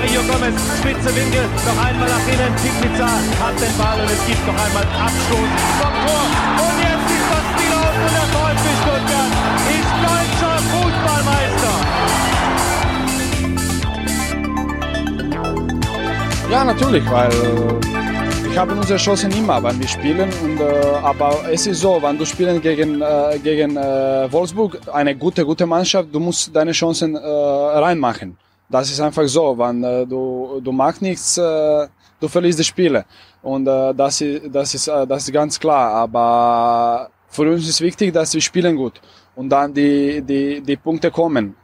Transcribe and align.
Mario 0.00 0.22
Gomez, 0.22 0.56
spitze 0.78 1.14
Winkel, 1.14 1.44
noch 1.68 1.84
einmal 1.84 2.08
nach 2.08 2.26
innen. 2.26 2.54
Pizza 2.80 3.04
hat 3.04 3.52
den 3.60 3.76
Ball 3.76 4.00
und 4.00 4.10
es 4.10 4.24
gibt 4.24 4.40
noch 4.46 4.56
einmal 4.56 4.82
Abstoß 4.82 5.50
vom 5.76 5.94
Tor. 6.04 6.24
Und 6.64 6.76
jetzt 6.80 7.08
ist 7.16 7.28
das 7.28 7.44
Spiel 7.52 7.72
aus 7.76 7.96
und 8.00 8.12
der 8.16 8.26
VfB 8.32 8.66
Stuttgart 8.80 9.32
ist 9.76 9.92
deutscher 10.08 10.56
Fußballmeister. 10.72 11.74
Ja, 16.50 16.64
natürlich, 16.64 17.04
weil 17.10 17.32
wir 18.48 18.58
haben 18.58 18.78
unsere 18.78 18.98
Chancen 18.98 19.30
immer, 19.32 19.62
wenn 19.62 19.78
wir 19.78 19.88
spielen. 19.88 20.30
Und, 20.42 20.60
äh, 20.60 20.64
aber 21.02 21.44
es 21.52 21.66
ist 21.66 21.82
so, 21.82 22.00
wenn 22.00 22.16
du 22.16 22.24
spielen 22.24 22.62
gegen, 22.62 23.02
äh, 23.02 23.38
gegen 23.44 23.76
äh, 23.76 24.32
Wolfsburg, 24.32 24.78
eine 24.94 25.14
gute, 25.14 25.44
gute 25.44 25.66
Mannschaft, 25.66 26.08
du 26.10 26.20
musst 26.20 26.56
deine 26.56 26.72
Chancen 26.72 27.16
äh, 27.16 27.18
reinmachen. 27.18 28.38
Das 28.70 28.88
ist 28.90 29.00
einfach 29.00 29.26
so, 29.26 29.58
wenn 29.58 29.82
äh, 29.82 30.06
du, 30.06 30.60
du 30.62 30.70
machst 30.70 31.02
nichts, 31.02 31.36
äh, 31.36 31.88
du 32.20 32.28
verlierst 32.28 32.60
die 32.60 32.64
Spiele. 32.64 33.04
Und 33.42 33.66
äh, 33.66 33.92
das, 33.94 34.20
ist, 34.20 34.42
das, 34.54 34.74
ist, 34.74 34.86
äh, 34.86 35.06
das 35.06 35.24
ist 35.24 35.32
ganz 35.32 35.58
klar. 35.58 35.92
Aber 35.92 37.10
für 37.28 37.50
uns 37.50 37.68
ist 37.68 37.80
wichtig, 37.80 38.12
dass 38.14 38.32
wir 38.32 38.40
spielen 38.40 38.76
gut 38.76 39.00
und 39.34 39.48
dann 39.48 39.74
die, 39.74 40.22
die, 40.22 40.60
die 40.60 40.76
Punkte 40.76 41.10
kommen. 41.10 41.56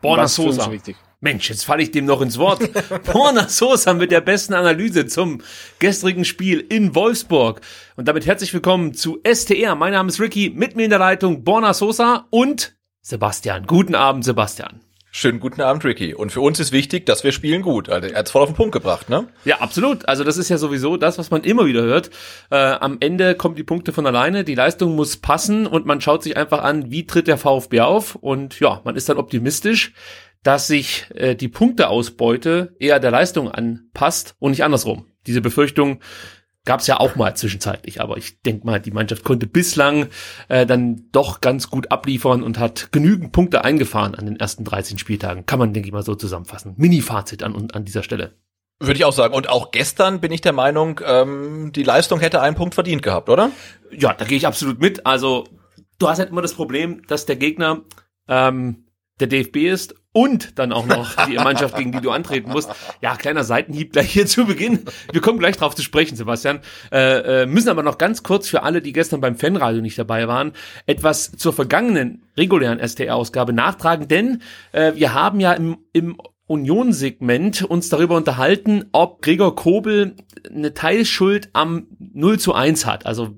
Borna 0.00 0.28
Sosa. 0.28 0.70
Mensch, 1.20 1.48
jetzt 1.48 1.64
falle 1.64 1.82
ich 1.82 1.90
dem 1.90 2.04
noch 2.04 2.20
ins 2.20 2.38
Wort. 2.38 2.60
Borna 3.12 3.48
Sosa 3.48 3.94
mit 3.94 4.12
der 4.12 4.20
besten 4.20 4.54
Analyse 4.54 5.06
zum 5.06 5.40
gestrigen 5.80 6.24
Spiel 6.24 6.60
in 6.60 6.94
Wolfsburg. 6.94 7.60
Und 7.96 8.06
damit 8.06 8.26
herzlich 8.26 8.54
willkommen 8.54 8.94
zu 8.94 9.18
STR. 9.26 9.74
Mein 9.74 9.94
Name 9.94 10.10
ist 10.10 10.20
Ricky, 10.20 10.52
mit 10.54 10.76
mir 10.76 10.84
in 10.84 10.90
der 10.90 11.00
Leitung 11.00 11.42
Borna 11.42 11.74
Sosa 11.74 12.26
und 12.30 12.76
Sebastian. 13.00 13.66
Guten 13.66 13.94
Abend, 13.96 14.24
Sebastian. 14.24 14.85
Schönen 15.18 15.40
guten 15.40 15.62
Abend, 15.62 15.82
Ricky. 15.82 16.14
Und 16.14 16.30
für 16.30 16.42
uns 16.42 16.60
ist 16.60 16.72
wichtig, 16.72 17.06
dass 17.06 17.24
wir 17.24 17.32
spielen 17.32 17.62
gut. 17.62 17.88
Also 17.88 18.06
er 18.06 18.18
hat 18.18 18.28
voll 18.28 18.42
auf 18.42 18.50
den 18.50 18.54
Punkt 18.54 18.72
gebracht, 18.72 19.08
ne? 19.08 19.28
Ja, 19.46 19.60
absolut. 19.60 20.06
Also 20.06 20.24
das 20.24 20.36
ist 20.36 20.50
ja 20.50 20.58
sowieso 20.58 20.98
das, 20.98 21.16
was 21.16 21.30
man 21.30 21.42
immer 21.42 21.64
wieder 21.64 21.80
hört. 21.80 22.10
Äh, 22.50 22.56
am 22.56 22.98
Ende 23.00 23.34
kommen 23.34 23.54
die 23.54 23.62
Punkte 23.62 23.94
von 23.94 24.06
alleine, 24.06 24.44
die 24.44 24.54
Leistung 24.54 24.94
muss 24.94 25.16
passen 25.16 25.66
und 25.66 25.86
man 25.86 26.02
schaut 26.02 26.22
sich 26.22 26.36
einfach 26.36 26.62
an, 26.62 26.90
wie 26.90 27.06
tritt 27.06 27.28
der 27.28 27.38
VfB 27.38 27.80
auf. 27.80 28.16
Und 28.16 28.60
ja, 28.60 28.82
man 28.84 28.94
ist 28.94 29.08
dann 29.08 29.16
optimistisch, 29.16 29.94
dass 30.42 30.66
sich 30.66 31.06
äh, 31.14 31.34
die 31.34 31.48
Punkteausbeute 31.48 32.76
eher 32.78 33.00
der 33.00 33.10
Leistung 33.10 33.50
anpasst 33.50 34.34
und 34.38 34.50
nicht 34.50 34.64
andersrum. 34.64 35.06
Diese 35.26 35.40
Befürchtung 35.40 36.00
Gab 36.66 36.80
es 36.80 36.86
ja 36.88 37.00
auch 37.00 37.16
mal 37.16 37.34
zwischenzeitlich, 37.34 38.00
aber 38.00 38.18
ich 38.18 38.42
denke 38.42 38.66
mal, 38.66 38.80
die 38.80 38.90
Mannschaft 38.90 39.24
konnte 39.24 39.46
bislang 39.46 40.08
äh, 40.48 40.66
dann 40.66 41.04
doch 41.12 41.40
ganz 41.40 41.70
gut 41.70 41.90
abliefern 41.90 42.42
und 42.42 42.58
hat 42.58 42.92
genügend 42.92 43.32
Punkte 43.32 43.64
eingefahren 43.64 44.14
an 44.14 44.26
den 44.26 44.36
ersten 44.36 44.64
13 44.64 44.98
Spieltagen. 44.98 45.46
Kann 45.46 45.58
man, 45.58 45.72
denke 45.72 45.88
ich 45.88 45.92
mal, 45.92 46.02
so 46.02 46.14
zusammenfassen. 46.14 46.74
Mini-Fazit 46.76 47.42
an, 47.42 47.70
an 47.72 47.84
dieser 47.84 48.02
Stelle. 48.02 48.34
Würde 48.78 48.98
ich 48.98 49.04
auch 49.04 49.12
sagen. 49.12 49.32
Und 49.32 49.48
auch 49.48 49.70
gestern 49.70 50.20
bin 50.20 50.32
ich 50.32 50.42
der 50.42 50.52
Meinung, 50.52 51.00
ähm, 51.04 51.72
die 51.72 51.84
Leistung 51.84 52.20
hätte 52.20 52.42
einen 52.42 52.56
Punkt 52.56 52.74
verdient 52.74 53.02
gehabt, 53.02 53.30
oder? 53.30 53.50
Ja, 53.90 54.12
da 54.12 54.24
gehe 54.26 54.36
ich 54.36 54.46
absolut 54.46 54.80
mit. 54.80 55.06
Also 55.06 55.44
du 55.98 56.08
hast 56.08 56.18
halt 56.18 56.30
immer 56.30 56.42
das 56.42 56.54
Problem, 56.54 57.02
dass 57.06 57.26
der 57.26 57.36
Gegner 57.36 57.82
ähm, 58.28 58.86
der 59.20 59.28
DFB 59.28 59.56
ist 59.68 59.94
und 60.16 60.58
dann 60.58 60.72
auch 60.72 60.86
noch 60.86 61.26
die 61.26 61.34
Mannschaft, 61.34 61.76
gegen 61.76 61.92
die 61.92 62.00
du 62.00 62.10
antreten 62.10 62.50
musst. 62.50 62.70
Ja, 63.02 63.16
kleiner 63.16 63.44
Seitenhieb 63.44 63.92
gleich 63.92 64.12
hier 64.12 64.24
zu 64.24 64.46
Beginn. 64.46 64.80
Wir 65.12 65.20
kommen 65.20 65.38
gleich 65.38 65.58
drauf 65.58 65.74
zu 65.74 65.82
sprechen, 65.82 66.16
Sebastian. 66.16 66.60
Äh, 66.90 67.42
äh, 67.42 67.46
müssen 67.46 67.68
aber 67.68 67.82
noch 67.82 67.98
ganz 67.98 68.22
kurz 68.22 68.48
für 68.48 68.62
alle, 68.62 68.80
die 68.80 68.94
gestern 68.94 69.20
beim 69.20 69.36
Fanradio 69.36 69.82
nicht 69.82 69.98
dabei 69.98 70.26
waren, 70.26 70.52
etwas 70.86 71.32
zur 71.32 71.52
vergangenen 71.52 72.22
regulären 72.34 72.78
STR-Ausgabe 72.78 73.52
nachtragen, 73.52 74.08
denn 74.08 74.40
äh, 74.72 74.94
wir 74.94 75.12
haben 75.12 75.38
ja 75.38 75.52
im, 75.52 75.76
im 75.92 76.16
Unionsegment 76.46 77.62
uns 77.62 77.90
darüber 77.90 78.16
unterhalten, 78.16 78.86
ob 78.92 79.20
Gregor 79.20 79.54
Kobel 79.54 80.14
eine 80.48 80.72
Teilschuld 80.72 81.50
am 81.52 81.88
0 81.98 82.38
zu 82.38 82.54
1 82.54 82.86
hat. 82.86 83.04
Also 83.04 83.36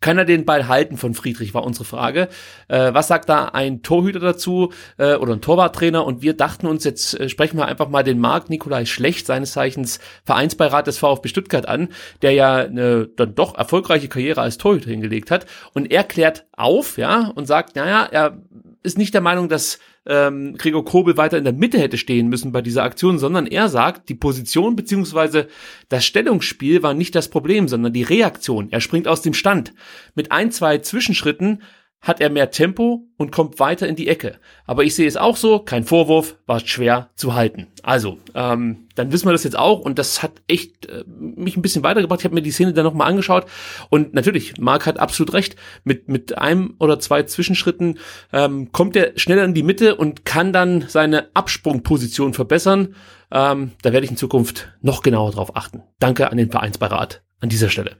kann 0.00 0.18
er 0.18 0.24
den 0.24 0.44
Ball 0.44 0.68
halten 0.68 0.96
von 0.96 1.14
Friedrich, 1.14 1.54
war 1.54 1.64
unsere 1.64 1.84
Frage. 1.84 2.28
Äh, 2.68 2.92
was 2.94 3.08
sagt 3.08 3.28
da 3.28 3.46
ein 3.46 3.82
Torhüter 3.82 4.20
dazu 4.20 4.72
äh, 4.98 5.14
oder 5.14 5.34
ein 5.34 5.40
Torwarttrainer? 5.40 6.04
Und 6.04 6.22
wir 6.22 6.34
dachten 6.34 6.66
uns, 6.66 6.84
jetzt 6.84 7.18
äh, 7.18 7.28
sprechen 7.28 7.58
wir 7.58 7.66
einfach 7.66 7.88
mal 7.88 8.02
den 8.02 8.18
Marc 8.18 8.50
Nikolai 8.50 8.84
Schlecht, 8.84 9.26
seines 9.26 9.52
Zeichens 9.52 10.00
Vereinsbeirat 10.24 10.86
des 10.86 10.98
VfB 10.98 11.28
Stuttgart 11.28 11.66
an, 11.66 11.88
der 12.22 12.32
ja 12.32 12.56
eine 12.56 13.06
dann 13.06 13.34
doch 13.34 13.56
erfolgreiche 13.56 14.08
Karriere 14.08 14.40
als 14.40 14.58
Torhüter 14.58 14.90
hingelegt 14.90 15.30
hat. 15.30 15.46
Und 15.74 15.90
er 15.90 16.04
klärt 16.04 16.46
auf, 16.52 16.98
ja, 16.98 17.32
und 17.34 17.46
sagt, 17.46 17.76
naja, 17.76 18.06
er 18.10 18.38
ist 18.82 18.98
nicht 18.98 19.12
der 19.12 19.20
Meinung, 19.20 19.48
dass 19.48 19.78
ähm, 20.06 20.56
Gregor 20.56 20.84
Kobel 20.84 21.16
weiter 21.16 21.36
in 21.36 21.44
der 21.44 21.52
Mitte 21.52 21.78
hätte 21.78 21.98
stehen 21.98 22.28
müssen 22.28 22.52
bei 22.52 22.62
dieser 22.62 22.82
Aktion, 22.82 23.18
sondern 23.18 23.46
er 23.46 23.68
sagt, 23.68 24.08
die 24.08 24.14
Position 24.14 24.76
beziehungsweise 24.76 25.48
das 25.88 26.04
Stellungsspiel 26.04 26.82
war 26.82 26.94
nicht 26.94 27.14
das 27.14 27.28
Problem, 27.28 27.68
sondern 27.68 27.92
die 27.92 28.02
Reaktion. 28.02 28.68
Er 28.70 28.80
springt 28.80 29.06
aus 29.06 29.22
dem 29.22 29.34
Stand. 29.34 29.74
Mit 30.14 30.32
ein, 30.32 30.50
zwei 30.50 30.78
Zwischenschritten 30.78 31.62
hat 32.00 32.20
er 32.20 32.30
mehr 32.30 32.50
Tempo 32.50 33.06
und 33.18 33.30
kommt 33.30 33.60
weiter 33.60 33.86
in 33.86 33.94
die 33.94 34.08
Ecke. 34.08 34.38
Aber 34.66 34.84
ich 34.84 34.94
sehe 34.94 35.06
es 35.06 35.18
auch 35.18 35.36
so, 35.36 35.58
kein 35.58 35.84
Vorwurf, 35.84 36.36
war 36.46 36.60
schwer 36.60 37.10
zu 37.14 37.34
halten. 37.34 37.66
Also, 37.82 38.18
ähm, 38.34 38.88
dann 38.94 39.12
wissen 39.12 39.28
wir 39.28 39.32
das 39.32 39.44
jetzt 39.44 39.58
auch 39.58 39.80
und 39.80 39.98
das 39.98 40.22
hat 40.22 40.32
echt 40.48 40.86
äh, 40.86 41.04
mich 41.06 41.56
ein 41.56 41.62
bisschen 41.62 41.82
weitergebracht. 41.82 42.20
Ich 42.20 42.24
habe 42.24 42.34
mir 42.34 42.42
die 42.42 42.52
Szene 42.52 42.72
dann 42.72 42.84
nochmal 42.84 43.08
angeschaut 43.08 43.44
und 43.90 44.14
natürlich, 44.14 44.56
Marc 44.58 44.86
hat 44.86 44.98
absolut 44.98 45.34
recht. 45.34 45.56
Mit, 45.84 46.08
mit 46.08 46.38
einem 46.38 46.74
oder 46.78 46.98
zwei 47.00 47.22
Zwischenschritten 47.22 47.98
ähm, 48.32 48.72
kommt 48.72 48.96
er 48.96 49.18
schneller 49.18 49.44
in 49.44 49.54
die 49.54 49.62
Mitte 49.62 49.96
und 49.96 50.24
kann 50.24 50.54
dann 50.54 50.86
seine 50.88 51.28
Absprungposition 51.34 52.32
verbessern. 52.32 52.94
Ähm, 53.30 53.72
da 53.82 53.92
werde 53.92 54.04
ich 54.04 54.10
in 54.10 54.16
Zukunft 54.16 54.72
noch 54.80 55.02
genauer 55.02 55.32
drauf 55.32 55.54
achten. 55.54 55.82
Danke 55.98 56.30
an 56.30 56.38
den 56.38 56.50
Vereinsbeirat 56.50 57.22
an 57.40 57.50
dieser 57.50 57.68
Stelle. 57.68 57.96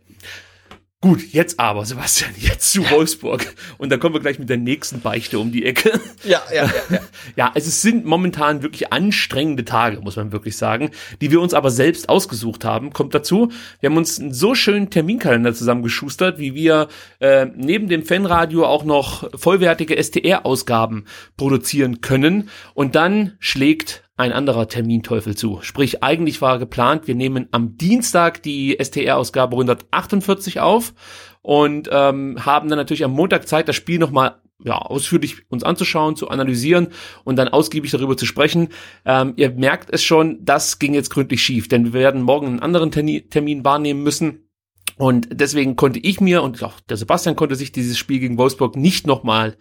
Gut, 1.02 1.32
jetzt 1.32 1.58
aber, 1.58 1.86
Sebastian, 1.86 2.32
jetzt 2.36 2.72
zu 2.72 2.90
Wolfsburg. 2.90 3.54
Und 3.78 3.90
dann 3.90 3.98
kommen 4.00 4.14
wir 4.14 4.20
gleich 4.20 4.38
mit 4.38 4.50
der 4.50 4.58
nächsten 4.58 5.00
Beichte 5.00 5.38
um 5.38 5.50
die 5.50 5.64
Ecke. 5.64 5.98
Ja, 6.24 6.42
ja, 6.52 6.66
ja. 6.66 6.72
Ja, 6.90 7.00
ja 7.36 7.52
also 7.54 7.68
es 7.68 7.80
sind 7.80 8.04
momentan 8.04 8.62
wirklich 8.62 8.92
anstrengende 8.92 9.64
Tage, 9.64 10.02
muss 10.02 10.16
man 10.16 10.30
wirklich 10.30 10.58
sagen, 10.58 10.90
die 11.22 11.30
wir 11.30 11.40
uns 11.40 11.54
aber 11.54 11.70
selbst 11.70 12.10
ausgesucht 12.10 12.66
haben. 12.66 12.92
Kommt 12.92 13.14
dazu, 13.14 13.50
wir 13.80 13.88
haben 13.88 13.96
uns 13.96 14.20
einen 14.20 14.34
so 14.34 14.54
schönen 14.54 14.90
Terminkalender 14.90 15.54
zusammengeschustert, 15.54 16.38
wie 16.38 16.54
wir 16.54 16.88
äh, 17.20 17.46
neben 17.56 17.88
dem 17.88 18.04
Fanradio 18.04 18.66
auch 18.66 18.84
noch 18.84 19.26
vollwertige 19.40 19.96
STR-Ausgaben 19.96 21.06
produzieren 21.38 22.02
können. 22.02 22.50
Und 22.74 22.94
dann 22.94 23.36
schlägt 23.38 24.02
ein 24.20 24.32
anderer 24.32 24.68
Terminteufel 24.68 25.34
zu. 25.34 25.60
Sprich, 25.62 26.02
eigentlich 26.02 26.42
war 26.42 26.58
geplant, 26.58 27.06
wir 27.06 27.14
nehmen 27.14 27.48
am 27.52 27.78
Dienstag 27.78 28.42
die 28.42 28.76
STR-Ausgabe 28.78 29.54
148 29.54 30.60
auf 30.60 30.92
und 31.40 31.88
ähm, 31.90 32.44
haben 32.44 32.68
dann 32.68 32.76
natürlich 32.76 33.02
am 33.02 33.12
Montag 33.12 33.48
Zeit, 33.48 33.66
das 33.66 33.76
Spiel 33.76 33.98
nochmal 33.98 34.36
ja, 34.62 34.76
ausführlich 34.76 35.50
uns 35.50 35.64
anzuschauen, 35.64 36.16
zu 36.16 36.28
analysieren 36.28 36.88
und 37.24 37.36
dann 37.36 37.48
ausgiebig 37.48 37.90
darüber 37.92 38.14
zu 38.14 38.26
sprechen. 38.26 38.68
Ähm, 39.06 39.32
ihr 39.36 39.52
merkt 39.52 39.88
es 39.90 40.04
schon, 40.04 40.44
das 40.44 40.78
ging 40.78 40.92
jetzt 40.92 41.08
gründlich 41.08 41.42
schief, 41.42 41.68
denn 41.68 41.94
wir 41.94 41.94
werden 41.94 42.20
morgen 42.20 42.46
einen 42.46 42.60
anderen 42.60 42.90
Termin 42.90 43.64
wahrnehmen 43.64 44.02
müssen. 44.02 44.50
Und 44.98 45.28
deswegen 45.32 45.76
konnte 45.76 45.98
ich 45.98 46.20
mir 46.20 46.42
und 46.42 46.62
auch 46.62 46.78
der 46.80 46.98
Sebastian 46.98 47.36
konnte 47.36 47.56
sich 47.56 47.72
dieses 47.72 47.96
Spiel 47.96 48.20
gegen 48.20 48.36
Wolfsburg 48.36 48.76
nicht 48.76 49.06
nochmal 49.06 49.56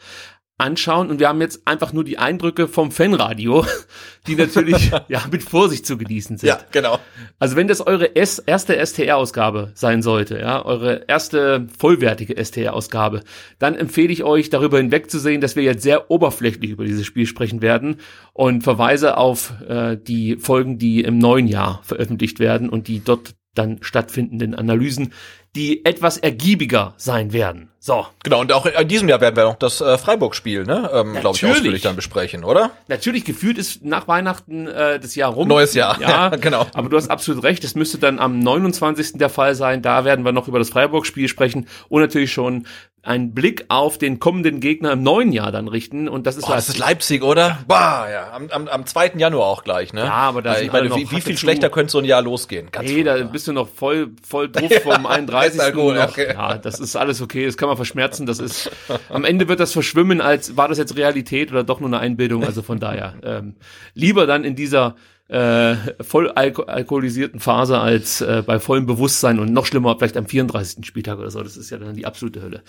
anschauen 0.59 1.09
und 1.09 1.19
wir 1.19 1.29
haben 1.29 1.41
jetzt 1.41 1.65
einfach 1.65 1.93
nur 1.93 2.03
die 2.03 2.17
Eindrücke 2.17 2.67
vom 2.67 2.91
Fanradio, 2.91 3.65
die 4.27 4.35
natürlich 4.35 4.91
ja 5.07 5.23
mit 5.31 5.43
Vorsicht 5.43 5.85
zu 5.85 5.97
genießen 5.97 6.37
sind. 6.37 6.47
Ja, 6.47 6.59
genau. 6.71 6.99
Also 7.39 7.55
wenn 7.55 7.67
das 7.67 7.81
eure 7.81 8.15
S 8.15 8.39
erste 8.39 8.85
STR-Ausgabe 8.85 9.71
sein 9.73 10.01
sollte, 10.01 10.37
ja, 10.39 10.63
eure 10.65 11.05
erste 11.07 11.67
vollwertige 11.77 12.43
STR-Ausgabe, 12.43 13.23
dann 13.57 13.75
empfehle 13.75 14.11
ich 14.11 14.23
euch 14.23 14.49
darüber 14.49 14.77
hinwegzusehen, 14.77 15.41
dass 15.41 15.55
wir 15.55 15.63
jetzt 15.63 15.83
sehr 15.83 16.11
oberflächlich 16.11 16.71
über 16.71 16.85
dieses 16.85 17.05
Spiel 17.05 17.25
sprechen 17.25 17.61
werden 17.61 17.97
und 18.33 18.63
verweise 18.63 19.17
auf 19.17 19.53
äh, 19.67 19.97
die 19.97 20.35
Folgen, 20.37 20.77
die 20.77 21.01
im 21.03 21.17
neuen 21.17 21.47
Jahr 21.47 21.81
veröffentlicht 21.83 22.39
werden 22.39 22.69
und 22.69 22.87
die 22.87 23.03
dort 23.03 23.35
dann 23.55 23.79
stattfindenden 23.81 24.55
Analysen, 24.55 25.13
die 25.55 25.83
etwas 25.85 26.17
ergiebiger 26.17 26.93
sein 26.97 27.33
werden. 27.33 27.69
So. 27.79 28.05
Genau, 28.23 28.41
und 28.41 28.51
auch 28.51 28.65
in 28.65 28.87
diesem 28.87 29.07
Jahr 29.07 29.21
werden 29.21 29.37
wir 29.37 29.45
noch 29.45 29.55
das 29.55 29.79
äh, 29.79 29.97
Freiburg-Spiel, 29.97 30.65
ne, 30.65 30.89
ähm, 30.93 31.13
glaube 31.13 31.37
ich, 31.37 31.45
ausführlich 31.45 31.81
dann 31.81 31.95
besprechen, 31.95 32.43
oder? 32.43 32.71
Natürlich, 32.87 33.23
gefühlt 33.23 33.57
ist 33.57 33.83
nach 33.85 34.07
Weihnachten 34.07 34.67
äh, 34.67 34.99
das 34.99 35.15
Jahr 35.15 35.31
rum. 35.31 35.47
Neues 35.47 35.73
Jahr, 35.73 35.99
Ja, 35.99 36.09
ja, 36.09 36.29
genau. 36.35 36.67
Aber 36.73 36.89
du 36.89 36.97
hast 36.97 37.09
absolut 37.09 37.43
recht, 37.43 37.63
es 37.63 37.75
müsste 37.75 37.97
dann 37.97 38.19
am 38.19 38.39
29. 38.39 39.13
der 39.13 39.29
Fall 39.29 39.55
sein. 39.55 39.81
Da 39.81 40.03
werden 40.03 40.25
wir 40.25 40.33
noch 40.33 40.49
über 40.49 40.59
das 40.59 40.69
Freiburg-Spiel 40.69 41.29
sprechen 41.29 41.67
und 41.87 42.01
natürlich 42.01 42.33
schon 42.33 42.67
einen 43.03 43.33
Blick 43.33 43.65
auf 43.69 43.97
den 43.97 44.19
kommenden 44.19 44.59
Gegner 44.59 44.91
im 44.91 45.03
neuen 45.03 45.31
Jahr 45.31 45.51
dann 45.51 45.67
richten. 45.67 46.09
Und 46.09 46.27
das 46.27 46.37
ist, 46.37 46.47
Boah, 46.47 46.55
das 46.55 46.69
ist 46.69 46.77
Leipzig, 46.77 47.23
oder? 47.23 47.59
Bah, 47.67 48.09
ja, 48.09 48.31
am, 48.33 48.49
am, 48.49 48.67
am 48.67 48.85
2. 48.85 49.13
Januar 49.17 49.47
auch 49.47 49.63
gleich, 49.63 49.93
ne? 49.93 50.01
Ja, 50.01 50.11
aber 50.11 50.41
da 50.41 50.59
ich 50.59 50.71
meine, 50.71 50.93
wie, 50.95 51.09
wie 51.09 51.21
viel 51.21 51.37
schlechter 51.37 51.69
könnte 51.69 51.91
so 51.91 51.99
ein 51.99 52.05
Jahr 52.05 52.21
losgehen? 52.21 52.69
Ganz 52.71 52.89
Nee, 52.89 53.03
da 53.03 53.17
bist 53.23 53.47
du 53.47 53.53
noch 53.53 53.69
voll, 53.69 54.11
voll 54.27 54.49
drauf 54.51 54.71
vom 54.83 55.05
31. 55.05 55.61
Alkohol, 55.61 55.95
noch. 55.95 56.09
okay. 56.09 56.33
Ja, 56.33 56.57
das 56.57 56.79
ist 56.79 56.95
alles 56.95 57.21
okay, 57.21 57.45
das 57.45 57.57
kann 57.57 57.67
man 57.67 57.77
verschmerzen, 57.77 58.25
das 58.25 58.39
ist, 58.39 58.71
am 59.09 59.23
Ende 59.23 59.47
wird 59.47 59.59
das 59.59 59.71
verschwimmen, 59.71 60.21
als 60.21 60.57
war 60.57 60.67
das 60.67 60.77
jetzt 60.77 60.95
Realität 60.97 61.51
oder 61.51 61.63
doch 61.63 61.79
nur 61.79 61.89
eine 61.89 61.99
Einbildung, 61.99 62.43
also 62.43 62.61
von 62.61 62.79
daher, 62.79 63.15
ähm, 63.23 63.55
lieber 63.93 64.27
dann 64.27 64.43
in 64.43 64.55
dieser, 64.55 64.95
äh, 65.29 65.75
voll 66.03 66.29
alko 66.31 66.63
alkoholisierten 66.63 67.39
Phase 67.39 67.79
als 67.79 68.19
äh, 68.21 68.43
bei 68.45 68.59
vollem 68.59 68.87
Bewusstsein 68.87 69.37
und 69.37 69.53
noch 69.53 69.67
schlimmer 69.67 69.95
vielleicht 69.97 70.17
am 70.17 70.25
34. 70.25 70.83
Spieltag 70.85 71.19
oder 71.19 71.29
so, 71.29 71.41
das 71.43 71.55
ist 71.55 71.69
ja 71.69 71.77
dann 71.77 71.93
die 71.93 72.07
absolute 72.07 72.41
Hölle. 72.41 72.63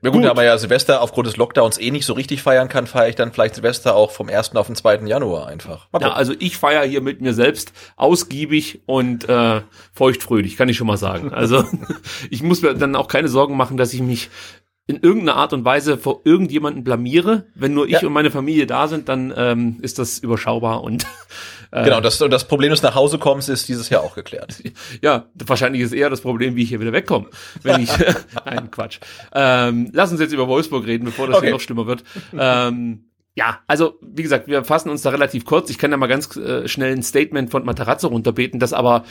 Ja 0.00 0.10
gut, 0.10 0.22
Gut. 0.22 0.30
aber 0.30 0.44
ja 0.44 0.56
Silvester 0.56 1.02
aufgrund 1.02 1.26
des 1.26 1.36
Lockdowns 1.36 1.76
eh 1.78 1.90
nicht 1.90 2.06
so 2.06 2.12
richtig 2.12 2.40
feiern 2.42 2.68
kann, 2.68 2.86
feiere 2.86 3.08
ich 3.08 3.16
dann 3.16 3.32
vielleicht 3.32 3.56
Silvester 3.56 3.96
auch 3.96 4.12
vom 4.12 4.28
1. 4.28 4.54
auf 4.54 4.66
den 4.68 4.76
2. 4.76 5.06
Januar 5.06 5.48
einfach. 5.48 5.88
Ja, 6.00 6.12
also 6.12 6.34
ich 6.38 6.56
feiere 6.56 6.84
hier 6.84 7.00
mit 7.00 7.20
mir 7.20 7.34
selbst 7.34 7.72
ausgiebig 7.96 8.82
und 8.86 9.28
äh, 9.28 9.62
feuchtfröhlich, 9.92 10.56
kann 10.56 10.68
ich 10.68 10.76
schon 10.76 10.86
mal 10.86 10.96
sagen. 10.98 11.32
Also 11.32 11.64
ich 12.30 12.42
muss 12.44 12.62
mir 12.62 12.74
dann 12.74 12.94
auch 12.94 13.08
keine 13.08 13.28
Sorgen 13.28 13.56
machen, 13.56 13.76
dass 13.76 13.92
ich 13.92 14.00
mich 14.00 14.30
in 14.86 15.00
irgendeiner 15.00 15.36
Art 15.36 15.54
und 15.54 15.64
Weise 15.64 15.96
vor 15.96 16.20
irgendjemanden 16.24 16.84
blamiere. 16.84 17.46
Wenn 17.54 17.72
nur 17.72 17.86
ich 17.86 17.92
Ja. 17.92 18.06
und 18.06 18.12
meine 18.12 18.30
Familie 18.30 18.66
da 18.66 18.86
sind, 18.86 19.08
dann 19.08 19.32
ähm, 19.34 19.78
ist 19.80 19.98
das 19.98 20.18
überschaubar 20.18 20.82
und 20.84 21.06
genau, 21.70 22.00
das, 22.00 22.20
und 22.20 22.30
das 22.30 22.46
Problem 22.46 22.70
des 22.70 22.82
nach 22.82 22.94
Hause 22.94 23.18
kommens 23.18 23.48
ist 23.48 23.68
dieses 23.68 23.88
Jahr 23.88 24.02
auch 24.02 24.14
geklärt. 24.14 24.62
ja, 25.02 25.26
wahrscheinlich 25.34 25.82
ist 25.82 25.92
eher 25.92 26.10
das 26.10 26.20
Problem, 26.20 26.56
wie 26.56 26.62
ich 26.62 26.68
hier 26.68 26.80
wieder 26.80 26.92
wegkomme. 26.92 27.28
Wenn 27.62 27.80
ich, 27.82 27.90
nein, 28.44 28.70
Quatsch. 28.70 28.98
Ähm, 29.34 29.90
lass 29.92 30.10
uns 30.10 30.20
jetzt 30.20 30.32
über 30.32 30.48
Wolfsburg 30.48 30.86
reden, 30.86 31.04
bevor 31.04 31.26
das 31.26 31.36
Okay. 31.36 31.46
hier 31.46 31.54
noch 31.54 31.60
schlimmer 31.60 31.86
wird. 31.86 32.04
Ähm, 32.38 33.06
ja, 33.36 33.58
also 33.66 33.98
wie 34.00 34.22
gesagt, 34.22 34.46
wir 34.46 34.62
fassen 34.62 34.90
uns 34.90 35.02
da 35.02 35.10
relativ 35.10 35.44
kurz. 35.44 35.68
Ich 35.68 35.78
kann 35.78 35.90
da 35.90 35.96
mal 35.96 36.06
ganz 36.06 36.36
äh, 36.36 36.68
schnell 36.68 36.92
ein 36.92 37.02
Statement 37.02 37.50
von 37.50 37.64
Matarazzo 37.64 38.06
runterbeten, 38.06 38.60
das 38.60 38.72
aber 38.72 39.04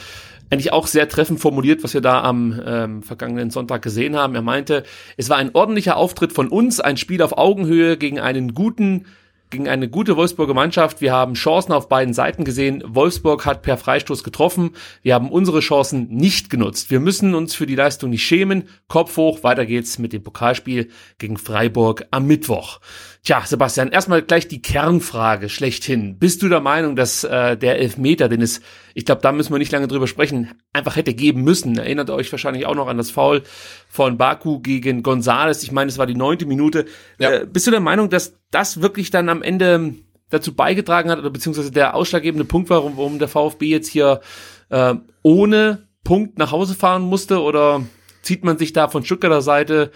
eigentlich 0.50 0.72
auch 0.72 0.86
sehr 0.86 1.08
treffend 1.08 1.40
formuliert, 1.40 1.84
was 1.84 1.92
wir 1.92 2.00
da 2.00 2.22
am 2.22 2.58
ähm, 2.64 3.02
vergangenen 3.02 3.50
Sonntag 3.50 3.82
gesehen 3.82 4.16
haben. 4.16 4.34
Er 4.34 4.42
meinte, 4.42 4.84
es 5.18 5.28
war 5.28 5.36
ein 5.36 5.50
ordentlicher 5.54 5.96
Auftritt 5.96 6.32
von 6.32 6.48
uns, 6.48 6.80
ein 6.80 6.96
Spiel 6.96 7.20
auf 7.22 7.36
Augenhöhe 7.36 7.98
gegen 7.98 8.18
einen 8.18 8.54
guten 8.54 9.06
gegen 9.54 9.68
eine 9.68 9.88
gute 9.88 10.16
Wolfsburger 10.16 10.52
Mannschaft. 10.52 11.00
Wir 11.00 11.12
haben 11.12 11.34
Chancen 11.34 11.70
auf 11.70 11.88
beiden 11.88 12.12
Seiten 12.12 12.44
gesehen. 12.44 12.82
Wolfsburg 12.84 13.46
hat 13.46 13.62
per 13.62 13.76
Freistoß 13.76 14.24
getroffen. 14.24 14.72
Wir 15.02 15.14
haben 15.14 15.30
unsere 15.30 15.60
Chancen 15.60 16.08
nicht 16.08 16.50
genutzt. 16.50 16.90
Wir 16.90 16.98
müssen 16.98 17.36
uns 17.36 17.54
für 17.54 17.64
die 17.64 17.76
Leistung 17.76 18.10
nicht 18.10 18.24
schämen. 18.24 18.64
Kopf 18.88 19.16
hoch, 19.16 19.44
weiter 19.44 19.64
geht's 19.64 20.00
mit 20.00 20.12
dem 20.12 20.24
Pokalspiel 20.24 20.90
gegen 21.18 21.36
Freiburg 21.36 22.04
am 22.10 22.26
Mittwoch. 22.26 22.80
Tja, 23.24 23.42
Sebastian, 23.46 23.88
erstmal 23.88 24.20
gleich 24.20 24.48
die 24.48 24.60
Kernfrage 24.60 25.48
schlechthin. 25.48 26.18
Bist 26.18 26.42
du 26.42 26.50
der 26.50 26.60
Meinung, 26.60 26.94
dass 26.94 27.24
äh, 27.24 27.56
der 27.56 27.78
Elfmeter, 27.78 28.28
den 28.28 28.42
es, 28.42 28.60
ich 28.92 29.06
glaube, 29.06 29.22
da 29.22 29.32
müssen 29.32 29.50
wir 29.50 29.58
nicht 29.58 29.72
lange 29.72 29.88
drüber 29.88 30.06
sprechen, 30.06 30.50
einfach 30.74 30.96
hätte 30.96 31.14
geben 31.14 31.42
müssen? 31.42 31.78
Erinnert 31.78 32.10
euch 32.10 32.30
wahrscheinlich 32.30 32.66
auch 32.66 32.74
noch 32.74 32.86
an 32.86 32.98
das 32.98 33.10
Foul 33.10 33.42
von 33.88 34.18
Baku 34.18 34.60
gegen 34.60 35.02
Gonzales. 35.02 35.62
Ich 35.62 35.72
meine, 35.72 35.88
es 35.88 35.96
war 35.96 36.06
die 36.06 36.14
neunte 36.14 36.44
Minute. 36.44 36.84
Ja. 37.18 37.30
Äh, 37.30 37.46
bist 37.46 37.66
du 37.66 37.70
der 37.70 37.80
Meinung, 37.80 38.10
dass 38.10 38.36
das 38.50 38.82
wirklich 38.82 39.10
dann 39.10 39.30
am 39.30 39.40
Ende 39.40 39.94
dazu 40.28 40.54
beigetragen 40.54 41.08
hat 41.08 41.18
oder 41.18 41.30
beziehungsweise 41.30 41.70
der 41.70 41.94
ausschlaggebende 41.94 42.44
Punkt 42.44 42.68
war, 42.68 42.76
warum, 42.76 42.98
warum 42.98 43.18
der 43.18 43.28
VfB 43.28 43.68
jetzt 43.68 43.88
hier 43.88 44.20
äh, 44.68 44.96
ohne 45.22 45.88
Punkt 46.04 46.36
nach 46.36 46.52
Hause 46.52 46.74
fahren 46.74 47.04
musste? 47.04 47.40
Oder 47.40 47.80
zieht 48.20 48.44
man 48.44 48.58
sich 48.58 48.74
da 48.74 48.88
von 48.88 49.02
Stuttgarter 49.02 49.40
Seite 49.40 49.92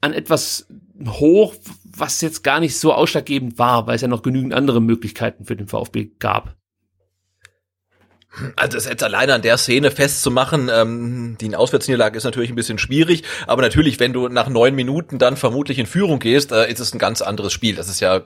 an 0.00 0.12
etwas 0.12 0.68
hoch, 1.04 1.54
was 1.96 2.20
jetzt 2.20 2.42
gar 2.42 2.60
nicht 2.60 2.78
so 2.78 2.92
ausschlaggebend 2.92 3.58
war, 3.58 3.86
weil 3.86 3.96
es 3.96 4.02
ja 4.02 4.08
noch 4.08 4.22
genügend 4.22 4.54
andere 4.54 4.80
Möglichkeiten 4.80 5.44
für 5.44 5.56
den 5.56 5.68
VfB 5.68 6.10
gab? 6.18 6.56
Also 8.56 8.76
das 8.76 8.88
jetzt 8.88 9.04
alleine 9.04 9.34
an 9.34 9.42
der 9.42 9.56
Szene 9.56 9.92
festzumachen, 9.92 10.68
ähm, 10.72 11.36
die 11.40 11.54
Auswärtsniederlage 11.54 12.16
ist 12.16 12.24
natürlich 12.24 12.50
ein 12.50 12.56
bisschen 12.56 12.78
schwierig, 12.78 13.22
aber 13.46 13.62
natürlich, 13.62 14.00
wenn 14.00 14.12
du 14.12 14.28
nach 14.28 14.48
neun 14.48 14.74
Minuten 14.74 15.18
dann 15.18 15.36
vermutlich 15.36 15.78
in 15.78 15.86
Führung 15.86 16.18
gehst, 16.18 16.50
äh, 16.50 16.68
ist 16.70 16.80
es 16.80 16.92
ein 16.92 16.98
ganz 16.98 17.22
anderes 17.22 17.52
Spiel. 17.52 17.76
Das 17.76 17.88
ist 17.88 18.00
ja 18.00 18.22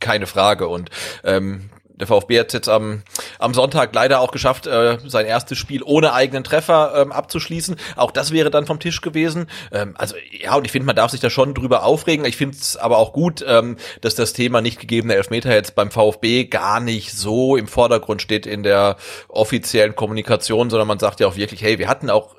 keine 0.00 0.26
Frage. 0.26 0.66
Und 0.66 0.90
ähm, 1.22 1.70
der 1.96 2.06
VfB 2.06 2.40
hat 2.40 2.52
jetzt 2.52 2.68
am, 2.68 3.02
am 3.38 3.54
Sonntag 3.54 3.94
leider 3.94 4.20
auch 4.20 4.30
geschafft, 4.30 4.66
äh, 4.66 4.98
sein 5.06 5.26
erstes 5.26 5.58
Spiel 5.58 5.82
ohne 5.82 6.12
eigenen 6.12 6.44
Treffer 6.44 6.94
ähm, 6.96 7.12
abzuschließen. 7.12 7.76
Auch 7.96 8.10
das 8.10 8.32
wäre 8.32 8.50
dann 8.50 8.66
vom 8.66 8.80
Tisch 8.80 9.00
gewesen. 9.00 9.46
Ähm, 9.72 9.94
also 9.96 10.16
ja, 10.30 10.54
und 10.54 10.64
ich 10.64 10.72
finde, 10.72 10.86
man 10.86 10.96
darf 10.96 11.10
sich 11.10 11.20
da 11.20 11.30
schon 11.30 11.54
drüber 11.54 11.84
aufregen. 11.84 12.24
Ich 12.26 12.36
finde 12.36 12.56
es 12.56 12.76
aber 12.76 12.98
auch 12.98 13.12
gut, 13.12 13.44
ähm, 13.46 13.76
dass 14.00 14.14
das 14.14 14.32
Thema 14.32 14.60
nicht 14.60 14.78
gegebene 14.78 15.14
Elfmeter 15.14 15.52
jetzt 15.52 15.74
beim 15.74 15.90
VfB 15.90 16.44
gar 16.44 16.80
nicht 16.80 17.12
so 17.12 17.56
im 17.56 17.66
Vordergrund 17.66 18.22
steht 18.22 18.46
in 18.46 18.62
der 18.62 18.96
offiziellen 19.28 19.96
Kommunikation, 19.96 20.70
sondern 20.70 20.88
man 20.88 20.98
sagt 20.98 21.20
ja 21.20 21.26
auch 21.26 21.36
wirklich, 21.36 21.62
hey, 21.62 21.78
wir 21.78 21.88
hatten 21.88 22.10
auch 22.10 22.36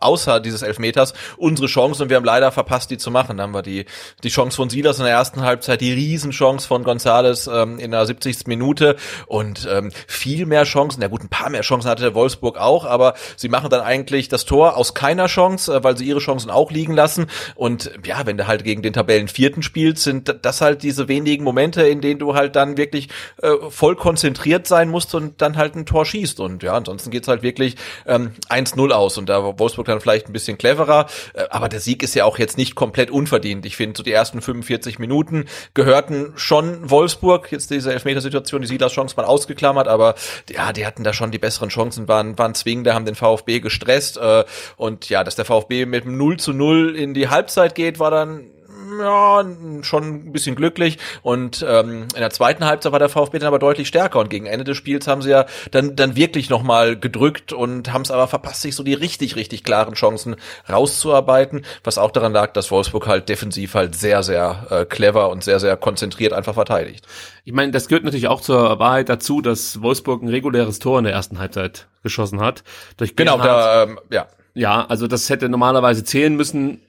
außer 0.00 0.38
dieses 0.40 0.62
Elfmeters 0.62 1.12
unsere 1.36 1.66
Chance 1.66 2.02
und 2.02 2.08
wir 2.08 2.16
haben 2.16 2.24
leider 2.24 2.52
verpasst, 2.52 2.90
die 2.90 2.98
zu 2.98 3.10
machen. 3.10 3.36
Dann 3.36 3.48
haben 3.48 3.54
wir 3.54 3.62
die, 3.62 3.86
die 4.22 4.28
Chance 4.28 4.56
von 4.56 4.70
Silas 4.70 4.98
in 4.98 5.04
der 5.04 5.14
ersten 5.14 5.42
Halbzeit, 5.42 5.80
die 5.80 5.92
Riesenchance 5.92 6.66
von 6.66 6.84
Gonzales 6.84 7.48
ähm, 7.52 7.78
in 7.78 7.90
der 7.90 8.06
70. 8.06 8.46
Minute 8.46 8.96
und 9.26 9.68
ähm, 9.70 9.90
viel 10.06 10.46
mehr 10.46 10.64
Chancen. 10.64 11.02
Ja 11.02 11.08
gut, 11.08 11.22
ein 11.22 11.28
paar 11.28 11.50
mehr 11.50 11.62
Chancen 11.62 11.88
hatte 11.90 12.02
der 12.02 12.14
Wolfsburg 12.14 12.58
auch, 12.58 12.84
aber 12.84 13.14
sie 13.36 13.48
machen 13.48 13.70
dann 13.70 13.80
eigentlich 13.80 14.28
das 14.28 14.44
Tor 14.44 14.76
aus 14.76 14.94
keiner 14.94 15.26
Chance, 15.26 15.74
äh, 15.74 15.82
weil 15.82 15.96
sie 15.96 16.04
ihre 16.04 16.20
Chancen 16.20 16.50
auch 16.50 16.70
liegen 16.70 16.94
lassen. 16.94 17.26
Und 17.56 17.90
ja, 18.04 18.26
wenn 18.26 18.36
du 18.36 18.46
halt 18.46 18.62
gegen 18.62 18.82
den 18.82 18.92
Tabellenvierten 18.92 19.62
spielst, 19.62 20.04
sind 20.04 20.36
das 20.42 20.60
halt 20.60 20.84
diese 20.84 21.08
wenigen 21.08 21.42
Momente, 21.42 21.82
in 21.82 22.00
denen 22.00 22.20
du 22.20 22.34
halt 22.34 22.54
dann 22.54 22.76
wirklich 22.76 23.08
äh, 23.42 23.50
voll 23.68 23.96
konzentriert 23.96 24.68
sein 24.68 24.88
musst 24.88 25.14
und 25.14 25.42
dann 25.42 25.56
halt 25.56 25.74
ein 25.74 25.86
Tor 25.86 26.06
schießt. 26.06 26.38
Und 26.38 26.62
ja, 26.62 26.74
ansonsten 26.74 27.10
geht's 27.10 27.26
halt 27.26 27.42
wirklich 27.42 27.76
ähm, 28.06 28.32
1-0 28.48 28.90
aus. 28.92 29.18
Und 29.18 29.28
da 29.28 29.39
Wolfsburg 29.58 29.86
dann 29.86 30.00
vielleicht 30.00 30.28
ein 30.28 30.32
bisschen 30.32 30.58
cleverer. 30.58 31.06
Äh, 31.34 31.44
aber 31.50 31.68
der 31.68 31.80
Sieg 31.80 32.02
ist 32.02 32.14
ja 32.14 32.24
auch 32.24 32.38
jetzt 32.38 32.56
nicht 32.56 32.74
komplett 32.74 33.10
unverdient. 33.10 33.66
Ich 33.66 33.76
finde, 33.76 33.96
so 33.96 34.02
die 34.02 34.12
ersten 34.12 34.40
45 34.40 34.98
Minuten 34.98 35.46
gehörten 35.74 36.32
schon 36.36 36.90
Wolfsburg. 36.90 37.50
Jetzt 37.52 37.70
diese 37.70 37.92
Elfmetersituation, 37.92 38.62
die 38.62 38.68
Silas 38.68 38.92
Chance 38.92 39.16
mal 39.16 39.24
ausgeklammert, 39.24 39.88
aber 39.88 40.14
ja, 40.50 40.72
die 40.72 40.86
hatten 40.86 41.04
da 41.04 41.12
schon 41.12 41.30
die 41.30 41.38
besseren 41.38 41.68
Chancen, 41.68 42.08
waren, 42.08 42.38
waren 42.38 42.54
zwingender, 42.54 42.94
haben 42.94 43.04
den 43.04 43.14
VfB 43.14 43.60
gestresst. 43.60 44.16
Äh, 44.16 44.44
und 44.76 45.08
ja, 45.08 45.24
dass 45.24 45.36
der 45.36 45.44
VfB 45.44 45.86
mit 45.86 46.04
dem 46.04 46.16
0 46.16 46.38
zu 46.38 46.52
0 46.52 46.96
in 46.96 47.14
die 47.14 47.28
Halbzeit 47.28 47.74
geht, 47.74 47.98
war 47.98 48.10
dann 48.10 48.50
ja, 48.98 49.44
schon 49.82 50.04
ein 50.04 50.32
bisschen 50.32 50.56
glücklich. 50.56 50.98
Und 51.22 51.64
ähm, 51.68 52.08
in 52.14 52.20
der 52.20 52.30
zweiten 52.30 52.64
Halbzeit 52.64 52.92
war 52.92 52.98
der 52.98 53.08
VfB 53.08 53.38
dann 53.38 53.48
aber 53.48 53.58
deutlich 53.58 53.88
stärker. 53.88 54.18
Und 54.18 54.30
gegen 54.30 54.46
Ende 54.46 54.64
des 54.64 54.76
Spiels 54.76 55.06
haben 55.06 55.22
sie 55.22 55.30
ja 55.30 55.46
dann, 55.70 55.96
dann 55.96 56.16
wirklich 56.16 56.50
nochmal 56.50 56.96
gedrückt 56.96 57.52
und 57.52 57.92
haben 57.92 58.02
es 58.02 58.10
aber 58.10 58.26
verpasst, 58.26 58.62
sich 58.62 58.74
so 58.74 58.82
die 58.82 58.94
richtig, 58.94 59.36
richtig 59.36 59.64
klaren 59.64 59.94
Chancen 59.94 60.36
rauszuarbeiten. 60.68 61.64
Was 61.84 61.98
auch 61.98 62.10
daran 62.10 62.32
lag, 62.32 62.52
dass 62.52 62.70
Wolfsburg 62.70 63.06
halt 63.06 63.28
defensiv 63.28 63.74
halt 63.74 63.94
sehr, 63.94 64.22
sehr 64.22 64.66
äh, 64.70 64.84
clever 64.84 65.30
und 65.30 65.44
sehr, 65.44 65.60
sehr 65.60 65.76
konzentriert 65.76 66.32
einfach 66.32 66.54
verteidigt. 66.54 67.06
Ich 67.44 67.52
meine, 67.52 67.72
das 67.72 67.88
gehört 67.88 68.04
natürlich 68.04 68.28
auch 68.28 68.40
zur 68.40 68.78
Wahrheit 68.78 69.08
dazu, 69.08 69.40
dass 69.40 69.82
Wolfsburg 69.82 70.22
ein 70.22 70.28
reguläres 70.28 70.78
Tor 70.78 70.98
in 70.98 71.04
der 71.04 71.12
ersten 71.12 71.38
Halbzeit 71.38 71.88
geschossen 72.02 72.40
hat. 72.40 72.64
Durch 72.96 73.16
Genau, 73.16 73.38
da, 73.38 73.84
ähm, 73.84 74.00
ja. 74.10 74.26
Ja, 74.54 74.84
also 74.86 75.06
das 75.06 75.28
hätte 75.30 75.48
normalerweise 75.48 76.04
zählen 76.04 76.34
müssen. 76.34 76.80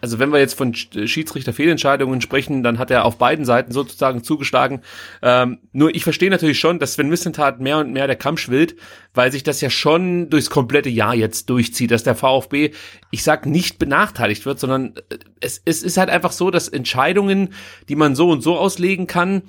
Also 0.00 0.18
wenn 0.18 0.30
wir 0.30 0.38
jetzt 0.38 0.54
von 0.54 0.72
Sch- 0.72 1.06
Schiedsrichter-Fehlentscheidungen 1.06 2.20
sprechen, 2.20 2.62
dann 2.62 2.78
hat 2.78 2.90
er 2.90 3.04
auf 3.04 3.18
beiden 3.18 3.44
Seiten 3.44 3.72
sozusagen 3.72 4.22
zugeschlagen. 4.22 4.82
Ähm, 5.22 5.58
nur 5.72 5.94
ich 5.94 6.04
verstehe 6.04 6.30
natürlich 6.30 6.58
schon, 6.58 6.78
dass 6.78 6.94
Sven 6.94 7.08
Missentat 7.08 7.60
mehr 7.60 7.78
und 7.78 7.92
mehr 7.92 8.06
der 8.06 8.16
Kampf 8.16 8.40
schwillt, 8.40 8.76
weil 9.12 9.32
sich 9.32 9.42
das 9.42 9.60
ja 9.60 9.68
schon 9.68 10.30
durchs 10.30 10.50
komplette 10.50 10.88
Jahr 10.88 11.14
jetzt 11.14 11.50
durchzieht, 11.50 11.90
dass 11.90 12.04
der 12.04 12.14
VfB, 12.14 12.70
ich 13.10 13.22
sag 13.22 13.44
nicht 13.44 13.78
benachteiligt 13.78 14.46
wird, 14.46 14.58
sondern 14.60 14.94
äh, 15.10 15.18
es, 15.40 15.60
es 15.64 15.82
ist 15.82 15.98
halt 15.98 16.10
einfach 16.10 16.32
so, 16.32 16.50
dass 16.50 16.68
Entscheidungen, 16.68 17.50
die 17.88 17.96
man 17.96 18.14
so 18.14 18.30
und 18.30 18.42
so 18.42 18.56
auslegen 18.56 19.06
kann, 19.06 19.42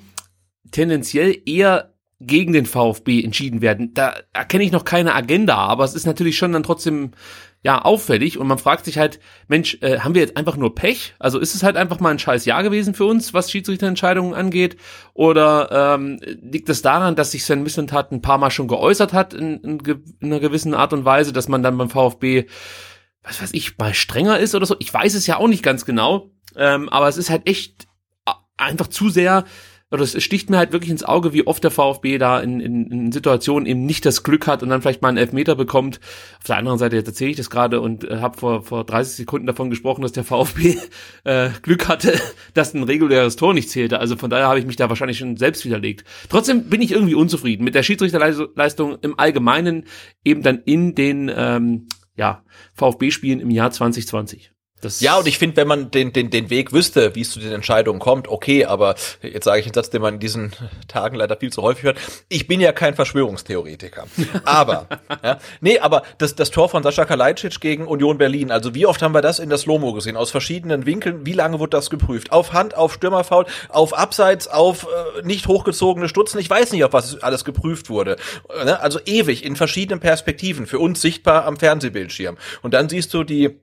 tendenziell 0.72 1.36
eher 1.46 1.94
gegen 2.20 2.52
den 2.52 2.66
VfB 2.66 3.22
entschieden 3.22 3.62
werden. 3.62 3.94
Da 3.94 4.14
erkenne 4.32 4.64
ich 4.64 4.72
noch 4.72 4.84
keine 4.84 5.14
Agenda, 5.14 5.54
aber 5.54 5.84
es 5.84 5.94
ist 5.94 6.04
natürlich 6.04 6.36
schon 6.36 6.52
dann 6.52 6.64
trotzdem 6.64 7.12
ja 7.62 7.82
auffällig 7.82 8.38
und 8.38 8.46
man 8.46 8.58
fragt 8.58 8.84
sich 8.84 8.98
halt, 8.98 9.18
Mensch, 9.48 9.78
äh, 9.80 10.00
haben 10.00 10.14
wir 10.14 10.22
jetzt 10.22 10.36
einfach 10.36 10.56
nur 10.56 10.74
Pech? 10.74 11.14
Also 11.18 11.38
ist 11.38 11.54
es 11.54 11.62
halt 11.62 11.76
einfach 11.76 12.00
mal 12.00 12.10
ein 12.10 12.18
scheiß 12.18 12.44
Jahr 12.44 12.62
gewesen 12.62 12.94
für 12.94 13.04
uns, 13.04 13.34
was 13.34 13.50
Schiedsrichterentscheidungen 13.50 14.34
angeht? 14.34 14.76
Oder 15.12 15.96
ähm, 15.96 16.20
liegt 16.22 16.68
es 16.68 16.78
das 16.78 16.82
daran, 16.82 17.16
dass 17.16 17.32
sich 17.32 17.44
Sven 17.44 17.62
Mislintat 17.62 18.12
ein 18.12 18.22
paar 18.22 18.38
Mal 18.38 18.50
schon 18.50 18.68
geäußert 18.68 19.12
hat 19.12 19.34
in, 19.34 19.58
in, 19.58 19.78
in 19.80 20.04
einer 20.20 20.40
gewissen 20.40 20.74
Art 20.74 20.92
und 20.92 21.04
Weise, 21.04 21.32
dass 21.32 21.48
man 21.48 21.62
dann 21.62 21.78
beim 21.78 21.90
VfB 21.90 22.46
was 23.22 23.42
weiß 23.42 23.50
ich, 23.52 23.76
mal 23.76 23.92
strenger 23.92 24.38
ist 24.38 24.54
oder 24.54 24.64
so. 24.64 24.76
Ich 24.78 24.92
weiß 24.92 25.14
es 25.14 25.26
ja 25.26 25.36
auch 25.36 25.48
nicht 25.48 25.62
ganz 25.62 25.84
genau. 25.84 26.30
Ähm, 26.56 26.88
aber 26.88 27.08
es 27.08 27.18
ist 27.18 27.30
halt 27.30 27.46
echt 27.46 27.86
einfach 28.56 28.88
zu 28.88 29.08
sehr 29.08 29.44
oder 29.90 30.02
es 30.02 30.22
sticht 30.22 30.50
mir 30.50 30.58
halt 30.58 30.72
wirklich 30.72 30.90
ins 30.90 31.04
Auge, 31.04 31.32
wie 31.32 31.46
oft 31.46 31.64
der 31.64 31.70
VfB 31.70 32.18
da 32.18 32.40
in, 32.40 32.60
in, 32.60 32.90
in 32.90 33.12
Situationen 33.12 33.66
eben 33.66 33.86
nicht 33.86 34.04
das 34.04 34.22
Glück 34.22 34.46
hat 34.46 34.62
und 34.62 34.68
dann 34.68 34.82
vielleicht 34.82 35.00
mal 35.00 35.08
einen 35.08 35.16
Elfmeter 35.16 35.54
bekommt. 35.54 35.98
Auf 36.38 36.44
der 36.44 36.58
anderen 36.58 36.78
Seite, 36.78 36.96
jetzt 36.96 37.08
erzähle 37.08 37.30
ich 37.30 37.36
das 37.36 37.48
gerade 37.48 37.80
und 37.80 38.04
äh, 38.04 38.18
habe 38.18 38.36
vor, 38.36 38.62
vor 38.62 38.84
30 38.84 39.16
Sekunden 39.16 39.46
davon 39.46 39.70
gesprochen, 39.70 40.02
dass 40.02 40.12
der 40.12 40.24
VfB 40.24 40.76
äh, 41.24 41.50
Glück 41.62 41.88
hatte, 41.88 42.20
dass 42.54 42.74
ein 42.74 42.82
reguläres 42.82 43.36
Tor 43.36 43.54
nicht 43.54 43.70
zählte. 43.70 43.98
Also 43.98 44.16
von 44.16 44.28
daher 44.28 44.48
habe 44.48 44.58
ich 44.58 44.66
mich 44.66 44.76
da 44.76 44.90
wahrscheinlich 44.90 45.18
schon 45.18 45.36
selbst 45.36 45.64
widerlegt. 45.64 46.04
Trotzdem 46.28 46.64
bin 46.68 46.82
ich 46.82 46.92
irgendwie 46.92 47.14
unzufrieden 47.14 47.64
mit 47.64 47.74
der 47.74 47.82
Schiedsrichterleistung 47.82 48.98
im 49.00 49.18
Allgemeinen, 49.18 49.84
eben 50.22 50.42
dann 50.42 50.58
in 50.64 50.94
den 50.94 51.32
ähm, 51.34 51.88
ja, 52.14 52.44
VfB-Spielen 52.74 53.40
im 53.40 53.50
Jahr 53.50 53.70
2020. 53.70 54.52
Das 54.80 55.00
ja, 55.00 55.18
und 55.18 55.26
ich 55.26 55.38
finde, 55.38 55.56
wenn 55.56 55.66
man 55.68 55.90
den, 55.90 56.12
den, 56.12 56.30
den 56.30 56.50
Weg 56.50 56.72
wüsste, 56.72 57.14
wie 57.14 57.22
es 57.22 57.32
zu 57.32 57.40
den 57.40 57.52
Entscheidungen 57.52 57.98
kommt, 57.98 58.28
okay, 58.28 58.64
aber 58.64 58.94
jetzt 59.22 59.44
sage 59.44 59.60
ich 59.60 59.66
einen 59.66 59.74
Satz, 59.74 59.90
den 59.90 60.02
man 60.02 60.14
in 60.14 60.20
diesen 60.20 60.52
Tagen 60.86 61.16
leider 61.16 61.36
viel 61.36 61.52
zu 61.52 61.62
häufig 61.62 61.84
hört. 61.84 61.98
Ich 62.28 62.46
bin 62.46 62.60
ja 62.60 62.72
kein 62.72 62.94
Verschwörungstheoretiker. 62.94 64.06
Aber, 64.44 64.86
ja, 65.24 65.38
nee, 65.60 65.78
aber 65.78 66.02
das, 66.18 66.36
das 66.36 66.50
Tor 66.50 66.68
von 66.68 66.82
Sascha 66.82 67.04
Kalajdzic 67.04 67.60
gegen 67.60 67.86
Union 67.86 68.18
Berlin, 68.18 68.50
also 68.50 68.74
wie 68.74 68.86
oft 68.86 69.02
haben 69.02 69.14
wir 69.14 69.22
das 69.22 69.38
in 69.38 69.50
das 69.50 69.66
Lomo 69.66 69.92
gesehen? 69.92 70.16
Aus 70.16 70.30
verschiedenen 70.30 70.86
Winkeln. 70.86 71.26
Wie 71.26 71.32
lange 71.32 71.58
wird 71.58 71.74
das 71.74 71.90
geprüft? 71.90 72.30
Auf 72.30 72.52
Hand, 72.52 72.76
auf 72.76 72.94
Stürmerfaul, 72.94 73.46
auf 73.68 73.96
Abseits, 73.96 74.46
auf 74.46 74.84
äh, 74.84 75.26
nicht 75.26 75.48
hochgezogene 75.48 76.08
Stutzen. 76.08 76.38
Ich 76.38 76.48
weiß 76.48 76.72
nicht, 76.72 76.84
auf 76.84 76.92
was 76.92 77.22
alles 77.22 77.44
geprüft 77.44 77.90
wurde. 77.90 78.16
Ne? 78.64 78.78
Also 78.80 79.00
ewig, 79.04 79.44
in 79.44 79.56
verschiedenen 79.56 80.00
Perspektiven, 80.00 80.66
für 80.66 80.78
uns 80.78 81.00
sichtbar 81.00 81.44
am 81.46 81.56
Fernsehbildschirm. 81.56 82.36
Und 82.62 82.74
dann 82.74 82.88
siehst 82.88 83.12
du 83.14 83.24
die 83.24 83.58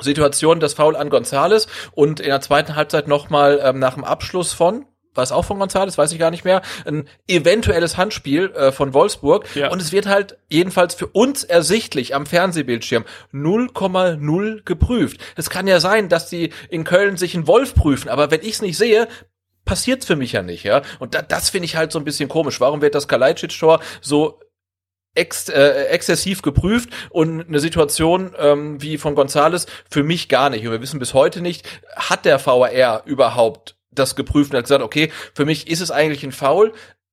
Situation 0.00 0.60
des 0.60 0.74
Foul 0.74 0.96
an 0.96 1.10
Gonzales 1.10 1.68
und 1.92 2.20
in 2.20 2.28
der 2.28 2.40
zweiten 2.40 2.76
Halbzeit 2.76 3.08
nochmal 3.08 3.60
ähm, 3.62 3.78
nach 3.78 3.94
dem 3.94 4.04
Abschluss 4.04 4.52
von 4.52 4.86
war 5.16 5.24
es 5.24 5.32
auch 5.32 5.44
von 5.44 5.58
Gonzales, 5.58 5.96
weiß 5.96 6.12
ich 6.12 6.18
gar 6.18 6.30
nicht 6.30 6.44
mehr, 6.44 6.62
ein 6.84 7.08
eventuelles 7.26 7.96
Handspiel 7.96 8.52
äh, 8.54 8.70
von 8.70 8.94
Wolfsburg. 8.94 9.46
Ja. 9.54 9.70
Und 9.70 9.80
es 9.80 9.92
wird 9.92 10.06
halt 10.06 10.36
jedenfalls 10.48 10.94
für 10.94 11.06
uns 11.06 11.42
ersichtlich 11.42 12.14
am 12.14 12.26
Fernsehbildschirm 12.26 13.04
0,0 13.32 14.62
geprüft. 14.64 15.20
Es 15.36 15.50
kann 15.50 15.66
ja 15.66 15.80
sein, 15.80 16.08
dass 16.08 16.28
die 16.28 16.50
in 16.68 16.84
Köln 16.84 17.16
sich 17.16 17.34
einen 17.34 17.46
Wolf 17.46 17.74
prüfen, 17.74 18.08
aber 18.08 18.30
wenn 18.30 18.42
ich 18.42 18.54
es 18.54 18.62
nicht 18.62 18.76
sehe, 18.76 19.08
passiert's 19.64 20.06
für 20.06 20.16
mich 20.16 20.32
ja 20.32 20.42
nicht, 20.42 20.64
ja. 20.64 20.82
Und 20.98 21.14
da, 21.14 21.22
das 21.22 21.50
finde 21.50 21.64
ich 21.64 21.76
halt 21.76 21.92
so 21.92 21.98
ein 21.98 22.04
bisschen 22.04 22.28
komisch. 22.28 22.60
Warum 22.60 22.82
wird 22.82 22.94
das 22.94 23.08
Kalajdzic-Tor 23.08 23.80
so 24.00 24.38
ex, 25.16 25.48
äh, 25.48 25.86
exzessiv 25.86 26.42
geprüft 26.42 26.90
und 27.10 27.48
eine 27.48 27.60
Situation 27.60 28.34
ähm, 28.38 28.80
wie 28.80 28.98
von 28.98 29.14
Gonzales 29.14 29.66
für 29.90 30.02
mich 30.02 30.28
gar 30.28 30.50
nicht. 30.50 30.64
Und 30.66 30.72
wir 30.72 30.82
wissen 30.82 30.98
bis 31.00 31.14
heute 31.14 31.40
nicht, 31.40 31.66
hat 31.96 32.24
der 32.24 32.44
VAR 32.44 33.02
überhaupt 33.06 33.76
das 33.90 34.14
geprüft 34.14 34.52
und 34.52 34.58
hat 34.58 34.64
gesagt, 34.64 34.82
okay, 34.82 35.10
für 35.34 35.44
mich 35.44 35.68
ist 35.68 35.80
es 35.80 35.90
eigentlich 35.90 36.22
ein 36.22 36.32
Foul, 36.32 36.72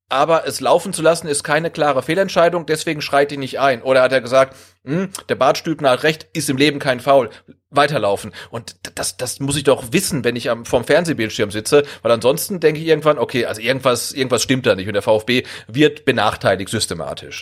aber 0.09 0.45
es 0.45 0.59
laufen 0.59 0.93
zu 0.93 1.01
lassen 1.01 1.27
ist 1.27 1.43
keine 1.43 1.71
klare 1.71 2.03
Fehlentscheidung, 2.03 2.67
deswegen 2.67 3.01
schreit 3.01 3.31
ihn 3.31 3.39
nicht 3.39 3.59
ein. 3.59 3.81
Oder 3.81 4.03
hat 4.03 4.11
er 4.11 4.21
gesagt, 4.21 4.55
hm, 4.85 5.09
der 5.27 5.35
Bartstübner 5.35 5.89
hat 5.89 6.03
recht, 6.03 6.27
ist 6.33 6.49
im 6.51 6.57
Leben 6.57 6.77
kein 6.77 6.99
Foul, 6.99 7.31
weiterlaufen. 7.71 8.31
Und 8.51 8.75
das, 8.95 9.17
das 9.17 9.39
muss 9.39 9.57
ich 9.57 9.63
doch 9.63 9.91
wissen, 9.91 10.23
wenn 10.23 10.35
ich 10.35 10.51
am, 10.51 10.65
vorm 10.65 10.83
Fernsehbildschirm 10.83 11.49
sitze, 11.49 11.83
weil 12.03 12.11
ansonsten 12.11 12.59
denke 12.59 12.79
ich 12.79 12.87
irgendwann, 12.87 13.17
okay, 13.17 13.45
also 13.45 13.59
irgendwas, 13.59 14.11
irgendwas 14.11 14.43
stimmt 14.43 14.67
da 14.67 14.75
nicht 14.75 14.87
und 14.87 14.93
der 14.93 15.01
VfB 15.01 15.43
wird 15.67 16.05
benachteiligt 16.05 16.69
systematisch. 16.69 17.41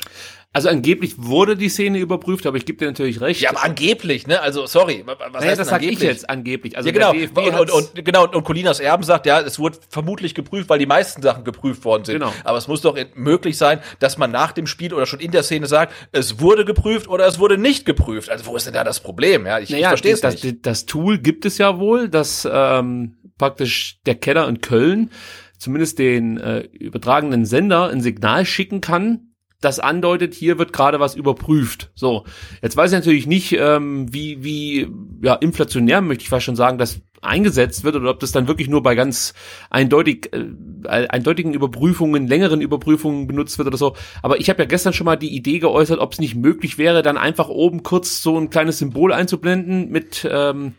Also 0.54 0.68
angeblich 0.68 1.14
wurde 1.18 1.56
die 1.56 1.70
Szene 1.70 2.00
überprüft, 2.00 2.46
aber 2.46 2.58
ich 2.58 2.66
gebe 2.66 2.78
dir 2.78 2.86
natürlich 2.86 3.22
recht. 3.22 3.40
Ja, 3.40 3.52
aber 3.52 3.64
angeblich, 3.64 4.28
ne? 4.28 4.42
Also 4.42 4.66
sorry, 4.66 5.02
was 5.06 5.18
naja, 5.18 5.48
heißt 5.48 5.62
das 5.62 5.70
sag 5.70 5.82
ich 5.82 5.98
jetzt 6.00 6.30
angeblich. 6.30 6.76
Also 6.76 6.90
ja, 6.90 6.94
genau. 6.94 7.12
Und, 7.12 7.58
und, 7.58 7.72
und, 7.72 8.06
genau 8.06 8.28
und 8.28 8.44
Colinas 8.44 8.82
Erben 8.82 9.04
sagt, 9.04 9.26
ja, 9.26 9.40
es 9.40 9.60
wurde 9.60 9.78
vermutlich 9.88 10.36
geprüft, 10.36 10.68
weil 10.68 10.78
die 10.78 10.86
meisten 10.86 11.22
Sachen 11.22 11.46
geprüft 11.46 11.86
worden 11.86 12.04
sind. 12.04 12.16
Genau. 12.16 12.34
Aber 12.44 12.58
es 12.58 12.68
muss 12.68 12.82
doch 12.82 12.98
möglich 13.16 13.58
sein, 13.58 13.80
dass 14.00 14.18
man 14.18 14.32
nach 14.32 14.52
dem 14.52 14.68
Spiel 14.68 14.94
oder 14.94 15.06
schon 15.06 15.22
in 15.22 15.32
der 15.32 15.44
Szene 15.44 15.68
sagt, 15.68 15.94
es 16.12 16.42
wurde 16.42 16.66
geprüft 16.66 17.08
oder 17.08 17.26
es 17.28 17.40
wurde 17.40 17.58
nicht 17.58 17.86
geprüft. 17.86 18.30
Also 18.30 18.46
wo 18.46 18.58
ist 18.58 18.66
denn 18.66 18.74
da 18.74 18.84
das 18.84 19.00
Problem? 19.00 19.46
Ja, 19.46 19.60
ich, 19.60 19.70
naja, 19.70 19.84
ich 19.84 20.02
verstehe 20.02 20.14
es 20.16 20.24
nicht. 20.24 20.44
Das, 20.44 20.62
das 20.62 20.86
Tool 20.86 21.18
gibt 21.18 21.46
es 21.46 21.60
ja 21.60 21.80
wohl, 21.80 22.10
dass 22.10 22.46
ähm, 22.52 23.16
praktisch 23.38 24.00
der 24.06 24.16
Keller 24.16 24.50
in 24.50 24.60
Köln 24.60 25.12
zumindest 25.58 25.98
den 25.98 26.38
äh, 26.38 26.60
übertragenen 26.60 27.46
Sender 27.46 27.88
ein 27.90 28.02
Signal 28.02 28.46
schicken 28.46 28.82
kann, 28.82 29.31
das 29.62 29.80
andeutet, 29.80 30.34
hier 30.34 30.58
wird 30.58 30.74
gerade 30.74 31.00
was 31.00 31.16
überprüft. 31.16 31.92
So, 31.96 32.26
jetzt 32.62 32.76
weiß 32.76 32.92
ich 32.92 32.98
natürlich 32.98 33.28
nicht, 33.28 33.54
ähm, 33.54 34.12
wie, 34.14 34.44
wie 34.44 34.88
ja, 35.24 35.36
inflationär 35.36 36.02
möchte 36.02 36.24
ich 36.24 36.30
fast 36.30 36.46
schon 36.46 36.56
sagen, 36.56 36.78
das 36.78 37.02
eingesetzt 37.22 37.84
wird 37.84 37.96
oder 37.96 38.10
ob 38.10 38.20
das 38.20 38.32
dann 38.32 38.48
wirklich 38.48 38.68
nur 38.68 38.84
bei 38.84 38.96
ganz 38.96 39.34
eindeutig 39.70 40.32
äh, 40.34 41.08
eindeutigen 41.08 41.54
Überprüfungen, 41.54 42.28
längeren 42.28 42.62
Überprüfungen 42.62 43.28
benutzt 43.28 43.58
wird 43.58 43.68
oder 43.68 43.78
so. 43.78 43.96
Aber 44.24 44.40
ich 44.40 44.50
habe 44.50 44.64
ja 44.64 44.66
gestern 44.68 44.94
schon 44.94 45.06
mal 45.06 45.16
die 45.16 45.36
Idee 45.36 45.60
geäußert, 45.60 46.00
ob 46.00 46.14
es 46.14 46.20
nicht 46.20 46.36
möglich 46.36 46.78
wäre, 46.78 47.04
dann 47.04 47.18
einfach 47.18 47.50
oben 47.50 47.84
kurz 47.84 48.22
so 48.22 48.38
ein 48.38 48.50
kleines 48.50 48.80
Symbol 48.80 49.14
einzublenden 49.14 49.90
mit 49.90 50.28
ähm, 50.30 50.74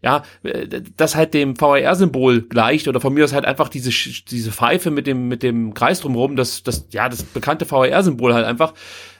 ja, 0.00 0.22
das 0.96 1.16
halt 1.16 1.34
dem 1.34 1.60
VAR-Symbol 1.60 2.42
gleicht 2.42 2.86
oder 2.86 3.00
von 3.00 3.12
mir 3.12 3.24
aus 3.24 3.32
halt 3.32 3.44
einfach 3.44 3.68
diese 3.68 3.90
diese 3.90 4.52
Pfeife 4.52 4.90
mit 4.90 5.06
dem 5.06 5.26
mit 5.26 5.42
dem 5.42 5.74
Kreis 5.74 6.00
drumherum, 6.00 6.36
das 6.36 6.62
das 6.62 6.86
ja 6.92 7.08
das 7.08 7.24
bekannte 7.24 7.68
VAR-Symbol 7.68 8.32
halt 8.32 8.46
einfach 8.46 8.74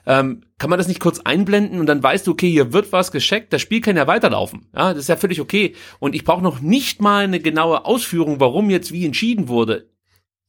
ähm, 0.06 0.42
kann 0.58 0.70
man 0.70 0.78
das 0.78 0.88
nicht 0.88 1.00
kurz 1.00 1.20
einblenden 1.20 1.80
und 1.80 1.86
dann 1.86 2.02
weißt 2.02 2.26
du, 2.26 2.32
okay, 2.32 2.50
hier 2.50 2.72
wird 2.72 2.92
was 2.92 3.12
gescheckt, 3.12 3.52
das 3.52 3.62
Spiel 3.62 3.80
kann 3.80 3.96
ja 3.96 4.06
weiterlaufen. 4.06 4.66
Ja, 4.74 4.92
das 4.92 5.04
ist 5.04 5.08
ja 5.08 5.16
völlig 5.16 5.40
okay. 5.40 5.74
Und 5.98 6.14
ich 6.14 6.24
brauche 6.24 6.42
noch 6.42 6.60
nicht 6.60 7.00
mal 7.00 7.24
eine 7.24 7.40
genaue 7.40 7.84
Ausführung, 7.84 8.40
warum 8.40 8.70
jetzt 8.70 8.92
wie 8.92 9.04
entschieden 9.04 9.48
wurde. 9.48 9.88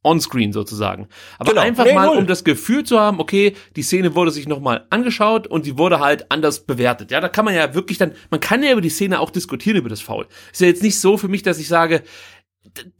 Onscreen 0.01 0.53
sozusagen. 0.53 1.09
Aber 1.39 1.51
genau. 1.51 1.61
einfach 1.61 1.83
nee, 1.83 1.93
mal, 1.93 2.07
um 2.07 2.25
das 2.25 2.45
Gefühl 2.45 2.85
zu 2.85 2.99
haben, 2.99 3.19
okay, 3.19 3.53
die 3.75 3.81
Szene 3.81 4.15
wurde 4.15 4.31
sich 4.31 4.47
nochmal 4.47 4.85
angeschaut 4.89 5.45
und 5.45 5.65
sie 5.65 5.77
wurde 5.77 5.99
halt 5.99 6.31
anders 6.31 6.65
bewertet. 6.65 7.11
Ja, 7.11 7.19
da 7.19 7.27
kann 7.27 7.43
man 7.43 7.53
ja 7.53 7.73
wirklich 7.73 7.97
dann, 7.97 8.13
man 8.29 8.39
kann 8.39 8.63
ja 8.63 8.71
über 8.71 8.81
die 8.81 8.89
Szene 8.89 9.19
auch 9.19 9.29
diskutieren, 9.29 9.75
über 9.75 9.89
das 9.89 9.99
Foul. 9.99 10.27
Ist 10.53 10.61
ja 10.61 10.67
jetzt 10.67 10.83
nicht 10.83 10.99
so 10.99 11.17
für 11.17 11.27
mich, 11.27 11.43
dass 11.43 11.59
ich 11.59 11.67
sage, 11.67 12.03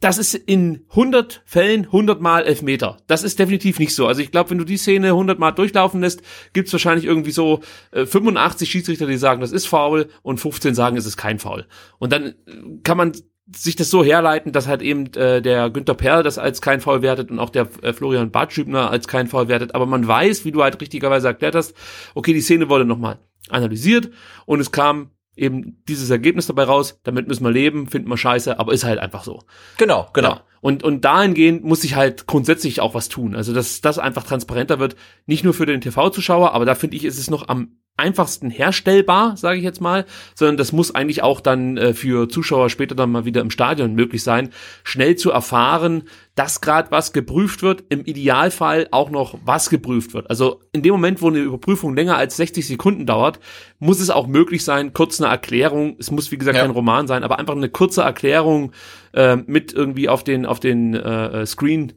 das 0.00 0.18
ist 0.18 0.34
in 0.34 0.84
100 0.90 1.42
Fällen 1.44 1.86
100 1.86 2.20
Mal 2.20 2.44
Elfmeter. 2.44 2.98
Das 3.06 3.22
ist 3.22 3.38
definitiv 3.38 3.78
nicht 3.78 3.94
so. 3.94 4.06
Also 4.06 4.20
ich 4.20 4.30
glaube, 4.30 4.50
wenn 4.50 4.58
du 4.58 4.64
die 4.64 4.76
Szene 4.76 5.08
100 5.08 5.38
Mal 5.38 5.52
durchlaufen 5.52 6.00
lässt, 6.00 6.22
gibt's 6.52 6.72
wahrscheinlich 6.72 7.04
irgendwie 7.04 7.30
so 7.30 7.60
äh, 7.92 8.06
85 8.06 8.70
Schiedsrichter, 8.70 9.06
die 9.06 9.16
sagen, 9.16 9.40
das 9.40 9.52
ist 9.52 9.66
faul 9.66 10.08
und 10.22 10.40
15 10.40 10.74
sagen, 10.74 10.96
es 10.96 11.06
ist 11.06 11.16
kein 11.16 11.38
Foul. 11.38 11.66
Und 11.98 12.12
dann 12.12 12.34
kann 12.82 12.96
man 12.96 13.12
sich 13.56 13.76
das 13.76 13.90
so 13.90 14.04
herleiten, 14.04 14.52
dass 14.52 14.68
halt 14.68 14.82
eben 14.82 15.12
äh, 15.14 15.42
der 15.42 15.70
Günther 15.70 15.94
Perl 15.94 16.22
das 16.22 16.38
als 16.38 16.60
kein 16.60 16.80
Foul 16.80 17.02
wertet 17.02 17.30
und 17.30 17.38
auch 17.38 17.50
der 17.50 17.68
äh, 17.82 17.92
Florian 17.92 18.30
Bartschübner 18.30 18.90
als 18.90 19.08
kein 19.08 19.26
Foul 19.26 19.48
wertet. 19.48 19.74
Aber 19.74 19.86
man 19.86 20.06
weiß, 20.06 20.44
wie 20.44 20.52
du 20.52 20.62
halt 20.62 20.80
richtigerweise 20.80 21.28
erklärt 21.28 21.54
hast, 21.54 21.74
okay, 22.14 22.32
die 22.32 22.40
Szene 22.40 22.68
wurde 22.68 22.84
nochmal 22.84 23.18
analysiert 23.48 24.10
und 24.46 24.60
es 24.60 24.70
kam 24.70 25.10
eben 25.36 25.82
dieses 25.88 26.10
Ergebnis 26.10 26.46
dabei 26.46 26.64
raus, 26.64 27.00
damit 27.02 27.28
müssen 27.28 27.44
wir 27.44 27.50
leben, 27.50 27.86
finden 27.86 28.08
wir 28.08 28.16
scheiße, 28.16 28.58
aber 28.58 28.72
ist 28.72 28.84
halt 28.84 28.98
einfach 28.98 29.24
so. 29.24 29.40
Genau, 29.76 30.08
genau. 30.12 30.30
Ja. 30.30 30.44
Und, 30.60 30.82
und 30.82 31.04
dahingehend 31.04 31.64
muss 31.64 31.84
ich 31.84 31.94
halt 31.94 32.26
grundsätzlich 32.26 32.80
auch 32.80 32.94
was 32.94 33.08
tun. 33.08 33.34
Also, 33.34 33.52
dass 33.52 33.80
das 33.80 33.98
einfach 33.98 34.24
transparenter 34.24 34.78
wird, 34.78 34.96
nicht 35.26 35.44
nur 35.44 35.54
für 35.54 35.66
den 35.66 35.80
TV-Zuschauer, 35.80 36.52
aber 36.52 36.64
da 36.64 36.74
finde 36.74 36.96
ich, 36.96 37.04
ist 37.04 37.18
es 37.18 37.30
noch 37.30 37.48
am 37.48 37.80
einfachsten 38.00 38.50
herstellbar, 38.50 39.36
sage 39.36 39.58
ich 39.58 39.64
jetzt 39.64 39.80
mal, 39.80 40.06
sondern 40.34 40.56
das 40.56 40.72
muss 40.72 40.94
eigentlich 40.94 41.22
auch 41.22 41.40
dann 41.40 41.76
äh, 41.76 41.92
für 41.92 42.28
Zuschauer 42.28 42.70
später 42.70 42.94
dann 42.94 43.12
mal 43.12 43.26
wieder 43.26 43.42
im 43.42 43.50
Stadion 43.50 43.94
möglich 43.94 44.22
sein, 44.22 44.50
schnell 44.84 45.16
zu 45.16 45.30
erfahren, 45.30 46.04
dass 46.34 46.62
gerade 46.62 46.90
was 46.90 47.12
geprüft 47.12 47.62
wird, 47.62 47.84
im 47.90 48.04
Idealfall 48.04 48.88
auch 48.90 49.10
noch 49.10 49.38
was 49.44 49.68
geprüft 49.68 50.14
wird. 50.14 50.30
Also 50.30 50.60
in 50.72 50.82
dem 50.82 50.92
Moment, 50.92 51.20
wo 51.20 51.28
eine 51.28 51.40
Überprüfung 51.40 51.94
länger 51.94 52.16
als 52.16 52.36
60 52.36 52.66
Sekunden 52.66 53.04
dauert, 53.04 53.38
muss 53.78 54.00
es 54.00 54.08
auch 54.08 54.26
möglich 54.26 54.64
sein, 54.64 54.94
kurz 54.94 55.20
eine 55.20 55.30
Erklärung, 55.30 55.96
es 55.98 56.10
muss 56.10 56.32
wie 56.32 56.38
gesagt 56.38 56.56
ja. 56.56 56.62
kein 56.62 56.70
Roman 56.70 57.06
sein, 57.06 57.22
aber 57.22 57.38
einfach 57.38 57.56
eine 57.56 57.68
kurze 57.68 58.00
Erklärung 58.00 58.72
äh, 59.12 59.36
mit 59.36 59.72
irgendwie 59.72 60.08
auf 60.08 60.24
den 60.24 60.46
auf 60.46 60.60
den 60.60 60.94
äh, 60.94 61.46
Screen 61.46 61.92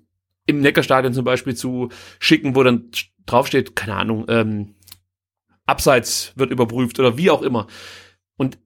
im 0.46 0.60
Neckarstadion 0.62 1.14
zum 1.14 1.26
Beispiel 1.26 1.56
zu 1.56 1.90
schicken, 2.20 2.56
wo 2.56 2.64
dann 2.64 2.92
draufsteht, 3.26 3.76
keine 3.76 3.96
Ahnung, 3.96 4.26
ähm, 4.28 4.76
Abseits 5.66 6.34
wird 6.36 6.52
überprüft 6.52 7.00
oder 7.00 7.18
wie 7.18 7.30
auch 7.30 7.42
immer. 7.42 7.68
Und 8.36 8.60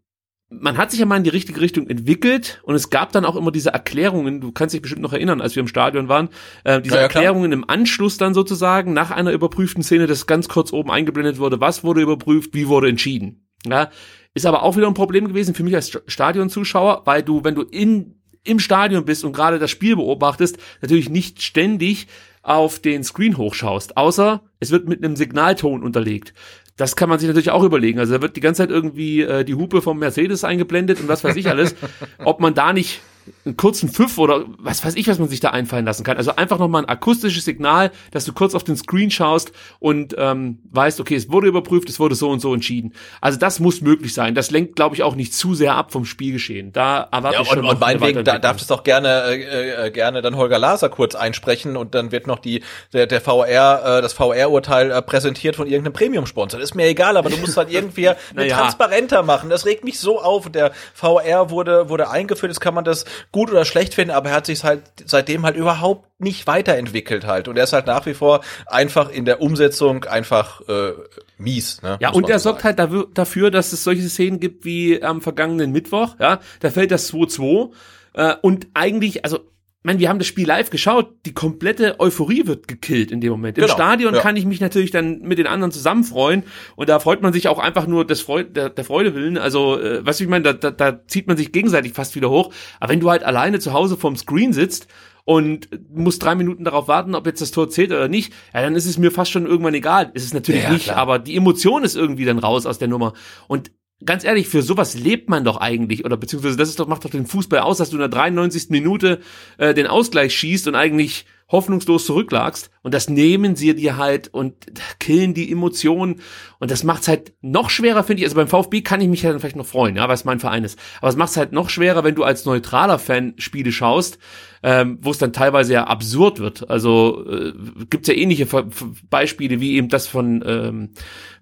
man 0.49 0.77
hat 0.77 0.91
sich 0.91 0.99
ja 0.99 1.05
mal 1.05 1.17
in 1.17 1.23
die 1.23 1.29
richtige 1.29 1.59
Richtung 1.61 1.87
entwickelt 1.87 2.61
und 2.63 2.73
es 2.73 2.89
gab 2.89 3.11
dann 3.11 3.25
auch 3.25 3.35
immer 3.35 3.51
diese 3.51 3.71
Erklärungen, 3.71 4.39
du 4.39 4.51
kannst 4.51 4.73
dich 4.73 4.81
bestimmt 4.81 5.01
noch 5.01 5.13
erinnern, 5.13 5.41
als 5.41 5.55
wir 5.55 5.61
im 5.61 5.67
Stadion 5.67 6.07
waren, 6.07 6.29
äh, 6.63 6.81
diese 6.81 6.95
Ja, 6.95 7.01
ja, 7.01 7.07
Erklärungen 7.07 7.51
im 7.51 7.69
Anschluss 7.69 8.17
dann 8.17 8.33
sozusagen 8.33 8.93
nach 8.93 9.11
einer 9.11 9.31
überprüften 9.31 9.83
Szene, 9.83 10.07
das 10.07 10.25
ganz 10.25 10.47
kurz 10.47 10.71
oben 10.71 10.89
eingeblendet 10.89 11.37
wurde, 11.37 11.59
was 11.59 11.83
wurde 11.83 12.01
überprüft, 12.01 12.53
wie 12.53 12.67
wurde 12.69 12.87
entschieden. 12.89 13.47
Ja, 13.65 13.89
ist 14.33 14.45
aber 14.45 14.63
auch 14.63 14.77
wieder 14.77 14.87
ein 14.87 14.93
Problem 14.93 15.27
gewesen 15.27 15.53
für 15.53 15.63
mich 15.63 15.75
als 15.75 15.91
St- 15.91 16.03
Stadionzuschauer, 16.07 17.01
weil 17.05 17.23
du, 17.23 17.43
wenn 17.43 17.55
du 17.55 17.63
in 17.63 18.16
im 18.47 18.59
Stadion 18.59 19.05
bist 19.05 19.23
und 19.23 19.33
gerade 19.33 19.59
das 19.59 19.71
Spiel 19.71 19.95
beobachtest, 19.95 20.57
natürlich 20.81 21.09
nicht 21.09 21.41
ständig 21.41 22.07
auf 22.41 22.79
den 22.79 23.03
Screen 23.03 23.37
hochschaust, 23.37 23.97
außer 23.97 24.41
es 24.59 24.71
wird 24.71 24.87
mit 24.87 25.03
einem 25.03 25.15
Signalton 25.15 25.83
unterlegt. 25.83 26.33
Das 26.77 26.95
kann 26.95 27.09
man 27.09 27.19
sich 27.19 27.27
natürlich 27.27 27.49
auch 27.49 27.63
überlegen. 27.63 27.99
Also 27.99 28.13
da 28.13 28.21
wird 28.21 28.35
die 28.35 28.41
ganze 28.41 28.61
Zeit 28.63 28.69
irgendwie 28.69 29.21
äh, 29.21 29.43
die 29.43 29.55
Hupe 29.55 29.81
vom 29.81 29.97
Mercedes 29.99 30.43
eingeblendet 30.43 30.99
und 30.99 31.07
was 31.07 31.23
weiß 31.23 31.35
ich 31.35 31.49
alles. 31.49 31.75
Ob 32.23 32.39
man 32.39 32.53
da 32.53 32.71
nicht 32.71 33.01
einen 33.47 33.57
kurzen 33.57 33.89
Pfiff 33.89 34.17
oder 34.17 34.45
was 34.59 34.83
weiß 34.85 34.95
ich, 34.95 35.07
was 35.07 35.19
man 35.19 35.27
sich 35.29 35.39
da 35.39 35.49
einfallen 35.49 35.85
lassen 35.85 36.03
kann. 36.03 36.17
Also 36.17 36.35
einfach 36.35 36.59
nochmal 36.59 36.83
ein 36.83 36.89
akustisches 36.89 37.45
Signal, 37.45 37.91
dass 38.11 38.25
du 38.25 38.33
kurz 38.33 38.53
auf 38.55 38.63
den 38.63 38.77
Screen 38.77 39.09
schaust 39.09 39.51
und 39.79 40.15
ähm, 40.17 40.59
weißt, 40.71 40.99
okay, 40.99 41.15
es 41.15 41.31
wurde 41.31 41.47
überprüft, 41.47 41.89
es 41.89 41.99
wurde 41.99 42.15
so 42.15 42.29
und 42.29 42.39
so 42.39 42.53
entschieden. 42.53 42.93
Also 43.21 43.39
das 43.39 43.59
muss 43.59 43.81
möglich 43.81 44.13
sein. 44.13 44.35
Das 44.35 44.51
lenkt, 44.51 44.75
glaube 44.75 44.95
ich, 44.95 45.03
auch 45.03 45.15
nicht 45.15 45.33
zu 45.33 45.55
sehr 45.55 45.75
ab 45.75 45.91
vom 45.91 46.05
Spielgeschehen. 46.05 46.71
Da 46.73 47.07
erwarte 47.11 47.35
Ja, 47.37 47.41
ich 47.41 47.47
schon 47.47 47.59
und, 47.59 47.65
und 47.65 47.71
eine 47.83 47.99
meinetwegen 47.99 48.23
da, 48.23 48.37
darf 48.39 48.61
es 48.61 48.67
doch 48.67 48.83
gerne 48.83 49.07
äh, 49.27 49.87
äh, 49.87 49.91
gerne 49.91 50.21
dann 50.21 50.35
Holger 50.35 50.59
Laser 50.59 50.89
kurz 50.89 51.15
einsprechen 51.15 51.77
und 51.77 51.95
dann 51.95 52.11
wird 52.11 52.27
noch 52.27 52.39
die 52.39 52.61
der, 52.93 53.07
der 53.07 53.21
VR 53.21 53.97
äh, 53.97 54.01
das 54.01 54.13
VR-Urteil 54.13 54.91
äh, 54.91 55.01
präsentiert 55.01 55.55
von 55.55 55.67
irgendeinem 55.67 55.93
Premium-Sponsor. 55.93 56.59
Ist 56.59 56.75
mir 56.75 56.85
egal, 56.87 57.17
aber 57.17 57.29
du 57.29 57.37
musst 57.37 57.57
halt 57.57 57.71
irgendwie 57.71 58.09
Naja. 58.33 58.57
transparenter 58.57 59.23
machen. 59.23 59.49
Das 59.49 59.65
regt 59.65 59.83
mich 59.83 59.99
so 59.99 60.21
auf. 60.21 60.49
Der 60.49 60.71
VR 60.93 61.49
wurde 61.49 61.89
wurde 61.89 62.09
eingeführt. 62.09 62.51
Jetzt 62.51 62.59
kann 62.59 62.73
man 62.73 62.83
das 62.83 63.05
gut 63.37 63.51
oder 63.51 63.65
schlecht 63.65 63.93
finden, 63.93 64.15
aber 64.15 64.29
er 64.29 64.35
hat 64.37 64.47
sich 64.47 64.63
halt 64.63 64.81
seitdem 65.05 65.45
halt 65.45 65.55
überhaupt 65.55 66.09
nicht 66.19 66.47
weiterentwickelt 66.47 67.27
halt. 67.27 67.47
Und 67.47 67.55
er 67.55 67.65
ist 67.65 67.73
halt 67.73 67.85
nach 67.85 68.07
wie 68.07 68.15
vor 68.15 68.41
einfach 68.65 69.09
in 69.11 69.25
der 69.25 69.41
Umsetzung 69.43 70.05
einfach 70.05 70.61
äh, 70.67 70.93
mies. 71.37 71.83
Ne, 71.83 71.97
Ja, 71.99 72.09
und 72.09 72.27
er 72.29 72.39
so 72.39 72.49
sorgt 72.49 72.63
halt 72.63 72.79
dafür- 72.79 73.51
dass 73.51 73.73
es 73.73 73.83
solche 73.83 74.09
Szenen 74.09 74.39
gibt 74.39 74.65
wie 74.65 75.03
am 75.03 75.21
vergangenen 75.21 75.71
Mittwoch, 75.71 76.15
ja, 76.19 76.39
da 76.61 76.71
fällt 76.71 76.89
das 76.89 77.13
2-2 77.13 77.69
äh, 78.13 78.33
und 78.41 78.65
eigentlich, 78.73 79.23
also, 79.23 79.41
meine, 79.87 79.97
wir 79.99 80.07
haben 80.09 80.19
das 80.19 80.27
Spiel 80.27 80.45
live 80.45 80.69
geschaut, 80.69 81.09
die 81.25 81.33
komplette 81.33 81.99
Euphorie 81.99 82.45
wird 82.45 82.67
gekillt 82.67 83.11
in 83.11 83.19
dem 83.21 83.31
Moment. 83.31 83.57
Im 83.57 83.63
Genau, 83.63 83.73
Stadion 83.73 84.13
ja. 84.13 84.21
kann 84.21 84.35
ich 84.35 84.45
mich 84.45 84.61
natürlich 84.61 84.91
dann 84.91 85.21
mit 85.21 85.39
den 85.39 85.47
anderen 85.47 85.71
zusammen 85.71 86.03
freuen 86.03 86.43
und 86.75 86.87
da 86.89 86.99
freut 86.99 87.23
man 87.23 87.33
sich 87.33 87.47
auch 87.47 87.57
einfach 87.57 87.87
nur 87.87 88.05
des 88.05 88.21
Freude, 88.21 88.51
der, 88.51 88.69
der 88.69 88.83
Freude 88.85 89.15
willen, 89.15 89.39
also, 89.39 89.79
äh, 89.79 90.05
was 90.05 90.21
ich 90.21 90.27
meine, 90.27 90.43
da, 90.43 90.53
da, 90.53 90.69
da 90.69 91.07
zieht 91.07 91.25
man 91.27 91.37
sich 91.37 91.51
gegenseitig 91.51 91.93
fast 91.93 92.15
wieder 92.15 92.29
hoch, 92.29 92.53
aber 92.79 92.91
wenn 92.93 92.99
du 92.99 93.09
halt 93.09 93.23
alleine 93.23 93.59
zu 93.59 93.73
Hause 93.73 93.97
vorm 93.97 94.15
Screen 94.15 94.53
sitzt 94.53 94.87
und 95.25 95.67
musst 95.93 96.23
drei 96.23 96.35
Minuten 96.35 96.63
darauf 96.63 96.87
warten, 96.87 97.15
ob 97.15 97.25
jetzt 97.25 97.41
das 97.41 97.51
Tor 97.51 97.69
zählt 97.69 97.91
oder 97.91 98.07
nicht, 98.07 98.31
ja, 98.53 98.61
dann 98.61 98.75
ist 98.75 98.85
es 98.85 98.97
mir 98.97 99.11
fast 99.11 99.31
schon 99.31 99.45
irgendwann 99.47 99.73
egal. 99.73 100.11
Ist 100.13 100.23
es 100.25 100.33
natürlich 100.33 100.63
Ja, 100.63 100.69
nicht, 100.71 100.85
klar. 100.85 100.97
aber 100.97 101.17
die 101.19 101.35
Emotion 101.35 101.83
ist 101.83 101.95
irgendwie 101.95 102.25
dann 102.25 102.39
raus 102.39 102.65
aus 102.65 102.77
der 102.77 102.87
Nummer. 102.87 103.13
Und 103.47 103.71
ganz 104.05 104.23
ehrlich, 104.23 104.47
für 104.47 104.61
sowas 104.61 104.95
lebt 104.95 105.29
man 105.29 105.43
doch 105.43 105.57
eigentlich, 105.57 106.05
oder 106.05 106.17
beziehungsweise 106.17 106.57
das 106.57 106.69
ist 106.69 106.79
doch, 106.79 106.87
macht 106.87 107.05
doch 107.05 107.09
den 107.09 107.25
Fußball 107.25 107.59
aus, 107.59 107.77
dass 107.77 107.89
du 107.89 107.95
in 107.95 108.01
der 108.01 108.09
93. 108.09 108.69
Minute 108.69 109.19
äh, 109.57 109.73
den 109.73 109.87
Ausgleich 109.87 110.35
schießt 110.35 110.67
und 110.67 110.75
eigentlich 110.75 111.25
hoffnungslos 111.49 112.05
zurücklagst 112.05 112.69
und 112.81 112.93
das 112.93 113.09
nehmen 113.09 113.55
sie 113.55 113.73
dir 113.73 113.97
halt 113.97 114.27
und 114.33 114.55
killen 114.99 115.33
die 115.33 115.51
Emotionen 115.51 116.21
und 116.59 116.71
das 116.71 116.83
macht's 116.83 117.07
halt 117.07 117.33
noch 117.41 117.69
schwerer, 117.69 118.03
finde 118.03 118.21
ich. 118.21 118.25
Also 118.25 118.35
beim 118.35 118.47
VfB 118.47 118.81
kann 118.81 118.99
ich 118.99 119.07
mich 119.07 119.21
ja 119.21 119.31
dann 119.31 119.39
vielleicht 119.39 119.55
noch 119.55 119.65
freuen, 119.65 119.95
ja, 119.95 120.07
weil 120.07 120.15
es 120.15 120.25
mein 120.25 120.39
Verein 120.39 120.63
ist. 120.63 120.77
Aber 120.99 121.09
es 121.09 121.15
macht's 121.15 121.37
halt 121.37 121.53
noch 121.53 121.69
schwerer, 121.69 122.03
wenn 122.03 122.15
du 122.15 122.23
als 122.23 122.45
neutraler 122.45 122.99
Fan 122.99 123.33
Spiele 123.37 123.71
schaust, 123.71 124.17
ähm, 124.63 124.97
wo 125.01 125.11
es 125.11 125.19
dann 125.19 125.33
teilweise 125.33 125.73
ja 125.73 125.85
absurd 125.85 126.39
wird. 126.39 126.69
Also 126.69 127.25
äh, 127.29 127.53
gibt's 127.89 128.07
ja 128.07 128.15
ähnliche 128.15 128.45
Ver 128.45 128.65
Ver- 128.69 128.87
Beispiele 129.09 129.61
wie 129.61 129.75
eben 129.75 129.87
das 129.87 130.07
von 130.07 130.43
ähm, 130.45 130.89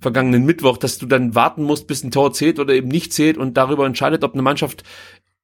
vergangenen 0.01 0.45
Mittwoch, 0.45 0.77
dass 0.77 0.97
du 0.97 1.05
dann 1.05 1.33
warten 1.33 1.63
musst, 1.63 1.87
bis 1.87 2.03
ein 2.03 2.11
Tor 2.11 2.33
zählt 2.33 2.59
oder 2.59 2.73
eben 2.73 2.89
nicht 2.89 3.13
zählt 3.13 3.37
und 3.37 3.55
darüber 3.57 3.85
entscheidet, 3.85 4.23
ob 4.23 4.33
eine 4.33 4.43
Mannschaft 4.43 4.83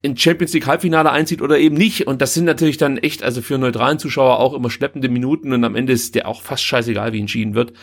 in 0.02 0.18
Champions 0.18 0.54
League 0.54 0.68
Halbfinale 0.68 1.12
einzieht 1.12 1.42
oder 1.42 1.58
eben 1.60 1.76
nicht. 1.76 2.08
Und 2.08 2.22
das 2.22 2.34
sind 2.34 2.46
natürlich 2.46 2.78
dann 2.78 2.98
echt, 2.98 3.24
also 3.24 3.42
für 3.42 3.58
neutralen 3.58 4.00
Zuschauer 4.00 4.40
auch 4.40 4.54
immer 4.54 4.70
schleppende 4.70 5.10
Minuten 5.10 5.54
und 5.54 5.64
am 5.64 5.76
Ende 5.76 5.94
ist 5.94 6.16
der 6.16 6.28
auch 6.28 6.42
fast 6.42 6.64
scheißegal, 6.64 7.14
wie 7.14 7.20
entschieden 7.20 7.54
wird. 7.54 7.74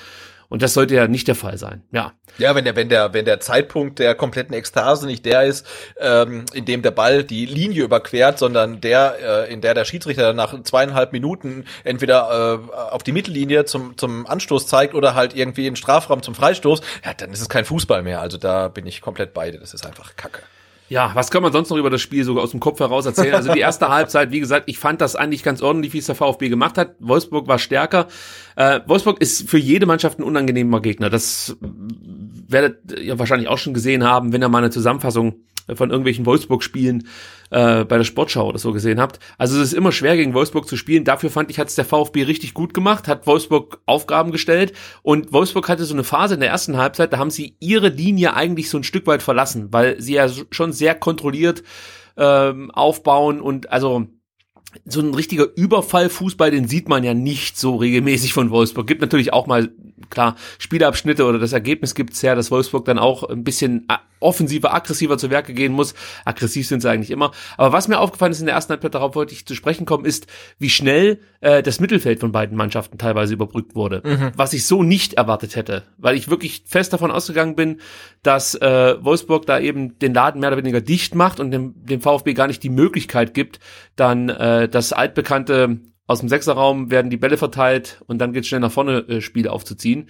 Und 0.50 0.62
das 0.62 0.72
sollte 0.72 0.94
ja 0.94 1.06
nicht 1.08 1.28
der 1.28 1.34
Fall 1.34 1.58
sein. 1.58 1.82
Ja. 1.92 2.14
Ja, 2.38 2.54
wenn 2.54 2.64
der, 2.64 2.74
wenn 2.74 2.88
der, 2.88 3.12
wenn 3.12 3.26
der 3.26 3.38
Zeitpunkt 3.38 3.98
der 3.98 4.14
kompletten 4.14 4.54
Ekstase 4.54 5.06
nicht 5.06 5.26
der 5.26 5.42
ist, 5.42 5.66
ähm, 6.00 6.46
in 6.54 6.64
dem 6.64 6.80
der 6.80 6.90
Ball 6.90 7.22
die 7.22 7.44
Linie 7.44 7.84
überquert, 7.84 8.38
sondern 8.38 8.80
der, 8.80 9.16
äh, 9.46 9.52
in 9.52 9.60
der 9.60 9.74
der 9.74 9.84
Schiedsrichter 9.84 10.32
nach 10.32 10.60
zweieinhalb 10.62 11.12
Minuten 11.12 11.66
entweder 11.84 12.62
äh, 12.72 12.74
auf 12.74 13.02
die 13.02 13.12
Mittellinie 13.12 13.66
zum, 13.66 13.98
zum 13.98 14.26
Anstoß 14.26 14.66
zeigt 14.66 14.94
oder 14.94 15.14
halt 15.14 15.36
irgendwie 15.36 15.66
in 15.66 15.74
den 15.74 15.76
Strafraum 15.76 16.22
zum 16.22 16.34
Freistoß, 16.34 16.80
ja, 17.04 17.12
dann 17.12 17.30
ist 17.30 17.42
es 17.42 17.50
kein 17.50 17.66
Fußball 17.66 18.02
mehr. 18.02 18.22
Also 18.22 18.38
da 18.38 18.68
bin 18.68 18.86
ich 18.86 19.02
komplett 19.02 19.34
beide. 19.34 19.58
Das 19.58 19.74
ist 19.74 19.84
einfach 19.84 20.16
Kacke. 20.16 20.40
Ja, 20.88 21.10
was 21.14 21.30
kann 21.30 21.42
man 21.42 21.52
sonst 21.52 21.70
noch 21.70 21.76
über 21.76 21.90
das 21.90 22.00
Spiel 22.00 22.24
sogar 22.24 22.42
aus 22.42 22.52
dem 22.52 22.60
Kopf 22.60 22.80
heraus 22.80 23.04
erzählen? 23.04 23.34
Also 23.34 23.52
die 23.52 23.60
erste 23.60 23.88
Halbzeit, 23.90 24.30
wie 24.30 24.40
gesagt, 24.40 24.64
ich 24.68 24.78
fand 24.78 25.00
das 25.00 25.16
eigentlich 25.16 25.42
ganz 25.42 25.60
ordentlich, 25.60 25.92
wie 25.92 25.98
es 25.98 26.06
der 26.06 26.14
VfB 26.14 26.48
gemacht 26.48 26.78
hat. 26.78 26.94
Wolfsburg 26.98 27.46
war 27.46 27.58
stärker. 27.58 28.08
Äh, 28.56 28.80
Wolfsburg 28.86 29.20
ist 29.20 29.48
für 29.48 29.58
jede 29.58 29.86
Mannschaft 29.86 30.18
ein 30.18 30.22
unangenehmer 30.22 30.80
Gegner. 30.80 31.10
Das 31.10 31.56
werdet 31.60 32.98
ihr 32.98 33.18
wahrscheinlich 33.18 33.48
auch 33.48 33.58
schon 33.58 33.74
gesehen 33.74 34.04
haben, 34.04 34.32
wenn 34.32 34.42
ihr 34.42 34.48
mal 34.48 34.58
eine 34.58 34.70
Zusammenfassung 34.70 35.40
von 35.74 35.90
irgendwelchen 35.90 36.26
Wolfsburg-Spielen 36.26 37.06
äh, 37.50 37.84
bei 37.84 37.96
der 37.98 38.04
Sportschau 38.04 38.48
oder 38.48 38.58
so 38.58 38.72
gesehen 38.72 39.00
habt. 39.00 39.18
Also 39.38 39.56
es 39.56 39.68
ist 39.68 39.72
immer 39.74 39.92
schwer 39.92 40.16
gegen 40.16 40.34
Wolfsburg 40.34 40.68
zu 40.68 40.76
spielen. 40.76 41.04
Dafür 41.04 41.30
fand 41.30 41.50
ich, 41.50 41.58
hat 41.58 41.68
es 41.68 41.74
der 41.74 41.84
VfB 41.84 42.22
richtig 42.24 42.54
gut 42.54 42.74
gemacht, 42.74 43.08
hat 43.08 43.26
Wolfsburg 43.26 43.80
Aufgaben 43.86 44.32
gestellt 44.32 44.72
und 45.02 45.32
Wolfsburg 45.32 45.68
hatte 45.68 45.84
so 45.84 45.94
eine 45.94 46.04
Phase 46.04 46.34
in 46.34 46.40
der 46.40 46.50
ersten 46.50 46.76
Halbzeit, 46.76 47.12
da 47.12 47.18
haben 47.18 47.30
sie 47.30 47.56
ihre 47.60 47.88
Linie 47.88 48.34
eigentlich 48.34 48.70
so 48.70 48.78
ein 48.78 48.84
Stück 48.84 49.06
weit 49.06 49.22
verlassen, 49.22 49.68
weil 49.70 50.00
sie 50.00 50.14
ja 50.14 50.28
schon 50.50 50.72
sehr 50.72 50.94
kontrolliert 50.94 51.62
ähm, 52.16 52.70
aufbauen 52.70 53.40
und 53.40 53.70
also 53.70 54.06
so 54.84 55.00
ein 55.00 55.14
richtiger 55.14 55.46
Überfallfußball, 55.56 56.50
den 56.50 56.68
sieht 56.68 56.88
man 56.90 57.02
ja 57.02 57.14
nicht 57.14 57.58
so 57.58 57.76
regelmäßig 57.76 58.34
von 58.34 58.50
Wolfsburg. 58.50 58.86
Gibt 58.86 59.00
natürlich 59.00 59.32
auch 59.32 59.46
mal, 59.46 59.70
klar, 60.10 60.36
Spielabschnitte 60.58 61.24
oder 61.24 61.38
das 61.38 61.54
Ergebnis 61.54 61.94
gibt's 61.94 62.20
ja, 62.20 62.34
dass 62.34 62.50
Wolfsburg 62.50 62.84
dann 62.84 62.98
auch 62.98 63.22
ein 63.24 63.44
bisschen 63.44 63.84
a- 63.88 64.00
offensiver, 64.20 64.74
aggressiver 64.74 65.18
zu 65.18 65.30
Werke 65.30 65.54
gehen 65.54 65.72
muss. 65.72 65.94
Aggressiv 66.24 66.66
sind 66.66 66.80
sie 66.80 66.90
eigentlich 66.90 67.10
immer. 67.10 67.32
Aber 67.56 67.72
was 67.72 67.88
mir 67.88 67.98
aufgefallen 67.98 68.32
ist 68.32 68.40
in 68.40 68.46
der 68.46 68.54
ersten 68.54 68.70
Halbzeit, 68.72 68.94
darauf 68.94 69.14
wollte 69.14 69.32
ich 69.32 69.46
zu 69.46 69.54
sprechen 69.54 69.86
kommen, 69.86 70.04
ist, 70.04 70.26
wie 70.58 70.70
schnell 70.70 71.20
äh, 71.40 71.62
das 71.62 71.80
Mittelfeld 71.80 72.20
von 72.20 72.32
beiden 72.32 72.56
Mannschaften 72.56 72.98
teilweise 72.98 73.34
überbrückt 73.34 73.74
wurde. 73.74 74.02
Was 74.36 74.52
ich 74.52 74.66
so 74.66 74.82
nicht 74.82 75.14
erwartet 75.14 75.56
hätte. 75.56 75.84
Weil 75.96 76.16
ich 76.16 76.28
wirklich 76.28 76.62
fest 76.66 76.92
davon 76.92 77.10
ausgegangen 77.10 77.56
bin, 77.56 77.80
dass 78.22 78.54
äh, 78.54 78.96
Wolfsburg 79.00 79.46
da 79.46 79.58
eben 79.58 79.98
den 79.98 80.14
Laden 80.14 80.40
mehr 80.40 80.50
oder 80.50 80.58
weniger 80.58 80.80
dicht 80.80 81.14
macht 81.14 81.40
und 81.40 81.50
dem, 81.50 81.74
dem 81.76 82.00
VfB 82.00 82.34
gar 82.34 82.46
nicht 82.46 82.62
die 82.62 82.70
Möglichkeit 82.70 83.34
gibt, 83.34 83.60
dann 83.96 84.28
äh, 84.28 84.68
das 84.68 84.92
altbekannte 84.92 85.80
aus 86.08 86.20
dem 86.20 86.28
Sechserraum 86.30 86.90
werden 86.90 87.10
die 87.10 87.18
Bälle 87.18 87.36
verteilt 87.36 88.02
und 88.06 88.18
dann 88.18 88.32
geht's 88.32 88.48
schnell 88.48 88.60
nach 88.60 88.72
vorne 88.72 89.00
äh, 89.08 89.20
Spiel 89.20 89.46
aufzuziehen. 89.46 90.08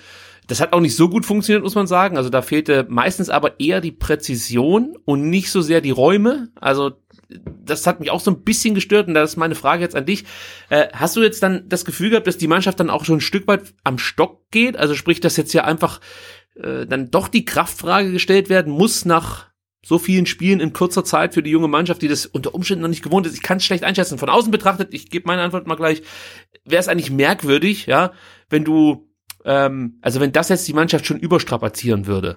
Das 0.49 0.61
hat 0.61 0.73
auch 0.73 0.81
nicht 0.81 0.97
so 0.97 1.09
gut 1.09 1.27
funktioniert, 1.27 1.63
muss 1.63 1.75
man 1.75 1.87
sagen. 1.87 2.17
Also 2.17 2.31
da 2.31 2.43
fehlte 2.43 2.87
meistens 2.89 3.29
aber 3.29 3.61
eher 3.61 3.81
die 3.81 3.93
Präzision 3.93 4.97
und 5.05 5.29
nicht 5.29 5.51
so 5.51 5.61
sehr 5.61 5.81
die 5.81 5.91
Räume. 5.91 6.49
Also 6.57 6.93
das 7.29 7.87
hat 7.87 8.01
mich 8.01 8.11
auch 8.11 8.21
so 8.21 8.31
ein 8.31 8.43
bisschen 8.43 8.75
gestört 8.75 9.09
und 9.09 9.15
da 9.15 9.23
ist 9.23 9.37
meine 9.37 9.55
Frage 9.55 9.83
jetzt 9.83 9.95
an 9.95 10.07
dich. 10.07 10.25
Äh, 10.71 10.89
hast 10.93 11.15
du 11.17 11.23
jetzt 11.23 11.43
dann 11.43 11.69
das 11.69 11.85
Gefühl 11.85 12.11
gehabt, 12.11 12.27
dass 12.27 12.39
die 12.39 12.49
Mannschaft 12.49 12.81
dann 12.81 12.91
auch 12.91 13.05
schon 13.05 13.19
ein 13.19 13.21
Stück 13.21 13.47
weit 13.47 13.75
am 13.85 13.99
Stock 13.99 14.51
geht? 14.51 14.77
Also 14.77 14.95
sprich, 14.95 15.21
dass 15.21 15.37
jetzt 15.37 15.53
ja 15.53 15.65
einfach 15.65 16.01
äh, 16.57 16.87
dann 16.87 17.11
doch 17.11 17.29
die 17.29 17.45
Kraftfrage 17.45 18.11
gestellt 18.11 18.49
werden 18.49 18.73
muss 18.73 19.05
nach 19.05 19.49
so 19.85 19.99
vielen 19.99 20.27
Spielen 20.27 20.61
in 20.61 20.73
kurzer 20.73 21.05
Zeit 21.05 21.35
für 21.35 21.43
die 21.43 21.51
junge 21.51 21.69
Mannschaft, 21.69 22.03
die 22.03 22.09
das 22.09 22.27
unter 22.27 22.55
Umständen 22.55 22.83
noch 22.83 22.89
nicht 22.89 23.03
gewohnt 23.03 23.27
ist. 23.27 23.35
Ich 23.35 23.43
kann 23.43 23.59
es 23.59 23.65
schlecht 23.65 23.85
einschätzen. 23.85 24.19
Von 24.19 24.29
außen 24.29 24.51
betrachtet, 24.51 24.93
ich 24.93 25.11
gebe 25.11 25.27
meine 25.27 25.43
Antwort 25.43 25.67
mal 25.67 25.77
gleich, 25.77 26.03
wäre 26.65 26.81
es 26.81 26.89
eigentlich 26.89 27.11
merkwürdig, 27.11 27.87
ja, 27.87 28.13
wenn 28.51 28.65
du, 28.65 29.08
ähm, 29.49 29.99
also 30.03 30.21
wenn 30.21 30.31
das 30.31 30.51
jetzt 30.51 30.69
die 30.69 30.75
Mannschaft 30.75 31.07
schon 31.07 31.19
überstrapazieren 31.19 32.07
würde. 32.07 32.37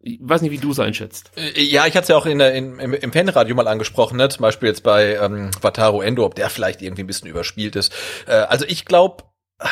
Ich 0.00 0.20
weiß 0.22 0.40
nicht, 0.42 0.52
wie 0.52 0.58
du 0.58 0.70
es 0.70 0.78
einschätzt. 0.78 1.32
Äh, 1.36 1.60
Ja, 1.62 1.86
ich 1.86 1.94
hatte 1.94 2.04
es 2.04 2.08
ja 2.08 2.16
auch 2.16 2.26
in, 2.26 2.38
in, 2.38 2.78
im, 2.78 2.94
im 2.94 3.12
Fanradio 3.12 3.56
mal 3.56 3.66
angesprochen, 3.66 4.16
ne? 4.16 4.28
zum 4.28 4.42
Beispiel 4.42 4.68
jetzt 4.68 4.84
bei 4.84 5.16
ähm, 5.16 5.50
Wataru 5.60 6.00
Endo, 6.00 6.24
ob 6.24 6.36
der 6.36 6.48
vielleicht 6.48 6.80
irgendwie 6.80 7.02
ein 7.02 7.08
bisschen 7.08 7.28
überspielt 7.28 7.74
ist. 7.74 7.92
Äh, 8.26 8.32
also 8.32 8.64
ich 8.68 8.84
glaube, 8.84 9.24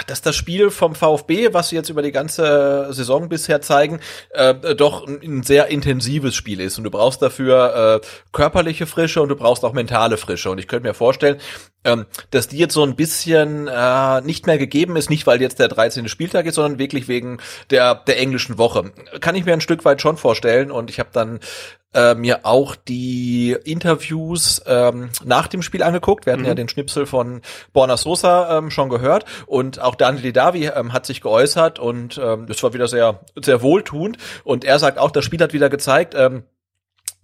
dass 0.07 0.23
das 0.23 0.35
Spiel 0.35 0.70
vom 0.70 0.94
VfB, 0.94 1.53
was 1.53 1.68
sie 1.68 1.77
jetzt 1.77 1.90
über 1.90 2.01
die 2.01 2.12
ganze 2.12 2.88
Saison 2.90 3.29
bisher 3.29 3.61
zeigen, 3.61 4.01
äh, 4.31 4.75
doch 4.75 5.07
ein, 5.07 5.20
ein 5.23 5.42
sehr 5.42 5.66
intensives 5.68 6.35
Spiel 6.35 6.61
ist. 6.61 6.79
Und 6.79 6.85
du 6.85 6.90
brauchst 6.90 7.20
dafür 7.20 8.01
äh, 8.03 8.07
körperliche 8.33 8.87
Frische 8.87 9.20
und 9.20 9.29
du 9.29 9.37
brauchst 9.37 9.62
auch 9.64 9.75
mentale 9.75 10.16
Frische. 10.16 10.51
Und 10.51 10.59
ich 10.59 10.68
könnte 10.68 10.88
mir 10.88 10.94
vorstellen, 10.94 11.38
ähm, 11.85 12.07
dass 12.31 12.49
die 12.49 12.57
jetzt 12.57 12.73
so 12.73 12.83
ein 12.83 12.97
bisschen 12.97 13.68
äh, 13.68 14.23
nicht 14.23 14.47
mehr 14.47 14.57
gegeben 14.57 14.97
ist, 14.97 15.11
nicht 15.11 15.27
weil 15.27 15.42
jetzt 15.42 15.59
der 15.59 15.68
13. 15.68 16.09
Spieltag 16.09 16.47
ist, 16.47 16.55
sondern 16.55 16.79
wirklich 16.79 17.07
wegen 17.07 17.38
der, 17.68 17.94
der 17.94 18.18
englischen 18.18 18.57
Woche. 18.57 18.90
Kann 19.20 19.35
ich 19.35 19.44
mir 19.44 19.53
ein 19.53 19.61
Stück 19.61 19.85
weit 19.85 20.01
schon 20.01 20.16
vorstellen. 20.16 20.70
Und 20.70 20.88
ich 20.88 20.99
habe 20.99 21.11
dann 21.12 21.40
äh, 21.95 22.15
mir 22.15 22.45
auch 22.45 22.77
die 22.77 23.57
Interviews 23.65 24.63
ähm, 24.67 25.11
nach 25.25 25.47
dem 25.49 25.63
Spiel 25.63 25.83
angeguckt. 25.83 26.27
Wir 26.27 26.33
hatten 26.33 26.43
Mhm. 26.43 26.49
ja 26.49 26.55
den 26.55 26.69
Schnipsel 26.69 27.07
von 27.07 27.41
Borna 27.73 27.97
Sosa 27.97 28.59
ähm, 28.59 28.71
schon 28.71 28.89
gehört 28.89 29.25
und 29.47 29.81
auch 29.81 29.95
Daniel 29.95 30.33
Davi 30.33 30.67
ähm, 30.67 30.93
hat 30.93 31.07
sich 31.07 31.21
geäußert 31.21 31.79
und 31.79 32.19
ähm, 32.23 32.47
das 32.47 32.63
war 32.63 32.75
wieder 32.75 32.89
sehr 32.89 33.21
sehr 33.41 33.63
wohltuend 33.63 34.19
und 34.45 34.65
er 34.65 34.79
sagt 34.79 34.99
auch, 34.99 35.11
das 35.11 35.25
Spiel 35.25 35.41
hat 35.41 35.53
wieder 35.53 35.69
gezeigt. 35.71 36.15
Ähm, 36.17 36.45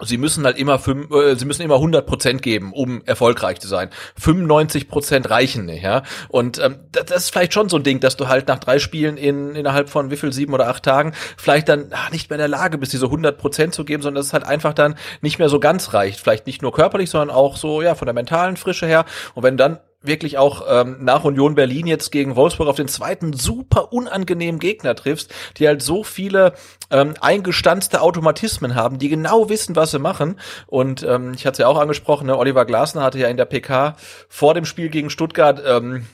Sie 0.03 0.19
müssen 0.19 0.45
halt 0.45 0.59
immer 0.59 0.79
fünf, 0.79 1.11
äh, 1.11 1.37
sie 1.37 1.45
müssen 1.45 1.63
immer 1.63 1.77
100 1.77 2.07
Prozent 2.07 2.43
geben, 2.43 2.73
um 2.73 3.03
erfolgreich 3.05 3.61
zu 3.61 3.69
sein. 3.69 3.91
95 4.19 4.89
Prozent 4.89 5.31
reichen 5.31 5.67
nicht, 5.67 5.83
ja. 5.83 6.03
Und 6.29 6.59
ähm, 6.59 6.77
das, 6.93 7.07
das 7.07 7.23
ist 7.25 7.31
vielleicht 7.31 7.55
schon 7.55 7.69
so 7.69 7.77
ein 7.77 7.83
Ding, 7.83 8.01
dass 8.01 8.17
du 8.17 8.29
halt 8.29 8.49
nach 8.49 8.59
drei 8.59 8.79
Spielen 8.79 9.17
in 9.17 9.55
innerhalb 9.55 9.89
von 9.89 10.11
wie 10.11 10.17
viel 10.17 10.33
sieben 10.33 10.53
oder 10.55 10.69
acht 10.69 10.83
Tagen 10.83 11.13
vielleicht 11.37 11.69
dann 11.69 11.87
ach, 11.93 12.11
nicht 12.11 12.31
mehr 12.31 12.37
in 12.37 12.41
der 12.41 12.49
Lage 12.49 12.79
bist, 12.79 12.93
diese 12.93 13.07
100 13.07 13.39
Prozent 13.39 13.75
zu 13.75 13.85
geben, 13.85 14.03
sondern 14.03 14.21
dass 14.21 14.27
es 14.27 14.33
halt 14.33 14.45
einfach 14.45 14.75
dann 14.75 14.97
nicht 15.21 15.39
mehr 15.39 15.49
so 15.49 15.61
ganz 15.61 15.93
reicht. 15.95 16.21
Vielleicht 16.21 16.47
nicht 16.47 16.63
nur 16.63 16.73
körperlich, 16.73 17.11
sondern 17.11 17.31
auch 17.31 17.57
so 17.57 17.83
ja 17.83 17.95
von 17.95 18.07
der 18.07 18.15
mentalen 18.15 18.57
Frische 18.57 18.87
her. 18.87 19.05
Und 19.35 19.43
wenn 19.43 19.57
dann 19.57 19.79
wirklich 20.03 20.39
auch 20.39 20.65
ähm, 20.69 20.97
nach 21.01 21.25
Union 21.25 21.55
Berlin 21.55 21.87
jetzt 21.87 22.11
gegen 22.11 22.37
Wolfsburg 22.37 22.69
auf 22.69 22.77
den 22.77 22.89
zweiten 22.89 23.33
super 23.33 23.93
unangenehmen 23.93 24.59
Gegner 24.59 24.95
triffst, 24.95 25.33
die 25.59 25.67
halt 25.67 25.83
so 25.83 26.05
viele 26.05 26.55
ähm, 26.91 27.15
eingestanzte 27.21 28.01
Automatismen 28.01 28.75
haben, 28.75 28.99
die 28.99 29.09
genau 29.09 29.49
wissen, 29.49 29.77
was 29.77 29.91
sie 29.91 29.99
machen. 29.99 30.41
Und 30.67 31.03
ähm, 31.03 31.33
ich 31.35 31.45
hatte 31.47 31.55
es 31.55 31.59
ja 31.59 31.67
auch 31.67 31.79
angesprochen, 31.79 32.27
ne, 32.27 32.39
Oliver 32.39 32.65
Glasner 32.65 33.03
hatte 33.03 33.19
ja 33.19 33.29
in 33.29 33.37
der 33.37 33.45
PK 33.45 33.97
vor 34.29 34.55
dem 34.55 34.65
Spiel 34.65 34.89
gegen 34.89 35.11
Stuttgart 35.11 35.63
ähm, 35.67 36.07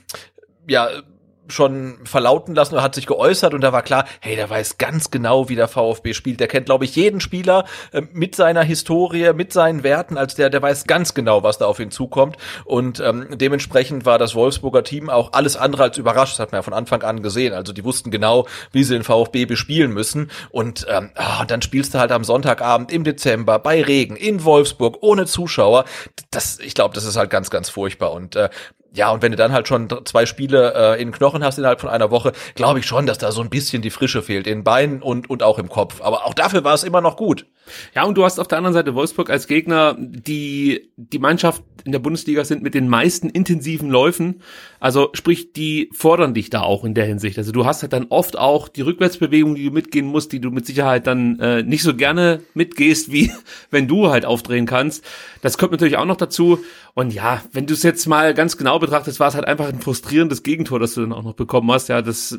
ja 0.67 0.89
schon 1.49 1.97
verlauten 2.03 2.55
lassen 2.55 2.73
oder 2.73 2.83
hat 2.83 2.95
sich 2.95 3.07
geäußert 3.07 3.53
und 3.53 3.61
da 3.61 3.71
war 3.73 3.81
klar, 3.81 4.05
hey, 4.21 4.35
der 4.35 4.49
weiß 4.49 4.77
ganz 4.77 5.11
genau, 5.11 5.49
wie 5.49 5.55
der 5.55 5.67
VfB 5.67 6.13
spielt. 6.13 6.39
Der 6.39 6.47
kennt, 6.47 6.67
glaube 6.67 6.85
ich, 6.85 6.95
jeden 6.95 7.19
Spieler 7.19 7.65
äh, 7.91 8.01
mit 8.11 8.35
seiner 8.35 8.63
Historie, 8.63 9.33
mit 9.33 9.53
seinen 9.53 9.83
Werten, 9.83 10.17
als 10.17 10.35
der, 10.35 10.49
der 10.49 10.61
weiß 10.61 10.85
ganz 10.85 11.13
genau, 11.13 11.43
was 11.43 11.57
da 11.57 11.65
auf 11.65 11.79
ihn 11.79 11.91
zukommt. 11.91 12.37
Und 12.65 12.99
ähm, 12.99 13.27
dementsprechend 13.31 14.05
war 14.05 14.17
das 14.17 14.35
Wolfsburger 14.35 14.83
Team 14.83 15.09
auch 15.09 15.33
alles 15.33 15.57
andere 15.57 15.83
als 15.83 15.97
überrascht. 15.97 16.33
Das 16.33 16.39
hat 16.39 16.51
man 16.51 16.59
ja 16.59 16.63
von 16.63 16.73
Anfang 16.73 17.03
an 17.03 17.21
gesehen. 17.21 17.53
Also 17.53 17.73
die 17.73 17.83
wussten 17.83 18.11
genau, 18.11 18.47
wie 18.71 18.83
sie 18.83 18.93
den 18.93 19.03
VfB 19.03 19.45
bespielen 19.45 19.91
müssen. 19.91 20.31
Und 20.49 20.85
ähm, 20.89 21.11
ah, 21.15 21.45
dann 21.45 21.61
spielst 21.61 21.93
du 21.93 21.99
halt 21.99 22.11
am 22.11 22.23
Sonntagabend 22.23 22.91
im 22.91 23.03
Dezember 23.03 23.59
bei 23.59 23.81
Regen 23.81 24.15
in 24.15 24.43
Wolfsburg 24.43 24.97
ohne 25.01 25.25
Zuschauer. 25.25 25.85
Das, 26.31 26.59
ich 26.59 26.73
glaube, 26.73 26.95
das 26.95 27.05
ist 27.05 27.15
halt 27.15 27.29
ganz, 27.29 27.49
ganz 27.49 27.69
furchtbar. 27.69 28.11
Und 28.11 28.35
äh, 28.35 28.49
ja, 28.93 29.11
und 29.11 29.21
wenn 29.21 29.31
du 29.31 29.37
dann 29.37 29.51
halt 29.51 29.67
schon 29.67 29.87
zwei 30.05 30.25
Spiele 30.25 30.73
äh, 30.75 31.01
in 31.01 31.11
Knochen 31.11 31.43
hast 31.43 31.57
innerhalb 31.57 31.81
von 31.81 31.89
einer 31.89 32.11
Woche, 32.11 32.31
glaube 32.55 32.79
ich 32.79 32.85
schon, 32.85 33.05
dass 33.05 33.17
da 33.17 33.31
so 33.31 33.41
ein 33.41 33.49
bisschen 33.49 33.81
die 33.81 33.89
Frische 33.89 34.21
fehlt, 34.21 34.47
in 34.47 34.63
Beinen 34.63 35.01
und, 35.01 35.29
und 35.29 35.43
auch 35.43 35.59
im 35.59 35.69
Kopf. 35.69 36.01
Aber 36.01 36.25
auch 36.25 36.33
dafür 36.33 36.63
war 36.63 36.73
es 36.73 36.83
immer 36.83 37.01
noch 37.01 37.17
gut. 37.17 37.45
Ja, 37.95 38.03
und 38.03 38.17
du 38.17 38.23
hast 38.23 38.39
auf 38.39 38.47
der 38.47 38.57
anderen 38.57 38.73
Seite 38.73 38.95
Wolfsburg 38.95 39.29
als 39.29 39.47
Gegner, 39.47 39.95
die 39.97 40.91
die 40.95 41.19
Mannschaft 41.19 41.63
in 41.83 41.91
der 41.91 41.99
Bundesliga 41.99 42.43
sind 42.43 42.63
mit 42.63 42.73
den 42.73 42.89
meisten 42.89 43.29
intensiven 43.29 43.89
Läufen. 43.89 44.41
Also 44.79 45.09
sprich, 45.13 45.53
die 45.53 45.89
fordern 45.93 46.33
dich 46.33 46.49
da 46.49 46.61
auch 46.61 46.83
in 46.83 46.93
der 46.93 47.05
Hinsicht. 47.05 47.37
Also 47.37 47.51
du 47.51 47.65
hast 47.65 47.81
halt 47.81 47.93
dann 47.93 48.07
oft 48.09 48.37
auch 48.37 48.67
die 48.67 48.81
Rückwärtsbewegung, 48.81 49.55
die 49.55 49.65
du 49.65 49.71
mitgehen 49.71 50.05
musst, 50.05 50.33
die 50.33 50.41
du 50.41 50.51
mit 50.51 50.65
Sicherheit 50.65 51.07
dann 51.07 51.39
äh, 51.39 51.63
nicht 51.63 51.83
so 51.83 51.95
gerne 51.95 52.41
mitgehst, 52.53 53.11
wie 53.11 53.31
wenn 53.71 53.87
du 53.87 54.09
halt 54.09 54.25
aufdrehen 54.25 54.65
kannst. 54.65 55.03
Das 55.41 55.57
kommt 55.57 55.71
natürlich 55.71 55.97
auch 55.97 56.05
noch 56.05 56.17
dazu. 56.17 56.59
Und 56.93 57.13
ja, 57.13 57.41
wenn 57.53 57.67
du 57.67 57.73
es 57.73 57.83
jetzt 57.83 58.05
mal 58.07 58.33
ganz 58.33 58.57
genau 58.57 58.79
betrachtest, 58.79 59.19
war 59.19 59.29
es 59.29 59.35
halt 59.35 59.45
einfach 59.45 59.67
ein 59.67 59.81
frustrierendes 59.81 60.43
Gegentor, 60.43 60.79
das 60.79 60.93
du 60.93 61.01
dann 61.01 61.13
auch 61.13 61.23
noch 61.23 61.35
bekommen 61.35 61.71
hast. 61.71 61.87
Ja, 61.89 62.01
das 62.01 62.37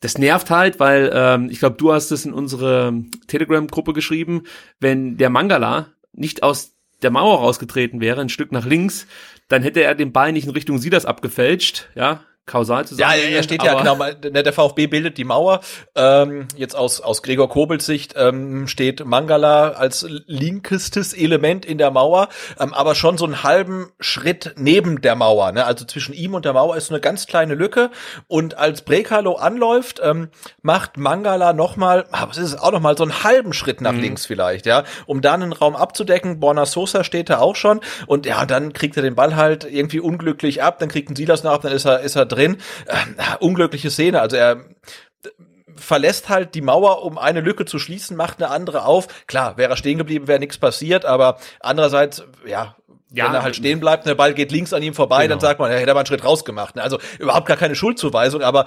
das 0.00 0.18
nervt 0.18 0.50
halt, 0.50 0.78
weil 0.78 1.10
ähm, 1.12 1.48
ich 1.50 1.58
glaube, 1.58 1.76
du 1.76 1.92
hast 1.92 2.10
es 2.10 2.26
in 2.26 2.32
unsere 2.32 3.04
Telegram-Gruppe 3.28 3.92
geschrieben, 3.92 4.42
wenn 4.78 5.16
der 5.16 5.30
Mangala 5.30 5.92
nicht 6.12 6.42
aus 6.42 6.76
der 7.02 7.10
Mauer 7.10 7.38
rausgetreten 7.38 8.00
wäre, 8.00 8.20
ein 8.20 8.28
Stück 8.28 8.52
nach 8.52 8.66
links, 8.66 9.06
dann 9.48 9.62
hätte 9.62 9.82
er 9.82 9.94
den 9.94 10.12
Ball 10.12 10.32
nicht 10.32 10.44
in 10.44 10.52
Richtung 10.52 10.78
Silas 10.78 11.04
abgefälscht, 11.04 11.88
ja, 11.94 12.24
kausal 12.46 12.82
Ja, 12.82 12.86
zusammen. 12.86 13.12
er 13.32 13.42
steht 13.42 13.62
ja 13.62 13.74
genau, 13.74 13.96
mal- 13.96 14.14
der 14.14 14.52
VfB 14.52 14.86
bildet 14.86 15.18
die 15.18 15.24
Mauer. 15.24 15.60
Ähm, 15.94 16.46
jetzt 16.56 16.74
aus, 16.76 17.00
aus 17.00 17.22
Gregor 17.22 17.48
Kobels 17.48 17.84
Sicht 17.86 18.14
ähm, 18.16 18.68
steht 18.68 19.04
Mangala 19.04 19.70
als 19.70 20.06
linkestes 20.26 21.12
Element 21.12 21.64
in 21.66 21.78
der 21.78 21.90
Mauer, 21.90 22.28
ähm, 22.60 22.72
aber 22.72 22.94
schon 22.94 23.18
so 23.18 23.24
einen 23.24 23.42
halben 23.42 23.90
Schritt 23.98 24.54
neben 24.56 25.00
der 25.00 25.16
Mauer. 25.16 25.50
Ne? 25.52 25.64
Also 25.64 25.84
zwischen 25.84 26.14
ihm 26.14 26.34
und 26.34 26.44
der 26.44 26.52
Mauer 26.52 26.76
ist 26.76 26.86
so 26.86 26.94
eine 26.94 27.00
ganz 27.00 27.26
kleine 27.26 27.54
Lücke. 27.54 27.90
Und 28.28 28.56
als 28.58 28.82
Brekalo 28.82 29.34
anläuft, 29.34 30.00
ähm, 30.02 30.28
macht 30.62 30.96
Mangala 30.96 31.52
nochmal, 31.52 32.06
was 32.10 32.36
ist 32.38 32.52
es, 32.52 32.58
auch 32.58 32.72
nochmal 32.72 32.96
so 32.96 33.02
einen 33.02 33.24
halben 33.24 33.52
Schritt 33.52 33.80
nach 33.80 33.92
links 33.92 34.24
vielleicht, 34.26 34.66
ja, 34.66 34.84
um 35.06 35.20
dann 35.20 35.42
einen 35.42 35.52
Raum 35.52 35.74
abzudecken. 35.74 36.38
Borna 36.40 36.64
Sosa 36.66 37.02
steht 37.02 37.28
da 37.30 37.38
auch 37.38 37.56
schon. 37.56 37.80
Und 38.06 38.26
ja, 38.26 38.46
dann 38.46 38.72
kriegt 38.72 38.96
er 38.96 39.02
den 39.02 39.14
Ball 39.16 39.34
halt 39.36 39.64
irgendwie 39.64 40.00
unglücklich 40.00 40.62
ab, 40.62 40.78
dann 40.78 40.88
kriegt 40.88 41.10
ein 41.10 41.16
Silas 41.16 41.42
nach, 41.42 41.58
dann 41.58 41.72
ist 41.72 41.84
er, 41.86 42.00
ist 42.00 42.14
er 42.16 42.24
drin. 42.36 42.56
Ähm, 42.88 43.16
unglückliche 43.40 43.90
Szene. 43.90 44.20
Also 44.20 44.36
er 44.36 44.64
verlässt 45.76 46.28
halt 46.28 46.54
die 46.54 46.62
Mauer, 46.62 47.02
um 47.04 47.18
eine 47.18 47.40
Lücke 47.40 47.66
zu 47.66 47.78
schließen, 47.78 48.16
macht 48.16 48.42
eine 48.42 48.50
andere 48.50 48.84
auf. 48.86 49.08
Klar, 49.26 49.56
wäre 49.58 49.70
er 49.70 49.76
stehen 49.76 49.98
geblieben, 49.98 50.26
wäre 50.26 50.38
nichts 50.38 50.56
passiert, 50.58 51.04
aber 51.04 51.36
andererseits, 51.60 52.24
ja, 52.46 52.76
Ja, 53.12 53.26
wenn 53.26 53.34
er 53.34 53.42
halt 53.42 53.54
stehen 53.56 53.78
bleibt 53.78 54.06
der 54.06 54.14
Ball 54.14 54.32
geht 54.34 54.50
links 54.52 54.72
an 54.72 54.82
ihm 54.82 54.94
vorbei, 54.94 55.22
Genau. 55.24 55.34
dann 55.34 55.40
sagt 55.40 55.60
man, 55.60 55.70
er 55.70 55.78
hätte 55.78 55.90
aber 55.90 56.00
einen 56.00 56.06
Schritt 56.06 56.24
rausgemacht. 56.24 56.76
ne? 56.76 56.82
Also 56.82 56.98
überhaupt 57.18 57.46
gar 57.46 57.58
keine 57.58 57.74
Schuldzuweisung, 57.76 58.40
aber 58.42 58.64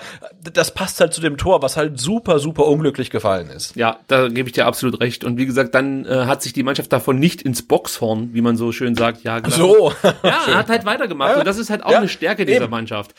das 0.53 0.71
passt 0.73 0.99
halt 1.01 1.13
zu 1.13 1.19
dem 1.19 1.35
Tor, 1.37 1.61
was 1.63 1.77
halt 1.77 1.99
super, 1.99 2.37
super 2.39 2.65
unglücklich 2.67 3.09
gefallen 3.09 3.49
ist. 3.49 3.75
Ja, 3.75 3.97
da 4.07 4.27
gebe 4.29 4.47
ich 4.47 4.53
dir 4.53 4.65
absolut 4.67 4.99
recht. 5.01 5.23
Und 5.23 5.37
wie 5.37 5.45
gesagt, 5.47 5.73
dann 5.75 6.05
äh, 6.05 6.25
hat 6.25 6.41
sich 6.43 6.53
die 6.53 6.63
Mannschaft 6.63 6.93
davon 6.93 7.17
nicht 7.19 7.41
ins 7.41 7.67
Boxhorn, 7.67 8.33
wie 8.33 8.41
man 8.41 8.55
so 8.55 8.71
schön 8.71 8.95
sagt, 8.95 9.23
ja, 9.23 9.39
gelassen. 9.39 9.59
So. 9.61 9.93
Ja, 10.03 10.13
er 10.47 10.55
hat 10.59 10.69
halt 10.69 10.85
weitergemacht. 10.85 11.37
Und 11.37 11.45
das 11.47 11.57
ist 11.57 11.69
halt 11.71 11.83
auch 11.83 11.91
Ja, 11.91 11.97
eine 11.97 12.07
Stärke 12.07 12.45
dieser 12.45 12.61
eben. 12.61 12.71
Mannschaft. 12.71 13.11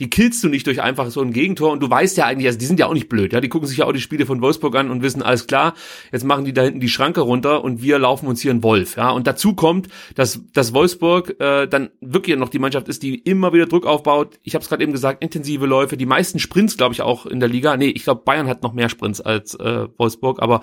Die 0.00 0.10
killst 0.10 0.42
du 0.42 0.48
nicht 0.48 0.66
durch 0.66 0.82
einfach 0.82 1.10
so 1.10 1.20
ein 1.20 1.32
Gegentor. 1.32 1.72
Und 1.72 1.80
du 1.80 1.90
weißt 1.90 2.16
ja 2.16 2.26
eigentlich, 2.26 2.46
also 2.46 2.58
die 2.58 2.66
sind 2.66 2.80
ja 2.80 2.86
auch 2.86 2.94
nicht 2.94 3.08
blöd. 3.08 3.32
Ja, 3.32 3.40
die 3.40 3.48
gucken 3.48 3.68
sich 3.68 3.78
ja 3.78 3.86
auch 3.86 3.92
die 3.92 4.00
Spiele 4.00 4.26
von 4.26 4.40
Wolfsburg 4.40 4.74
an 4.76 4.90
und 4.90 5.02
wissen, 5.02 5.22
alles 5.22 5.46
klar, 5.46 5.74
jetzt 6.12 6.24
machen 6.24 6.44
die 6.44 6.52
da 6.52 6.62
hinten 6.62 6.80
die 6.80 6.88
Schranke 6.88 7.20
runter 7.20 7.64
und 7.64 7.82
wir 7.82 7.98
laufen 7.98 8.26
uns 8.26 8.40
hier 8.40 8.50
einen 8.50 8.62
Wolf. 8.62 8.96
Ja, 8.96 9.10
und 9.10 9.26
dazu 9.26 9.54
kommt, 9.54 9.88
dass, 10.14 10.40
dass 10.52 10.74
Wolfsburg 10.74 11.40
äh, 11.40 11.66
dann 11.66 11.90
wirklich 12.00 12.36
noch 12.36 12.48
die 12.48 12.58
Mannschaft 12.58 12.88
ist, 12.88 13.02
die 13.02 13.16
immer 13.16 13.52
wieder 13.52 13.66
Druck 13.66 13.86
aufbaut. 13.86 14.38
Ich 14.42 14.54
habe 14.54 14.62
es 14.62 14.68
gerade 14.68 14.82
eben 14.82 14.92
gesagt, 14.92 15.22
intensive 15.22 15.66
Läufe, 15.66 15.96
die 15.96 16.06
meisten 16.06 16.38
Sprints, 16.38 16.76
glaube 16.76 16.94
ich, 16.94 17.02
auch 17.02 17.26
in 17.26 17.40
der 17.40 17.48
Liga. 17.48 17.76
Nee, 17.76 17.88
ich 17.88 18.04
glaube, 18.04 18.22
Bayern 18.24 18.48
hat 18.48 18.62
noch 18.62 18.72
mehr 18.72 18.88
Sprints 18.88 19.20
als 19.20 19.54
äh, 19.54 19.86
Wolfsburg, 19.96 20.42
aber 20.42 20.60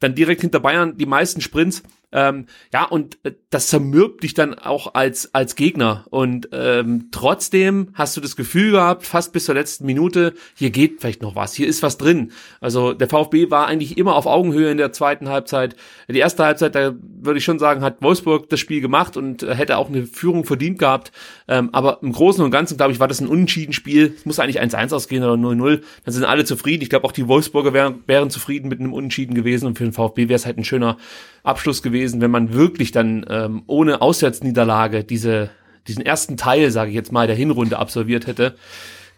dann 0.00 0.14
direkt 0.14 0.40
hinter 0.40 0.60
Bayern 0.60 0.96
die 0.96 1.06
meisten 1.06 1.40
Sprints. 1.40 1.82
Ähm, 2.12 2.46
ja, 2.72 2.84
und 2.84 3.18
äh, 3.24 3.32
das 3.50 3.68
zermürbt 3.68 4.22
dich 4.22 4.34
dann 4.34 4.54
auch 4.54 4.94
als, 4.94 5.34
als 5.34 5.54
Gegner. 5.54 6.06
Und 6.10 6.48
ähm, 6.52 7.08
trotzdem 7.12 7.90
hast 7.94 8.16
du 8.16 8.20
das 8.20 8.36
Gefühl 8.36 8.72
gehabt, 8.72 9.06
fast 9.06 9.32
bis 9.32 9.44
zur 9.44 9.54
letzten 9.54 9.86
Minute, 9.86 10.34
hier 10.54 10.70
geht 10.70 11.00
vielleicht 11.00 11.22
noch 11.22 11.36
was, 11.36 11.54
hier 11.54 11.68
ist 11.68 11.82
was 11.82 11.98
drin. 11.98 12.32
Also 12.60 12.92
der 12.92 13.08
VfB 13.08 13.50
war 13.50 13.66
eigentlich 13.66 13.96
immer 13.96 14.16
auf 14.16 14.26
Augenhöhe 14.26 14.70
in 14.70 14.78
der 14.78 14.92
zweiten 14.92 15.28
Halbzeit. 15.28 15.76
Die 16.08 16.18
erste 16.18 16.44
Halbzeit, 16.44 16.74
da 16.74 16.94
würde 17.00 17.38
ich 17.38 17.44
schon 17.44 17.58
sagen, 17.58 17.82
hat 17.82 18.02
Wolfsburg 18.02 18.48
das 18.48 18.60
Spiel 18.60 18.80
gemacht 18.80 19.16
und 19.16 19.42
äh, 19.42 19.54
hätte 19.54 19.76
auch 19.76 19.88
eine 19.88 20.06
Führung 20.06 20.44
verdient 20.44 20.78
gehabt. 20.78 21.12
Ähm, 21.48 21.70
aber 21.72 21.98
im 22.02 22.12
Großen 22.12 22.42
und 22.44 22.50
Ganzen, 22.50 22.76
glaube 22.76 22.92
ich, 22.92 23.00
war 23.00 23.08
das 23.08 23.20
ein 23.20 23.28
unentschieden 23.28 23.72
Spiel. 23.72 24.14
Es 24.16 24.26
muss 24.26 24.38
eigentlich 24.38 24.60
1-1 24.60 24.94
ausgehen 24.94 25.22
oder 25.22 25.34
0-0. 25.34 25.82
Dann 26.04 26.14
sind 26.14 26.24
alle 26.24 26.44
zufrieden. 26.44 26.82
Ich 26.82 26.90
glaube, 26.90 27.06
auch 27.06 27.12
die 27.12 27.28
Wolfsburger 27.28 27.72
wären, 27.72 28.02
wären 28.06 28.30
zufrieden 28.30 28.68
mit 28.68 28.80
einem 28.80 28.92
Unentschieden 28.92 29.34
gewesen. 29.34 29.66
Und 29.66 29.78
für 29.78 29.84
den 29.84 29.92
VfB 29.92 30.28
wäre 30.28 30.36
es 30.36 30.46
halt 30.46 30.58
ein 30.58 30.64
schöner 30.64 30.96
Abschluss 31.42 31.82
gewesen, 31.82 31.99
wenn 32.02 32.30
man 32.30 32.52
wirklich 32.52 32.92
dann 32.92 33.24
ähm, 33.28 33.62
ohne 33.66 34.00
Auswärtsniederlage 34.00 35.04
diese, 35.04 35.50
diesen 35.86 36.04
ersten 36.04 36.36
Teil, 36.36 36.70
sage 36.70 36.90
ich 36.90 36.96
jetzt 36.96 37.12
mal, 37.12 37.26
der 37.26 37.36
Hinrunde 37.36 37.78
absolviert 37.78 38.26
hätte. 38.26 38.56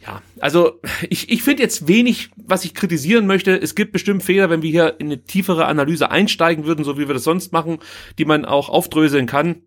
Ja, 0.04 0.20
also 0.40 0.80
ich, 1.08 1.30
ich 1.30 1.42
finde 1.42 1.62
jetzt 1.62 1.86
wenig, 1.86 2.30
was 2.36 2.64
ich 2.64 2.74
kritisieren 2.74 3.26
möchte. 3.26 3.56
Es 3.60 3.74
gibt 3.74 3.92
bestimmt 3.92 4.22
Fehler, 4.22 4.50
wenn 4.50 4.62
wir 4.62 4.70
hier 4.70 4.96
in 4.98 5.06
eine 5.06 5.22
tiefere 5.22 5.66
Analyse 5.66 6.10
einsteigen 6.10 6.64
würden, 6.64 6.84
so 6.84 6.98
wie 6.98 7.06
wir 7.06 7.14
das 7.14 7.24
sonst 7.24 7.52
machen, 7.52 7.78
die 8.18 8.24
man 8.24 8.44
auch 8.44 8.68
aufdröseln 8.68 9.26
kann. 9.26 9.62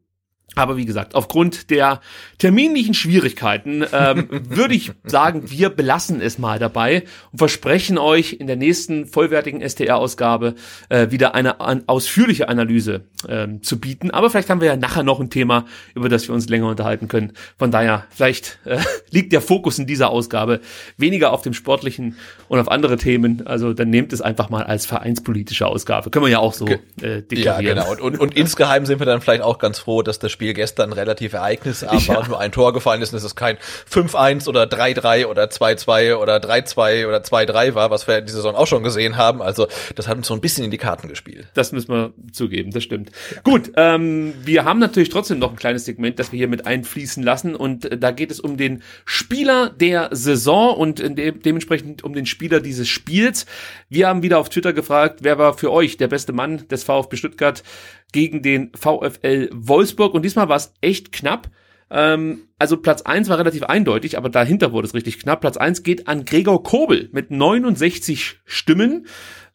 Aber 0.56 0.78
wie 0.78 0.86
gesagt, 0.86 1.16
aufgrund 1.16 1.70
der 1.70 2.00
terminlichen 2.38 2.94
Schwierigkeiten 2.94 3.84
ähm, 3.92 4.28
würde 4.50 4.74
ich 4.74 4.92
sagen, 5.04 5.50
wir 5.52 5.70
belassen 5.70 6.22
es 6.22 6.38
mal 6.38 6.60
dabei 6.60 7.04
und 7.32 7.40
versprechen 7.40 7.98
euch 7.98 8.34
in 8.40 8.48
der 8.48 8.56
nächsten 8.56 9.06
vollwertigen 9.06 9.62
STR-Ausgabe 9.68 10.56
äh, 10.90 11.12
wieder 11.12 11.36
eine 11.36 11.60
an, 11.60 11.84
ausführliche 11.88 12.48
Analyse 12.48 13.02
ähm, 13.28 13.64
zu 13.64 13.80
bieten. 13.80 14.12
Aber 14.12 14.30
vielleicht 14.30 14.50
haben 14.50 14.62
wir 14.62 14.68
ja 14.68 14.78
nachher 14.78 15.04
noch 15.04 15.20
ein 15.20 15.30
Thema, 15.30 15.66
über 15.94 16.08
das 16.08 16.28
wir 16.28 16.36
uns 16.36 16.48
länger 16.48 16.70
unterhalten 16.70 17.10
können. 17.10 17.34
Von 17.58 17.72
daher, 17.72 18.06
vielleicht 18.10 18.60
äh, 18.66 18.80
liegt 19.12 19.34
der 19.34 19.42
Fokus 19.42 19.78
in 19.78 19.88
dieser 19.88 20.10
Ausgabe 20.10 20.62
weniger 20.98 21.34
auf 21.34 21.42
dem 21.42 21.54
Sportlichen 21.54 22.16
und 22.48 22.60
auf 22.60 22.72
andere 22.72 22.96
Themen. 22.96 23.46
Also 23.46 23.74
dann 23.74 23.90
nehmt 23.90 24.14
es 24.14 24.22
einfach 24.22 24.50
mal 24.50 24.64
als 24.64 24.86
vereinspolitische 24.86 25.68
Ausgabe. 25.68 26.12
Können 26.12 26.26
wir 26.26 26.32
ja 26.32 26.40
auch 26.40 26.54
so 26.54 26.68
äh, 26.68 27.22
deklarieren. 27.22 27.78
Ja, 27.78 27.84
genau. 27.84 27.92
Und, 27.92 28.00
und, 28.00 28.20
und 28.20 28.38
insgeheim 28.38 28.86
sind 28.86 29.00
wir 29.00 29.06
dann 29.06 29.20
vielleicht 29.20 29.42
auch 29.42 29.60
ganz 29.60 29.80
froh, 29.80 30.02
dass 30.02 30.20
das 30.20 30.32
Spiel 30.36 30.54
gestern 30.54 30.94
relativ 30.94 31.34
ereignisarm 31.34 31.98
Ja. 31.98 32.08
war 32.10 32.20
und 32.20 32.28
nur 32.28 32.40
ein 32.40 32.52
Tor 32.52 32.72
gefallen 32.74 33.02
ist 33.02 33.12
und 33.14 33.18
es 33.18 33.24
ist 33.24 33.36
kein 33.36 33.58
5-1 33.92 34.48
oder 34.48 34.66
3-3 34.66 35.26
oder 35.26 35.46
2-2 35.46 36.16
oder 36.18 36.38
3-2 36.38 37.08
oder 37.08 37.18
2-3 37.22 37.74
war, 37.74 37.90
was 37.90 38.08
wir 38.08 38.20
in 38.20 38.26
dieser 38.26 38.38
Saison 38.38 38.56
auch 38.56 38.68
schon 38.68 38.84
gesehen 38.84 39.18
haben. 39.18 39.42
Also 39.42 39.68
das 39.96 40.08
hat 40.08 40.18
uns 40.18 40.28
so 40.28 40.34
ein 40.34 40.42
bisschen 40.42 40.64
in 40.66 40.72
die 40.72 40.78
Karten 40.78 41.08
gespielt. 41.08 41.48
Das 41.54 41.72
müssen 41.72 41.92
wir 41.94 42.14
zugeben, 42.32 42.72
das 42.72 42.84
stimmt. 42.84 43.12
Gut, 43.44 43.72
ähm, 43.78 44.34
wir 44.44 44.66
haben 44.66 44.80
natürlich 44.80 45.10
trotzdem 45.10 45.40
noch 45.40 45.50
ein 45.52 45.56
kleines 45.56 45.86
Segment, 45.86 46.20
das 46.20 46.32
wir 46.32 46.38
hier 46.38 46.48
mit 46.48 46.68
einfließen 46.68 47.24
lassen 47.24 47.56
und 47.56 47.86
äh, 47.86 47.98
da 47.98 48.12
geht 48.12 48.30
es 48.32 48.40
um 48.40 48.58
den 48.58 48.84
Spieler 49.06 49.70
der 49.70 50.10
Saison 50.12 50.76
und 50.76 51.00
in 51.00 51.16
de 51.16 51.32
dementsprechend 51.32 52.04
um 52.04 52.14
den 52.14 52.26
Spieler 52.26 52.60
dieses 52.60 52.88
Spiels. 52.88 53.46
Wir 53.90 54.08
haben 54.08 54.22
wieder 54.24 54.40
auf 54.40 54.50
Twitter 54.50 54.74
gefragt, 54.74 55.20
wer 55.22 55.38
war 55.38 55.54
für 55.58 55.72
euch 55.72 55.98
der 55.98 56.08
beste 56.08 56.34
Mann 56.34 56.68
des 56.68 56.84
VfB 56.84 57.16
Stuttgart 57.16 57.64
gegen 58.12 58.42
den 58.42 58.72
VfL 58.74 59.50
Wolfsburg 59.54 60.14
und 60.14 60.24
diesmal 60.24 60.50
war 60.50 60.58
es 60.58 60.74
echt 60.82 61.12
knapp. 61.12 61.50
Ähm, 61.90 62.48
also 62.58 62.78
Platz 62.78 63.02
eins 63.04 63.30
war 63.30 63.38
relativ 63.38 63.64
eindeutig, 63.64 64.18
aber 64.18 64.30
dahinter 64.30 64.72
wurde 64.72 64.88
es 64.88 64.94
richtig 64.94 65.20
knapp. 65.20 65.42
Platz 65.42 65.58
eins 65.58 65.84
geht 65.84 66.08
an 66.08 66.26
Gregor 66.26 66.64
Kobel 66.64 67.10
mit 67.12 67.32
69 67.32 68.40
Stimmen. 68.46 69.08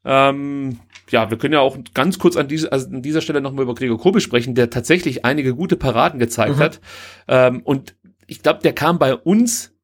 Ähm, 0.04 0.80
ja, 1.10 1.30
wir 1.30 1.38
können 1.38 1.54
ja 1.54 1.60
auch 1.60 1.76
ganz 1.92 2.18
kurz 2.18 2.36
an, 2.36 2.48
diese, 2.48 2.70
also 2.72 2.88
an 2.88 3.02
dieser 3.02 3.20
Stelle 3.20 3.40
nochmal 3.40 3.64
über 3.64 3.74
Gregor 3.74 3.98
Kobel 3.98 4.20
sprechen, 4.20 4.54
der 4.54 4.70
tatsächlich 4.70 5.24
einige 5.24 5.54
gute 5.54 5.76
Paraden 5.76 6.20
gezeigt 6.20 6.58
hat. 6.58 6.80
Ähm, 7.28 7.62
und 7.64 7.94
ich 8.26 8.42
glaube, 8.42 8.60
der 8.62 8.72
kam 8.72 8.98
bei 8.98 9.14
uns 9.14 9.74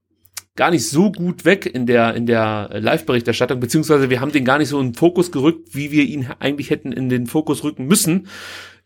gar 0.56 0.70
nicht 0.70 0.88
so 0.88 1.12
gut 1.12 1.44
weg 1.44 1.66
in 1.66 1.86
der, 1.86 2.14
in 2.14 2.26
der 2.26 2.70
Live-Berichterstattung, 2.72 3.60
beziehungsweise 3.60 4.10
wir 4.10 4.20
haben 4.20 4.32
den 4.32 4.44
gar 4.44 4.58
nicht 4.58 4.68
so 4.68 4.80
in 4.80 4.88
den 4.88 4.94
Fokus 4.94 5.30
gerückt, 5.30 5.74
wie 5.74 5.90
wir 5.90 6.04
ihn 6.04 6.28
eigentlich 6.38 6.70
hätten 6.70 6.92
in 6.92 7.08
den 7.08 7.26
Fokus 7.26 7.62
rücken 7.62 7.86
müssen. 7.86 8.28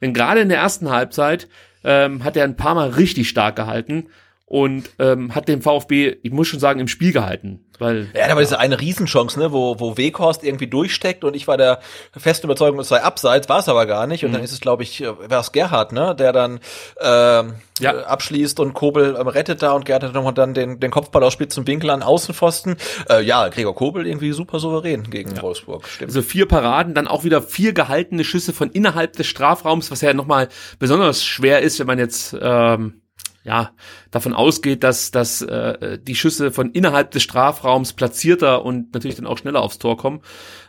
Denn 0.01 0.13
gerade 0.13 0.41
in 0.41 0.49
der 0.49 0.59
ersten 0.59 0.91
Halbzeit 0.91 1.49
ähm, 1.85 2.25
hat 2.25 2.37
er 2.37 2.45
ein 2.45 2.57
paar 2.57 2.75
Mal 2.75 2.91
richtig 2.91 3.29
stark 3.29 3.57
gehalten 3.57 4.07
und 4.51 4.91
ähm, 4.99 5.33
hat 5.37 5.47
den 5.47 5.63
VfB, 5.63 6.17
ich 6.25 6.33
muss 6.33 6.49
schon 6.49 6.59
sagen, 6.59 6.81
im 6.81 6.89
Spiel 6.89 7.13
gehalten. 7.13 7.61
Weil 7.79 8.09
Ja, 8.15 8.27
aber 8.33 8.41
diese 8.41 8.59
eine 8.59 8.81
Riesenchance, 8.81 9.39
ne, 9.39 9.53
wo, 9.53 9.79
wo 9.79 9.97
Weghorst 9.97 10.43
irgendwie 10.43 10.67
durchsteckt 10.67 11.23
und 11.23 11.37
ich 11.37 11.47
war 11.47 11.57
der 11.57 11.79
festen 12.19 12.49
Überzeugung, 12.49 12.81
es 12.81 12.89
sei 12.89 13.01
abseits, 13.01 13.49
war 13.49 13.61
es 13.61 13.69
aber 13.69 13.87
gar 13.87 14.09
nicht. 14.09 14.25
Und 14.25 14.33
dann 14.33 14.43
ist 14.43 14.53
es, 14.53 14.61
glaube 14.61 14.83
ich, 14.83 15.03
war 15.03 15.41
es 15.41 15.53
Gerhard, 15.53 15.93
ne, 15.93 16.17
der 16.17 16.33
dann 16.33 16.59
ähm, 17.01 17.55
Ja. 17.79 17.93
äh, 17.95 18.03
abschließt 18.03 18.59
und 18.59 18.75
Kobel 18.75 19.17
ähm, 19.19 19.29
rettet 19.29 19.63
da 19.63 19.71
und 19.71 19.85
Gerhard 19.85 20.03
hat 20.03 20.15
nochmal 20.15 20.35
dann 20.35 20.53
den, 20.53 20.81
den 20.81 20.91
Kopfball 20.91 21.23
aus 21.23 21.33
spitzen 21.33 21.65
Winkel 21.69 21.89
an 21.91 22.03
Außenpfosten. 22.03 22.77
Äh, 23.09 23.23
ja, 23.23 23.49
Gregor 23.51 23.77
Kobel 23.77 24.05
irgendwie 24.05 24.33
super 24.33 24.59
souverän 24.59 25.05
gegen 25.11 25.41
Wolfsburg. 25.41 25.87
Stimmt. 25.87 26.11
Also 26.11 26.23
vier 26.23 26.47
Paraden, 26.49 26.93
dann 26.95 27.07
auch 27.07 27.23
wieder 27.23 27.41
vier 27.41 27.73
gehaltene 27.73 28.25
Schüsse 28.25 28.53
von 28.53 28.71
innerhalb 28.73 29.13
des 29.13 29.29
Strafraums, 29.29 29.93
was 29.93 30.01
ja 30.01 30.13
nochmal 30.13 30.49
besonders 30.81 31.25
schwer 31.25 31.61
ist, 31.61 31.79
wenn 31.79 31.87
man 31.87 32.01
jetzt 32.01 32.37
ähm, 32.43 33.00
ja 33.45 33.71
davon 34.11 34.35
ausgeht, 34.35 34.85
dass, 34.85 35.11
dass 35.11 35.43
äh, 35.43 35.99
die 35.99 36.15
Schüsse 36.15 36.51
von 36.51 36.71
innerhalb 36.73 37.11
des 37.11 37.23
Strafraums 37.23 37.93
platzierter 37.95 38.65
und 38.65 38.93
natürlich 38.95 39.17
dann 39.17 39.27
auch 39.27 39.39
schneller 39.39 39.63
aufs 39.63 39.79
Tor 39.79 39.97
kommen. 39.97 40.21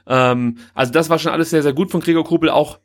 Ähm, 0.08 0.58
also 0.74 0.92
das 0.92 1.10
war 1.10 1.20
schon 1.20 1.32
alles 1.32 1.50
sehr, 1.50 1.64
sehr 1.64 1.74
gut 1.74 1.92
von 1.92 2.02
Gregor 2.02 2.24
Kobel, 2.24 2.50
auch 2.50 2.80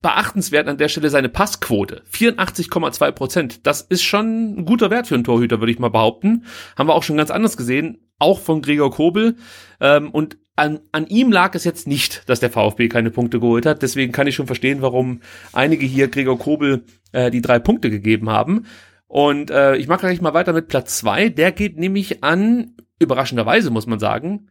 beachtenswert 0.00 0.68
an 0.68 0.78
der 0.78 0.88
Stelle 0.88 1.10
seine 1.10 1.28
Passquote. 1.28 2.02
84,2 2.12 3.12
Prozent. 3.12 3.66
Das 3.66 3.80
ist 3.80 4.02
schon 4.02 4.58
ein 4.58 4.64
guter 4.64 4.90
Wert 4.90 5.08
für 5.08 5.14
einen 5.14 5.24
Torhüter, 5.24 5.60
würde 5.60 5.72
ich 5.72 5.78
mal 5.78 5.90
behaupten. 5.90 6.44
Haben 6.76 6.88
wir 6.88 6.94
auch 6.94 7.02
schon 7.02 7.16
ganz 7.16 7.30
anders 7.30 7.56
gesehen. 7.56 7.98
Auch 8.18 8.38
von 8.38 8.62
Gregor 8.62 8.92
Kobel. 8.92 9.36
Ähm, 9.80 10.10
und 10.10 10.38
an, 10.54 10.80
an 10.90 11.06
ihm 11.06 11.30
lag 11.30 11.54
es 11.54 11.64
jetzt 11.64 11.86
nicht, 11.86 12.28
dass 12.28 12.40
der 12.40 12.50
VfB 12.50 12.88
keine 12.88 13.10
Punkte 13.10 13.38
geholt 13.38 13.66
hat. 13.66 13.82
Deswegen 13.82 14.12
kann 14.12 14.26
ich 14.26 14.34
schon 14.34 14.46
verstehen, 14.46 14.82
warum 14.82 15.20
einige 15.52 15.86
hier 15.86 16.08
Gregor 16.08 16.38
Kobel 16.38 16.84
äh, 17.12 17.30
die 17.30 17.42
drei 17.42 17.58
Punkte 17.58 17.90
gegeben 17.90 18.28
haben. 18.30 18.66
Und 19.08 19.50
äh, 19.50 19.76
ich 19.76 19.88
mache 19.88 20.00
gleich 20.00 20.20
mal 20.20 20.34
weiter 20.34 20.52
mit 20.52 20.68
Platz 20.68 20.98
zwei. 20.98 21.30
Der 21.30 21.50
geht 21.50 21.78
nämlich 21.78 22.22
an, 22.22 22.76
überraschenderweise 22.98 23.70
muss 23.70 23.86
man 23.86 23.98
sagen, 23.98 24.50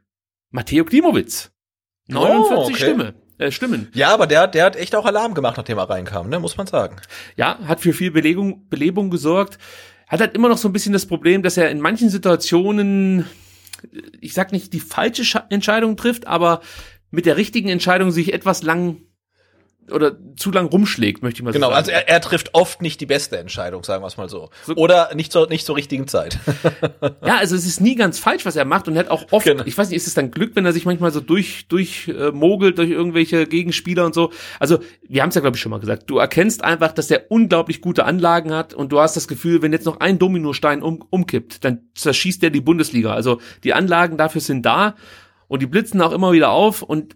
Matteo 0.50 0.84
Klimowitz. 0.84 1.52
49 2.08 2.58
Oh, 2.58 2.64
okay. 2.64 2.76
Stimme, 2.76 3.14
äh, 3.38 3.52
Stimmen. 3.52 3.90
Ja, 3.94 4.14
aber 4.14 4.26
der, 4.28 4.48
der 4.48 4.66
hat 4.66 4.76
echt 4.76 4.96
auch 4.96 5.06
Alarm 5.06 5.36
gemacht, 5.36 5.58
nachdem 5.58 5.78
er 5.78 5.90
reinkam, 5.90 6.30
ne, 6.30 6.40
muss 6.40 6.58
man 6.58 6.68
sagen. 6.68 6.98
ja, 7.36 7.60
hat 7.68 7.82
für 7.82 7.94
viel 7.94 8.12
Belegung, 8.12 8.68
Belebung 8.70 9.10
gesorgt. 9.10 9.60
Hat 10.08 10.22
halt 10.22 10.36
immer 10.36 10.50
noch 10.50 10.58
so 10.58 10.70
ein 10.70 10.74
bisschen 10.74 10.94
das 10.94 11.06
Problem, 11.06 11.44
dass 11.44 11.58
er 11.58 11.70
in 11.70 11.82
manchen 11.82 12.10
Situationen, 12.10 13.26
ich 14.22 14.34
sag 14.34 14.54
nicht 14.54 14.74
die 14.74 14.80
falsche 14.80 15.44
Entscheidung 15.50 15.98
trifft, 15.98 16.26
aber 16.28 16.62
mit 17.12 17.26
der 17.26 17.38
richtigen 17.38 17.70
Entscheidung 17.70 18.12
sich 18.12 18.34
etwas 18.34 18.64
lang 18.64 19.02
oder 19.92 20.16
zu 20.36 20.52
lang 20.52 20.66
rumschlägt, 20.68 21.24
möchte 21.24 21.40
ich 21.40 21.44
mal 21.44 21.52
so 21.52 21.56
Genau, 21.56 21.68
sagen. 21.68 21.78
also 21.78 21.92
er, 21.92 22.10
er 22.10 22.22
trifft 22.22 22.54
oft 22.54 22.82
nicht 22.82 23.00
die 23.02 23.06
beste 23.06 23.38
Entscheidung, 23.38 23.84
sagen 23.84 24.04
wir 24.04 24.08
es 24.08 24.18
mal 24.18 24.28
so. 24.30 24.50
So- 24.66 24.76
Oder 24.76 25.14
nicht 25.16 25.32
zur, 25.32 25.48
nicht 25.50 25.66
zur 25.66 25.76
richtigen 25.76 26.08
Zeit. 26.08 26.38
Ja, 27.26 27.38
also 27.38 27.56
es 27.56 27.66
ist 27.66 27.82
nie 27.82 27.96
ganz 27.96 28.20
falsch, 28.20 28.46
was 28.46 28.56
er 28.56 28.66
macht 28.66 28.88
und 28.88 28.96
er 28.96 29.02
hat 29.02 29.10
auch 29.10 29.26
oft, 29.32 29.46
Genau. 29.46 29.64
ich 29.66 29.78
weiß 29.78 29.90
nicht, 29.90 29.98
ist 29.98 30.08
es 30.08 30.14
dann 30.14 30.32
Glück, 30.32 30.56
wenn 30.56 30.66
er 30.66 30.74
sich 30.74 30.86
manchmal 30.86 31.12
so 31.12 31.20
durch 31.20 31.68
durch 31.68 32.08
äh, 32.08 32.32
mogelt 32.32 32.78
durch 32.78 32.90
irgendwelche 32.90 33.46
Gegenspieler 33.48 34.06
und 34.06 34.14
so. 34.14 34.32
Also 34.60 34.80
wir 35.08 35.22
haben 35.22 35.30
es 35.30 35.36
ja 35.36 35.42
glaube 35.42 35.56
ich 35.58 35.62
schon 35.62 35.70
mal 35.72 35.80
gesagt. 35.80 36.10
Du 36.10 36.18
erkennst 36.18 36.64
einfach, 36.64 36.92
dass 36.92 37.08
der 37.08 37.32
unglaublich 37.32 37.82
gute 37.82 38.06
Anlagen 38.06 38.54
hat 38.54 38.74
und 38.74 38.92
du 38.92 39.00
hast 39.00 39.16
das 39.16 39.28
Gefühl, 39.28 39.62
wenn 39.62 39.74
jetzt 39.74 39.86
noch 39.86 40.00
ein 40.00 40.20
Dominostein 40.20 40.82
um, 40.82 41.04
umkippt, 41.10 41.64
dann 41.66 41.82
zerschießt 41.96 42.42
der 42.44 42.50
die 42.50 42.62
Bundesliga. 42.62 43.14
Also 43.14 43.40
die 43.64 43.74
Anlagen 43.74 44.18
dafür 44.18 44.42
sind 44.42 44.66
da 44.66 44.96
und 45.48 45.62
die 45.62 45.68
blitzen 45.68 46.02
auch 46.02 46.12
immer 46.12 46.32
wieder 46.32 46.52
auf. 46.52 46.82
Und 46.82 47.16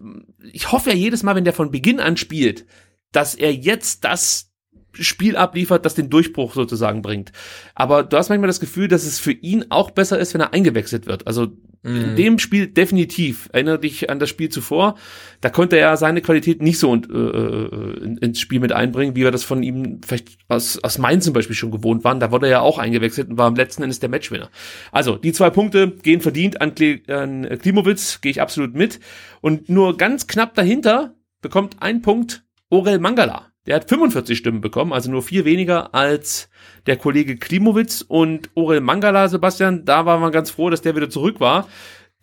ich 0.52 0.72
hoffe 0.72 0.90
ja 0.90 0.96
jedes 0.96 1.22
Mal, 1.22 1.34
wenn 1.34 1.44
der 1.44 1.52
von 1.52 1.70
Beginn 1.70 2.00
an 2.00 2.16
spielt, 2.16 2.66
dass 3.12 3.34
er 3.34 3.54
jetzt 3.54 4.04
das 4.04 4.51
Spiel 4.94 5.36
abliefert, 5.36 5.84
das 5.86 5.94
den 5.94 6.10
Durchbruch 6.10 6.54
sozusagen 6.54 7.02
bringt. 7.02 7.32
Aber 7.74 8.02
du 8.02 8.16
hast 8.16 8.28
manchmal 8.28 8.48
das 8.48 8.60
Gefühl, 8.60 8.88
dass 8.88 9.04
es 9.04 9.18
für 9.18 9.32
ihn 9.32 9.66
auch 9.70 9.90
besser 9.90 10.18
ist, 10.18 10.34
wenn 10.34 10.40
er 10.40 10.52
eingewechselt 10.52 11.06
wird. 11.06 11.26
Also 11.26 11.48
in 11.84 12.14
dem 12.14 12.38
Spiel 12.38 12.68
definitiv. 12.68 13.48
Erinnere 13.52 13.80
dich 13.80 14.08
an 14.08 14.20
das 14.20 14.28
Spiel 14.30 14.48
zuvor. 14.50 14.94
Da 15.40 15.50
konnte 15.50 15.76
er 15.78 15.96
seine 15.96 16.20
Qualität 16.20 16.62
nicht 16.62 16.78
so 16.78 16.90
und, 16.92 17.10
äh, 17.10 17.16
äh, 17.16 18.04
in- 18.04 18.18
ins 18.18 18.38
Spiel 18.38 18.60
mit 18.60 18.70
einbringen, 18.70 19.16
wie 19.16 19.22
wir 19.24 19.32
das 19.32 19.42
von 19.42 19.64
ihm 19.64 20.00
vielleicht 20.06 20.38
aus, 20.46 20.78
aus 20.84 20.98
Mainz 20.98 21.24
zum 21.24 21.34
Beispiel 21.34 21.56
schon 21.56 21.72
gewohnt 21.72 22.04
waren. 22.04 22.20
Da 22.20 22.30
wurde 22.30 22.46
er 22.46 22.52
ja 22.52 22.60
auch 22.60 22.78
eingewechselt 22.78 23.30
und 23.30 23.36
war 23.36 23.46
am 23.48 23.56
letzten 23.56 23.82
Endes 23.82 23.98
der 23.98 24.10
Matchwinner. 24.10 24.48
Also 24.92 25.16
die 25.16 25.32
zwei 25.32 25.50
Punkte 25.50 25.88
gehen 25.90 26.20
verdient 26.20 26.60
an, 26.60 26.76
Kle 26.76 27.00
an 27.08 27.48
Klimowitz, 27.60 28.20
gehe 28.20 28.30
ich 28.30 28.40
absolut 28.40 28.74
mit. 28.76 29.00
Und 29.40 29.68
nur 29.68 29.96
ganz 29.96 30.28
knapp 30.28 30.54
dahinter 30.54 31.16
bekommt 31.40 31.76
ein 31.82 32.00
Punkt 32.00 32.44
Orel 32.70 33.00
Mangala. 33.00 33.51
Der 33.66 33.76
hat 33.76 33.88
45 33.88 34.36
Stimmen 34.36 34.60
bekommen, 34.60 34.92
also 34.92 35.10
nur 35.10 35.22
vier 35.22 35.44
weniger 35.44 35.94
als 35.94 36.48
der 36.86 36.96
Kollege 36.96 37.36
Klimowitz 37.36 38.04
und 38.06 38.50
Orel 38.54 38.80
Mangala, 38.80 39.28
Sebastian. 39.28 39.84
Da 39.84 40.04
war 40.04 40.18
man 40.18 40.32
ganz 40.32 40.50
froh, 40.50 40.68
dass 40.68 40.82
der 40.82 40.96
wieder 40.96 41.10
zurück 41.10 41.38
war. 41.38 41.68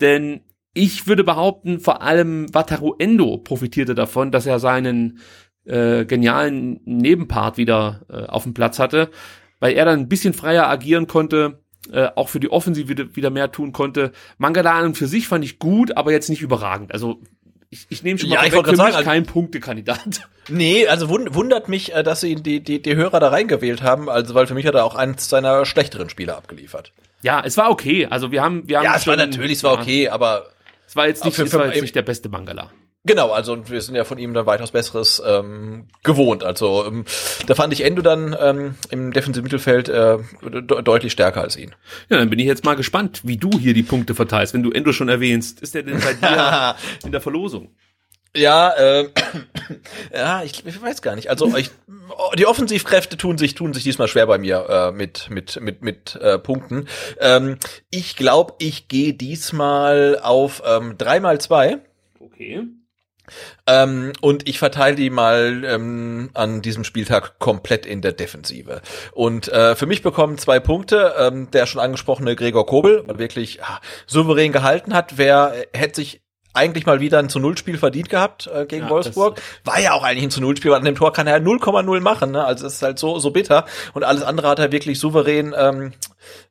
Denn 0.02 0.42
ich 0.74 1.08
würde 1.08 1.24
behaupten, 1.24 1.80
vor 1.80 2.02
allem 2.02 2.54
Wataru 2.54 2.96
Endo 3.00 3.38
profitierte 3.38 3.96
davon, 3.96 4.32
dass 4.32 4.46
er 4.46 4.60
seinen 4.60 5.20
äh, 5.66 6.06
genialen 6.06 6.82
Nebenpart 6.86 7.58
wieder 7.58 8.06
äh, 8.10 8.26
auf 8.26 8.44
dem 8.44 8.54
Platz 8.54 8.80
hatte, 8.80 9.10
weil 9.60 9.74
er 9.74 9.86
dann 9.86 10.00
ein 10.00 10.10
bisschen 10.10 10.34
freier 10.34 10.68
agieren 10.68 11.08
konnte, 11.08 11.64
äh, 11.92 12.10
auch 12.16 12.30
für 12.30 12.40
die 12.40 12.52
Offensive 12.52 13.16
wieder, 13.16 13.30
mehr 13.30 13.52
tun 13.52 13.72
konnte. 13.72 14.12
Mangala 14.38 14.78
an 14.78 14.88
und 14.88 14.98
für 14.98 15.08
sich 15.08 15.28
fand 15.28 15.46
ich 15.46 15.60
gut, 15.60 15.96
aber 15.96 16.12
jetzt 16.12 16.30
nicht 16.30 16.42
überragend. 16.42 16.94
Also 16.94 17.22
ich, 17.70 17.86
ich 17.90 18.04
nehme 18.04 18.18
schon 18.20 18.30
mal 18.30 18.36
Ja, 18.36 18.44
ich 18.46 18.52
für 18.52 18.64
gerade 18.64 18.78
mich 18.78 18.94
sagen, 18.94 19.06
kein 19.06 19.26
Punktekandidat. 19.26 20.00
Nee, 20.52 20.88
also 20.88 21.10
wund, 21.10 21.36
wundert 21.36 21.70
mich, 21.70 21.94
äh, 21.94 22.02
dass 22.02 22.22
sie 22.22 22.34
die, 22.34 22.60
die, 22.64 22.82
die 22.82 22.96
Hörer 22.96 23.20
da 23.20 23.28
reingewählt 23.30 23.84
haben, 23.84 24.10
also 24.10 24.34
weil 24.34 24.48
für 24.48 24.56
mich 24.56 24.66
hat 24.66 24.74
er 24.74 24.84
auch 24.84 24.96
eins 24.96 25.30
seiner 25.30 25.64
schlechteren 25.68 26.10
Spiele 26.10 26.36
abgeliefert. 26.36 26.92
Ja, 27.22 27.44
es 27.46 27.56
war 27.56 27.70
okay. 27.70 28.08
Also 28.10 28.32
wir 28.32 28.42
haben, 28.42 28.68
wir 28.68 28.78
haben 28.80 28.86
Ja, 28.86 28.96
es 28.96 29.06
war 29.06 29.14
schon- 29.20 29.30
natürlich, 29.30 29.58
es 29.60 29.64
war 29.64 29.74
okay, 29.74 30.10
aber 30.10 30.48
Es 30.88 30.96
war 30.96 31.06
jetzt 31.08 31.24
nicht, 31.24 31.36
Für- 31.36 31.44
es 31.44 31.54
war 31.54 31.66
für- 31.66 31.74
jetzt 31.74 31.82
nicht 31.84 31.96
der 31.96 32.02
beste 32.02 32.30
Mangala. 32.30 32.72
Genau, 33.04 33.32
also 33.32 33.70
wir 33.70 33.82
sind 33.82 33.96
ja 33.96 34.04
von 34.04 34.18
ihm 34.18 34.34
dann 34.34 34.46
weitaus 34.46 34.72
Besseres 34.72 35.22
ähm, 35.26 35.88
gewohnt. 36.04 36.44
Also 36.44 36.86
ähm, 36.86 37.06
da 37.48 37.56
fand 37.56 37.74
ich 37.74 37.84
Endo 37.84 38.02
dann 38.02 38.36
ähm, 38.40 38.76
im 38.90 39.14
defensiven 39.14 39.44
Mittelfeld 39.44 39.90
äh, 39.90 40.18
de 40.44 40.82
deutlich 40.82 41.12
stärker 41.12 41.42
als 41.42 41.58
ihn. 41.58 41.76
Ja, 42.10 42.18
dann 42.18 42.30
bin 42.30 42.40
ich 42.40 42.46
jetzt 42.46 42.66
mal 42.66 42.76
gespannt, 42.76 43.22
wie 43.24 43.38
du 43.38 43.50
hier 43.58 43.74
die 43.74 43.84
Punkte 43.84 44.16
verteilst, 44.16 44.54
wenn 44.54 44.64
du 44.64 44.72
Endo 44.72 44.92
schon 44.92 45.10
erwähnst. 45.10 45.62
Ist 45.62 45.76
der 45.76 45.84
denn 45.84 46.00
bei 46.00 46.14
dir 46.14 46.76
in 47.06 47.12
der 47.12 47.22
Verlosung? 47.22 47.70
Ja, 48.36 48.72
äh, 48.78 49.10
ja, 50.14 50.44
ich, 50.44 50.66
ich 50.66 50.82
weiß 50.82 51.02
gar 51.02 51.16
nicht. 51.16 51.30
Also 51.30 51.56
ich, 51.58 51.72
die 52.38 52.46
Offensivkräfte 52.46 53.18
tun 53.18 53.38
sich 53.38 53.56
tun 53.56 53.74
sich 53.74 53.84
diesmal 53.84 54.08
schwer 54.08 54.28
bei 54.28 54.38
mir 54.38 54.68
äh, 54.70 54.92
mit 54.92 55.30
mit 55.32 55.60
mit 55.62 55.82
mit 55.82 56.16
äh, 56.16 56.38
Punkten. 56.38 56.88
Ähm, 57.20 57.58
ich 57.90 58.16
glaube, 58.16 58.54
ich 58.60 58.88
gehe 58.88 59.14
diesmal 59.14 60.20
auf 60.22 60.62
ähm, 60.66 60.96
3 60.98 61.20
mal 61.22 61.42
2 61.42 61.80
Okay. 62.40 62.64
Ähm, 63.68 64.14
und 64.22 64.48
ich 64.48 64.60
verteile 64.60 64.96
die 64.96 65.10
mal 65.10 65.64
ähm, 65.66 66.30
an 66.34 66.62
diesem 66.62 66.84
Spieltag 66.84 67.40
komplett 67.40 67.86
in 67.86 68.02
der 68.02 68.12
Defensive. 68.12 68.82
Und 69.12 69.48
äh, 69.50 69.76
für 69.76 69.86
mich 69.86 70.02
bekommen 70.02 70.38
zwei 70.38 70.60
Punkte 70.60 71.16
der 71.54 71.66
schon 71.66 71.82
angesprochene 71.82 72.36
Gregor 72.36 72.66
Kobel, 72.66 73.04
weil 73.06 73.20
wirklich 73.20 73.64
ah, 73.64 73.80
souverän 74.08 74.52
gehalten 74.52 74.94
hat. 74.94 75.18
Wer 75.18 75.54
hätte 75.74 75.96
sich 75.96 76.22
eigentlich 76.54 76.86
mal 76.86 77.00
wieder 77.00 77.20
ein 77.20 77.30
zu 77.30 77.40
Null 77.40 77.58
Spiel 77.58 77.78
verdient 77.78 78.10
gehabt 78.10 78.48
äh, 78.48 78.66
gegen 78.66 78.86
Ja, 78.86 78.90
Wolfsburg. 78.90 79.42
War 79.64 79.80
ja 79.80 79.94
auch 79.94 80.04
eigentlich 80.04 80.24
ein 80.24 80.32
zu 80.32 80.42
Null 80.42 80.58
Spiel, 80.58 80.72
weil 80.72 80.80
an 80.80 80.86
dem 80.86 80.96
Tor 80.96 81.14
kann 81.14 81.28
er 81.28 81.38
ja 81.38 81.44
0,0 81.44 82.00
machen, 82.00 82.32
ne? 82.32 82.44
Also 82.44 82.64
das 82.64 82.76
ist 82.76 82.82
halt 82.82 82.98
so 82.98 83.20
so 83.20 83.32
bitter 83.32 83.66
und 83.94 84.04
alles 84.04 84.24
andere 84.24 84.48
hat 84.48 84.60
er 84.60 84.72
wirklich 84.72 85.00
souverän 85.00 85.54
ähm, 85.58 85.94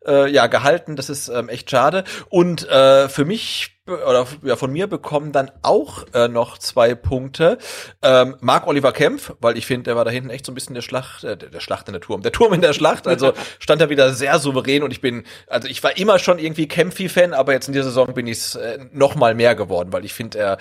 äh, 0.07 0.31
ja 0.31 0.47
gehalten. 0.47 0.97
Das 0.97 1.11
ist 1.11 1.29
ähm, 1.29 1.49
echt 1.49 1.71
schade 1.71 2.05
und 2.29 2.69
äh, 2.69 3.09
für 3.09 3.25
mich 3.25 3.75
oder 3.89 4.27
ja, 4.43 4.57
von 4.57 4.73
mir 4.73 4.87
bekommen 4.87 5.33
dann 5.33 5.51
auch 5.63 6.05
äh, 6.13 6.29
noch 6.29 6.59
zwei 6.59 6.95
Punkte. 6.95 7.59
Ähm, 8.03 8.37
Marc 8.41 8.67
Oliver 8.67 8.93
Kempf, 8.93 9.33
weil 9.41 9.57
ich 9.57 9.67
finde, 9.67 9.85
der 9.85 9.97
war 9.97 10.05
da 10.05 10.11
hinten 10.11 10.31
echt 10.31 10.45
so 10.45 10.53
ein 10.53 10.55
bisschen 10.55 10.75
der 10.75 10.83
Schlacht, 10.83 11.25
äh, 11.25 11.37
der 11.37 11.61
Schlacht 11.61 11.89
in 11.89 11.93
der 11.93 12.03
Turm, 12.03 12.23
der 12.23 12.33
Turm 12.33 12.53
in 12.53 12.61
der 12.61 12.73
Schlacht. 12.75 13.07
Also 13.07 13.33
stand 13.59 13.81
er 13.81 13.89
wieder 13.89 14.13
sehr 14.13 14.39
souverän 14.39 14.83
und 14.83 14.91
ich 14.91 15.01
bin, 15.01 15.25
also 15.47 15.69
ich 15.69 15.83
war 15.83 15.97
immer 15.97 16.19
schon 16.19 16.39
irgendwie 16.39 16.69
Kempfi-Fan, 16.69 17.33
aber 17.33 17.53
jetzt 17.53 17.69
in 17.69 17.73
dieser 17.73 17.87
Saison 17.87 18.13
bin 18.13 18.27
ich 18.27 18.55
äh, 18.57 18.79
noch 18.93 19.15
mal 19.15 19.35
mehr 19.35 19.55
geworden, 19.55 19.93
weil 19.93 20.05
ich 20.05 20.13
finde, 20.13 20.39
er 20.39 20.59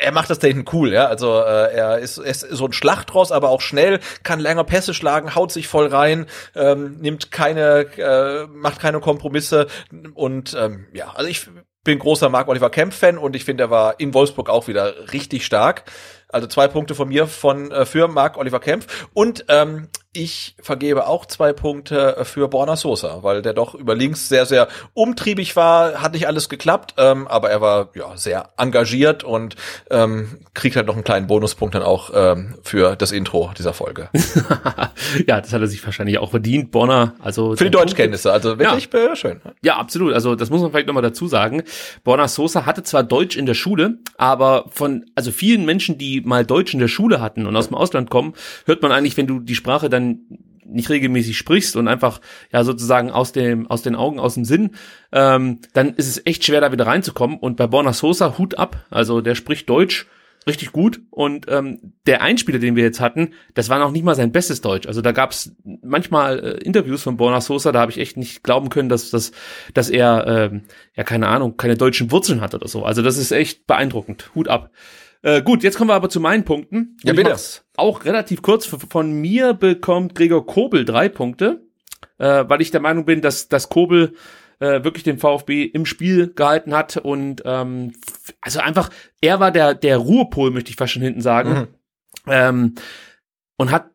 er 0.00 0.12
macht 0.12 0.30
das 0.30 0.38
da 0.38 0.46
hinten 0.46 0.64
cool, 0.72 0.92
ja. 0.92 1.06
Also 1.06 1.40
äh, 1.40 1.72
er 1.74 1.98
ist, 1.98 2.18
er 2.18 2.24
ist 2.26 2.40
so 2.40 2.66
ein 2.66 2.72
Schlachtross, 2.72 3.32
aber 3.32 3.50
auch 3.50 3.60
schnell, 3.60 4.00
kann 4.22 4.40
länger 4.40 4.64
Pässe 4.64 4.94
schlagen, 4.94 5.34
haut 5.34 5.52
sich 5.52 5.68
voll 5.68 5.86
rein, 5.86 6.26
ähm, 6.54 6.96
nimmt 7.00 7.30
keine, 7.30 7.86
äh, 7.96 8.46
macht 8.66 8.80
keine 8.80 8.98
Kompromisse 8.98 9.68
und 10.14 10.56
ähm, 10.58 10.86
ja, 10.92 11.12
also 11.14 11.30
ich 11.30 11.48
bin 11.84 12.00
großer 12.00 12.28
Marc 12.28 12.48
Oliver 12.48 12.68
Kempf-Fan 12.68 13.16
und 13.16 13.36
ich 13.36 13.44
finde, 13.44 13.62
er 13.62 13.70
war 13.70 14.00
in 14.00 14.12
Wolfsburg 14.12 14.50
auch 14.50 14.66
wieder 14.66 15.12
richtig 15.12 15.46
stark. 15.46 15.84
Also 16.28 16.46
zwei 16.46 16.68
Punkte 16.68 16.94
von 16.94 17.08
mir 17.08 17.26
von 17.26 17.70
äh, 17.70 17.86
für 17.86 18.08
Marc 18.08 18.36
Oliver 18.36 18.60
Kempf 18.60 19.06
und 19.14 19.44
ähm, 19.48 19.88
ich 20.16 20.56
vergebe 20.60 21.06
auch 21.06 21.26
zwei 21.26 21.52
Punkte 21.52 22.16
äh, 22.16 22.24
für 22.24 22.48
Borna 22.48 22.76
Sosa, 22.76 23.22
weil 23.22 23.42
der 23.42 23.52
doch 23.52 23.74
über 23.74 23.94
links 23.94 24.28
sehr 24.28 24.46
sehr 24.46 24.68
umtriebig 24.94 25.54
war, 25.56 26.02
hat 26.02 26.14
nicht 26.14 26.26
alles 26.26 26.48
geklappt, 26.48 26.94
ähm, 26.96 27.28
aber 27.28 27.50
er 27.50 27.60
war 27.60 27.90
ja 27.94 28.16
sehr 28.16 28.50
engagiert 28.56 29.24
und 29.24 29.56
ähm, 29.90 30.38
kriegt 30.54 30.76
halt 30.76 30.86
noch 30.86 30.94
einen 30.94 31.04
kleinen 31.04 31.26
Bonuspunkt 31.26 31.74
dann 31.74 31.82
auch 31.82 32.10
ähm, 32.14 32.54
für 32.62 32.96
das 32.96 33.12
Intro 33.12 33.52
dieser 33.56 33.74
Folge. 33.74 34.08
ja, 35.26 35.40
das 35.40 35.52
hat 35.52 35.60
er 35.60 35.66
sich 35.66 35.84
wahrscheinlich 35.84 36.18
auch 36.18 36.30
verdient, 36.30 36.70
Bonner. 36.70 37.14
Also 37.20 37.54
Für 37.54 37.64
die 37.64 37.70
Deutschkenntnisse, 37.70 38.32
also 38.32 38.58
wirklich 38.58 38.92
äh, 38.94 39.16
schön. 39.16 39.40
Ja, 39.62 39.76
absolut. 39.76 40.14
Also 40.14 40.34
das 40.34 40.50
muss 40.50 40.62
man 40.62 40.70
vielleicht 40.70 40.86
nochmal 40.86 41.02
dazu 41.02 41.28
sagen. 41.28 41.62
Borna 42.04 42.28
Sosa 42.28 42.64
hatte 42.64 42.82
zwar 42.82 43.02
Deutsch 43.02 43.36
in 43.36 43.46
der 43.46 43.54
Schule, 43.54 43.98
aber 44.16 44.64
von 44.70 45.04
also 45.14 45.30
vielen 45.30 45.64
Menschen, 45.66 45.98
mal 46.20 46.44
Deutsch 46.44 46.74
in 46.74 46.80
der 46.80 46.88
Schule 46.88 47.20
hatten 47.20 47.46
und 47.46 47.56
aus 47.56 47.68
dem 47.68 47.76
Ausland 47.76 48.10
kommen, 48.10 48.34
hört 48.64 48.82
man 48.82 48.92
eigentlich, 48.92 49.16
wenn 49.16 49.26
du 49.26 49.40
die 49.40 49.54
Sprache 49.54 49.88
dann 49.88 50.20
nicht 50.68 50.90
regelmäßig 50.90 51.36
sprichst 51.36 51.76
und 51.76 51.88
einfach 51.88 52.20
ja 52.52 52.64
sozusagen 52.64 53.10
aus 53.10 53.32
dem 53.32 53.70
aus 53.70 53.82
den 53.82 53.94
Augen 53.94 54.18
aus 54.18 54.34
dem 54.34 54.44
Sinn, 54.44 54.70
ähm, 55.12 55.60
dann 55.72 55.94
ist 55.94 56.08
es 56.08 56.26
echt 56.26 56.44
schwer 56.44 56.60
da 56.60 56.72
wieder 56.72 56.86
reinzukommen. 56.86 57.38
Und 57.38 57.56
bei 57.56 57.66
Borna 57.66 57.92
Sosa 57.92 58.36
Hut 58.38 58.58
ab, 58.58 58.84
also 58.90 59.20
der 59.20 59.34
spricht 59.34 59.68
Deutsch 59.68 60.06
richtig 60.46 60.70
gut 60.70 61.00
und 61.10 61.46
ähm, 61.48 61.92
der 62.06 62.22
Einspieler, 62.22 62.60
den 62.60 62.76
wir 62.76 62.84
jetzt 62.84 63.00
hatten, 63.00 63.32
das 63.54 63.68
war 63.68 63.80
noch 63.80 63.90
nicht 63.90 64.04
mal 64.04 64.14
sein 64.14 64.30
bestes 64.30 64.60
Deutsch. 64.60 64.86
Also 64.86 65.02
da 65.02 65.10
gab 65.10 65.32
es 65.32 65.56
manchmal 65.82 66.38
äh, 66.38 66.64
Interviews 66.64 67.02
von 67.02 67.16
Borna 67.16 67.40
Sosa, 67.40 67.72
da 67.72 67.80
habe 67.80 67.90
ich 67.90 67.98
echt 67.98 68.16
nicht 68.16 68.44
glauben 68.44 68.68
können, 68.68 68.88
dass, 68.88 69.10
dass, 69.10 69.32
dass 69.74 69.90
er, 69.90 70.50
ähm, 70.52 70.62
ja 70.94 71.02
keine 71.02 71.26
Ahnung, 71.26 71.56
keine 71.56 71.76
deutschen 71.76 72.12
Wurzeln 72.12 72.40
hat 72.40 72.54
oder 72.54 72.68
so. 72.68 72.84
Also 72.84 73.02
das 73.02 73.16
ist 73.16 73.32
echt 73.32 73.66
beeindruckend. 73.66 74.30
Hut 74.36 74.46
ab. 74.46 74.70
Äh, 75.26 75.42
gut, 75.42 75.64
jetzt 75.64 75.76
kommen 75.76 75.90
wir 75.90 75.94
aber 75.94 76.08
zu 76.08 76.20
meinen 76.20 76.44
Punkten. 76.44 76.96
Ja, 77.02 77.12
bitte. 77.12 77.34
Auch 77.76 78.04
relativ 78.04 78.42
kurz. 78.42 78.64
Von 78.64 79.10
mir 79.10 79.54
bekommt 79.54 80.14
Gregor 80.14 80.46
Kobel 80.46 80.84
drei 80.84 81.08
Punkte, 81.08 81.66
äh, 82.18 82.44
weil 82.46 82.60
ich 82.60 82.70
der 82.70 82.80
Meinung 82.80 83.06
bin, 83.06 83.22
dass, 83.22 83.48
dass 83.48 83.68
Kobel 83.68 84.14
äh, 84.60 84.84
wirklich 84.84 85.02
den 85.02 85.18
VfB 85.18 85.64
im 85.64 85.84
Spiel 85.84 86.32
gehalten 86.32 86.72
hat 86.72 86.96
und 86.98 87.42
ähm, 87.44 87.94
also 88.40 88.60
einfach, 88.60 88.88
er 89.20 89.40
war 89.40 89.50
der, 89.50 89.74
der 89.74 89.96
Ruhepol, 89.96 90.52
möchte 90.52 90.70
ich 90.70 90.76
fast 90.76 90.92
schon 90.92 91.02
hinten 91.02 91.22
sagen. 91.22 91.50
Mhm. 91.50 91.66
Ähm, 92.28 92.74
und 93.56 93.72
hat 93.72 93.90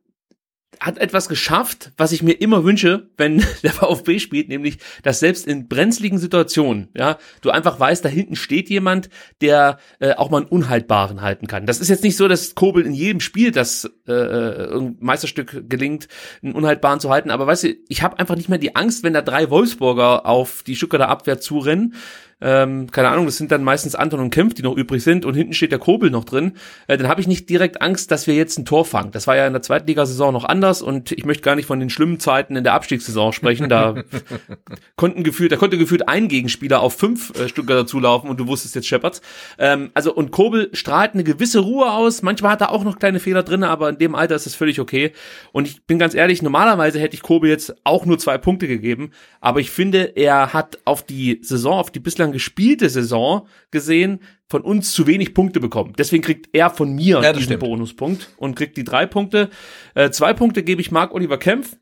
hat 0.81 0.97
etwas 0.97 1.29
geschafft, 1.29 1.91
was 1.95 2.11
ich 2.11 2.23
mir 2.23 2.33
immer 2.33 2.63
wünsche, 2.63 3.07
wenn 3.15 3.45
der 3.63 3.71
VfB 3.71 4.17
spielt, 4.17 4.49
nämlich, 4.49 4.79
dass 5.03 5.19
selbst 5.19 5.45
in 5.45 5.67
brenzligen 5.67 6.17
Situationen, 6.17 6.89
ja, 6.95 7.19
du 7.41 7.51
einfach 7.51 7.79
weißt, 7.79 8.03
da 8.03 8.09
hinten 8.09 8.35
steht 8.35 8.67
jemand, 8.69 9.09
der 9.41 9.77
äh, 9.99 10.13
auch 10.13 10.31
mal 10.31 10.37
einen 10.37 10.47
Unhaltbaren 10.47 11.21
halten 11.21 11.45
kann. 11.45 11.67
Das 11.67 11.79
ist 11.79 11.89
jetzt 11.89 12.03
nicht 12.03 12.17
so, 12.17 12.27
dass 12.27 12.55
Kobel 12.55 12.83
in 12.83 12.93
jedem 12.93 13.19
Spiel 13.19 13.51
das 13.51 13.85
äh, 14.07 14.11
irgendein 14.11 15.05
Meisterstück 15.05 15.69
gelingt, 15.69 16.07
einen 16.41 16.53
Unhaltbaren 16.53 16.99
zu 16.99 17.11
halten, 17.11 17.29
aber 17.29 17.45
weißt 17.45 17.65
du, 17.65 17.75
ich 17.87 18.01
habe 18.01 18.17
einfach 18.17 18.35
nicht 18.35 18.49
mehr 18.49 18.57
die 18.57 18.75
Angst, 18.75 19.03
wenn 19.03 19.13
da 19.13 19.21
drei 19.21 19.51
Wolfsburger 19.51 20.25
auf 20.25 20.63
die 20.63 20.75
Stuttgarter 20.75 21.09
Abwehr 21.09 21.39
zurennen, 21.39 21.93
ähm, 22.41 22.89
keine 22.89 23.09
Ahnung, 23.09 23.25
das 23.25 23.37
sind 23.37 23.51
dann 23.51 23.63
meistens 23.63 23.95
Anton 23.95 24.19
und 24.19 24.29
Kempf, 24.31 24.55
die 24.55 24.63
noch 24.63 24.75
übrig 24.75 25.03
sind 25.03 25.25
und 25.25 25.35
hinten 25.35 25.53
steht 25.53 25.71
der 25.71 25.79
Kobel 25.79 26.09
noch 26.09 26.25
drin, 26.25 26.53
äh, 26.87 26.97
dann 26.97 27.07
habe 27.07 27.21
ich 27.21 27.27
nicht 27.27 27.49
direkt 27.49 27.81
Angst, 27.81 28.11
dass 28.11 28.25
wir 28.27 28.35
jetzt 28.35 28.57
ein 28.57 28.65
Tor 28.65 28.85
fangen. 28.85 29.11
Das 29.11 29.27
war 29.27 29.35
ja 29.35 29.45
in 29.45 29.53
der 29.53 29.61
Zweitligasaison 29.61 30.33
noch 30.33 30.45
anders 30.45 30.81
und 30.81 31.11
ich 31.11 31.25
möchte 31.25 31.43
gar 31.43 31.55
nicht 31.55 31.67
von 31.67 31.79
den 31.79 31.89
schlimmen 31.89 32.19
Zeiten 32.19 32.55
in 32.55 32.63
der 32.63 32.73
Abstiegssaison 32.73 33.31
sprechen. 33.31 33.69
Da 33.69 34.03
konnten 34.95 35.23
gefühlt, 35.23 35.51
da 35.51 35.57
konnte 35.57 35.77
gefühlt 35.77 36.07
ein 36.07 36.27
Gegenspieler 36.27 36.81
auf 36.81 36.95
fünf 36.95 37.37
äh, 37.39 37.47
Stuttgarter 37.47 37.85
zulaufen 37.85 38.29
und 38.29 38.39
du 38.39 38.47
wusstest 38.47 38.75
jetzt 38.75 38.87
Shepherds. 38.87 39.21
Ähm, 39.59 39.91
also 39.93 40.13
und 40.13 40.31
Kobel 40.31 40.69
strahlt 40.73 41.13
eine 41.13 41.23
gewisse 41.23 41.59
Ruhe 41.59 41.91
aus. 41.91 42.23
Manchmal 42.23 42.53
hat 42.53 42.61
er 42.61 42.71
auch 42.71 42.83
noch 42.83 42.97
kleine 42.97 43.19
Fehler 43.19 43.43
drin, 43.43 43.63
aber 43.63 43.89
in 43.89 43.97
dem 43.97 44.15
Alter 44.15 44.35
ist 44.35 44.47
das 44.47 44.55
völlig 44.55 44.79
okay. 44.79 45.11
Und 45.51 45.67
ich 45.67 45.83
bin 45.85 45.99
ganz 45.99 46.15
ehrlich, 46.15 46.41
normalerweise 46.41 46.99
hätte 46.99 47.15
ich 47.15 47.21
Kobel 47.21 47.49
jetzt 47.49 47.75
auch 47.83 48.05
nur 48.05 48.17
zwei 48.17 48.37
Punkte 48.37 48.67
gegeben, 48.67 49.11
aber 49.39 49.59
ich 49.59 49.69
finde, 49.69 50.13
er 50.15 50.53
hat 50.53 50.79
auf 50.85 51.03
die 51.03 51.39
Saison, 51.43 51.73
auf 51.73 51.91
die 51.91 51.99
bislang 51.99 52.30
gespielte 52.31 52.89
Saison 52.89 53.47
gesehen, 53.71 54.19
von 54.49 54.61
uns 54.61 54.91
zu 54.91 55.07
wenig 55.07 55.33
Punkte 55.33 55.59
bekommen. 55.59 55.93
Deswegen 55.97 56.23
kriegt 56.23 56.49
er 56.53 56.69
von 56.69 56.93
mir 56.93 57.21
Ja, 57.21 57.31
diesen 57.33 57.45
stimmt. 57.45 57.61
Bonuspunkt 57.61 58.29
und 58.37 58.55
kriegt 58.55 58.75
die 58.77 58.83
drei 58.83 59.05
Punkte. 59.05 59.49
Äh, 59.95 60.09
zwei 60.11 60.33
Punkte 60.33 60.63
gebe 60.63 60.81
ich 60.81 60.91
Marc 60.91 61.13
Oliver 61.13 61.37
Kempf, 61.37 61.77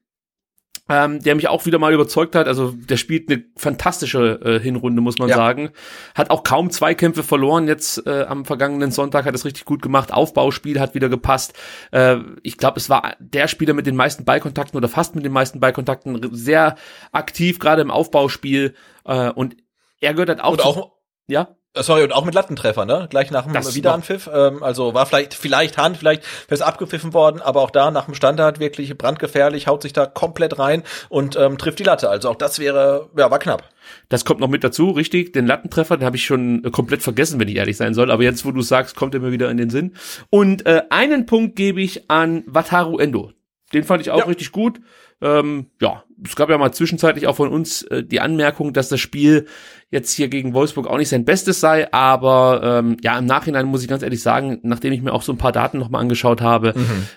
ähm, 0.92 1.20
der 1.22 1.36
mich 1.36 1.48
auch 1.48 1.66
wieder 1.68 1.78
mal 1.78 1.94
überzeugt 1.94 2.36
hat. 2.36 2.48
Also 2.48 2.72
der 2.76 2.98
spielt 2.98 3.30
eine 3.32 3.44
fantastische 3.56 4.40
äh, 4.44 4.60
Hinrunde, 4.60 5.02
muss 5.02 5.20
man 5.20 5.30
Ja. 5.30 5.36
sagen. 5.36 5.70
Hat 6.16 6.32
auch 6.32 6.44
kaum 6.44 6.72
Zweikämpfe 6.72 7.22
verloren. 7.24 7.68
Jetzt 7.68 8.06
äh, 8.08 8.24
am 8.24 8.44
vergangenen 8.46 8.90
Sonntag 8.92 9.26
hat 9.26 9.36
es 9.36 9.46
richtig 9.46 9.66
gut 9.66 9.82
gemacht. 9.84 10.12
Aufbauspiel 10.12 10.80
hat 10.80 10.96
wieder 10.96 11.10
gepasst. 11.10 11.54
Äh, 11.92 12.18
ich 12.42 12.58
glaube, 12.58 12.78
es 12.80 12.90
war 12.90 13.16
der 13.20 13.48
Spieler 13.48 13.74
mit 13.76 13.86
den 13.88 13.96
meisten 13.96 14.26
Ballkontakten 14.26 14.78
oder 14.78 14.88
fast 14.90 15.14
mit 15.16 15.24
den 15.26 15.32
meisten 15.32 15.60
Ballkontakten. 15.60 16.30
Sehr 16.36 16.76
aktiv, 17.12 17.60
gerade 17.60 17.82
im 17.84 17.92
Aufbauspiel. 17.92 18.74
Äh, 19.06 19.30
und 19.32 19.58
er 20.02 20.14
gehört 20.14 20.30
halt 20.30 20.42
auch, 20.42 20.52
Und 20.54 20.62
zu- 20.62 20.68
auch 20.68 20.92
ja. 21.28 21.56
Äh, 21.76 21.84
Sorry, 21.84 22.02
und 22.04 22.12
auch 22.14 22.26
mit 22.26 22.34
Lattentreffer, 22.34 22.86
ne? 22.86 23.06
Gleich 23.12 23.30
nach 23.30 23.44
dem 23.44 23.54
Das 23.54 23.76
Wiederanpfiff. 23.76 24.28
Ähm, 24.34 24.64
also 24.64 24.96
war 24.96 25.06
vielleicht, 25.06 25.36
vielleicht 25.36 25.78
Hand, 25.78 25.98
vielleicht 25.98 26.26
fest 26.26 26.64
abgepfiffen 26.64 27.14
worden, 27.14 27.42
aber 27.42 27.62
auch 27.62 27.70
da 27.70 27.92
nach 27.92 28.06
dem 28.06 28.16
Standard 28.16 28.60
wirklich 28.60 28.98
brandgefährlich, 28.98 29.68
haut 29.68 29.84
sich 29.84 29.94
da 29.94 30.08
komplett 30.08 30.58
rein 30.58 30.82
und 31.10 31.36
ähm, 31.36 31.60
trifft 31.60 31.78
die 31.78 31.84
Latte. 31.84 32.10
Also 32.10 32.30
auch 32.32 32.36
das 32.36 32.58
wäre, 32.58 33.10
ja, 33.16 33.30
war 33.30 33.38
knapp. 33.38 33.70
Das 34.10 34.26
kommt 34.26 34.40
noch 34.40 34.48
mit 34.48 34.64
dazu, 34.64 34.90
richtig. 34.90 35.32
Den 35.34 35.46
Lattentreffer, 35.46 35.96
den 35.98 36.06
habe 36.08 36.16
ich 36.16 36.26
schon 36.26 36.64
äh, 36.64 36.72
komplett 36.72 37.04
vergessen, 37.04 37.40
wenn 37.40 37.48
ich 37.48 37.56
ehrlich 37.58 37.78
sein 37.78 37.94
soll. 37.94 38.10
Aber 38.10 38.24
jetzt, 38.24 38.44
wo 38.46 38.52
du 38.52 38.64
sagst, 38.64 38.96
kommt 38.96 39.14
er 39.14 39.20
mir 39.20 39.32
wieder 39.32 39.52
in 39.52 39.58
den 39.58 39.70
Sinn. 39.70 39.96
Und 40.32 40.66
äh, 40.66 40.82
einen 40.90 41.28
Punkt 41.28 41.56
gebe 41.56 41.82
ich 41.82 42.10
an 42.10 42.44
Wataru 42.48 42.98
Endo. 42.98 43.32
Den 43.74 43.84
fand 43.84 44.02
ich 44.02 44.12
auch 44.12 44.20
Ja. 44.20 44.26
richtig 44.26 44.52
gut. 44.52 44.80
Ähm, 45.22 45.68
ja, 45.82 46.04
es 46.26 46.36
gab 46.36 46.50
ja 46.50 46.58
mal 46.58 46.72
zwischenzeitlich 46.72 47.28
auch 47.28 47.36
von 47.36 47.50
uns 47.50 47.82
äh, 47.84 48.04
die 48.04 48.22
Anmerkung, 48.22 48.72
dass 48.74 48.88
das 48.90 49.00
Spiel 49.02 49.48
jetzt 49.92 50.14
hier 50.14 50.30
gegen 50.30 50.54
Wolfsburg 50.54 50.88
auch 50.88 50.98
nicht 50.98 51.10
sein 51.10 51.26
Bestes 51.26 51.60
sei, 51.60 51.92
aber 51.92 52.62
ähm, 52.64 52.98
ja, 53.04 53.18
im 53.20 53.26
Nachhinein 53.26 53.66
muss 53.66 53.82
ich 53.82 53.90
ganz 53.90 54.02
ehrlich 54.02 54.22
sagen, 54.22 54.60
nachdem 54.64 54.94
ich 54.94 55.02
mir 55.02 55.12
auch 55.14 55.22
so 55.22 55.34
ein 55.34 55.38
paar 55.38 55.52
Daten 55.52 55.78
nochmal 55.78 56.02
angeschaut 56.02 56.42
habe, 56.42 56.74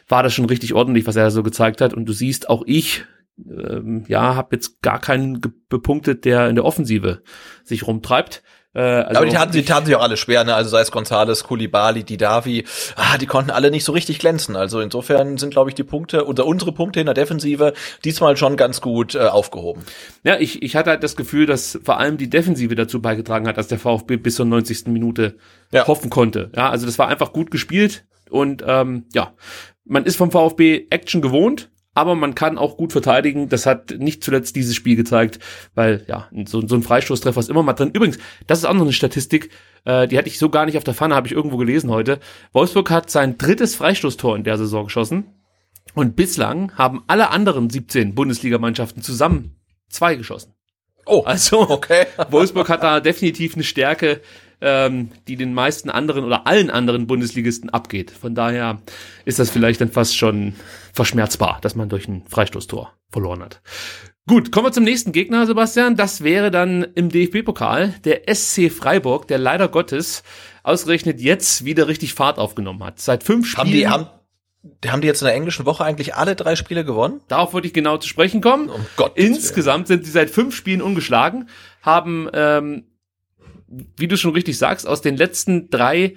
war 0.08 0.22
das 0.24 0.34
schon 0.34 0.46
richtig 0.46 0.74
ordentlich, 0.74 1.06
was 1.06 1.16
er 1.16 1.30
so 1.30 1.42
gezeigt 1.44 1.80
hat. 1.80 1.94
Und 1.94 2.06
du 2.06 2.12
siehst, 2.12 2.50
auch 2.50 2.64
ich, 2.66 3.04
ähm, 3.48 4.04
ja, 4.08 4.34
habe 4.34 4.56
jetzt 4.56 4.82
gar 4.82 5.00
keinen 5.00 5.40
bepunktet, 5.68 6.24
der 6.24 6.48
in 6.48 6.56
der 6.56 6.64
Offensive 6.64 7.22
sich 7.62 7.86
rumtreibt. 7.86 8.42
Äh, 8.74 8.80
also 8.80 9.18
aber 9.20 9.26
die 9.26 9.32
taten, 9.34 9.52
die 9.52 9.64
taten 9.64 9.86
sich 9.86 9.94
auch 9.96 10.02
alle 10.02 10.16
schwer, 10.16 10.44
ne? 10.44 10.54
Also 10.54 10.70
sei 10.70 10.80
es 10.80 10.90
Gonzales, 10.90 11.44
Kulibali, 11.44 12.04
Didavi, 12.04 12.64
ah, 12.96 13.18
die 13.18 13.26
konnten 13.26 13.50
alle 13.50 13.70
nicht 13.70 13.84
so 13.84 13.92
richtig 13.92 14.18
glänzen. 14.18 14.56
Also 14.56 14.80
insofern 14.80 15.36
sind, 15.36 15.50
glaube 15.50 15.70
ich, 15.70 15.74
die 15.74 15.84
Punkte, 15.84 16.26
oder 16.26 16.46
unsere 16.46 16.72
Punkte 16.72 17.00
in 17.00 17.06
der 17.06 17.14
Defensive 17.14 17.74
diesmal 18.04 18.36
schon 18.36 18.56
ganz 18.56 18.80
gut 18.80 19.14
äh, 19.14 19.20
aufgehoben. 19.20 19.82
Ja, 20.24 20.38
ich, 20.38 20.62
ich 20.62 20.74
hatte 20.74 20.90
halt 20.90 21.02
das 21.02 21.16
Gefühl, 21.16 21.46
dass 21.46 21.78
vor 21.84 21.98
allem 21.98 22.16
die 22.16 22.30
Defensive 22.30 22.74
dazu 22.74 23.02
beigetragen 23.02 23.46
hat, 23.46 23.58
dass 23.58 23.68
der 23.68 23.78
VfB 23.78 24.16
bis 24.16 24.36
zur 24.36 24.46
90. 24.46 24.86
Minute 24.86 25.36
Ja. 25.70 25.86
hoffen 25.86 26.08
konnte. 26.10 26.50
Ja, 26.56 26.70
also 26.70 26.86
das 26.86 26.98
war 26.98 27.08
einfach 27.08 27.32
gut 27.32 27.50
gespielt 27.50 28.04
und 28.30 28.64
ähm, 28.66 29.04
ja, 29.12 29.32
man 29.84 30.04
ist 30.04 30.16
vom 30.16 30.30
VfB 30.30 30.86
Action 30.90 31.20
gewohnt, 31.20 31.70
aber 31.94 32.14
man 32.14 32.34
kann 32.34 32.58
auch 32.58 32.76
gut 32.76 32.92
verteidigen. 32.92 33.48
Das 33.48 33.66
hat 33.66 33.94
nicht 33.98 34.24
zuletzt 34.24 34.56
dieses 34.56 34.74
Spiel 34.74 34.96
gezeigt, 34.96 35.38
weil 35.74 36.04
ja, 36.08 36.28
so, 36.46 36.66
so 36.66 36.74
ein 36.74 36.82
Freistoßtreffer 36.82 37.40
ist 37.40 37.50
immer 37.50 37.62
mal 37.62 37.74
drin. 37.74 37.90
Übrigens, 37.92 38.18
das 38.46 38.60
ist 38.60 38.64
auch 38.64 38.74
noch 38.74 38.82
eine 38.82 38.92
Statistik, 38.92 39.50
äh, 39.84 40.08
die 40.08 40.16
hatte 40.18 40.28
ich 40.28 40.38
so 40.38 40.48
gar 40.48 40.64
nicht 40.66 40.78
auf 40.78 40.84
der 40.84 40.94
Pfanne, 40.94 41.14
habe 41.14 41.26
ich 41.26 41.32
irgendwo 41.34 41.56
gelesen 41.56 41.90
heute. 41.90 42.18
Wolfsburg 42.52 42.90
hat 42.90 43.10
sein 43.10 43.36
drittes 43.38 43.74
Freistoßtor 43.74 44.36
in 44.36 44.44
der 44.44 44.58
Saison 44.58 44.84
geschossen 44.84 45.26
und 45.94 46.16
bislang 46.16 46.72
haben 46.76 47.02
alle 47.06 47.30
anderen 47.30 47.68
17 47.68 48.14
Bundesligamannschaften 48.14 49.02
zusammen 49.02 49.56
zwei 49.88 50.14
geschossen. 50.14 50.54
Oh, 51.04 51.22
Also 51.26 51.68
okay. 51.68 52.06
Wolfsburg 52.30 52.68
hat 52.68 52.82
da 52.82 53.00
definitiv 53.00 53.54
eine 53.54 53.64
Stärke. 53.64 54.20
ähm, 54.64 55.08
die 55.26 55.34
den 55.34 55.54
meisten 55.54 55.90
anderen 55.90 56.24
oder 56.24 56.46
allen 56.46 56.70
anderen 56.70 57.08
Bundesligisten 57.08 57.68
abgeht. 57.70 58.12
Von 58.12 58.36
daher 58.36 58.80
ist 59.24 59.40
das 59.40 59.50
vielleicht 59.50 59.80
dann 59.80 59.90
fast 59.90 60.16
schon 60.16 60.54
verschmerzbar, 60.92 61.58
dass 61.62 61.74
man 61.74 61.88
durch 61.88 62.06
ein 62.08 62.24
Freistoßtor 62.28 62.92
verloren 63.10 63.42
hat. 63.42 63.60
Gut, 64.28 64.52
kommen 64.52 64.66
wir 64.66 64.72
zum 64.72 64.84
nächsten 64.84 65.10
Gegner, 65.10 65.46
Sebastian. 65.46 65.96
Das 65.96 66.22
wäre 66.22 66.52
dann 66.52 66.86
im 66.94 67.08
DFB-Pokal 67.08 67.94
der 68.04 68.32
SC 68.32 68.70
Freiburg, 68.70 69.26
der 69.26 69.38
leider 69.38 69.66
Gottes 69.66 70.22
ausgerechnet 70.62 71.20
jetzt 71.20 71.64
wieder 71.64 71.88
richtig 71.88 72.14
Fahrt 72.14 72.38
aufgenommen 72.38 72.84
hat. 72.84 73.00
Seit 73.00 73.24
fünf 73.24 73.48
Spielen. 73.48 73.66
Haben 73.66 73.72
die, 73.72 73.88
haben, 73.88 74.06
haben 74.86 75.00
die 75.00 75.08
jetzt 75.08 75.22
in 75.22 75.26
der 75.26 75.34
englischen 75.34 75.66
Woche 75.66 75.84
eigentlich 75.84 76.14
alle 76.14 76.36
drei 76.36 76.54
Spiele 76.54 76.84
gewonnen? 76.84 77.20
Darauf 77.26 77.52
wollte 77.52 77.66
ich 77.66 77.74
genau 77.74 77.96
zu 77.96 78.08
sprechen 78.08 78.40
kommen. 78.40 78.70
Um 78.70 78.86
Gottes 78.96 79.24
Insgesamt 79.24 79.88
sind 79.88 80.04
sie 80.04 80.12
seit 80.12 80.30
fünf 80.30 80.54
Spielen 80.54 80.82
ungeschlagen, 80.82 81.48
haben, 81.82 82.28
ähm, 82.32 82.84
wie 83.66 84.06
du 84.06 84.16
schon 84.16 84.32
richtig 84.32 84.56
sagst, 84.56 84.86
aus 84.86 85.02
den 85.02 85.16
letzten 85.16 85.68
drei 85.68 86.14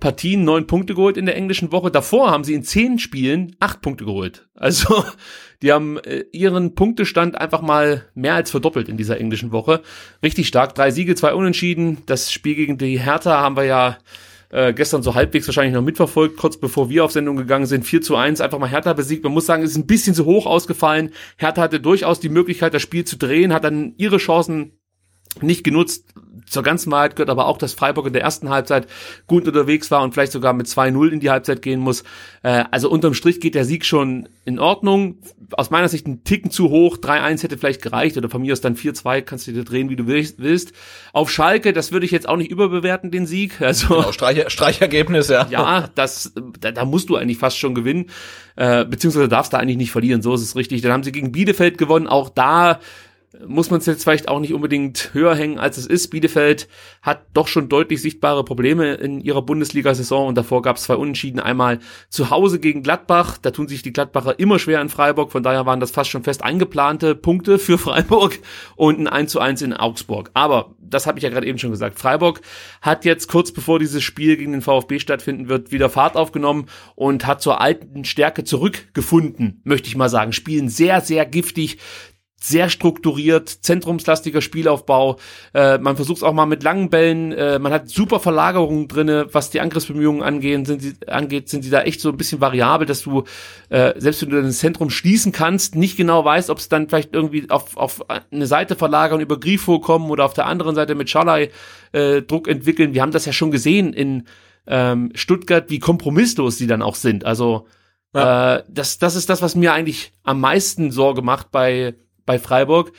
Partien 0.00 0.44
neun 0.44 0.66
Punkte 0.66 0.94
geholt 0.94 1.16
in 1.16 1.26
der 1.26 1.36
englischen 1.36 1.72
Woche. 1.72 1.90
Davor 1.90 2.30
haben 2.30 2.44
sie 2.44 2.54
in 2.54 2.62
zehn 2.62 2.98
Spielen 2.98 3.56
acht 3.60 3.80
Punkte 3.80 4.04
geholt. 4.04 4.48
Also 4.54 5.04
die 5.62 5.72
haben 5.72 5.98
äh, 5.98 6.24
ihren 6.32 6.74
Punktestand 6.74 7.40
einfach 7.40 7.62
mal 7.62 8.04
mehr 8.14 8.34
als 8.34 8.50
verdoppelt 8.50 8.88
in 8.88 8.96
dieser 8.96 9.18
englischen 9.18 9.52
Woche. 9.52 9.82
Richtig 10.22 10.48
stark. 10.48 10.74
Drei 10.74 10.90
Siege, 10.90 11.14
zwei 11.14 11.34
Unentschieden. 11.34 11.98
Das 12.06 12.32
Spiel 12.32 12.54
gegen 12.54 12.78
die 12.78 13.00
Hertha 13.00 13.40
haben 13.40 13.56
wir 13.56 13.64
ja 13.64 13.98
äh, 14.50 14.72
gestern 14.72 15.02
so 15.02 15.14
halbwegs 15.14 15.48
wahrscheinlich 15.48 15.74
noch 15.74 15.82
mitverfolgt, 15.82 16.36
kurz 16.36 16.56
bevor 16.56 16.88
wir 16.88 17.04
auf 17.04 17.12
Sendung 17.12 17.36
gegangen 17.36 17.66
sind. 17.66 17.84
4 17.84 18.02
zu 18.02 18.14
1, 18.14 18.40
einfach 18.40 18.58
mal 18.58 18.68
Hertha 18.68 18.92
besiegt. 18.92 19.24
Man 19.24 19.32
muss 19.32 19.46
sagen, 19.46 19.64
es 19.64 19.72
ist 19.72 19.76
ein 19.76 19.86
bisschen 19.86 20.14
zu 20.14 20.26
hoch 20.26 20.46
ausgefallen. 20.46 21.10
Hertha 21.38 21.62
hatte 21.62 21.80
durchaus 21.80 22.20
die 22.20 22.28
Möglichkeit, 22.28 22.72
das 22.72 22.82
Spiel 22.82 23.04
zu 23.04 23.16
drehen, 23.16 23.52
hat 23.52 23.64
dann 23.64 23.94
ihre 23.96 24.18
Chancen 24.18 24.78
nicht 25.42 25.64
genutzt. 25.64 26.06
Zur 26.46 26.62
ganzen 26.62 26.92
Wahrheit 26.92 27.16
gehört 27.16 27.30
aber 27.30 27.46
auch, 27.46 27.56
dass 27.56 27.72
Freiburg 27.72 28.06
in 28.06 28.12
der 28.12 28.22
ersten 28.22 28.50
Halbzeit 28.50 28.86
gut 29.26 29.46
unterwegs 29.48 29.90
war 29.90 30.02
und 30.02 30.12
vielleicht 30.12 30.32
sogar 30.32 30.52
mit 30.52 30.66
2-0 30.66 31.08
in 31.08 31.20
die 31.20 31.30
Halbzeit 31.30 31.62
gehen 31.62 31.80
muss. 31.80 32.04
Äh, 32.42 32.64
also 32.70 32.90
unterm 32.90 33.14
Strich 33.14 33.40
geht 33.40 33.54
der 33.54 33.64
Sieg 33.64 33.84
schon 33.84 34.28
in 34.44 34.58
Ordnung. 34.58 35.16
Aus 35.52 35.70
meiner 35.70 35.88
Sicht 35.88 36.06
ein 36.06 36.22
Ticken 36.24 36.50
zu 36.50 36.68
hoch. 36.68 36.98
3-1 36.98 37.42
hätte 37.42 37.58
vielleicht 37.58 37.82
gereicht 37.82 38.16
oder 38.16 38.28
von 38.28 38.42
mir 38.42 38.52
aus 38.52 38.60
dann 38.60 38.76
4-2, 38.76 39.22
kannst 39.22 39.46
du 39.46 39.52
dir 39.52 39.64
drehen, 39.64 39.88
wie 39.88 39.96
du 39.96 40.06
willst. 40.06 40.72
Auf 41.12 41.30
Schalke, 41.30 41.72
das 41.72 41.92
würde 41.92 42.04
ich 42.04 42.12
jetzt 42.12 42.28
auch 42.28 42.36
nicht 42.36 42.50
überbewerten, 42.50 43.10
den 43.10 43.26
Sieg. 43.26 43.60
Also 43.74 43.96
Genau, 43.96 44.12
Streich, 44.12 44.44
Streichergebnis, 44.52 45.28
ja. 45.28 45.46
ja, 45.50 45.88
das, 45.94 46.32
da, 46.60 46.70
da 46.70 46.84
musst 46.84 47.08
du 47.08 47.16
eigentlich 47.16 47.38
fast 47.38 47.58
schon 47.58 47.74
gewinnen, 47.74 48.06
äh, 48.56 48.84
beziehungsweise 48.84 49.28
darfst 49.28 49.52
du 49.52 49.56
eigentlich 49.56 49.78
nicht 49.78 49.90
verlieren, 49.90 50.22
so 50.22 50.34
ist 50.34 50.42
es 50.42 50.54
richtig. 50.54 50.82
Dann 50.82 50.92
haben 50.92 51.02
sie 51.02 51.12
gegen 51.12 51.32
Bielefeld 51.32 51.78
gewonnen, 51.78 52.06
auch 52.06 52.28
da 52.28 52.80
muss 53.46 53.70
man 53.70 53.80
es 53.80 53.86
jetzt 53.86 54.04
vielleicht 54.04 54.28
auch 54.28 54.40
nicht 54.40 54.54
unbedingt 54.54 55.10
höher 55.12 55.34
hängen, 55.34 55.58
als 55.58 55.76
es 55.76 55.86
ist. 55.86 56.08
Bielefeld 56.08 56.68
hat 57.02 57.26
doch 57.34 57.48
schon 57.48 57.68
deutlich 57.68 58.00
sichtbare 58.00 58.44
Probleme 58.44 58.94
in 58.94 59.20
ihrer 59.20 59.42
Bundesliga-Saison 59.42 60.28
und 60.28 60.36
davor 60.36 60.62
gab 60.62 60.76
es 60.76 60.84
zwei 60.84 60.96
Unentschieden. 60.96 61.40
Einmal 61.40 61.80
zu 62.08 62.30
Hause 62.30 62.60
gegen 62.60 62.82
Gladbach, 62.82 63.38
da 63.38 63.50
tun 63.50 63.66
sich 63.66 63.82
die 63.82 63.92
Gladbacher 63.92 64.38
immer 64.38 64.58
schwer 64.58 64.80
in 64.80 64.88
Freiburg, 64.88 65.32
von 65.32 65.42
daher 65.42 65.66
waren 65.66 65.80
das 65.80 65.90
fast 65.90 66.10
schon 66.10 66.22
fest 66.22 66.42
eingeplante 66.42 67.14
Punkte 67.14 67.58
für 67.58 67.78
Freiburg 67.84 68.38
und 68.76 69.00
ein 69.00 69.08
1 69.08 69.32
zu 69.32 69.40
1 69.40 69.62
in 69.62 69.72
Augsburg. 69.72 70.30
Aber, 70.34 70.74
das 70.78 71.06
habe 71.06 71.18
ich 71.18 71.24
ja 71.24 71.30
gerade 71.30 71.46
eben 71.46 71.58
schon 71.58 71.70
gesagt, 71.70 71.98
Freiburg 71.98 72.40
hat 72.80 73.04
jetzt 73.04 73.28
kurz 73.28 73.52
bevor 73.52 73.78
dieses 73.78 74.02
Spiel 74.02 74.36
gegen 74.36 74.52
den 74.52 74.62
VfB 74.62 74.98
stattfinden 74.98 75.48
wird, 75.48 75.72
wieder 75.72 75.90
Fahrt 75.90 76.16
aufgenommen 76.16 76.66
und 76.94 77.26
hat 77.26 77.42
zur 77.42 77.60
alten 77.60 78.04
Stärke 78.04 78.44
zurückgefunden, 78.44 79.60
möchte 79.64 79.88
ich 79.88 79.96
mal 79.96 80.08
sagen. 80.08 80.32
Spielen 80.32 80.68
sehr, 80.68 81.00
sehr 81.00 81.26
giftig, 81.26 81.78
sehr 82.44 82.68
strukturiert, 82.68 83.48
zentrumslastiger 83.48 84.42
Spielaufbau. 84.42 85.16
Äh, 85.54 85.78
man 85.78 85.96
versucht 85.96 86.18
es 86.18 86.22
auch 86.22 86.34
mal 86.34 86.44
mit 86.44 86.62
langen 86.62 86.90
Bällen. 86.90 87.32
Äh, 87.32 87.58
man 87.58 87.72
hat 87.72 87.88
super 87.88 88.20
Verlagerungen 88.20 88.86
drinne, 88.86 89.28
was 89.32 89.48
die 89.48 89.60
Angriffsbemühungen 89.60 90.22
angehen, 90.22 90.66
sind 90.66 90.82
sie, 90.82 90.94
angeht, 91.06 91.48
sind 91.48 91.62
sie 91.62 91.70
da 91.70 91.80
echt 91.82 92.02
so 92.02 92.10
ein 92.10 92.18
bisschen 92.18 92.42
variabel, 92.42 92.86
dass 92.86 93.00
du 93.00 93.24
äh, 93.70 93.94
selbst 93.96 94.20
wenn 94.20 94.28
du 94.30 94.42
das 94.42 94.58
Zentrum 94.58 94.90
schließen 94.90 95.32
kannst, 95.32 95.74
nicht 95.74 95.96
genau 95.96 96.22
weißt, 96.22 96.50
ob 96.50 96.58
es 96.58 96.68
dann 96.68 96.86
vielleicht 96.88 97.14
irgendwie 97.14 97.48
auf, 97.48 97.78
auf 97.78 98.04
eine 98.10 98.46
Seite 98.46 98.76
verlagern, 98.76 99.20
über 99.20 99.40
Grifo 99.40 99.78
kommen 99.80 100.10
oder 100.10 100.26
auf 100.26 100.34
der 100.34 100.46
anderen 100.46 100.74
Seite 100.74 100.94
mit 100.94 101.08
Schalai 101.08 101.50
äh, 101.92 102.20
Druck 102.20 102.46
entwickeln. 102.46 102.92
Wir 102.92 103.00
haben 103.00 103.12
das 103.12 103.24
ja 103.24 103.32
schon 103.32 103.52
gesehen 103.52 103.94
in 103.94 104.24
ähm, 104.66 105.12
Stuttgart, 105.14 105.70
wie 105.70 105.78
kompromisslos 105.78 106.58
sie 106.58 106.66
dann 106.66 106.82
auch 106.82 106.94
sind. 106.96 107.24
Also 107.24 107.66
Ja. 108.14 108.56
äh, 108.56 108.62
das, 108.68 108.98
das 108.98 109.16
ist 109.16 109.30
das, 109.30 109.40
was 109.40 109.54
mir 109.56 109.72
eigentlich 109.72 110.12
am 110.24 110.40
meisten 110.40 110.90
Sorge 110.90 111.22
macht 111.22 111.50
bei 111.50 111.94
bei 112.26 112.38
Freiburg. 112.38 112.92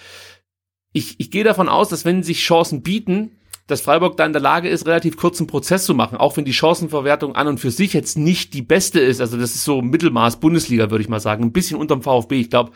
Ich, 0.93 1.19
ich 1.19 1.31
gehe 1.31 1.43
davon 1.43 1.69
aus, 1.69 1.89
dass 1.89 2.05
wenn 2.05 2.23
sich 2.23 2.39
Chancen 2.39 2.81
bieten, 2.81 3.31
dass 3.67 3.81
Freiburg 3.81 4.15
da 4.15 4.25
in 4.25 4.33
der 4.33 4.41
Lage 4.41 4.69
ist, 4.69 4.85
relativ 4.85 5.17
kurzen 5.17 5.47
Prozess 5.47 5.85
zu 5.85 5.95
machen, 5.95 6.17
auch 6.17 6.37
wenn 6.37 6.45
die 6.45 6.53
Chancenverwertung 6.53 7.35
an 7.35 7.47
und 7.47 7.59
für 7.59 7.71
sich 7.71 7.93
jetzt 7.93 8.15
nicht 8.15 8.53
die 8.53 8.61
beste 8.61 8.99
ist. 8.99 9.21
Also 9.21 9.37
das 9.37 9.55
ist 9.55 9.63
so 9.63 9.81
Mittelmaß 9.81 10.39
Bundesliga, 10.39 10.91
würde 10.91 11.01
ich 11.01 11.09
mal 11.09 11.19
sagen. 11.19 11.43
Ein 11.43 11.51
bisschen 11.51 11.79
unterm 11.79 12.03
VfB. 12.03 12.39
Ich 12.39 12.51
glaube, 12.51 12.71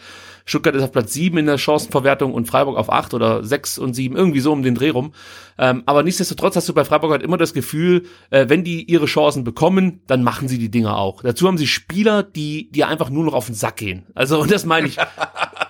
Stuttgart 0.46 0.74
ist 0.74 0.82
auf 0.82 0.92
Platz 0.92 1.14
sieben 1.14 1.38
in 1.38 1.46
der 1.46 1.60
Chancenverwertung 1.60 2.34
und 2.34 2.48
Freiburg 2.48 2.76
auf 2.76 2.92
acht 2.92 3.14
oder 3.14 3.44
sechs 3.44 3.78
und 3.78 3.94
sieben, 3.94 4.16
irgendwie 4.16 4.40
so 4.40 4.52
um 4.52 4.64
den 4.64 4.74
Dreh 4.74 4.90
rum. 4.90 5.12
Ähm, 5.60 5.84
aber 5.86 6.02
nichtsdestotrotz 6.02 6.56
hast 6.56 6.68
du 6.68 6.74
bei 6.74 6.86
Freiburg 6.86 7.12
halt 7.12 7.22
immer 7.22 7.38
das 7.38 7.54
Gefühl, 7.54 8.08
äh, 8.32 8.50
wenn 8.50 8.64
die 8.64 8.84
ihre 8.84 9.06
Chancen 9.06 9.44
bekommen, 9.44 10.02
dann 10.08 10.24
machen 10.24 10.48
sie 10.48 10.58
die 10.58 10.72
Dinger 10.72 10.98
auch. 10.98 11.22
Dazu 11.22 11.46
haben 11.48 11.60
sie 11.60 11.68
Spieler, 11.68 12.24
die 12.24 12.72
dir 12.72 12.88
einfach 12.88 13.12
nur 13.12 13.26
noch 13.26 13.34
auf 13.34 13.46
den 13.46 13.54
Sack 13.54 13.78
gehen. 13.78 14.08
Also, 14.16 14.40
und 14.40 14.50
das 14.50 14.66
meine 14.66 14.88
ich 14.88 14.98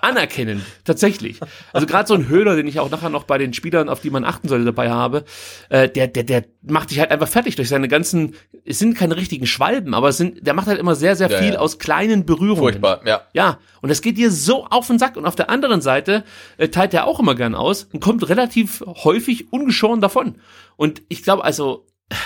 anerkennen, 0.02 0.66
tatsächlich. 0.86 1.40
Also 1.74 1.88
gerade 1.88 2.08
so 2.08 2.14
ein 2.14 2.28
Höhler, 2.28 2.56
den 2.56 2.68
ich 2.68 2.80
auch 2.80 2.90
nachher 2.90 3.10
noch 3.10 3.24
bei 3.24 3.38
den 3.38 3.54
Spielern, 3.54 3.90
auf 3.90 4.02
die 4.02 4.10
man 4.10 4.24
achten 4.26 4.48
sollte, 4.48 4.66
dabei 4.66 4.90
habe, 4.90 5.26
äh, 5.70 5.90
der, 5.90 6.08
der, 6.08 6.24
der 6.24 6.46
macht 6.62 6.92
dich 6.92 7.00
halt 7.00 7.12
einfach 7.12 7.28
fertig 7.28 7.56
durch 7.56 7.70
seine 7.70 7.88
ganzen, 7.88 8.36
es 8.66 8.80
sind 8.80 8.96
keine 8.98 9.16
richtigen 9.16 9.46
Schwalben, 9.48 9.94
aber 9.94 10.10
es 10.10 10.18
sind, 10.18 10.46
der 10.46 10.54
macht 10.54 10.68
halt 10.68 10.80
immer 10.80 10.96
sehr, 10.96 11.16
sehr 11.16 11.30
Ja, 11.30 11.38
viel 11.38 11.54
ja. 11.54 11.60
aus 11.60 11.80
kleinen 11.80 12.26
Berührungen. 12.26 12.60
Furchtbar, 12.64 13.02
ja. 13.06 13.22
Ja, 13.34 13.60
und 13.82 13.90
das 13.90 14.02
geht 14.02 14.18
dir 14.18 14.32
so 14.32 14.66
auf 14.66 14.88
den 14.88 15.00
Sack. 15.00 15.18
Und 15.18 15.26
auf 15.26 15.36
der 15.36 15.50
anderen 15.50 15.82
Seite 15.82 16.24
äh, 16.58 16.68
teilt 16.70 16.94
er 16.94 17.08
auch 17.08 17.20
immer 17.20 17.36
gern 17.36 17.56
aus 17.56 17.88
und 17.92 18.00
kommt 18.00 18.28
relativ 18.30 18.84
häufig 18.86 19.52
ungeschoren 19.54 20.02
davon. 20.02 20.36
Und 20.76 21.02
ich 21.10 21.24
glaube, 21.24 21.44
also 21.44 21.86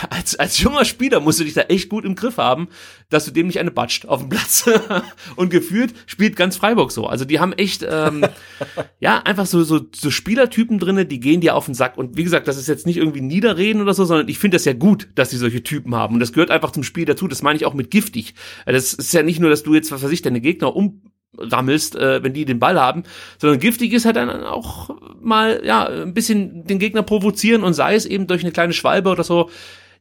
als, 0.10 0.36
als 0.36 0.60
junger 0.60 0.86
Spieler 0.86 1.20
musst 1.20 1.40
du 1.40 1.44
dich 1.44 1.54
da 1.54 1.62
echt 1.62 1.90
gut 1.90 2.06
im 2.06 2.16
Griff 2.16 2.38
haben, 2.38 2.70
dass 3.10 3.26
du 3.26 3.32
dem 3.32 3.48
nicht 3.48 3.60
eine 3.60 3.72
batscht 3.72 4.06
auf 4.06 4.22
dem 4.22 4.30
Platz. 4.30 4.70
und 5.36 5.50
gefühlt 5.50 5.94
spielt 6.06 6.36
ganz 6.36 6.56
Freiburg 6.56 6.92
so. 6.92 7.06
Also 7.06 7.26
die 7.26 7.40
haben 7.40 7.54
echt, 7.54 7.86
ähm, 7.90 8.26
ja, 9.00 9.20
einfach 9.20 9.46
so, 9.46 9.64
so, 9.64 9.82
so 9.94 10.10
Spielertypen 10.10 10.80
drinne, 10.80 11.06
die 11.06 11.20
gehen 11.20 11.42
dir 11.42 11.56
auf 11.56 11.66
den 11.66 11.74
Sack. 11.74 11.98
Und 11.98 12.16
wie 12.18 12.24
gesagt, 12.24 12.48
das 12.48 12.58
ist 12.58 12.68
jetzt 12.68 12.86
nicht 12.86 12.98
irgendwie 12.98 13.22
Niederreden 13.22 13.82
oder 13.82 13.94
so, 13.94 14.06
sondern 14.06 14.30
ich 14.30 14.40
finde 14.40 14.56
das 14.56 14.66
ja 14.66 14.74
gut, 14.74 15.10
dass 15.16 15.32
sie 15.32 15.38
solche 15.38 15.64
Typen 15.64 15.96
haben. 15.96 16.14
Und 16.14 16.20
das 16.22 16.32
gehört 16.32 16.52
einfach 16.52 16.72
zum 16.72 16.84
Spiel 16.84 17.06
dazu. 17.06 17.28
Das 17.28 17.42
meine 17.42 17.58
ich 17.58 17.66
auch 17.66 17.74
mit 17.74 17.92
giftig. 17.92 18.36
Das 18.66 18.94
ist 18.94 19.14
ja 19.14 19.24
nicht 19.24 19.40
nur, 19.40 19.50
dass 19.50 19.64
du 19.64 19.74
jetzt, 19.74 19.92
was 19.92 20.04
weiß 20.04 20.12
ich, 20.12 20.22
deine 20.22 20.42
Gegner 20.42 20.76
um 20.76 21.02
rammelst, 21.38 21.96
äh, 21.96 22.24
wenn 22.24 22.34
die 22.34 22.46
den 22.46 22.60
Ball 22.60 22.80
haben, 22.80 23.04
sondern 23.40 23.60
giftig 23.60 23.94
ist 23.94 24.06
halt 24.06 24.16
dann 24.16 24.30
auch 24.44 24.90
mal 25.22 25.62
ja 25.64 25.88
ein 25.88 26.14
bisschen 26.14 26.66
den 26.66 26.80
Gegner 26.80 27.04
provozieren 27.04 27.64
und 27.64 27.74
sei 27.74 27.96
es 27.96 28.06
eben 28.06 28.28
durch 28.28 28.44
eine 28.44 28.52
kleine 28.52 28.74
Schwalbe 28.74 29.10
oder 29.10 29.24
so. 29.24 29.50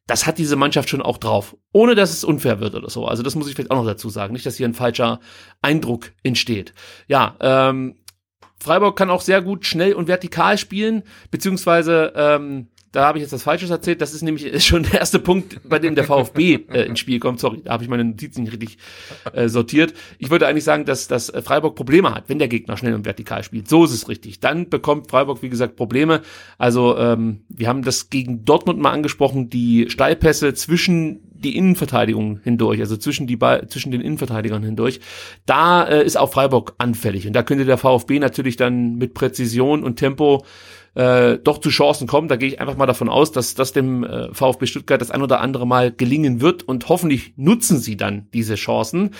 Das 0.07 0.27
hat 0.27 0.39
diese 0.39 0.57
Mannschaft 0.57 0.91
schon 0.91 1.01
auch 1.01 1.17
drauf, 1.17 1.57
ohne 1.73 1.95
dass 1.95 2.13
es 2.13 2.25
unfair 2.25 2.59
wird 2.59 2.75
oder 2.75 2.91
so. 2.91 3.07
Also 3.07 3.23
das 3.23 3.37
muss 3.37 3.49
ich 3.49 3.55
vielleicht 3.55 3.71
auch 3.71 3.77
noch 3.77 3.87
dazu 3.87 4.11
sagen, 4.11 4.33
nicht, 4.33 4.45
dass 4.45 4.57
hier 4.57 4.67
ein 4.67 4.75
falscher 4.75 5.21
Eindruck 5.63 6.11
entsteht. 6.25 6.75
Ja, 7.07 7.37
ähm, 7.41 7.95
Freiburg 8.63 8.97
kann 8.97 9.11
auch 9.11 9.21
sehr 9.21 9.43
gut 9.43 9.65
schnell 9.65 9.95
und 9.95 10.09
vertikal 10.09 10.59
spielen, 10.59 11.03
beziehungsweise 11.31 12.13
ähm, 12.17 12.69
da 12.93 13.07
habe 13.07 13.19
ich 13.19 13.23
jetzt 13.23 13.33
was 13.33 13.43
Falsches 13.43 13.71
erzählt. 13.71 14.01
Das 14.01 14.15
ist 14.15 14.23
nämlich 14.23 14.65
schon 14.65 14.85
der 14.85 15.01
erste 15.01 15.19
Punkt, 15.19 15.61
bei 15.69 15.79
dem 15.79 15.95
der 15.95 16.05
VfB 16.05 16.61
äh, 16.71 16.83
ins 16.83 17.01
Spiel 17.01 17.19
kommt. 17.19 17.41
Sorry, 17.41 17.63
da 17.65 17.73
habe 17.73 17.83
ich 17.83 17.91
meine 17.91 18.05
Notizen 18.05 18.43
nicht 18.43 18.53
richtig 18.53 18.79
äh, 19.33 19.49
sortiert. 19.49 19.95
Ich 20.19 20.31
wollte 20.31 20.47
eigentlich 20.47 20.65
sagen, 20.65 20.85
dass, 20.85 21.09
dass 21.09 21.33
Freiburg 21.43 21.75
Probleme 21.75 22.15
hat, 22.15 22.29
wenn 22.29 22.39
der 22.39 22.49
Gegner 22.49 22.77
schnell 22.77 22.95
und 22.95 23.05
vertikal 23.05 23.43
spielt. 23.43 23.69
So 23.69 23.85
ist 23.85 23.93
es 23.93 24.09
richtig. 24.09 24.41
Dann 24.41 24.69
bekommt 24.69 25.11
Freiburg, 25.11 25.43
wie 25.43 25.49
gesagt, 25.49 25.77
Probleme. 25.77 26.21
Also 26.59 26.97
ähm, 26.99 27.41
wir 27.49 27.69
haben 27.69 27.83
das 27.83 28.11
gegen 28.11 28.45
Dortmund 28.45 28.79
mal 28.79 28.93
angesprochen, 28.93 29.49
die 29.49 29.89
Steilpässe 29.89 30.53
zwischen 30.55 31.21
die 31.43 31.57
Innenverteidigung 31.57 32.41
hindurch, 32.45 32.81
also 32.81 32.97
zwischen 32.97 33.27
die 33.27 33.39
zwischen 33.67 33.91
den 33.91 34.01
Innenverteidigern 34.01 34.63
hindurch. 34.63 35.01
Da 35.47 35.85
äh, 35.85 36.05
ist 36.05 36.17
auch 36.17 36.33
Freiburg 36.33 36.75
anfällig 36.79 37.27
und 37.27 37.33
da 37.33 37.43
könnte 37.43 37.65
der 37.65 37.79
VfB 37.79 38.19
natürlich 38.19 38.57
dann 38.57 38.95
mit 38.95 39.15
Präzision 39.15 39.83
und 39.83 39.97
Tempo 39.97 40.45
äh, 40.95 41.39
doch 41.39 41.59
zu 41.59 41.71
Chancen 41.71 42.07
kommen. 42.07 42.29
Da 42.29 42.37
gehe 42.37 42.49
ich 42.49 42.61
einfach 42.61 42.77
mal 42.77 42.87
davon 42.87 43.09
aus, 43.09 43.33
dass 43.33 43.55
das 43.55 43.73
dem 43.73 44.05
äh, 44.05 44.33
VfB 44.33 44.67
Stuttgart 44.67 45.01
das 45.01 45.11
ein 45.11 45.23
oder 45.23 45.41
andere 45.41 45.67
Mal 45.67 45.93
gelingen 45.93 46.41
wird 46.41 46.63
und 46.63 46.89
hoffentlich 46.89 47.33
nutzen 47.37 47.79
sie 47.79 47.97
dann 47.97 48.29
diese 48.33 48.57
Chancen. 48.57 49.11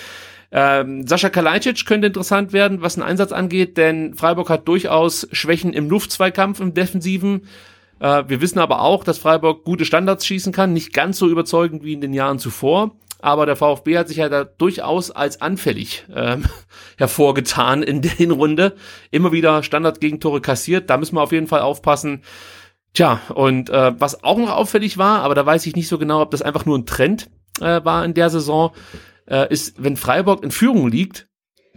Ähm, 0.51 1.07
Sascha 1.07 1.31
Kalajdzic 1.31 1.87
könnte 1.87 2.09
interessant 2.09 2.53
werden, 2.53 2.83
was 2.83 2.95
den 2.95 3.03
Einsatz 3.03 3.33
angeht, 3.33 3.79
denn 3.79 4.15
Freiburg 4.15 4.51
hat 4.51 4.69
durchaus 4.69 5.27
Schwächen 5.33 5.73
im 5.73 5.89
Luftzweikampf, 5.89 6.61
im 6.61 6.75
Defensiven. 6.75 7.47
Äh, 8.01 8.25
wir 8.29 8.43
wissen 8.43 8.59
aber 8.59 8.83
auch, 8.83 9.03
dass 9.03 9.17
Freiburg 9.17 9.65
gute 9.65 9.87
Standards 9.87 10.27
schießen 10.27 10.53
kann, 10.53 10.75
nicht 10.75 10.93
ganz 10.93 11.19
so 11.19 11.27
überzeugend 11.27 11.85
wie 11.85 11.95
in 11.95 12.03
den 12.03 12.13
Jahren 12.13 12.39
zuvor. 12.39 12.97
Aber 13.23 13.47
der 13.47 13.57
VfB 13.57 13.97
hat 13.97 14.09
sich 14.09 14.19
ja 14.19 14.29
da 14.29 14.45
durchaus 14.45 15.13
als 15.13 15.41
anfällig 15.41 16.05
ähm, 16.15 16.45
hervorgetan 16.99 17.83
in 17.83 18.03
der 18.03 18.11
Hinrunde. 18.11 18.75
Immer 19.11 19.33
wieder 19.33 19.63
Standardgegentore 19.63 20.41
kassiert. 20.41 20.91
Da 20.91 20.99
müssen 20.99 21.15
wir 21.15 21.23
auf 21.23 21.33
jeden 21.33 21.47
Fall 21.47 21.61
aufpassen. 21.61 22.23
Tja, 22.95 23.21
und 23.35 23.71
äh, 23.71 23.99
was 23.99 24.23
auch 24.25 24.37
noch 24.37 24.51
auffällig 24.51 24.99
war, 24.99 25.21
aber 25.23 25.35
da 25.35 25.47
weiß 25.47 25.65
ich 25.65 25.77
nicht 25.77 25.89
so 25.89 25.99
genau, 25.99 26.21
ob 26.21 26.31
das 26.33 26.43
einfach 26.43 26.67
nur 26.67 26.77
ein 26.77 26.85
Trend 26.85 27.31
äh, 27.61 27.83
war 27.85 28.05
in 28.05 28.13
der 28.13 28.29
Saison, 28.29 28.73
äh, 29.27 29.51
ist, 29.51 29.83
wenn 29.83 29.97
Freiburg 29.97 30.43
in 30.43 30.51
Führung 30.51 30.89
liegt, 30.89 31.29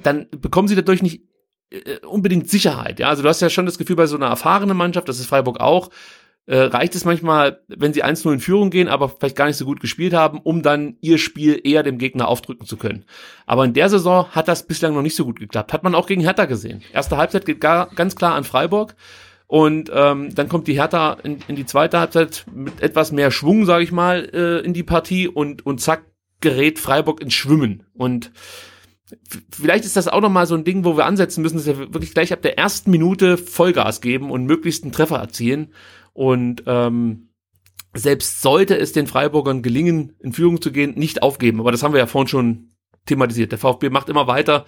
dann 0.01 0.27
bekommen 0.31 0.67
sie 0.67 0.75
dadurch 0.75 1.01
nicht 1.01 1.21
äh, 1.69 1.99
unbedingt 2.05 2.49
Sicherheit. 2.49 2.99
Ja, 2.99 3.09
also 3.09 3.21
du 3.21 3.29
hast 3.29 3.41
ja 3.41 3.49
schon 3.49 3.65
das 3.65 3.77
Gefühl 3.77 3.95
bei 3.95 4.07
so 4.07 4.17
einer 4.17 4.27
erfahrenen 4.27 4.75
Mannschaft, 4.75 5.07
das 5.07 5.19
ist 5.19 5.27
Freiburg 5.27 5.59
auch, 5.59 5.89
äh, 6.47 6.57
reicht 6.57 6.93
es 6.95 7.05
manchmal, 7.05 7.61
wenn 7.67 7.93
sie 7.93 8.03
1-0 8.03 8.33
in 8.33 8.39
Führung 8.39 8.69
gehen, 8.69 8.87
aber 8.87 9.09
vielleicht 9.09 9.35
gar 9.35 9.47
nicht 9.47 9.57
so 9.57 9.65
gut 9.65 9.79
gespielt 9.79 10.13
haben, 10.13 10.39
um 10.39 10.61
dann 10.61 10.97
ihr 11.01 11.17
Spiel 11.17 11.59
eher 11.63 11.81
dem 11.81 11.97
Gegner 11.97 12.27
aufdrücken 12.27 12.67
zu 12.67 12.77
können. 12.77 13.05
Aber 13.45 13.65
in 13.65 13.73
der 13.73 13.89
Saison 13.89 14.27
hat 14.29 14.47
das 14.47 14.67
bislang 14.67 14.93
noch 14.93 15.01
nicht 15.01 15.15
so 15.15 15.25
gut 15.25 15.39
geklappt. 15.39 15.73
Hat 15.73 15.83
man 15.83 15.95
auch 15.95 16.07
gegen 16.07 16.21
Hertha 16.21 16.45
gesehen. 16.45 16.83
Erste 16.93 17.17
Halbzeit 17.17 17.45
geht 17.45 17.61
gar, 17.61 17.89
ganz 17.95 18.15
klar 18.15 18.35
an 18.35 18.43
Freiburg. 18.43 18.95
Und 19.47 19.91
ähm, 19.93 20.33
dann 20.33 20.49
kommt 20.49 20.67
die 20.67 20.79
Hertha 20.79 21.17
in, 21.23 21.39
in 21.47 21.55
die 21.55 21.65
zweite 21.65 21.99
Halbzeit 21.99 22.45
mit 22.53 22.81
etwas 22.81 23.11
mehr 23.11 23.29
Schwung, 23.31 23.65
sage 23.65 23.83
ich 23.83 23.91
mal, 23.91 24.29
äh, 24.33 24.65
in 24.65 24.73
die 24.73 24.83
Partie 24.83 25.27
und, 25.27 25.65
und 25.65 25.81
zack, 25.81 26.05
gerät 26.41 26.79
Freiburg 26.79 27.21
ins 27.21 27.33
Schwimmen. 27.33 27.83
Und 27.93 28.31
vielleicht 29.51 29.85
ist 29.85 29.95
das 29.95 30.07
auch 30.07 30.21
nochmal 30.21 30.47
so 30.47 30.55
ein 30.55 30.63
Ding, 30.63 30.83
wo 30.83 30.97
wir 30.97 31.05
ansetzen 31.05 31.41
müssen, 31.41 31.57
dass 31.57 31.67
wir 31.67 31.77
wirklich 31.77 32.13
gleich 32.13 32.33
ab 32.33 32.41
der 32.41 32.57
ersten 32.57 32.91
Minute 32.91 33.37
Vollgas 33.37 34.01
geben 34.01 34.31
und 34.31 34.45
möglichst 34.45 34.83
einen 34.83 34.93
Treffer 34.93 35.17
erzielen. 35.17 35.73
Und 36.15 36.63
ähm, 36.65 37.29
selbst 37.93 38.41
sollte 38.41 38.77
es 38.77 38.93
den 38.93 39.05
Freiburgern 39.05 39.61
gelingen, 39.61 40.13
in 40.19 40.33
Führung 40.33 40.61
zu 40.61 40.71
gehen, 40.71 40.97
nicht 40.97 41.21
aufgeben. 41.21 41.59
Aber 41.59 41.71
das 41.71 41.83
haben 41.83 41.93
wir 41.93 41.99
ja 41.99 42.07
vorhin 42.07 42.29
schon 42.29 42.71
thematisiert. 43.05 43.51
Der 43.51 43.59
VfB 43.59 43.89
macht 43.89 44.09
immer 44.09 44.25
weiter 44.25 44.65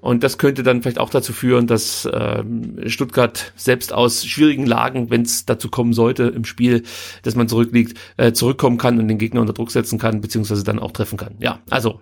und 0.00 0.22
das 0.22 0.38
könnte 0.38 0.62
dann 0.62 0.82
vielleicht 0.82 0.98
auch 0.98 1.10
dazu 1.10 1.32
führen, 1.32 1.66
dass 1.66 2.08
ähm, 2.10 2.80
Stuttgart 2.86 3.52
selbst 3.56 3.92
aus 3.92 4.24
schwierigen 4.24 4.66
Lagen, 4.66 5.10
wenn 5.10 5.22
es 5.22 5.44
dazu 5.46 5.68
kommen 5.68 5.92
sollte 5.92 6.24
im 6.24 6.44
Spiel, 6.44 6.84
dass 7.24 7.34
man 7.34 7.48
zurückliegt, 7.48 7.98
äh, 8.16 8.32
zurückkommen 8.32 8.78
kann 8.78 8.98
und 8.98 9.08
den 9.08 9.18
Gegner 9.18 9.40
unter 9.40 9.52
Druck 9.52 9.70
setzen 9.70 9.98
kann, 9.98 10.20
beziehungsweise 10.20 10.64
dann 10.64 10.78
auch 10.78 10.92
treffen 10.92 11.18
kann. 11.18 11.34
Ja, 11.40 11.60
also 11.68 12.00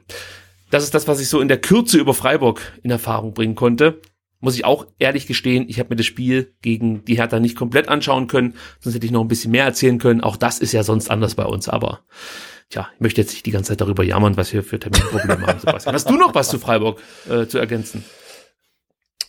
das 0.71 0.85
ist 0.85 0.95
das, 0.95 1.09
was 1.09 1.21
ich 1.21 1.29
so 1.29 1.41
in 1.41 1.49
der 1.49 1.61
Kürze 1.61 1.99
über 1.99 2.15
Freiburg 2.15 2.61
in 2.83 2.91
Erfahrung 2.91 3.35
bringen 3.35 3.55
konnte. 3.55 4.01
Muss 4.43 4.57
ich 4.57 4.65
auch 4.65 4.87
ehrlich 4.99 5.29
gestehen, 5.29 5.67
ich 5.69 5.79
habe 5.79 5.91
mir 5.91 5.97
das 5.97 6.05
Spiel 6.05 6.53
gegen 6.63 7.05
die 7.05 7.17
Hertha 7.17 7.39
nicht 7.39 7.57
komplett 7.57 7.89
anschauen 7.89 8.27
können, 8.27 8.55
sonst 8.81 8.97
hätte 8.97 9.07
ich 9.07 9.13
noch 9.13 9.23
ein 9.23 9.29
bisschen 9.29 9.53
mehr 9.53 9.65
erzählen 9.65 9.99
können. 9.99 10.21
Auch 10.21 10.37
das 10.37 10.59
ist 10.59 10.73
ja 10.73 10.83
sonst 10.83 11.11
anders 11.11 11.37
bei 11.37 11.45
uns, 11.45 11.69
aber 11.69 12.01
tja, 12.69 12.89
ich 12.93 13.01
möchte 13.01 13.21
jetzt 13.21 13.33
nicht 13.33 13.47
die 13.47 13.53
ganze 13.53 13.69
Zeit 13.69 13.81
darüber 13.81 14.03
jammern, 14.03 14.37
was 14.37 14.53
wir 14.53 14.65
für 14.65 14.81
Terminprobleme 14.81 15.47
haben, 15.47 15.61
Sebastian. 15.61 15.95
Hast 15.95 16.11
du 16.11 16.17
noch 16.17 16.35
was 16.35 16.49
zu 16.49 16.59
Freiburg 16.59 17.01
äh, 17.31 17.47
zu 17.47 17.59
ergänzen? 17.59 18.05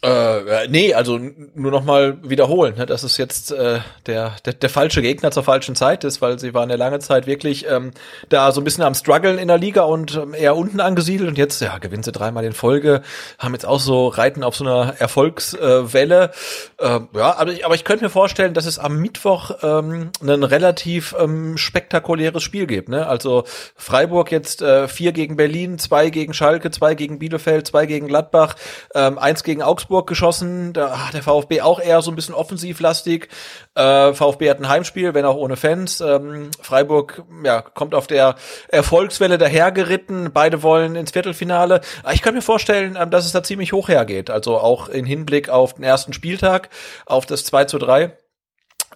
Äh, 0.04 0.68
nee, 0.68 0.93
also 0.93 1.18
nur 1.56 1.72
noch 1.72 1.86
mal 1.86 2.18
wiederholen, 2.24 2.76
ne, 2.76 2.86
dass 2.86 3.04
es 3.04 3.16
jetzt 3.16 3.54
äh, 3.54 3.80
der, 4.06 4.36
der 4.43 4.51
der 4.51 4.70
falsche 4.70 5.01
Gegner 5.01 5.32
zur 5.32 5.43
falschen 5.43 5.76
Zeit 5.76 6.04
ist, 6.04 6.22
weil 6.22 6.39
sie 6.39 6.54
waren 6.54 6.70
ja 6.70 6.76
lange 6.76 6.99
Zeit 6.99 7.26
wirklich 7.26 7.66
ähm, 7.70 7.91
da 8.28 8.51
so 8.51 8.60
ein 8.60 8.66
bisschen 8.66 8.84
am 8.84 8.95
struggeln 8.95 9.38
in 9.38 9.47
der 9.47 9.58
Liga 9.58 9.84
und 9.84 10.18
ähm, 10.18 10.34
eher 10.34 10.58
unten 10.58 10.82
angesiedelt 10.82 11.30
und 11.30 11.38
jetzt 11.38 11.62
ja 11.62 11.78
gewinnen 11.78 12.04
sie 12.04 12.12
dreimal 12.12 12.43
in 12.43 12.51
Folge, 12.51 13.01
haben 13.39 13.54
jetzt 13.54 13.66
auch 13.66 13.80
so 13.80 14.10
reiten 14.10 14.43
auf 14.43 14.58
so 14.58 14.66
einer 14.66 14.95
Erfolgswelle. 14.99 16.32
Äh, 16.80 16.99
ja, 17.16 17.38
aber 17.38 17.54
ich, 17.54 17.66
aber 17.66 17.76
ich 17.76 17.86
könnte 17.86 18.04
mir 18.04 18.10
vorstellen, 18.10 18.54
dass 18.54 18.66
es 18.66 18.80
am 18.80 18.99
Mittwoch 18.99 19.51
ähm, 19.64 20.12
ein 20.22 20.43
relativ 20.43 21.16
ähm, 21.18 21.58
spektakuläres 21.58 22.43
Spiel 22.43 22.68
gibt. 22.68 22.89
Ne? 22.89 23.08
Also 23.08 23.45
Freiburg 23.78 24.34
jetzt 24.34 24.62
äh, 24.62 24.89
vier 24.89 25.14
gegen 25.14 25.38
Berlin, 25.38 25.80
zwei 25.80 26.10
gegen 26.10 26.34
Schalke, 26.34 26.72
zwei 26.72 26.93
gegen 26.93 27.20
Bielefeld, 27.20 27.68
zwei 27.68 27.86
gegen 27.86 28.10
Gladbach, 28.10 28.58
ähm, 28.93 29.18
eins 29.18 29.45
gegen 29.45 29.62
Augsburg 29.62 29.92
Augsburg 29.93 30.07
geschossen. 30.07 30.73
Da 30.73 31.05
hat 31.05 31.13
der 31.13 31.21
VfB 31.21 31.61
auch 31.61 31.79
eher 31.79 32.01
so 32.01 32.11
ein 32.11 32.15
bisschen 32.15 32.33
offensivlastig. 32.33 33.29
Äh, 33.75 34.13
VfB 34.13 34.49
hat 34.49 34.59
ein 34.59 34.67
Heimspiel, 34.67 35.13
wenn 35.13 35.23
auch 35.23 35.35
ohne 35.35 35.55
Fans. 35.55 36.01
Ähm, 36.01 36.49
Freiburg 36.59 37.23
ja, 37.43 37.61
kommt 37.61 37.93
auf 37.93 38.07
der 38.07 38.35
Erfolgswelle 38.69 39.37
dahergeritten. 39.37 40.31
Beide 40.33 40.63
wollen 40.63 40.95
ins 40.95 41.11
Viertelfinale. 41.11 41.81
Ich 42.11 42.23
kann 42.23 42.33
mir 42.33 42.41
vorstellen, 42.41 42.97
ähm, 42.99 43.11
dass 43.11 43.25
es 43.25 43.33
da 43.33 43.43
ziemlich 43.43 43.71
hoch 43.71 43.87
hergeht. 43.87 44.31
Also 44.31 44.57
auch 44.57 44.89
in 44.89 45.05
Hinblick 45.05 45.49
auf 45.49 45.75
den 45.75 45.83
ersten 45.83 46.11
Spieltag, 46.11 46.69
auf 47.05 47.27
das 47.27 47.45
2 47.45 47.65
zu 47.65 47.77
3 47.77 48.17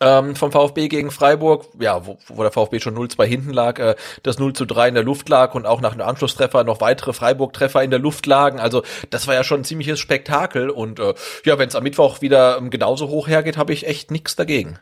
ähm, 0.02 0.36
vom 0.36 0.52
VfB 0.52 0.88
gegen 0.88 1.12
Freiburg, 1.12 1.66
ja, 1.80 2.06
wo, 2.06 2.18
wo 2.28 2.42
der 2.42 2.52
VfB 2.52 2.80
schon 2.80 2.96
0-2 2.96 3.26
hinten 3.26 3.54
lag, 3.54 3.80
äh, 3.80 3.96
das 4.24 4.40
0 4.40 4.54
zu 4.54 4.66
3 4.66 4.90
in 4.90 4.94
der 4.94 5.04
Luft 5.04 5.30
lag 5.30 5.56
und 5.56 5.66
auch 5.66 5.82
nach 5.82 5.94
einem 5.94 6.08
Anschlusstreffer 6.08 6.64
noch 6.64 6.82
weitere 6.82 7.14
Freiburg-Treffer 7.14 7.84
in 7.84 7.90
der 7.90 8.00
Luft 8.00 8.26
lagen. 8.26 8.60
Also 8.60 8.84
das 9.10 9.28
war 9.28 9.34
ja 9.34 9.44
schon 9.44 9.62
ein 9.62 9.66
ziemliches 9.66 10.00
Spektakel 10.00 10.70
und 10.70 11.00
äh, 11.00 11.14
ja, 11.46 11.58
wenn 11.58 11.70
es 11.70 11.76
am 11.76 11.84
Mittwoch 11.84 12.22
wieder 12.22 12.58
ähm, 12.58 12.70
genauso 12.70 13.10
hoch 13.10 13.28
hergeht, 13.28 13.58
habe 13.58 13.74
ich 13.74 13.88
echt 13.88 14.12
nichts 14.12 14.36
dagegen. 14.36 14.80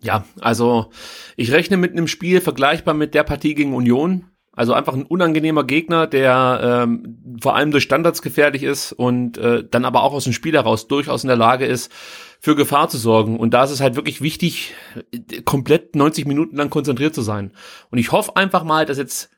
Ja, 0.00 0.24
also 0.40 0.90
ich 1.36 1.52
rechne 1.52 1.76
mit 1.76 1.92
einem 1.92 2.08
Spiel 2.08 2.40
vergleichbar 2.40 2.94
mit 2.94 3.14
der 3.14 3.22
Partie 3.22 3.54
gegen 3.54 3.74
Union. 3.74 4.26
Also 4.54 4.74
einfach 4.74 4.92
ein 4.92 5.06
unangenehmer 5.06 5.64
Gegner, 5.64 6.06
der 6.06 6.84
ähm, 6.84 7.38
vor 7.40 7.56
allem 7.56 7.70
durch 7.70 7.84
Standards 7.84 8.20
gefährlich 8.20 8.64
ist 8.64 8.92
und 8.92 9.38
äh, 9.38 9.64
dann 9.70 9.86
aber 9.86 10.02
auch 10.02 10.12
aus 10.12 10.24
dem 10.24 10.34
Spiel 10.34 10.52
heraus 10.52 10.88
durchaus 10.88 11.24
in 11.24 11.28
der 11.28 11.38
Lage 11.38 11.64
ist, 11.64 11.90
für 12.42 12.56
Gefahr 12.56 12.88
zu 12.88 12.98
sorgen. 12.98 13.38
Und 13.38 13.54
da 13.54 13.62
ist 13.62 13.70
es 13.70 13.80
halt 13.80 13.94
wirklich 13.94 14.20
wichtig, 14.20 14.74
komplett 15.44 15.94
90 15.94 16.26
Minuten 16.26 16.56
lang 16.56 16.70
konzentriert 16.70 17.14
zu 17.14 17.22
sein. 17.22 17.52
Und 17.90 17.98
ich 17.98 18.10
hoffe 18.10 18.36
einfach 18.36 18.64
mal, 18.64 18.84
dass 18.84 18.98
jetzt 18.98 19.30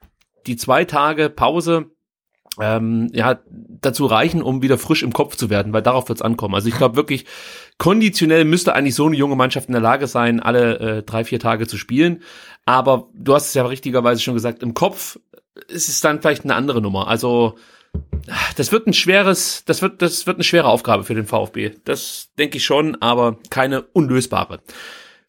die 0.47 0.57
zwei 0.57 0.87
Tage 0.87 1.29
Pause 1.29 1.91
ähm, 2.59 3.11
ja 3.13 3.41
dazu 3.51 4.07
reichen, 4.07 4.41
um 4.41 4.63
wieder 4.63 4.79
frisch 4.79 5.03
im 5.03 5.13
Kopf 5.13 5.37
zu 5.37 5.51
werden, 5.51 5.75
weil 5.75 5.83
darauf 5.83 6.09
wird 6.09 6.19
es 6.19 6.23
ankommen. 6.23 6.55
Also 6.55 6.69
ich 6.69 6.77
glaube 6.77 6.97
wirklich, 6.97 7.27
konditionell 7.77 8.47
müsste 8.47 8.75
eigentlich 8.75 8.95
so 8.95 9.07
eine 9.07 9.17
junge 9.17 9.37
Mannschaft 9.37 9.69
in 9.69 9.73
der 9.75 9.83
Lage 9.83 10.07
sein, 10.07 10.41
alle 10.41 10.79
äh, 10.79 11.03
drei, 11.03 11.25
vier 11.25 11.41
Tage 11.41 11.67
zu 11.67 11.77
spielen. 11.77 12.23
Aber 12.65 13.11
du 13.13 13.35
hast 13.35 13.49
es 13.49 13.55
ja 13.55 13.67
richtigerweise 13.67 14.23
schon 14.23 14.35
gesagt, 14.35 14.63
im 14.63 14.73
Kopf 14.73 15.19
ist 15.69 15.91
es 15.91 16.01
dann 16.01 16.23
vielleicht 16.23 16.45
eine 16.45 16.55
andere 16.55 16.81
Nummer. 16.81 17.09
Also 17.09 17.57
das 18.57 18.73
wird 18.73 18.87
ein 18.87 18.93
schweres, 18.93 19.65
das 19.67 19.83
wird, 19.83 20.01
das 20.03 20.27
wird 20.27 20.37
eine 20.37 20.45
schwere 20.45 20.69
Aufgabe 20.69 21.05
für 21.05 21.15
den 21.15 21.27
VfB. 21.27 21.73
Das 21.85 22.31
denke 22.39 22.59
ich 22.59 22.65
schon, 22.65 22.97
aber 23.01 23.39
keine 23.51 23.83
unlösbare. 23.83 24.61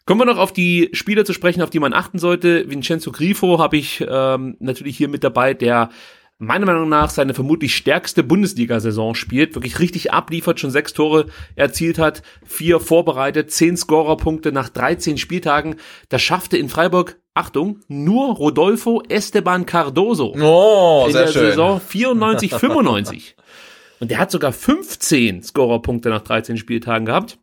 Kommen 0.05 0.21
wir 0.21 0.25
noch 0.25 0.37
auf 0.37 0.53
die 0.53 0.89
Spieler 0.93 1.25
zu 1.25 1.33
sprechen, 1.33 1.63
auf 1.63 1.71
die 1.71 1.79
man 1.79 1.93
achten 1.93 2.19
sollte. 2.19 2.69
Vincenzo 2.69 3.11
Grifo 3.11 3.57
habe 3.57 3.77
ich 3.77 4.05
ähm, 4.07 4.55
natürlich 4.59 4.97
hier 4.97 5.09
mit 5.09 5.23
dabei, 5.23 5.53
der 5.53 5.89
meiner 6.37 6.65
Meinung 6.65 6.89
nach 6.89 7.09
seine 7.09 7.33
vermutlich 7.33 7.75
stärkste 7.75 8.21
Bundesliga-Saison 8.21 9.15
spielt, 9.15 9.55
wirklich 9.55 9.79
richtig 9.79 10.11
abliefert, 10.11 10.59
schon 10.59 10.69
sechs 10.69 10.93
Tore 10.93 11.27
erzielt 11.55 11.97
hat, 11.97 12.23
vier 12.45 12.79
vorbereitet, 12.79 13.51
zehn 13.51 13.77
Scorerpunkte 13.77 14.51
nach 14.51 14.69
13 14.69 15.17
Spieltagen. 15.17 15.77
Das 16.09 16.21
schaffte 16.21 16.57
in 16.57 16.69
Freiburg, 16.69 17.17
Achtung, 17.35 17.81
nur 17.89 18.33
Rodolfo 18.33 19.03
Esteban 19.09 19.65
Cardoso 19.65 20.33
oh, 20.39 21.05
in 21.07 21.13
der 21.13 21.27
schön. 21.27 21.47
Saison 21.47 21.81
94, 21.81 22.53
95. 22.53 23.35
Und 23.99 24.09
der 24.09 24.19
hat 24.19 24.31
sogar 24.31 24.53
15 24.53 25.43
Scorerpunkte 25.43 26.09
nach 26.09 26.21
13 26.21 26.57
Spieltagen 26.57 27.05
gehabt. 27.05 27.37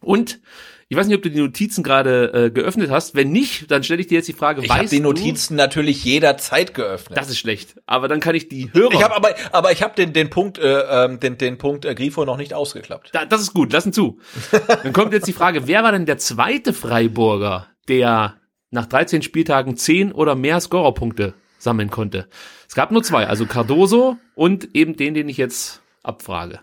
Und 0.00 0.40
ich 0.88 0.96
weiß 0.96 1.06
nicht, 1.06 1.16
ob 1.16 1.22
du 1.22 1.30
die 1.30 1.40
Notizen 1.40 1.82
gerade 1.82 2.32
äh, 2.32 2.50
geöffnet 2.50 2.90
hast. 2.90 3.14
Wenn 3.14 3.30
nicht, 3.30 3.70
dann 3.70 3.82
stelle 3.82 4.00
ich 4.00 4.06
dir 4.06 4.16
jetzt 4.16 4.28
die 4.28 4.32
Frage, 4.32 4.64
ich 4.64 4.70
habe 4.70 4.86
die 4.86 5.00
Notizen 5.00 5.56
du? 5.56 5.62
natürlich 5.62 6.02
jederzeit 6.04 6.72
geöffnet. 6.72 7.18
Das 7.18 7.28
ist 7.28 7.38
schlecht, 7.38 7.74
aber 7.86 8.08
dann 8.08 8.20
kann 8.20 8.34
ich 8.34 8.48
die 8.48 8.72
Hörer. 8.72 8.92
Ich 8.92 9.02
habe 9.02 9.16
aber 9.16 9.34
aber 9.52 9.72
ich 9.72 9.82
habe 9.82 9.94
den 9.96 10.12
den 10.12 10.30
Punkt 10.30 10.58
äh, 10.58 11.04
ähm, 11.04 11.18
den 11.18 11.36
den 11.38 11.58
Punkt 11.58 11.84
äh, 11.84 11.94
Grifo 11.94 12.24
noch 12.24 12.36
nicht 12.36 12.54
ausgeklappt. 12.54 13.10
Da, 13.12 13.26
das 13.26 13.40
ist 13.42 13.52
gut, 13.52 13.72
lassen 13.72 13.92
zu. 13.92 14.18
dann 14.82 14.92
kommt 14.92 15.12
jetzt 15.12 15.26
die 15.26 15.32
Frage, 15.32 15.66
wer 15.66 15.82
war 15.82 15.92
denn 15.92 16.06
der 16.06 16.18
zweite 16.18 16.72
Freiburger, 16.72 17.66
der 17.88 18.36
nach 18.70 18.86
13 18.86 19.22
Spieltagen 19.22 19.76
10 19.76 20.12
oder 20.12 20.34
mehr 20.34 20.60
Scorerpunkte 20.60 21.34
sammeln 21.58 21.90
konnte? 21.90 22.28
Es 22.68 22.74
gab 22.74 22.90
nur 22.90 23.02
zwei, 23.02 23.26
also 23.26 23.46
Cardoso 23.46 24.18
und 24.34 24.74
eben 24.74 24.96
den, 24.96 25.14
den 25.14 25.28
ich 25.28 25.36
jetzt 25.36 25.82
abfrage. 26.02 26.60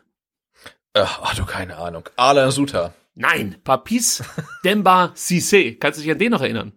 Ach, 0.94 1.22
ach 1.24 1.36
du 1.36 1.46
keine 1.46 1.78
Ahnung. 1.78 2.08
Alain 2.16 2.52
Suter. 2.52 2.94
Nein, 3.16 3.58
Papis 3.64 4.24
Demba 4.64 5.14
Cissé. 5.16 5.78
Kannst 5.80 6.00
du 6.00 6.04
dich 6.04 6.12
an 6.12 6.20
den 6.20 6.32
noch 6.32 6.42
erinnern? 6.42 6.74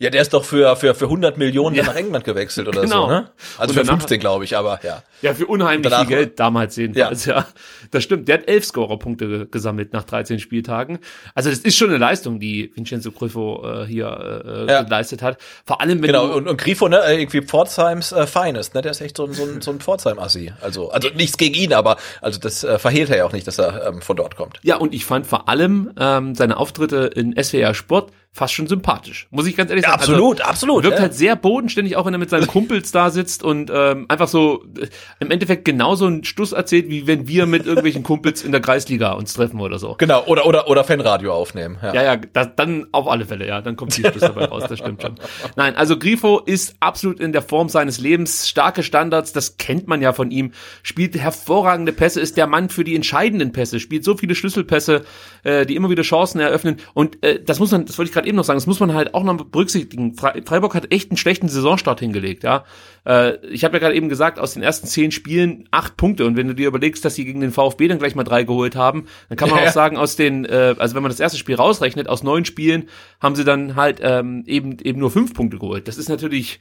Ja, 0.00 0.10
der 0.10 0.22
ist 0.22 0.34
doch 0.34 0.44
für, 0.44 0.74
für, 0.74 0.92
für 0.92 1.04
100 1.04 1.38
Millionen 1.38 1.76
ja. 1.76 1.84
nach 1.84 1.94
England 1.94 2.24
gewechselt 2.24 2.66
oder 2.66 2.80
genau. 2.80 3.02
so, 3.02 3.12
ne? 3.12 3.30
Also 3.58 3.74
für 3.74 3.84
15, 3.84 4.18
glaube 4.18 4.42
ich, 4.42 4.56
aber 4.56 4.80
ja. 4.82 5.04
Ja, 5.22 5.34
für 5.34 5.46
unheimlich 5.46 5.88
danach, 5.88 6.08
viel 6.08 6.16
Geld 6.16 6.40
damals 6.40 6.74
jedenfalls, 6.74 7.24
ja. 7.26 7.36
ja. 7.36 7.46
Das 7.92 8.02
stimmt. 8.02 8.26
Der 8.26 8.38
hat 8.38 8.48
elf 8.48 8.64
Scorerpunkte 8.64 9.46
gesammelt 9.46 9.92
nach 9.92 10.02
13 10.02 10.40
Spieltagen. 10.40 10.98
Also 11.36 11.48
das 11.48 11.60
ist 11.60 11.76
schon 11.76 11.90
eine 11.90 11.98
Leistung, 11.98 12.40
die 12.40 12.72
Vincenzo 12.74 13.12
Grifo 13.12 13.64
äh, 13.64 13.86
hier 13.86 14.42
äh, 14.44 14.70
ja. 14.70 14.82
geleistet 14.82 15.22
hat. 15.22 15.38
Vor 15.64 15.80
allem, 15.80 16.02
wenn 16.02 16.08
Genau, 16.08 16.26
und, 16.34 16.48
und 16.48 16.56
Grifo, 16.56 16.88
ne, 16.88 17.00
irgendwie 17.08 17.42
Pforzheims 17.42 18.10
äh, 18.10 18.26
Finest, 18.26 18.74
ne? 18.74 18.82
Der 18.82 18.90
ist 18.90 19.00
echt 19.00 19.16
so, 19.16 19.32
so, 19.32 19.46
so 19.60 19.70
ein 19.70 19.78
Pforzheim-Assi. 19.78 20.52
Also, 20.60 20.90
also 20.90 21.08
nichts 21.14 21.36
gegen 21.36 21.54
ihn, 21.54 21.72
aber 21.72 21.98
also 22.20 22.40
das 22.40 22.64
äh, 22.64 22.80
verhehlt 22.80 23.10
er 23.10 23.18
ja 23.18 23.24
auch 23.26 23.32
nicht, 23.32 23.46
dass 23.46 23.58
er 23.58 23.86
ähm, 23.86 24.02
von 24.02 24.16
dort 24.16 24.34
kommt. 24.34 24.58
Ja, 24.62 24.76
und 24.76 24.92
ich 24.92 25.04
fand 25.04 25.24
vor 25.24 25.48
allem 25.48 25.92
ähm, 26.00 26.34
seine 26.34 26.56
Auftritte 26.56 27.10
in 27.14 27.40
SWR 27.40 27.74
Sport 27.74 28.10
fast 28.34 28.52
schon 28.52 28.66
sympathisch. 28.66 29.28
Muss 29.30 29.46
ich 29.46 29.56
ganz 29.56 29.70
ehrlich 29.70 29.84
Ja, 29.84 29.90
sagen. 29.90 30.02
absolut, 30.02 30.40
also, 30.40 30.50
absolut, 30.50 30.82
Wirkt 30.82 30.96
ja. 30.96 31.02
halt 31.02 31.14
sehr 31.14 31.36
bodenständig, 31.36 31.96
auch 31.96 32.04
wenn 32.04 32.14
er 32.14 32.18
mit 32.18 32.30
seinen 32.30 32.48
Kumpels 32.48 32.90
da 32.90 33.10
sitzt 33.10 33.44
und 33.44 33.70
ähm, 33.72 34.06
einfach 34.08 34.26
so 34.26 34.64
äh, 34.76 34.88
im 35.20 35.30
Endeffekt 35.30 35.64
genauso 35.64 36.06
einen 36.06 36.24
Stuss 36.24 36.50
erzählt, 36.50 36.88
wie 36.88 37.06
wenn 37.06 37.28
wir 37.28 37.46
mit 37.46 37.64
irgendwelchen 37.64 38.02
Kumpels 38.02 38.42
in 38.42 38.50
der 38.50 38.60
Kreisliga 38.60 39.12
uns 39.12 39.34
treffen 39.34 39.60
oder 39.60 39.78
so. 39.78 39.94
Genau, 39.98 40.24
oder, 40.26 40.46
oder, 40.46 40.68
oder 40.68 40.82
Fanradio 40.82 41.32
aufnehmen. 41.32 41.78
Ja. 41.80 41.94
Ja, 41.94 42.02
ja, 42.02 42.16
das, 42.16 42.48
dann 42.56 42.88
auf 42.90 43.06
alle 43.06 43.24
Fälle, 43.24 43.46
ja, 43.46 43.60
dann 43.60 43.76
kommt 43.76 43.96
die 43.96 44.02
Stuss 44.04 44.20
dabei 44.20 44.46
raus, 44.46 44.64
das 44.68 44.80
stimmt 44.80 45.00
schon. 45.02 45.14
Nein, 45.54 45.76
also 45.76 45.96
Grifo 45.96 46.40
ist 46.40 46.74
absolut 46.80 47.20
in 47.20 47.32
der 47.32 47.42
Form 47.42 47.68
seines 47.68 48.00
Lebens, 48.00 48.48
starke 48.48 48.82
Standards, 48.82 49.32
das 49.32 49.58
kennt 49.58 49.86
man 49.86 50.02
ja 50.02 50.12
von 50.12 50.32
ihm, 50.32 50.50
spielt 50.82 51.16
hervorragende 51.16 51.92
Pässe, 51.92 52.20
ist 52.20 52.36
der 52.36 52.48
Mann 52.48 52.68
für 52.68 52.82
die 52.82 52.96
entscheidenden 52.96 53.52
Pässe, 53.52 53.78
spielt 53.78 54.02
so 54.02 54.16
viele 54.16 54.34
Schlüsselpässe, 54.34 55.04
äh, 55.44 55.66
die 55.66 55.76
immer 55.76 55.88
wieder 55.88 56.02
Chancen 56.02 56.40
eröffnen 56.40 56.78
und 56.94 57.22
äh, 57.22 57.40
das 57.40 57.60
muss 57.60 57.70
man, 57.70 57.86
das 57.86 57.96
wollte 57.96 58.08
ich 58.08 58.12
gerade 58.12 58.23
eben 58.26 58.36
noch 58.36 58.44
sagen, 58.44 58.56
das 58.56 58.66
muss 58.66 58.80
man 58.80 58.94
halt 58.94 59.14
auch 59.14 59.22
noch 59.22 59.36
berücksichtigen. 59.36 60.14
Fre 60.14 60.42
Freiburg 60.44 60.74
hat 60.74 60.92
echt 60.92 61.10
einen 61.10 61.16
schlechten 61.16 61.48
Saisonstart 61.48 62.00
hingelegt, 62.00 62.44
ja. 62.44 62.64
Äh, 63.06 63.36
ich 63.46 63.64
habe 63.64 63.74
ja 63.74 63.80
gerade 63.80 63.94
eben 63.94 64.08
gesagt, 64.08 64.38
aus 64.38 64.54
den 64.54 64.62
ersten 64.62 64.86
zehn 64.86 65.10
Spielen 65.10 65.68
acht 65.70 65.96
Punkte 65.96 66.26
und 66.26 66.36
wenn 66.36 66.48
du 66.48 66.54
dir 66.54 66.68
überlegst, 66.68 67.04
dass 67.04 67.14
sie 67.14 67.24
gegen 67.24 67.40
den 67.40 67.52
VfB 67.52 67.88
dann 67.88 67.98
gleich 67.98 68.14
mal 68.14 68.24
drei 68.24 68.44
geholt 68.44 68.76
haben, 68.76 69.06
dann 69.28 69.36
kann 69.38 69.50
man 69.50 69.58
Ja. 69.60 69.64
auch 69.68 69.72
sagen, 69.72 69.96
aus 69.96 70.16
den, 70.16 70.44
äh, 70.44 70.74
also 70.78 70.94
wenn 70.94 71.02
man 71.02 71.10
das 71.10 71.20
erste 71.20 71.38
Spiel 71.38 71.54
rausrechnet, 71.54 72.08
aus 72.08 72.22
neun 72.22 72.44
Spielen 72.44 72.88
haben 73.20 73.36
sie 73.36 73.44
dann 73.44 73.76
halt 73.76 74.00
ähm, 74.02 74.44
eben 74.46 74.78
eben 74.80 74.98
nur 75.00 75.10
fünf 75.10 75.34
Punkte 75.34 75.58
geholt. 75.58 75.88
Das 75.88 75.98
ist 75.98 76.08
natürlich 76.08 76.60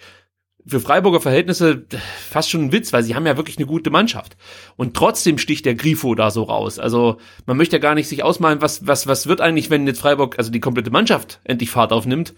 für 0.65 0.79
Freiburger 0.79 1.19
Verhältnisse 1.19 1.85
fast 2.29 2.49
schon 2.49 2.65
ein 2.65 2.71
Witz, 2.71 2.93
weil 2.93 3.03
sie 3.03 3.15
haben 3.15 3.25
ja 3.25 3.37
wirklich 3.37 3.57
eine 3.57 3.65
gute 3.65 3.89
Mannschaft. 3.89 4.37
Und 4.75 4.95
trotzdem 4.95 5.37
sticht 5.37 5.65
der 5.65 5.75
Grifo 5.75 6.15
da 6.15 6.31
so 6.31 6.43
raus. 6.43 6.79
Also 6.79 7.17
man 7.45 7.57
möchte 7.57 7.75
ja 7.75 7.81
gar 7.81 7.95
nicht 7.95 8.07
sich 8.07 8.23
ausmalen, 8.23 8.61
was, 8.61 8.87
was, 8.87 9.07
was 9.07 9.27
wird 9.27 9.41
eigentlich, 9.41 9.69
wenn 9.69 9.85
jetzt 9.87 9.99
Freiburg, 9.99 10.37
also 10.37 10.51
die 10.51 10.59
komplette 10.61 10.91
Mannschaft 10.91 11.41
endlich 11.43 11.69
Fahrt 11.69 11.91
aufnimmt. 11.91 12.33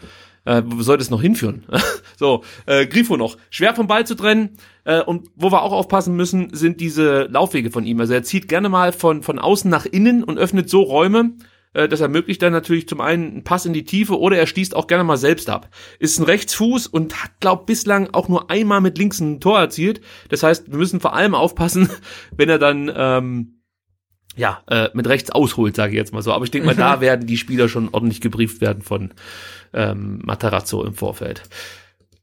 Äh, 0.46 0.62
wo 0.66 0.82
soll 0.84 0.98
das 0.98 1.10
noch 1.10 1.22
hinführen? 1.22 1.66
so, 2.18 2.44
äh, 2.68 2.86
Grifo 2.86 3.18
noch. 3.18 3.38
Schwer 3.50 3.76
vom 3.76 3.88
Ball 3.88 4.06
zu 4.06 4.16
trennen. 4.16 4.58
Äh, 4.84 5.02
und 5.02 5.30
wo 5.36 5.52
wir 5.52 5.64
auch 5.64 5.72
aufpassen 5.72 6.16
müssen, 6.16 6.54
sind 6.54 6.82
diese 6.82 7.24
Laufwege 7.24 7.72
von 7.72 7.86
ihm. 7.86 8.00
Also 8.00 8.14
er 8.14 8.24
zieht 8.24 8.48
gerne 8.48 8.70
mal 8.70 8.92
von, 8.92 9.24
von 9.24 9.40
außen 9.40 9.70
nach 9.70 9.86
innen 9.86 10.24
und 10.24 10.38
öffnet 10.38 10.70
so 10.70 10.82
Räume, 10.82 11.34
das 11.76 12.02
ermöglicht 12.02 12.42
dann 12.42 12.54
natürlich 12.54 12.88
zum 12.88 13.02
einen 13.02 13.32
einen 13.32 13.44
Pass 13.44 13.66
in 13.66 13.74
die 13.74 13.84
Tiefe 13.84 14.20
oder 14.20 14.38
er 14.38 14.48
schließt 14.48 14.76
auch 14.76 14.88
gerne 14.88 15.04
mal 15.04 15.18
selbst 15.18 15.50
ab. 15.50 15.70
Ist 16.00 16.20
ein 16.20 16.26
Rechtsfuß 16.26 16.88
und 16.88 17.22
hat, 17.22 17.32
glaub, 17.40 17.66
bislang 17.66 18.10
auch 18.14 18.30
nur 18.30 18.50
einmal 18.50 18.82
mit 18.82 18.98
links 18.98 19.20
ein 19.20 19.40
Tor 19.40 19.60
erzielt. 19.60 20.02
Das 20.30 20.44
heißt, 20.44 20.72
wir 20.72 20.78
müssen 20.78 21.00
vor 21.00 21.14
allem 21.14 21.36
aufpassen, 21.36 21.90
wenn 22.38 22.50
er 22.50 22.60
dann 22.60 22.92
ähm, 22.96 23.62
ja, 24.36 24.64
äh, 24.68 24.90
mit 24.94 25.08
rechts 25.08 25.32
ausholt, 25.32 25.76
sage 25.76 25.94
ich 25.94 25.98
jetzt 25.98 26.14
mal 26.14 26.22
so. 26.22 26.34
Aber 26.34 26.46
ich 26.46 26.52
denke 26.52 26.68
mal, 26.68 26.76
da 26.76 27.02
werden 27.02 27.28
die 27.28 27.38
Spieler 27.38 27.70
schon 27.70 27.90
ordentlich 27.92 28.22
gebrieft 28.22 28.62
werden 28.62 28.82
von 28.82 29.14
ähm, 29.74 30.20
Matarazzo 30.24 30.84
im 30.84 30.94
Vorfeld. 30.94 31.44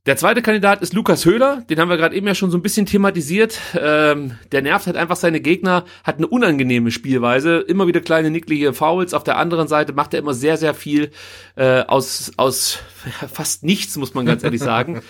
Der 0.05 0.17
zweite 0.17 0.43
Kandidat 0.43 0.83
ist 0.83 0.95
Lukas 0.95 1.25
Höhler, 1.25 1.63
den 1.71 1.79
haben 1.79 1.89
wir 1.89 1.97
gerade 1.97 2.17
eben 2.17 2.27
ja 2.27 2.35
schon 2.35 2.51
so 2.51 2.59
ein 2.59 2.63
bisschen 2.63 2.87
thematisiert. 2.87 3.61
Ähm, 3.79 4.33
der 4.51 4.61
nervt 4.61 4.87
halt 4.87 4.97
einfach 4.97 5.15
seine 5.15 5.41
Gegner, 5.41 5.85
hat 6.03 6.17
eine 6.17 6.27
unangenehme 6.27 6.91
Spielweise, 6.91 7.59
immer 7.59 7.87
wieder 7.87 8.01
kleine 8.01 8.29
nicklige 8.29 8.73
Fouls. 8.73 9.15
Auf 9.15 9.23
der 9.23 9.37
anderen 9.37 9.69
Seite 9.69 9.93
macht 9.93 10.13
er 10.13 10.19
immer 10.19 10.35
sehr, 10.35 10.57
sehr 10.57 10.75
viel 10.75 11.13
äh, 11.55 11.83
aus, 11.83 12.33
aus 12.37 12.81
ja, 13.05 13.29
fast 13.33 13.63
nichts, 13.63 13.97
muss 13.97 14.13
man 14.13 14.27
ganz 14.27 14.43
ehrlich 14.43 14.61
sagen. 14.61 15.03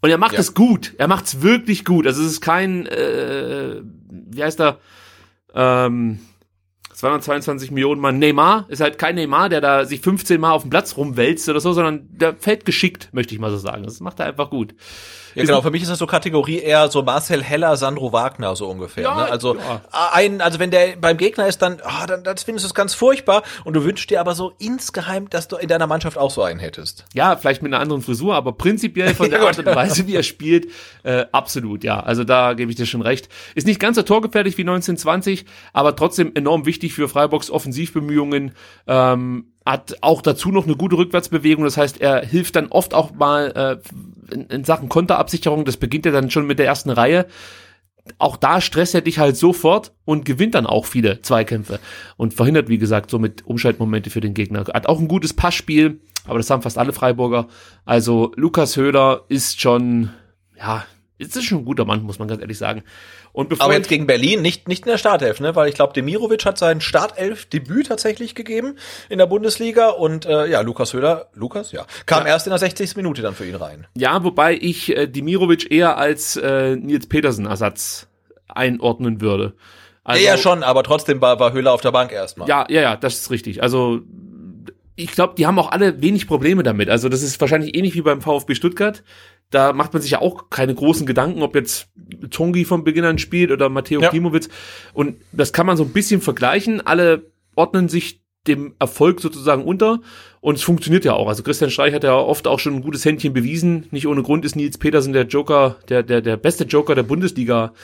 Und 0.00 0.10
er 0.10 0.18
macht 0.18 0.36
es 0.36 0.52
gut, 0.52 0.94
er 0.98 1.06
macht 1.06 1.26
es 1.26 1.42
wirklich 1.42 1.84
gut. 1.84 2.08
Also 2.08 2.20
es 2.20 2.32
ist 2.32 2.40
kein, 2.40 2.86
äh, 2.86 3.82
wie 4.08 4.42
heißt 4.42 4.60
er, 4.60 4.80
ähm, 5.54 6.18
222 7.00 7.70
Millionen 7.70 8.00
Mann 8.00 8.18
Neymar 8.18 8.66
ist 8.68 8.80
halt 8.80 8.98
kein 8.98 9.14
Neymar, 9.14 9.48
der 9.48 9.62
da 9.62 9.86
sich 9.86 10.00
15 10.00 10.38
Mal 10.38 10.52
auf 10.52 10.62
dem 10.62 10.70
Platz 10.70 10.96
rumwälzt 10.96 11.48
oder 11.48 11.60
so, 11.60 11.72
sondern 11.72 12.06
der 12.10 12.36
fällt 12.36 12.66
geschickt, 12.66 13.08
möchte 13.12 13.34
ich 13.34 13.40
mal 13.40 13.50
so 13.50 13.56
sagen. 13.56 13.84
Das 13.84 14.00
macht 14.00 14.20
er 14.20 14.26
einfach 14.26 14.50
gut. 14.50 14.74
Ja, 15.34 15.44
genau, 15.44 15.62
für 15.62 15.70
mich 15.70 15.82
ist 15.82 15.90
das 15.90 15.98
so 15.98 16.06
Kategorie 16.06 16.58
eher 16.58 16.88
so 16.88 17.02
Marcel 17.02 17.42
Heller, 17.42 17.76
Sandro 17.76 18.12
Wagner 18.12 18.56
so 18.56 18.68
ungefähr. 18.68 19.04
Ja, 19.04 19.14
ne? 19.16 19.30
Also 19.30 19.56
ja. 19.56 19.80
ein, 20.12 20.40
also 20.40 20.58
wenn 20.58 20.70
der 20.70 20.96
beim 20.96 21.16
Gegner 21.16 21.46
ist, 21.46 21.62
dann, 21.62 21.80
ah, 21.82 22.06
dann, 22.06 22.24
dann 22.24 22.36
findest 22.36 22.64
du 22.64 22.68
es 22.68 22.74
ganz 22.74 22.94
furchtbar 22.94 23.42
und 23.64 23.74
du 23.74 23.84
wünschst 23.84 24.10
dir 24.10 24.20
aber 24.20 24.34
so 24.34 24.52
insgeheim, 24.58 25.28
dass 25.30 25.48
du 25.48 25.56
in 25.56 25.68
deiner 25.68 25.86
Mannschaft 25.86 26.18
auch 26.18 26.30
so 26.30 26.42
einen 26.42 26.60
hättest. 26.60 27.04
Ja, 27.14 27.36
vielleicht 27.36 27.62
mit 27.62 27.72
einer 27.72 27.80
anderen 27.82 28.02
Frisur, 28.02 28.34
aber 28.34 28.52
prinzipiell 28.52 29.14
von 29.14 29.30
der 29.30 29.40
Ja, 29.40 29.46
Art 29.46 29.58
und 29.58 29.66
Weise, 29.66 30.06
wie 30.06 30.16
er 30.16 30.22
spielt, 30.22 30.68
äh, 31.02 31.26
absolut, 31.32 31.84
ja. 31.84 32.00
Also 32.00 32.24
da 32.24 32.54
gebe 32.54 32.70
ich 32.70 32.76
dir 32.76 32.86
schon 32.86 33.02
recht. 33.02 33.28
Ist 33.54 33.66
nicht 33.66 33.80
ganz 33.80 33.96
so 33.96 34.02
torgefährlich 34.02 34.56
wie 34.58 34.62
1920, 34.62 35.44
aber 35.72 35.96
trotzdem 35.96 36.32
enorm 36.34 36.66
wichtig 36.66 36.94
für 36.94 37.08
Freiburgs 37.08 37.50
Offensivbemühungen. 37.50 38.52
Ähm, 38.86 39.46
hat 39.66 39.98
auch 40.00 40.22
dazu 40.22 40.50
noch 40.50 40.64
eine 40.64 40.74
gute 40.74 40.96
Rückwärtsbewegung, 40.96 41.64
das 41.64 41.76
heißt, 41.76 42.00
er 42.00 42.24
hilft 42.24 42.56
dann 42.56 42.68
oft 42.68 42.94
auch 42.94 43.12
mal 43.12 43.80
äh, 43.84 43.88
in, 44.32 44.46
in 44.46 44.64
Sachen 44.64 44.88
Konterabsicherung. 44.88 45.64
Das 45.64 45.76
beginnt 45.76 46.06
ja 46.06 46.12
dann 46.12 46.30
schon 46.30 46.46
mit 46.46 46.58
der 46.58 46.66
ersten 46.66 46.90
Reihe. 46.90 47.26
Auch 48.18 48.36
da 48.36 48.60
stresst 48.60 48.94
er 48.94 49.02
dich 49.02 49.18
halt 49.18 49.36
sofort 49.36 49.92
und 50.04 50.24
gewinnt 50.24 50.54
dann 50.54 50.66
auch 50.66 50.86
viele 50.86 51.20
Zweikämpfe 51.22 51.78
und 52.16 52.34
verhindert, 52.34 52.68
wie 52.68 52.78
gesagt, 52.78 53.10
somit 53.10 53.44
Umschaltmomente 53.46 54.10
für 54.10 54.20
den 54.20 54.34
Gegner. 54.34 54.64
Hat 54.72 54.86
auch 54.86 54.98
ein 54.98 55.08
gutes 55.08 55.34
Passspiel, 55.34 56.00
aber 56.26 56.38
das 56.38 56.50
haben 56.50 56.62
fast 56.62 56.78
alle 56.78 56.92
Freiburger. 56.92 57.48
Also 57.84 58.32
Lukas 58.36 58.76
Höhler 58.76 59.24
ist 59.28 59.60
schon, 59.60 60.10
ja, 60.58 60.84
ist 61.20 61.44
schon 61.44 61.58
ein 61.58 61.64
guter 61.64 61.84
Mann, 61.84 62.02
muss 62.02 62.18
man 62.18 62.28
ganz 62.28 62.40
ehrlich 62.40 62.58
sagen. 62.58 62.82
Und 63.32 63.48
bevor 63.48 63.66
Aber 63.66 63.74
jetzt 63.74 63.88
gegen 63.88 64.06
Berlin 64.06 64.42
nicht, 64.42 64.68
nicht 64.68 64.86
in 64.86 64.90
der 64.90 64.98
Startelf, 64.98 65.40
ne? 65.40 65.54
Weil 65.54 65.68
ich 65.68 65.74
glaube, 65.74 65.92
Demirovic 65.92 66.44
hat 66.44 66.58
sein 66.58 66.80
Startelf-Debüt 66.80 67.88
tatsächlich 67.88 68.34
gegeben 68.34 68.76
in 69.08 69.18
der 69.18 69.26
Bundesliga 69.26 69.90
und 69.90 70.26
äh, 70.26 70.46
ja, 70.46 70.60
Lukas 70.62 70.92
Höhler, 70.92 71.28
Lukas, 71.34 71.72
ja, 71.72 71.86
kam 72.06 72.26
erst 72.26 72.46
in 72.46 72.50
der 72.50 72.58
60. 72.58 72.96
Minute 72.96 73.22
dann 73.22 73.34
für 73.34 73.46
ihn 73.46 73.54
rein. 73.54 73.86
Ja, 73.96 74.24
wobei 74.24 74.54
ich 74.54 74.96
äh, 74.96 75.06
Dimirovic 75.06 75.70
eher 75.70 75.98
als 75.98 76.36
äh, 76.36 76.76
Nils 76.76 77.06
Petersen 77.06 77.46
Ersatz 77.46 78.08
einordnen 78.48 79.20
würde. 79.20 79.54
Also, 80.02 80.24
ja, 80.24 80.36
schon, 80.38 80.62
aber 80.62 80.82
trotzdem 80.82 81.20
war, 81.20 81.38
war 81.38 81.52
Höhler 81.52 81.72
auf 81.72 81.82
der 81.82 81.92
Bank 81.92 82.10
erstmal. 82.10 82.48
Ja, 82.48 82.66
ja, 82.68 82.80
ja, 82.80 82.96
das 82.96 83.14
ist 83.20 83.30
richtig. 83.30 83.62
Also 83.62 84.00
ich 84.96 85.12
glaube, 85.12 85.34
die 85.36 85.46
haben 85.46 85.58
auch 85.58 85.70
alle 85.70 86.02
wenig 86.02 86.26
Probleme 86.26 86.62
damit. 86.62 86.90
Also 86.90 87.08
das 87.08 87.22
ist 87.22 87.40
wahrscheinlich 87.40 87.74
ähnlich 87.76 87.94
wie 87.94 88.02
beim 88.02 88.20
VfB 88.20 88.54
Stuttgart. 88.54 89.02
Da 89.50 89.72
macht 89.72 89.92
man 89.92 90.00
sich 90.00 90.12
ja 90.12 90.20
auch 90.20 90.48
keine 90.50 90.74
großen 90.74 91.06
Gedanken, 91.06 91.42
ob 91.42 91.54
jetzt 91.54 91.88
Tongi 92.30 92.64
von 92.64 92.84
Beginn 92.84 93.04
an 93.04 93.18
spielt 93.18 93.50
oder 93.50 93.68
Matteo 93.68 94.00
Ja. 94.00 94.08
Klimowitz. 94.08 94.48
Und 94.94 95.16
das 95.32 95.52
kann 95.52 95.66
man 95.66 95.76
so 95.76 95.84
ein 95.84 95.92
bisschen 95.92 96.20
vergleichen. 96.20 96.80
Alle 96.80 97.30
ordnen 97.56 97.88
sich 97.88 98.20
dem 98.46 98.74
Erfolg 98.78 99.20
sozusagen 99.20 99.64
unter 99.64 100.00
und 100.40 100.54
es 100.54 100.62
funktioniert 100.62 101.04
ja 101.04 101.12
auch. 101.12 101.28
Also 101.28 101.42
Christian 101.42 101.70
Streich 101.70 101.92
hat 101.92 102.04
ja 102.04 102.14
oft 102.14 102.46
auch 102.46 102.58
schon 102.58 102.76
ein 102.76 102.82
gutes 102.82 103.04
Händchen 103.04 103.34
bewiesen. 103.34 103.86
Nicht 103.90 104.06
ohne 104.06 104.22
Grund 104.22 104.44
ist 104.44 104.56
Nils 104.56 104.78
Petersen 104.78 105.12
der 105.12 105.26
Joker, 105.26 105.76
der, 105.88 106.02
der, 106.02 106.22
der 106.22 106.36
beste 106.38 106.64
Joker 106.64 106.94
der 106.94 107.02
Bundesliga 107.02 107.74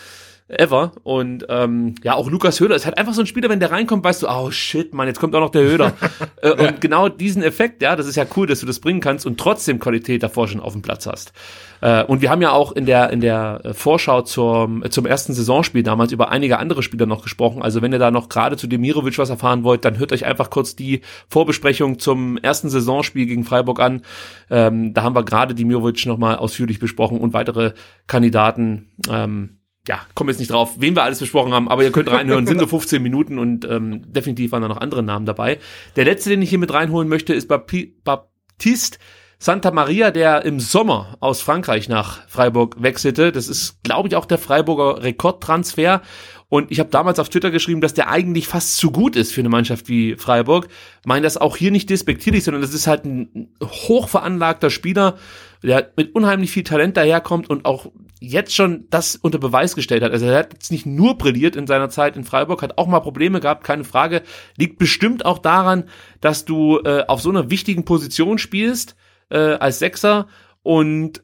ever. 0.49 0.93
Und 1.03 1.47
ähm, 1.49 1.97
ja, 2.03 2.15
auch 2.15 2.31
Lukas 2.31 2.61
Höhler 2.61 2.77
ist 2.77 2.87
halt 2.87 2.99
einfach 2.99 3.15
so 3.15 3.21
ein 3.21 3.27
Spieler, 3.27 3.49
wenn 3.49 3.61
der 3.61 3.73
reinkommt, 3.73 4.05
weißt 4.05 4.23
du, 4.23 4.29
oh 4.29 4.51
shit, 4.51 4.95
Mann, 4.95 5.09
jetzt 5.09 5.19
kommt 5.19 5.35
auch 5.35 5.41
noch 5.41 5.51
der 5.51 5.63
Höhler. 5.63 5.93
äh, 6.43 6.51
und 6.51 6.81
genau 6.81 7.09
diesen 7.09 7.43
Effekt, 7.43 7.83
ja, 7.83 7.97
das 7.97 8.07
ist 8.07 8.17
ja 8.17 8.25
cool, 8.37 8.47
dass 8.47 8.61
du 8.61 8.67
das 8.67 8.81
bringen 8.81 9.01
kannst 9.01 9.27
und 9.27 9.39
trotzdem 9.39 9.81
Qualität 9.81 10.23
davor 10.23 10.47
schon 10.47 10.61
auf 10.61 10.73
dem 10.73 10.83
Platz 10.83 11.07
hast. 11.07 11.33
Äh, 11.81 12.05
und 12.05 12.23
wir 12.23 12.31
haben 12.31 12.43
ja 12.43 12.53
auch 12.53 12.73
in 12.73 12.87
der 12.87 13.11
in 13.11 13.21
der 13.21 13.61
äh, 13.65 13.75
Vorschau 13.75 14.23
zum 14.23 14.85
zum 14.91 15.05
ersten 15.05 15.33
Saisonspiel 15.33 15.83
damals 15.83 16.13
über 16.13 16.31
einige 16.31 16.59
andere 16.59 16.83
Spieler 16.83 17.07
noch 17.07 17.23
gesprochen. 17.23 17.63
Also 17.63 17.83
wenn 17.83 17.93
ihr 17.93 17.99
da 17.99 18.11
noch 18.11 18.29
gerade 18.29 18.57
zu 18.57 18.67
Demirovic 18.67 19.19
was 19.19 19.31
erfahren 19.31 19.65
wollt, 19.65 19.85
dann 19.85 19.99
hört 19.99 20.13
euch 20.13 20.25
einfach 20.25 20.51
kurz 20.51 20.77
die 20.77 21.01
Vorbesprechung 21.29 21.99
zum 21.99 22.39
ersten 22.39 22.69
Saisonspiel 22.69 23.27
gegen 23.27 23.45
Freiburg 23.45 23.81
an. 23.81 24.03
Ähm, 24.49 24.95
da 24.95 25.03
haben 25.03 25.17
wir 25.17 25.25
gerade 25.25 25.55
Demirovic 25.55 26.07
nochmal 26.07 26.37
ausführlich 26.37 26.79
besprochen 26.79 27.21
und 27.21 27.33
weitere 27.33 27.73
Kandidaten. 28.07 28.91
Ähm, 29.11 29.56
ja, 29.89 30.01
kommen 30.15 30.31
jetzt 30.31 30.39
nicht 30.39 30.51
drauf, 30.51 30.75
wen 30.79 30.97
wir 30.97 31.03
alles 31.03 31.21
besprochen 31.21 31.53
haben, 31.53 31.69
aber 31.69 31.85
ihr 31.85 31.93
könnt 31.93 32.11
reinhören, 32.11 32.47
sind 32.47 32.59
nur 32.59 32.69
15 32.69 33.03
Minuten 33.03 33.39
und 33.39 33.65
ähm, 33.65 34.03
definitiv 34.13 34.53
waren 34.53 34.63
da 34.63 34.69
noch 34.69 34.81
andere 34.81 35.03
Namen 35.03 35.27
dabei. 35.27 35.59
Der 35.97 36.05
letzte, 36.05 36.31
den 36.31 36.43
ich 36.43 36.51
hier 36.51 36.59
mit 36.59 36.73
reinholen 36.73 37.09
möchte, 37.09 37.35
ist 37.35 37.49
Baptiste 37.49 38.99
Santa 39.39 39.71
Maria, 39.71 40.11
der 40.11 40.47
im 40.47 40.61
Sommer 40.61 41.19
aus 41.21 41.43
Frankreich 41.43 41.89
nach 41.89 42.27
Freiburg 42.27 42.83
wechselte. 42.83 43.33
Das 43.33 43.49
ist, 43.49 43.83
glaube 43.83 44.09
ich, 44.09 44.17
auch 44.17 44.25
der 44.25 44.39
Freiburger 44.39 45.03
Rekordtransfer. 45.03 46.01
Und 46.49 46.71
ich 46.71 46.81
habe 46.81 46.91
damals 46.91 47.19
auf 47.19 47.29
Twitter 47.29 47.51
geschrieben, 47.51 47.81
dass 47.83 47.93
der 47.93 48.09
eigentlich 48.09 48.49
fast 48.49 48.77
zu 48.79 48.91
gut 48.91 49.15
ist 49.15 49.33
für 49.33 49.41
eine 49.41 49.51
Mannschaft 49.51 49.89
wie 49.89 50.15
Freiburg. 50.17 50.69
Meine 51.05 51.25
das 51.25 51.37
auch 51.37 51.57
hier 51.57 51.71
nicht 51.71 51.91
despektierlich, 51.91 52.45
sondern 52.45 52.63
das 52.63 52.73
ist 52.73 52.87
halt 52.87 53.05
ein 53.05 53.55
hochveranlagter 53.63 54.71
Spieler, 54.71 55.19
der 55.63 55.93
mit 55.97 56.15
unheimlich 56.15 56.51
viel 56.51 56.65
Talent 56.65 56.97
daherkommt 56.97 57.51
und 57.51 57.65
auch 57.65 57.91
jetzt 58.21 58.55
schon 58.55 58.87
das 58.91 59.17
unter 59.17 59.39
Beweis 59.39 59.75
gestellt 59.75 60.03
hat. 60.03 60.13
Also 60.13 60.27
er 60.27 60.39
hat 60.39 60.53
jetzt 60.55 60.73
nicht 60.73 60.87
nur 60.87 61.19
brilliert 61.19 61.57
in 61.57 61.67
seiner 61.67 61.91
Zeit 61.91 62.17
in 62.17 62.25
Freiburg, 62.25 62.63
hat 62.63 62.79
auch 62.79 62.87
mal 62.87 63.01
Probleme 63.01 63.41
gehabt, 63.41 63.65
keine 63.65 63.85
Frage. 63.85 64.23
Liegt 64.57 64.79
bestimmt 64.79 65.25
auch 65.25 65.39
daran, 65.39 65.85
dass 66.21 66.45
du 66.45 66.79
äh, 66.79 67.05
auf 67.07 67.21
so 67.21 67.31
einer 67.31 67.51
wichtigen 67.51 67.85
Position 67.85 68.39
spielst 68.39 68.97
äh, 69.31 69.39
als 69.39 69.79
Sechser 69.79 70.29
und 70.63 71.23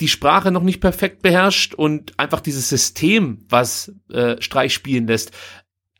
die 0.00 0.08
Sprache 0.08 0.50
noch 0.50 0.62
nicht 0.62 0.80
perfekt 0.80 1.22
beherrscht 1.22 1.74
und 1.74 2.18
einfach 2.18 2.40
dieses 2.40 2.68
System, 2.68 3.44
was 3.48 3.92
äh, 4.10 4.40
Streich 4.40 4.72
spielen 4.72 5.06
lässt, 5.06 5.32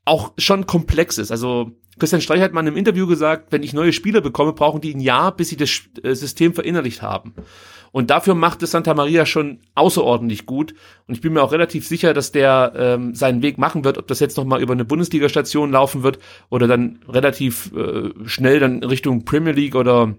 auch 0.05 0.33
schon 0.39 0.67
komplex 0.67 1.19
ist. 1.19 1.31
Also 1.31 1.73
Christian 2.01 2.21
Streich 2.21 2.41
hat 2.41 2.53
mal 2.53 2.61
in 2.61 2.67
einem 2.67 2.77
Interview 2.77 3.07
gesagt, 3.07 3.53
wenn 3.53 3.63
ich 3.63 3.73
neue 3.73 3.93
Spieler 3.93 4.21
bekomme, 4.21 4.53
brauchen 4.53 4.81
die 4.81 4.95
ein 4.95 5.01
Jahr, 5.01 5.37
bis 5.37 5.51
sie 5.51 5.57
das 5.57 5.71
äh, 6.03 6.15
System 6.15 6.55
verinnerlicht 6.55 7.03
haben. 7.03 7.35
Und 7.93 8.11
dafür 8.11 8.35
macht 8.35 8.63
es 8.63 8.71
Santa 8.71 8.95
Maria 8.95 9.27
schon 9.27 9.61
außerordentlich 9.75 10.47
gut. 10.47 10.75
Und 11.07 11.15
ich 11.15 11.21
bin 11.21 11.33
mir 11.33 11.43
auch 11.43 11.53
relativ 11.53 11.87
sicher, 11.87 12.15
dass 12.15 12.33
der 12.33 12.73
ähm, 12.77 13.15
seinen 13.15 13.43
Weg 13.43 13.59
machen 13.59 13.85
wird, 13.85 13.99
ob 13.99 14.07
das 14.07 14.21
jetzt 14.21 14.37
nochmal 14.37 14.63
über 14.63 14.73
eine 14.73 14.85
Bundesliga-Station 14.85 15.73
laufen 15.73 16.03
wird 16.03 16.19
oder 16.51 16.69
dann 16.69 17.01
relativ 17.09 17.73
äh, 17.75 18.11
schnell 18.27 18.61
dann 18.61 18.85
Richtung 18.85 19.25
Premier 19.25 19.53
League 19.53 19.75
oder 19.75 20.15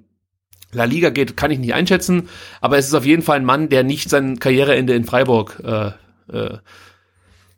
La 0.73 0.85
Liga 0.85 1.09
geht, 1.09 1.37
kann 1.37 1.51
ich 1.51 1.59
nicht 1.59 1.73
einschätzen. 1.73 2.29
Aber 2.59 2.77
es 2.77 2.87
ist 2.87 2.93
auf 2.93 3.05
jeden 3.05 3.23
Fall 3.23 3.37
ein 3.37 3.45
Mann, 3.45 3.69
der 3.69 3.83
nicht 3.83 4.09
sein 4.09 4.39
Karriereende 4.39 4.93
in 4.93 5.05
Freiburg 5.05 5.61
äh, 5.63 5.91
äh, 6.31 6.57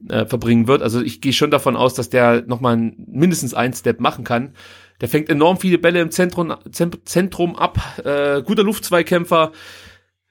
äh, 0.10 0.26
verbringen 0.26 0.68
wird. 0.68 0.82
Also 0.82 1.02
ich 1.02 1.22
gehe 1.22 1.34
schon 1.34 1.52
davon 1.52 1.76
aus, 1.76 1.94
dass 1.94 2.10
der 2.10 2.44
nochmal 2.46 2.78
mindestens 2.98 3.54
einen 3.54 3.74
Step 3.74 4.00
machen 4.00 4.24
kann. 4.24 4.54
Der 5.02 5.10
fängt 5.10 5.30
enorm 5.30 5.58
viele 5.58 5.78
Bälle 5.78 6.02
im 6.02 6.12
Zentrum, 6.12 6.54
Zentrum 6.72 7.56
ab, 7.56 7.80
äh, 8.06 8.42
guter 8.42 8.64
Luftzweikämpfer, 8.64 9.52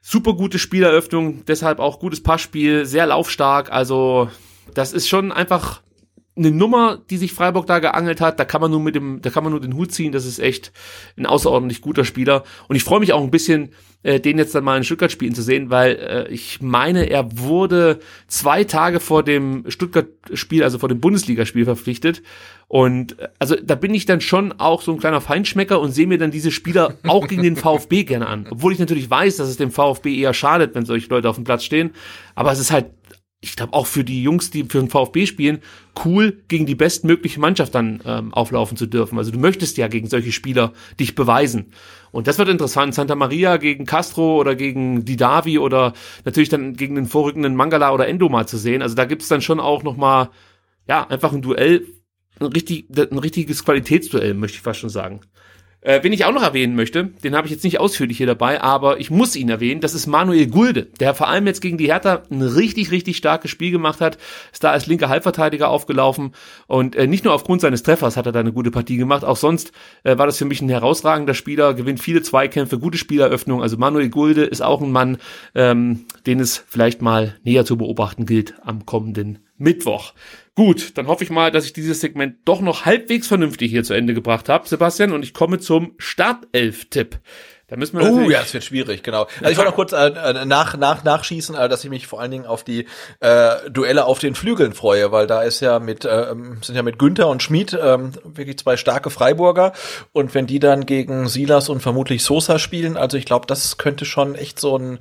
super 0.01 0.35
gute 0.35 0.59
Spieleröffnung, 0.59 1.45
deshalb 1.47 1.79
auch 1.79 1.99
gutes 1.99 2.23
Passspiel, 2.23 2.87
sehr 2.87 3.07
laufstark. 3.07 3.71
Also 3.71 4.31
das 4.75 4.93
ist 4.93 5.09
schon 5.09 5.33
einfach 5.33 5.83
eine 6.35 6.51
Nummer, 6.51 6.99
die 7.11 7.19
sich 7.19 7.33
Freiburg 7.33 7.67
da 7.67 7.79
geangelt 7.79 8.21
hat. 8.21 8.41
Da 8.41 8.45
kann 8.45 8.61
man 8.61 8.71
nur 8.71 8.81
mit 8.81 8.95
dem, 8.95 9.21
da 9.21 9.31
kann 9.31 9.45
man 9.45 9.53
nur 9.53 9.61
den 9.61 9.75
Hut 9.75 9.93
ziehen. 9.93 10.13
Das 10.13 10.25
ist 10.25 10.39
echt 10.39 10.73
ein 11.17 11.27
außerordentlich 11.27 11.83
guter 11.83 12.05
Spieler. 12.05 12.45
Und 12.69 12.77
ich 12.77 12.85
freue 12.85 13.01
mich 13.01 13.13
auch 13.13 13.23
ein 13.23 13.31
bisschen, 13.31 13.71
äh, 14.03 14.19
den 14.19 14.39
jetzt 14.39 14.55
dann 14.55 14.65
mal 14.65 14.79
in 14.79 14.85
Stuttgart 14.85 15.13
spielen 15.13 15.35
zu 15.35 15.43
sehen, 15.43 15.69
weil 15.69 15.93
äh, 15.97 16.33
ich 16.33 16.63
meine, 16.63 17.11
er 17.11 17.39
wurde 17.39 18.01
zwei 18.29 18.65
Tage 18.65 18.99
vor 18.99 19.23
dem 19.23 19.65
Stuttgart-Spiel, 19.69 20.65
also 20.65 20.79
vor 20.79 20.89
dem 20.89 21.01
Bundesligaspiel 21.01 21.67
verpflichtet. 21.67 22.23
Und 22.67 23.19
äh, 23.19 23.29
also 23.39 23.55
da 23.63 23.75
bin 23.75 23.93
ich 23.93 24.07
dann 24.07 24.23
schon 24.23 24.53
auch 24.53 24.81
so 24.81 24.93
ein 24.93 24.99
kleiner 24.99 25.21
Feinschmecker 25.21 25.81
und 25.81 25.93
sehe 25.93 26.07
mir 26.07 26.19
dann 26.19 26.31
diese 26.31 26.51
Spieler 26.51 26.95
auch 27.07 27.29
gegen 27.29 27.43
den 27.43 27.57
VfB 27.57 28.05
gerne 28.05 28.27
an. 28.27 28.47
Obwohl 28.51 28.73
ich 28.73 28.79
natürlich 28.79 29.11
weiß, 29.11 29.37
dass 29.37 29.51
es 29.51 29.59
dem 29.59 29.71
VfB 29.71 30.17
eher 30.17 30.33
schadet, 30.33 30.75
wenn 30.75 30.87
solche 30.87 31.11
Leute 31.11 31.29
auf 31.29 31.37
dem 31.37 31.45
Platz 31.45 31.63
stehen. 31.63 31.91
Aber 32.35 32.53
es 32.53 32.59
ist 32.59 32.73
halt 32.73 32.87
ich 33.45 33.57
glaube 33.57 33.75
auch 33.75 33.87
für 33.89 34.05
die 34.05 34.23
Jungs, 34.23 34.51
die 34.51 34.63
für 34.63 34.79
den 34.79 34.89
VfB 34.89 35.27
spielen, 35.27 35.59
cool 36.05 36.41
gegen 36.47 36.65
die 36.65 36.77
bestmögliche 36.77 37.41
Mannschaft 37.41 37.75
dann 37.75 38.01
ähm, 38.07 38.33
auflaufen 38.33 38.77
zu 38.77 38.87
dürfen. 38.87 39.19
Also 39.19 39.33
du 39.33 39.39
möchtest 39.39 39.77
ja 39.79 39.89
gegen 39.89 40.07
solche 40.07 40.31
Spieler 40.31 40.73
dich 41.01 41.17
beweisen. 41.17 41.73
Und 42.13 42.29
das 42.29 42.39
wird 42.39 42.49
interessant. 42.49 42.95
Santa 42.95 43.17
Maria 43.17 43.57
gegen 43.57 43.85
Castro 43.85 44.39
oder 44.39 44.55
gegen 44.55 45.05
Didavi 45.05 45.59
oder 45.59 45.93
natürlich 46.25 46.51
dann 46.51 46.75
gegen 46.75 46.95
den 46.95 47.07
vorrückenden 47.07 47.57
Mangala 47.57 47.93
oder 47.93 48.07
Endo 48.07 48.29
mal 48.29 48.47
zu 48.47 48.59
sehen. 48.59 48.81
Also 48.81 48.95
da 48.95 49.07
gibt's 49.07 49.27
dann 49.27 49.43
schon 49.43 49.59
auch 49.59 49.83
noch 49.83 49.97
mal 49.97 50.31
ja 50.87 51.05
einfach 51.09 51.33
ein 51.33 51.43
Duell, 51.43 51.85
ein, 52.39 52.47
richtig, 52.47 52.87
ein 52.97 53.19
richtiges 53.19 53.65
Qualitätsduell, 53.65 54.35
möchte 54.35 54.59
ich 54.59 54.63
fast 54.63 54.79
schon 54.79 54.91
sagen. 54.91 55.21
Äh, 55.85 56.05
wen 56.05 56.13
ich 56.13 56.25
auch 56.25 56.33
noch 56.33 56.45
erwähnen 56.45 56.77
möchte, 56.77 57.07
den 57.25 57.35
habe 57.35 57.49
ich 57.49 57.53
jetzt 57.53 57.65
nicht 57.65 57.81
ausführlich 57.81 58.17
hier 58.17 58.29
dabei, 58.29 58.61
aber 58.61 59.01
ich 59.01 59.11
muss 59.11 59.35
ihn 59.35 59.49
erwähnen, 59.49 59.81
das 59.81 59.95
ist 59.95 60.07
Manuel 60.07 60.47
Gulde, 60.47 60.85
der 61.01 61.13
vor 61.13 61.29
allem 61.29 61.45
jetzt 61.49 61.61
gegen 61.61 61.77
die 61.77 61.89
Hertha 61.89 62.23
ein 62.31 62.41
richtig, 62.41 62.93
richtig 62.93 63.17
starkes 63.17 63.51
Spiel 63.51 63.73
gemacht 63.73 64.01
hat, 64.01 64.17
ist 64.53 64.63
da 64.63 64.71
als 64.71 64.87
linker 64.87 65.09
Halbverteidiger 65.09 65.69
aufgelaufen 65.69 66.35
und 66.69 66.95
äh, 66.95 67.09
nicht 67.09 67.25
nur 67.25 67.35
aufgrund 67.35 67.63
seines 67.63 67.83
Treffers 67.83 68.17
hat 68.17 68.27
er 68.27 68.33
da 68.33 68.39
eine 68.39 68.53
gute 68.53 68.71
Partie 68.71 68.97
gemacht, 68.97 69.25
auch 69.25 69.37
sonst 69.37 69.73
äh, 70.05 70.17
war 70.17 70.27
das 70.27 70.39
für 70.39 70.45
mich 70.45 70.63
ein 70.63 70.69
herausragender 70.69 71.35
Spieler, 71.35 71.75
gewinnt 71.75 71.99
viele 71.99 72.23
Zweikämpfe, 72.23 72.79
gute 72.79 72.97
Spieleröffnung, 72.97 73.61
also 73.61 73.77
Manuel 73.77 74.09
Gulde 74.09 74.45
ist 74.45 74.63
auch 74.63 74.83
ein 74.83 74.93
Mann, 74.93 75.19
ähm, 75.57 76.05
den 76.27 76.39
es 76.39 76.65
vielleicht 76.69 77.03
mal 77.03 77.35
näher 77.43 77.65
zu 77.65 77.77
beobachten 77.77 78.25
gilt 78.25 78.55
am 78.63 78.87
kommenden 78.87 79.41
Mittwoch. 79.63 80.15
Gut, 80.55 80.99
dann 80.99 81.07
hoffe 81.07 81.25
ich 81.25 81.31
mal, 81.31 81.51
dass 81.51 81.65
ich 81.65 81.73
dieses 81.73 82.01
Segment 82.01 82.37
doch 82.45 82.61
noch 82.61 82.85
halbwegs 82.85 83.27
vernünftig 83.27 83.71
hier 83.71 83.85
zu 83.85 83.95
Ende 83.95 84.13
gebracht 84.13 84.49
habe, 84.49 84.69
Sebastian, 84.69 85.13
und 85.13 85.25
ich 85.25 85.33
komme 85.33 85.59
zum 85.61 85.95
Startelf-Tipp. 85.97 87.19
Da 87.73 87.79
müssen 87.79 87.99
wir 87.99 88.05
oh 88.07 88.29
ja, 88.29 88.43
es 88.43 88.53
wird 88.53 88.65
schwierig, 88.65 89.03
genau. 89.03 89.27
Also 89.41 89.51
ich 89.51 89.57
wollte 89.57 89.71
noch 89.71 89.77
kurz 89.77 89.93
äh, 89.93 90.09
äh, 90.09 90.45
nach, 90.45 90.77
nach, 90.77 91.05
nachschießen, 91.05 91.55
äh, 91.55 91.71
dass 91.71 91.83
ich 91.83 91.89
mich 91.89 92.07
vor 92.07 92.21
allen 92.21 92.31
Dingen 92.31 92.45
auf 92.45 92.65
die 92.65 92.85
äh, 93.21 93.71
Duelle 93.71 94.05
auf 94.05 94.19
den 94.19 94.35
Flügeln 94.35 94.75
freue, 94.75 95.11
weil 95.11 95.27
da 95.27 95.41
ist 95.41 95.61
ja 95.61 95.79
mit 95.79 96.05
äh, 96.05 96.35
sind 96.61 96.77
ja 96.77 96.83
mit 96.83 96.99
Günther 96.99 97.29
und 97.29 97.43
Schmid 97.43 97.73
äh, 97.73 97.99
wirklich 98.25 98.59
zwei 98.59 98.77
starke 98.77 99.09
Freiburger 99.09 99.73
und 100.13 100.35
wenn 100.35 100.47
die 100.47 100.59
dann 100.59 100.85
gegen 100.85 101.29
Silas 101.29 101.71
und 101.71 101.81
vermutlich 101.81 102.25
Sosa 102.25 102.59
spielen, 102.59 102.99
also 102.99 103.17
ich 103.17 103.25
glaube, 103.25 103.47
das 103.47 103.79
könnte 103.79 104.05
schon 104.05 104.35
echt 104.35 104.61
so 104.61 104.77
ein 104.77 104.99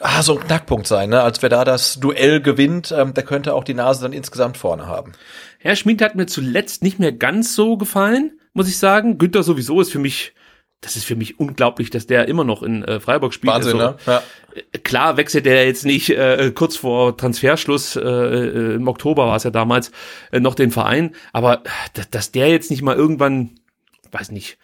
ah, 0.00 0.22
so 0.22 0.38
ein 0.38 0.40
Knackpunkt 0.40 0.86
sein, 0.86 1.10
ne? 1.10 1.20
Als 1.20 1.42
wer 1.42 1.50
da 1.50 1.66
das 1.66 2.00
Duell 2.00 2.40
gewinnt, 2.40 2.94
ähm, 2.96 3.12
der 3.12 3.24
könnte 3.24 3.52
auch 3.52 3.62
die 3.62 3.74
Nase 3.74 4.00
dann 4.00 4.14
insgesamt 4.14 4.56
vorne 4.56 4.86
haben. 4.86 5.12
Herr 5.58 5.76
Schmid 5.76 6.00
hat 6.00 6.14
mir 6.14 6.24
zuletzt 6.24 6.82
nicht 6.82 6.98
mehr 6.98 7.12
ganz 7.12 7.54
so 7.54 7.76
gefallen, 7.76 8.40
muss 8.54 8.68
ich 8.68 8.78
sagen. 8.78 9.18
Günther 9.18 9.42
sowieso 9.42 9.82
ist 9.82 9.92
für 9.92 9.98
mich 9.98 10.32
das 10.80 10.96
ist 10.96 11.04
für 11.04 11.16
mich 11.16 11.40
unglaublich, 11.40 11.90
dass 11.90 12.06
der 12.06 12.28
immer 12.28 12.44
noch 12.44 12.62
in 12.62 12.84
äh, 12.84 13.00
Freiburg 13.00 13.34
spielt. 13.34 13.52
Wahnsinn, 13.52 13.80
also, 13.80 13.92
ne? 13.92 13.98
Ja. 14.06 14.22
Äh, 14.54 14.78
klar 14.78 15.16
wechselt 15.16 15.46
er 15.46 15.66
jetzt 15.66 15.84
nicht 15.84 16.10
äh, 16.10 16.52
kurz 16.54 16.76
vor 16.76 17.16
Transferschluss, 17.16 17.96
äh, 17.96 18.00
äh 18.00 18.74
im 18.74 18.86
Oktober 18.88 19.26
war 19.26 19.36
es 19.36 19.44
ja 19.44 19.50
damals, 19.50 19.90
äh, 20.32 20.40
noch 20.40 20.54
den 20.54 20.70
Verein, 20.70 21.14
aber 21.32 21.62
dass 22.10 22.32
der 22.32 22.48
jetzt 22.48 22.70
nicht 22.70 22.82
mal 22.82 22.96
irgendwann, 22.96 23.58
weiß 24.12 24.30
nicht, 24.30 24.58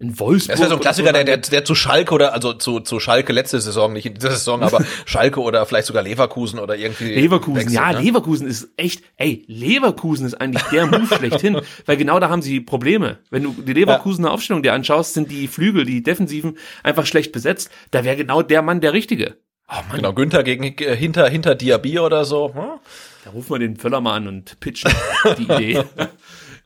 in 0.00 0.18
Wolfsburg. 0.20 0.52
Das 0.52 0.60
ist 0.60 0.64
ja 0.64 0.68
so 0.68 0.76
ein 0.76 0.80
Klassiker, 0.80 1.12
der, 1.12 1.24
der, 1.24 1.38
der 1.38 1.64
zu 1.64 1.74
Schalke 1.74 2.14
oder, 2.14 2.32
also 2.32 2.52
zu, 2.52 2.80
zu 2.80 3.00
Schalke 3.00 3.32
letzte 3.32 3.60
Saison, 3.60 3.92
nicht 3.92 4.06
in 4.06 4.14
dieser 4.14 4.30
Saison, 4.30 4.62
aber 4.62 4.84
Schalke 5.06 5.40
oder 5.40 5.66
vielleicht 5.66 5.86
sogar 5.86 6.04
Leverkusen 6.04 6.60
oder 6.60 6.76
irgendwie. 6.76 7.14
Leverkusen, 7.14 7.56
wechselt, 7.56 7.74
ja, 7.74 7.92
ne? 7.92 8.00
Leverkusen 8.00 8.46
ist 8.46 8.68
echt, 8.76 9.02
ey, 9.16 9.44
Leverkusen 9.48 10.26
ist 10.26 10.34
eigentlich 10.34 10.62
der 10.64 10.86
Move 10.86 11.06
schlechthin, 11.18 11.60
weil 11.86 11.96
genau 11.96 12.20
da 12.20 12.28
haben 12.28 12.42
sie 12.42 12.60
Probleme. 12.60 13.18
Wenn 13.30 13.42
du 13.42 13.52
die 13.52 13.72
Leverkusener 13.72 14.28
ja. 14.28 14.34
Aufstellung 14.34 14.62
dir 14.62 14.72
anschaust, 14.72 15.14
sind 15.14 15.30
die 15.32 15.48
Flügel, 15.48 15.84
die 15.84 16.02
Defensiven 16.02 16.58
einfach 16.84 17.04
schlecht 17.04 17.32
besetzt. 17.32 17.70
Da 17.90 18.04
wäre 18.04 18.16
genau 18.16 18.42
der 18.42 18.62
Mann 18.62 18.80
der 18.80 18.92
Richtige. 18.92 19.36
Oh 19.68 19.74
Mann. 19.88 19.96
Genau, 19.96 20.12
Günther 20.12 20.44
gegen, 20.44 20.62
äh, 20.62 20.96
hinter, 20.96 21.28
hinter 21.28 21.56
Diaby 21.56 21.98
oder 21.98 22.24
so. 22.24 22.54
Hm? 22.54 22.78
Da 23.24 23.30
rufen 23.30 23.50
wir 23.50 23.58
den 23.58 23.76
Völler 23.76 24.00
mal 24.00 24.14
an 24.14 24.28
und 24.28 24.60
pitchen 24.60 24.92
die 25.36 25.42
Idee. 25.42 25.84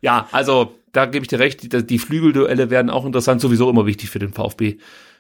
ja, 0.03 0.29
also, 0.33 0.75
da 0.93 1.07
gebe 1.07 1.25
ich 1.25 1.29
dir 1.29 1.39
recht, 1.39 1.63
die, 1.63 1.87
die 1.87 1.99
Flügelduelle 1.99 2.69
werden 2.69 2.91
auch 2.91 3.07
interessant, 3.07 3.41
sowieso 3.41 3.71
immer 3.71 3.87
wichtig 3.87 4.11
für 4.11 4.19
den 4.19 4.33
VfB, 4.33 4.77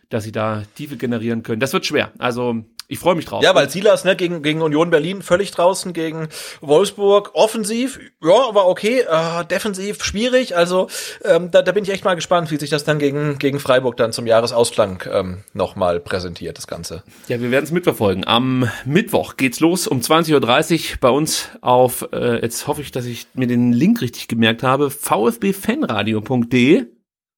dass 0.08 0.24
sie 0.24 0.32
da 0.32 0.62
Tiefe 0.74 0.96
generieren 0.96 1.42
können. 1.42 1.60
Das 1.60 1.72
wird 1.72 1.86
schwer. 1.86 2.12
Also 2.18 2.64
ich 2.92 2.98
freue 2.98 3.14
mich 3.14 3.24
drauf. 3.24 3.42
Ja, 3.42 3.54
weil 3.54 3.70
Silas 3.70 4.04
ne, 4.04 4.16
gegen, 4.16 4.42
gegen 4.42 4.60
Union 4.60 4.90
Berlin 4.90 5.22
völlig 5.22 5.50
draußen, 5.50 5.94
gegen 5.94 6.28
Wolfsburg 6.60 7.30
offensiv, 7.32 7.98
ja, 8.22 8.46
aber 8.46 8.68
okay, 8.68 9.00
äh, 9.00 9.46
defensiv 9.46 10.04
schwierig. 10.04 10.58
Also 10.58 10.88
ähm, 11.24 11.50
da, 11.50 11.62
da 11.62 11.72
bin 11.72 11.84
ich 11.84 11.90
echt 11.90 12.04
mal 12.04 12.16
gespannt, 12.16 12.50
wie 12.50 12.58
sich 12.58 12.68
das 12.68 12.84
dann 12.84 12.98
gegen, 12.98 13.38
gegen 13.38 13.60
Freiburg 13.60 13.96
dann 13.96 14.12
zum 14.12 14.26
Jahresausklang 14.26 15.04
ähm, 15.10 15.38
nochmal 15.54 16.00
präsentiert, 16.00 16.58
das 16.58 16.66
Ganze. 16.66 17.02
Ja, 17.28 17.40
wir 17.40 17.50
werden 17.50 17.64
es 17.64 17.70
mitverfolgen. 17.70 18.26
Am 18.26 18.68
Mittwoch 18.84 19.36
geht's 19.38 19.60
los 19.60 19.86
um 19.86 20.00
20.30 20.00 20.34
Uhr 20.34 20.98
bei 21.00 21.08
uns 21.08 21.48
auf, 21.62 22.06
äh, 22.12 22.42
jetzt 22.42 22.66
hoffe 22.66 22.82
ich, 22.82 22.92
dass 22.92 23.06
ich 23.06 23.26
mir 23.32 23.46
den 23.46 23.72
Link 23.72 24.02
richtig 24.02 24.28
gemerkt 24.28 24.62
habe, 24.62 24.90
vfbfanradio.de 24.90 26.88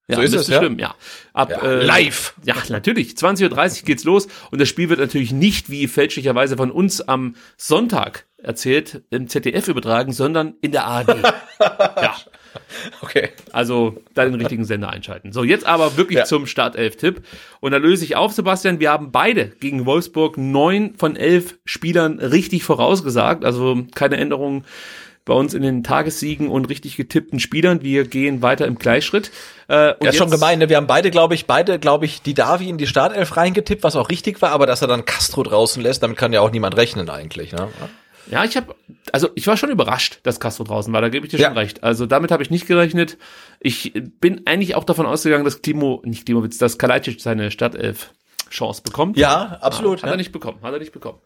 ja, 0.09 0.17
so 0.17 0.23
ist 0.23 0.35
es, 0.35 0.49
ja? 0.49 0.59
Stimmen, 0.59 0.79
ja. 0.79 0.95
Ab, 1.33 1.51
ja, 1.51 1.63
äh, 1.63 1.85
live. 1.85 2.35
Ja, 2.45 2.57
natürlich. 2.69 3.13
20.30 3.13 3.81
Uhr 3.81 3.87
geht's 3.87 4.05
los 4.05 4.29
und 4.51 4.61
das 4.61 4.69
Spiel 4.69 4.91
wird 4.91 5.01
natürlich 5.01 5.33
nicht 5.33 5.71
wie 5.71 5.89
fälschlicherweise 5.89 6.57
von 6.57 6.71
uns 6.71 7.01
am 7.01 7.37
Sonntag 7.57 8.27
erzählt 8.37 9.03
im 9.11 9.29
ZDF 9.29 9.69
übertragen, 9.69 10.13
sondern 10.13 10.55
in 10.61 10.73
der 10.73 10.85
ARD. 10.85 11.17
ja. 11.61 12.15
Okay. 13.01 13.31
Also 13.51 13.97
da 14.15 14.25
den 14.25 14.35
richtigen 14.35 14.65
Sender 14.65 14.91
einschalten. 14.91 15.33
So, 15.33 15.43
jetzt 15.43 15.67
aber 15.67 15.97
wirklich 15.97 16.19
ja. 16.19 16.25
zum 16.25 16.47
Startelf-Tipp. 16.47 17.23
Und 17.61 17.73
da 17.73 17.79
löse 17.79 18.05
ich 18.05 18.17
auf, 18.17 18.33
Sebastian. 18.33 18.81
Wir 18.81 18.91
haben 18.91 19.11
beide 19.11 19.47
gegen 19.47 19.87
Wolfsburg 19.87 20.37
neun 20.37 20.95
von 20.97 21.17
elf 21.17 21.59
Spielern 21.65 22.19
richtig 22.21 22.63
vorausgesagt. 22.63 23.45
Also 23.45 23.87
keine 23.95 24.19
Änderungen 24.19 24.65
bei 25.25 25.35
uns 25.35 25.55
in 25.55 25.62
den 25.62 25.83
Tagessiegen 25.83 26.49
und 26.49 26.66
richtig 26.66 26.97
getippten 26.97 27.41
Spielern. 27.41 27.83
Wir 27.83 28.05
gehen 28.05 28.43
weiter 28.43 28.66
im 28.66 28.77
Gleichschritt. 28.77 29.31
Äh, 29.68 29.95
ja, 30.05 30.12
schon 30.12 30.31
gemein, 30.31 30.59
ne? 30.59 30.68
Wir 30.68 30.77
haben 30.77 30.87
beide, 30.87 31.11
glaube 31.11 31.35
ich, 31.35 31.47
beide, 31.47 31.79
glaube 31.79 32.05
ich, 32.05 32.20
die 32.22 32.35
Davi 32.35 32.68
in 32.68 32.77
die 32.77 32.87
Startelf 32.87 33.37
reingetippt, 33.37 33.83
was 33.83 33.97
auch 33.97 34.11
richtig 34.11 34.43
war, 34.43 34.51
aber 34.51 34.66
dass 34.66 34.83
er 34.83 34.89
dann 34.89 35.05
Castro 35.05 35.43
draußen 35.43 35.83
lässt, 35.83 36.03
damit 36.03 36.18
kann 36.18 36.33
ja 36.33 36.41
auch 36.41 36.51
niemand 36.51 36.77
rechnen 36.77 37.09
eigentlich, 37.09 37.53
ne? 37.53 37.68
Ja, 38.31 38.45
ich 38.45 38.57
habe, 38.57 38.75
also 39.12 39.29
ich 39.35 39.47
war 39.47 39.57
schon 39.57 39.70
überrascht, 39.70 40.20
dass 40.22 40.41
Castro 40.41 40.64
draußen 40.64 40.93
war. 40.93 41.03
Da 41.03 41.11
gebe 41.11 41.27
ich 41.27 41.31
dir 41.31 41.39
ja. 41.39 41.49
schon 41.49 41.59
recht. 41.59 41.83
Also 41.83 42.07
damit 42.07 42.31
habe 42.31 42.43
ich 42.43 42.51
nicht 42.51 42.66
gerechnet. 42.66 43.18
Ich 43.61 43.93
bin 43.93 44.47
eigentlich 44.47 44.77
auch 44.77 44.85
davon 44.85 45.05
ausgegangen, 45.05 45.45
dass 45.45 45.61
Klimo, 45.61 46.01
nicht 46.07 46.25
Klimowitz, 46.25 46.57
dass 46.57 46.79
Kalajdzic 46.79 47.20
seine 47.20 47.51
Startelf 47.51 48.12
Chance 48.51 48.83
bekommt. 48.83 49.18
Ja, 49.18 49.59
absolut. 49.61 49.99
Hat 49.99 50.07
ja. 50.07 50.12
er 50.12 50.16
nicht 50.16 50.33
bekommen, 50.33 50.59
hat 50.62 50.72
er 50.72 50.79
nicht 50.79 50.93
bekommen. 50.93 51.18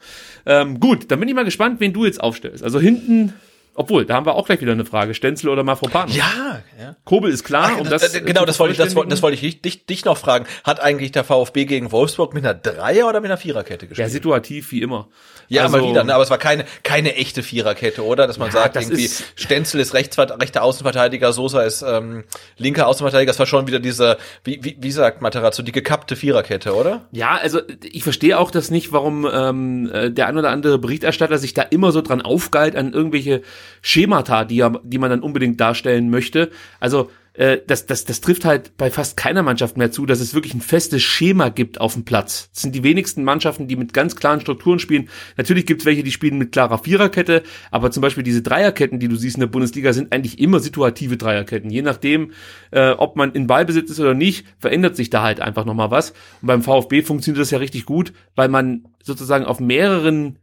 Ähm, 0.46 0.80
gut, 0.80 1.10
dann 1.10 1.20
bin 1.20 1.28
ich 1.28 1.34
mal 1.34 1.44
gespannt, 1.44 1.78
wen 1.78 1.92
du 1.92 2.04
jetzt 2.04 2.20
aufstellst. 2.20 2.64
Also 2.64 2.80
hinten 2.80 3.34
Obwohl, 3.78 4.04
da 4.04 4.14
haben 4.14 4.26
wir 4.26 4.34
auch 4.34 4.44
gleich 4.46 4.60
wieder 4.60 4.72
eine 4.72 4.84
Frage. 4.84 5.14
Stenzel 5.14 5.48
oder 5.50 5.62
Mafropanos? 5.62 6.14
Ja, 6.16 6.60
ja. 6.80 6.96
Kobel 7.04 7.30
ist 7.32 7.44
klar. 7.44 7.70
Ach, 7.74 7.80
um 7.80 7.88
das, 7.88 8.02
das, 8.02 8.14
äh, 8.14 8.20
genau, 8.22 8.40
zu 8.40 8.46
das 8.46 8.58
wollte 8.58 8.72
ich, 8.72 8.78
das, 8.78 8.96
wollte- 8.96 9.10
das 9.10 9.22
wollte 9.22 9.36
ich 9.46 9.62
dich, 9.62 9.86
dich 9.86 10.04
noch 10.04 10.18
fragen. 10.18 10.46
Hat 10.64 10.80
eigentlich 10.80 11.12
der 11.12 11.22
VfB 11.22 11.64
gegen 11.64 11.92
Wolfsburg 11.92 12.34
mit 12.34 12.44
einer 12.44 12.54
Dreier- 12.54 13.08
oder 13.08 13.20
mit 13.20 13.30
einer 13.30 13.38
Viererkette 13.38 13.86
Ja, 13.86 13.90
gespielt? 13.90 14.10
situativ 14.10 14.72
wie 14.72 14.82
immer. 14.82 15.08
Ja, 15.46 15.62
Also- 15.62 15.78
mal 15.78 15.88
wieder, 15.88 16.02
ne? 16.04 16.12
aber 16.12 16.24
es 16.24 16.30
war 16.30 16.38
keine, 16.38 16.64
keine 16.82 17.14
echte 17.14 17.42
Viererkette, 17.44 18.04
oder? 18.04 18.26
Dass 18.26 18.36
man 18.38 18.48
Ja, 18.48 18.52
sagt, 18.54 18.74
irgendwie, 18.76 19.04
ist- 19.04 19.22
Stenzel 19.36 19.80
ist 19.80 19.94
rechts, 19.94 20.18
rechter 20.18 20.62
Außenverteidiger, 20.64 21.32
Sosa 21.32 21.62
ist 21.62 21.82
ähm, 21.82 22.24
linker 22.56 22.88
Außenverteidiger. 22.88 23.30
Das 23.30 23.38
war 23.38 23.46
schon 23.46 23.66
wieder 23.68 23.78
diese, 23.78 24.18
wie, 24.44 24.58
wie, 24.62 24.76
wie 24.80 24.90
sagt 24.90 25.22
Materazzo, 25.22 25.62
die 25.62 25.72
gekappte 25.72 26.16
Viererkette, 26.16 26.74
oder? 26.74 27.06
Ja, 27.12 27.36
also 27.40 27.60
ich 27.82 28.02
verstehe 28.02 28.38
auch 28.38 28.50
das 28.50 28.70
nicht, 28.70 28.92
warum 28.92 29.26
ähm, 29.32 29.88
äh, 29.92 30.10
der 30.10 30.26
ein 30.26 30.36
oder 30.36 30.50
andere 30.50 30.78
Berichterstatter 30.78 31.38
sich 31.38 31.54
da 31.54 31.62
immer 31.62 31.92
so 31.92 32.02
dran 32.02 32.20
aufgeilt 32.22 32.74
an 32.76 32.92
irgendwelche 32.92 33.42
Schemata, 33.82 34.44
die, 34.44 34.60
er, 34.60 34.80
die 34.82 34.98
man 34.98 35.10
dann 35.10 35.20
unbedingt 35.20 35.60
darstellen 35.60 36.10
möchte. 36.10 36.50
Also 36.80 37.10
äh, 37.38 37.60
das, 37.66 37.86
das, 37.86 38.04
das 38.04 38.20
trifft 38.20 38.44
halt 38.44 38.76
bei 38.76 38.90
fast 38.90 39.16
keiner 39.16 39.44
Mannschaft 39.44 39.76
mehr 39.76 39.92
zu, 39.92 40.06
dass 40.06 40.18
es 40.18 40.34
wirklich 40.34 40.54
ein 40.54 40.60
festes 40.60 41.02
Schema 41.02 41.50
gibt 41.50 41.80
auf 41.80 41.94
dem 41.94 42.04
Platz. 42.04 42.50
Das 42.52 42.62
sind 42.62 42.74
die 42.74 42.82
wenigsten 42.82 43.22
Mannschaften, 43.22 43.68
die 43.68 43.76
mit 43.76 43.92
ganz 43.92 44.16
klaren 44.16 44.40
Strukturen 44.40 44.80
spielen. 44.80 45.08
Natürlich 45.36 45.64
gibt 45.64 45.82
es 45.82 45.86
welche, 45.86 46.02
die 46.02 46.10
spielen 46.10 46.36
mit 46.36 46.50
klarer 46.50 46.78
Viererkette, 46.78 47.44
aber 47.70 47.92
zum 47.92 48.00
Beispiel 48.00 48.24
diese 48.24 48.42
Dreierketten, 48.42 48.98
die 48.98 49.06
du 49.06 49.14
siehst 49.14 49.36
in 49.36 49.40
der 49.40 49.46
Bundesliga, 49.46 49.92
sind 49.92 50.12
eigentlich 50.12 50.40
immer 50.40 50.58
situative 50.58 51.16
Dreierketten. 51.16 51.70
Je 51.70 51.82
nachdem, 51.82 52.32
äh, 52.72 52.90
ob 52.90 53.14
man 53.14 53.32
in 53.32 53.46
Ballbesitz 53.46 53.88
ist 53.88 54.00
oder 54.00 54.14
nicht, 54.14 54.44
verändert 54.58 54.96
sich 54.96 55.08
da 55.08 55.22
halt 55.22 55.40
einfach 55.40 55.64
nochmal 55.64 55.92
was. 55.92 56.10
Und 56.42 56.48
beim 56.48 56.62
VfB 56.62 57.02
funktioniert 57.02 57.40
das 57.40 57.52
ja 57.52 57.58
richtig 57.58 57.84
gut, 57.84 58.12
weil 58.34 58.48
man 58.48 58.84
sozusagen 59.00 59.44
auf 59.44 59.60
mehreren 59.60 60.38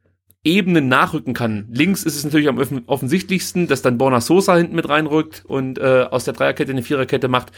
Ebenen 0.46 0.88
nachrücken 0.88 1.34
kann. 1.34 1.68
Links 1.72 2.04
ist 2.04 2.16
es 2.16 2.24
natürlich 2.24 2.48
am 2.48 2.58
offen- 2.60 2.84
offensichtlichsten, 2.86 3.68
dass 3.68 3.82
dann 3.82 3.98
Borna 3.98 4.22
Sosa 4.22 4.56
hinten 4.56 4.76
mit 4.76 4.88
reinrückt 4.88 5.44
und 5.46 5.80
äh, 5.80 6.06
aus 6.10 6.24
der 6.24 6.34
Dreierkette 6.36 6.72
eine 6.72 6.84
Viererkette 6.84 7.28
macht. 7.28 7.52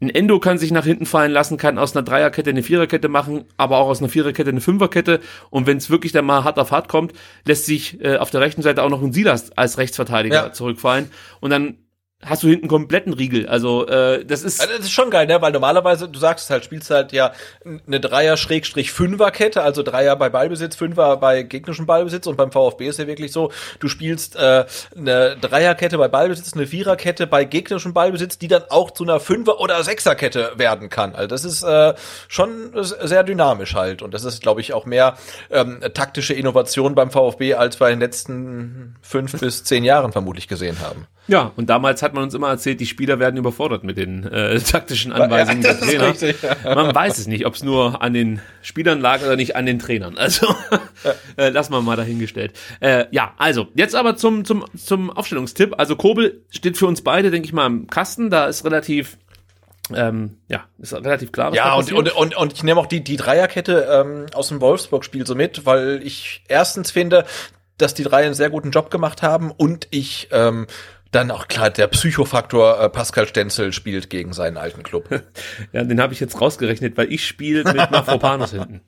Ein 0.00 0.10
Endo 0.10 0.38
kann 0.38 0.56
sich 0.58 0.70
nach 0.70 0.84
hinten 0.84 1.04
fallen 1.04 1.32
lassen, 1.32 1.56
kann 1.56 1.76
aus 1.78 1.96
einer 1.96 2.04
Dreierkette 2.04 2.50
eine 2.50 2.62
Viererkette 2.62 3.08
machen, 3.08 3.44
aber 3.56 3.78
auch 3.78 3.88
aus 3.88 3.98
einer 3.98 4.08
Viererkette 4.08 4.50
eine 4.50 4.60
Fünferkette. 4.60 5.20
Und 5.50 5.66
wenn 5.66 5.76
es 5.76 5.90
wirklich 5.90 6.12
dann 6.12 6.24
mal 6.24 6.44
hart 6.44 6.58
auf 6.58 6.70
hart 6.70 6.88
kommt, 6.88 7.12
lässt 7.44 7.66
sich 7.66 8.00
äh, 8.02 8.16
auf 8.16 8.30
der 8.30 8.40
rechten 8.40 8.62
Seite 8.62 8.84
auch 8.84 8.90
noch 8.90 9.02
ein 9.02 9.12
Silas 9.12 9.50
als 9.58 9.76
Rechtsverteidiger 9.76 10.34
Ja. 10.36 10.52
zurückfallen. 10.52 11.10
Und 11.40 11.50
dann 11.50 11.78
hast 12.24 12.42
du 12.42 12.48
hinten 12.48 12.66
kompletten 12.66 13.12
Riegel. 13.12 13.48
Also 13.48 13.86
äh, 13.86 14.24
das 14.24 14.42
ist 14.42 14.60
Also 14.60 14.72
das 14.76 14.86
ist 14.86 14.92
schon 14.92 15.10
geil, 15.10 15.26
ne? 15.26 15.40
Weil 15.40 15.52
normalerweise, 15.52 16.08
du 16.08 16.18
sagst 16.18 16.46
es 16.46 16.50
halt, 16.50 16.64
spielst 16.64 16.90
halt 16.90 17.12
ja 17.12 17.32
eine 17.86 18.00
Dreier-Fünfer-Kette, 18.00 19.62
also 19.62 19.82
Dreier 19.84 20.16
bei 20.16 20.28
Ballbesitz, 20.28 20.74
Fünfer 20.74 21.16
bei 21.18 21.42
gegnerischem 21.44 21.86
Ballbesitz 21.86 22.26
und 22.26 22.36
beim 22.36 22.50
VfB 22.50 22.88
ist 22.88 22.98
ja 22.98 23.06
wirklich 23.06 23.30
so, 23.30 23.52
du 23.78 23.88
spielst 23.88 24.34
äh, 24.34 24.66
eine 24.96 25.36
Dreierkette 25.40 25.96
bei 25.96 26.08
Ballbesitz, 26.08 26.54
eine 26.54 26.66
Viererkette 26.66 27.28
bei 27.28 27.44
gegnerischem 27.44 27.94
Ballbesitz, 27.94 28.36
die 28.38 28.48
dann 28.48 28.64
auch 28.68 28.90
zu 28.90 29.04
einer 29.04 29.20
Fünfer- 29.20 29.60
oder 29.60 29.82
Sechserkette 29.84 30.52
werden 30.56 30.88
kann. 30.88 31.14
Also 31.14 31.28
das 31.28 31.44
ist 31.44 31.62
äh, 31.62 31.94
schon 32.26 32.72
sehr 32.82 33.22
dynamisch 33.22 33.74
halt 33.74 34.02
und 34.02 34.12
das 34.12 34.24
ist, 34.24 34.42
glaube 34.42 34.60
ich, 34.60 34.72
auch 34.72 34.86
mehr 34.86 35.16
ähm, 35.50 35.80
taktische 35.94 36.34
Innovation 36.34 36.96
beim 36.96 37.12
VfB, 37.12 37.54
als 37.54 37.80
wir 37.80 37.88
in 37.88 37.94
den 37.94 38.00
letzten 38.00 38.96
fünf 39.02 39.38
bis 39.38 39.62
zehn 39.62 39.84
Jahren 39.84 40.10
vermutlich 40.10 40.48
gesehen 40.48 40.80
haben. 40.80 41.06
Ja, 41.28 41.52
und 41.56 41.68
damals 41.68 42.02
hat 42.02 42.14
man 42.14 42.24
uns 42.24 42.34
immer 42.34 42.48
erzählt, 42.48 42.80
die 42.80 42.86
Spieler 42.86 43.18
werden 43.18 43.36
überfordert 43.36 43.84
mit 43.84 43.98
den 43.98 44.24
äh, 44.24 44.58
taktischen 44.60 45.12
Anweisungen 45.12 45.62
Ja, 45.62 45.74
des 45.74 45.80
Trainers. 45.80 46.22
richtig, 46.22 46.36
Man 46.64 46.94
weiß 46.94 47.18
es 47.18 47.26
nicht, 47.26 47.46
ob 47.46 47.54
es 47.54 47.62
nur 47.62 48.02
an 48.02 48.14
den 48.14 48.40
Spielern 48.62 49.00
lag 49.00 49.22
oder 49.22 49.36
nicht 49.36 49.54
an 49.54 49.66
den 49.66 49.78
Trainern. 49.78 50.16
Also 50.16 50.46
äh, 51.36 51.50
lassen 51.50 51.72
wir 51.72 51.82
mal 51.82 51.96
dahingestellt. 51.96 52.54
Äh, 52.80 53.04
ja, 53.10 53.34
also 53.36 53.68
jetzt 53.74 53.94
aber 53.94 54.16
zum 54.16 54.44
zum 54.44 54.64
zum 54.76 55.10
Aufstellungstipp. 55.10 55.74
Also 55.78 55.96
Kobel 55.96 56.42
steht 56.50 56.78
für 56.78 56.86
uns 56.86 57.02
beide, 57.02 57.30
denke 57.30 57.46
ich 57.46 57.52
mal, 57.52 57.66
im 57.66 57.86
Kasten. 57.88 58.30
Da 58.30 58.46
ist 58.46 58.64
relativ 58.64 59.18
ähm, 59.94 60.38
ja, 60.48 60.64
ist 60.78 60.94
relativ 60.94 61.32
klar. 61.32 61.50
was 61.50 61.56
Ja, 61.56 61.74
und, 61.74 61.92
und, 61.92 62.14
und, 62.14 62.36
und 62.36 62.52
ich 62.52 62.62
nehme 62.62 62.80
auch 62.80 62.86
die, 62.86 63.02
die 63.02 63.16
Dreierkette 63.16 63.88
ähm, 63.90 64.26
aus 64.34 64.48
dem 64.48 64.60
Wolfsburg-Spiel 64.60 65.26
so 65.26 65.34
mit, 65.34 65.66
weil 65.66 66.00
ich 66.04 66.42
erstens 66.48 66.90
finde, 66.90 67.24
dass 67.78 67.94
die 67.94 68.02
drei 68.02 68.24
einen 68.24 68.34
sehr 68.34 68.50
guten 68.50 68.70
Job 68.70 68.90
gemacht 68.90 69.22
haben 69.22 69.50
und 69.50 69.86
ich 69.90 70.28
ähm, 70.32 70.66
dann 71.10 71.30
auch 71.30 71.48
klar, 71.48 71.70
der 71.70 71.86
Psychofaktor 71.86 72.80
äh, 72.80 72.88
Pascal 72.90 73.26
Stenzel 73.26 73.72
spielt 73.72 74.10
gegen 74.10 74.32
seinen 74.32 74.56
alten 74.56 74.82
Club. 74.82 75.08
ja, 75.72 75.84
den 75.84 76.00
habe 76.00 76.12
ich 76.12 76.20
jetzt 76.20 76.40
rausgerechnet, 76.40 76.96
weil 76.96 77.12
ich 77.12 77.26
spiele 77.26 77.64
mit 77.64 77.76
Mafropanos 77.90 78.50
hinten. 78.52 78.80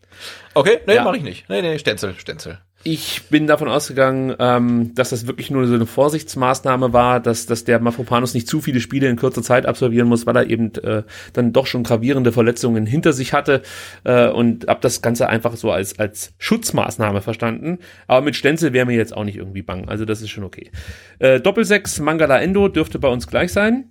Okay, 0.54 0.80
nee, 0.86 0.94
Ja. 0.96 1.04
mache 1.04 1.16
ich 1.16 1.22
nicht. 1.22 1.48
Nee, 1.48 1.62
nee, 1.62 1.78
Stenzel, 1.78 2.14
Stenzel. 2.18 2.60
Ich 2.82 3.24
bin 3.28 3.46
davon 3.46 3.68
ausgegangen, 3.68 4.34
ähm, 4.38 4.94
dass 4.94 5.10
das 5.10 5.26
wirklich 5.26 5.50
nur 5.50 5.66
so 5.66 5.74
eine 5.74 5.84
Vorsichtsmaßnahme 5.84 6.94
war, 6.94 7.20
dass, 7.20 7.44
dass 7.44 7.64
der 7.64 7.78
Mafropanus 7.78 8.32
nicht 8.32 8.48
zu 8.48 8.62
viele 8.62 8.80
Spiele 8.80 9.06
in 9.06 9.16
kurzer 9.16 9.42
Zeit 9.42 9.66
absolvieren 9.66 10.08
muss, 10.08 10.24
weil 10.24 10.36
er 10.36 10.48
eben 10.48 10.72
äh, 10.76 11.02
dann 11.34 11.52
doch 11.52 11.66
schon 11.66 11.82
gravierende 11.82 12.32
Verletzungen 12.32 12.86
hinter 12.86 13.12
sich 13.12 13.34
hatte 13.34 13.60
äh, 14.04 14.28
und 14.30 14.66
hab 14.66 14.80
das 14.80 15.02
Ganze 15.02 15.28
einfach 15.28 15.56
so 15.56 15.70
als, 15.70 15.98
als 15.98 16.32
Schutzmaßnahme 16.38 17.20
verstanden. 17.20 17.80
Aber 18.06 18.22
mit 18.22 18.34
Stenzel 18.34 18.72
wäre 18.72 18.86
mir 18.86 18.96
jetzt 18.96 19.14
auch 19.14 19.24
nicht 19.24 19.36
irgendwie 19.36 19.62
bang, 19.62 19.86
also 19.86 20.06
das 20.06 20.22
ist 20.22 20.30
schon 20.30 20.44
okay. 20.44 20.70
Äh, 21.18 21.38
Doppelsechs 21.38 22.00
Mangala 22.00 22.40
Endo 22.40 22.68
dürfte 22.68 22.98
bei 22.98 23.08
uns 23.08 23.26
gleich 23.26 23.52
sein. 23.52 23.90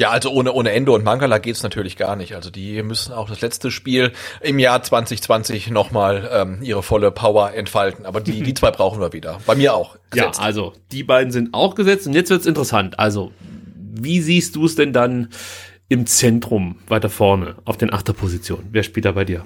Ja, 0.00 0.08
also 0.08 0.30
ohne, 0.30 0.54
ohne 0.54 0.72
Endo 0.72 0.94
und 0.94 1.04
Mangala 1.04 1.36
geht's 1.36 1.62
natürlich 1.62 1.98
gar 1.98 2.16
nicht. 2.16 2.34
Also 2.34 2.48
die 2.48 2.82
müssen 2.82 3.12
auch 3.12 3.28
das 3.28 3.42
letzte 3.42 3.70
Spiel 3.70 4.12
im 4.40 4.58
Jahr 4.58 4.82
2020 4.82 5.68
nochmal 5.68 6.26
ähm, 6.32 6.62
ihre 6.62 6.82
volle 6.82 7.10
Power 7.10 7.52
entfalten. 7.52 8.06
Aber 8.06 8.22
die, 8.22 8.42
die 8.42 8.54
zwei 8.54 8.70
brauchen 8.70 8.98
wir 8.98 9.12
wieder. 9.12 9.40
Bei 9.44 9.54
mir 9.54 9.74
auch. 9.74 9.98
Gesetzt. 10.08 10.38
Ja, 10.38 10.46
also 10.46 10.72
die 10.90 11.02
beiden 11.02 11.32
sind 11.32 11.52
auch 11.52 11.74
gesetzt 11.74 12.06
und 12.06 12.14
jetzt 12.14 12.30
wird's 12.30 12.46
interessant. 12.46 12.98
Also 12.98 13.32
wie 13.92 14.22
siehst 14.22 14.56
du 14.56 14.64
es 14.64 14.74
denn 14.74 14.94
dann 14.94 15.28
im 15.90 16.06
Zentrum 16.06 16.76
weiter 16.88 17.10
vorne 17.10 17.56
auf 17.66 17.76
den 17.76 17.92
Achterpositionen? 17.92 18.68
Wer 18.70 18.84
spielt 18.84 19.04
da 19.04 19.12
bei 19.12 19.26
dir? 19.26 19.44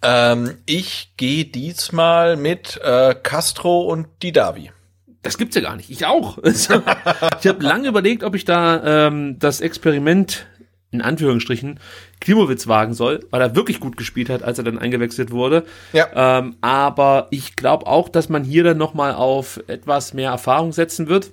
Ähm, 0.00 0.58
ich 0.64 1.14
gehe 1.16 1.44
diesmal 1.44 2.36
mit 2.36 2.80
äh, 2.84 3.16
Castro 3.20 3.80
und 3.80 4.06
Didavi. 4.22 4.70
Das 5.24 5.38
gibt's 5.38 5.56
ja 5.56 5.62
gar 5.62 5.76
nicht. 5.76 5.90
Ich 5.90 6.06
auch. 6.06 6.38
ich 6.42 6.68
habe 6.68 7.64
lange 7.64 7.88
überlegt, 7.88 8.22
ob 8.22 8.34
ich 8.34 8.44
da 8.44 9.06
ähm, 9.08 9.38
das 9.38 9.60
Experiment 9.60 10.46
in 10.92 11.02
Anführungsstrichen 11.02 11.80
Klimowitz 12.20 12.68
wagen 12.68 12.94
soll, 12.94 13.26
weil 13.30 13.40
er 13.40 13.56
wirklich 13.56 13.80
gut 13.80 13.96
gespielt 13.96 14.30
hat, 14.30 14.44
als 14.44 14.58
er 14.58 14.64
dann 14.64 14.78
eingewechselt 14.78 15.32
wurde. 15.32 15.64
Ja. 15.92 16.38
Ähm, 16.38 16.56
aber 16.60 17.26
ich 17.30 17.56
glaube 17.56 17.88
auch, 17.88 18.08
dass 18.08 18.28
man 18.28 18.44
hier 18.44 18.62
dann 18.62 18.78
noch 18.78 18.94
mal 18.94 19.12
auf 19.12 19.60
etwas 19.66 20.14
mehr 20.14 20.30
Erfahrung 20.30 20.72
setzen 20.72 21.08
wird, 21.08 21.32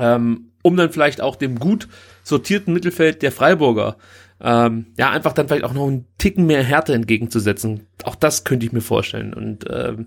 ähm, 0.00 0.50
um 0.62 0.76
dann 0.76 0.90
vielleicht 0.90 1.20
auch 1.20 1.36
dem 1.36 1.60
gut 1.60 1.86
sortierten 2.24 2.74
Mittelfeld 2.74 3.22
der 3.22 3.30
Freiburger 3.30 3.96
ähm, 4.42 4.86
ja 4.98 5.10
einfach 5.10 5.32
dann 5.32 5.46
vielleicht 5.46 5.64
auch 5.64 5.72
noch 5.72 5.86
einen 5.86 6.06
Ticken 6.18 6.46
mehr 6.46 6.64
Härte 6.64 6.94
entgegenzusetzen. 6.94 7.86
Auch 8.02 8.16
das 8.16 8.44
könnte 8.44 8.66
ich 8.66 8.72
mir 8.72 8.80
vorstellen. 8.80 9.32
Und 9.32 9.64
ähm, 9.70 10.06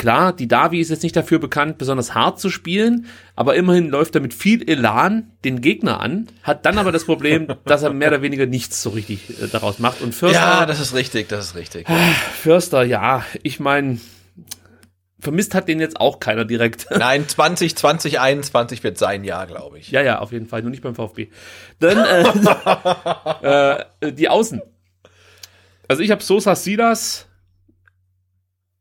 Klar, 0.00 0.32
die 0.32 0.48
Davi 0.48 0.80
ist 0.80 0.88
jetzt 0.88 1.02
nicht 1.02 1.14
dafür 1.14 1.38
bekannt, 1.38 1.76
besonders 1.76 2.14
hart 2.14 2.40
zu 2.40 2.48
spielen, 2.48 3.04
aber 3.36 3.54
immerhin 3.54 3.90
läuft 3.90 4.14
er 4.14 4.22
mit 4.22 4.32
viel 4.32 4.66
Elan 4.66 5.30
den 5.44 5.60
Gegner 5.60 6.00
an, 6.00 6.26
hat 6.42 6.64
dann 6.64 6.78
aber 6.78 6.90
das 6.90 7.04
Problem, 7.04 7.48
dass 7.66 7.82
er 7.82 7.92
mehr 7.92 8.08
oder 8.08 8.22
weniger 8.22 8.46
nichts 8.46 8.80
so 8.80 8.88
richtig 8.88 9.28
äh, 9.42 9.48
daraus 9.48 9.78
macht. 9.78 10.00
Und 10.00 10.14
Förster, 10.14 10.40
Ja, 10.40 10.64
das 10.64 10.80
ist 10.80 10.94
richtig, 10.94 11.28
das 11.28 11.48
ist 11.48 11.54
richtig. 11.54 11.86
Förster, 12.40 12.82
ja, 12.82 13.26
ich 13.42 13.60
meine, 13.60 14.00
vermisst 15.18 15.54
hat 15.54 15.68
den 15.68 15.80
jetzt 15.80 16.00
auch 16.00 16.18
keiner 16.18 16.46
direkt. 16.46 16.86
Nein, 16.98 17.28
20, 17.28 17.76
2021 17.76 18.82
wird 18.82 18.96
sein 18.96 19.22
Jahr, 19.22 19.46
glaube 19.46 19.80
ich. 19.80 19.90
ja, 19.90 20.00
ja, 20.00 20.20
auf 20.20 20.32
jeden 20.32 20.46
Fall, 20.46 20.62
nur 20.62 20.70
nicht 20.70 20.82
beim 20.82 20.94
VfB. 20.94 21.28
Dann 21.78 21.98
äh, 23.42 23.84
äh, 24.06 24.12
die 24.14 24.30
Außen. 24.30 24.62
Also 25.88 26.02
ich 26.02 26.10
habe 26.10 26.22
Sosa 26.22 26.54
Silas. 26.54 27.26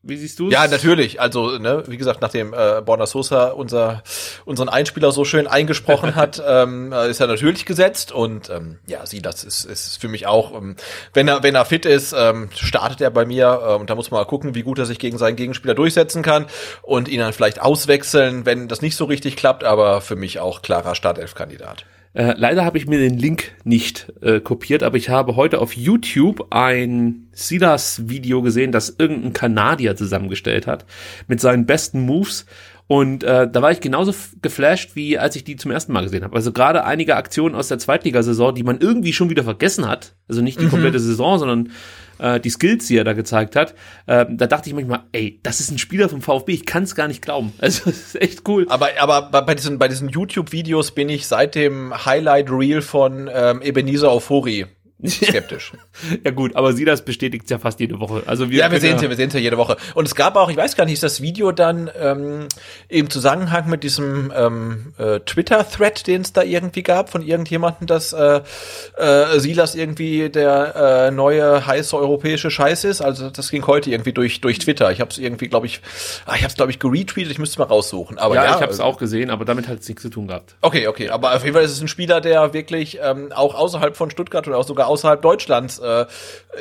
Wie 0.10 0.18
siehst 0.18 0.40
du 0.40 0.50
Ja, 0.50 0.68
natürlich. 0.68 1.22
Also, 1.22 1.58
ne, 1.58 1.84
wie 1.88 1.98
gesagt, 1.98 2.22
nachdem 2.22 2.54
äh, 2.54 2.82
Borna 2.84 3.06
Sosa 3.06 3.50
unser, 3.50 4.04
unseren 4.46 4.70
Einspieler 4.70 5.12
so 5.12 5.24
schön 5.24 5.48
eingesprochen 5.48 6.16
hat, 6.16 6.42
ähm, 6.48 6.92
äh, 6.92 7.10
ist 7.10 7.20
er 7.20 7.28
natürlich 7.28 7.66
gesetzt. 7.66 8.12
Und 8.12 8.50
ähm, 8.50 8.80
ja, 8.88 9.06
sie, 9.06 9.22
das 9.22 9.44
ist, 9.44 9.66
ist 9.66 10.02
für 10.02 10.08
mich 10.08 10.28
auch, 10.28 10.54
ähm, 10.54 10.76
wenn 11.14 11.28
er, 11.28 11.44
wenn 11.44 11.56
er 11.56 11.66
fit 11.66 11.86
ist, 11.86 12.14
ähm, 12.18 12.50
startet 12.56 13.02
er 13.02 13.12
bei 13.12 13.26
mir. 13.26 13.62
Äh, 13.64 13.74
und 13.76 13.90
da 13.90 13.96
muss 13.96 14.12
man 14.12 14.22
mal 14.22 14.26
gucken, 14.26 14.56
wie 14.56 14.64
gut 14.64 14.80
er 14.80 14.86
sich 14.86 15.00
gegen 15.00 15.18
seinen 15.18 15.36
Gegenspieler 15.36 15.76
durchsetzen 15.76 16.24
kann 16.24 16.48
und 16.82 17.08
ihn 17.08 17.20
dann 17.20 17.34
vielleicht 17.34 17.62
auswechseln, 17.62 18.46
wenn 18.46 18.68
das 18.68 18.82
nicht 18.82 18.96
so 18.96 19.06
richtig 19.06 19.36
klappt. 19.36 19.64
Aber 19.64 20.02
für 20.02 20.16
mich 20.16 20.40
auch 20.40 20.62
klarer 20.62 20.96
Startelf-Kandidat. 20.96 21.86
Äh, 22.14 22.34
leider 22.38 22.66
habe 22.66 22.78
ich 22.78 22.88
mir 22.88 23.00
den 23.00 23.18
Link 23.18 23.52
nicht 23.64 24.12
äh, 24.22 24.40
kopiert, 24.40 24.82
aber 24.84 24.98
ich 24.98 25.10
habe 25.10 25.36
heute 25.36 25.60
auf 25.60 25.74
YouTube 25.74 26.48
ein 26.50 27.28
Silas-Video 27.32 28.42
gesehen, 28.42 28.72
das 28.72 28.96
irgendein 28.98 29.34
Kanadier 29.34 29.96
zusammengestellt 29.96 30.66
hat 30.66 30.86
mit 31.28 31.40
seinen 31.40 31.66
besten 31.66 32.02
Moves. 32.02 32.46
Und 32.88 33.24
äh, 33.24 33.48
da 33.48 33.62
war 33.62 33.72
ich 33.72 33.82
genauso 33.82 34.16
geflasht, 34.42 34.96
wie 34.96 35.20
als 35.20 35.36
ich 35.36 35.44
die 35.44 35.56
zum 35.56 35.70
ersten 35.70 35.94
Mal 35.94 36.02
gesehen 36.02 36.24
habe. 36.24 36.36
Also 36.36 36.52
gerade 36.52 36.86
einige 36.86 37.16
Aktionen 37.16 37.54
aus 37.54 37.68
der 37.68 37.78
Zweitligasaison, 37.78 38.56
die 38.56 38.64
man 38.64 38.80
irgendwie 38.80 39.14
schon 39.14 39.30
wieder 39.30 39.44
vergessen 39.44 39.88
hat. 39.88 40.16
Also 40.28 40.42
nicht 40.42 40.60
die 40.60 40.68
komplette 40.68 41.00
Saison, 41.00 41.38
sondern 41.38 41.70
äh, 42.20 42.40
die 42.40 42.50
Skills, 42.50 42.88
die 42.88 42.98
er 42.98 43.04
da 43.04 43.14
gezeigt 43.14 43.56
hat. 43.56 43.74
Äh, 44.06 44.26
da 44.30 44.48
dachte 44.48 44.70
ich 44.70 44.76
manchmal, 44.76 45.04
ey, 45.12 45.40
das 45.44 45.60
ist 45.60 45.72
ein 45.72 45.78
Spieler 45.78 46.10
vom 46.10 46.22
VfB, 46.22 46.54
ich 46.54 46.66
kann 46.66 46.84
es 46.84 46.96
gar 46.96 47.08
nicht 47.08 47.22
glauben. 47.22 47.54
Also 47.70 47.86
das 47.86 48.00
ist 48.00 48.22
echt 48.22 48.48
cool. 48.48 48.66
Aber, 48.70 48.90
aber 49.00 49.22
bei 49.44 49.54
diesen, 49.54 49.78
bei 49.78 49.88
diesen 49.88 50.10
YouTube-Videos 50.10 50.92
bin 50.92 51.08
ich 51.08 51.28
seit 51.28 51.56
dem 51.56 51.94
Highlight-Reel 52.06 52.82
von 52.82 53.30
ähm, 53.32 53.62
Ebenezer 53.62 54.10
Aufori 54.10 54.66
skeptisch. 55.06 55.72
Ja 56.26 56.32
gut, 56.32 56.56
aber 56.56 56.74
sie 56.74 56.84
das 56.84 57.06
bestätigt 57.06 57.50
ja 57.50 57.58
fast 57.58 57.80
jede 57.80 58.00
Woche. 58.02 58.24
Also 58.26 58.50
wir 58.50 58.60
ja, 58.60 58.72
wir 58.72 58.82
sehen 58.82 58.98
ja, 59.02 59.10
wir 59.10 59.16
sehen 59.16 59.30
ja 59.32 59.40
jede 59.40 59.58
Woche. 59.58 59.78
Und 59.94 60.06
es 60.06 60.14
gab 60.14 60.36
auch, 60.36 60.50
ich 60.50 60.58
weiß 60.58 60.76
gar 60.76 60.84
nicht, 60.84 60.96
ist 60.96 61.04
das 61.04 61.22
Video 61.22 61.54
dann 61.54 61.90
ähm, 61.98 62.48
im 62.90 63.10
Zusammenhang 63.10 63.70
mit 63.70 63.84
diesem 63.84 64.34
ähm, 64.36 64.94
äh, 64.98 65.22
Twitter-Thread, 65.22 66.06
den 66.06 66.22
es 66.22 66.34
da 66.34 66.44
irgendwie 66.44 66.84
gab, 66.84 67.10
von 67.10 67.22
irgendjemandem, 67.22 67.88
dass 67.88 68.12
äh, 68.12 68.42
äh, 68.98 69.40
Silas 69.40 69.74
irgendwie 69.74 70.30
der 70.30 71.08
äh, 71.08 71.12
neue 71.12 71.66
heiße 71.66 71.96
europäische 71.96 72.52
Scheiß 72.52 72.84
ist. 72.84 73.02
Also 73.02 73.30
das 73.30 73.52
ging 73.52 73.66
heute 73.68 73.92
irgendwie 73.92 74.12
durch 74.12 74.42
durch 74.42 74.60
Twitter. 74.60 74.92
Ich 74.92 75.00
habe 75.00 75.12
es 75.12 75.18
irgendwie, 75.18 75.48
glaube 75.48 75.68
ich, 75.68 75.80
ah, 76.26 76.36
ich 76.36 76.42
habe 76.42 76.50
es 76.50 76.56
glaube 76.56 76.72
ich 76.72 76.80
geretweetet. 76.80 77.32
Ich 77.32 77.40
müsste 77.40 77.54
es 77.54 77.58
mal 77.58 77.74
raussuchen. 77.74 78.18
Aber 78.18 78.36
ja, 78.36 78.44
ja, 78.44 78.50
ich 78.50 78.56
habe 78.56 78.66
es 78.66 78.82
also- 78.82 78.84
auch 78.84 78.98
gesehen, 78.98 79.30
aber 79.30 79.46
damit 79.46 79.70
hat 79.70 79.80
es 79.80 79.88
nichts 79.88 80.02
zu 80.02 80.10
tun 80.10 80.28
gehabt. 80.28 80.56
Okay, 80.60 80.88
okay, 80.88 81.08
aber 81.10 81.34
auf 81.36 81.44
jeden 81.44 81.54
Fall 81.56 81.64
ist 81.64 81.72
es 81.72 81.82
ein 81.82 81.88
Spieler, 81.88 82.20
der 82.20 82.54
wirklich 82.54 83.00
ähm, 83.02 83.32
auch 83.32 83.56
außerhalb 83.56 83.96
von 83.96 84.12
Stuttgart 84.12 84.46
oder 84.46 84.58
auch 84.58 84.68
sogar 84.68 84.89
außerhalb 84.90 85.22
Deutschlands 85.22 85.80
äh, 85.80 86.06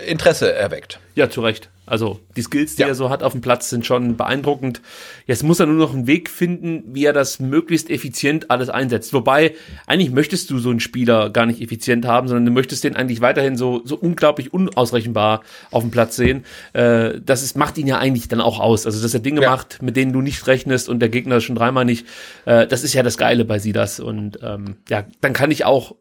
Interesse 0.07 0.53
erweckt. 0.53 1.01
Ja, 1.15 1.29
zu 1.31 1.41
Recht. 1.41 1.71
Also 1.87 2.21
die 2.37 2.43
Skills, 2.43 2.77
die 2.77 2.83
Ja. 2.83 2.89
er 2.89 2.95
so 2.95 3.09
hat 3.09 3.23
auf 3.23 3.33
dem 3.33 3.41
Platz, 3.41 3.71
sind 3.71 3.87
schon 3.87 4.19
beeindruckend. 4.19 4.83
Jetzt 5.27 5.43
muss 5.43 5.59
er 5.59 5.65
nur 5.65 5.77
noch 5.77 5.95
einen 5.95 6.07
Weg 6.07 6.29
finden, 6.29 6.85
wie 6.95 7.07
er 7.07 7.15
das 7.15 7.41
möglichst 7.41 7.89
effizient 7.89 8.51
alles 8.51 8.69
einsetzt. 8.69 9.15
Wobei, 9.15 9.55
eigentlich 9.87 10.11
möchtest 10.11 10.51
du 10.51 10.59
so 10.59 10.69
einen 10.69 10.81
Spieler 10.81 11.31
gar 11.31 11.47
nicht 11.47 11.63
effizient 11.63 12.05
haben, 12.07 12.29
sondern 12.29 12.45
du 12.45 12.51
möchtest 12.53 12.85
den 12.85 12.95
eigentlich 12.95 13.23
weiterhin 13.23 13.57
so, 13.57 13.81
so 13.87 13.97
unglaublich 13.97 14.53
unausrechenbar 14.53 15.43
auf 15.71 15.83
dem 15.83 15.91
Platz 15.91 16.17
sehen. 16.17 16.45
Äh, 16.75 17.21
das 17.25 17.43
ist, 17.43 17.57
macht 17.57 17.79
ihn 17.79 17.87
ja 17.87 17.97
eigentlich 17.99 18.29
dann 18.29 18.43
auch 18.43 18.61
aus. 18.61 18.85
Also, 18.85 19.01
dass 19.01 19.15
er 19.15 19.21
Dinge 19.21 19.41
Ja. 19.41 19.51
macht, 19.51 19.81
mit 19.81 19.97
denen 19.97 20.13
du 20.13 20.21
nicht 20.21 20.47
rechnest 20.47 20.91
und 20.91 21.01
der 21.01 21.09
Gegner 21.09 21.41
schon 21.41 21.57
dreimal 21.57 21.87
nicht. 21.87 22.07
Äh, 22.45 22.67
das 22.67 22.85
ist 22.85 22.93
ja 22.93 23.03
das 23.03 23.17
Geile 23.17 23.47
bei 23.47 23.59
Sidas. 23.59 23.99
Und 23.99 24.39
ähm, 24.43 24.77
ja, 24.91 25.05
dann 25.23 25.33
kann 25.33 25.51
ich 25.51 25.65
auch 25.65 25.95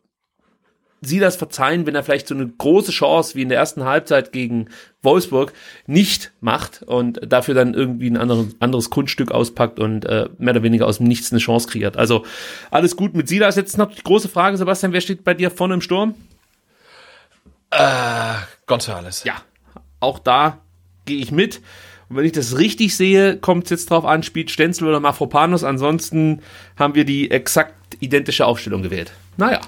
sie 1.01 1.19
das 1.19 1.35
verzeihen, 1.35 1.85
wenn 1.85 1.95
er 1.95 2.03
vielleicht 2.03 2.27
so 2.27 2.35
eine 2.35 2.47
große 2.47 2.91
Chance 2.91 3.35
wie 3.35 3.43
in 3.43 3.49
der 3.49 3.57
ersten 3.57 3.85
Halbzeit 3.85 4.31
gegen 4.31 4.69
Wolfsburg 5.01 5.53
nicht 5.85 6.31
macht 6.41 6.83
und 6.83 7.19
dafür 7.25 7.53
dann 7.53 7.73
irgendwie 7.73 8.09
ein 8.09 8.17
anderes, 8.17 8.55
anderes 8.59 8.89
Kunststück 8.89 9.31
auspackt 9.31 9.79
und 9.79 10.05
äh, 10.05 10.29
mehr 10.37 10.53
oder 10.53 10.63
weniger 10.63 10.87
aus 10.87 10.97
dem 10.97 11.07
Nichts 11.07 11.31
eine 11.31 11.39
Chance 11.39 11.69
kreiert. 11.69 11.97
Also 11.97 12.25
alles 12.71 12.95
gut 12.95 13.13
mit 13.13 13.27
Silas. 13.27 13.55
Jetzt 13.55 13.77
noch 13.77 13.93
die 13.93 14.03
große 14.03 14.29
Frage, 14.29 14.57
Sebastian, 14.57 14.93
wer 14.93 15.01
steht 15.01 15.23
bei 15.23 15.33
dir 15.33 15.51
vorne 15.51 15.75
im 15.75 15.81
Sturm? 15.81 16.15
Gonzales. 18.65 19.23
Ja, 19.23 19.35
auch 19.99 20.19
da 20.19 20.59
gehe 21.05 21.17
ich 21.17 21.31
mit. 21.31 21.61
Und 22.09 22.15
wenn 22.15 22.25
ich 22.25 22.31
das 22.31 22.57
richtig 22.57 22.95
sehe, 22.95 23.37
kommt 23.37 23.65
es 23.65 23.69
jetzt 23.69 23.89
drauf 23.91 24.05
an, 24.05 24.23
spielt 24.23 24.49
Stenzel 24.49 24.87
oder 24.87 24.99
Mafropanos. 24.99 25.63
Ansonsten 25.63 26.41
haben 26.77 26.95
wir 26.95 27.03
die 27.03 27.29
exakt 27.29 27.75
identische 27.99 28.45
Aufstellung 28.45 28.81
gewählt. 28.81 29.11
Naja, 29.35 29.59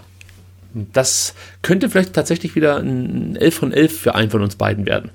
das 0.73 1.33
könnte 1.61 1.89
vielleicht 1.89 2.13
tatsächlich 2.13 2.55
wieder 2.55 2.77
ein 2.77 3.35
11 3.35 3.55
von 3.55 3.73
11 3.73 3.99
für 3.99 4.15
einen 4.15 4.29
von 4.29 4.41
uns 4.41 4.55
beiden 4.55 4.85
werden. 4.85 5.11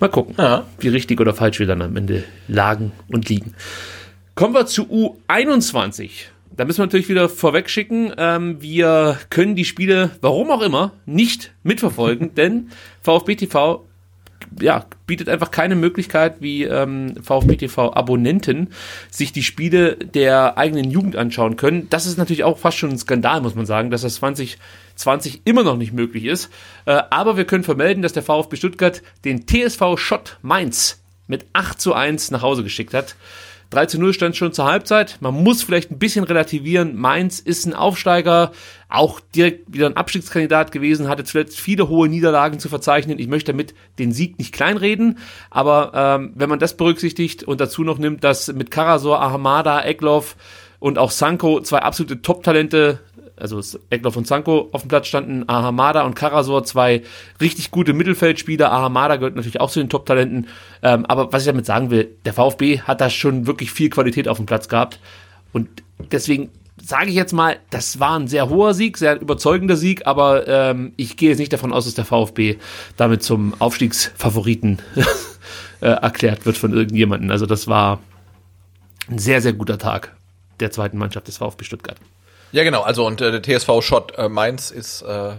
Mal 0.00 0.08
gucken, 0.08 0.34
Ja. 0.38 0.64
wie 0.78 0.88
richtig 0.88 1.20
oder 1.20 1.34
falsch 1.34 1.58
wir 1.58 1.66
dann 1.66 1.82
am 1.82 1.96
Ende 1.96 2.24
lagen 2.48 2.92
und 3.08 3.28
liegen. 3.28 3.54
Kommen 4.34 4.54
wir 4.54 4.66
zu 4.66 4.84
U21. 4.84 6.10
Da 6.56 6.64
müssen 6.64 6.78
wir 6.78 6.86
natürlich 6.86 7.08
wieder 7.08 7.28
vorweg 7.28 7.68
schicken, 7.68 8.12
ähm, 8.16 8.62
wir 8.62 9.18
können 9.30 9.56
die 9.56 9.64
Spiele, 9.66 10.10
warum 10.22 10.50
auch 10.50 10.62
immer, 10.62 10.92
nicht 11.04 11.52
mitverfolgen, 11.62 12.34
denn 12.36 12.70
VfB 13.02 13.36
TV 13.36 13.84
ja, 14.60 14.86
bietet 15.06 15.28
einfach 15.28 15.50
keine 15.50 15.76
Möglichkeit, 15.76 16.36
wie 16.40 16.64
ähm, 16.64 17.14
VfB 17.22 17.56
TV 17.56 17.92
Abonnenten 17.94 18.68
sich 19.10 19.32
die 19.32 19.42
Spiele 19.42 19.96
der 19.96 20.58
eigenen 20.58 20.90
Jugend 20.90 21.16
anschauen 21.16 21.56
können. 21.56 21.88
Das 21.90 22.06
ist 22.06 22.18
natürlich 22.18 22.44
auch 22.44 22.58
fast 22.58 22.78
schon 22.78 22.90
ein 22.90 22.98
Skandal, 22.98 23.40
muss 23.40 23.54
man 23.54 23.66
sagen, 23.66 23.90
dass 23.90 24.02
das 24.02 24.16
2020 24.16 25.42
immer 25.44 25.62
noch 25.62 25.76
nicht 25.76 25.92
möglich 25.92 26.24
ist. 26.24 26.50
Äh, 26.84 27.02
aber 27.10 27.36
wir 27.36 27.44
können 27.44 27.64
vermelden, 27.64 28.02
dass 28.02 28.12
der 28.12 28.22
VfB 28.22 28.56
Stuttgart 28.56 29.02
den 29.24 29.46
TSV 29.46 29.96
Schott 29.96 30.38
Mainz 30.42 31.02
mit 31.26 31.46
8 31.52 31.80
zu 31.80 31.94
1 31.94 32.30
nach 32.30 32.42
Hause 32.42 32.62
geschickt 32.62 32.94
hat. 32.94 33.16
3 33.70 33.86
zu 33.86 33.98
0 33.98 34.12
stand 34.12 34.36
schon 34.36 34.52
zur 34.52 34.66
Halbzeit. 34.66 35.18
Man 35.20 35.34
muss 35.34 35.62
vielleicht 35.62 35.90
ein 35.90 35.98
bisschen 35.98 36.24
relativieren. 36.24 36.96
Mainz 36.96 37.40
ist 37.40 37.66
ein 37.66 37.74
Aufsteiger, 37.74 38.52
auch 38.88 39.20
direkt 39.34 39.72
wieder 39.72 39.86
ein 39.86 39.96
Abstiegskandidat 39.96 40.70
gewesen, 40.70 41.08
hatte 41.08 41.24
zuletzt 41.24 41.58
viele 41.58 41.88
hohe 41.88 42.08
Niederlagen 42.08 42.60
zu 42.60 42.68
verzeichnen. 42.68 43.18
Ich 43.18 43.28
möchte 43.28 43.52
damit 43.52 43.74
den 43.98 44.12
Sieg 44.12 44.38
nicht 44.38 44.52
kleinreden, 44.52 45.18
aber 45.50 45.92
ähm, 45.94 46.32
wenn 46.36 46.48
man 46.48 46.58
das 46.58 46.76
berücksichtigt 46.76 47.42
und 47.42 47.60
dazu 47.60 47.82
noch 47.82 47.98
nimmt, 47.98 48.22
dass 48.22 48.52
mit 48.52 48.70
Karasor, 48.70 49.20
Ahamada, 49.20 49.84
Eglov 49.84 50.36
und 50.78 50.98
auch 50.98 51.10
Sanko 51.10 51.60
zwei 51.60 51.78
absolute 51.78 52.22
Top-Talente 52.22 53.00
also 53.36 53.60
Eckloff 53.90 54.16
und 54.16 54.26
Sanko 54.26 54.68
auf 54.72 54.82
dem 54.82 54.88
Platz 54.88 55.08
standen, 55.08 55.44
Ahamada 55.48 56.02
und 56.04 56.14
Karasor, 56.14 56.64
zwei 56.64 57.02
richtig 57.40 57.70
gute 57.70 57.92
Mittelfeldspieler. 57.92 58.72
Ahamada 58.72 59.16
gehört 59.16 59.36
natürlich 59.36 59.60
auch 59.60 59.70
zu 59.70 59.80
den 59.80 59.88
Top-Talenten. 59.88 60.48
Ähm, 60.82 61.06
aber 61.06 61.32
was 61.32 61.42
ich 61.42 61.46
damit 61.46 61.66
sagen 61.66 61.90
will, 61.90 62.16
der 62.24 62.32
VfB 62.32 62.80
hat 62.80 63.00
da 63.00 63.10
schon 63.10 63.46
wirklich 63.46 63.70
viel 63.70 63.90
Qualität 63.90 64.28
auf 64.28 64.38
dem 64.38 64.46
Platz 64.46 64.68
gehabt. 64.68 65.00
Und 65.52 65.68
deswegen 66.10 66.50
sage 66.82 67.10
ich 67.10 67.16
jetzt 67.16 67.32
mal, 67.32 67.56
das 67.70 68.00
war 68.00 68.18
ein 68.18 68.28
sehr 68.28 68.48
hoher 68.48 68.74
Sieg, 68.74 68.98
sehr 68.98 69.20
überzeugender 69.20 69.76
Sieg, 69.76 70.06
aber 70.06 70.46
ähm, 70.46 70.92
ich 70.96 71.16
gehe 71.16 71.30
jetzt 71.30 71.38
nicht 71.38 71.52
davon 71.52 71.72
aus, 71.72 71.84
dass 71.84 71.94
der 71.94 72.04
VfB 72.04 72.56
damit 72.96 73.22
zum 73.22 73.54
Aufstiegsfavoriten 73.58 74.80
äh, 75.80 75.86
erklärt 75.86 76.46
wird 76.46 76.56
von 76.56 76.72
irgendjemanden. 76.72 77.30
Also 77.30 77.46
das 77.46 77.66
war 77.66 78.00
ein 79.08 79.18
sehr, 79.18 79.40
sehr 79.40 79.52
guter 79.52 79.78
Tag 79.78 80.14
der 80.60 80.70
zweiten 80.70 80.98
Mannschaft 80.98 81.28
des 81.28 81.38
VfB 81.38 81.64
Stuttgart. 81.64 81.98
Ja, 82.52 82.64
genau. 82.64 82.82
Also 82.82 83.06
und 83.06 83.20
äh, 83.20 83.38
der 83.38 83.42
TSV 83.42 83.82
Schott 83.82 84.16
äh, 84.16 84.28
Mainz 84.28 84.70
ist 84.70 85.02
äh, 85.02 85.32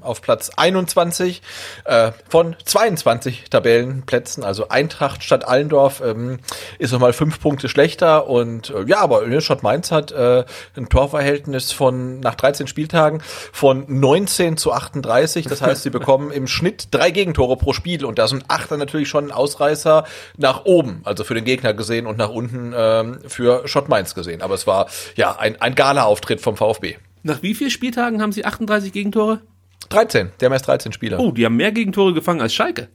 auf 0.00 0.22
Platz 0.22 0.50
21 0.56 1.42
äh, 1.84 2.12
von 2.28 2.56
22 2.64 3.44
Tabellenplätzen. 3.50 4.44
Also 4.44 4.68
Eintracht 4.68 5.22
statt 5.22 5.46
Allendorf 5.46 6.02
ähm, 6.04 6.38
ist 6.78 6.92
nochmal 6.92 7.12
fünf 7.12 7.40
Punkte 7.40 7.68
schlechter. 7.68 8.28
Und 8.28 8.70
äh, 8.70 8.84
ja, 8.86 9.00
aber 9.00 9.40
Schott 9.40 9.62
Mainz 9.62 9.90
hat 9.90 10.12
äh, 10.12 10.44
ein 10.76 10.88
Torverhältnis 10.88 11.72
von 11.72 12.20
nach 12.20 12.34
13 12.34 12.66
Spieltagen 12.66 13.22
von 13.52 13.84
19 13.88 14.56
zu 14.56 14.72
38. 14.72 15.46
Das 15.46 15.62
heißt, 15.62 15.82
sie 15.82 15.90
bekommen 16.02 16.30
im 16.30 16.46
Schnitt 16.46 16.88
drei 16.90 17.10
Gegentore 17.10 17.56
pro 17.56 17.72
Spiel. 17.72 18.04
Und 18.04 18.18
da 18.18 18.28
sind 18.28 18.44
acht 18.48 18.70
dann 18.70 18.78
natürlich 18.78 19.08
schon 19.08 19.26
ein 19.26 19.32
Ausreißer 19.32 20.04
nach 20.36 20.64
oben, 20.64 21.02
also 21.04 21.24
für 21.24 21.34
den 21.34 21.44
Gegner 21.44 21.74
gesehen 21.74 22.06
und 22.06 22.18
nach 22.18 22.30
unten 22.30 22.72
ähm, 22.74 23.18
für 23.26 23.68
Schott 23.68 23.88
Mainz 23.88 24.14
gesehen. 24.14 24.42
Aber 24.42 24.54
es 24.54 24.66
war 24.66 24.88
ja 25.14 25.36
ein, 25.36 25.60
ein 25.60 25.74
Gala-Auftritt 25.74 26.40
vom 26.40 26.56
VfB. 26.56 26.96
Nach 27.22 27.42
wie 27.42 27.54
vielen 27.54 27.70
Spieltagen 27.70 28.20
haben 28.20 28.32
sie 28.32 28.44
38 28.44 28.92
Gegentore? 28.92 29.40
13, 29.88 30.32
der 30.40 30.46
haben 30.46 30.52
erst 30.52 30.66
13 30.66 30.92
Spieler. 30.92 31.20
Oh, 31.20 31.30
die 31.32 31.44
haben 31.44 31.56
mehr 31.56 31.72
Gegentore 31.72 32.14
gefangen 32.14 32.40
als 32.40 32.54
Schalke. 32.54 32.88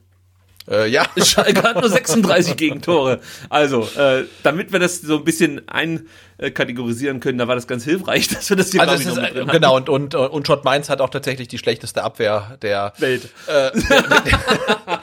Äh, 0.70 0.88
ja, 0.90 1.06
Schalke 1.16 1.62
hat 1.62 1.80
nur 1.80 1.88
36 1.88 2.56
Gegentore. 2.56 3.20
Also, 3.48 3.88
äh, 3.96 4.24
damit 4.42 4.72
wir 4.72 4.78
das 4.78 5.00
so 5.00 5.18
ein 5.18 5.24
bisschen 5.24 5.62
einkategorisieren 5.68 7.20
können, 7.20 7.38
da 7.38 7.48
war 7.48 7.54
das 7.54 7.66
ganz 7.66 7.84
hilfreich, 7.84 8.28
dass 8.34 8.50
wir 8.50 8.56
das 8.56 8.70
hier 8.70 8.82
also 8.82 8.94
es 8.94 9.06
ist, 9.06 9.16
äh, 9.16 9.44
genau, 9.50 9.76
und, 9.76 9.88
und, 9.88 10.14
und 10.14 10.46
Schott 10.46 10.64
Mainz 10.64 10.90
hat 10.90 11.00
auch 11.00 11.10
tatsächlich 11.10 11.48
die 11.48 11.58
schlechteste 11.58 12.02
Abwehr 12.02 12.58
der, 12.60 12.92
Welt. 12.98 13.30
äh, 13.46 13.70
der, 13.88 14.02
der, 14.02 14.97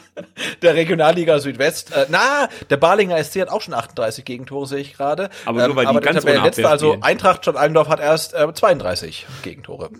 der 0.65 0.75
Regionalliga 0.75 1.39
Südwest. 1.39 1.95
Äh, 1.95 2.07
na, 2.09 2.49
der 2.69 2.77
Balinger 2.77 3.23
SC 3.23 3.41
hat 3.41 3.49
auch 3.49 3.61
schon 3.61 3.73
38 3.73 4.25
Gegentore, 4.25 4.67
sehe 4.67 4.79
ich 4.79 4.93
gerade. 4.97 5.29
Aber 5.45 5.65
nur, 5.67 5.75
weil 5.75 5.85
die 5.85 5.89
aber 5.89 6.01
der 6.01 6.11
ganz 6.13 6.23
Tabellenletzte, 6.23 6.61
Abwehr 6.63 6.71
also. 6.71 6.97
Eintracht 7.01 7.43
statt 7.43 7.55
Allendorf 7.55 7.87
hat 7.87 7.99
erst 7.99 8.33
äh, 8.33 8.51
32 8.53 9.25
Gegentore. 9.43 9.89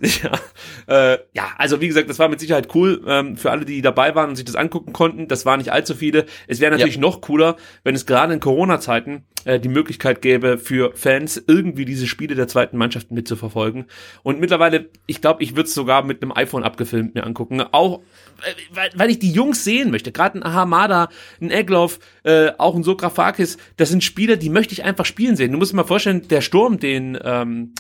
Ja, 0.88 1.12
äh, 1.14 1.20
ja, 1.34 1.50
also 1.58 1.82
wie 1.82 1.88
gesagt, 1.88 2.10
das 2.10 2.20
war 2.20 2.30
mit 2.30 2.40
Sicherheit 2.40 2.70
cool 2.74 3.02
ähm, 3.08 3.38
für 3.38 3.52
alle, 3.52 3.66
die 3.66 3.82
dabei 3.82 4.16
waren 4.16 4.30
und 4.30 4.36
sich 4.36 4.46
das 4.46 4.56
angucken 4.56 4.94
konnten. 4.94 5.28
Das 5.28 5.46
waren 5.46 5.60
nicht 5.60 5.72
allzu 5.72 5.94
viele. 5.94 6.26
Es 6.48 6.60
wäre 6.60 6.72
natürlich 6.72 6.96
Ja. 6.96 7.02
noch 7.02 7.22
cooler, 7.22 7.56
wenn 7.84 7.96
es 7.96 8.06
gerade 8.06 8.34
in 8.34 8.40
Corona-Zeiten 8.40 9.26
äh, 9.46 9.60
die 9.60 9.70
Möglichkeit 9.70 10.22
gäbe, 10.22 10.58
für 10.58 10.92
Fans 10.96 11.42
irgendwie 11.48 11.86
diese 11.86 12.08
Spiele 12.08 12.36
der 12.36 12.48
zweiten 12.48 12.78
Mannschaft 12.78 13.12
mitzuverfolgen. 13.12 13.86
Und 14.24 14.40
mittlerweile, 14.40 14.90
ich 15.06 15.22
glaube, 15.22 15.44
ich 15.44 15.56
würde 15.56 15.68
es 15.68 15.74
sogar 15.74 16.04
mit 16.04 16.22
einem 16.22 16.34
iPhone 16.34 16.64
abgefilmt 16.64 17.16
mir 17.16 17.24
angucken. 17.24 17.62
Auch 17.62 18.02
äh, 18.42 18.54
weil, 18.74 18.90
weil 18.96 19.10
ich 19.10 19.20
die 19.20 19.32
Jungs 19.32 19.64
sehen 19.64 19.92
möchte. 19.92 20.12
Gerade 20.12 20.40
ein 20.40 20.44
Ahamada, 20.44 21.10
ein 21.40 21.52
Egloff, 21.52 22.00
äh, 22.24 22.52
auch 22.58 22.76
ein 22.76 22.84
Sokrafakis. 22.84 23.58
Das 23.78 23.90
sind 23.90 24.04
Spieler, 24.04 24.36
die 24.36 24.50
möchte 24.50 24.74
ich 24.74 24.84
einfach 24.84 25.06
spielen 25.06 25.36
sehen. 25.36 25.52
Du 25.52 25.58
musst 25.58 25.72
dir 25.72 25.78
mal 25.78 25.84
vorstellen, 25.84 26.28
der 26.28 26.42
Sturm, 26.42 26.80
den 26.80 27.18
ähm, 27.24 27.74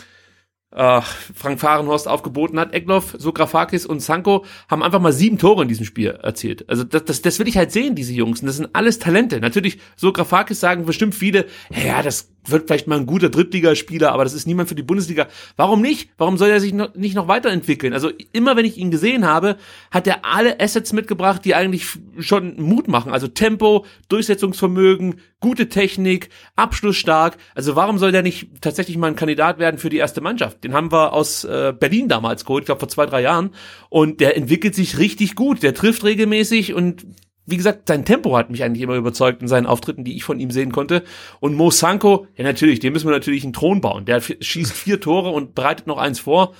äh, 0.75 1.01
Frank 1.33 1.59
Fahrenhorst 1.59 2.07
aufgeboten 2.07 2.59
hat. 2.59 2.73
Egloff, 2.73 3.15
Sokrafakis 3.17 3.85
und 3.85 4.01
Sanko 4.01 4.45
haben 4.69 4.83
einfach 4.83 4.99
mal 4.99 5.13
sieben 5.13 5.37
Tore 5.37 5.63
in 5.63 5.67
diesem 5.67 5.85
Spiel 5.85 6.09
erzielt. 6.21 6.69
Also 6.69 6.83
das, 6.83 7.05
das, 7.05 7.21
das 7.21 7.39
will 7.39 7.47
ich 7.47 7.57
halt 7.57 7.71
sehen, 7.71 7.95
diese 7.95 8.13
Jungs. 8.13 8.41
Und 8.41 8.47
das 8.47 8.57
sind 8.57 8.69
alles 8.73 8.99
Talente. 8.99 9.39
Natürlich, 9.39 9.79
Sokrafakis 9.95 10.59
sagen 10.59 10.85
bestimmt 10.85 11.15
viele, 11.15 11.45
ja, 11.69 12.03
das 12.03 12.34
wird 12.47 12.67
vielleicht 12.67 12.87
mal 12.87 12.99
ein 12.99 13.05
guter 13.05 13.29
Drittligaspieler, 13.29 14.11
aber 14.11 14.23
das 14.23 14.33
ist 14.33 14.47
niemand 14.47 14.69
für 14.69 14.75
die 14.75 14.83
Bundesliga. 14.83 15.27
Warum 15.55 15.81
nicht? 15.81 16.09
Warum 16.17 16.37
soll 16.37 16.49
er 16.49 16.59
sich 16.59 16.73
noch, 16.73 16.93
nicht 16.95 17.15
noch 17.15 17.27
weiterentwickeln? 17.27 17.93
Also 17.93 18.11
immer 18.33 18.55
wenn 18.55 18.65
ich 18.65 18.77
ihn 18.77 18.91
gesehen 18.91 19.25
habe, 19.25 19.57
hat 19.91 20.07
er 20.07 20.25
alle 20.25 20.59
Assets 20.59 20.93
mitgebracht, 20.93 21.43
die 21.45 21.55
eigentlich 21.55 21.87
schon 22.19 22.61
Mut 22.61 22.87
machen. 22.87 23.11
Also 23.11 23.27
Tempo, 23.27 23.85
Durchsetzungsvermögen, 24.09 25.19
gute 25.39 25.69
Technik, 25.69 26.29
abschlussstark. 26.55 27.37
Also 27.53 27.75
warum 27.75 27.97
soll 27.97 28.11
der 28.11 28.23
nicht 28.23 28.61
tatsächlich 28.61 28.97
mal 28.97 29.07
ein 29.07 29.15
Kandidat 29.15 29.59
werden 29.59 29.77
für 29.77 29.89
die 29.89 29.97
erste 29.97 30.21
Mannschaft? 30.21 30.63
Den 30.63 30.73
haben 30.73 30.91
wir 30.91 31.13
aus 31.13 31.43
äh, 31.43 31.73
Berlin 31.77 32.07
damals 32.07 32.45
geholt, 32.45 32.63
ich 32.63 32.65
glaube 32.65 32.79
vor 32.79 32.89
zwei, 32.89 33.05
drei 33.05 33.21
Jahren. 33.21 33.51
Und 33.89 34.21
der 34.21 34.37
entwickelt 34.37 34.75
sich 34.75 34.97
richtig 34.97 35.35
gut. 35.35 35.63
Der 35.63 35.73
trifft 35.73 36.03
regelmäßig 36.03 36.73
und 36.73 37.05
wie 37.45 37.57
gesagt, 37.57 37.87
sein 37.87 38.05
Tempo 38.05 38.35
hat 38.35 38.49
mich 38.49 38.63
eigentlich 38.63 38.81
immer 38.81 38.95
überzeugt 38.95 39.41
in 39.41 39.47
seinen 39.47 39.67
Auftritten, 39.67 40.03
die 40.03 40.15
ich 40.15 40.23
von 40.23 40.39
ihm 40.39 40.51
sehen 40.51 40.71
konnte. 40.71 41.03
Und 41.39 41.55
Mo 41.55 41.69
Sanko, 41.69 42.27
ja 42.35 42.43
natürlich, 42.43 42.79
dem 42.79 42.93
müssen 42.93 43.07
wir 43.07 43.13
natürlich 43.13 43.43
einen 43.43 43.53
Thron 43.53 43.81
bauen. 43.81 44.05
Der 44.05 44.21
schießt 44.21 44.73
vier 44.73 44.99
Tore 44.99 45.29
und 45.29 45.53
bereitet 45.53 45.87
noch 45.87 45.97
eins 45.97 46.19
vor. 46.19 46.53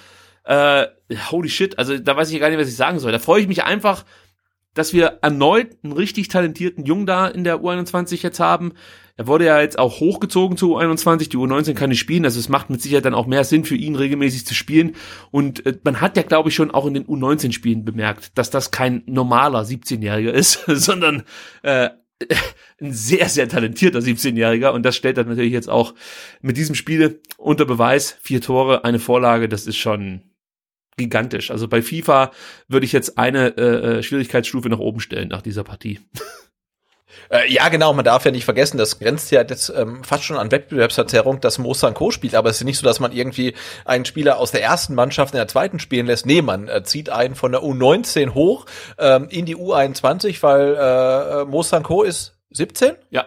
Äh, 0.43 0.85
holy 1.31 1.49
shit, 1.49 1.79
also 1.79 1.97
da 1.97 2.15
weiß 2.15 2.31
ich 2.31 2.39
gar 2.39 2.49
nicht, 2.49 2.59
was 2.59 2.67
ich 2.67 2.75
sagen 2.75 2.99
soll. 2.99 3.11
Da 3.11 3.19
freue 3.19 3.41
ich 3.41 3.47
mich 3.47 3.63
einfach, 3.63 4.05
dass 4.75 4.93
wir 4.93 5.19
erneut 5.21 5.69
einen 5.83 5.93
richtig 5.93 6.27
talentierten 6.27 6.85
Jungen 6.85 7.07
da 7.07 7.27
in 7.27 7.43
der 7.43 7.61
U21 7.61 8.21
jetzt 8.21 8.39
haben. 8.39 8.73
Er 9.17 9.27
wurde 9.27 9.45
ja 9.45 9.61
jetzt 9.61 9.79
auch 9.79 10.01
hochgezogen 10.01 10.57
zu 10.57 10.77
U21, 10.77 11.29
die 11.29 11.37
U19 11.37 11.73
kann 11.73 11.89
nicht 11.89 11.99
spielen, 11.99 12.25
also 12.25 12.39
es 12.39 12.49
macht 12.49 12.69
mit 12.69 12.81
Sicherheit 12.81 13.05
dann 13.05 13.13
auch 13.13 13.27
mehr 13.27 13.45
Sinn 13.45 13.63
für 13.63 13.75
ihn 13.75 13.95
regelmäßig 13.95 14.45
zu 14.45 14.53
spiehen 14.53 14.95
und 15.31 15.65
äh, 15.65 15.77
man 15.83 16.01
hat 16.01 16.17
ja 16.17 16.23
glaube 16.23 16.49
ich 16.49 16.55
schon 16.55 16.71
auch 16.71 16.85
in 16.85 16.93
den 16.93 17.05
U19 17.05 17.53
Spielen 17.53 17.85
bemerkt, 17.85 18.37
dass 18.37 18.49
das 18.49 18.71
kein 18.71 19.03
normaler 19.05 19.61
17-Jähriger 19.61 20.31
ist, 20.31 20.63
sondern 20.67 21.23
äh, 21.63 21.89
ein 22.81 22.91
sehr, 22.93 23.29
sehr 23.29 23.47
talentierter 23.47 23.99
17-Jähriger 23.99 24.69
und 24.71 24.83
das 24.83 24.95
stellt 24.95 25.17
er 25.17 25.25
natürlich 25.25 25.53
jetzt 25.53 25.69
auch 25.69 25.93
mit 26.41 26.57
diesem 26.57 26.75
Spiel 26.75 27.21
unter 27.37 27.65
Beweis. 27.65 28.17
Vier 28.21 28.41
Tore, 28.41 28.83
eine 28.85 28.99
Vorlage, 28.99 29.49
das 29.49 29.67
ist 29.67 29.77
schon 29.77 30.21
gigantisch. 30.97 31.51
Also 31.51 31.67
bei 31.67 31.81
FIFA 31.81 32.31
würde 32.67 32.85
ich 32.85 32.93
jetzt 32.93 33.17
eine 33.17 33.57
äh, 33.57 33.97
äh 33.97 34.03
Schwierigkeitsstufe 34.03 34.69
nach 34.69 34.79
oben 34.79 34.99
stellen 34.99 35.29
nach 35.29 35.41
dieser 35.41 35.63
Partie. 35.63 35.99
Äh, 37.29 37.51
ja, 37.51 37.69
genau, 37.69 37.93
man 37.93 38.05
darf 38.05 38.25
ja 38.25 38.31
nicht 38.31 38.45
vergessen, 38.45 38.77
das 38.77 38.99
grenzt 38.99 39.31
ja 39.31 39.41
jetzt 39.41 39.69
ähm, 39.69 40.03
fast 40.03 40.23
schon 40.23 40.37
an 40.37 40.51
Wettbewerbsverzerrung, 40.51 41.41
dass 41.41 41.57
Mo 41.57 41.73
Sanko 41.73 42.11
spielt, 42.11 42.35
aber 42.35 42.49
es 42.49 42.57
ist 42.57 42.63
nicht 42.63 42.77
so, 42.77 42.85
dass 42.85 42.99
man 42.99 43.11
irgendwie 43.11 43.55
einen 43.85 44.05
Spieler 44.05 44.37
aus 44.37 44.51
der 44.51 44.63
ersten 44.63 44.95
Mannschaft 44.95 45.33
in 45.33 45.37
der 45.37 45.47
zweiten 45.47 45.79
spielen 45.79 46.05
lässt. 46.05 46.25
Nee, 46.25 46.41
man 46.41 46.67
äh, 46.67 46.83
zieht 46.83 47.09
einen 47.09 47.35
von 47.35 47.51
der 47.51 47.61
U19 47.61 48.33
hoch 48.33 48.65
ähm, 48.97 49.27
in 49.29 49.45
die 49.45 49.55
U21, 49.55 50.41
weil 50.43 50.75
äh, 50.75 51.41
äh 51.41 51.45
Mo 51.45 51.63
Sanko 51.63 52.03
ist 52.03 52.35
17? 52.51 52.93
Ja 53.09 53.25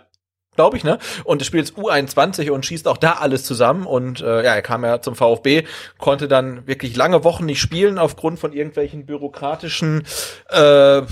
glaube 0.59 0.77
ich, 0.77 0.83
ne? 0.83 0.99
Und 1.23 1.45
spielt 1.47 1.69
jetzt 1.69 1.79
U21 1.79 2.51
und 2.51 2.67
schießt 2.67 2.89
auch 2.89 2.97
da 2.97 3.13
alles 3.13 3.45
zusammen. 3.45 3.87
Und 3.87 4.21
äh, 4.21 4.43
ja, 4.43 4.57
er 4.57 4.63
kam 4.63 4.85
ja 4.85 5.01
zum 5.01 5.15
VfB, 5.15 5.63
konnte 5.99 6.27
dann 6.27 6.67
wirklich 6.67 6.97
lange 6.97 7.23
Wochen 7.23 7.47
nicht 7.47 7.61
spielen 7.61 7.97
aufgrund 7.97 8.41
von 8.41 8.53
irgendwelchen 8.53 9.07
bürokratischen, 9.07 10.05
äh, 10.49 11.03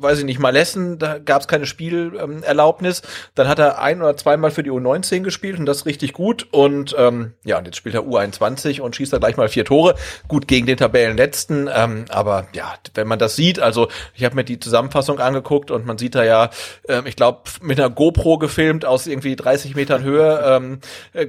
weiß 0.00 0.18
ich 0.18 0.24
nicht, 0.24 0.38
Malessen. 0.38 0.98
Da 0.98 1.18
gab 1.18 1.42
es 1.42 1.48
keine 1.48 1.66
Spielerlaubnis. 1.66 3.02
dann 3.34 3.48
hat 3.48 3.58
er 3.58 3.80
ein 3.80 4.00
oder 4.00 4.16
zweimal 4.16 4.50
für 4.50 4.62
die 4.62 4.70
U19 4.70 5.22
gespielt 5.22 5.58
und 5.58 5.66
das 5.66 5.86
richtig 5.86 6.12
gut. 6.12 6.48
Und 6.50 6.94
ähm, 6.98 7.34
ja, 7.44 7.58
und 7.58 7.66
jetzt 7.66 7.76
spielt 7.76 7.94
er 7.94 8.02
U21 8.02 8.80
und 8.80 8.96
schießt 8.96 9.12
da 9.12 9.18
gleich 9.18 9.36
mal 9.36 9.48
vier 9.48 9.64
Tore. 9.64 9.94
Gut 10.28 10.48
gegen 10.48 10.66
den 10.66 10.76
Tabellenletzten. 10.76 11.68
Ähm, 11.72 12.04
aber 12.08 12.46
ja, 12.52 12.74
wenn 12.94 13.08
man 13.08 13.18
das 13.18 13.36
sieht, 13.36 13.58
also 13.58 13.88
ich 14.14 14.24
habe 14.24 14.36
mir 14.36 14.44
die 14.44 14.60
Zusammenfassung 14.60 15.18
angeguckt 15.18 15.70
und 15.70 15.86
man 15.86 15.98
sieht 15.98 16.14
da 16.14 16.24
ja, 16.24 16.50
äh, 16.88 17.02
ich 17.04 17.16
glaube, 17.16 17.42
mit 17.62 17.78
einer 17.78 17.90
GoPro 17.90 18.38
gefilmt, 18.38 18.60
gefilmt 18.60 18.84
aus 18.84 19.06
irgendwie 19.06 19.36
30 19.36 19.74
Metern 19.74 20.02
Höhe, 20.02 20.42
ähm, 20.44 20.80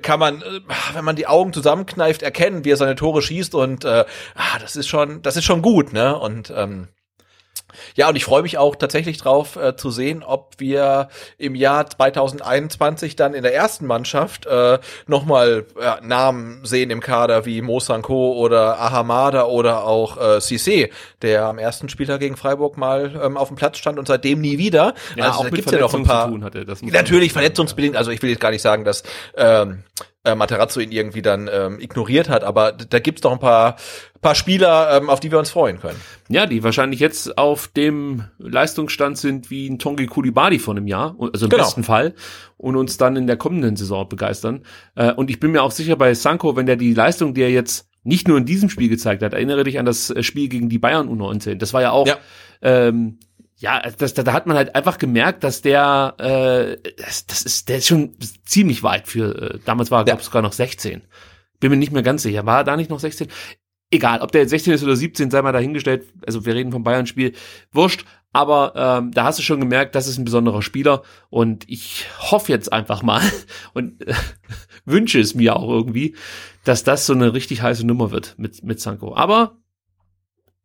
kann 0.02 0.20
man, 0.20 0.42
äh, 0.42 0.60
wenn 0.94 1.06
man 1.06 1.16
die 1.16 1.28
Augen 1.28 1.54
zusammenkneift, 1.54 2.24
erkennen, 2.24 2.66
wie 2.66 2.72
er 2.72 2.78
seine 2.78 2.96
Tore 2.96 3.22
schießt 3.22 3.56
und 3.56 3.86
äh, 3.86 4.06
ah, 4.36 4.60
das 4.60 4.76
ist 4.76 4.88
schon, 4.88 5.22
das 5.22 5.38
ist 5.38 5.46
schon 5.46 5.62
gut, 5.62 5.94
ne? 5.94 6.18
Und 6.18 6.52
ähm, 6.56 6.88
ja, 7.96 8.10
und 8.10 8.16
ich 8.16 8.26
freue 8.26 8.42
mich 8.42 8.58
auch 8.58 8.76
tatsächlich 8.76 9.18
drauf 9.18 9.56
äh, 9.56 9.76
zu 9.76 9.92
sehen, 9.92 10.24
ob 10.24 10.56
wir 10.58 11.10
im 11.38 11.56
Jahr 11.56 11.90
2021 11.90 13.16
dann 13.16 13.34
in 13.34 13.44
der 13.44 13.54
ersten 13.54 13.86
Mannschaft 13.86 14.46
äh, 14.46 14.80
nochmal 15.08 15.66
äh, 15.80 16.06
Namen 16.06 16.64
sehen 16.64 16.90
im 16.90 17.00
Kader 17.00 17.46
wie 17.46 17.62
Mo 17.62 17.80
Sanko 17.80 18.34
oder 18.34 18.80
Ahamada 18.80 19.46
oder 19.46 19.86
auch 19.86 20.18
äh, 20.18 20.38
Cissé, 20.38 20.90
der 21.22 21.46
am 21.46 21.58
ersten 21.58 21.90
Spieltag 21.90 22.20
gegen 22.20 22.38
Freiburg 22.38 22.78
mal 22.78 23.20
ähm, 23.24 23.38
auf 23.38 23.48
dem 23.48 23.58
Platz 23.58 23.78
stand 23.78 24.00
und 24.00 24.08
seitdem 24.08 24.42
nie 24.42 24.58
wieder. 24.58 24.94
Ja, 25.16 25.26
also 25.26 25.40
auch 25.40 25.44
da 25.44 25.50
gibt's 25.50 25.72
ja 25.72 25.80
noch 25.80 25.94
ein 25.94 26.04
paar. 26.04 26.32
Hatte, 26.42 26.66
natürlich 26.82 27.34
verletzungsbedingt. 27.34 27.96
Also 27.96 28.12
ich 28.12 28.22
will 28.22 28.30
jetzt 28.30 28.40
gar 28.40 28.52
nicht 28.52 28.62
sagen, 28.62 28.86
dass 28.86 29.04
ähm, 29.36 29.84
äh, 30.24 30.36
Materazzo 30.36 30.80
ihn 30.80 30.92
irgendwie 30.92 31.22
dann 31.22 31.50
ähm, 31.52 31.80
ignoriert 31.80 32.30
hat, 32.30 32.44
aber 32.44 32.72
da 32.72 33.00
gibt's 33.00 33.22
doch 33.22 33.32
ein 33.32 33.40
paar 33.40 33.76
paar 34.22 34.36
Spieler, 34.36 34.98
ähm, 34.98 35.10
auf 35.10 35.20
die 35.20 35.32
wir 35.32 35.40
uns 35.40 35.50
freuen 35.50 35.80
können. 35.80 36.00
Ja, 36.30 36.46
die 36.46 36.64
wahrscheinlich 36.64 37.00
jetzt 37.00 37.38
auf 37.38 37.68
dem 37.68 38.26
Leistungsstand 38.38 39.18
sind 39.18 39.50
wie 39.50 39.68
ein 39.68 39.80
Tongi 39.80 40.06
Kulibadi 40.06 40.60
von 40.60 40.78
einem 40.78 40.88
Jahr, 40.88 41.16
also 41.20 41.46
im 41.46 41.50
genau. 41.50 41.64
besten 41.64 41.84
Fall, 41.84 42.14
und 42.58 42.76
uns 42.76 42.98
dann 42.98 43.16
in 43.16 43.28
der 43.28 43.38
kommenden 43.38 43.76
Saison 43.76 44.08
begeistern. 44.08 44.64
Äh, 44.96 45.14
und 45.14 45.30
ich 45.30 45.40
bin 45.40 45.52
mir 45.52 45.64
auch 45.64 45.72
sicher 45.72 45.96
bei 45.96 46.14
Sanko, 46.14 46.56
wenn 46.56 46.66
der 46.66 46.76
die 46.76 46.94
Leistung, 46.94 47.34
die 47.34 47.42
er 47.42 47.52
jetzt 47.52 47.90
nicht 48.04 48.28
nur 48.28 48.38
in 48.38 48.46
diesem 48.46 48.70
Spiel 48.70 48.90
gezeigt 48.90 49.22
hat, 49.22 49.34
erinnere 49.34 49.64
dich 49.64 49.80
an 49.80 49.86
das 49.86 50.10
äh, 50.10 50.24
Spiel 50.24 50.50
gegen 50.50 50.70
die 50.70 50.80
Bayern 50.80 51.10
U19. 51.10 51.56
Das 51.56 51.74
war 51.74 51.82
ja 51.82 51.92
auch 51.92 52.08
ja. 52.08 52.18
Ähm, 52.62 53.18
ja, 53.62 53.80
das, 53.80 54.16
da, 54.16 54.24
da 54.24 54.34
hat 54.34 54.48
man 54.48 54.58
halt 54.58 54.76
einfach 54.76 54.98
gemerkt, 54.98 55.44
dass 55.44 55.62
der, 55.62 56.16
äh, 56.18 56.92
das, 56.98 57.28
das 57.28 57.44
ist, 57.44 57.70
der 57.70 57.78
ist 57.78 57.88
schon 57.88 58.16
ziemlich 58.44 58.82
weit 58.82 59.08
für, 59.08 59.54
äh, 59.54 59.60
damals 59.66 59.92
war 59.92 60.00
er, 60.00 60.02
ja. 60.02 60.14
glaube 60.14 60.24
sogar 60.24 60.42
noch 60.42 60.54
16. 60.54 61.04
Bin 61.60 61.70
mir 61.70 61.78
nicht 61.78 61.92
mehr 61.92 62.02
ganz 62.02 62.24
sicher. 62.24 62.44
War 62.48 62.62
er 62.62 62.64
da 62.64 62.76
nicht 62.76 62.90
noch 62.90 63.00
16? 63.00 63.28
Egal, 63.92 64.22
ob 64.22 64.32
der 64.32 64.42
jetzt 64.42 64.52
16 64.52 64.74
ist 64.74 64.84
oder 64.84 64.96
17, 64.96 65.30
sei 65.30 65.42
mal 65.42 65.52
dahingestellt. 65.52 66.06
Also 66.26 66.46
wir 66.46 66.56
reden 66.56 66.72
vom 66.72 66.84
Bayern-Spiel. 66.84 67.34
Wurscht. 67.72 68.06
Aber 68.34 68.74
ähm, 68.76 69.12
da 69.12 69.26
hast 69.26 69.40
du 69.40 69.44
schon 69.44 69.60
gemerkt, 69.60 69.94
das 69.94 70.08
ist 70.08 70.18
ein 70.18 70.24
besonderer 70.24 70.62
Spieler. 70.62 71.04
Und 71.30 71.70
ich 71.70 72.06
hoffe 72.18 72.52
jetzt 72.52 72.72
einfach 72.72 73.04
mal 73.04 73.22
und 73.74 74.08
äh, 74.08 74.14
wünsche 74.86 75.20
es 75.20 75.36
mir 75.36 75.58
auch 75.58 75.70
irgendwie, 75.70 76.16
dass 76.64 76.84
das 76.84 77.06
so 77.06 77.14
eine 77.14 77.34
richtig 77.34 77.62
heiße 77.62 77.86
Nummer 77.86 78.12
wird 78.12 78.36
mit, 78.38 78.64
mit 78.64 78.80
Sanko. 78.80 79.16
Aber 79.16 79.58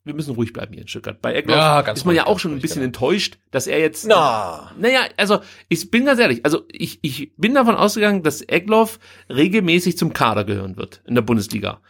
wir 0.07 0.15
müssen 0.15 0.35
ruhig 0.37 0.53
bleiben 0.53 0.73
hier 0.73 0.83
in 0.83 0.89
Stuttgart. 0.89 1.21
Bei 1.21 1.35
Eckloff 1.35 1.57
ja, 1.57 1.81
ist 1.81 2.07
man 2.07 2.15
ja 2.15 2.27
auch 2.27 2.39
schon 2.39 2.53
ein 2.53 2.61
bisschen 2.61 2.81
genau. 2.81 2.87
enttäuscht, 2.87 3.39
dass 3.51 3.67
er 3.67 3.81
jetzt. 3.81 4.07
Na. 4.07 4.71
Naja, 4.79 5.01
also 5.17 5.41
ich 5.69 5.91
bin 5.91 6.05
ganz 6.05 6.21
ehrlich, 6.21 6.45
also 6.45 6.63
ich, 6.71 7.01
ich 7.03 7.33
bin 7.37 7.55
davon 7.55 7.75
ausgegangen, 7.75 8.23
dass 8.23 8.41
Eckloff 8.41 9.01
regelmäßig 9.29 9.99
zum 9.99 10.13
Kader 10.13 10.45
gehören 10.45 10.77
wird 10.77 11.03
in 11.07 11.17
der 11.17 11.23
Bundesliga. 11.23 11.81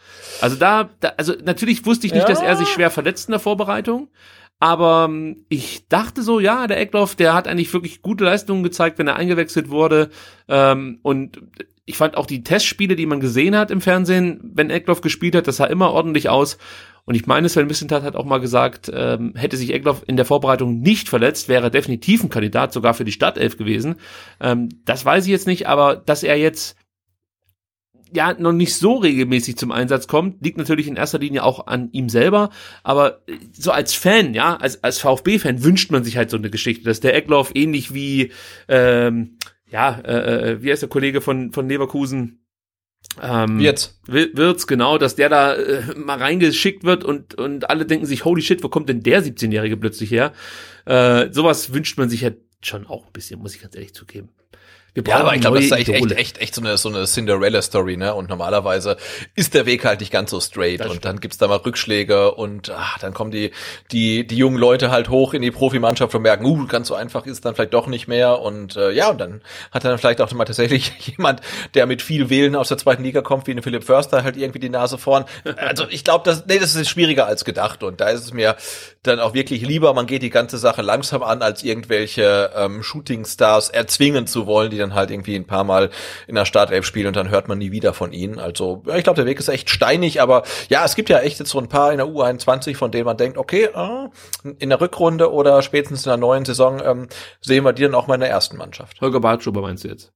Also 0.41 0.55
da, 0.55 0.89
da 0.99 1.09
also 1.17 1.33
natürlich 1.43 1.85
wusste 1.85 2.07
ich 2.07 2.13
nicht, 2.13 2.27
ja. 2.27 2.27
dass 2.27 2.41
er 2.41 2.57
sich 2.57 2.69
schwer 2.69 2.89
verletzt 2.89 3.29
in 3.29 3.33
der 3.33 3.39
Vorbereitung. 3.39 4.09
Aber 4.59 5.05
ähm, 5.07 5.45
ich 5.49 5.87
dachte 5.87 6.23
so, 6.23 6.39
ja, 6.39 6.65
der 6.65 6.79
Eckloff, 6.79 7.13
der 7.13 7.35
hat 7.35 7.47
eigentlich 7.47 7.71
wirklich 7.71 8.01
gute 8.01 8.23
Leistungen 8.23 8.63
gezeigt, 8.63 8.97
wenn 8.97 9.07
er 9.07 9.15
eingewechselt 9.15 9.69
wurde. 9.69 10.09
Ähm, 10.47 10.97
und 11.03 11.39
ich 11.85 11.97
fand 11.97 12.17
auch 12.17 12.25
die 12.25 12.43
Testspiele, 12.43 12.95
die 12.95 13.05
man 13.05 13.19
gesehen 13.19 13.55
hat 13.55 13.69
im 13.69 13.81
Fernsehen, 13.81 14.39
wenn 14.55 14.71
Eckloff 14.71 15.01
gespielt 15.01 15.35
hat, 15.35 15.47
das 15.47 15.57
sah 15.57 15.65
immer 15.65 15.91
ordentlich 15.91 16.29
aus. 16.29 16.57
Und 17.07 17.15
ich 17.15 17.25
meine, 17.25 17.47
Sven 17.47 17.67
Missentat 17.67 18.03
hat 18.03 18.17
auch 18.17 18.25
mal 18.25 18.39
gesagt, 18.39 18.91
ähm, 18.93 19.31
hätte 19.33 19.55
sich 19.55 19.73
Eckloff 19.73 20.03
in 20.07 20.17
der 20.17 20.25
Vorbereitung 20.25 20.81
nicht 20.81 21.07
verletzt, 21.07 21.47
wäre 21.47 21.71
definitiv 21.71 22.21
ein 22.21 22.29
Kandidat 22.29 22.73
sogar 22.73 22.93
für 22.93 23.05
die 23.05 23.13
Startelf 23.13 23.57
gewesen. 23.57 23.95
Ähm, 24.41 24.67
das 24.83 25.05
weiß 25.05 25.23
ich 25.23 25.31
jetzt 25.31 25.47
nicht, 25.47 25.67
aber 25.69 25.95
dass 25.95 26.23
er 26.23 26.37
jetzt 26.37 26.75
ja 28.13 28.33
noch 28.37 28.51
nicht 28.51 28.75
so 28.75 28.95
regelmäßig 28.95 29.55
zum 29.55 29.71
Einsatz 29.71 30.07
kommt, 30.07 30.43
liegt 30.43 30.57
natürlich 30.57 30.89
in 30.89 30.97
erster 30.97 31.19
Linie 31.19 31.43
auch 31.43 31.67
an 31.67 31.87
ihm 31.93 32.09
selber. 32.09 32.49
Aber 32.83 33.21
so 33.53 33.71
als 33.71 33.93
Fan, 33.93 34.33
ja, 34.33 34.57
als, 34.57 34.83
als 34.83 34.99
VfB-Fan 34.99 35.63
wünscht 35.63 35.91
man 35.91 36.03
sich 36.03 36.17
halt 36.17 36.29
so 36.29 36.35
eine 36.35 36.49
Geschichte, 36.49 36.83
dass 36.83 36.99
der 36.99 37.15
Eckloff 37.15 37.51
ähnlich 37.55 37.93
wie 37.93 38.33
ähm, 38.67 39.37
ja, 39.69 39.97
äh, 39.99 40.51
äh 40.51 40.61
wie 40.61 40.71
heißt 40.71 40.81
der 40.81 40.89
Kollege 40.89 41.21
von, 41.21 41.53
von 41.53 41.69
Leverkusen? 41.69 42.46
Ähm, 43.21 43.59
Wirtz. 43.59 43.99
Wirtz, 44.05 44.67
genau, 44.67 44.97
dass 44.97 45.15
der 45.15 45.29
da 45.29 45.55
äh, 45.55 45.95
mal 45.95 46.17
reingeschickt 46.17 46.83
wird 46.83 47.03
und, 47.03 47.35
und 47.35 47.69
alle 47.69 47.85
denken 47.85 48.05
sich, 48.05 48.25
holy 48.25 48.41
shit, 48.41 48.63
wo 48.63 48.69
kommt 48.69 48.89
denn 48.89 49.01
der 49.01 49.23
17-Jährige 49.23 49.77
plötzlich 49.77 50.11
her? 50.11 50.33
Äh, 50.85 51.31
sowas 51.31 51.73
wünscht 51.73 51.97
man 51.97 52.09
sich 52.09 52.21
ja 52.21 52.31
schon 52.61 52.85
auch 52.85 53.05
ein 53.05 53.13
bisschen, 53.13 53.39
muss 53.39 53.55
ich 53.55 53.61
ganz 53.61 53.75
ehrlich 53.75 53.93
zugeben. 53.93 54.29
Wir 54.97 55.03
ja, 55.13 55.19
aber 55.19 55.35
ich 55.35 55.41
glaube, 55.41 55.57
das 55.57 55.65
ist 55.65 55.71
echt, 55.73 55.89
echt, 55.89 56.11
echt, 56.11 56.37
echt 56.39 56.55
so 56.55 56.61
eine, 56.61 56.75
so 56.77 56.89
eine 56.89 57.05
Cinderella-Story, 57.05 57.97
ne? 57.97 58.15
Und 58.15 58.29
normalerweise 58.29 58.97
ist 59.35 59.53
der 59.53 59.67
Weg 59.67 59.85
halt 59.85 59.99
nicht 59.99 60.11
ganz 60.11 60.31
so 60.31 60.39
straight. 60.39 60.79
Das 60.79 60.89
und 60.89 61.05
dann 61.05 61.19
gibt's 61.19 61.37
da 61.37 61.47
mal 61.47 61.57
Rückschläge 61.57 62.31
und 62.31 62.71
ach, 62.71 62.97
dann 62.97 63.13
kommen 63.13 63.29
die, 63.29 63.51
die, 63.91 64.25
die 64.25 64.37
jungen 64.37 64.57
Leute 64.57 64.89
halt 64.89 65.09
hoch 65.09 65.35
in 65.35 65.43
die 65.43 65.51
Profimannschaft 65.51 66.15
und 66.15 66.23
merken, 66.23 66.45
uh, 66.45 66.65
ganz 66.65 66.87
so 66.87 66.95
einfach 66.95 67.27
ist 67.27 67.33
es 67.33 67.41
dann 67.41 67.53
vielleicht 67.53 67.75
doch 67.75 67.85
nicht 67.85 68.07
mehr. 68.07 68.39
Und 68.39 68.75
äh, 68.75 68.89
ja, 68.89 69.11
und 69.11 69.19
dann 69.19 69.41
hat 69.71 69.85
dann 69.85 69.99
vielleicht 69.99 70.19
auch 70.19 70.31
mal 70.31 70.45
tatsächlich 70.45 70.91
jemand, 71.15 71.41
der 71.75 71.85
mit 71.85 72.01
viel 72.01 72.31
Wählen 72.31 72.55
aus 72.55 72.69
der 72.69 72.79
zweiten 72.79 73.03
Liga 73.03 73.21
kommt, 73.21 73.45
wie 73.45 73.51
eine 73.51 73.61
Philipp 73.61 73.83
Förster, 73.83 74.23
halt 74.23 74.35
irgendwie 74.35 74.59
die 74.59 74.69
Nase 74.69 74.97
vorn. 74.97 75.25
Also 75.57 75.85
ich 75.89 76.03
glaube, 76.05 76.23
das, 76.25 76.47
nee, 76.47 76.57
das 76.57 76.73
ist 76.73 76.89
schwieriger 76.89 77.27
als 77.27 77.45
gedacht. 77.45 77.83
Und 77.83 78.01
da 78.01 78.09
ist 78.09 78.23
es 78.23 78.33
mir 78.33 78.55
dann 79.03 79.19
auch 79.19 79.35
wirklich 79.35 79.61
lieber, 79.61 79.93
man 79.93 80.07
geht 80.07 80.23
die 80.23 80.31
ganze 80.31 80.57
Sache 80.57 80.81
langsam 80.81 81.21
an, 81.21 81.43
als 81.43 81.63
irgendwelche 81.63 82.51
ähm, 82.55 82.81
Shooting-Stars 82.81 83.69
erzwingen 83.69 84.25
zu 84.25 84.47
wollen, 84.47 84.71
die 84.71 84.77
dann 84.77 84.86
dann 84.89 84.95
halt 84.95 85.11
irgendwie 85.11 85.35
ein 85.35 85.45
paar 85.45 85.63
Mal 85.63 85.89
in 86.27 86.35
der 86.35 86.45
Startelf 86.45 86.85
spielen 86.85 87.07
und 87.07 87.15
dann 87.15 87.29
hört 87.29 87.47
man 87.47 87.57
nie 87.57 87.71
wieder 87.71 87.93
von 87.93 88.11
ihnen. 88.13 88.39
Also 88.39 88.83
ja, 88.85 88.95
ich 88.95 89.03
glaube, 89.03 89.17
der 89.17 89.25
Weg 89.25 89.39
ist 89.39 89.49
echt 89.49 89.69
steinig, 89.69 90.21
aber 90.21 90.43
ja, 90.69 90.83
es 90.85 90.95
gibt 90.95 91.09
ja 91.09 91.19
echt 91.19 91.39
jetzt 91.39 91.49
so 91.49 91.59
ein 91.59 91.69
paar 91.69 91.91
in 91.91 91.97
der 91.97 92.07
U21, 92.07 92.75
von 92.75 92.91
denen 92.91 93.05
man 93.05 93.17
denkt, 93.17 93.37
okay, 93.37 93.69
ah, 93.73 94.09
in 94.59 94.69
der 94.69 94.81
Rückrunde 94.81 95.31
oder 95.31 95.61
spätestens 95.61 96.05
in 96.05 96.09
der 96.09 96.17
neuen 96.17 96.45
Saison 96.45 96.81
ähm, 96.83 97.07
sehen 97.41 97.63
wir 97.63 97.73
die 97.73 97.83
dann 97.83 97.95
auch 97.95 98.07
mal 98.07 98.15
in 98.15 98.21
der 98.21 98.29
ersten 98.29 98.57
Mannschaft. 98.57 99.01
Holger 99.01 99.19
Bartschuber 99.19 99.61
meinst 99.61 99.83
du 99.83 99.89
jetzt? 99.89 100.13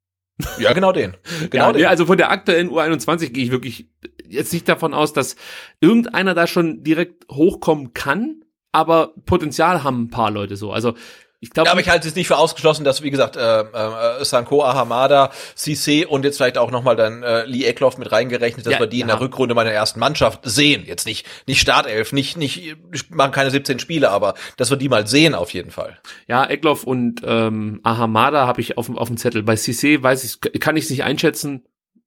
Ja, 0.57 0.73
genau 0.73 0.91
den. 0.91 1.15
Genau 1.49 1.67
ja, 1.67 1.71
den. 1.71 1.81
nee, 1.81 1.87
also 1.87 2.05
von 2.05 2.17
der 2.17 2.31
aktuellen 2.31 2.69
U21 2.69 3.29
gehe 3.29 3.43
ich 3.43 3.51
wirklich 3.51 3.89
jetzt 4.27 4.53
nicht 4.53 4.67
davon 4.67 4.93
aus, 4.93 5.13
dass 5.13 5.35
irgendeiner 5.81 6.33
da 6.33 6.47
schon 6.47 6.83
direkt 6.83 7.27
hochkommen 7.29 7.93
kann, 7.93 8.43
aber 8.71 9.13
Potenzial 9.25 9.83
haben 9.83 10.03
ein 10.03 10.09
paar 10.09 10.31
Leute 10.31 10.55
so. 10.55 10.71
Also 10.71 10.93
ich 11.41 11.49
glaube, 11.49 11.67
Ja, 11.67 11.71
aber 11.73 11.81
ich 11.81 11.89
halte 11.89 12.07
es 12.07 12.15
nicht 12.15 12.27
für 12.27 12.37
ausgeschlossen, 12.37 12.85
dass, 12.85 13.01
wie 13.01 13.09
gesagt, 13.11 13.35
äh, 13.35 13.61
äh, 13.61 14.23
Sanko 14.23 14.63
Ahamada, 14.63 15.31
Cissé 15.57 16.05
und 16.05 16.23
jetzt 16.23 16.37
vielleicht 16.37 16.57
auch 16.57 16.71
nochmal 16.71 16.95
dann 16.95 17.23
äh, 17.23 17.45
Lee 17.45 17.65
Eckloff 17.65 17.97
mit 17.97 18.11
reingerechnet, 18.11 18.65
dass 18.65 18.73
Ja, 18.73 18.79
wir 18.79 18.87
die 18.87 19.01
in 19.01 19.09
ja. 19.09 19.15
der 19.15 19.21
Rückrunde 19.21 19.55
meiner 19.55 19.71
ersten 19.71 19.99
Mannschaft 19.99 20.41
sehen. 20.43 20.85
Jetzt 20.85 21.05
nicht, 21.05 21.25
nicht 21.47 21.59
Startelf, 21.59 22.13
nicht, 22.13 22.37
nicht, 22.37 22.77
machen 23.09 23.31
keine 23.31 23.51
17 23.51 23.79
Spiele, 23.79 24.09
aber 24.11 24.35
dass 24.55 24.69
wir 24.69 24.77
die 24.77 24.87
mal 24.87 25.07
sehen 25.07 25.35
auf 25.35 25.51
jeden 25.53 25.71
Fall. 25.71 25.99
ja, 26.27 26.45
Eckloff 26.45 26.83
und 26.83 27.21
ähm, 27.25 27.79
Ahamada 27.83 28.45
habe 28.47 28.61
ich 28.61 28.77
auf, 28.77 28.85
dem- 28.85 28.97
auf 28.97 29.07
dem 29.07 29.17
Zettel. 29.17 29.43
Bei 29.43 29.55
Cissé 29.55 30.01
weiß 30.01 30.23
ich, 30.23 30.59
kann 30.61 30.77
ich 30.77 30.85
es 30.85 30.89
nicht 30.91 31.03
einschätzen, 31.03 31.63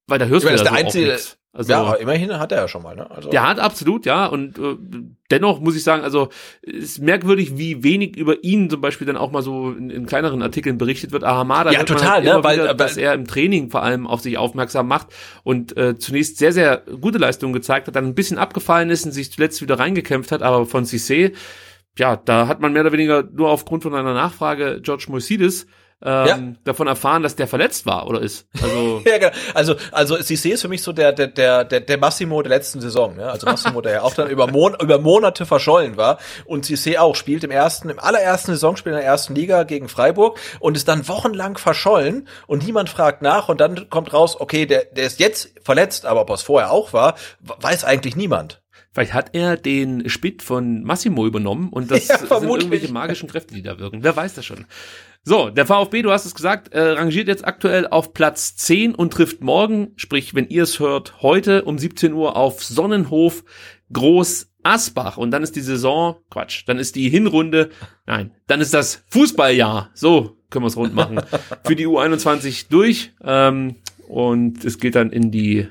weil 0.06 0.18
da 0.18 0.26
hörst 0.26 0.44
Ich 0.44 0.50
meine, 0.50 0.50
du 0.50 0.50
ja 0.50 0.54
ist 0.54 0.58
so 0.58 0.64
der 0.64 0.72
auch 0.72 0.76
einzige-. 1.16 1.34
Also, 1.56 1.70
ja, 1.72 1.82
aber 1.82 2.00
immerhin 2.00 2.36
hat 2.36 2.50
er 2.50 2.58
ja 2.62 2.66
schon 2.66 2.82
mal, 2.82 2.96
ne? 2.96 3.08
Also, 3.08 3.30
Der 3.30 3.46
hat 3.48 3.60
absolut, 3.60 4.06
ja. 4.06 4.26
Und 4.26 4.58
äh, 4.58 4.74
dennoch 5.30 5.60
muss 5.60 5.76
ich 5.76 5.84
sagen, 5.84 6.02
also 6.02 6.30
ist 6.62 7.00
merkwürdig, 7.00 7.56
wie 7.56 7.84
wenig 7.84 8.16
über 8.16 8.42
ihn 8.42 8.68
zum 8.68 8.80
Beispiel 8.80 9.06
dann 9.06 9.16
auch 9.16 9.30
mal 9.30 9.40
so 9.40 9.70
in, 9.70 9.88
in 9.88 10.04
kleineren 10.06 10.42
Artikeln 10.42 10.78
berichtet 10.78 11.12
wird. 11.12 11.22
Ahamada, 11.22 11.70
Ja, 11.70 11.78
hört 11.78 11.90
man 11.90 11.98
total, 11.98 12.10
halt 12.14 12.24
ne? 12.24 12.30
immer 12.30 12.42
Weil- 12.42 12.56
wieder, 12.56 12.68
weil- 12.70 12.74
dass 12.74 12.96
er 12.96 13.14
im 13.14 13.28
Training 13.28 13.70
vor 13.70 13.84
allem 13.84 14.08
auf 14.08 14.20
sich 14.20 14.36
aufmerksam 14.36 14.88
macht 14.88 15.06
und 15.44 15.76
äh, 15.76 15.96
zunächst 15.96 16.38
sehr, 16.38 16.50
sehr 16.52 16.78
gute 17.00 17.18
Leistungen 17.18 17.52
gezeigt 17.52 17.86
hat, 17.86 17.94
dann 17.94 18.06
ein 18.06 18.16
bisschen 18.16 18.38
abgefallen 18.38 18.90
ist 18.90 19.04
und 19.06 19.12
sich 19.12 19.30
zuletzt 19.30 19.62
wieder 19.62 19.78
reingekämpft 19.78 20.32
hat, 20.32 20.42
aber 20.42 20.66
von 20.66 20.84
Cissé, 20.86 21.34
ja, 21.96 22.16
da 22.16 22.48
hat 22.48 22.60
man 22.60 22.72
mehr 22.72 22.82
oder 22.82 22.90
weniger 22.90 23.22
nur 23.32 23.50
aufgrund 23.50 23.84
von 23.84 23.94
einer 23.94 24.12
Nachfrage 24.12 24.80
George 24.82 25.04
Moisidis 25.08 25.68
ähm, 26.02 26.26
Ja. 26.26 26.38
davon 26.64 26.86
erfahren, 26.86 27.22
dass 27.22 27.36
der 27.36 27.46
verletzt 27.46 27.86
war 27.86 28.06
oder 28.08 28.20
ist. 28.20 28.46
Also 28.62 29.02
Ja, 29.06 29.18
genau. 29.18 29.32
Also, 29.54 29.76
also 29.92 30.16
Cissé 30.16 30.50
ist 30.52 30.62
für 30.62 30.68
mich 30.68 30.82
so 30.82 30.92
der, 30.92 31.12
der, 31.12 31.28
der, 31.28 31.64
der, 31.64 31.80
der 31.80 31.98
Massimo 31.98 32.42
der 32.42 32.50
letzten 32.50 32.80
Saison. 32.80 33.16
Ne? 33.16 33.30
Also 33.30 33.46
Massimo, 33.46 33.80
der 33.80 33.92
ja 33.92 34.02
auch 34.02 34.14
dann 34.14 34.28
über, 34.28 34.46
Mon 34.46 34.74
über 34.80 34.98
Monate 34.98 35.46
verschollen 35.46 35.96
war. 35.96 36.18
Und 36.44 36.66
Cissé 36.66 36.98
auch 36.98 37.16
spielt 37.16 37.44
im 37.44 37.50
ersten, 37.50 37.88
im 37.90 37.98
allerersten 37.98 38.52
Saisonspiel 38.52 38.92
in 38.92 38.98
der 38.98 39.06
ersten 39.06 39.34
Liga 39.34 39.62
gegen 39.64 39.88
Freiburg 39.88 40.38
und 40.60 40.76
ist 40.76 40.88
dann 40.88 41.08
wochenlang 41.08 41.56
verschollen 41.58 42.28
und 42.46 42.64
niemand 42.66 42.90
fragt 42.90 43.22
nach 43.22 43.48
und 43.48 43.60
dann 43.60 43.88
kommt 43.90 44.12
raus, 44.12 44.38
okay, 44.38 44.66
der, 44.66 44.84
der 44.86 45.04
ist 45.06 45.20
jetzt 45.20 45.52
verletzt, 45.62 46.04
aber 46.06 46.22
ob 46.22 46.30
er 46.30 46.34
es 46.34 46.42
vorher 46.42 46.70
auch 46.70 46.92
war, 46.92 47.14
weiß 47.40 47.84
eigentlich 47.84 48.16
niemand. 48.16 48.60
Vielleicht 48.92 49.12
hat 49.12 49.30
er 49.34 49.56
den 49.56 50.08
Spitt 50.08 50.42
von 50.42 50.84
Massimo 50.84 51.26
übernommen 51.26 51.68
und 51.70 51.90
das 51.90 52.06
Ja, 52.08 52.18
sind 52.18 52.30
irgendwelche 52.30 52.92
magischen 52.92 53.28
Kräfte, 53.28 53.52
die 53.52 53.62
da 53.62 53.78
wirken. 53.78 54.04
Wer 54.04 54.14
weiß 54.14 54.34
das 54.34 54.44
schon. 54.44 54.66
So, 55.26 55.48
der 55.48 55.64
VfB, 55.64 56.02
du 56.02 56.10
hast 56.10 56.26
es 56.26 56.34
gesagt, 56.34 56.74
äh, 56.74 56.80
rangiert 56.82 57.28
jetzt 57.28 57.46
aktuell 57.46 57.86
auf 57.86 58.12
Platz 58.12 58.56
10 58.56 58.94
und 58.94 59.10
trifft 59.10 59.40
morgen, 59.40 59.92
sprich, 59.96 60.34
wenn 60.34 60.48
ihr 60.48 60.64
es 60.64 60.80
hört, 60.80 61.22
heute 61.22 61.64
um 61.64 61.78
17 61.78 62.12
Uhr 62.12 62.36
auf 62.36 62.62
Sonnenhof 62.62 63.42
Groß 63.90 64.50
Asbach. 64.62 65.16
Und 65.16 65.30
dann 65.30 65.42
ist 65.42 65.56
die 65.56 65.62
Saison, 65.62 66.16
Quatsch, 66.28 66.64
dann 66.66 66.78
ist 66.78 66.94
die 66.94 67.08
Hinrunde, 67.08 67.70
nein, 68.04 68.32
dann 68.48 68.60
ist 68.60 68.74
das 68.74 69.02
Fußballjahr, 69.08 69.90
so 69.94 70.36
können 70.50 70.64
wir 70.64 70.68
es 70.68 70.76
rund 70.76 70.94
machen, 70.94 71.18
für 71.64 71.74
die 71.74 71.86
U21 71.86 72.66
durch. 72.68 73.14
Ähm, 73.22 73.76
und 74.06 74.62
es 74.62 74.78
geht 74.78 74.94
dann 74.94 75.10
in 75.10 75.30
die 75.30 75.68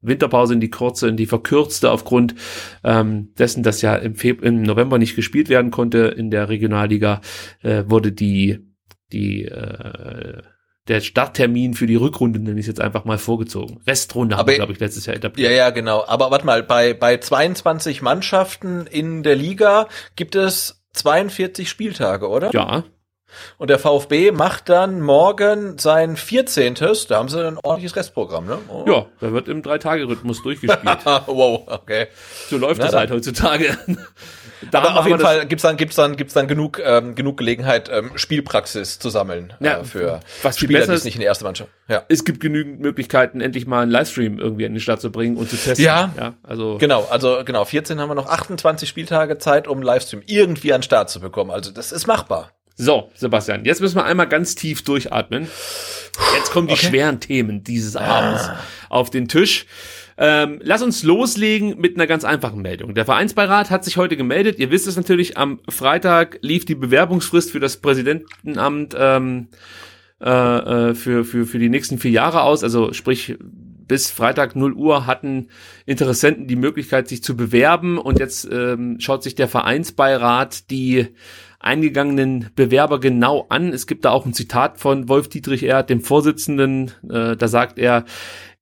Winterpause 0.00 0.54
in 0.54 0.60
die 0.60 0.70
kurze, 0.70 1.08
in 1.08 1.16
die 1.16 1.26
verkürzte 1.26 1.92
aufgrund 1.92 2.34
ähm, 2.82 3.32
dessen, 3.38 3.62
dass 3.62 3.80
ja 3.80 3.94
im, 3.94 4.16
Feb 4.16 4.42
im 4.42 4.62
November 4.62 4.98
nicht 4.98 5.14
gespielt 5.14 5.48
werden 5.48 5.70
konnte 5.70 5.98
in 5.98 6.32
der 6.32 6.48
Regionalliga, 6.48 7.20
äh, 7.62 7.84
wurde 7.86 8.10
die 8.10 8.67
die 9.12 9.44
äh, 9.44 10.42
der 10.88 11.00
Starttermin 11.02 11.74
für 11.74 11.86
die 11.86 11.96
Rückrunde, 11.96 12.38
nenne 12.38 12.58
ich 12.58 12.66
jetzt 12.66 12.80
einfach 12.80 13.04
mal, 13.04 13.18
vorgezogen. 13.18 13.80
Restrunde 13.86 14.36
haben 14.36 14.40
Aber- 14.40 14.52
wir, 14.52 14.56
glaube 14.56 14.72
ich, 14.72 14.80
letztes 14.80 15.04
Jahr 15.06 15.16
etabliert. 15.16 15.50
Ja, 15.50 15.56
ja, 15.56 15.70
genau. 15.70 16.04
Aber 16.06 16.30
warte 16.30 16.46
mal, 16.46 16.62
bei, 16.62 16.94
bei 16.94 17.18
22 17.18 18.00
Mannschaften 18.00 18.86
in 18.86 19.22
der 19.22 19.36
Liga 19.36 19.88
gibt 20.16 20.34
es 20.34 20.82
42 20.94 21.68
Spieltage, 21.68 22.26
oder? 22.28 22.50
Ja, 22.54 22.84
Und 23.58 23.70
der 23.70 23.78
VfB 23.78 24.30
macht 24.32 24.68
dann 24.68 25.00
morgen 25.00 25.78
sein 25.78 26.16
14. 26.16 26.74
Da 27.08 27.16
haben 27.16 27.28
sie 27.28 27.46
ein 27.46 27.58
ordentliches 27.62 27.94
Restprogramm, 27.96 28.46
ne? 28.46 28.58
Oh. 28.68 28.84
ja, 28.86 29.06
da 29.20 29.32
wird 29.32 29.48
im 29.48 29.62
Drei-Tage-Rhythmus 29.62 30.42
durchgespielt. 30.42 30.98
Wow, 31.26 31.62
okay. 31.66 32.06
so 32.48 32.56
läuft 32.58 32.80
Na 32.80 32.86
es 32.86 32.90
dann. 32.92 33.00
halt 33.00 33.10
heutzutage. 33.10 33.76
Da 34.72 34.80
Aber 34.80 34.98
auf 34.98 35.06
jeden 35.06 35.20
das- 35.20 35.26
Fall 35.28 35.46
gibt's 35.46 35.62
dann 35.62 35.76
gibt's 35.76 35.94
dann 35.94 36.16
gibt's 36.16 36.34
dann 36.34 36.48
genug 36.48 36.80
ähm, 36.84 37.14
genug 37.14 37.36
Gelegenheit 37.36 37.88
ähm, 37.92 38.10
Spielpraxis 38.16 38.98
zu 38.98 39.08
sammeln 39.08 39.52
Ja, 39.60 39.78
äh, 39.78 39.84
für 39.84 40.18
was 40.42 40.58
Spieler, 40.58 40.80
die 40.80 40.84
ist- 40.92 40.98
es 40.98 41.04
nicht 41.04 41.14
in 41.14 41.20
der 41.20 41.28
ersten 41.28 41.44
Mannschaft. 41.44 41.70
Ja. 41.86 42.02
es 42.08 42.24
gibt 42.24 42.40
genügend 42.40 42.80
Möglichkeiten, 42.80 43.40
endlich 43.40 43.68
mal 43.68 43.82
einen 43.82 43.92
Livestream 43.92 44.40
irgendwie 44.40 44.64
in 44.64 44.74
die 44.74 44.80
Stadt 44.80 45.00
zu 45.00 45.12
bringen 45.12 45.36
und 45.36 45.48
zu 45.48 45.54
testen. 45.56 45.84
Ja. 45.84 46.12
ja 46.18 46.34
also 46.42 46.76
Genau, 46.78 47.06
also 47.08 47.42
genau, 47.44 47.64
14 47.64 48.00
haben 48.00 48.08
wir 48.10 48.16
noch 48.16 48.26
28 48.28 48.88
Spieltage 48.88 49.38
Zeit, 49.38 49.68
um 49.68 49.80
Livestream 49.80 50.22
irgendwie 50.26 50.72
an 50.72 50.80
den 50.80 50.82
Start 50.84 51.08
zu 51.08 51.20
bekommen. 51.20 51.52
Also 51.52 51.70
das 51.70 51.92
ist 51.92 52.08
machbar. 52.08 52.50
So, 52.80 53.10
Sebastian, 53.16 53.64
jetzt 53.64 53.80
müssen 53.80 53.96
wir 53.96 54.04
einmal 54.04 54.28
ganz 54.28 54.54
tief 54.54 54.82
durchatmen. 54.82 55.48
Jetzt 56.36 56.52
kommen 56.52 56.68
die 56.68 56.74
Okay. 56.74 56.86
schweren 56.86 57.18
Themen 57.18 57.64
dieses 57.64 57.96
Abends 57.96 58.48
auf 58.88 59.10
den 59.10 59.26
Tisch. 59.26 59.66
Ähm, 60.16 60.60
lass 60.62 60.80
uns 60.82 61.02
loslegen 61.02 61.80
mit 61.80 61.96
einer 61.96 62.06
ganz 62.06 62.24
einfachen 62.24 62.62
Meldung. 62.62 62.94
Der 62.94 63.04
Vereinsbeirat 63.04 63.70
hat 63.70 63.84
sich 63.84 63.96
heute 63.96 64.16
gemeldet. 64.16 64.60
Ihr 64.60 64.70
wisst 64.70 64.86
es 64.86 64.96
natürlich, 64.96 65.36
am 65.36 65.58
Freitag 65.68 66.38
lief 66.40 66.66
die 66.66 66.76
Bewerbungsfrist 66.76 67.50
für 67.50 67.58
das 67.58 67.78
Präsidentenamt 67.78 68.94
ähm, 68.96 69.48
äh, 70.20 70.28
äh, 70.30 70.94
für, 70.94 71.24
für, 71.24 71.46
für 71.46 71.58
die 71.58 71.68
nächsten 71.68 71.98
vier 71.98 72.12
Jahre 72.12 72.42
aus. 72.42 72.62
Also 72.62 72.92
sprich, 72.92 73.36
bis 73.40 74.10
Freitag 74.10 74.54
0 74.54 74.74
Uhr 74.74 75.06
hatten 75.06 75.48
Interessenten 75.86 76.46
die 76.46 76.56
Möglichkeit, 76.56 77.08
sich 77.08 77.24
zu 77.24 77.36
bewerben. 77.36 77.98
Und 77.98 78.20
jetzt 78.20 78.48
ähm, 78.52 79.00
schaut 79.00 79.24
sich 79.24 79.34
der 79.34 79.48
Vereinsbeirat 79.48 80.70
die 80.70 81.08
eingegangenen 81.68 82.50
Bewerber 82.56 82.98
genau 82.98 83.46
an. 83.50 83.72
Es 83.72 83.86
gibt 83.86 84.04
da 84.04 84.10
auch 84.10 84.24
ein 84.24 84.32
Zitat 84.32 84.78
von 84.78 85.08
Wolf 85.08 85.28
Dietrich 85.28 85.62
Erd, 85.62 85.90
dem 85.90 86.00
Vorsitzenden. 86.00 86.92
Äh, 87.08 87.36
da 87.36 87.46
sagt 87.46 87.78
er, 87.78 88.06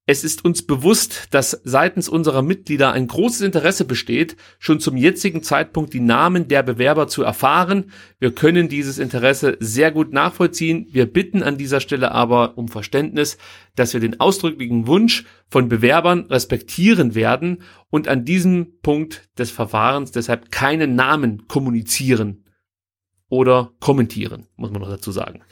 es 0.08 0.22
ist 0.22 0.44
uns 0.44 0.62
bewusst, 0.62 1.28
dass 1.32 1.60
seitens 1.64 2.08
unserer 2.08 2.42
Mitglieder 2.42 2.92
ein 2.92 3.08
großes 3.08 3.40
Interesse 3.40 3.84
besteht, 3.84 4.36
schon 4.60 4.78
zum 4.78 4.96
jetzigen 4.96 5.42
Zeitpunkt 5.42 5.92
die 5.94 6.00
Namen 6.00 6.46
der 6.46 6.62
Bewerber 6.62 7.08
zu 7.08 7.24
erfahren. 7.24 7.90
Wir 8.20 8.32
können 8.32 8.68
dieses 8.68 8.98
Interesse 8.98 9.56
sehr 9.58 9.90
gut 9.90 10.12
nachvollziehen. 10.12 10.86
Wir 10.92 11.06
bitten 11.06 11.42
an 11.42 11.58
dieser 11.58 11.80
Stelle 11.80 12.12
aber 12.12 12.56
um 12.56 12.68
Verständnis, 12.68 13.36
dass 13.74 13.94
wir 13.94 14.00
den 14.00 14.20
ausdrücklichen 14.20 14.86
Wunsch 14.86 15.24
von 15.48 15.68
Bewerbern 15.68 16.26
respektieren 16.26 17.16
werden 17.16 17.62
und 17.90 18.06
an 18.06 18.24
diesem 18.24 18.78
Punkt 18.82 19.28
des 19.38 19.50
Verfahrens 19.50 20.12
deshalb 20.12 20.52
keine 20.52 20.86
Namen 20.86 21.48
kommunizieren 21.48 22.44
oder 23.28 23.72
kommentieren, 23.80 24.46
muss 24.56 24.70
man 24.70 24.82
noch 24.82 24.90
dazu 24.90 25.12
sagen. 25.12 25.42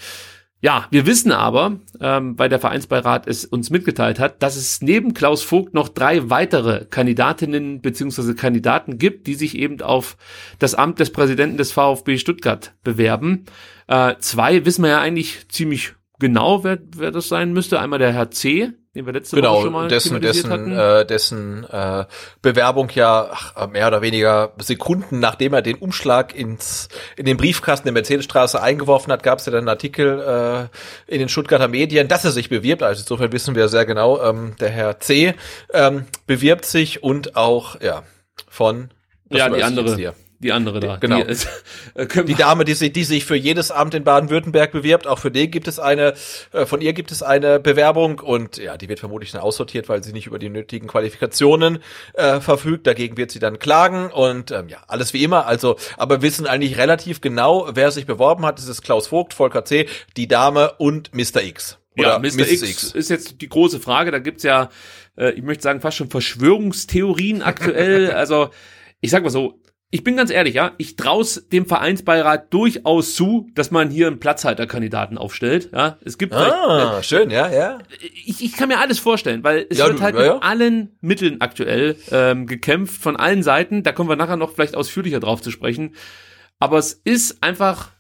Ja, 0.64 0.86
wir 0.90 1.04
wissen 1.04 1.30
aber, 1.30 1.80
ähm, 2.00 2.38
weil 2.38 2.48
der 2.48 2.58
Vereinsbeirat 2.58 3.26
es 3.26 3.44
uns 3.44 3.68
mitgeteilt 3.68 4.18
hat, 4.18 4.42
dass 4.42 4.56
es 4.56 4.80
neben 4.80 5.12
Klaus 5.12 5.42
Vogt 5.42 5.74
noch 5.74 5.90
drei 5.90 6.30
weitere 6.30 6.86
Kandidatinnen 6.86 7.82
beziehungsweise 7.82 8.34
Kandidaten 8.34 8.96
gibt, 8.96 9.26
die 9.26 9.34
sich 9.34 9.58
eben 9.58 9.82
auf 9.82 10.16
das 10.58 10.74
Amt 10.74 11.00
des 11.00 11.10
Präsidenten 11.10 11.58
des 11.58 11.70
VfB 11.72 12.16
Stuttgart 12.16 12.72
bewerben. 12.82 13.44
Äh, 13.88 14.14
zwei 14.20 14.64
wissen 14.64 14.84
wir 14.84 14.90
ja 14.92 15.00
eigentlich 15.00 15.46
ziemlich 15.50 15.96
genau, 16.24 16.64
wer, 16.64 16.78
wer 16.96 17.10
das 17.10 17.28
sein 17.28 17.52
müsste. 17.52 17.78
Einmal 17.78 17.98
der 17.98 18.10
Herr 18.10 18.30
C., 18.30 18.70
den 18.94 19.04
wir 19.04 19.12
letzte 19.12 19.36
Woche 19.36 19.42
Genau, 19.42 19.60
schon 19.60 19.72
mal 19.72 19.88
dessen, 19.88 20.20
dessen, 20.22 20.50
hatten. 20.50 20.72
äh, 20.72 21.04
dessen 21.04 21.64
äh, 21.64 22.06
Bewerbung 22.40 22.88
ja 22.94 23.28
ach, 23.30 23.68
mehr 23.68 23.88
oder 23.88 24.00
weniger 24.00 24.52
Sekunden 24.58 25.18
nachdem 25.18 25.52
er 25.52 25.60
den 25.60 25.76
Umschlag 25.76 26.34
ins 26.34 26.88
in 27.16 27.26
den 27.26 27.36
Briefkasten 27.36 27.84
der 27.84 27.92
Mercedesstraße 27.92 28.62
eingeworfen 28.62 29.12
hat, 29.12 29.22
gab 29.22 29.40
es 29.40 29.46
ja 29.46 29.52
dann 29.52 29.60
einen 29.60 29.68
Artikel 29.68 30.70
äh, 31.08 31.12
in 31.12 31.18
den 31.18 31.28
Stuttgarter 31.28 31.68
Medien, 31.68 32.08
dass 32.08 32.24
er 32.24 32.30
sich 32.30 32.48
bewirbt. 32.48 32.82
Also 32.82 33.00
insofern 33.00 33.32
wissen 33.32 33.54
wir 33.54 33.68
sehr 33.68 33.84
genau, 33.84 34.22
ähm, 34.22 34.54
der 34.60 34.70
Herr 34.70 35.00
C. 35.00 35.34
Ähm, 35.74 36.06
bewirbt 36.26 36.64
sich 36.64 37.02
und 37.02 37.36
auch 37.36 37.80
ja 37.82 38.02
von 38.48 38.90
was 39.28 39.38
ja, 39.40 39.48
die 39.50 39.62
andere? 39.62 40.14
Die 40.38 40.52
andere 40.52 40.80
da. 40.80 40.96
Genau. 40.96 41.16
Die, 41.22 41.30
ist- 41.30 41.48
äh, 41.94 42.06
Die 42.24 42.34
Dame, 42.34 42.64
die 42.64 42.74
sich, 42.74 42.92
die 42.92 43.04
sich 43.04 43.24
für 43.24 43.36
jedes 43.36 43.70
Amt 43.70 43.94
in 43.94 44.04
Baden-Württemberg 44.04 44.72
bewirbt, 44.72 45.06
auch 45.06 45.18
für 45.18 45.30
den 45.30 45.50
gibt 45.50 45.68
es 45.68 45.78
eine, 45.78 46.14
äh, 46.52 46.66
von 46.66 46.80
ihr 46.80 46.92
gibt 46.92 47.10
es 47.12 47.22
eine 47.22 47.60
Bewerbung 47.60 48.18
und 48.20 48.56
ja, 48.58 48.76
die 48.76 48.88
wird 48.88 49.00
vermutlich 49.00 49.32
dann 49.32 49.40
aussortiert, 49.40 49.88
weil 49.88 50.02
sie 50.04 50.12
nicht 50.12 50.26
über 50.26 50.38
die 50.38 50.48
nötigen 50.50 50.86
Qualifikationen 50.88 51.78
äh, 52.14 52.40
verfügt. 52.40 52.86
Dagegen 52.86 53.16
wird 53.16 53.30
sie 53.30 53.38
dann 53.38 53.58
klagen 53.58 54.10
und 54.10 54.50
ähm, 54.50 54.68
ja, 54.68 54.78
alles 54.88 55.12
wie 55.14 55.22
immer. 55.24 55.46
Also, 55.46 55.76
aber 55.96 56.16
wir 56.16 56.22
wissen 56.22 56.46
eigentlich 56.46 56.76
relativ 56.78 57.20
genau, 57.20 57.68
wer 57.72 57.90
sich 57.90 58.06
beworben 58.06 58.44
hat. 58.44 58.58
Das 58.58 58.68
ist 58.68 58.82
Klaus 58.82 59.06
Vogt, 59.06 59.34
Volker 59.34 59.64
C., 59.64 59.88
die 60.16 60.28
Dame 60.28 60.72
und 60.78 61.14
Mr. 61.14 61.42
X. 61.42 61.78
Ja, 61.96 62.16
Oder 62.16 62.18
Mr. 62.18 62.38
Mrs. 62.42 62.50
X, 62.50 62.62
X. 62.62 62.82
ist 62.92 63.08
jetzt 63.10 63.40
die 63.40 63.48
große 63.48 63.78
Frage. 63.78 64.10
Da 64.10 64.18
gibt's 64.18 64.42
ja, 64.42 64.68
äh, 65.16 65.30
ich 65.30 65.42
möchte 65.42 65.62
sagen, 65.62 65.80
fast 65.80 65.96
schon 65.96 66.10
Verschwörungstheorien 66.10 67.42
aktuell. 67.42 68.10
also, 68.12 68.50
ich 69.00 69.10
sag 69.10 69.22
mal 69.22 69.30
so, 69.30 69.60
ich 69.94 70.02
bin 70.02 70.16
ganz 70.16 70.30
ehrlich, 70.32 70.54
ja, 70.56 70.72
ich 70.76 70.96
trau's 70.96 71.48
dem 71.52 71.66
Vereinsbeirat 71.66 72.52
durchaus 72.52 73.14
zu, 73.14 73.48
dass 73.54 73.70
man 73.70 73.90
hier 73.90 74.08
einen 74.08 74.18
Platzhalterkandidaten 74.18 75.18
aufstellt. 75.18 75.70
Ja, 75.72 75.98
es 76.04 76.18
gibt 76.18 76.32
Ah, 76.34 77.00
schön, 77.04 77.30
ja, 77.30 77.48
ja. 77.48 77.78
ich, 78.00 78.42
ich 78.44 78.52
kann 78.54 78.68
mir 78.68 78.80
alles 78.80 78.98
vorstellen, 78.98 79.44
weil 79.44 79.66
es 79.70 79.78
Ja, 79.78 79.86
wird 79.86 80.00
du- 80.00 80.02
halt 80.02 80.16
ja, 80.16 80.34
mit 80.34 80.42
allen 80.42 80.98
Mitteln 81.00 81.40
aktuell 81.40 81.94
ähm, 82.10 82.46
gekämpft, 82.48 83.00
von 83.00 83.14
allen 83.14 83.44
Seiten. 83.44 83.84
Da 83.84 83.92
kommen 83.92 84.08
wir 84.10 84.16
nachher 84.16 84.36
noch 84.36 84.52
vielleicht 84.52 84.74
ausführlicher 84.76 85.20
drauf 85.20 85.40
zu 85.42 85.52
sprechen. 85.52 85.94
Aber 86.58 86.78
es 86.78 86.92
ist 87.04 87.42
einfach 87.44 87.92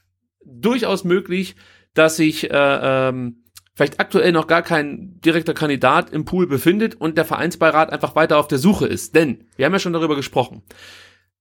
durchaus 0.44 1.04
möglich, 1.04 1.54
dass 1.94 2.16
sich 2.16 2.50
äh, 2.50 3.08
ähm, 3.10 3.44
vielleicht 3.76 4.00
aktuell 4.00 4.32
noch 4.32 4.48
gar 4.48 4.62
kein 4.62 5.20
direkter 5.20 5.54
Kandidat 5.54 6.10
im 6.10 6.24
Pool 6.24 6.48
befindet 6.48 6.96
und 6.96 7.16
der 7.16 7.24
Vereinsbeirat 7.24 7.92
einfach 7.92 8.16
weiter 8.16 8.38
auf 8.38 8.48
der 8.48 8.58
Suche 8.58 8.86
ist. 8.88 9.14
Denn 9.14 9.44
wir 9.56 9.66
haben 9.66 9.72
ja 9.72 9.78
schon 9.78 9.92
darüber 9.92 10.16
gesprochen. 10.16 10.62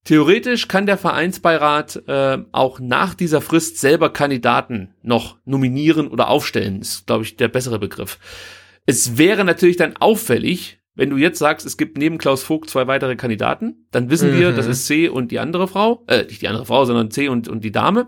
Theoretisch 0.06 0.68
kann 0.68 0.86
der 0.86 0.98
Vereinsbeirat 0.98 2.04
äh, 2.08 2.38
auch 2.52 2.80
nach 2.80 3.14
dieser 3.14 3.40
Frist 3.40 3.80
selber 3.80 4.12
Kandidaten 4.12 4.94
noch 5.02 5.38
nominieren 5.46 6.08
oder 6.10 6.28
aufstellen, 6.28 6.82
ist, 6.82 7.08
glaube 7.08 7.24
ich, 7.24 7.38
der 7.38 7.48
bessere 7.48 7.80
Begriff. 7.80 8.20
Es 8.86 9.18
wäre 9.18 9.46
natürlich 9.46 9.78
dann 9.78 9.96
auffällig, 9.98 10.80
wenn 10.96 11.10
du 11.10 11.16
jetzt 11.18 11.40
sagst, 11.40 11.66
es 11.66 11.78
gibt 11.78 11.98
neben 11.98 12.18
Klaus 12.18 12.44
Vogt 12.44 12.70
zwei 12.70 12.86
weitere 12.86 13.16
Kandidaten, 13.16 13.88
dann 13.92 14.10
wissen 14.10 14.38
wir, 14.38 14.52
Mhm. 14.52 14.56
das 14.58 14.68
ist 14.68 14.86
C 14.88 15.08
und 15.08 15.32
die 15.32 15.40
andere 15.40 15.68
Frau, 15.70 16.04
äh, 16.08 16.24
nicht 16.26 16.42
die 16.42 16.48
andere 16.50 16.66
Frau, 16.66 16.84
sondern 16.84 17.10
C 17.10 17.30
und, 17.30 17.48
und 17.48 17.64
die 17.64 17.72
Dame. 17.72 18.08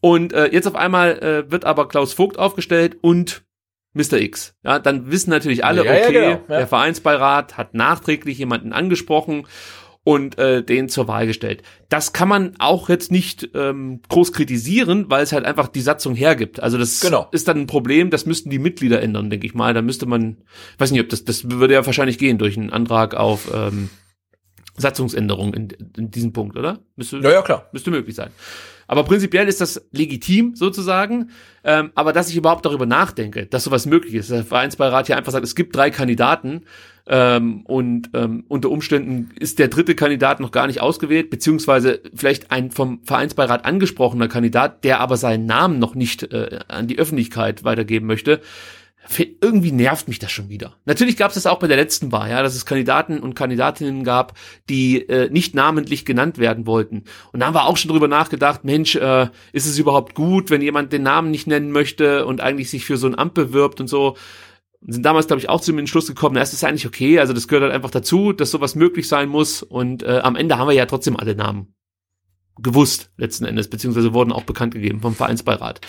Und 0.00 0.32
äh, 0.34 0.46
jetzt 0.52 0.68
auf 0.68 0.74
einmal 0.76 1.18
äh, 1.18 1.50
wird 1.50 1.64
aber 1.64 1.88
Klaus 1.88 2.12
Vogt 2.12 2.38
aufgestellt 2.38 2.98
und 3.00 3.42
Mr. 3.94 4.18
X. 4.20 4.54
Ja, 4.62 4.78
dann 4.78 5.10
wissen 5.10 5.30
natürlich 5.30 5.64
alle, 5.64 5.84
Ja, 5.84 5.94
ja, 5.94 6.00
okay, 6.04 6.12
genau, 6.12 6.26
ja. 6.48 6.58
der 6.58 6.66
Vereinsbeirat 6.68 7.56
hat 7.56 7.74
nachträglich 7.74 8.38
jemanden 8.38 8.72
angesprochen 8.72 9.46
und 10.02 10.38
äh, 10.38 10.62
den 10.62 10.88
zur 10.88 11.08
Wahl 11.08 11.26
gestellt. 11.26 11.62
Das 11.88 12.12
kann 12.12 12.28
man 12.28 12.54
auch 12.58 12.88
jetzt 12.88 13.12
nicht 13.12 13.50
ähm, 13.54 14.00
groß 14.08 14.32
kritisieren, 14.32 15.06
weil 15.08 15.22
es 15.22 15.32
halt 15.32 15.44
einfach 15.44 15.68
die 15.68 15.82
Satzung 15.82 16.14
hergibt. 16.14 16.60
Also 16.60 16.78
das 16.78 17.00
Genau. 17.00 17.28
ist 17.32 17.48
dann 17.48 17.58
ein 17.58 17.66
Problem, 17.66 18.10
das 18.10 18.24
müssten 18.24 18.48
die 18.50 18.58
Mitglieder 18.58 19.02
ändern, 19.02 19.28
denke 19.28 19.46
ich 19.46 19.54
mal. 19.54 19.74
Da 19.74 19.82
müsste 19.82 20.06
man, 20.06 20.38
weiß 20.78 20.90
nicht, 20.92 21.02
ob 21.02 21.08
das, 21.10 21.24
das 21.24 21.50
würde 21.50 21.74
ja 21.74 21.84
wahrscheinlich 21.84 22.18
gehen 22.18 22.38
durch 22.38 22.56
einen 22.56 22.70
Antrag 22.70 23.14
auf 23.14 23.50
ähm, 23.54 23.90
Satzungsänderung 24.76 25.54
in, 25.54 25.68
in 25.96 26.10
diesem 26.10 26.32
Punkt, 26.32 26.56
oder? 26.56 26.78
Müsste, 26.96 27.18
Ja, 27.18 27.30
ja, 27.30 27.42
klar. 27.42 27.68
müsste 27.72 27.90
möglich 27.90 28.14
sein. 28.14 28.30
Aber 28.90 29.04
prinzipiell 29.04 29.46
ist 29.46 29.60
das 29.60 29.86
legitim 29.92 30.56
sozusagen. 30.56 31.30
Ähm, 31.62 31.92
aber 31.94 32.12
dass 32.12 32.28
ich 32.28 32.36
überhaupt 32.36 32.66
darüber 32.66 32.86
nachdenke, 32.86 33.46
dass 33.46 33.62
sowas 33.62 33.86
möglich 33.86 34.14
ist, 34.14 34.32
der 34.32 34.44
Vereinsbeirat 34.44 35.06
hier 35.06 35.16
einfach 35.16 35.30
sagt, 35.30 35.44
es 35.44 35.54
gibt 35.54 35.76
drei 35.76 35.90
Kandidaten 35.90 36.62
ähm, 37.06 37.60
und 37.66 38.10
ähm, 38.14 38.44
unter 38.48 38.68
Umständen 38.68 39.30
ist 39.38 39.60
der 39.60 39.68
dritte 39.68 39.94
Kandidat 39.94 40.40
noch 40.40 40.50
gar 40.50 40.66
nicht 40.66 40.80
ausgewählt, 40.80 41.30
beziehungsweise 41.30 42.00
vielleicht 42.14 42.50
ein 42.50 42.72
vom 42.72 43.04
Vereinsbeirat 43.04 43.64
angesprochener 43.64 44.26
Kandidat, 44.26 44.82
der 44.82 44.98
aber 44.98 45.16
seinen 45.16 45.46
Namen 45.46 45.78
noch 45.78 45.94
nicht 45.94 46.24
äh, 46.32 46.58
an 46.66 46.88
die 46.88 46.98
Öffentlichkeit 46.98 47.62
weitergeben 47.62 48.06
möchte. 48.06 48.40
Irgendwie 49.40 49.72
nervt 49.72 50.08
mich 50.08 50.18
das 50.18 50.30
schon 50.30 50.48
wieder. 50.48 50.76
Natürlich 50.84 51.16
gab 51.16 51.30
es 51.30 51.34
das 51.34 51.46
auch 51.46 51.58
bei 51.58 51.66
der 51.66 51.76
letzten 51.76 52.12
Wahl, 52.12 52.30
ja, 52.30 52.42
dass 52.42 52.54
es 52.54 52.66
Kandidaten 52.66 53.18
und 53.20 53.34
Kandidatinnen 53.34 54.04
gab, 54.04 54.34
die 54.68 55.08
äh, 55.08 55.28
nicht 55.30 55.54
namentlich 55.54 56.04
genannt 56.04 56.38
werden 56.38 56.66
wollten. 56.66 57.04
Und 57.32 57.40
da 57.40 57.46
haben 57.46 57.54
wir 57.54 57.66
auch 57.66 57.76
schon 57.76 57.90
drüber 57.90 58.08
nachgedacht, 58.08 58.62
Mensch, 58.64 58.96
äh, 58.96 59.28
ist 59.52 59.66
es 59.66 59.78
überhaupt 59.78 60.14
gut, 60.14 60.50
wenn 60.50 60.62
jemand 60.62 60.92
den 60.92 61.02
Namen 61.02 61.30
nicht 61.30 61.46
nennen 61.46 61.72
möchte 61.72 62.26
und 62.26 62.40
eigentlich 62.40 62.70
sich 62.70 62.84
für 62.84 62.98
so 62.98 63.06
ein 63.06 63.18
Amt 63.18 63.34
bewirbt 63.34 63.80
und 63.80 63.88
so. 63.88 64.16
Und 64.80 64.92
sind 64.92 65.04
damals, 65.04 65.26
glaube 65.26 65.40
ich, 65.40 65.48
auch 65.48 65.60
zu 65.60 65.72
dem 65.72 65.78
Entschluss 65.78 66.06
gekommen, 66.06 66.34
na, 66.34 66.42
es 66.42 66.52
ist 66.52 66.62
eigentlich 66.62 66.86
okay, 66.86 67.18
also 67.18 67.32
das 67.32 67.48
gehört 67.48 67.64
halt 67.64 67.74
einfach 67.74 67.90
dazu, 67.90 68.32
dass 68.32 68.50
sowas 68.50 68.74
möglich 68.74 69.08
sein 69.08 69.28
muss. 69.28 69.62
Und 69.62 70.02
äh, 70.02 70.20
am 70.22 70.36
Ende 70.36 70.56
haben 70.56 70.68
wir 70.68 70.74
ja 70.74 70.86
trotzdem 70.86 71.16
alle 71.16 71.34
Namen 71.34 71.74
gewusst, 72.58 73.10
letzten 73.16 73.44
Endes, 73.44 73.68
beziehungsweise 73.68 74.14
wurden 74.14 74.32
auch 74.32 74.44
bekannt 74.44 74.74
gegeben 74.74 75.00
vom 75.00 75.14
Vereinsbeirat. 75.14 75.80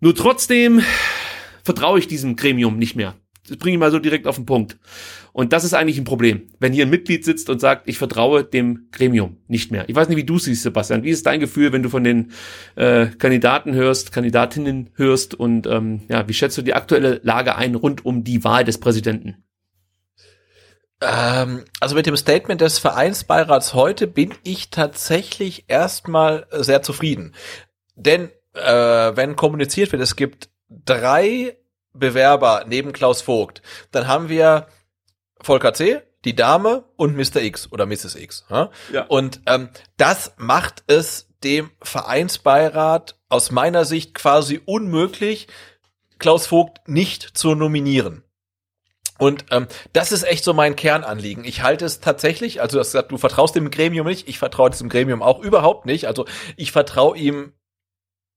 Nur 0.00 0.14
trotzdem 0.14 0.82
vertraue 1.64 1.98
ich 1.98 2.06
diesem 2.06 2.36
Gremium 2.36 2.78
nicht 2.78 2.94
mehr. 2.94 3.14
Das 3.48 3.58
bringe 3.58 3.74
ich 3.74 3.80
mal 3.80 3.90
so 3.90 3.98
direkt 3.98 4.26
auf 4.26 4.36
den 4.36 4.46
Punkt. 4.46 4.78
Und 5.32 5.52
das 5.52 5.64
ist 5.64 5.74
eigentlich 5.74 5.98
ein 5.98 6.04
Problem, 6.04 6.48
wenn 6.60 6.72
hier 6.72 6.86
ein 6.86 6.90
Mitglied 6.90 7.24
sitzt 7.24 7.50
und 7.50 7.60
sagt, 7.60 7.88
ich 7.88 7.98
vertraue 7.98 8.44
dem 8.44 8.88
Gremium 8.90 9.36
nicht 9.48 9.70
mehr. 9.70 9.86
Ich 9.88 9.94
weiß 9.94 10.08
nicht, 10.08 10.16
wie 10.16 10.24
du 10.24 10.38
siehst, 10.38 10.62
Sebastian. 10.62 11.02
Wie 11.02 11.10
ist 11.10 11.26
dein 11.26 11.40
Gefühl, 11.40 11.72
wenn 11.72 11.82
du 11.82 11.90
von 11.90 12.04
den 12.04 12.32
äh, 12.76 13.06
Kandidaten 13.06 13.74
hörst, 13.74 14.12
Kandidatinnen 14.12 14.90
hörst 14.94 15.34
und 15.34 15.66
ähm, 15.66 16.02
ja, 16.08 16.26
wie 16.28 16.32
schätzt 16.32 16.56
du 16.56 16.62
die 16.62 16.74
aktuelle 16.74 17.20
Lage 17.22 17.56
ein 17.56 17.74
rund 17.74 18.06
um 18.06 18.24
die 18.24 18.44
Wahl 18.44 18.64
des 18.64 18.78
Präsidenten? 18.78 19.44
Ähm, 21.02 21.64
also 21.80 21.96
mit 21.96 22.06
dem 22.06 22.16
Statement 22.16 22.60
des 22.60 22.78
Vereinsbeirats 22.78 23.74
heute 23.74 24.06
bin 24.06 24.32
ich 24.42 24.70
tatsächlich 24.70 25.64
erstmal 25.68 26.46
sehr 26.52 26.80
zufrieden. 26.82 27.34
Denn 27.94 28.30
äh, 28.54 28.62
wenn 28.62 29.36
kommuniziert 29.36 29.92
wird, 29.92 30.00
es 30.00 30.16
gibt 30.16 30.48
drei 30.84 31.56
Bewerber 31.92 32.64
neben 32.66 32.92
Klaus 32.92 33.22
Vogt, 33.22 33.62
dann 33.90 34.08
haben 34.08 34.28
wir 34.28 34.66
Volker 35.40 35.74
C., 35.74 36.02
die 36.24 36.34
Dame 36.34 36.84
und 36.96 37.16
Mr. 37.16 37.42
X 37.42 37.70
oder 37.70 37.86
Mrs. 37.86 38.16
X. 38.16 38.44
Ja? 38.48 38.70
Ja. 38.92 39.04
Und 39.04 39.40
ähm, 39.46 39.68
das 39.96 40.32
macht 40.38 40.82
es 40.86 41.28
dem 41.44 41.70
Vereinsbeirat 41.82 43.16
aus 43.28 43.50
meiner 43.50 43.84
Sicht 43.84 44.14
quasi 44.14 44.60
unmöglich, 44.64 45.48
Klaus 46.18 46.46
Vogt 46.46 46.88
nicht 46.88 47.36
zu 47.36 47.54
nominieren. 47.54 48.24
Und 49.18 49.46
ähm, 49.50 49.68
das 49.92 50.10
ist 50.10 50.24
echt 50.24 50.42
so 50.42 50.54
mein 50.54 50.74
Kernanliegen. 50.74 51.44
Ich 51.44 51.62
halte 51.62 51.84
es 51.84 52.00
tatsächlich, 52.00 52.60
also 52.60 52.76
du 52.76 52.80
hast 52.80 52.92
gesagt, 52.92 53.12
du 53.12 53.18
vertraust 53.18 53.54
dem 53.54 53.70
Gremium 53.70 54.06
nicht, 54.06 54.28
ich 54.28 54.38
vertraue 54.38 54.70
diesem 54.70 54.88
Gremium 54.88 55.22
auch 55.22 55.40
überhaupt 55.40 55.86
nicht. 55.86 56.06
Also 56.06 56.24
ich 56.56 56.72
vertraue 56.72 57.16
ihm 57.16 57.52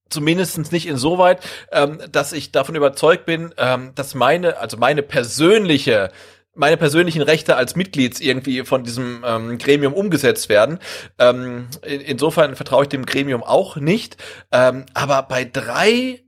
zumindestens 0.10 0.72
nicht 0.72 0.88
insoweit, 0.88 1.40
ähm, 1.72 2.00
dass 2.12 2.34
ich 2.34 2.52
davon 2.52 2.76
überzeugt 2.76 3.26
bin, 3.26 3.54
ähm, 3.58 3.92
dass 3.96 4.16
meine, 4.16 4.58
also 4.58 4.78
meine 4.78 5.04
persönliche 5.04 6.12
meine 6.58 6.78
persönlichen 6.78 7.22
Rechte 7.22 7.56
als 7.56 7.76
Mitglieds 7.76 8.20
irgendwie 8.20 8.66
von 8.66 8.84
diesem 8.84 9.24
ähm, 9.24 9.60
Gremium 9.60 9.94
umgesetzt 9.94 10.50
werden. 10.50 10.80
Ähm, 11.20 11.68
in, 11.84 12.02
insofern 12.02 12.56
vertraue 12.56 12.84
ich 12.84 12.90
dem 12.90 13.06
Gremium 13.06 13.44
auch 13.44 13.76
nicht. 13.76 14.18
Ähm, 14.52 14.88
aber 14.96 15.22
bei 15.22 15.46
drei 15.46 16.24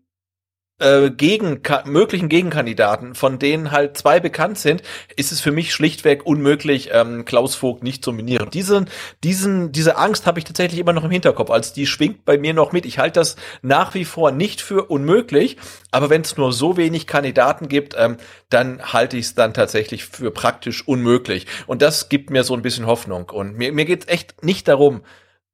äh, 0.80 1.12
gegen 1.12 1.62
möglichen 1.86 2.30
Gegenkandidaten, 2.30 3.16
von 3.16 3.40
denen 3.40 3.72
halt 3.72 3.98
zwei 3.98 4.20
bekannt 4.20 4.58
sind, 4.58 4.82
ist 5.16 5.32
es 5.32 5.42
für 5.42 5.52
mich 5.52 5.74
schlichtweg 5.74 6.26
unmöglich, 6.26 6.90
ähm, 6.92 7.26
Klaus 7.26 7.56
Vogt 7.56 7.84
nicht 7.84 8.04
zu 8.04 8.12
nominieren. 8.12 8.50
Diesen, 8.50 8.90
diesen, 9.24 9.72
diese 9.72 9.98
Angst 9.98 10.26
habe 10.26 10.40
ich 10.40 10.46
tatsächlich 10.46 10.80
immer 10.80 10.94
noch 10.94 11.04
im 11.04 11.12
Hinterkopf. 11.12 11.50
Also 11.50 11.74
die 11.74 11.86
schwingt 11.86 12.26
bei 12.26 12.38
mir 12.38 12.54
noch 12.54 12.72
mit. 12.72 12.86
Ich 12.86 13.00
halte 13.00 13.20
das 13.20 13.36
nach 13.62 13.94
wie 13.94 14.06
vor 14.06 14.32
nicht 14.32 14.62
für 14.62 14.86
unmöglich, 14.90 15.58
aber 15.92 16.10
wenn 16.10 16.22
es 16.22 16.38
nur 16.38 16.54
so 16.54 16.78
wenig 16.78 17.08
Kandidaten 17.08 17.68
gibt, 17.68 17.96
ähm, 17.98 18.18
dann 18.50 18.82
halte 18.94 19.18
ich 19.18 19.26
es 19.26 19.36
dann 19.36 19.54
tatsächlich 19.54 20.06
für 20.06 20.32
praktisch 20.32 20.88
unmöglich. 20.88 21.46
Und 21.68 21.82
das 21.82 22.10
gibt 22.10 22.30
mir 22.30 22.44
so 22.44 22.54
ein 22.54 22.62
bisschen 22.62 22.86
Hoffnung. 22.86 23.30
Und 23.30 23.58
mir, 23.58 23.72
mir 23.72 23.86
geht 23.86 24.04
es 24.04 24.08
echt 24.08 24.44
nicht 24.44 24.68
darum, 24.68 25.02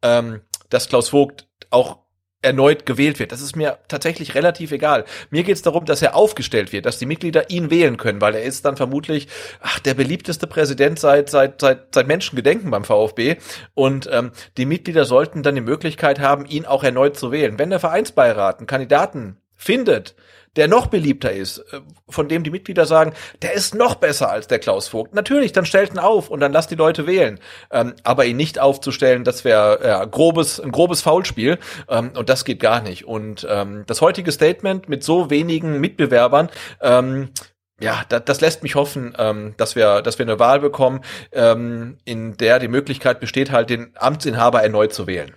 ähm, 0.02 0.42
dass 0.70 0.90
Klaus 0.90 1.10
Vogt 1.10 1.48
auch 1.70 2.05
erneut 2.46 2.86
gewählt 2.86 3.20
wird. 3.20 3.32
Das 3.32 3.42
ist 3.42 3.56
mir 3.56 3.80
tatsächlich 3.88 4.36
relativ 4.36 4.72
egal. 4.72 5.06
Mir 5.32 5.44
geht 5.44 5.56
es 5.56 5.62
darum, 5.62 5.86
dass 5.86 6.02
er 6.02 6.16
aufgestellt 6.16 6.72
wird, 6.72 6.86
dass 6.86 7.00
die 7.00 7.06
Mitglieder 7.06 7.50
ihn 7.50 7.70
wählen 7.70 7.98
können, 7.98 8.22
weil 8.22 8.36
er 8.36 8.44
ist 8.44 8.64
dann 8.64 8.78
vermutlich 8.78 9.28
ach, 9.62 9.80
der 9.80 9.96
beliebteste 9.96 10.48
Präsident 10.48 11.00
seit 11.00 11.30
seit 11.30 11.60
seit 11.60 11.94
seit 11.94 12.08
Menschengedenken 12.08 12.72
beim 12.72 12.86
VfB 12.86 13.38
und 13.74 14.08
ähm, 14.12 14.32
die 14.58 14.66
Mitglieder 14.66 15.06
sollten 15.06 15.44
dann 15.44 15.56
die 15.56 15.62
Möglichkeit 15.62 16.20
haben, 16.20 16.46
ihn 16.46 16.66
auch 16.66 16.84
erneut 16.84 17.18
zu 17.18 17.32
wählen. 17.32 17.60
Wenn 17.60 17.72
der 17.72 17.80
Vereinsbeirat 17.80 18.60
einen 18.60 18.68
Kandidaten 18.68 19.38
findet, 19.56 20.16
der 20.56 20.68
noch 20.68 20.88
beliebter 20.88 21.32
ist, 21.32 21.60
äh, 21.72 21.82
von 22.10 22.28
dem 22.28 22.44
die 22.44 22.50
Mitglieder 22.50 22.86
sagen, 22.86 23.14
der 23.42 23.54
ist 23.54 23.76
noch 23.76 23.96
besser 23.96 24.30
als 24.30 24.48
der 24.48 24.60
Klaus 24.60 24.88
Vogt. 24.88 25.14
Natürlich, 25.14 25.52
dann 25.52 25.66
stellt 25.66 25.94
ihn 25.94 26.00
auf 26.00 26.30
und 26.30 26.40
dann 26.40 26.54
lasst 26.54 26.72
die 26.72 26.76
Leute 26.76 27.08
wählen. 27.08 27.40
Ähm, 27.72 27.94
aber 28.04 28.26
ihn 28.26 28.38
nicht 28.38 28.60
aufzustellen, 28.60 29.24
das 29.24 29.46
wäre 29.46 29.80
ja, 29.84 30.06
grobes, 30.06 30.60
ein 30.60 30.72
grobes 30.72 31.02
Foulspiel 31.02 31.60
ähm, 31.90 32.12
und 32.16 32.30
das 32.30 32.46
geht 32.46 32.60
gar 32.60 32.82
nicht. 32.82 33.06
Und 33.06 33.46
ähm, 33.50 33.84
das 33.88 34.02
heutige 34.02 34.32
Statement 34.32 34.90
mit 34.90 35.04
so 35.04 35.30
wenigen 35.30 35.80
Mitbewerbern, 35.80 36.50
ähm, 36.82 37.30
ja, 37.82 38.04
das, 38.08 38.24
das 38.26 38.42
lässt 38.42 38.64
mich 38.64 38.76
hoffen, 38.76 39.14
ähm, 39.18 39.54
dass 39.58 39.76
wir, 39.76 40.02
dass 40.02 40.18
wir 40.18 40.26
eine 40.26 40.40
Wahl 40.40 40.60
bekommen, 40.60 41.02
ähm, 41.32 41.98
in 42.06 42.38
der 42.38 42.60
die 42.60 42.70
Möglichkeit 42.70 43.20
besteht, 43.20 43.52
halt 43.52 43.70
den 43.70 43.92
Amtsinhaber 43.96 44.64
erneut 44.64 44.94
zu 44.94 45.08
wählen. 45.08 45.34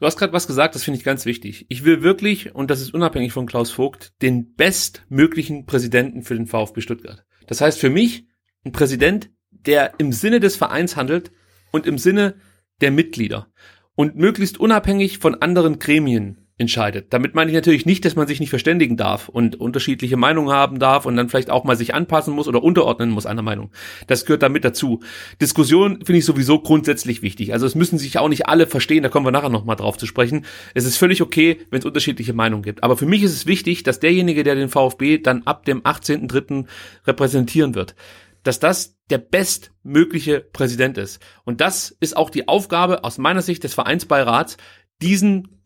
Du 0.00 0.06
hast 0.06 0.16
gerade 0.16 0.32
was 0.32 0.46
gesagt, 0.46 0.74
das 0.74 0.82
finde 0.82 0.96
ich 0.96 1.04
ganz 1.04 1.26
wichtig. 1.26 1.66
Ich 1.68 1.84
will 1.84 2.02
wirklich, 2.02 2.54
und 2.54 2.70
das 2.70 2.80
ist 2.80 2.94
unabhängig 2.94 3.34
von 3.34 3.44
Klaus 3.44 3.70
Vogt, 3.70 4.14
den 4.22 4.54
bestmöglichen 4.54 5.66
Präsidenten 5.66 6.22
für 6.22 6.34
den 6.34 6.46
VfB 6.46 6.80
Stuttgart. 6.80 7.26
Das 7.46 7.60
heißt 7.60 7.78
für 7.78 7.90
mich 7.90 8.26
ein 8.64 8.72
Präsident, 8.72 9.30
der 9.50 9.92
im 9.98 10.12
Sinne 10.12 10.40
des 10.40 10.56
Vereins 10.56 10.96
handelt 10.96 11.32
und 11.70 11.86
im 11.86 11.98
Sinne 11.98 12.36
der 12.80 12.90
Mitglieder 12.90 13.52
und 13.94 14.16
möglichst 14.16 14.58
unabhängig 14.58 15.18
von 15.18 15.34
anderen 15.42 15.78
Gremien 15.78 16.39
entscheidet. 16.60 17.06
Damit 17.10 17.34
meine 17.34 17.50
ich 17.50 17.54
natürlich 17.54 17.86
nicht, 17.86 18.04
dass 18.04 18.16
man 18.16 18.26
sich 18.26 18.38
nicht 18.38 18.50
verständigen 18.50 18.98
darf 18.98 19.30
und 19.30 19.58
unterschiedliche 19.58 20.18
Meinungen 20.18 20.52
haben 20.52 20.78
darf 20.78 21.06
und 21.06 21.16
dann 21.16 21.30
vielleicht 21.30 21.48
auch 21.48 21.64
mal 21.64 21.74
sich 21.74 21.94
anpassen 21.94 22.34
muss 22.34 22.46
oder 22.46 22.62
unterordnen 22.62 23.10
muss 23.10 23.24
einer 23.24 23.40
Meinung. 23.40 23.70
Das 24.06 24.26
gehört 24.26 24.42
damit 24.42 24.64
dazu. 24.64 25.00
Diskussion 25.40 26.04
finde 26.04 26.18
ich 26.18 26.26
sowieso 26.26 26.60
grundsätzlich 26.60 27.22
wichtig. 27.22 27.54
Also 27.54 27.66
es 27.66 27.74
müssen 27.74 27.98
sich 27.98 28.18
auch 28.18 28.28
nicht 28.28 28.46
alle 28.46 28.66
verstehen, 28.66 29.02
da 29.02 29.08
kommen 29.08 29.26
wir 29.26 29.32
nachher 29.32 29.48
nochmal 29.48 29.76
drauf 29.76 29.96
zu 29.96 30.06
sprechen. 30.06 30.44
Es 30.74 30.84
ist 30.84 30.98
völlig 30.98 31.22
okay, 31.22 31.60
wenn 31.70 31.78
es 31.78 31.86
unterschiedliche 31.86 32.34
Meinungen 32.34 32.62
gibt. 32.62 32.84
Aber 32.84 32.98
für 32.98 33.06
mich 33.06 33.22
ist 33.22 33.32
es 33.32 33.46
wichtig, 33.46 33.82
dass 33.82 33.98
derjenige, 33.98 34.44
der 34.44 34.54
den 34.54 34.68
VfB 34.68 35.18
dann 35.18 35.42
ab 35.44 35.64
dem 35.64 35.80
18.3. 35.80 36.66
repräsentieren 37.06 37.74
wird, 37.74 37.94
dass 38.42 38.60
das 38.60 38.98
der 39.08 39.18
bestmögliche 39.18 40.40
Präsident 40.40 40.98
ist. 40.98 41.22
Und 41.44 41.62
das 41.62 41.96
ist 42.00 42.16
auch 42.16 42.28
die 42.28 42.48
Aufgabe 42.48 43.02
aus 43.02 43.16
meiner 43.16 43.42
Sicht 43.42 43.64
des 43.64 43.72
Vereinsbeirats, 43.72 44.58
diesen 45.00 45.59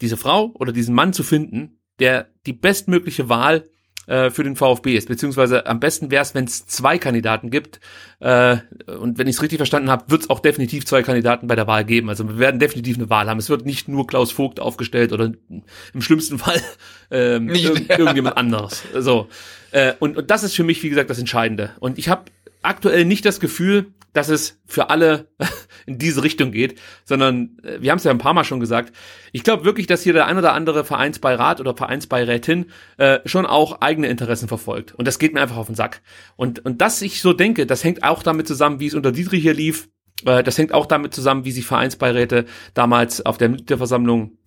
diese 0.00 0.16
Frau 0.16 0.52
oder 0.54 0.72
diesen 0.72 0.94
Mann 0.94 1.12
zu 1.12 1.22
finden, 1.22 1.80
der 1.98 2.28
die 2.46 2.52
bestmögliche 2.52 3.28
Wahl 3.28 3.64
äh, 4.08 4.30
für 4.30 4.42
den 4.42 4.56
VfB 4.56 4.96
ist. 4.96 5.08
Beziehungsweise 5.08 5.66
am 5.66 5.80
besten 5.80 6.10
wäre 6.10 6.22
es, 6.22 6.34
wenn 6.34 6.44
es 6.44 6.66
zwei 6.66 6.96
Kandidaten 6.98 7.50
gibt. 7.50 7.78
Äh, 8.20 8.56
und 8.86 9.18
wenn 9.18 9.26
ich 9.26 9.36
es 9.36 9.42
richtig 9.42 9.58
verstanden 9.58 9.90
habe, 9.90 10.10
wird 10.10 10.22
es 10.22 10.30
auch 10.30 10.40
definitiv 10.40 10.86
zwei 10.86 11.02
Kandidaten 11.02 11.46
bei 11.46 11.56
der 11.56 11.66
Wahl 11.66 11.84
geben. 11.84 12.08
Also 12.08 12.26
wir 12.26 12.38
werden 12.38 12.58
definitiv 12.58 12.96
eine 12.96 13.10
Wahl 13.10 13.28
haben. 13.28 13.38
Es 13.38 13.50
wird 13.50 13.66
nicht 13.66 13.86
nur 13.86 14.06
Klaus 14.06 14.32
Vogt 14.32 14.60
aufgestellt 14.60 15.12
oder 15.12 15.32
im 15.92 16.00
schlimmsten 16.00 16.38
Fall 16.38 16.60
ähm, 17.10 17.50
irg 17.50 17.90
irgendjemand 17.90 18.38
anderes. 18.38 18.82
So. 18.94 19.28
Äh, 19.72 19.92
und, 19.98 20.16
und 20.16 20.30
das 20.30 20.42
ist 20.42 20.56
für 20.56 20.64
mich, 20.64 20.82
wie 20.82 20.88
gesagt, 20.88 21.10
das 21.10 21.18
Entscheidende. 21.18 21.72
Und 21.78 21.98
ich 21.98 22.08
habe 22.08 22.22
aktuell 22.62 23.04
nicht 23.04 23.26
das 23.26 23.40
Gefühl, 23.40 23.92
dass 24.18 24.28
es 24.28 24.60
für 24.66 24.90
alle 24.90 25.28
in 25.86 25.96
diese 25.96 26.24
Richtung 26.24 26.50
geht, 26.50 26.80
sondern 27.04 27.56
äh, 27.62 27.80
wir 27.80 27.92
haben 27.92 27.98
es 27.98 28.04
ja 28.04 28.10
ein 28.10 28.18
paar 28.18 28.34
Mal 28.34 28.42
schon 28.42 28.58
gesagt. 28.58 28.92
Ich 29.30 29.44
glaube 29.44 29.64
wirklich, 29.64 29.86
dass 29.86 30.02
hier 30.02 30.12
der 30.12 30.26
ein 30.26 30.36
oder 30.36 30.54
andere 30.54 30.84
Vereinsbeirat 30.84 31.60
oder 31.60 31.76
Vereinsbeirätin 31.76 32.66
äh, 32.96 33.20
schon 33.26 33.46
auch 33.46 33.80
eigene 33.80 34.08
Interessen 34.08 34.48
verfolgt. 34.48 34.92
Und 34.96 35.06
das 35.06 35.20
geht 35.20 35.34
mir 35.34 35.40
einfach 35.40 35.56
auf 35.56 35.66
den 35.66 35.76
Sack. 35.76 36.02
Und, 36.34 36.64
und 36.64 36.80
dass 36.80 37.00
ich 37.00 37.22
so 37.22 37.32
denke, 37.32 37.64
das 37.64 37.84
hängt 37.84 38.02
auch 38.02 38.24
damit 38.24 38.48
zusammen, 38.48 38.80
wie 38.80 38.88
es 38.88 38.94
unter 38.94 39.12
Dietrich 39.12 39.42
hier 39.42 39.54
lief. 39.54 39.88
Äh, 40.24 40.42
das 40.42 40.58
hängt 40.58 40.74
auch 40.74 40.86
damit 40.86 41.14
zusammen, 41.14 41.44
wie 41.44 41.52
sich 41.52 41.66
Vereinsbeiräte 41.66 42.46
damals 42.74 43.24
auf 43.24 43.38
der 43.38 43.50
Mitgliederversammlung 43.50 44.37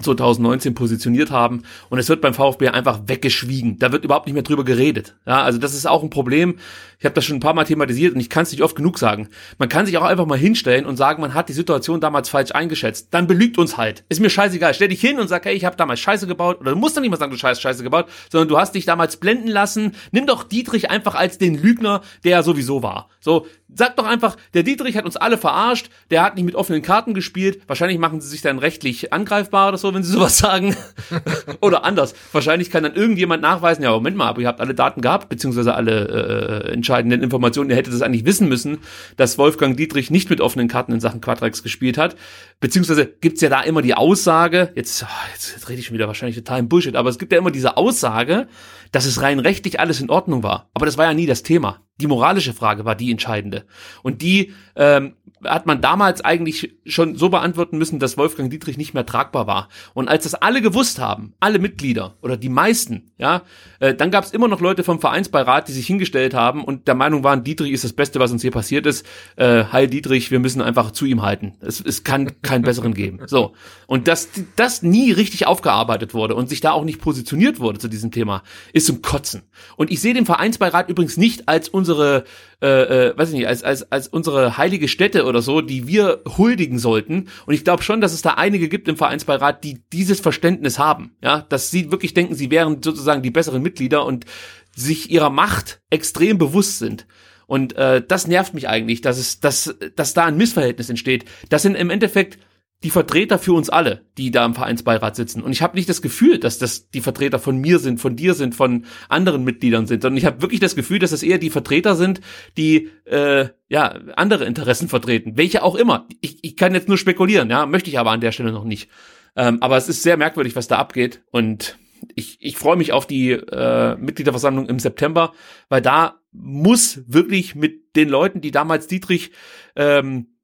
2019 0.00 0.74
positioniert 0.74 1.30
haben 1.30 1.62
und 1.90 1.98
es 1.98 2.08
wird 2.08 2.20
beim 2.20 2.34
VfB 2.34 2.68
einfach 2.68 3.00
weggeschwiegen. 3.06 3.78
Da 3.78 3.92
wird 3.92 4.04
überhaupt 4.04 4.26
nicht 4.26 4.34
mehr 4.34 4.42
drüber 4.42 4.64
geredet. 4.64 5.16
Ja, 5.26 5.42
also 5.42 5.58
das 5.58 5.74
ist 5.74 5.86
auch 5.86 6.02
ein 6.02 6.10
Problem. 6.10 6.58
Ich 6.98 7.04
habe 7.04 7.14
das 7.14 7.24
schon 7.24 7.36
ein 7.36 7.40
paar 7.40 7.54
Mal 7.54 7.64
thematisiert 7.64 8.14
und 8.14 8.20
ich 8.20 8.30
kann 8.30 8.44
es 8.44 8.52
nicht 8.52 8.62
oft 8.62 8.76
genug 8.76 8.98
sagen. 8.98 9.28
Man 9.58 9.68
kann 9.68 9.86
sich 9.86 9.98
auch 9.98 10.04
einfach 10.04 10.24
mal 10.24 10.38
hinstellen 10.38 10.86
und 10.86 10.96
sagen, 10.96 11.20
man 11.20 11.34
hat 11.34 11.48
die 11.48 11.52
Situation 11.52 12.00
damals 12.00 12.28
falsch 12.28 12.52
eingeschätzt. 12.52 13.08
Dann 13.10 13.26
belügt 13.26 13.58
uns 13.58 13.76
halt. 13.76 14.04
Ist 14.08 14.20
mir 14.20 14.30
scheißegal. 14.30 14.72
Stell 14.72 14.88
dich 14.88 15.00
hin 15.00 15.18
und 15.18 15.28
sag, 15.28 15.44
hey, 15.44 15.54
ich 15.54 15.64
habe 15.64 15.76
damals 15.76 16.00
Scheiße 16.00 16.26
gebaut 16.26 16.60
oder 16.60 16.70
du 16.70 16.76
musst 16.76 16.96
dann 16.96 17.02
nicht 17.02 17.10
mal 17.10 17.16
sagen, 17.16 17.36
du 17.36 17.42
hast 17.42 17.60
Scheiße 17.60 17.82
gebaut, 17.82 18.06
sondern 18.30 18.48
du 18.48 18.56
hast 18.56 18.74
dich 18.74 18.84
damals 18.84 19.16
blenden 19.16 19.48
lassen. 19.48 19.96
Nimm 20.12 20.26
doch 20.26 20.44
Dietrich 20.44 20.90
einfach 20.90 21.14
als 21.14 21.38
den 21.38 21.60
Lügner, 21.60 22.02
der 22.24 22.36
er 22.36 22.42
sowieso 22.42 22.82
war. 22.82 23.08
So, 23.20 23.46
sag 23.74 23.96
doch 23.96 24.06
einfach, 24.06 24.36
der 24.54 24.62
Dietrich 24.62 24.96
hat 24.96 25.04
uns 25.04 25.16
alle 25.16 25.38
verarscht, 25.38 25.90
der 26.10 26.22
hat 26.22 26.36
nicht 26.36 26.44
mit 26.44 26.54
offenen 26.54 26.82
Karten 26.82 27.14
gespielt. 27.14 27.62
Wahrscheinlich 27.66 27.98
machen 27.98 28.20
sie 28.20 28.28
sich 28.28 28.42
dann 28.42 28.58
rechtlich 28.58 29.12
angreifbar 29.12 29.68
oder 29.68 29.78
so, 29.78 29.92
wenn 29.94 30.02
sie 30.02 30.12
sowas 30.12 30.38
sagen. 30.38 30.76
oder 31.60 31.84
anders. 31.84 32.14
Wahrscheinlich 32.32 32.70
kann 32.70 32.82
dann 32.82 32.94
irgendjemand 32.94 33.42
nachweisen, 33.42 33.82
ja, 33.82 33.90
Moment 33.90 34.16
mal, 34.16 34.28
aber 34.28 34.40
ihr 34.40 34.48
habt 34.48 34.60
alle 34.60 34.74
Daten 34.74 35.00
gehabt, 35.00 35.28
beziehungsweise 35.28 35.74
alle 35.74 36.64
äh, 36.68 36.72
entscheidenden 36.72 37.22
Informationen. 37.22 37.70
Ihr 37.70 37.76
hättet 37.76 37.94
das 37.94 38.02
eigentlich 38.02 38.24
wissen 38.24 38.48
müssen, 38.48 38.78
dass 39.16 39.38
Wolfgang 39.38 39.76
Dietrich 39.76 40.10
nicht 40.10 40.30
mit 40.30 40.40
offenen 40.40 40.68
Karten 40.68 40.92
in 40.92 41.00
Sachen 41.00 41.20
Quadrex 41.20 41.62
gespielt 41.62 41.98
hat. 41.98 42.16
Beziehungsweise 42.60 43.06
gibt's 43.06 43.40
ja 43.40 43.48
da 43.48 43.60
immer 43.62 43.82
die 43.82 43.94
Aussage, 43.94 44.72
jetzt, 44.74 45.02
oh, 45.02 45.06
jetzt, 45.32 45.52
jetzt 45.52 45.68
rede 45.68 45.80
ich 45.80 45.86
schon 45.86 45.94
wieder 45.94 46.06
wahrscheinlich 46.06 46.36
total 46.36 46.60
im 46.60 46.68
Bullshit, 46.68 46.96
aber 46.96 47.08
es 47.08 47.18
gibt 47.18 47.32
ja 47.32 47.38
immer 47.38 47.50
diese 47.50 47.76
Aussage, 47.76 48.46
dass 48.92 49.06
es 49.06 49.22
rein 49.22 49.40
rechtlich 49.40 49.80
alles 49.80 50.00
in 50.00 50.10
Ordnung 50.10 50.42
war. 50.42 50.70
Aber 50.74 50.86
das 50.86 50.98
war 50.98 51.06
ja 51.06 51.14
nie 51.14 51.26
das 51.26 51.42
Thema. 51.42 51.80
Die 52.02 52.08
moralische 52.08 52.52
Frage 52.52 52.84
war 52.84 52.96
die 52.96 53.12
entscheidende. 53.12 53.64
Und 54.02 54.22
die 54.22 54.52
ähm, 54.74 55.14
hat 55.44 55.66
man 55.66 55.80
damals 55.80 56.20
eigentlich 56.20 56.74
schon 56.84 57.16
so 57.16 57.28
beantworten 57.28 57.78
müssen, 57.78 57.98
dass 57.98 58.16
Wolfgang 58.16 58.50
Dietrich 58.50 58.76
nicht 58.76 58.94
mehr 58.94 59.06
tragbar 59.06 59.46
war. 59.46 59.68
Und 59.94 60.08
als 60.08 60.24
das 60.24 60.34
alle 60.34 60.62
gewusst 60.62 60.98
haben, 60.98 61.34
alle 61.38 61.60
Mitglieder 61.60 62.16
oder 62.20 62.36
die 62.36 62.48
meisten, 62.48 63.12
ja, 63.18 63.42
äh, 63.80 63.94
dann 63.94 64.10
gab 64.10 64.24
es 64.24 64.32
immer 64.32 64.48
noch 64.48 64.60
Leute 64.60 64.82
vom 64.82 65.00
Vereinsbeirat, 65.00 65.68
die 65.68 65.72
sich 65.72 65.86
hingestellt 65.86 66.34
haben 66.34 66.64
und 66.64 66.88
der 66.88 66.94
Meinung 66.94 67.22
waren, 67.22 67.44
Dietrich 67.44 67.72
ist 67.72 67.84
das 67.84 67.92
Beste, 67.92 68.18
was 68.18 68.32
uns 68.32 68.42
hier 68.42 68.50
passiert 68.50 68.86
ist. 68.86 69.06
Äh, 69.36 69.64
Heil 69.70 69.86
Dietrich, 69.86 70.30
wir 70.30 70.40
müssen 70.40 70.60
einfach 70.60 70.90
zu 70.90 71.06
ihm 71.06 71.22
halten. 71.22 71.54
Es, 71.60 71.80
es 71.80 72.02
kann 72.02 72.42
keinen 72.42 72.62
besseren 72.62 72.94
geben. 72.94 73.20
So. 73.26 73.54
Und 73.86 74.08
dass 74.08 74.28
das 74.56 74.82
nie 74.82 75.12
richtig 75.12 75.46
aufgearbeitet 75.46 76.14
wurde 76.14 76.34
und 76.34 76.48
sich 76.48 76.60
da 76.60 76.72
auch 76.72 76.84
nicht 76.84 77.00
positioniert 77.00 77.60
wurde 77.60 77.78
zu 77.78 77.88
diesem 77.88 78.10
Thema, 78.10 78.42
ist 78.72 78.86
zum 78.86 79.02
Kotzen. 79.02 79.42
Und 79.76 79.90
ich 79.90 80.00
sehe 80.00 80.14
den 80.14 80.26
Vereinsbeirat 80.26 80.88
übrigens 80.88 81.16
nicht 81.16 81.48
als 81.48 81.68
unsere 81.92 82.24
äh, 82.60 83.08
äh, 83.08 83.18
weiß 83.18 83.30
ich 83.30 83.34
nicht, 83.34 83.48
als, 83.48 83.64
als, 83.64 83.90
als 83.90 84.06
unsere 84.06 84.56
heilige 84.56 84.86
Stätte 84.86 85.24
oder 85.24 85.42
so, 85.42 85.62
die 85.62 85.88
wir 85.88 86.20
huldigen 86.38 86.78
sollten. 86.78 87.28
Und 87.44 87.54
ich 87.54 87.64
glaube 87.64 87.82
schon, 87.82 88.00
dass 88.00 88.12
es 88.12 88.22
da 88.22 88.34
einige 88.34 88.68
gibt 88.68 88.86
im 88.86 88.96
Vereinsbeirat, 88.96 89.64
die 89.64 89.82
dieses 89.92 90.20
Verständnis 90.20 90.78
haben, 90.78 91.16
ja, 91.22 91.40
dass 91.48 91.70
sie 91.70 91.90
wirklich 91.90 92.14
denken, 92.14 92.34
sie 92.36 92.50
wären 92.50 92.80
sozusagen 92.82 93.22
die 93.22 93.32
besseren 93.32 93.62
Mitglieder 93.62 94.06
und 94.06 94.26
sich 94.74 95.10
ihrer 95.10 95.30
Macht 95.30 95.80
extrem 95.90 96.38
bewusst 96.38 96.78
sind. 96.78 97.06
Und 97.46 97.76
äh, 97.76 98.00
das 98.06 98.28
nervt 98.28 98.54
mich 98.54 98.68
eigentlich, 98.68 99.00
dass 99.00 99.18
es, 99.18 99.40
dass, 99.40 99.74
dass 99.96 100.14
da 100.14 100.26
ein 100.26 100.36
Missverhältnis 100.36 100.88
entsteht. 100.88 101.24
Das 101.48 101.62
sind 101.62 101.74
im 101.74 101.90
Endeffekt 101.90 102.38
die 102.82 102.90
Vertreter 102.90 103.38
für 103.38 103.52
uns 103.52 103.70
alle, 103.70 104.06
die 104.18 104.30
da 104.30 104.44
im 104.44 104.54
Vereinsbeirat 104.54 105.14
sitzen. 105.14 105.42
Und 105.42 105.52
ich 105.52 105.62
habe 105.62 105.76
nicht 105.76 105.88
das 105.88 106.02
Gefühl, 106.02 106.38
dass 106.38 106.58
das 106.58 106.90
die 106.90 107.00
Vertreter 107.00 107.38
von 107.38 107.58
mir 107.58 107.78
sind, 107.78 108.00
von 108.00 108.16
dir 108.16 108.34
sind, 108.34 108.54
von 108.54 108.86
anderen 109.08 109.44
Mitgliedern 109.44 109.86
sind, 109.86 110.02
sondern 110.02 110.18
ich 110.18 110.24
habe 110.24 110.42
wirklich 110.42 110.60
das 110.60 110.74
Gefühl, 110.74 110.98
dass 110.98 111.12
es 111.12 111.22
eher 111.22 111.38
die 111.38 111.50
Vertreter 111.50 111.94
sind, 111.94 112.20
die 112.56 112.90
äh, 113.04 113.48
ja 113.68 114.00
andere 114.16 114.44
Interessen 114.44 114.88
vertreten, 114.88 115.36
welche 115.36 115.62
auch 115.62 115.76
immer. 115.76 116.08
Ich, 116.20 116.42
ich 116.42 116.56
kann 116.56 116.74
jetzt 116.74 116.88
nur 116.88 116.98
spekulieren, 116.98 117.50
ja, 117.50 117.66
möchte 117.66 117.90
ich 117.90 117.98
aber 117.98 118.10
an 118.10 118.20
der 118.20 118.32
Stelle 118.32 118.52
noch 118.52 118.64
nicht. 118.64 118.90
Ähm, 119.36 119.62
aber 119.62 119.76
es 119.76 119.88
ist 119.88 120.02
sehr 120.02 120.16
merkwürdig, 120.16 120.56
was 120.56 120.68
da 120.68 120.76
abgeht 120.76 121.22
und 121.30 121.78
ich, 122.16 122.38
ich 122.40 122.56
freue 122.56 122.76
mich 122.76 122.92
auf 122.92 123.06
die 123.06 123.30
äh, 123.30 123.96
Mitgliederversammlung 123.96 124.66
im 124.66 124.80
September, 124.80 125.32
weil 125.68 125.82
da 125.82 126.20
muss 126.32 127.02
wirklich 127.06 127.54
mit 127.54 127.94
den 127.96 128.08
Leuten, 128.08 128.40
die 128.40 128.50
damals 128.50 128.88
Dietrich 128.88 129.30
ähm, 129.76 130.34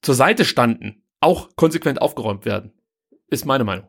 zur 0.00 0.14
Seite 0.14 0.44
standen, 0.44 1.02
auch 1.20 1.48
konsequent 1.56 2.00
aufgeräumt 2.00 2.44
werden. 2.44 2.72
Ist 3.28 3.46
meine 3.46 3.64
Meinung. 3.64 3.88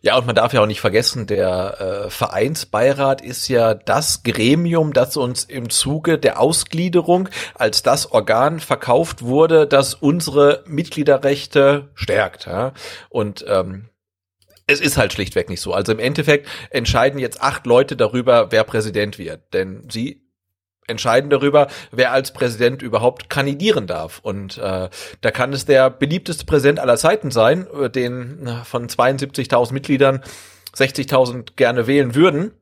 Ja, 0.00 0.16
und 0.16 0.26
man 0.26 0.34
darf 0.34 0.52
ja 0.52 0.60
auch 0.60 0.66
nicht 0.66 0.80
vergessen, 0.80 1.26
der 1.26 2.04
äh, 2.06 2.10
Vereinsbeirat 2.10 3.20
ist 3.20 3.48
ja 3.48 3.74
das 3.74 4.22
Gremium, 4.22 4.92
das 4.92 5.16
uns 5.16 5.44
im 5.44 5.70
Zuge 5.70 6.18
der 6.18 6.40
Ausgliederung 6.40 7.28
als 7.54 7.82
das 7.82 8.10
Organ 8.10 8.60
verkauft 8.60 9.22
wurde, 9.22 9.66
das 9.66 9.94
unsere 9.94 10.62
Mitgliederrechte 10.66 11.90
stärkt. 11.94 12.46
Ja? 12.46 12.72
Und 13.10 13.44
ähm, 13.48 13.88
es 14.66 14.80
ist 14.80 14.96
halt 14.96 15.12
schlichtweg 15.12 15.48
nicht 15.48 15.60
so. 15.60 15.72
Also 15.72 15.92
im 15.92 15.98
Endeffekt 15.98 16.48
entscheiden 16.70 17.18
jetzt 17.18 17.42
acht 17.42 17.66
Leute 17.66 17.96
darüber, 17.96 18.50
wer 18.50 18.64
Präsident 18.64 19.18
wird. 19.18 19.52
Denn 19.52 19.88
sie 19.90 20.22
entscheiden 20.86 21.30
darüber, 21.30 21.68
wer 21.90 22.12
als 22.12 22.32
Präsident 22.32 22.82
überhaupt 22.82 23.30
kandidieren 23.30 23.86
darf. 23.86 24.20
Und 24.22 24.58
äh, 24.58 24.88
da 25.20 25.30
kann 25.30 25.52
es 25.52 25.64
der 25.64 25.90
beliebteste 25.90 26.44
Präsident 26.44 26.80
aller 26.80 26.96
Zeiten 26.96 27.30
sein, 27.30 27.66
äh, 27.80 27.88
den 27.90 28.46
äh, 28.46 28.64
von 28.64 28.88
72.000 28.88 29.72
Mitgliedern 29.72 30.22
60.000 30.74 31.52
gerne 31.56 31.86
wählen 31.86 32.14
würden. 32.14 32.52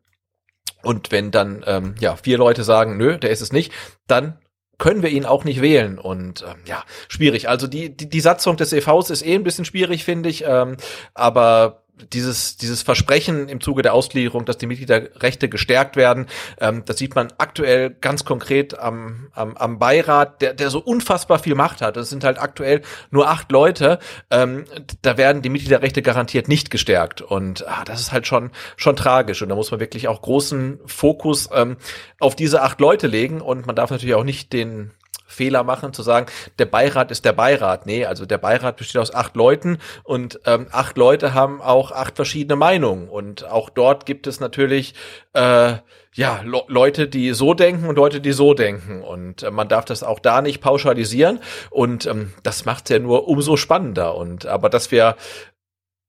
Und 0.82 1.12
wenn 1.12 1.30
dann 1.30 1.62
ähm, 1.66 1.94
ja 2.00 2.16
vier 2.16 2.38
Leute 2.38 2.64
sagen, 2.64 2.96
nö, 2.96 3.18
der 3.18 3.30
ist 3.30 3.42
es 3.42 3.52
nicht, 3.52 3.72
dann 4.06 4.38
können 4.78 5.02
wir 5.02 5.10
ihn 5.10 5.26
auch 5.26 5.44
nicht 5.44 5.60
wählen 5.60 5.98
und 5.98 6.42
ähm, 6.42 6.56
ja 6.64 6.82
schwierig. 7.08 7.50
Also 7.50 7.66
die, 7.66 7.94
die 7.94 8.08
die 8.08 8.20
Satzung 8.20 8.56
des 8.56 8.72
EVs 8.72 9.10
ist 9.10 9.24
eh 9.24 9.34
ein 9.34 9.44
bisschen 9.44 9.66
schwierig, 9.66 10.04
finde 10.04 10.30
ich. 10.30 10.44
Ähm, 10.46 10.78
aber 11.12 11.79
dieses, 12.12 12.56
dieses 12.56 12.82
Versprechen 12.82 13.48
im 13.48 13.60
Zuge 13.60 13.82
der 13.82 13.94
Ausgliederung, 13.94 14.44
dass 14.44 14.58
die 14.58 14.66
Mitgliederrechte 14.66 15.48
gestärkt 15.48 15.96
werden, 15.96 16.26
ähm, 16.60 16.82
das 16.86 16.98
sieht 16.98 17.14
man 17.14 17.28
aktuell 17.38 17.90
ganz 17.90 18.24
konkret 18.24 18.78
am, 18.78 19.28
am, 19.32 19.56
am 19.56 19.78
Beirat, 19.78 20.42
der, 20.42 20.54
der 20.54 20.70
so 20.70 20.80
unfassbar 20.80 21.38
viel 21.38 21.54
Macht 21.54 21.82
hat. 21.82 21.96
Es 21.96 22.10
sind 22.10 22.24
halt 22.24 22.40
aktuell 22.40 22.82
nur 23.10 23.28
acht 23.28 23.50
Leute. 23.52 23.98
Ähm, 24.30 24.64
da 25.02 25.16
werden 25.16 25.42
die 25.42 25.48
Mitgliederrechte 25.48 26.02
garantiert 26.02 26.48
nicht 26.48 26.70
gestärkt. 26.70 27.22
Und 27.22 27.66
ah, 27.66 27.84
das 27.84 28.00
ist 28.00 28.12
halt 28.12 28.26
schon, 28.26 28.50
schon 28.76 28.96
tragisch. 28.96 29.42
Und 29.42 29.48
da 29.48 29.54
muss 29.54 29.70
man 29.70 29.80
wirklich 29.80 30.08
auch 30.08 30.22
großen 30.22 30.80
Fokus 30.86 31.48
ähm, 31.52 31.76
auf 32.18 32.36
diese 32.36 32.62
acht 32.62 32.80
Leute 32.80 33.06
legen. 33.06 33.40
Und 33.40 33.66
man 33.66 33.76
darf 33.76 33.90
natürlich 33.90 34.14
auch 34.14 34.24
nicht 34.24 34.52
den 34.52 34.92
Fehler 35.30 35.62
machen, 35.64 35.92
zu 35.92 36.02
sagen, 36.02 36.26
der 36.58 36.66
Beirat 36.66 37.10
ist 37.10 37.24
der 37.24 37.32
Beirat. 37.32 37.86
Nee, 37.86 38.04
also 38.04 38.26
der 38.26 38.38
Beirat 38.38 38.76
besteht 38.76 39.00
aus 39.00 39.14
acht 39.14 39.36
Leuten 39.36 39.78
und 40.02 40.40
ähm, 40.44 40.66
acht 40.70 40.98
Leute 40.98 41.34
haben 41.34 41.60
auch 41.62 41.92
acht 41.92 42.16
verschiedene 42.16 42.56
Meinungen. 42.56 43.08
Und 43.08 43.44
auch 43.44 43.70
dort 43.70 44.06
gibt 44.06 44.26
es 44.26 44.40
natürlich 44.40 44.94
äh, 45.32 45.74
ja 46.14 46.40
Le 46.44 46.62
Leute, 46.66 47.08
die 47.08 47.32
so 47.32 47.54
denken 47.54 47.88
und 47.88 47.96
Leute, 47.96 48.20
die 48.20 48.32
so 48.32 48.54
denken. 48.54 49.02
Und 49.02 49.42
äh, 49.42 49.50
man 49.50 49.68
darf 49.68 49.84
das 49.84 50.02
auch 50.02 50.18
da 50.18 50.42
nicht 50.42 50.60
pauschalisieren. 50.60 51.40
Und 51.70 52.06
ähm, 52.06 52.32
das 52.42 52.64
macht 52.64 52.84
es 52.84 52.96
ja 52.96 52.98
nur 52.98 53.28
umso 53.28 53.56
spannender. 53.56 54.16
Und 54.16 54.46
aber 54.46 54.68
dass 54.68 54.90
wir 54.90 55.16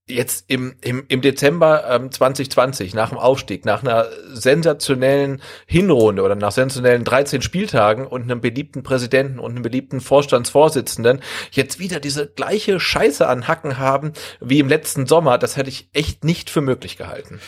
jetzt 0.08 0.46
im, 0.48 0.76
im, 0.82 1.04
im 1.08 1.22
Dezember 1.22 1.86
ähm, 1.90 2.12
2020, 2.12 2.94
nach 2.94 3.10
dem 3.10 3.18
Aufstieg, 3.18 3.66
nach 3.66 3.84
einer 3.84 4.08
sensationellen 4.34 5.42
Hinrunde 5.66 6.24
oder 6.24 6.36
nach 6.36 6.52
sensationellen 6.52 7.04
13 7.04 7.42
Spieltagen 7.42 8.06
und 8.06 8.24
einem 8.24 8.42
beliebten 8.42 8.84
Präsidenten 8.84 9.40
und 9.40 9.52
einem 9.52 9.64
beliebten 9.64 10.02
Vorstandsvorsitzenden, 10.02 11.22
jetzt 11.52 11.80
wieder 11.80 12.00
diese 12.00 12.28
gleiche 12.28 12.80
Scheiße 12.80 13.28
an 13.28 13.48
Hacken 13.48 13.78
haben 13.78 14.14
wie 14.40 14.60
im 14.60 14.68
letzten 14.68 15.08
Sommer, 15.08 15.38
das 15.38 15.58
hätte 15.58 15.70
ich 15.70 15.90
echt 15.94 16.24
nicht 16.24 16.50
für 16.50 16.62
möglich 16.62 16.98
gehalten. 16.98 17.40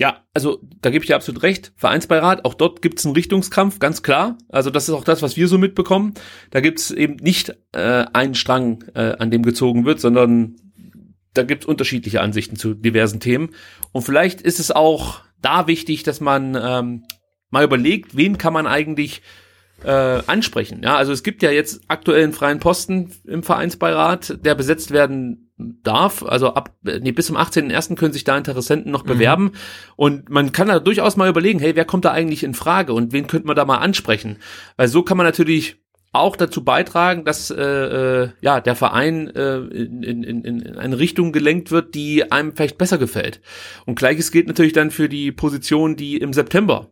Ja, 0.00 0.24
also 0.32 0.62
da 0.80 0.88
gebe 0.88 1.04
ich 1.04 1.08
dir 1.08 1.16
absolut 1.16 1.42
recht. 1.42 1.74
Vereinsbeirat, 1.76 2.46
auch 2.46 2.54
dort 2.54 2.80
gibt 2.80 2.98
es 2.98 3.04
einen 3.04 3.14
Richtungskampf, 3.14 3.80
ganz 3.80 4.02
klar. 4.02 4.38
Also 4.48 4.70
das 4.70 4.88
ist 4.88 4.94
auch 4.94 5.04
das, 5.04 5.20
was 5.20 5.36
wir 5.36 5.46
so 5.46 5.58
mitbekommen. 5.58 6.14
Da 6.50 6.60
gibt 6.60 6.78
es 6.78 6.90
eben 6.90 7.16
nicht 7.16 7.54
äh, 7.72 8.06
einen 8.14 8.34
Strang, 8.34 8.82
äh, 8.94 9.16
an 9.18 9.30
dem 9.30 9.42
gezogen 9.42 9.84
wird, 9.84 10.00
sondern 10.00 10.56
da 11.34 11.42
gibt 11.42 11.64
es 11.64 11.68
unterschiedliche 11.68 12.20
Ansichten 12.20 12.56
zu 12.56 12.74
diversen 12.74 13.20
Themen. 13.20 13.50
Und 13.92 14.02
vielleicht 14.02 14.40
ist 14.40 14.60
es 14.60 14.70
auch 14.70 15.20
da 15.40 15.66
wichtig, 15.66 16.02
dass 16.02 16.20
man 16.20 16.58
ähm, 16.60 17.04
mal 17.50 17.64
überlegt, 17.64 18.16
wen 18.16 18.38
kann 18.38 18.52
man 18.52 18.66
eigentlich 18.66 19.22
äh, 19.84 20.22
ansprechen. 20.26 20.82
Ja, 20.82 20.96
also 20.96 21.12
es 21.12 21.22
gibt 21.22 21.42
ja 21.42 21.50
jetzt 21.50 21.82
aktuell 21.88 22.24
einen 22.24 22.32
freien 22.32 22.60
Posten 22.60 23.12
im 23.24 23.42
Vereinsbeirat, 23.42 24.44
der 24.44 24.54
besetzt 24.54 24.90
werden 24.90 25.50
darf. 25.82 26.22
Also 26.22 26.54
ab 26.54 26.74
nee, 26.82 27.12
bis 27.12 27.26
zum 27.26 27.36
18.01. 27.36 27.96
können 27.96 28.12
sich 28.12 28.24
da 28.24 28.36
Interessenten 28.36 28.92
noch 28.92 29.04
mhm. 29.04 29.08
bewerben. 29.08 29.52
Und 29.96 30.28
man 30.28 30.52
kann 30.52 30.68
da 30.68 30.80
durchaus 30.80 31.16
mal 31.16 31.28
überlegen, 31.28 31.60
hey, 31.60 31.76
wer 31.76 31.84
kommt 31.84 32.04
da 32.04 32.12
eigentlich 32.12 32.44
in 32.44 32.54
Frage 32.54 32.92
und 32.92 33.12
wen 33.12 33.26
könnte 33.26 33.46
man 33.46 33.56
da 33.56 33.64
mal 33.64 33.78
ansprechen? 33.78 34.38
Weil 34.76 34.88
so 34.88 35.02
kann 35.02 35.16
man 35.16 35.26
natürlich 35.26 35.80
auch 36.12 36.36
dazu 36.36 36.64
beitragen, 36.64 37.24
dass 37.24 37.50
äh, 37.50 37.62
äh, 37.62 38.28
ja 38.40 38.60
der 38.60 38.74
Verein 38.74 39.28
äh, 39.28 39.58
in, 39.58 40.02
in, 40.02 40.44
in 40.44 40.76
eine 40.76 40.98
Richtung 40.98 41.32
gelenkt 41.32 41.70
wird, 41.70 41.94
die 41.94 42.30
einem 42.32 42.54
vielleicht 42.54 42.78
besser 42.78 42.98
gefällt. 42.98 43.40
Und 43.86 43.96
gleiches 43.96 44.32
gilt 44.32 44.48
natürlich 44.48 44.72
dann 44.72 44.90
für 44.90 45.08
die 45.08 45.30
Position, 45.32 45.96
die 45.96 46.16
im 46.16 46.32
September 46.32 46.90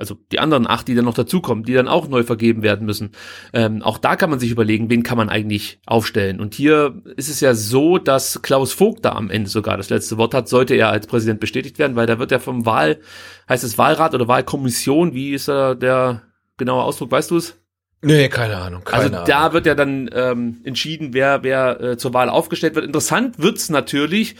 also 0.00 0.16
die 0.32 0.38
anderen 0.38 0.66
acht, 0.66 0.88
die 0.88 0.94
dann 0.94 1.04
noch 1.04 1.14
dazukommen, 1.14 1.64
die 1.64 1.74
dann 1.74 1.86
auch 1.86 2.08
neu 2.08 2.22
vergeben 2.22 2.62
werden 2.62 2.86
müssen. 2.86 3.10
Ähm, 3.52 3.82
auch 3.82 3.98
da 3.98 4.16
kann 4.16 4.30
man 4.30 4.40
sich 4.40 4.50
überlegen, 4.50 4.88
wen 4.88 5.02
kann 5.02 5.18
man 5.18 5.28
eigentlich 5.28 5.78
aufstellen. 5.84 6.40
Und 6.40 6.54
hier 6.54 7.02
ist 7.16 7.28
es 7.28 7.40
ja 7.40 7.54
so, 7.54 7.98
dass 7.98 8.40
Klaus 8.40 8.72
Vogt 8.72 9.04
da 9.04 9.12
am 9.12 9.30
Ende 9.30 9.50
sogar 9.50 9.76
das 9.76 9.90
letzte 9.90 10.16
Wort 10.16 10.32
hat, 10.32 10.48
sollte 10.48 10.74
er 10.74 10.88
als 10.88 11.06
Präsident 11.06 11.38
bestätigt 11.38 11.78
werden, 11.78 11.96
weil 11.96 12.06
da 12.06 12.18
wird 12.18 12.32
er 12.32 12.40
vom 12.40 12.64
Wahl, 12.64 13.00
heißt 13.48 13.62
es 13.62 13.76
Wahlrat 13.76 14.14
oder 14.14 14.26
Wahlkommission, 14.26 15.12
wie 15.12 15.34
ist 15.34 15.48
da 15.48 15.74
der 15.74 16.22
genaue 16.56 16.82
Ausdruck, 16.82 17.12
weißt 17.12 17.30
du 17.30 17.36
es? 17.36 17.59
Nee, 18.02 18.28
keine 18.28 18.56
Ahnung. 18.56 18.82
Keine 18.84 19.04
also 19.04 19.14
Ahnung. 19.16 19.28
da 19.28 19.52
wird 19.52 19.66
ja 19.66 19.74
dann 19.74 20.08
ähm, 20.12 20.60
entschieden, 20.64 21.12
wer, 21.12 21.42
wer 21.42 21.80
äh, 21.80 21.96
zur 21.98 22.14
Wahl 22.14 22.30
aufgestellt 22.30 22.74
wird. 22.74 22.86
Interessant 22.86 23.38
wird's 23.38 23.68
natürlich, 23.68 24.36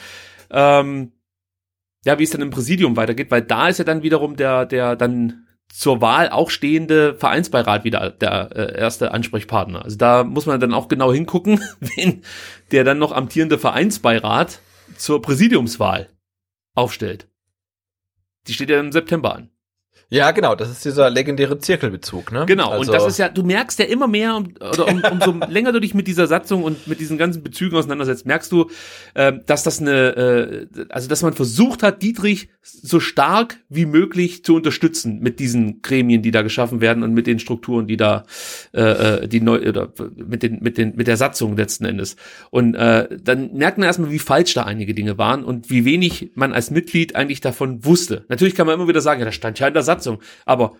ähm, 0.50 1.12
ja, 2.04 2.18
wie 2.18 2.22
es 2.22 2.30
dann 2.30 2.40
im 2.40 2.50
Präsidium 2.50 2.96
weitergeht, 2.96 3.30
weil 3.30 3.42
da 3.42 3.68
ist 3.68 3.78
ja 3.78 3.84
dann 3.84 4.02
wiederum 4.02 4.36
der, 4.36 4.64
der 4.64 4.96
dann 4.96 5.46
zur 5.70 6.00
Wahl 6.00 6.30
auch 6.30 6.50
stehende 6.50 7.14
Vereinsbeirat 7.14 7.84
wieder 7.84 8.10
der 8.10 8.50
äh, 8.56 8.78
erste 8.78 9.12
Ansprechpartner. 9.12 9.84
Also 9.84 9.96
da 9.96 10.24
muss 10.24 10.46
man 10.46 10.58
dann 10.58 10.74
auch 10.74 10.88
genau 10.88 11.12
hingucken, 11.12 11.62
wen 11.80 12.24
der 12.72 12.84
dann 12.84 12.98
noch 12.98 13.12
amtierende 13.12 13.58
Vereinsbeirat 13.58 14.60
zur 14.96 15.22
Präsidiumswahl 15.22 16.08
aufstellt. 16.74 17.28
Die 18.48 18.54
steht 18.54 18.70
ja 18.70 18.80
im 18.80 18.90
September 18.90 19.34
an. 19.34 19.49
Ja, 20.12 20.32
genau, 20.32 20.56
das 20.56 20.68
ist 20.68 20.84
dieser 20.84 21.08
legendäre 21.08 21.58
Zirkelbezug, 21.58 22.32
ne? 22.32 22.44
Genau, 22.44 22.70
also 22.70 22.80
und 22.80 22.92
das 22.92 23.06
ist 23.06 23.18
ja, 23.18 23.28
du 23.28 23.44
merkst 23.44 23.78
ja 23.78 23.84
immer 23.84 24.08
mehr, 24.08 24.34
um, 24.34 24.54
oder 24.60 24.88
um, 24.88 25.02
umso 25.12 25.32
länger 25.48 25.70
du 25.70 25.78
dich 25.78 25.94
mit 25.94 26.08
dieser 26.08 26.26
Satzung 26.26 26.64
und 26.64 26.88
mit 26.88 26.98
diesen 26.98 27.16
ganzen 27.16 27.44
Bezügen 27.44 27.76
auseinandersetzt, 27.76 28.26
merkst 28.26 28.50
du, 28.50 28.68
äh, 29.14 29.32
dass 29.46 29.62
das 29.62 29.80
eine, 29.80 30.66
äh, 30.72 30.84
also 30.88 31.08
dass 31.08 31.22
man 31.22 31.32
versucht 31.32 31.84
hat, 31.84 32.02
Dietrich 32.02 32.48
so 32.60 32.98
stark 32.98 33.58
wie 33.68 33.86
möglich 33.86 34.44
zu 34.44 34.56
unterstützen 34.56 35.20
mit 35.20 35.38
diesen 35.38 35.80
Gremien, 35.80 36.22
die 36.22 36.32
da 36.32 36.42
geschaffen 36.42 36.80
werden 36.80 37.04
und 37.04 37.14
mit 37.14 37.28
den 37.28 37.38
Strukturen, 37.38 37.86
die 37.86 37.96
da, 37.96 38.24
äh, 38.72 38.80
äh 38.80 39.28
die 39.28 39.40
neu, 39.40 39.60
oder 39.60 39.92
mit 40.16 40.42
den, 40.42 40.60
mit 40.60 40.76
den, 40.76 40.96
mit 40.96 41.06
der 41.06 41.18
Satzung 41.18 41.56
letzten 41.56 41.84
Endes. 41.84 42.16
Und 42.50 42.74
äh, 42.74 43.08
dann 43.22 43.54
merkt 43.54 43.78
man 43.78 43.86
erstmal, 43.86 44.10
wie 44.10 44.18
falsch 44.18 44.54
da 44.54 44.64
einige 44.64 44.92
Dinge 44.92 45.18
waren 45.18 45.44
und 45.44 45.70
wie 45.70 45.84
wenig 45.84 46.32
man 46.34 46.52
als 46.52 46.72
Mitglied 46.72 47.14
eigentlich 47.14 47.40
davon 47.40 47.84
wusste. 47.84 48.24
Natürlich 48.28 48.56
kann 48.56 48.66
man 48.66 48.74
immer 48.74 48.88
wieder 48.88 49.00
sagen, 49.00 49.20
ja, 49.20 49.26
das 49.26 49.36
stand 49.36 49.60
ja 49.60 49.68
in 49.68 49.74
der 49.74 49.84
Satzung. 49.84 49.99
Aber 50.44 50.76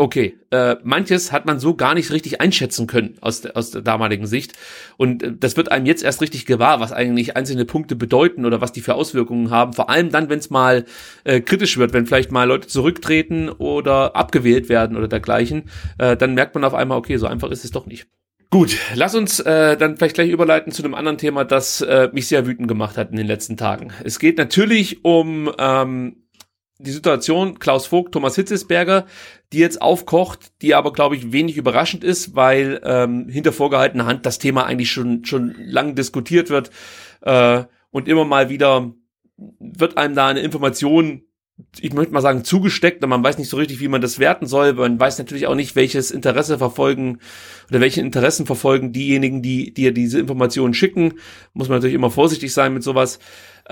okay, 0.00 0.38
äh, 0.50 0.76
manches 0.82 1.30
hat 1.30 1.44
man 1.44 1.60
so 1.60 1.74
gar 1.74 1.94
nicht 1.94 2.10
richtig 2.10 2.40
einschätzen 2.40 2.86
können 2.86 3.16
aus, 3.20 3.42
de, 3.42 3.52
aus 3.52 3.70
der 3.70 3.82
damaligen 3.82 4.26
Sicht. 4.26 4.54
Und 4.96 5.22
äh, 5.22 5.32
das 5.38 5.56
wird 5.56 5.70
einem 5.70 5.84
jetzt 5.84 6.02
erst 6.02 6.22
richtig 6.22 6.46
gewahr, 6.46 6.80
was 6.80 6.92
eigentlich 6.92 7.36
einzelne 7.36 7.66
Punkte 7.66 7.96
bedeuten 7.96 8.46
oder 8.46 8.60
was 8.62 8.72
die 8.72 8.80
für 8.80 8.94
Auswirkungen 8.94 9.50
haben. 9.50 9.74
Vor 9.74 9.90
allem 9.90 10.10
dann, 10.10 10.30
wenn 10.30 10.38
es 10.38 10.48
mal 10.48 10.86
äh, 11.24 11.40
kritisch 11.40 11.76
wird, 11.76 11.92
wenn 11.92 12.06
vielleicht 12.06 12.32
mal 12.32 12.44
Leute 12.48 12.66
zurücktreten 12.66 13.50
oder 13.50 14.16
abgewählt 14.16 14.70
werden 14.70 14.96
oder 14.96 15.06
dergleichen, 15.06 15.64
äh, 15.98 16.16
dann 16.16 16.34
merkt 16.34 16.54
man 16.54 16.64
auf 16.64 16.74
einmal, 16.74 16.96
okay, 16.96 17.18
so 17.18 17.26
einfach 17.26 17.50
ist 17.50 17.64
es 17.64 17.70
doch 17.70 17.86
nicht. 17.86 18.06
Gut, 18.48 18.76
lass 18.94 19.14
uns 19.14 19.38
äh, 19.38 19.76
dann 19.76 19.96
vielleicht 19.96 20.16
gleich 20.16 20.30
überleiten 20.30 20.72
zu 20.72 20.82
einem 20.82 20.94
anderen 20.94 21.18
Thema, 21.18 21.44
das 21.44 21.82
äh, 21.82 22.08
mich 22.12 22.26
sehr 22.26 22.46
wütend 22.46 22.66
gemacht 22.66 22.96
hat 22.96 23.10
in 23.10 23.16
den 23.16 23.26
letzten 23.26 23.56
Tagen. 23.56 23.92
Es 24.02 24.18
geht 24.18 24.38
natürlich 24.38 25.04
um 25.04 25.52
ähm, 25.56 26.19
die 26.80 26.90
Situation 26.90 27.58
Klaus 27.58 27.86
Vogt, 27.86 28.12
Thomas 28.12 28.36
Hitzesberger, 28.36 29.06
die 29.52 29.58
jetzt 29.58 29.82
aufkocht, 29.82 30.52
die 30.62 30.74
aber, 30.74 30.92
glaube 30.92 31.16
ich, 31.16 31.32
wenig 31.32 31.56
überraschend 31.56 32.04
ist, 32.04 32.34
weil 32.34 32.80
ähm, 32.84 33.28
hinter 33.28 33.52
vorgehaltener 33.52 34.06
Hand 34.06 34.26
das 34.26 34.38
Thema 34.38 34.64
eigentlich 34.64 34.90
schon, 34.90 35.24
schon 35.24 35.54
lang 35.58 35.94
diskutiert 35.94 36.50
wird 36.50 36.70
äh, 37.22 37.64
und 37.90 38.08
immer 38.08 38.24
mal 38.24 38.48
wieder 38.48 38.92
wird 39.58 39.96
einem 39.96 40.14
da 40.14 40.28
eine 40.28 40.40
Information 40.40 41.22
ich 41.80 41.92
möchte 41.92 42.12
mal 42.12 42.20
sagen, 42.20 42.44
zugesteckt 42.44 43.02
und 43.02 43.10
man 43.10 43.22
weiß 43.22 43.38
nicht 43.38 43.48
so 43.48 43.56
richtig, 43.56 43.80
wie 43.80 43.88
man 43.88 44.00
das 44.00 44.18
werten 44.18 44.46
soll. 44.46 44.72
Man 44.72 44.98
weiß 44.98 45.18
natürlich 45.18 45.46
auch 45.46 45.54
nicht, 45.54 45.76
welches 45.76 46.10
Interesse 46.10 46.58
verfolgen 46.58 47.18
oder 47.68 47.80
welche 47.80 48.00
Interessen 48.00 48.46
verfolgen 48.46 48.92
diejenigen, 48.92 49.42
die 49.42 49.72
dir 49.72 49.92
diese 49.92 50.18
Informationen 50.18 50.74
schicken. 50.74 51.14
Muss 51.52 51.68
man 51.68 51.78
natürlich 51.78 51.94
immer 51.94 52.10
vorsichtig 52.10 52.52
sein 52.52 52.74
mit 52.74 52.82
sowas. 52.82 53.18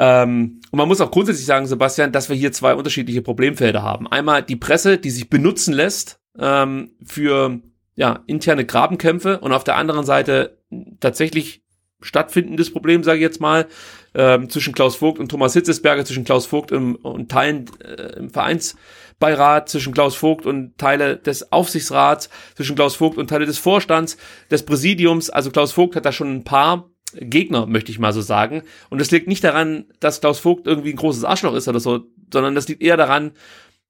Ähm, 0.00 0.60
und 0.70 0.76
man 0.76 0.86
muss 0.86 1.00
auch 1.00 1.10
grundsätzlich 1.10 1.44
sagen, 1.44 1.66
Sebastian, 1.66 2.12
dass 2.12 2.28
wir 2.28 2.36
hier 2.36 2.52
zwei 2.52 2.74
unterschiedliche 2.74 3.20
Problemfelder 3.20 3.82
haben. 3.82 4.06
Einmal 4.06 4.44
die 4.44 4.54
Presse, 4.56 4.96
die 4.96 5.10
sich 5.10 5.28
benutzen 5.28 5.74
lässt 5.74 6.20
ähm, 6.38 6.92
für 7.04 7.60
ja, 7.96 8.22
interne 8.26 8.64
Grabenkämpfe 8.64 9.40
und 9.40 9.52
auf 9.52 9.64
der 9.64 9.74
anderen 9.74 10.06
Seite 10.06 10.58
tatsächlich 11.00 11.64
stattfindendes 12.00 12.72
Problem, 12.72 13.02
sage 13.02 13.18
ich 13.18 13.22
jetzt 13.22 13.40
mal, 13.40 13.66
ähm, 14.14 14.48
zwischen 14.48 14.72
Klaus 14.72 14.94
Vogt 14.94 15.18
und 15.18 15.30
Thomas 15.30 15.54
Hitzesberger, 15.54 16.04
zwischen 16.04 16.24
Klaus 16.24 16.46
Vogt 16.46 16.70
im, 16.70 16.94
und 16.94 17.28
Teilen 17.28 17.66
äh, 17.82 18.18
im 18.18 18.30
Vereinsbeirat, 18.30 19.68
zwischen 19.68 19.94
Klaus 19.94 20.14
Vogt 20.14 20.46
und 20.46 20.78
Teile 20.78 21.16
des 21.16 21.50
Aufsichtsrats, 21.50 22.30
zwischen 22.54 22.76
Klaus 22.76 22.94
Vogt 22.94 23.18
und 23.18 23.28
Teile 23.28 23.46
des 23.46 23.58
Vorstands, 23.58 24.16
des 24.48 24.64
Präsidiums. 24.64 25.28
Also 25.28 25.50
Klaus 25.50 25.72
Vogt 25.72 25.96
hat 25.96 26.06
da 26.06 26.12
schon 26.12 26.32
ein 26.32 26.44
paar 26.44 26.88
Gegner, 27.12 27.66
möchte 27.66 27.90
ich 27.90 27.98
mal 27.98 28.12
so 28.12 28.20
sagen. 28.20 28.62
Und 28.90 29.00
das 29.00 29.10
liegt 29.10 29.28
nicht 29.28 29.44
daran, 29.44 29.86
dass 30.00 30.20
Klaus 30.20 30.38
Vogt 30.38 30.66
irgendwie 30.66 30.90
ein 30.90 30.96
großes 30.96 31.24
Arschloch 31.24 31.54
ist 31.54 31.68
oder 31.68 31.80
so, 31.80 32.06
sondern 32.32 32.54
das 32.54 32.68
liegt 32.68 32.82
eher 32.82 32.96
daran, 32.96 33.32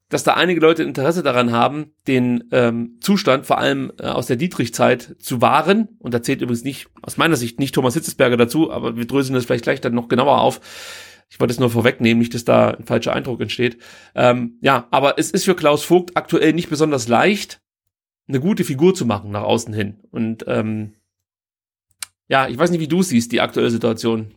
dass 0.09 0.24
da 0.24 0.35
einige 0.35 0.61
Leute 0.61 0.82
Interesse 0.82 1.23
daran 1.23 1.53
haben, 1.53 1.93
den 2.07 2.45
ähm, 2.51 2.97
Zustand 3.01 3.45
vor 3.47 3.59
allem 3.59 3.93
äh, 3.99 4.07
aus 4.07 4.27
der 4.27 4.36
Dietrich-Zeit 4.36 5.16
zu 5.19 5.43
wahren. 5.43 5.89
Und 5.99 6.15
da 6.15 6.23
zählt 6.23 6.40
übrigens 6.40 6.65
nicht, 6.65 6.89
aus 7.03 7.19
meiner 7.19 7.36
Sicht, 7.36 7.59
nicht 7.59 7.74
Thomas 7.74 7.95
Hitzesberger 7.95 8.36
dazu, 8.36 8.73
aber 8.73 8.97
wir 8.97 9.07
dröseln 9.07 9.35
das 9.35 9.45
vielleicht 9.45 9.65
gleich 9.65 9.81
dann 9.81 9.95
noch 9.95 10.09
genauer 10.09 10.40
auf. 10.40 10.61
Ich 11.31 11.39
wollte 11.40 11.53
es 11.53 11.61
nur 11.61 11.69
vorwegnehmen, 11.69 12.20
nicht, 12.20 12.32
dass 12.32 12.45
da 12.45 12.70
ein 12.70 12.85
falscher 12.85 13.12
Eindruck 13.12 13.43
entsteht. 13.43 13.77
Ähm, 14.15 14.57
ja, 14.62 14.89
aber 14.90 15.19
es 15.19 15.31
ist 15.31 15.45
für 15.45 15.55
Klaus 15.55 15.85
Vogt 15.85 16.16
aktuell 16.16 16.55
nicht 16.55 16.70
besonders 16.70 17.07
leicht, 17.07 17.61
eine 18.28 18.40
gute 18.40 18.65
Figur 18.65 18.95
zu 18.95 19.05
machen 19.05 19.31
nach 19.31 19.43
außen 19.43 19.74
hin. 19.74 20.01
Und 20.11 20.45
ähm, 20.49 20.95
ja, 22.28 22.46
ich 22.48 22.59
weiß 22.59 22.70
nicht, 22.70 22.80
wie 22.80 22.88
du 22.88 23.02
siehst, 23.02 23.32
die 23.32 23.40
aktuelle 23.40 23.70
Situation. 23.70 24.34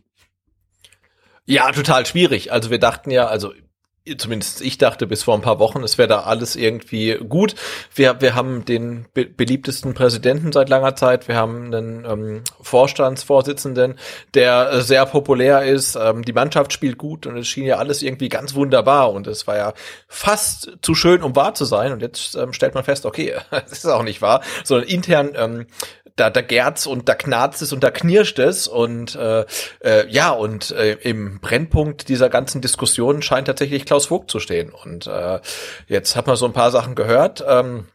Ja, 1.44 1.70
total 1.72 2.06
schwierig. 2.06 2.52
Also 2.52 2.70
wir 2.70 2.78
dachten 2.78 3.10
ja, 3.10 3.26
also 3.26 3.52
zumindest 4.18 4.60
ich 4.62 4.78
dachte 4.78 5.06
bis 5.06 5.22
vor 5.22 5.34
ein 5.34 5.42
paar 5.42 5.60
Wochen, 5.60 5.82
es 5.84 5.96
wäre 5.96 6.08
da 6.08 6.22
alles 6.22 6.56
irgendwie 6.56 7.18
gut. 7.28 7.54
Wir, 7.94 8.20
wir 8.20 8.34
haben 8.34 8.64
den 8.64 9.06
be 9.14 9.26
beliebtesten 9.26 9.94
Präsidenten 9.94 10.50
seit 10.50 10.68
langer 10.68 10.96
Zeit. 10.96 11.28
Wir 11.28 11.36
haben 11.36 11.72
einen 11.72 12.04
ähm, 12.04 12.44
Vorstandsvorsitzenden, 12.60 13.98
der 14.34 14.72
äh, 14.72 14.80
sehr 14.80 15.06
populär 15.06 15.64
ist. 15.64 15.94
Ähm, 15.94 16.22
die 16.24 16.32
Mannschaft 16.32 16.72
spielt 16.72 16.98
gut 16.98 17.26
und 17.26 17.36
es 17.36 17.46
schien 17.46 17.64
ja 17.64 17.76
alles 17.76 18.02
irgendwie 18.02 18.28
ganz 18.28 18.54
wunderbar 18.54 19.12
und 19.12 19.28
es 19.28 19.46
war 19.46 19.56
ja 19.56 19.72
fast 20.08 20.78
zu 20.82 20.94
schön, 20.94 21.22
um 21.22 21.36
wahr 21.36 21.54
zu 21.54 21.64
sein. 21.64 21.92
Und 21.92 22.02
jetzt 22.02 22.34
ähm, 22.34 22.52
stellt 22.52 22.74
man 22.74 22.84
fest, 22.84 23.06
okay, 23.06 23.34
das 23.50 23.72
ist 23.72 23.86
auch 23.86 24.02
nicht 24.02 24.20
wahr, 24.20 24.42
sondern 24.64 24.88
intern 24.88 25.32
ähm, 25.36 25.66
da, 26.16 26.30
da 26.30 26.40
gärt's 26.40 26.86
und 26.86 27.08
da 27.08 27.14
knarzt 27.14 27.62
es 27.62 27.72
und 27.72 27.82
da 27.82 27.90
knirscht 27.90 28.38
es 28.38 28.68
und 28.68 29.14
äh, 29.14 29.44
äh, 29.82 30.08
ja 30.08 30.30
und 30.30 30.70
äh, 30.72 30.94
im 31.02 31.40
Brennpunkt 31.40 32.08
dieser 32.08 32.28
ganzen 32.28 32.60
Diskussion 32.60 33.22
scheint 33.22 33.46
tatsächlich 33.46 33.86
Klaus 33.86 34.06
Vogt 34.06 34.30
zu 34.30 34.40
stehen 34.40 34.70
und 34.70 35.06
äh, 35.06 35.40
jetzt 35.86 36.16
hat 36.16 36.26
man 36.26 36.36
so 36.36 36.46
ein 36.46 36.52
paar 36.52 36.70
Sachen 36.70 36.94
gehört. 36.94 37.44
Ähm, 37.46 37.86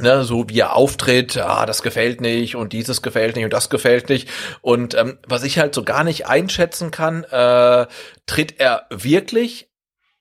ne, 0.00 0.24
so 0.24 0.48
wie 0.48 0.60
er 0.60 0.76
auftritt, 0.76 1.36
ah, 1.36 1.66
das 1.66 1.82
gefällt 1.82 2.20
nicht 2.20 2.56
und 2.56 2.72
dieses 2.72 3.02
gefällt 3.02 3.36
nicht 3.36 3.44
und 3.44 3.52
das 3.52 3.70
gefällt 3.70 4.08
nicht. 4.08 4.28
Und 4.60 4.94
ähm, 4.94 5.18
was 5.26 5.44
ich 5.44 5.58
halt 5.58 5.74
so 5.74 5.82
gar 5.82 6.04
nicht 6.04 6.26
einschätzen 6.26 6.90
kann, 6.90 7.24
äh, 7.24 7.86
tritt 8.26 8.60
er 8.60 8.86
wirklich 8.90 9.68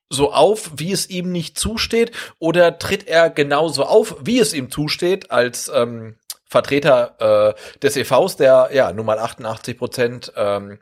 so 0.10 0.32
auf, 0.32 0.72
wie 0.78 0.92
es 0.92 1.10
ihm 1.10 1.32
nicht 1.32 1.60
zusteht, 1.60 2.12
oder 2.40 2.80
tritt 2.80 3.08
er 3.08 3.30
genauso 3.30 3.84
auf, 3.84 4.16
wie 4.22 4.40
es 4.40 4.54
ihm 4.54 4.72
zusteht, 4.72 5.32
als 5.32 5.70
ähm, 5.74 6.16
Vertreter 6.48 7.56
äh, 7.56 7.80
des 7.80 7.98
EVs, 7.98 8.38
der 8.38 8.70
ja 8.72 8.92
nun 8.94 9.06
mal 9.06 9.20
88 9.20 9.78
Prozent 9.78 10.34
ähm, 10.36 10.80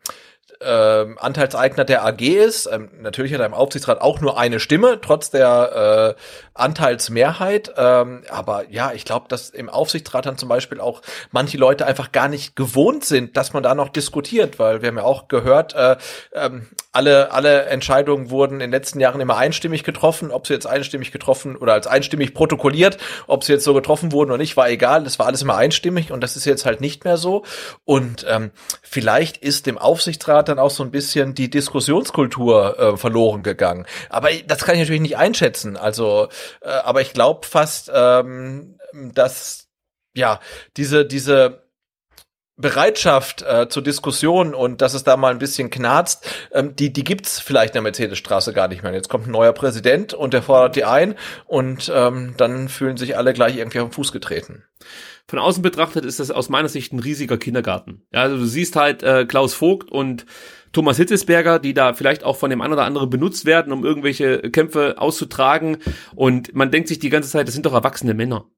ähm, 0.62 1.18
Anteilseigner 1.20 1.86
der 1.86 2.06
AG 2.06 2.22
ist. 2.22 2.68
Ähm, 2.72 2.90
natürlich 3.02 3.34
hat 3.34 3.40
er 3.40 3.46
im 3.46 3.54
Aufsichtsrat 3.54 4.02
auch 4.02 4.22
nur 4.22 4.38
eine 4.38 4.60
Stimme, 4.60 5.00
trotz 5.02 5.30
der 5.30 6.16
äh, 6.18 6.22
Anteilsmehrheit. 6.56 7.74
Ähm, 7.78 8.24
aber 8.30 8.70
ja, 8.70 8.94
ich 8.94 9.06
glaube, 9.06 9.28
dass 9.28 9.50
im 9.50 9.70
Aufsichtsrat 9.70 10.26
dann 10.26 10.38
zum 10.38 10.50
Beispiel 10.50 10.80
auch 10.80 11.02
manche 11.32 11.58
Leute 11.58 11.86
einfach 11.86 12.12
gar 12.12 12.30
nicht 12.30 12.56
gewohnt 12.56 13.06
sind, 13.06 13.38
dass 13.38 13.54
man 13.54 13.62
da 13.62 13.76
noch 13.76 13.90
diskutiert, 13.90 14.58
weil 14.58 14.82
wir 14.82 14.88
haben 14.88 14.98
ja 14.98 15.04
auch 15.04 15.28
gehört, 15.28 15.76
äh, 15.76 15.98
ähm, 16.34 16.68
alle, 16.94 17.32
alle 17.32 17.66
Entscheidungen 17.66 18.30
wurden 18.30 18.56
in 18.56 18.60
den 18.62 18.72
letzten 18.72 19.02
Jahren 19.02 19.20
immer 19.20 19.36
einstimmig 19.36 19.84
getroffen. 19.84 20.32
Ob 20.32 20.48
sie 20.48 20.54
jetzt 20.54 20.66
einstimmig 20.66 21.12
getroffen 21.12 21.58
oder 21.58 21.74
als 21.74 21.88
einstimmig 21.88 22.34
protokolliert, 22.34 22.98
ob 23.28 23.44
sie 23.44 23.52
jetzt 23.52 23.66
so 23.66 23.74
getroffen 23.74 24.14
wurden 24.14 24.32
oder 24.32 24.38
nicht, 24.38 24.56
war 24.56 24.70
egal. 24.70 25.04
Das 25.04 25.20
war 25.20 25.26
alles 25.26 25.42
immer 25.42 25.58
einstimmig 25.58 26.14
und 26.14 26.22
das 26.22 26.38
ist 26.38 26.46
jetzt 26.46 26.66
halt 26.66 26.80
nicht 26.80 27.04
mehr 27.04 27.18
so. 27.18 27.44
Und 27.84 28.26
ähm, 28.30 28.52
vielleicht 28.82 29.38
ist 29.38 29.66
dem 29.66 29.78
Aufsichtsrat 29.78 30.48
dann 30.48 30.58
auch 30.58 30.72
so 30.72 30.84
ein 30.84 30.92
bisschen 30.92 31.36
die 31.36 31.50
Diskussionskultur 31.50 32.80
äh, 32.80 32.98
verloren 32.98 33.44
gegangen. 33.44 33.86
Aber 34.10 34.30
das 34.48 34.64
kann 34.64 34.76
ich 34.76 34.82
natürlich 34.82 35.02
nicht 35.02 35.18
einschätzen. 35.18 35.76
Also, 35.76 36.30
äh, 36.62 36.70
aber 36.70 37.02
ich 37.02 37.14
glaube 37.14 37.46
fast, 37.48 37.92
ähm, 37.94 38.78
dass 38.94 39.68
ja 40.14 40.40
diese 40.78 41.06
diese 41.06 41.66
Bereitschaft 42.58 43.42
äh, 43.42 43.68
zur 43.68 43.84
Diskussion 43.84 44.56
und 44.56 44.82
dass 44.82 44.94
es 44.94 45.04
da 45.04 45.18
mal 45.18 45.32
ein 45.32 45.40
bisschen 45.40 45.70
knarzt, 45.70 46.26
ähm, 46.54 46.76
die, 46.76 46.94
die 46.94 47.04
gibt's 47.04 47.40
vielleicht 47.40 47.72
in 47.72 47.80
der 47.80 47.82
Mercedesstraße 47.82 48.54
gar 48.54 48.70
nicht 48.70 48.82
mehr. 48.82 48.94
Jetzt 48.94 49.10
kommt 49.10 49.28
ein 49.28 49.32
neuer 49.32 49.52
Präsident 49.52 50.14
und 50.14 50.34
der 50.34 50.42
fordert 50.42 50.78
die 50.78 50.86
ein 50.86 51.16
und 51.46 51.92
ähm, 51.94 52.34
dann 52.38 52.70
fühlen 52.70 52.96
sich 52.96 53.18
alle 53.18 53.34
gleich 53.34 53.58
irgendwie 53.58 53.80
den 53.80 53.92
Fuß 53.92 54.14
getreten. 54.14 54.64
Von 55.28 55.40
außen 55.40 55.64
betrachtet 55.64 56.06
ist 56.06 56.20
das 56.22 56.32
aus 56.32 56.48
meiner 56.48 56.70
Sicht 56.70 56.94
ein 56.94 57.00
riesiger 57.00 57.38
Kindergarten. 57.38 58.04
Ja, 58.14 58.22
also 58.22 58.38
du 58.38 58.46
siehst 58.46 58.78
halt 58.78 59.04
äh, 59.04 59.26
Klaus 59.26 59.54
Vogt 59.54 59.92
und 59.92 60.26
Thomas 60.76 60.98
Hitzesberger, 60.98 61.58
die 61.58 61.74
da 61.74 61.94
vielleicht 61.94 62.26
auch 62.26 62.36
von 62.36 62.50
dem 62.50 62.60
einen 62.60 62.74
oder 62.74 62.84
anderen 62.84 63.10
benutzt 63.10 63.46
werden, 63.46 63.72
um 63.72 63.86
irgendwelche 63.86 64.40
Kämpfe 64.52 64.96
auszutragen. 64.98 65.78
Und 66.16 66.54
man 66.54 66.70
denkt 66.70 66.90
sich 66.90 67.00
die 67.00 67.10
ganze 67.10 67.30
Zeit, 67.30 67.48
das 67.48 67.54
sind 67.54 67.66
doch 67.66 67.74
erwachsene 67.74 68.14
Männer. 68.14 68.50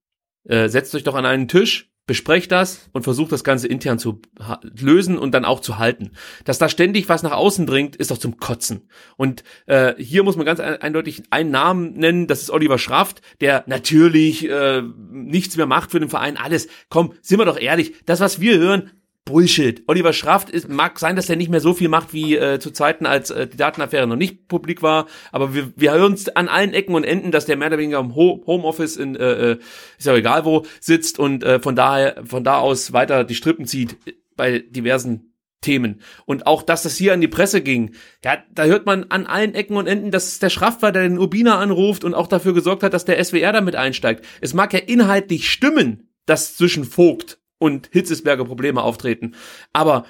Äh, 0.43 0.67
setzt 0.67 0.95
euch 0.95 1.03
doch 1.03 1.13
an 1.13 1.27
einen 1.27 1.47
Tisch, 1.47 1.91
besprecht 2.07 2.51
das 2.51 2.89
und 2.91 3.03
versucht 3.03 3.31
das 3.31 3.43
Ganze 3.43 3.67
intern 3.67 3.99
zu 3.99 4.21
lösen 4.63 5.19
und 5.19 5.33
dann 5.33 5.45
auch 5.45 5.59
zu 5.59 5.77
halten. 5.77 6.13
Dass 6.43 6.57
da 6.57 6.69
ständig 6.69 7.07
was 7.07 7.21
nach 7.21 7.33
außen 7.33 7.67
dringt, 7.67 7.95
ist 7.97 8.09
doch 8.09 8.17
zum 8.17 8.37
Kotzen. 8.37 8.89
Und 9.15 9.43
äh, 9.67 9.93
hier 9.99 10.23
muss 10.23 10.37
man 10.37 10.45
ganz 10.45 10.59
eindeutig 10.59 11.21
einen 11.29 11.51
Namen 11.51 11.93
nennen, 11.93 12.25
das 12.25 12.41
ist 12.41 12.49
Oliver 12.49 12.79
Schraft, 12.79 13.15
der 13.41 13.63
natürlich 13.67 14.49
äh, 14.49 14.81
nichts 15.11 15.55
mehr 15.55 15.67
macht 15.67 15.91
für 15.91 15.99
den 15.99 16.09
Verein, 16.09 16.37
alles. 16.37 16.67
Komm, 16.89 17.13
sind 17.21 17.37
wir 17.39 17.45
doch 17.45 17.59
ehrlich, 17.59 17.93
das, 18.05 18.21
was 18.21 18.41
wir 18.41 18.57
hören, 18.57 18.89
Bullshit. 19.27 19.83
Oliver 19.87 20.13
Schraft 20.13 20.49
ist, 20.49 20.69
mag 20.69 20.97
sein, 20.99 21.15
dass 21.15 21.29
er 21.29 21.35
nicht 21.35 21.51
mehr 21.51 21.59
so 21.59 21.73
viel 21.73 21.89
macht 21.89 22.13
wie 22.13 22.35
äh, 22.35 22.59
zu 22.59 22.71
Zeiten, 22.71 23.05
als 23.05 23.29
äh, 23.29 23.45
die 23.45 23.57
Datenaffäre 23.57 24.07
noch 24.07 24.15
nicht 24.15 24.47
publik 24.47 24.81
war, 24.81 25.05
aber 25.31 25.53
wir, 25.53 25.71
wir 25.75 25.91
hören 25.91 26.13
uns 26.13 26.29
an 26.29 26.47
allen 26.47 26.73
Ecken 26.73 26.95
und 26.95 27.03
Enden, 27.03 27.31
dass 27.31 27.45
der 27.45 27.57
mehr 27.57 27.67
oder 27.67 27.77
weniger 27.77 27.99
im 27.99 28.15
Ho 28.15 28.43
Homeoffice 28.47 28.97
in, 28.97 29.15
äh, 29.15 29.51
äh, 29.51 29.59
ist 29.97 30.07
ja 30.07 30.15
egal 30.15 30.45
wo, 30.45 30.65
sitzt 30.79 31.19
und 31.19 31.43
äh, 31.43 31.59
von 31.59 31.75
daher, 31.75 32.23
von 32.25 32.43
da 32.43 32.57
aus 32.57 32.93
weiter 32.93 33.23
die 33.23 33.35
Strippen 33.35 33.65
zieht 33.65 33.97
bei 34.35 34.59
diversen 34.59 35.33
Themen. 35.61 36.01
Und 36.25 36.47
auch, 36.47 36.63
dass 36.63 36.83
das 36.83 36.95
hier 36.95 37.13
an 37.13 37.21
die 37.21 37.27
Presse 37.27 37.61
ging, 37.61 37.95
ja, 38.23 38.37
da 38.53 38.65
hört 38.65 38.85
man 38.85 39.05
an 39.09 39.25
allen 39.25 39.55
Ecken 39.55 39.75
und 39.75 39.87
Enden, 39.87 40.11
dass 40.11 40.27
es 40.27 40.39
der 40.39 40.49
Schraft 40.49 40.81
war, 40.81 40.91
der 40.91 41.03
den 41.03 41.17
Urbina 41.17 41.59
anruft 41.59 42.03
und 42.03 42.13
auch 42.13 42.27
dafür 42.27 42.53
gesorgt 42.53 42.83
hat, 42.83 42.93
dass 42.93 43.05
der 43.05 43.23
SWR 43.23 43.51
damit 43.51 43.75
einsteigt. 43.75 44.23
Es 44.39 44.53
mag 44.53 44.71
ja 44.73 44.79
inhaltlich 44.79 45.49
stimmen, 45.49 46.09
dass 46.25 46.55
zwischen 46.55 46.85
Vogt 46.85 47.39
und 47.59 47.89
Hitzesberger 47.91 48.45
Probleme 48.45 48.81
auftreten. 48.81 49.35
Aber 49.73 50.05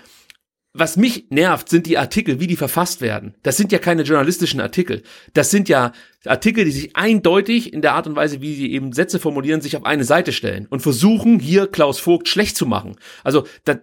was 0.74 0.96
mich 0.96 1.26
nervt, 1.32 1.70
sind 1.70 1.88
die 1.88 1.98
Artikel, 1.98 2.40
wie 2.40 2.46
die 2.46 2.56
verfasst 2.56 3.02
werden. 3.02 3.34
Das 3.42 3.58
sind 3.58 3.72
ja 3.72 3.80
keine 3.80 4.04
journalistischen 4.04 4.60
Artikel. 4.60 5.02
Das 5.34 5.50
sind 5.50 5.70
ja 5.70 5.92
Artikel, 6.24 6.66
die 6.66 6.72
sich 6.72 6.96
eindeutig 6.96 7.74
in 7.74 7.82
der 7.82 7.94
Art 7.94 8.06
und 8.06 8.16
Weise, 8.16 8.42
wie 8.42 8.54
sie 8.54 8.72
eben 8.72 8.94
Sätze 8.94 9.20
formulieren, 9.20 9.62
sich 9.62 9.76
auf 9.76 9.86
eine 9.86 10.04
Seite 10.04 10.34
stellen 10.34 10.68
und 10.70 10.82
versuchen, 10.82 11.40
hier 11.40 11.66
Klaus 11.66 12.00
Vogt 12.00 12.28
schlecht 12.28 12.58
zu 12.58 12.68
machen. 12.68 12.96
Also 13.24 13.48
da, 13.66 13.80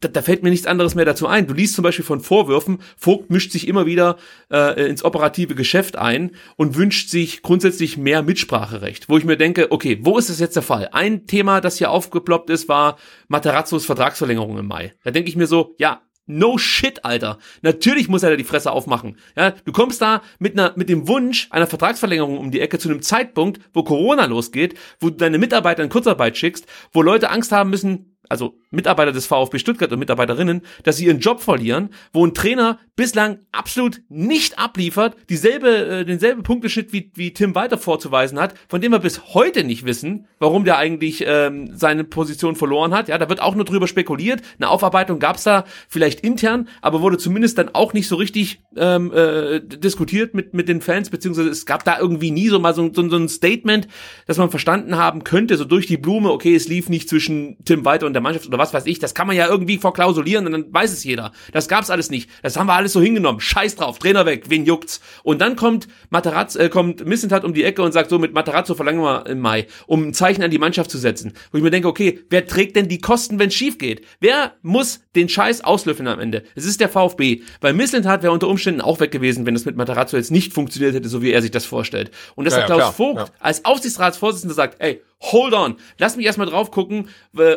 da, 0.00 0.08
da 0.08 0.22
fällt 0.22 0.42
mir 0.42 0.50
nichts 0.50 0.66
anderes 0.66 0.94
mehr 0.94 1.04
dazu 1.04 1.26
ein. 1.26 1.46
Du 1.46 1.54
liest 1.54 1.74
zum 1.74 1.82
Beispiel 1.82 2.04
von 2.04 2.20
Vorwürfen, 2.20 2.78
Vogt 2.96 3.30
mischt 3.30 3.52
sich 3.52 3.66
immer 3.66 3.86
wieder 3.86 4.16
äh, 4.50 4.88
ins 4.88 5.04
operative 5.04 5.54
Geschäft 5.54 5.96
ein 5.96 6.32
und 6.56 6.76
wünscht 6.76 7.10
sich 7.10 7.42
grundsätzlich 7.42 7.96
mehr 7.96 8.22
Mitspracherecht. 8.22 9.08
Wo 9.08 9.18
ich 9.18 9.24
mir 9.24 9.36
denke, 9.36 9.70
okay, 9.70 9.98
wo 10.02 10.18
ist 10.18 10.30
das 10.30 10.40
jetzt 10.40 10.56
der 10.56 10.62
Fall? 10.62 10.88
Ein 10.92 11.26
Thema, 11.26 11.60
das 11.60 11.78
hier 11.78 11.90
aufgeploppt 11.90 12.50
ist, 12.50 12.68
war 12.68 12.98
Materazzos 13.28 13.86
Vertragsverlängerung 13.86 14.58
im 14.58 14.66
Mai. 14.66 14.94
Da 15.04 15.10
denke 15.10 15.28
ich 15.28 15.36
mir 15.36 15.46
so, 15.46 15.74
ja, 15.78 16.02
No 16.30 16.58
shit, 16.58 17.06
Alter. 17.06 17.38
Natürlich 17.62 18.08
muss 18.08 18.22
er 18.22 18.28
da 18.28 18.36
die 18.36 18.44
Fresse 18.44 18.70
aufmachen. 18.70 19.16
Ja, 19.34 19.52
du 19.52 19.72
kommst 19.72 20.02
da 20.02 20.20
mit 20.38 20.52
einer, 20.52 20.74
mit 20.76 20.90
dem 20.90 21.08
Wunsch 21.08 21.48
einer 21.50 21.66
Vertragsverlängerung 21.66 22.36
um 22.36 22.50
die 22.50 22.60
Ecke 22.60 22.78
zu 22.78 22.90
einem 22.90 23.00
Zeitpunkt, 23.00 23.60
wo 23.72 23.82
Corona 23.82 24.26
losgeht, 24.26 24.74
wo 25.00 25.08
du 25.08 25.16
deine 25.16 25.38
Mitarbeiter 25.38 25.82
in 25.82 25.88
Kurzarbeit 25.88 26.36
schickst, 26.36 26.66
wo 26.92 27.00
Leute 27.00 27.30
Angst 27.30 27.50
haben 27.50 27.70
müssen, 27.70 28.17
also 28.28 28.58
Mitarbeiter 28.70 29.12
des 29.12 29.26
VfB 29.26 29.58
Stuttgart 29.58 29.90
und 29.92 29.98
Mitarbeiterinnen, 29.98 30.62
dass 30.82 30.96
sie 30.96 31.06
ihren 31.06 31.20
Job 31.20 31.40
verlieren, 31.40 31.90
wo 32.12 32.26
ein 32.26 32.34
Trainer 32.34 32.78
bislang 32.96 33.38
absolut 33.52 34.02
nicht 34.08 34.58
abliefert, 34.58 35.16
dieselbe, 35.30 35.68
äh, 35.68 36.04
denselben 36.04 36.42
Punkteschnitt 36.42 36.92
wie, 36.92 37.10
wie 37.14 37.32
Tim 37.32 37.54
weiter 37.54 37.78
vorzuweisen 37.78 38.38
hat, 38.38 38.54
von 38.68 38.80
dem 38.80 38.92
wir 38.92 38.98
bis 38.98 39.34
heute 39.34 39.64
nicht 39.64 39.86
wissen, 39.86 40.26
warum 40.38 40.64
der 40.64 40.78
eigentlich 40.78 41.24
ähm, 41.26 41.70
seine 41.74 42.04
Position 42.04 42.56
verloren 42.56 42.92
hat. 42.92 43.08
Ja, 43.08 43.18
da 43.18 43.28
wird 43.28 43.40
auch 43.40 43.54
nur 43.54 43.64
drüber 43.64 43.86
spekuliert. 43.86 44.42
Eine 44.58 44.68
Aufarbeitung 44.68 45.18
gab's 45.18 45.44
da 45.44 45.64
vielleicht 45.88 46.20
intern, 46.20 46.68
aber 46.82 47.00
wurde 47.00 47.18
zumindest 47.18 47.58
dann 47.58 47.70
auch 47.72 47.92
nicht 47.92 48.08
so 48.08 48.16
richtig 48.16 48.60
ähm, 48.76 49.12
äh, 49.12 49.60
diskutiert 49.60 50.34
mit, 50.34 50.54
mit 50.54 50.68
den 50.68 50.80
Fans, 50.80 51.10
beziehungsweise 51.10 51.48
es 51.48 51.66
gab 51.66 51.84
da 51.84 51.98
irgendwie 51.98 52.30
nie 52.30 52.48
so 52.48 52.58
mal 52.58 52.74
so, 52.74 52.92
so, 52.92 53.08
so 53.08 53.16
ein 53.16 53.28
Statement, 53.28 53.88
dass 54.26 54.38
man 54.38 54.50
verstanden 54.50 54.96
haben 54.96 55.24
könnte, 55.24 55.56
so 55.56 55.64
durch 55.64 55.86
die 55.86 55.96
Blume, 55.96 56.30
okay, 56.30 56.54
es 56.54 56.68
lief 56.68 56.88
nicht 56.88 57.08
zwischen 57.08 57.56
Tim 57.64 57.84
Weiter 57.84 58.06
und 58.06 58.17
der 58.18 58.22
Mannschaft 58.22 58.46
oder 58.46 58.58
was 58.58 58.74
weiß 58.74 58.86
ich, 58.86 58.98
das 58.98 59.14
kann 59.14 59.26
man 59.26 59.36
ja 59.36 59.48
irgendwie 59.48 59.78
verklausulieren 59.78 60.46
und 60.46 60.52
dann 60.52 60.72
weiß 60.72 60.92
es 60.92 61.04
jeder. 61.04 61.32
Das 61.52 61.68
gab's 61.68 61.90
alles 61.90 62.10
nicht. 62.10 62.28
Das 62.42 62.56
haben 62.56 62.66
wir 62.66 62.74
alles 62.74 62.92
so 62.92 63.00
hingenommen. 63.00 63.40
Scheiß 63.40 63.76
drauf, 63.76 63.98
Trainer 63.98 64.26
weg, 64.26 64.44
wen 64.48 64.64
juckt's? 64.64 65.00
Und 65.22 65.40
dann 65.40 65.56
kommt 65.56 65.88
Materazzo, 66.10 66.58
äh, 66.58 66.68
kommt 66.68 67.06
Missentat 67.06 67.44
um 67.44 67.54
die 67.54 67.64
Ecke 67.64 67.82
und 67.82 67.92
sagt 67.92 68.10
so, 68.10 68.18
mit 68.18 68.34
Materazzo 68.34 68.74
verlangen 68.74 69.00
wir 69.00 69.26
im 69.26 69.40
Mai, 69.40 69.66
um 69.86 70.08
ein 70.08 70.14
Zeichen 70.14 70.42
an 70.42 70.50
die 70.50 70.58
Mannschaft 70.58 70.90
zu 70.90 70.98
setzen. 70.98 71.32
Wo 71.52 71.58
ich 71.58 71.64
mir 71.64 71.70
denke, 71.70 71.88
okay, 71.88 72.20
wer 72.30 72.46
trägt 72.46 72.76
denn 72.76 72.88
die 72.88 72.98
Kosten, 72.98 73.38
wenn 73.38 73.50
schief 73.50 73.78
geht? 73.78 74.04
Wer 74.20 74.54
muss 74.62 75.00
den 75.14 75.28
Scheiß 75.28 75.62
auslöffeln 75.62 76.08
am 76.08 76.20
Ende? 76.20 76.42
Es 76.54 76.64
ist 76.64 76.80
der 76.80 76.88
VfB. 76.88 77.42
Weil 77.60 77.72
Missentat 77.72 78.22
wäre 78.22 78.32
unter 78.32 78.48
Umständen 78.48 78.80
auch 78.80 79.00
weg 79.00 79.10
gewesen, 79.10 79.46
wenn 79.46 79.54
es 79.54 79.64
mit 79.64 79.76
Materazzo 79.76 80.16
jetzt 80.16 80.30
nicht 80.30 80.52
funktioniert 80.52 80.94
hätte, 80.94 81.08
so 81.08 81.22
wie 81.22 81.32
er 81.32 81.42
sich 81.42 81.50
das 81.50 81.64
vorstellt. 81.64 82.10
Und 82.34 82.44
dass 82.44 82.54
ja, 82.54 82.66
Klaus 82.66 82.78
klar, 82.78 82.92
Vogt 82.92 83.18
ja. 83.18 83.26
als 83.40 83.64
Aufsichtsratsvorsitzender 83.64 84.54
sagt, 84.54 84.80
ey, 84.80 85.02
hold 85.20 85.52
on, 85.52 85.76
lass 85.98 86.16
mich 86.16 86.26
erstmal 86.26 86.48
drauf 86.48 86.70
gucken, 86.70 87.08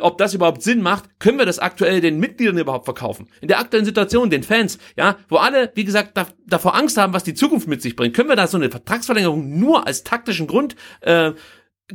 ob 0.01 0.17
das 0.17 0.33
überhaupt 0.33 0.63
Sinn 0.63 0.81
macht. 0.81 1.19
Können 1.19 1.37
wir 1.37 1.45
das 1.45 1.59
aktuell 1.59 2.01
den 2.01 2.19
Mitgliedern 2.19 2.57
überhaupt 2.57 2.85
verkaufen? 2.85 3.27
In 3.41 3.47
der 3.47 3.59
aktuellen 3.59 3.85
Situation, 3.85 4.29
den 4.29 4.43
Fans, 4.43 4.79
ja, 4.95 5.17
wo 5.29 5.37
alle, 5.37 5.71
wie 5.75 5.85
gesagt, 5.85 6.17
da, 6.17 6.27
davor 6.47 6.75
Angst 6.75 6.97
haben, 6.97 7.13
was 7.13 7.23
die 7.23 7.33
Zukunft 7.33 7.67
mit 7.67 7.81
sich 7.81 7.95
bringt, 7.95 8.15
können 8.15 8.29
wir 8.29 8.35
da 8.35 8.47
so 8.47 8.57
eine 8.57 8.69
Vertragsverlängerung 8.69 9.59
nur 9.59 9.87
als 9.87 10.03
taktischen 10.03 10.47
Grund 10.47 10.75
äh, 11.01 11.33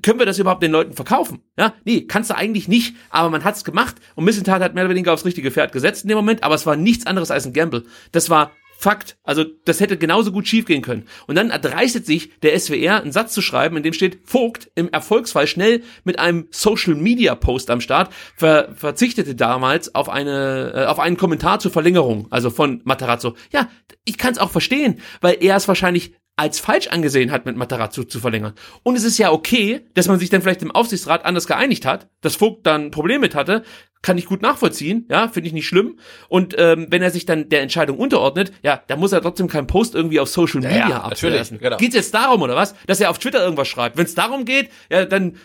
können 0.03 0.19
wir 0.19 0.27
das 0.27 0.39
überhaupt 0.39 0.63
den 0.63 0.73
Leuten 0.73 0.93
verkaufen? 0.93 1.43
Ja, 1.59 1.75
nee, 1.85 2.03
kannst 2.03 2.31
du 2.31 2.37
eigentlich 2.37 2.69
nicht, 2.69 2.97
aber 3.11 3.31
man 3.31 3.45
hat's 3.45 3.65
gemacht 3.65 3.97
und 4.15 4.25
Missentat 4.25 4.61
hat 4.63 4.75
mehr 4.75 4.85
oder 4.85 4.91
weniger 4.91 5.13
aufs 5.13 5.25
richtige 5.25 5.51
Pferd 5.51 5.73
gesetzt 5.73 6.05
in 6.05 6.09
dem 6.09 6.19
Moment, 6.19 6.43
aber 6.43 6.55
es 6.55 6.67
war 6.67 6.77
nichts 6.77 7.07
anderes 7.07 7.31
als 7.31 7.47
ein 7.47 7.53
Gamble. 7.53 7.85
Das 8.13 8.31
war 8.31 8.53
Fakt. 8.79 9.17
Also 9.25 9.45
das 9.65 9.81
hätte 9.81 9.97
genauso 9.97 10.33
gut 10.33 10.47
schiefgehen 10.47 10.83
können. 10.83 11.07
Und 11.27 11.37
dann 11.37 11.51
erdreistet 11.51 12.07
sich 12.07 12.39
der 12.41 12.59
SWR 12.59 13.03
einen 13.03 13.13
Satz 13.13 13.33
zu 13.33 13.43
schreiben, 13.43 13.77
in 13.77 13.83
dem 13.83 13.93
steht, 13.93 14.21
Vogt 14.25 14.71
im 14.75 14.91
Erfolgsfall 14.91 15.47
schnell 15.47 15.83
mit 16.05 16.19
einem 16.19 16.49
Social 16.51 16.95
Media 16.95 17.35
Post 17.35 17.71
am 17.71 17.81
Start 17.81 18.13
ver 18.37 18.75
verzichtete 18.75 19.35
damals 19.35 19.95
auf 19.95 20.09
eine 20.09 20.73
äh, 20.75 20.85
auf 20.87 20.99
einen 20.99 21.17
Kommentar 21.17 21.59
zur 21.59 21.71
Verlängerung, 21.71 22.27
also 22.31 22.51
von 22.51 22.81
Matarazzo. 22.85 23.35
Ja, 23.53 23.69
ich 24.05 24.19
kann 24.19 24.33
es 24.33 24.39
auch 24.39 24.51
verstehen, 24.51 25.01
weil 25.21 25.39
er 25.41 25.57
es 25.57 25.69
wahrscheinlich 25.69 26.13
als 26.37 26.59
falsch 26.59 26.89
angesehen 26.89 27.33
hat, 27.33 27.47
mit 27.47 27.57
Matarazzo 27.57 28.05
zu 28.05 28.21
verlängern. 28.21 28.53
Und 28.83 28.95
es 28.95 29.05
ist 29.05 29.17
ja 29.17 29.33
okay, 29.33 29.87
dass 29.95 30.07
man 30.07 30.19
sich 30.19 30.29
dann 30.29 30.43
vielleicht 30.43 30.63
im 30.63 30.71
Aufsichtsrat 30.71 31.25
anders 31.25 31.47
geeinigt 31.47 31.87
hat, 31.87 32.09
dass 32.21 32.37
Vogt 32.37 32.67
dann 32.67 32.87
ein 32.87 32.91
Problem 32.91 33.23
mit 33.23 33.35
hatte, 33.35 33.63
kann 34.03 34.19
ich 34.19 34.27
gut 34.27 34.43
nachvollziehen, 34.43 35.07
ja, 35.11 35.29
finde 35.29 35.49
ich 35.49 35.53
nicht 35.55 35.67
schlimm. 35.67 35.99
Und 36.29 36.55
ähm, 36.59 36.87
wenn 36.91 37.03
er 37.03 37.11
sich 37.11 37.25
dann 37.25 37.49
der 37.49 37.63
Entscheidung 37.63 37.99
unterordnet, 37.99 38.53
ja, 38.63 38.83
da 38.87 38.97
muss 38.97 39.13
er 39.13 39.23
trotzdem 39.23 39.49
keinen 39.49 39.67
Post 39.67 39.95
irgendwie 39.95 40.21
auf 40.21 40.29
Social 40.29 40.61
Media 40.61 40.79
ja, 40.79 40.89
ja, 40.91 41.01
ablassen. 41.03 41.59
Genau. 41.59 41.79
Geht's 41.79 41.95
jetzt 41.95 42.15
darum 42.15 42.43
oder 42.43 42.55
was, 42.55 42.75
dass 42.87 43.01
er 43.01 43.11
auf 43.11 43.19
Twitter 43.19 43.43
irgendwas 43.43 43.67
schreibt? 43.67 43.97
Wenn 43.97 44.05
es 44.05 44.15
darum 44.15 44.45
geht, 44.45 44.71
ja, 44.91 45.07
dann 45.07 45.37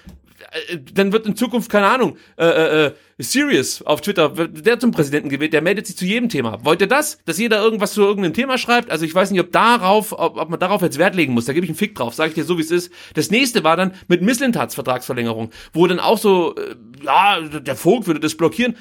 dann 0.93 1.13
wird 1.13 1.25
in 1.25 1.35
Zukunft, 1.35 1.71
keine 1.71 1.87
Ahnung, 1.87 2.17
äh, 2.37 2.45
äh, 2.45 2.85
äh, 2.87 2.93
Sirius 3.17 3.81
auf 3.83 4.01
Twitter, 4.01 4.29
der 4.29 4.79
zum 4.79 4.91
Präsidenten 4.91 5.29
gewählt, 5.29 5.53
der 5.53 5.61
meldet 5.61 5.87
sich 5.87 5.95
zu 5.95 6.05
jedem 6.05 6.27
Thema. 6.27 6.63
Wollt 6.65 6.81
ihr 6.81 6.87
das? 6.87 7.19
Dass 7.25 7.37
jeder 7.37 7.61
irgendwas 7.63 7.93
zu 7.93 8.01
irgendeinem 8.01 8.33
Thema 8.33 8.57
schreibt? 8.57 8.91
Also 8.91 9.05
ich 9.05 9.15
weiß 9.15 9.31
nicht, 9.31 9.39
ob 9.39 9.51
darauf, 9.51 10.11
ob, 10.11 10.37
ob 10.37 10.49
man 10.49 10.59
darauf 10.59 10.81
jetzt 10.81 10.97
Wert 10.97 11.15
legen 11.15 11.33
muss. 11.33 11.45
Da 11.45 11.53
gebe 11.53 11.65
ich 11.65 11.69
einen 11.69 11.77
Fick 11.77 11.95
drauf, 11.95 12.13
sage 12.13 12.29
ich 12.29 12.35
dir 12.35 12.43
so, 12.43 12.57
wie 12.57 12.63
es 12.63 12.71
ist. 12.71 12.91
Das 13.13 13.31
nächste 13.31 13.63
war 13.63 13.77
dann 13.77 13.93
mit 14.07 14.21
Misslintats 14.21 14.75
Vertragsverlängerung, 14.75 15.51
wo 15.71 15.87
dann 15.87 15.99
auch 15.99 16.17
so, 16.17 16.55
äh, 16.55 16.75
ja, 17.03 17.39
der 17.41 17.75
Vogt 17.75 18.07
würde 18.07 18.19
das 18.19 18.35
blockieren. 18.35 18.75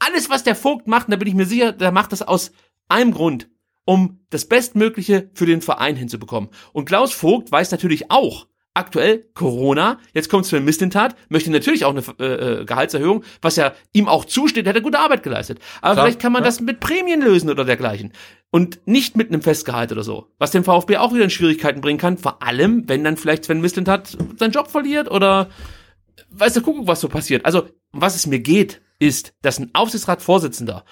Alles, 0.00 0.28
was 0.28 0.42
der 0.42 0.56
Vogt 0.56 0.88
macht, 0.88 1.10
da 1.10 1.16
bin 1.16 1.28
ich 1.28 1.34
mir 1.34 1.46
sicher, 1.46 1.72
der 1.72 1.92
macht 1.92 2.12
das 2.12 2.22
aus 2.22 2.52
einem 2.88 3.12
Grund, 3.12 3.48
um 3.84 4.20
das 4.30 4.46
Bestmögliche 4.46 5.30
für 5.34 5.46
den 5.46 5.62
Verein 5.62 5.96
hinzubekommen. 5.96 6.50
Und 6.72 6.86
Klaus 6.86 7.12
Vogt 7.12 7.52
weiß 7.52 7.70
natürlich 7.70 8.10
auch, 8.10 8.46
aktuell 8.74 9.24
Corona, 9.34 9.98
jetzt 10.14 10.28
kommt 10.28 10.46
Sven 10.46 10.64
Mislintat, 10.64 11.16
möchte 11.28 11.50
natürlich 11.50 11.84
auch 11.84 11.90
eine 11.90 12.02
äh, 12.18 12.60
äh, 12.60 12.64
Gehaltserhöhung, 12.64 13.24
was 13.42 13.56
ja 13.56 13.72
ihm 13.92 14.08
auch 14.08 14.24
zusteht, 14.24 14.66
hat 14.66 14.74
er 14.74 14.80
gute 14.80 14.98
Arbeit 14.98 15.22
geleistet. 15.22 15.58
Aber 15.80 15.94
Klar, 15.94 16.06
vielleicht 16.06 16.20
kann 16.20 16.32
man 16.32 16.42
ja. 16.42 16.46
das 16.46 16.60
mit 16.60 16.80
Prämien 16.80 17.20
lösen 17.20 17.50
oder 17.50 17.64
dergleichen. 17.64 18.12
Und 18.50 18.80
nicht 18.86 19.16
mit 19.16 19.28
einem 19.28 19.42
Festgehalt 19.42 19.92
oder 19.92 20.02
so. 20.02 20.28
Was 20.38 20.50
dem 20.50 20.64
VfB 20.64 20.96
auch 20.96 21.12
wieder 21.12 21.24
in 21.24 21.30
Schwierigkeiten 21.30 21.80
bringen 21.80 21.98
kann, 21.98 22.18
vor 22.18 22.42
allem, 22.42 22.88
wenn 22.88 23.04
dann 23.04 23.16
vielleicht 23.16 23.44
Sven 23.44 23.60
Mislintat 23.60 24.16
seinen 24.38 24.52
Job 24.52 24.70
verliert 24.70 25.10
oder 25.10 25.48
weiß 26.30 26.54
der 26.54 26.62
Kuckuck, 26.62 26.86
was 26.86 27.00
so 27.00 27.08
passiert. 27.08 27.44
Also, 27.44 27.62
um 27.92 28.00
was 28.00 28.16
es 28.16 28.26
mir 28.26 28.40
geht, 28.40 28.80
ist, 28.98 29.34
dass 29.42 29.58
ein 29.58 29.70
Aufsichtsratsvorsitzender 29.72 30.84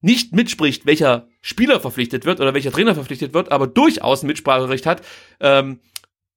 nicht 0.00 0.34
mitspricht, 0.34 0.86
welcher 0.86 1.28
Spieler 1.40 1.80
verpflichtet 1.80 2.24
wird 2.26 2.40
oder 2.40 2.54
welcher 2.54 2.72
Trainer 2.72 2.94
verpflichtet 2.94 3.34
wird, 3.34 3.50
aber 3.50 3.66
durchaus 3.66 4.22
ein 4.22 4.26
Mitspracherecht 4.26 4.86
hat, 4.86 5.02
ähm, 5.40 5.80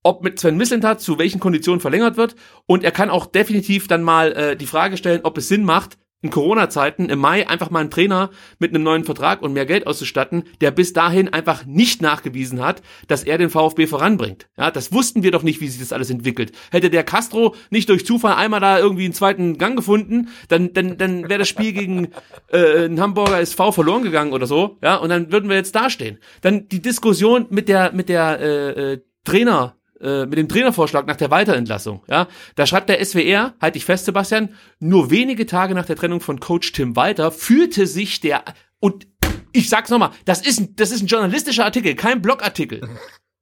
ob 0.03 0.23
mit 0.23 0.39
Sven 0.39 0.57
Mislintat 0.57 1.01
zu 1.01 1.19
welchen 1.19 1.39
Konditionen 1.39 1.81
verlängert 1.81 2.17
wird. 2.17 2.35
Und 2.65 2.83
er 2.83 2.91
kann 2.91 3.09
auch 3.09 3.25
definitiv 3.25 3.87
dann 3.87 4.03
mal 4.03 4.31
äh, 4.33 4.55
die 4.55 4.67
Frage 4.67 4.97
stellen, 4.97 5.21
ob 5.23 5.37
es 5.37 5.47
Sinn 5.47 5.63
macht, 5.63 5.97
in 6.21 6.29
Corona-Zeiten 6.31 7.09
im 7.09 7.19
Mai 7.19 7.47
einfach 7.47 7.69
mal 7.69 7.79
einen 7.79 7.91
Trainer 7.91 8.29
mit 8.59 8.71
einem 8.71 8.83
neuen 8.83 9.05
Vertrag 9.05 9.41
und 9.41 9.53
mehr 9.53 9.65
Geld 9.65 9.87
auszustatten, 9.87 10.43
der 10.59 10.71
bis 10.71 10.91
dahin 10.91 11.29
einfach 11.29 11.65
nicht 11.65 12.01
nachgewiesen 12.01 12.61
hat, 12.61 12.81
dass 13.07 13.23
er 13.23 13.37
den 13.37 13.49
VfB 13.49 13.87
voranbringt. 13.87 14.49
Ja, 14.57 14.69
das 14.69 14.91
wussten 14.91 15.23
wir 15.23 15.31
doch 15.31 15.43
nicht, 15.43 15.61
wie 15.61 15.69
sich 15.69 15.79
das 15.79 15.93
alles 15.93 16.09
entwickelt. 16.09 16.51
Hätte 16.71 16.89
der 16.89 17.03
Castro 17.03 17.55
nicht 17.69 17.87
durch 17.87 18.05
Zufall 18.05 18.33
einmal 18.33 18.59
da 18.59 18.79
irgendwie 18.79 19.05
einen 19.05 19.13
zweiten 19.13 19.57
Gang 19.57 19.77
gefunden, 19.77 20.29
dann, 20.49 20.73
dann, 20.73 20.97
dann 20.97 21.29
wäre 21.29 21.39
das 21.39 21.47
Spiel 21.47 21.71
gegen 21.71 22.09
äh, 22.51 22.85
einen 22.85 22.99
Hamburger 22.99 23.39
SV 23.39 23.71
verloren 23.71 24.03
gegangen 24.03 24.33
oder 24.33 24.45
so. 24.45 24.77
Ja, 24.83 24.97
und 24.97 25.09
dann 25.09 25.31
würden 25.31 25.49
wir 25.49 25.55
jetzt 25.55 25.75
dastehen. 25.75 26.19
Dann 26.41 26.67
die 26.67 26.81
Diskussion 26.81 27.47
mit 27.49 27.69
der 27.69 27.93
mit 27.93 28.09
der 28.09 28.39
äh, 28.39 28.93
äh, 28.93 29.01
Trainer 29.23 29.78
äh, 30.01 30.25
mit 30.25 30.37
dem 30.37 30.47
Trainervorschlag 30.47 31.07
nach 31.07 31.15
der 31.15 31.31
Weiterentlassung, 31.31 32.03
ja, 32.07 32.27
da 32.55 32.65
schreibt 32.65 32.89
der 32.89 33.03
SWR, 33.03 33.53
halte 33.61 33.77
ich 33.77 33.85
fest, 33.85 34.05
Sebastian, 34.05 34.49
nur 34.79 35.11
wenige 35.11 35.45
Tage 35.45 35.75
nach 35.75 35.85
der 35.85 35.95
Trennung 35.95 36.21
von 36.21 36.39
Coach 36.39 36.71
Tim 36.71 36.95
Walter 36.95 37.31
fühlte 37.31 37.87
sich 37.87 38.19
der 38.19 38.43
und 38.79 39.07
ich 39.51 39.69
sag's 39.69 39.89
nochmal, 39.89 40.11
das 40.25 40.41
ist 40.41 40.59
ein, 40.59 40.75
das 40.75 40.91
ist 40.91 41.01
ein 41.01 41.07
journalistischer 41.07 41.65
Artikel, 41.65 41.95
kein 41.95 42.21
Blogartikel. 42.21 42.81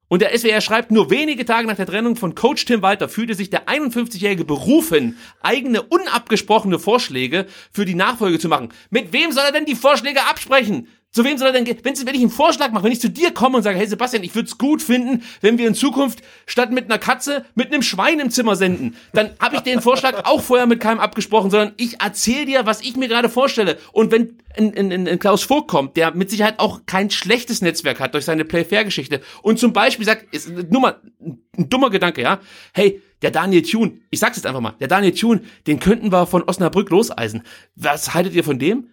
Und 0.09 0.21
der 0.21 0.37
SWR 0.37 0.61
schreibt, 0.61 0.91
nur 0.91 1.09
wenige 1.09 1.43
Tage 1.43 1.67
nach 1.67 1.75
der 1.75 1.85
Trennung 1.85 2.15
von 2.15 2.33
Coach 2.33 2.63
Tim 2.63 2.81
Walter 2.81 3.09
fühlte 3.09 3.35
sich 3.35 3.49
der 3.49 3.67
51-Jährige 3.67 4.45
berufen, 4.45 5.17
eigene 5.41 5.81
unabgesprochene 5.81 6.79
Vorschläge 6.79 7.45
für 7.73 7.83
die 7.83 7.95
Nachfolge 7.95 8.39
zu 8.39 8.47
machen. 8.47 8.69
Mit 8.89 9.11
wem 9.11 9.33
soll 9.33 9.43
er 9.43 9.51
denn 9.51 9.65
die 9.65 9.75
Vorschläge 9.75 10.23
absprechen? 10.23 10.87
Zu 11.11 11.23
wem 11.23 11.37
soll 11.37 11.47
er 11.47 11.53
denn, 11.53 11.63
ge- 11.63 11.77
wenn, 11.83 11.95
wenn 12.05 12.15
ich 12.15 12.21
einen 12.21 12.29
Vorschlag 12.29 12.71
mache, 12.71 12.83
wenn 12.83 12.91
ich 12.91 12.99
zu 13.01 13.09
dir 13.09 13.31
komme 13.31 13.57
und 13.57 13.63
sage, 13.63 13.77
hey 13.79 13.87
Sebastian, 13.87 14.23
ich 14.23 14.35
würde 14.35 14.47
es 14.47 14.57
gut 14.57 14.81
finden, 14.83 15.23
wenn 15.41 15.57
wir 15.57 15.67
in 15.67 15.73
Zukunft 15.73 16.21
statt 16.45 16.71
mit 16.71 16.85
einer 16.85 16.99
Katze 16.99 17.45
mit 17.55 17.67
einem 17.73 17.81
Schwein 17.81 18.19
im 18.19 18.29
Zimmer 18.29 18.55
senden, 18.55 18.95
dann 19.13 19.31
habe 19.39 19.55
ich 19.55 19.61
den 19.61 19.81
Vorschlag 19.81 20.25
auch 20.25 20.41
vorher 20.41 20.67
mit 20.67 20.79
keinem 20.79 20.99
abgesprochen, 20.99 21.49
sondern 21.49 21.73
ich 21.77 22.01
erzähle 22.01 22.45
dir, 22.45 22.65
was 22.65 22.81
ich 22.81 22.97
mir 22.97 23.07
gerade 23.07 23.29
vorstelle. 23.29 23.77
Und 23.93 24.11
wenn 24.11 24.37
ein, 24.57 24.77
ein, 24.77 25.07
ein, 25.07 25.19
Klaus 25.19 25.43
Vogt 25.43 25.69
kommt, 25.69 25.97
der 25.97 26.13
mit 26.13 26.29
Sicherheit 26.29 26.59
auch 26.59 26.81
kein 26.85 27.09
schlechtes 27.09 27.61
Netzwerk 27.61 27.99
hat 27.99 28.13
durch 28.13 28.25
seine 28.25 28.45
Playfair-Geschichte 28.45 29.21
und 29.41 29.57
zum 29.59 29.73
Beispiel 29.73 30.05
sagt, 30.05 30.33
ist 30.35 30.49
nur 30.49 30.81
mal 30.81 31.01
ein 31.19 31.69
dummer 31.69 31.89
Gedanke, 31.89 32.21
ja, 32.21 32.39
hey, 32.73 33.01
der 33.21 33.31
Daniel 33.31 33.63
Thune, 33.63 34.01
ich 34.11 34.19
sag's 34.19 34.37
jetzt 34.37 34.45
einfach 34.45 34.61
mal, 34.61 34.75
der 34.79 34.87
Daniel 34.87 35.13
Thune, 35.13 35.41
den 35.65 35.79
könnten 35.79 36.11
wir 36.11 36.27
von 36.27 36.43
Osnabrück 36.43 36.89
loseisen. 36.91 37.41
Was 37.75 38.13
haltet 38.13 38.35
ihr 38.35 38.43
von 38.43 38.59
dem? 38.59 38.89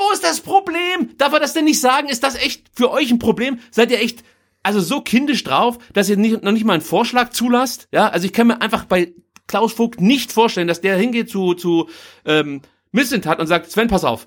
Wo 0.00 0.12
ist 0.12 0.24
das 0.24 0.40
Problem? 0.40 1.10
Darf 1.18 1.34
er 1.34 1.40
das 1.40 1.52
denn 1.52 1.66
nicht 1.66 1.78
sagen? 1.78 2.08
Ist 2.08 2.22
das 2.22 2.34
echt 2.34 2.70
für 2.72 2.90
euch 2.90 3.10
ein 3.10 3.18
Problem? 3.18 3.58
Seid 3.70 3.90
ihr 3.90 4.00
echt 4.00 4.24
also 4.62 4.80
so 4.80 5.02
kindisch 5.02 5.44
drauf, 5.44 5.78
dass 5.92 6.08
ihr 6.08 6.16
nicht, 6.16 6.42
noch 6.42 6.52
nicht 6.52 6.64
mal 6.64 6.72
einen 6.72 6.82
Vorschlag 6.82 7.30
zulasst? 7.30 7.86
Ja, 7.92 8.08
also 8.08 8.24
ich 8.24 8.32
kann 8.32 8.46
mir 8.46 8.62
einfach 8.62 8.86
bei 8.86 9.12
Klaus 9.46 9.74
Vogt 9.74 10.00
nicht 10.00 10.32
vorstellen, 10.32 10.68
dass 10.68 10.80
der 10.80 10.96
hingeht 10.96 11.28
zu 11.28 11.52
zu 11.52 11.90
ähm, 12.24 12.62
Missentat 12.92 13.40
und 13.40 13.46
sagt, 13.46 13.70
Sven, 13.70 13.88
pass 13.88 14.04
auf, 14.04 14.26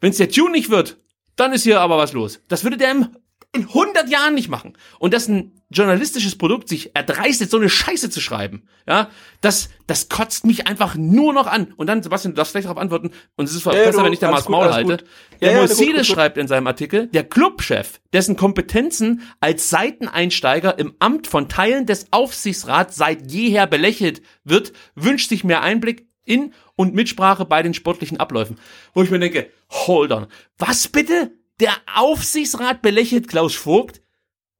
wenn's 0.00 0.16
der 0.16 0.28
Tune 0.28 0.50
nicht 0.50 0.70
wird, 0.70 0.98
dann 1.36 1.52
ist 1.52 1.62
hier 1.62 1.80
aber 1.80 1.98
was 1.98 2.12
los. 2.12 2.40
Das 2.48 2.64
würde 2.64 2.76
der 2.76 2.90
im, 2.90 3.08
in 3.56 3.62
100 3.62 4.08
Jahren 4.08 4.34
nicht 4.34 4.48
machen. 4.48 4.76
Und 4.98 5.14
dass 5.14 5.28
ein 5.28 5.52
journalistisches 5.70 6.36
Produkt 6.38 6.68
sich 6.68 6.94
erdreistet, 6.94 7.50
so 7.50 7.56
eine 7.56 7.68
Scheiße 7.68 8.08
zu 8.10 8.20
schreiben, 8.20 8.68
ja, 8.86 9.10
das, 9.40 9.68
das 9.86 10.08
kotzt 10.08 10.46
mich 10.46 10.68
einfach 10.68 10.94
nur 10.94 11.32
noch 11.32 11.46
an. 11.46 11.72
Und 11.76 11.88
dann, 11.88 12.02
Sebastian, 12.02 12.34
du 12.34 12.36
darfst 12.36 12.52
gleich 12.52 12.64
darauf 12.64 12.78
antworten. 12.78 13.10
Und 13.36 13.46
es 13.46 13.54
ist 13.54 13.64
Ja, 13.64 13.72
besser, 13.72 13.98
du, 13.98 14.04
wenn 14.04 14.12
ich 14.12 14.20
da 14.20 14.30
mal 14.30 14.36
das 14.36 14.48
Maul 14.48 14.72
halte. 14.72 14.98
Der 15.40 15.52
Ja, 15.52 15.66
ja, 15.66 15.66
gut. 15.66 16.06
schreibt 16.06 16.38
in 16.38 16.46
seinem 16.46 16.66
Artikel, 16.68 17.08
der 17.08 17.24
Clubchef, 17.24 18.00
dessen 18.12 18.36
Kompetenzen 18.36 19.22
als 19.40 19.68
Seiteneinsteiger 19.70 20.78
im 20.78 20.94
Amt 20.98 21.26
von 21.26 21.48
Teilen 21.48 21.86
des 21.86 22.12
Aufsichtsrats 22.12 22.96
seit 22.96 23.30
jeher 23.30 23.66
belächelt 23.66 24.22
wird, 24.44 24.72
wünscht 24.94 25.30
sich 25.30 25.42
mehr 25.42 25.62
Einblick 25.62 26.06
in 26.24 26.52
und 26.76 26.94
Mitsprache 26.94 27.44
bei 27.44 27.62
den 27.62 27.74
sportlichen 27.74 28.18
Abläufen. 28.18 28.58
Wo 28.92 29.02
ich 29.02 29.10
mir 29.10 29.18
denke, 29.18 29.50
hold 29.70 30.12
on, 30.12 30.26
was 30.58 30.88
bitte? 30.88 31.32
Der 31.60 31.72
Aufsichtsrat 31.94 32.82
belächelt 32.82 33.28
Klaus 33.28 33.54
Vogt? 33.54 34.02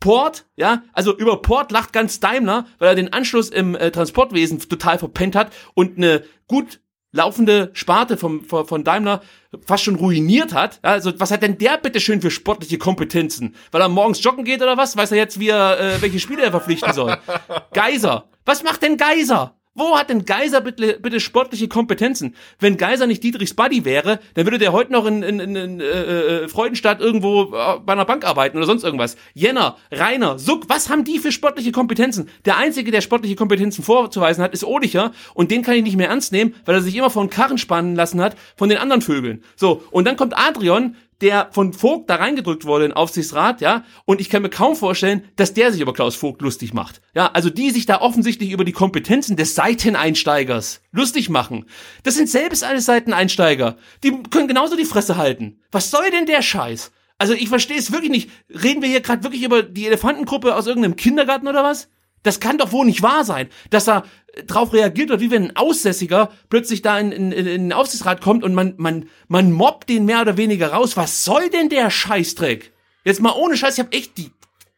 Port, 0.00 0.46
ja, 0.56 0.82
also 0.92 1.16
über 1.16 1.40
Port 1.40 1.72
lacht 1.72 1.92
ganz 1.92 2.20
Daimler, 2.20 2.66
weil 2.78 2.88
er 2.90 2.94
den 2.94 3.12
Anschluss 3.12 3.48
im 3.48 3.74
äh, 3.74 3.90
Transportwesen 3.90 4.60
total 4.60 4.98
verpennt 4.98 5.34
hat 5.34 5.52
und 5.74 5.96
eine 5.96 6.22
gut 6.46 6.80
laufende 7.12 7.70
Sparte 7.72 8.16
vom, 8.16 8.44
von, 8.44 8.66
von 8.66 8.84
Daimler 8.84 9.22
fast 9.64 9.84
schon 9.84 9.96
ruiniert 9.96 10.52
hat. 10.52 10.78
Also 10.82 11.18
was 11.18 11.30
hat 11.30 11.42
denn 11.42 11.58
der 11.58 11.78
bitte 11.78 12.00
schön 12.00 12.20
für 12.20 12.30
sportliche 12.30 12.78
Kompetenzen? 12.78 13.54
Weil 13.72 13.80
er 13.80 13.88
morgens 13.88 14.22
joggen 14.22 14.44
geht 14.44 14.62
oder 14.62 14.76
was? 14.76 14.96
Weiß 14.96 15.10
er 15.12 15.16
jetzt, 15.16 15.40
wie 15.40 15.48
er, 15.48 15.80
äh, 15.80 16.02
welche 16.02 16.20
Spiele 16.20 16.42
er 16.42 16.50
verpflichten 16.50 16.92
soll? 16.92 17.16
Geiser. 17.72 18.28
Was 18.44 18.62
macht 18.62 18.82
denn 18.82 18.98
Geiser? 18.98 19.56
Wo 19.76 19.98
hat 19.98 20.08
denn 20.08 20.24
Geiser 20.24 20.62
bitte, 20.62 20.98
bitte 21.00 21.20
sportliche 21.20 21.68
Kompetenzen? 21.68 22.34
Wenn 22.58 22.78
Geiser 22.78 23.06
nicht 23.06 23.22
Dietrichs 23.22 23.52
Buddy 23.52 23.84
wäre, 23.84 24.20
dann 24.32 24.46
würde 24.46 24.56
der 24.56 24.72
heute 24.72 24.90
noch 24.90 25.04
in, 25.04 25.22
in, 25.22 25.38
in, 25.38 25.54
in 25.54 25.80
äh, 25.80 25.84
äh, 25.84 26.48
Freudenstadt 26.48 27.00
irgendwo 27.00 27.42
äh, 27.54 27.78
bei 27.84 27.92
einer 27.92 28.06
Bank 28.06 28.24
arbeiten 28.24 28.56
oder 28.56 28.64
sonst 28.64 28.84
irgendwas. 28.84 29.18
Jenner, 29.34 29.76
Rainer, 29.92 30.38
Suck, 30.38 30.68
was 30.68 30.88
haben 30.88 31.04
die 31.04 31.18
für 31.18 31.30
sportliche 31.30 31.72
Kompetenzen? 31.72 32.30
Der 32.46 32.56
Einzige, 32.56 32.90
der 32.90 33.02
sportliche 33.02 33.36
Kompetenzen 33.36 33.84
vorzuweisen 33.84 34.42
hat, 34.42 34.54
ist 34.54 34.64
Olicher 34.64 35.12
und 35.34 35.50
den 35.50 35.60
kann 35.60 35.74
ich 35.74 35.82
nicht 35.82 35.96
mehr 35.96 36.08
ernst 36.08 36.32
nehmen, 36.32 36.54
weil 36.64 36.76
er 36.76 36.80
sich 36.80 36.96
immer 36.96 37.10
von 37.10 37.28
Karren 37.28 37.58
spannen 37.58 37.94
lassen 37.96 38.22
hat 38.22 38.34
von 38.56 38.70
den 38.70 38.78
anderen 38.78 39.02
Vögeln. 39.02 39.44
So, 39.56 39.82
und 39.90 40.06
dann 40.06 40.16
kommt 40.16 40.36
Adrian, 40.38 40.96
der 41.20 41.48
von 41.52 41.72
Vogt 41.72 42.10
da 42.10 42.16
reingedrückt 42.16 42.64
wurde 42.64 42.84
in 42.84 42.92
Aufsichtsrat, 42.92 43.60
ja, 43.60 43.84
und 44.04 44.20
ich 44.20 44.28
kann 44.28 44.42
mir 44.42 44.50
kaum 44.50 44.76
vorstellen, 44.76 45.24
dass 45.36 45.54
der 45.54 45.72
sich 45.72 45.80
über 45.80 45.94
Klaus 45.94 46.16
Vogt 46.16 46.42
lustig 46.42 46.74
macht. 46.74 47.00
Ja, 47.14 47.30
also 47.32 47.50
die 47.50 47.70
sich 47.70 47.86
da 47.86 48.00
offensichtlich 48.00 48.50
über 48.50 48.64
die 48.64 48.72
Kompetenzen 48.72 49.36
des 49.36 49.54
Seiteneinsteigers 49.54 50.82
lustig 50.92 51.28
machen. 51.28 51.66
Das 52.02 52.14
sind 52.14 52.28
selbst 52.28 52.64
alles 52.64 52.84
Seiteneinsteiger. 52.86 53.76
Die 54.02 54.22
können 54.30 54.48
genauso 54.48 54.76
die 54.76 54.84
Fresse 54.84 55.16
halten. 55.16 55.60
Was 55.72 55.90
soll 55.90 56.10
denn 56.10 56.26
der 56.26 56.42
Scheiß? 56.42 56.92
Also 57.18 57.32
ich 57.32 57.48
verstehe 57.48 57.78
es 57.78 57.92
wirklich 57.92 58.10
nicht. 58.10 58.30
Reden 58.50 58.82
wir 58.82 58.88
hier 58.88 59.00
gerade 59.00 59.22
wirklich 59.22 59.42
über 59.42 59.62
die 59.62 59.86
Elefantengruppe 59.86 60.54
aus 60.54 60.66
irgendeinem 60.66 60.96
Kindergarten 60.96 61.48
oder 61.48 61.64
was? 61.64 61.88
Das 62.22 62.40
kann 62.40 62.58
doch 62.58 62.72
wohl 62.72 62.86
nicht 62.86 63.02
wahr 63.02 63.24
sein, 63.24 63.48
dass 63.70 63.86
äh, 63.86 64.02
drauf 64.46 64.72
reagiert 64.72 65.08
wird, 65.08 65.20
wie 65.20 65.30
wenn 65.30 65.44
ein 65.44 65.56
Aussässiger 65.56 66.30
plötzlich 66.50 66.82
da 66.82 66.98
in, 66.98 67.12
in, 67.12 67.32
in 67.32 67.44
den 67.46 67.72
Aufsichtsrat 67.72 68.20
kommt 68.20 68.44
und 68.44 68.54
man, 68.54 68.74
man, 68.76 69.08
man 69.28 69.52
mobbt 69.52 69.88
den 69.88 70.04
mehr 70.04 70.20
oder 70.20 70.36
weniger 70.36 70.72
raus. 70.72 70.96
Was 70.96 71.24
soll 71.24 71.48
denn 71.48 71.68
der 71.68 71.90
Scheißdreck? 71.90 72.72
Jetzt 73.04 73.20
mal 73.20 73.32
ohne 73.32 73.56
Scheiß, 73.56 73.78
ich 73.78 73.84
hab 73.84 73.94
echt 73.94 74.18
die 74.18 74.30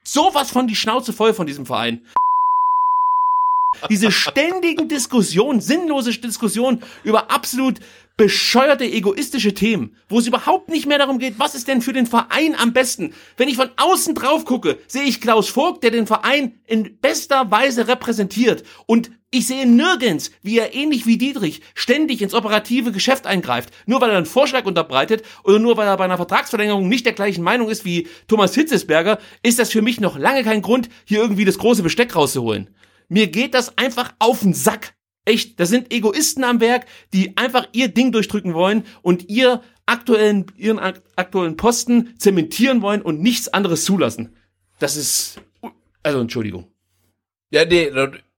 sowas 0.04 0.50
von 0.50 0.66
die 0.66 0.76
Schnauze 0.76 1.12
voll 1.12 1.34
von 1.34 1.46
diesem 1.46 1.66
Verein. 1.66 2.02
Diese 3.90 4.10
ständigen 4.10 4.88
Diskussionen, 4.88 5.60
sinnlose 5.60 6.12
Diskussionen 6.12 6.82
über 7.04 7.30
absolut 7.30 7.80
bescheuerte, 8.16 8.84
egoistische 8.84 9.54
Themen, 9.54 9.96
wo 10.08 10.18
es 10.18 10.26
überhaupt 10.26 10.68
nicht 10.68 10.86
mehr 10.86 10.98
darum 10.98 11.18
geht, 11.18 11.38
was 11.38 11.54
ist 11.54 11.68
denn 11.68 11.82
für 11.82 11.92
den 11.92 12.06
Verein 12.06 12.56
am 12.56 12.72
besten. 12.72 13.14
Wenn 13.36 13.48
ich 13.48 13.56
von 13.56 13.70
außen 13.76 14.14
drauf 14.14 14.44
gucke, 14.44 14.78
sehe 14.88 15.04
ich 15.04 15.20
Klaus 15.20 15.48
Vogt, 15.48 15.84
der 15.84 15.92
den 15.92 16.06
Verein 16.06 16.58
in 16.66 16.98
bester 17.00 17.50
Weise 17.50 17.86
repräsentiert 17.86 18.64
und 18.86 19.10
ich 19.30 19.46
sehe 19.46 19.66
nirgends, 19.66 20.30
wie 20.42 20.58
er 20.58 20.74
ähnlich 20.74 21.06
wie 21.06 21.18
Dietrich 21.18 21.60
ständig 21.74 22.22
ins 22.22 22.34
operative 22.34 22.92
Geschäft 22.92 23.26
eingreift, 23.26 23.70
nur 23.86 24.00
weil 24.00 24.10
er 24.10 24.16
einen 24.16 24.26
Vorschlag 24.26 24.64
unterbreitet 24.64 25.22
oder 25.44 25.58
nur 25.58 25.76
weil 25.76 25.86
er 25.86 25.96
bei 25.96 26.04
einer 26.04 26.16
Vertragsverlängerung 26.16 26.88
nicht 26.88 27.04
der 27.04 27.12
gleichen 27.12 27.42
Meinung 27.42 27.68
ist 27.68 27.84
wie 27.84 28.08
Thomas 28.26 28.54
Hitzesberger, 28.54 29.18
ist 29.42 29.58
das 29.58 29.70
für 29.70 29.82
mich 29.82 30.00
noch 30.00 30.18
lange 30.18 30.44
kein 30.44 30.62
Grund, 30.62 30.88
hier 31.04 31.20
irgendwie 31.20 31.44
das 31.44 31.58
große 31.58 31.82
Besteck 31.82 32.16
rauszuholen. 32.16 32.70
Mir 33.08 33.26
geht 33.26 33.54
das 33.54 33.76
einfach 33.76 34.14
auf 34.18 34.40
den 34.40 34.54
Sack. 34.54 34.94
Echt, 35.24 35.60
das 35.60 35.68
sind 35.68 35.92
Egoisten 35.92 36.42
am 36.42 36.60
Werk, 36.60 36.86
die 37.12 37.36
einfach 37.36 37.68
ihr 37.72 37.88
Ding 37.88 38.12
durchdrücken 38.12 38.54
wollen 38.54 38.84
und 39.02 39.28
ihr 39.28 39.62
aktuellen, 39.84 40.46
ihren 40.56 40.78
ak 40.78 41.02
aktuellen 41.16 41.56
Posten 41.56 42.14
zementieren 42.18 42.80
wollen 42.80 43.02
und 43.02 43.20
nichts 43.20 43.48
anderes 43.48 43.84
zulassen. 43.84 44.36
Das 44.78 44.96
ist, 44.96 45.40
also 46.02 46.20
Entschuldigung. 46.20 46.68
Ja, 47.50 47.64
nee, 47.64 47.90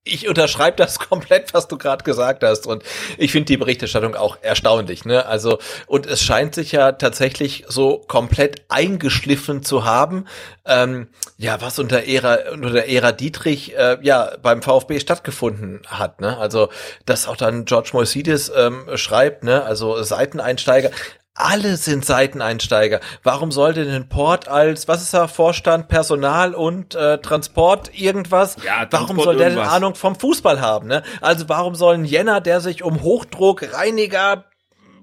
ich 0.05 0.29
unterschreibe 0.29 0.77
das 0.77 0.99
komplett, 1.11 1.53
was 1.55 1.69
du 1.69 1.77
gerade 1.77 2.05
gesagt 2.05 2.43
hast. 2.43 2.67
Und 2.67 2.83
ich 3.19 3.33
finde 3.33 3.47
die 3.47 3.57
Berichterstattung 3.57 4.15
auch 4.15 4.39
erstaunlich. 4.43 5.05
Ne? 5.05 5.27
Also, 5.27 5.59
und 5.87 6.07
es 6.07 6.23
scheint 6.23 6.55
sich 6.55 6.73
ja 6.73 6.93
tatsächlich 6.93 7.65
so 7.69 7.99
komplett 7.99 8.63
eingeschliffen 8.69 9.63
zu 9.63 9.85
haben, 9.85 10.27
ähm, 10.65 11.09
ja, 11.37 11.61
was 11.61 11.79
unter 11.79 12.05
Ära, 12.07 12.51
unter 12.53 12.71
der 12.71 12.89
Ära 12.89 13.13
Dietrich 13.13 13.77
äh, 13.77 13.99
ja 14.03 14.33
beim 14.43 14.63
VfB 14.63 15.01
stattgefunden 15.01 15.83
hat. 15.87 16.21
Ne? 16.21 16.37
Also, 16.39 16.71
dass 17.07 17.27
auch 17.27 17.37
dann 17.37 17.65
George 17.65 17.91
Moisidis 17.93 18.51
ähm, 18.55 18.87
schreibt, 18.95 19.45
ne, 19.45 19.63
also 19.65 20.03
Seiteneinsteiger, 20.03 20.91
alle 21.35 21.77
sind 21.77 22.05
Seiteneinsteiger. 22.05 23.01
Warum 23.23 23.53
sollte 23.53 23.85
denn 23.85 24.09
Port 24.09 24.49
als, 24.49 24.89
was 24.89 25.03
ist 25.03 25.15
er, 25.15 25.29
Vorstand, 25.29 25.89
Personal 25.89 26.55
und 26.55 26.95
äh, 26.95 27.19
Transport 27.19 27.91
irgendwas? 27.99 28.57
Ja, 28.65 28.85
Transport 28.87 28.93
warum 28.93 29.21
soll 29.21 29.37
der 29.37 29.49
denn 29.49 29.59
irgendwas. 29.59 29.75
Ahnung 29.75 29.95
vom 29.95 30.17
Fußball 30.17 30.61
haben? 30.61 30.89
Ne? 30.89 31.03
Also 31.21 31.49
warum 31.49 31.75
soll 31.75 31.95
ein 31.95 32.05
Jenner, 32.05 32.41
der 32.41 32.61
sich 32.61 32.83
um 32.83 33.03
Hochdruck, 33.03 33.73
Reiniger 33.73 34.45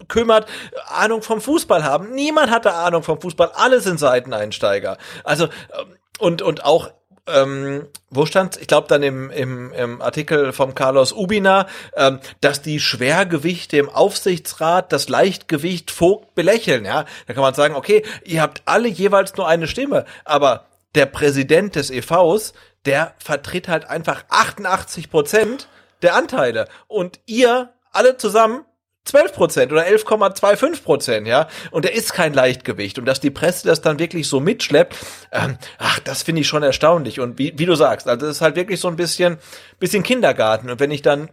kümmert, 0.07 0.47
Ahnung 0.87 1.21
vom 1.21 1.41
Fußball 1.41 1.83
haben? 1.83 2.13
Niemand 2.13 2.51
hatte 2.51 2.73
Ahnung 2.73 3.03
vom 3.03 3.19
Fußball. 3.19 3.51
Alle 3.55 3.79
sind 3.79 3.99
Seiteneinsteiger. 3.99 4.97
Also 5.23 5.45
ähm, 5.45 5.95
und 6.19 6.41
und 6.41 6.65
auch 6.65 6.91
ähm, 7.27 7.87
wo 8.09 8.25
stand 8.25 8.57
Ich 8.59 8.67
glaube 8.67 8.87
dann 8.87 9.03
im, 9.03 9.29
im, 9.29 9.73
im 9.73 10.01
Artikel 10.01 10.53
vom 10.53 10.75
Carlos 10.75 11.13
Ubina, 11.13 11.67
ähm, 11.95 12.19
dass 12.41 12.61
die 12.61 12.79
Schwergewichte 12.79 13.77
im 13.77 13.89
Aufsichtsrat 13.89 14.91
das 14.91 15.09
Leichtgewicht 15.09 15.91
Vogt 15.91 16.35
belächeln. 16.35 16.85
Ja, 16.85 17.05
da 17.27 17.33
kann 17.33 17.43
man 17.43 17.53
sagen, 17.53 17.75
okay, 17.75 18.03
ihr 18.23 18.41
habt 18.41 18.61
alle 18.65 18.87
jeweils 18.87 19.35
nur 19.35 19.47
eine 19.47 19.67
Stimme, 19.67 20.05
aber 20.25 20.65
der 20.95 21.05
Präsident 21.05 21.75
des 21.75 21.91
EVs, 21.91 22.53
der 22.85 23.13
vertritt 23.19 23.67
halt 23.67 23.89
einfach 23.89 24.23
88 24.29 25.09
Prozent 25.09 25.67
der 26.01 26.15
Anteile 26.15 26.67
und 26.87 27.19
ihr 27.25 27.73
alle 27.91 28.17
zusammen 28.17 28.63
12 29.07 29.33
Prozent 29.33 29.71
oder 29.71 29.85
11,25 29.85 30.83
Prozent, 30.83 31.27
ja. 31.27 31.47
Und 31.71 31.85
er 31.85 31.93
ist 31.93 32.13
kein 32.13 32.33
Leichtgewicht. 32.33 32.99
Und 32.99 33.05
dass 33.05 33.19
die 33.19 33.31
Presse 33.31 33.67
das 33.67 33.81
dann 33.81 33.99
wirklich 33.99 34.27
so 34.27 34.39
mitschleppt, 34.39 34.95
ähm, 35.31 35.57
ach, 35.77 35.99
das 35.99 36.23
finde 36.23 36.41
ich 36.41 36.47
schon 36.47 36.63
erstaunlich. 36.63 37.19
Und 37.19 37.39
wie, 37.39 37.53
wie 37.57 37.65
du 37.65 37.75
sagst, 37.75 38.07
also 38.07 38.25
es 38.25 38.37
ist 38.37 38.41
halt 38.41 38.55
wirklich 38.55 38.79
so 38.79 38.87
ein 38.87 38.95
bisschen, 38.95 39.37
bisschen 39.79 40.03
Kindergarten. 40.03 40.69
Und 40.69 40.79
wenn 40.79 40.91
ich 40.91 41.01
dann 41.01 41.29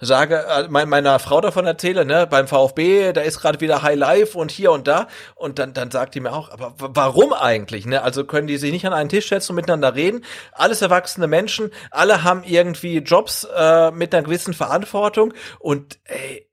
sage, 0.00 0.44
äh, 0.46 0.66
mein, 0.68 0.88
meiner 0.88 1.18
Frau 1.18 1.40
davon 1.40 1.66
erzähle, 1.66 2.04
ne, 2.04 2.26
beim 2.26 2.48
VfB, 2.48 3.12
da 3.12 3.22
ist 3.22 3.40
gerade 3.40 3.60
wieder 3.60 3.82
High 3.82 3.96
Life 3.96 4.38
und 4.38 4.50
hier 4.50 4.72
und 4.72 4.86
da 4.86 5.08
und 5.34 5.58
dann 5.58 5.72
dann 5.72 5.90
sagt 5.90 6.14
die 6.14 6.20
mir 6.20 6.32
auch, 6.32 6.50
aber 6.50 6.74
warum 6.78 7.32
eigentlich, 7.32 7.86
ne? 7.86 8.02
Also 8.02 8.24
können 8.24 8.46
die 8.46 8.56
sich 8.56 8.72
nicht 8.72 8.86
an 8.86 8.92
einen 8.92 9.08
Tisch 9.08 9.28
setzen 9.28 9.52
und 9.52 9.56
miteinander 9.56 9.94
reden? 9.94 10.24
Alles 10.52 10.82
erwachsene 10.82 11.26
Menschen, 11.26 11.70
alle 11.90 12.24
haben 12.24 12.42
irgendwie 12.44 12.98
Jobs 12.98 13.44
äh, 13.56 13.90
mit 13.90 14.14
einer 14.14 14.24
gewissen 14.24 14.54
Verantwortung 14.54 15.34
und 15.58 15.98
ey, 16.04 16.45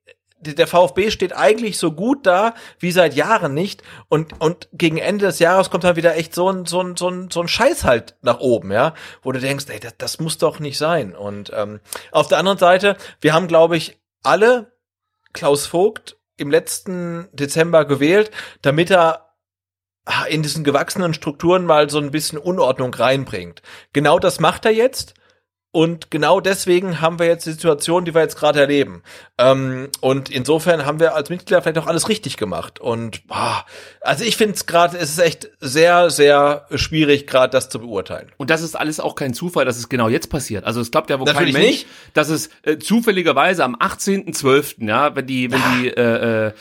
der 0.44 0.66
VfB 0.66 1.10
steht 1.10 1.34
eigentlich 1.34 1.78
so 1.78 1.92
gut 1.92 2.26
da 2.26 2.54
wie 2.78 2.92
seit 2.92 3.14
Jahren 3.14 3.54
nicht 3.54 3.82
und 4.08 4.40
und 4.40 4.68
gegen 4.72 4.98
Ende 4.98 5.26
des 5.26 5.38
Jahres 5.38 5.70
kommt 5.70 5.84
dann 5.84 5.96
wieder 5.96 6.16
echt 6.16 6.34
so 6.34 6.50
ein 6.50 6.66
so 6.66 6.80
ein 6.80 6.96
so 6.96 7.08
ein 7.08 7.30
so 7.30 7.40
ein 7.40 7.48
Scheiß 7.48 7.84
halt 7.84 8.16
nach 8.22 8.40
oben, 8.40 8.70
ja, 8.70 8.94
wo 9.22 9.32
du 9.32 9.40
denkst, 9.40 9.66
ey, 9.68 9.80
das, 9.80 9.94
das 9.98 10.20
muss 10.20 10.38
doch 10.38 10.60
nicht 10.60 10.78
sein. 10.78 11.14
Und 11.14 11.52
ähm, 11.54 11.80
auf 12.12 12.28
der 12.28 12.38
anderen 12.38 12.58
Seite, 12.58 12.96
wir 13.20 13.32
haben 13.32 13.48
glaube 13.48 13.76
ich 13.76 13.98
alle 14.22 14.72
Klaus 15.32 15.66
Vogt 15.66 16.16
im 16.36 16.50
letzten 16.50 17.28
Dezember 17.32 17.84
gewählt, 17.84 18.30
damit 18.62 18.90
er 18.90 19.24
in 20.28 20.42
diesen 20.42 20.64
gewachsenen 20.64 21.14
Strukturen 21.14 21.64
mal 21.64 21.88
so 21.88 21.98
ein 21.98 22.10
bisschen 22.10 22.38
Unordnung 22.38 22.92
reinbringt. 22.92 23.62
Genau 23.92 24.18
das 24.18 24.38
macht 24.38 24.64
er 24.66 24.72
jetzt. 24.72 25.14
Und 25.74 26.12
genau 26.12 26.38
deswegen 26.38 27.00
haben 27.00 27.18
wir 27.18 27.26
jetzt 27.26 27.46
die 27.46 27.50
Situation, 27.50 28.04
die 28.04 28.14
wir 28.14 28.20
jetzt 28.20 28.36
gerade 28.36 28.60
erleben. 28.60 29.02
Ähm, 29.38 29.88
und 30.00 30.30
insofern 30.30 30.86
haben 30.86 31.00
wir 31.00 31.16
als 31.16 31.30
Mitglieder 31.30 31.60
vielleicht 31.62 31.78
auch 31.78 31.88
alles 31.88 32.08
richtig 32.08 32.36
gemacht. 32.36 32.78
Und 32.78 33.26
boah, 33.26 33.66
also 34.00 34.22
ich 34.22 34.36
finde 34.36 34.54
es 34.54 34.66
gerade, 34.66 34.96
es 34.96 35.10
ist 35.10 35.18
echt 35.18 35.50
sehr, 35.58 36.10
sehr 36.10 36.68
schwierig, 36.76 37.26
gerade 37.26 37.50
das 37.50 37.70
zu 37.70 37.80
beurteilen. 37.80 38.30
Und 38.36 38.50
das 38.50 38.62
ist 38.62 38.76
alles 38.76 39.00
auch 39.00 39.16
kein 39.16 39.34
Zufall, 39.34 39.64
dass 39.64 39.76
es 39.76 39.88
genau 39.88 40.08
jetzt 40.08 40.30
passiert. 40.30 40.62
Also 40.62 40.80
es 40.80 40.92
glaubt 40.92 41.10
ja 41.10 41.18
wohl 41.18 41.26
kein 41.26 41.46
Mensch, 41.46 41.56
nicht. 41.56 41.86
dass 42.12 42.28
es 42.28 42.50
äh, 42.62 42.78
zufälligerweise 42.78 43.64
am 43.64 43.74
18.12., 43.74 44.86
ja, 44.86 45.16
wenn 45.16 45.26
die, 45.26 45.50
wenn 45.50 45.60
die, 45.72 45.88
äh, 45.88 46.46
äh, 46.46 46.52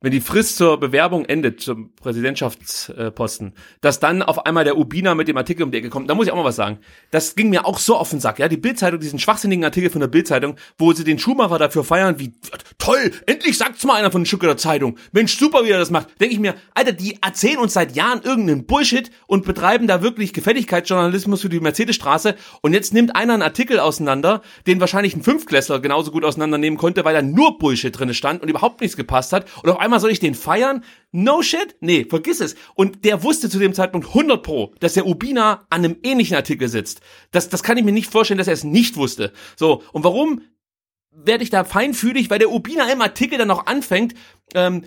wenn 0.00 0.12
die 0.12 0.20
Frist 0.20 0.56
zur 0.56 0.78
Bewerbung 0.78 1.24
endet, 1.24 1.60
zum 1.60 1.94
Präsidentschaftsposten, 1.96 3.54
dass 3.80 4.00
dann 4.00 4.22
auf 4.22 4.46
einmal 4.46 4.64
der 4.64 4.78
Ubina 4.78 5.14
mit 5.14 5.28
dem 5.28 5.36
Artikel 5.36 5.62
um 5.62 5.70
die 5.70 5.78
Ecke 5.78 5.90
kommt. 5.90 6.08
Da 6.08 6.14
muss 6.14 6.26
ich 6.26 6.32
auch 6.32 6.36
mal 6.36 6.44
was 6.44 6.56
sagen. 6.56 6.78
Das 7.10 7.34
ging 7.34 7.50
mir 7.50 7.66
auch 7.66 7.78
so 7.78 7.96
auf 7.96 8.10
den 8.10 8.20
Sack, 8.20 8.38
ja. 8.38 8.48
Die 8.48 8.56
Bildzeitung, 8.56 9.00
diesen 9.00 9.18
schwachsinnigen 9.18 9.64
Artikel 9.64 9.90
von 9.90 10.00
der 10.00 10.08
Bildzeitung, 10.08 10.56
wo 10.76 10.92
sie 10.92 11.04
den 11.04 11.18
Schumacher 11.18 11.58
dafür 11.58 11.84
feiern, 11.84 12.18
wie 12.18 12.32
toll, 12.78 13.12
endlich 13.26 13.58
sagt's 13.58 13.84
mal 13.84 13.94
einer 13.94 14.10
von 14.10 14.22
den 14.22 14.26
Stuttgarter 14.26 14.56
Zeitung. 14.56 14.98
Mensch, 15.12 15.36
super, 15.36 15.64
wie 15.64 15.70
er 15.70 15.78
das 15.78 15.90
macht. 15.90 16.20
Denke 16.20 16.34
ich 16.34 16.40
mir, 16.40 16.54
Alter, 16.74 16.92
die 16.92 17.18
erzählen 17.22 17.58
uns 17.58 17.72
seit 17.72 17.96
Jahren 17.96 18.22
irgendeinen 18.22 18.66
Bullshit 18.66 19.10
und 19.26 19.44
betreiben 19.44 19.86
da 19.86 20.02
wirklich 20.02 20.32
Gefälligkeitsjournalismus 20.32 21.42
für 21.42 21.48
die 21.48 21.60
Mercedesstraße. 21.60 22.36
Und 22.62 22.72
jetzt 22.72 22.94
nimmt 22.94 23.16
einer 23.16 23.34
einen 23.34 23.42
Artikel 23.42 23.80
auseinander, 23.80 24.42
den 24.66 24.80
wahrscheinlich 24.80 25.16
ein 25.16 25.22
Fünftklässler 25.22 25.80
genauso 25.80 26.10
gut 26.10 26.24
auseinandernehmen 26.24 26.78
konnte, 26.78 27.04
weil 27.04 27.14
da 27.14 27.22
nur 27.22 27.58
Bullshit 27.58 27.98
drin 27.98 28.14
stand 28.14 28.42
und 28.42 28.48
überhaupt 28.48 28.80
nichts 28.80 28.96
gepasst 28.96 29.32
hat. 29.32 29.46
Und 29.62 29.70
auf 29.70 29.80
einmal 29.80 29.87
soll 30.00 30.10
ich 30.10 30.20
den 30.20 30.34
feiern? 30.34 30.84
No 31.10 31.42
shit? 31.42 31.76
Nee, 31.80 32.06
vergiss 32.08 32.40
es. 32.40 32.54
Und 32.74 33.04
der 33.04 33.22
wusste 33.22 33.48
zu 33.48 33.58
dem 33.58 33.74
Zeitpunkt 33.74 34.08
100 34.08 34.42
pro, 34.42 34.74
dass 34.80 34.94
der 34.94 35.06
Ubina 35.06 35.66
an 35.70 35.84
einem 35.84 35.96
ähnlichen 36.02 36.36
Artikel 36.36 36.68
sitzt. 36.68 37.00
Das, 37.30 37.48
das 37.48 37.62
kann 37.62 37.78
ich 37.78 37.84
mir 37.84 37.92
nicht 37.92 38.10
vorstellen, 38.10 38.38
dass 38.38 38.48
er 38.48 38.54
es 38.54 38.64
nicht 38.64 38.96
wusste. 38.96 39.32
So, 39.56 39.82
und 39.92 40.04
warum 40.04 40.42
werde 41.10 41.42
ich 41.42 41.50
da 41.50 41.64
feinfühlig, 41.64 42.30
weil 42.30 42.38
der 42.38 42.52
Ubina 42.52 42.90
im 42.92 43.02
Artikel 43.02 43.38
dann 43.38 43.48
noch 43.48 43.66
anfängt, 43.66 44.14
ähm, 44.54 44.84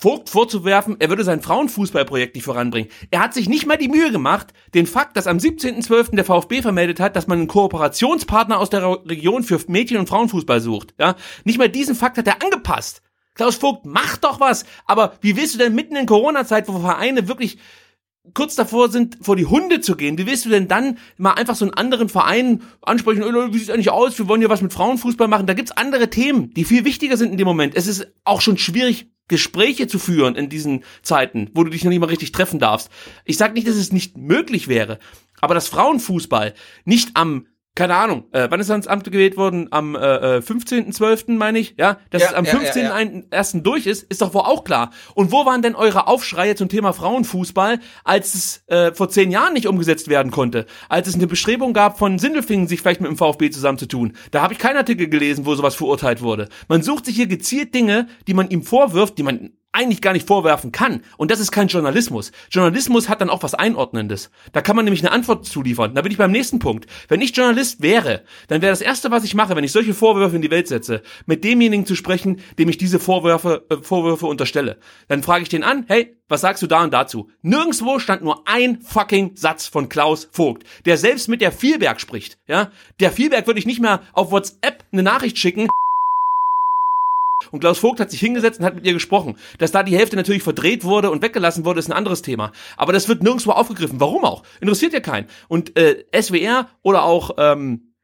Vogt 0.00 0.28
vorzuwerfen, 0.28 0.96
er 0.98 1.08
würde 1.08 1.24
sein 1.24 1.40
Frauenfußballprojekt 1.40 2.34
nicht 2.34 2.44
voranbringen. 2.44 2.90
Er 3.10 3.20
hat 3.20 3.32
sich 3.32 3.48
nicht 3.48 3.64
mal 3.64 3.78
die 3.78 3.88
Mühe 3.88 4.10
gemacht, 4.10 4.52
den 4.74 4.86
Fakt, 4.86 5.16
dass 5.16 5.28
am 5.28 5.38
17.12. 5.38 6.16
der 6.16 6.24
VfB 6.24 6.62
vermeldet 6.62 6.98
hat, 6.98 7.14
dass 7.14 7.28
man 7.28 7.38
einen 7.38 7.48
Kooperationspartner 7.48 8.58
aus 8.58 8.70
der 8.70 8.82
Region 9.06 9.44
für 9.44 9.60
Mädchen- 9.68 9.98
und 9.98 10.08
Frauenfußball 10.08 10.60
sucht. 10.60 10.94
Ja, 10.98 11.14
nicht 11.44 11.58
mal 11.58 11.68
diesen 11.68 11.94
Fakt 11.94 12.18
hat 12.18 12.26
er 12.26 12.42
angepasst. 12.42 13.02
Klaus 13.34 13.56
Vogt, 13.56 13.84
mach 13.84 14.16
doch 14.16 14.40
was! 14.40 14.64
Aber 14.86 15.14
wie 15.20 15.36
willst 15.36 15.54
du 15.54 15.58
denn 15.58 15.74
mitten 15.74 15.96
in 15.96 16.06
Corona-Zeit, 16.06 16.68
wo 16.68 16.78
Vereine 16.78 17.28
wirklich 17.28 17.58
kurz 18.32 18.54
davor 18.54 18.90
sind, 18.90 19.18
vor 19.20 19.36
die 19.36 19.44
Hunde 19.44 19.80
zu 19.80 19.96
gehen, 19.96 20.16
wie 20.16 20.26
willst 20.26 20.46
du 20.46 20.48
denn 20.48 20.66
dann 20.66 20.98
mal 21.18 21.32
einfach 21.32 21.54
so 21.54 21.64
einen 21.66 21.74
anderen 21.74 22.08
Verein 22.08 22.62
ansprechen, 22.80 23.22
"Äh, 23.22 23.52
wie 23.52 23.58
sieht's 23.58 23.70
eigentlich 23.70 23.90
aus, 23.90 24.18
wir 24.18 24.28
wollen 24.28 24.40
ja 24.40 24.48
was 24.48 24.62
mit 24.62 24.72
Frauenfußball 24.72 25.28
machen, 25.28 25.46
da 25.46 25.52
gibt's 25.52 25.72
andere 25.72 26.08
Themen, 26.08 26.54
die 26.54 26.64
viel 26.64 26.84
wichtiger 26.84 27.16
sind 27.18 27.32
in 27.32 27.38
dem 27.38 27.46
Moment. 27.46 27.74
Es 27.76 27.86
ist 27.86 28.06
auch 28.24 28.40
schon 28.40 28.56
schwierig, 28.56 29.08
Gespräche 29.28 29.86
zu 29.86 29.98
führen 29.98 30.36
in 30.36 30.48
diesen 30.48 30.84
Zeiten, 31.02 31.50
wo 31.54 31.64
du 31.64 31.70
dich 31.70 31.82
noch 31.82 31.90
nicht 31.90 32.00
mal 32.00 32.06
richtig 32.06 32.32
treffen 32.32 32.58
darfst. 32.60 32.90
Ich 33.24 33.36
sag 33.38 33.54
nicht, 33.54 33.66
dass 33.66 33.76
es 33.76 33.92
nicht 33.92 34.18
möglich 34.18 34.68
wäre, 34.68 34.98
aber 35.40 35.54
dass 35.54 35.68
Frauenfußball 35.68 36.54
nicht 36.84 37.10
am 37.14 37.46
keine 37.76 37.96
Ahnung, 37.96 38.24
äh, 38.30 38.46
wann 38.50 38.60
ist 38.60 38.68
er 38.68 38.76
ins 38.76 38.86
Amt 38.86 39.04
gewählt 39.10 39.36
worden? 39.36 39.66
Am 39.72 39.96
äh, 39.96 40.36
äh, 40.36 40.38
15.12. 40.38 41.36
meine 41.36 41.58
ich, 41.58 41.74
ja? 41.76 41.98
Dass 42.10 42.22
Ja, 42.22 42.28
es 42.28 42.34
am 42.34 42.44
ja, 42.44 42.54
ja, 42.54 42.62
ja. 42.62 42.96
15.01. 42.96 43.62
durch 43.62 43.86
ist, 43.86 44.04
ist 44.04 44.22
doch 44.22 44.32
wohl 44.32 44.42
auch 44.42 44.62
klar. 44.62 44.90
Und 45.14 45.32
wo 45.32 45.44
waren 45.44 45.60
denn 45.60 45.74
eure 45.74 46.06
Aufschreie 46.06 46.54
zum 46.54 46.68
Thema 46.68 46.92
Frauenfußball, 46.92 47.80
als 48.04 48.34
es 48.34 48.62
äh, 48.68 48.94
vor 48.94 49.08
zehn 49.08 49.32
Jahren 49.32 49.54
nicht 49.54 49.66
umgesetzt 49.66 50.06
werden 50.06 50.30
konnte? 50.30 50.66
Als 50.88 51.08
es 51.08 51.16
eine 51.16 51.26
Bestrebung 51.26 51.72
gab 51.72 51.98
von 51.98 52.20
Sindelfingen, 52.20 52.68
sich 52.68 52.80
vielleicht 52.80 53.00
mit 53.00 53.10
dem 53.10 53.16
VfB 53.16 53.50
zusammenzutun. 53.50 54.12
Da 54.30 54.42
habe 54.42 54.52
ich 54.52 54.60
keinen 54.60 54.76
Artikel 54.76 55.08
gelesen, 55.08 55.44
wo 55.44 55.54
sowas 55.56 55.74
verurteilt 55.74 56.22
wurde. 56.22 56.48
Man 56.68 56.82
sucht 56.82 57.06
sich 57.06 57.16
hier 57.16 57.26
gezielt 57.26 57.74
Dinge, 57.74 58.06
die 58.28 58.34
man 58.34 58.50
ihm 58.50 58.62
vorwirft, 58.62 59.18
die 59.18 59.24
man 59.24 59.50
eigentlich 59.74 60.00
gar 60.00 60.12
nicht 60.12 60.26
vorwerfen 60.26 60.72
kann. 60.72 61.02
Und 61.16 61.30
das 61.30 61.40
ist 61.40 61.50
kein 61.52 61.68
Journalismus. 61.68 62.32
Journalismus 62.50 63.08
hat 63.08 63.20
dann 63.20 63.30
auch 63.30 63.42
was 63.42 63.54
Einordnendes. 63.54 64.30
Da 64.52 64.62
kann 64.62 64.76
man 64.76 64.84
nämlich 64.84 65.02
eine 65.02 65.12
Antwort 65.12 65.44
zuliefern. 65.44 65.94
Da 65.94 66.02
bin 66.02 66.12
ich 66.12 66.18
beim 66.18 66.30
nächsten 66.30 66.58
Punkt. 66.58 66.86
Wenn 67.08 67.20
ich 67.20 67.36
Journalist 67.36 67.82
wäre, 67.82 68.22
dann 68.48 68.62
wäre 68.62 68.72
das 68.72 68.80
Erste, 68.80 69.10
was 69.10 69.24
ich 69.24 69.34
mache, 69.34 69.56
wenn 69.56 69.64
ich 69.64 69.72
solche 69.72 69.94
Vorwürfe 69.94 70.36
in 70.36 70.42
die 70.42 70.50
Welt 70.50 70.68
setze, 70.68 71.02
mit 71.26 71.44
demjenigen 71.44 71.86
zu 71.86 71.96
sprechen, 71.96 72.40
dem 72.58 72.68
ich 72.68 72.78
diese 72.78 72.98
Vorwürfe, 72.98 73.64
äh, 73.68 73.76
Vorwürfe 73.82 74.26
unterstelle. 74.26 74.78
Dann 75.08 75.22
frage 75.22 75.42
ich 75.42 75.48
den 75.48 75.64
an, 75.64 75.84
hey, 75.88 76.16
was 76.28 76.40
sagst 76.40 76.62
du 76.62 76.66
da 76.66 76.82
und 76.82 76.94
dazu? 76.94 77.28
Nirgendwo 77.42 77.98
stand 77.98 78.22
nur 78.22 78.48
ein 78.48 78.80
fucking 78.80 79.32
Satz 79.34 79.66
von 79.66 79.88
Klaus 79.88 80.28
Vogt, 80.32 80.64
der 80.86 80.96
selbst 80.96 81.28
mit 81.28 81.40
der 81.40 81.52
Vielberg 81.52 82.00
spricht. 82.00 82.38
Ja, 82.46 82.70
Der 83.00 83.12
Vielberg 83.12 83.46
würde 83.46 83.58
ich 83.58 83.66
nicht 83.66 83.80
mehr 83.80 84.00
auf 84.12 84.30
WhatsApp 84.30 84.84
eine 84.92 85.02
Nachricht 85.02 85.38
schicken, 85.38 85.68
und 87.50 87.60
Klaus 87.60 87.78
Vogt 87.78 88.00
hat 88.00 88.10
sich 88.10 88.20
hingesetzt 88.20 88.60
und 88.60 88.66
hat 88.66 88.74
mit 88.74 88.86
ihr 88.86 88.92
gesprochen. 88.92 89.36
Dass 89.58 89.72
da 89.72 89.82
die 89.82 89.96
Hälfte 89.96 90.16
natürlich 90.16 90.42
verdreht 90.42 90.84
wurde 90.84 91.10
und 91.10 91.22
weggelassen 91.22 91.64
wurde, 91.64 91.80
ist 91.80 91.88
ein 91.88 91.96
anderes 91.96 92.22
Thema. 92.22 92.52
Aber 92.76 92.92
das 92.92 93.08
wird 93.08 93.22
nirgendwo 93.22 93.52
aufgegriffen. 93.52 94.00
Warum 94.00 94.24
auch? 94.24 94.42
Interessiert 94.60 94.92
ja 94.92 95.00
keinen. 95.00 95.26
Und 95.48 95.76
äh, 95.78 96.04
SWR 96.20 96.68
oder 96.82 97.04
auch 97.04 97.32
ähm, 97.38 97.94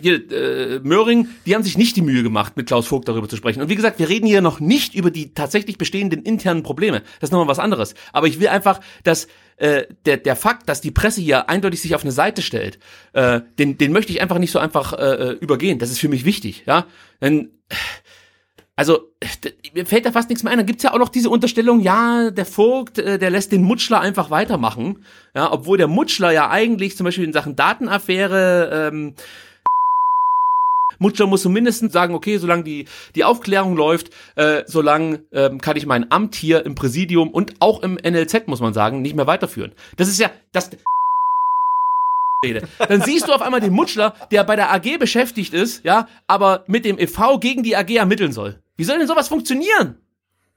hier, 0.00 0.30
äh, 0.32 0.80
Möhring, 0.80 1.28
die 1.46 1.54
haben 1.54 1.62
sich 1.62 1.78
nicht 1.78 1.96
die 1.96 2.02
Mühe 2.02 2.22
gemacht, 2.22 2.56
mit 2.56 2.66
Klaus 2.66 2.86
Vogt 2.86 3.08
darüber 3.08 3.28
zu 3.28 3.36
sprechen. 3.36 3.62
Und 3.62 3.68
wie 3.68 3.76
gesagt, 3.76 3.98
wir 3.98 4.08
reden 4.08 4.26
hier 4.26 4.40
noch 4.40 4.60
nicht 4.60 4.94
über 4.94 5.10
die 5.10 5.32
tatsächlich 5.32 5.78
bestehenden 5.78 6.22
internen 6.22 6.62
Probleme. 6.62 7.02
Das 7.20 7.28
ist 7.28 7.32
nochmal 7.32 7.48
was 7.48 7.58
anderes. 7.58 7.94
Aber 8.12 8.26
ich 8.26 8.40
will 8.40 8.48
einfach, 8.48 8.80
dass 9.04 9.28
äh, 9.56 9.84
der, 10.06 10.16
der 10.16 10.36
Fakt, 10.36 10.68
dass 10.68 10.80
die 10.80 10.90
Presse 10.90 11.20
hier 11.20 11.48
eindeutig 11.48 11.80
sich 11.80 11.94
auf 11.94 12.02
eine 12.02 12.12
Seite 12.12 12.42
stellt, 12.42 12.78
äh, 13.12 13.40
den, 13.58 13.78
den 13.78 13.92
möchte 13.92 14.12
ich 14.12 14.20
einfach 14.20 14.38
nicht 14.38 14.50
so 14.50 14.58
einfach 14.58 14.92
äh, 14.92 15.36
übergehen. 15.40 15.78
Das 15.78 15.90
ist 15.90 16.00
für 16.00 16.08
mich 16.08 16.24
wichtig, 16.24 16.64
ja. 16.66 16.86
Denn, 17.20 17.50
also, 18.74 19.00
mir 19.74 19.84
fällt 19.84 20.06
da 20.06 20.12
fast 20.12 20.30
nichts 20.30 20.42
mehr 20.42 20.52
ein. 20.52 20.58
Dann 20.58 20.66
gibt's 20.66 20.82
ja 20.82 20.92
auch 20.94 20.98
noch 20.98 21.10
diese 21.10 21.28
Unterstellung, 21.28 21.80
ja, 21.80 22.30
der 22.30 22.46
Vogt, 22.46 22.98
äh, 22.98 23.18
der 23.18 23.30
lässt 23.30 23.52
den 23.52 23.62
Mutschler 23.62 24.00
einfach 24.00 24.30
weitermachen. 24.30 25.04
Ja, 25.34 25.52
obwohl 25.52 25.78
der 25.78 25.88
Mutschler 25.88 26.32
ja 26.32 26.50
eigentlich 26.50 26.96
zum 26.96 27.04
Beispiel 27.04 27.24
in 27.24 27.32
Sachen 27.32 27.54
Datenaffäre 27.54 28.90
ähm, 28.92 29.14
Mutschler 30.98 31.26
muss 31.26 31.42
zumindest 31.42 31.90
sagen, 31.92 32.14
okay, 32.14 32.38
solange 32.38 32.64
die, 32.64 32.86
die 33.14 33.24
Aufklärung 33.24 33.76
läuft, 33.76 34.10
äh, 34.36 34.62
solange 34.66 35.24
ähm, 35.32 35.60
kann 35.60 35.76
ich 35.76 35.84
mein 35.84 36.10
Amt 36.10 36.34
hier 36.34 36.64
im 36.64 36.74
Präsidium 36.74 37.30
und 37.30 37.54
auch 37.58 37.82
im 37.82 37.94
NLZ, 37.94 38.46
muss 38.46 38.60
man 38.60 38.72
sagen, 38.72 39.02
nicht 39.02 39.16
mehr 39.16 39.26
weiterführen. 39.26 39.72
Das 39.96 40.08
ist 40.08 40.18
ja, 40.18 40.30
das, 40.52 40.70
Rede. 42.44 42.62
Dann 42.78 43.02
siehst 43.02 43.28
du 43.28 43.32
auf 43.32 43.42
einmal 43.42 43.60
den 43.60 43.72
Mutschler, 43.72 44.14
der 44.30 44.44
bei 44.44 44.56
der 44.56 44.72
AG 44.72 44.98
beschäftigt 44.98 45.54
ist, 45.54 45.84
ja, 45.84 46.08
aber 46.26 46.64
mit 46.66 46.84
dem 46.84 46.98
EV 46.98 47.38
gegen 47.38 47.62
die 47.62 47.76
AG 47.76 47.90
ermitteln 47.90 48.32
soll. 48.32 48.61
Wie 48.76 48.84
soll 48.84 48.98
denn 48.98 49.08
sowas 49.08 49.28
funktionieren? 49.28 49.98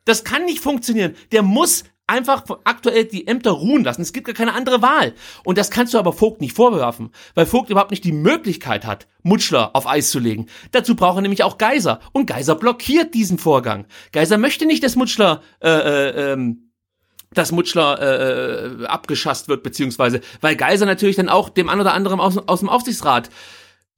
Das 0.05 0.23
kann 0.23 0.45
nicht 0.45 0.59
funktionieren. 0.59 1.15
Der 1.31 1.41
muss 1.41 1.83
einfach 2.07 2.43
aktuell 2.63 3.05
die 3.05 3.27
Ämter 3.27 3.51
ruhen 3.51 3.83
lassen. 3.83 4.01
Es 4.01 4.13
gibt 4.13 4.27
gar 4.27 4.35
keine 4.35 4.53
andere 4.53 4.81
Wahl. 4.81 5.13
Und 5.43 5.57
das 5.57 5.71
kannst 5.71 5.93
du 5.93 5.97
aber 5.97 6.13
Vogt 6.13 6.41
nicht 6.41 6.55
vorwerfen, 6.55 7.09
weil 7.33 7.45
Vogt 7.45 7.69
überhaupt 7.69 7.91
nicht 7.91 8.03
die 8.03 8.11
Möglichkeit 8.11 8.85
hat, 8.85 9.07
Mutschler 9.23 9.75
auf 9.75 9.87
Eis 9.87 10.11
zu 10.11 10.19
legen. 10.19 10.45
Dazu 10.71 10.95
braucht 10.95 11.17
er 11.17 11.21
nämlich 11.21 11.43
auch 11.43 11.57
Geiser. 11.57 11.99
Und 12.11 12.27
Geiser 12.27 12.55
blockiert 12.55 13.13
diesen 13.13 13.39
Vorgang. 13.39 13.87
Geiser 14.11 14.37
möchte 14.37 14.65
nicht, 14.65 14.83
dass 14.83 14.95
Mutschler 14.95 15.41
äh, 15.61 15.69
äh, 15.69 16.33
ähm, 16.33 16.61
dass 17.33 17.51
Mutschler 17.51 17.99
äh, 17.99 18.83
äh, 18.83 18.85
abgeschasst 18.85 19.49
wird, 19.49 19.61
beziehungsweise, 19.61 20.21
weil 20.39 20.55
Geiser 20.55 20.85
natürlich 20.85 21.17
dann 21.17 21.27
auch 21.27 21.49
dem 21.49 21.69
einen 21.69 21.81
oder 21.81 21.93
anderen 21.93 22.19
aus, 22.21 22.37
aus 22.37 22.59
dem 22.59 22.69
Aufsichtsrat 22.69 23.29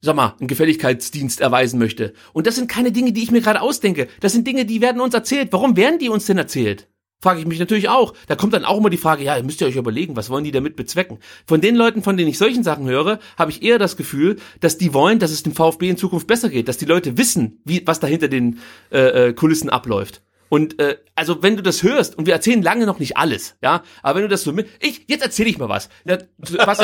sag 0.00 0.16
mal, 0.16 0.34
einen 0.38 0.48
Gefälligkeitsdienst 0.48 1.40
erweisen 1.40 1.78
möchte. 1.78 2.12
Und 2.32 2.46
das 2.46 2.56
sind 2.56 2.68
keine 2.68 2.92
Dinge, 2.92 3.12
die 3.12 3.22
ich 3.22 3.30
mir 3.30 3.40
gerade 3.40 3.60
ausdenke. 3.60 4.08
Das 4.20 4.32
sind 4.32 4.46
Dinge, 4.46 4.64
die 4.64 4.80
werden 4.80 5.00
uns 5.00 5.14
erzählt. 5.14 5.48
Warum 5.52 5.76
werden 5.76 5.98
die 5.98 6.08
uns 6.08 6.26
denn 6.26 6.38
erzählt? 6.38 6.88
Frage 7.20 7.40
ich 7.40 7.46
mich 7.46 7.58
natürlich 7.58 7.88
auch. 7.88 8.14
Da 8.28 8.36
kommt 8.36 8.52
dann 8.52 8.64
auch 8.64 8.78
immer 8.78 8.90
die 8.90 8.96
Frage, 8.96 9.24
ja, 9.24 9.42
müsst 9.42 9.60
ihr 9.60 9.66
euch 9.66 9.74
überlegen, 9.74 10.14
was 10.14 10.30
wollen 10.30 10.44
die 10.44 10.52
damit 10.52 10.76
bezwecken? 10.76 11.18
Von 11.46 11.60
den 11.60 11.74
Leuten, 11.74 12.04
von 12.04 12.16
denen 12.16 12.30
ich 12.30 12.38
solchen 12.38 12.62
Sachen 12.62 12.86
höre, 12.86 13.18
habe 13.36 13.50
ich 13.50 13.64
eher 13.64 13.80
das 13.80 13.96
Gefühl, 13.96 14.36
dass 14.60 14.78
die 14.78 14.94
wollen, 14.94 15.18
dass 15.18 15.32
es 15.32 15.42
dem 15.42 15.52
VfB 15.52 15.88
in 15.88 15.96
Zukunft 15.96 16.28
besser 16.28 16.48
geht, 16.48 16.68
dass 16.68 16.78
die 16.78 16.84
Leute 16.84 17.18
wissen, 17.18 17.60
wie 17.64 17.82
was 17.84 17.98
da 17.98 18.06
hinter 18.06 18.28
den 18.28 18.60
äh, 18.92 19.30
äh, 19.30 19.32
Kulissen 19.32 19.68
abläuft. 19.68 20.22
Und 20.48 20.78
äh, 20.80 20.96
also 21.14 21.42
wenn 21.42 21.56
du 21.56 21.62
das 21.62 21.82
hörst 21.82 22.16
und 22.16 22.26
wir 22.26 22.32
erzählen 22.34 22.62
lange 22.62 22.86
noch 22.86 22.98
nicht 22.98 23.16
alles, 23.16 23.56
ja, 23.62 23.82
aber 24.02 24.16
wenn 24.16 24.22
du 24.22 24.28
das 24.28 24.42
so 24.42 24.52
mit, 24.52 24.68
ich 24.80 25.04
jetzt 25.06 25.22
erzähle 25.22 25.50
ich 25.50 25.58
mal 25.58 25.68
was. 25.68 25.88
Ja, 26.04 26.18
was 26.38 26.78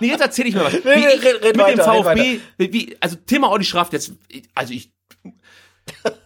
nee, 0.00 0.08
jetzt 0.08 0.20
erzähle 0.20 0.48
ich 0.48 0.54
mal 0.54 0.64
was. 0.64 0.74
Wie 0.74 0.88
Nee, 0.88 1.06
ich 1.14 1.24
red- 1.24 1.42
red 1.42 1.56
mit 1.56 1.58
weiter, 1.58 1.92
dem 1.92 2.04
VfB, 2.04 2.40
wie, 2.58 2.72
wie, 2.72 2.96
also 3.00 3.16
Thema 3.26 3.50
Olli 3.50 3.64
Schraft 3.64 3.92
jetzt, 3.92 4.12
also 4.54 4.72
ich 4.72 4.90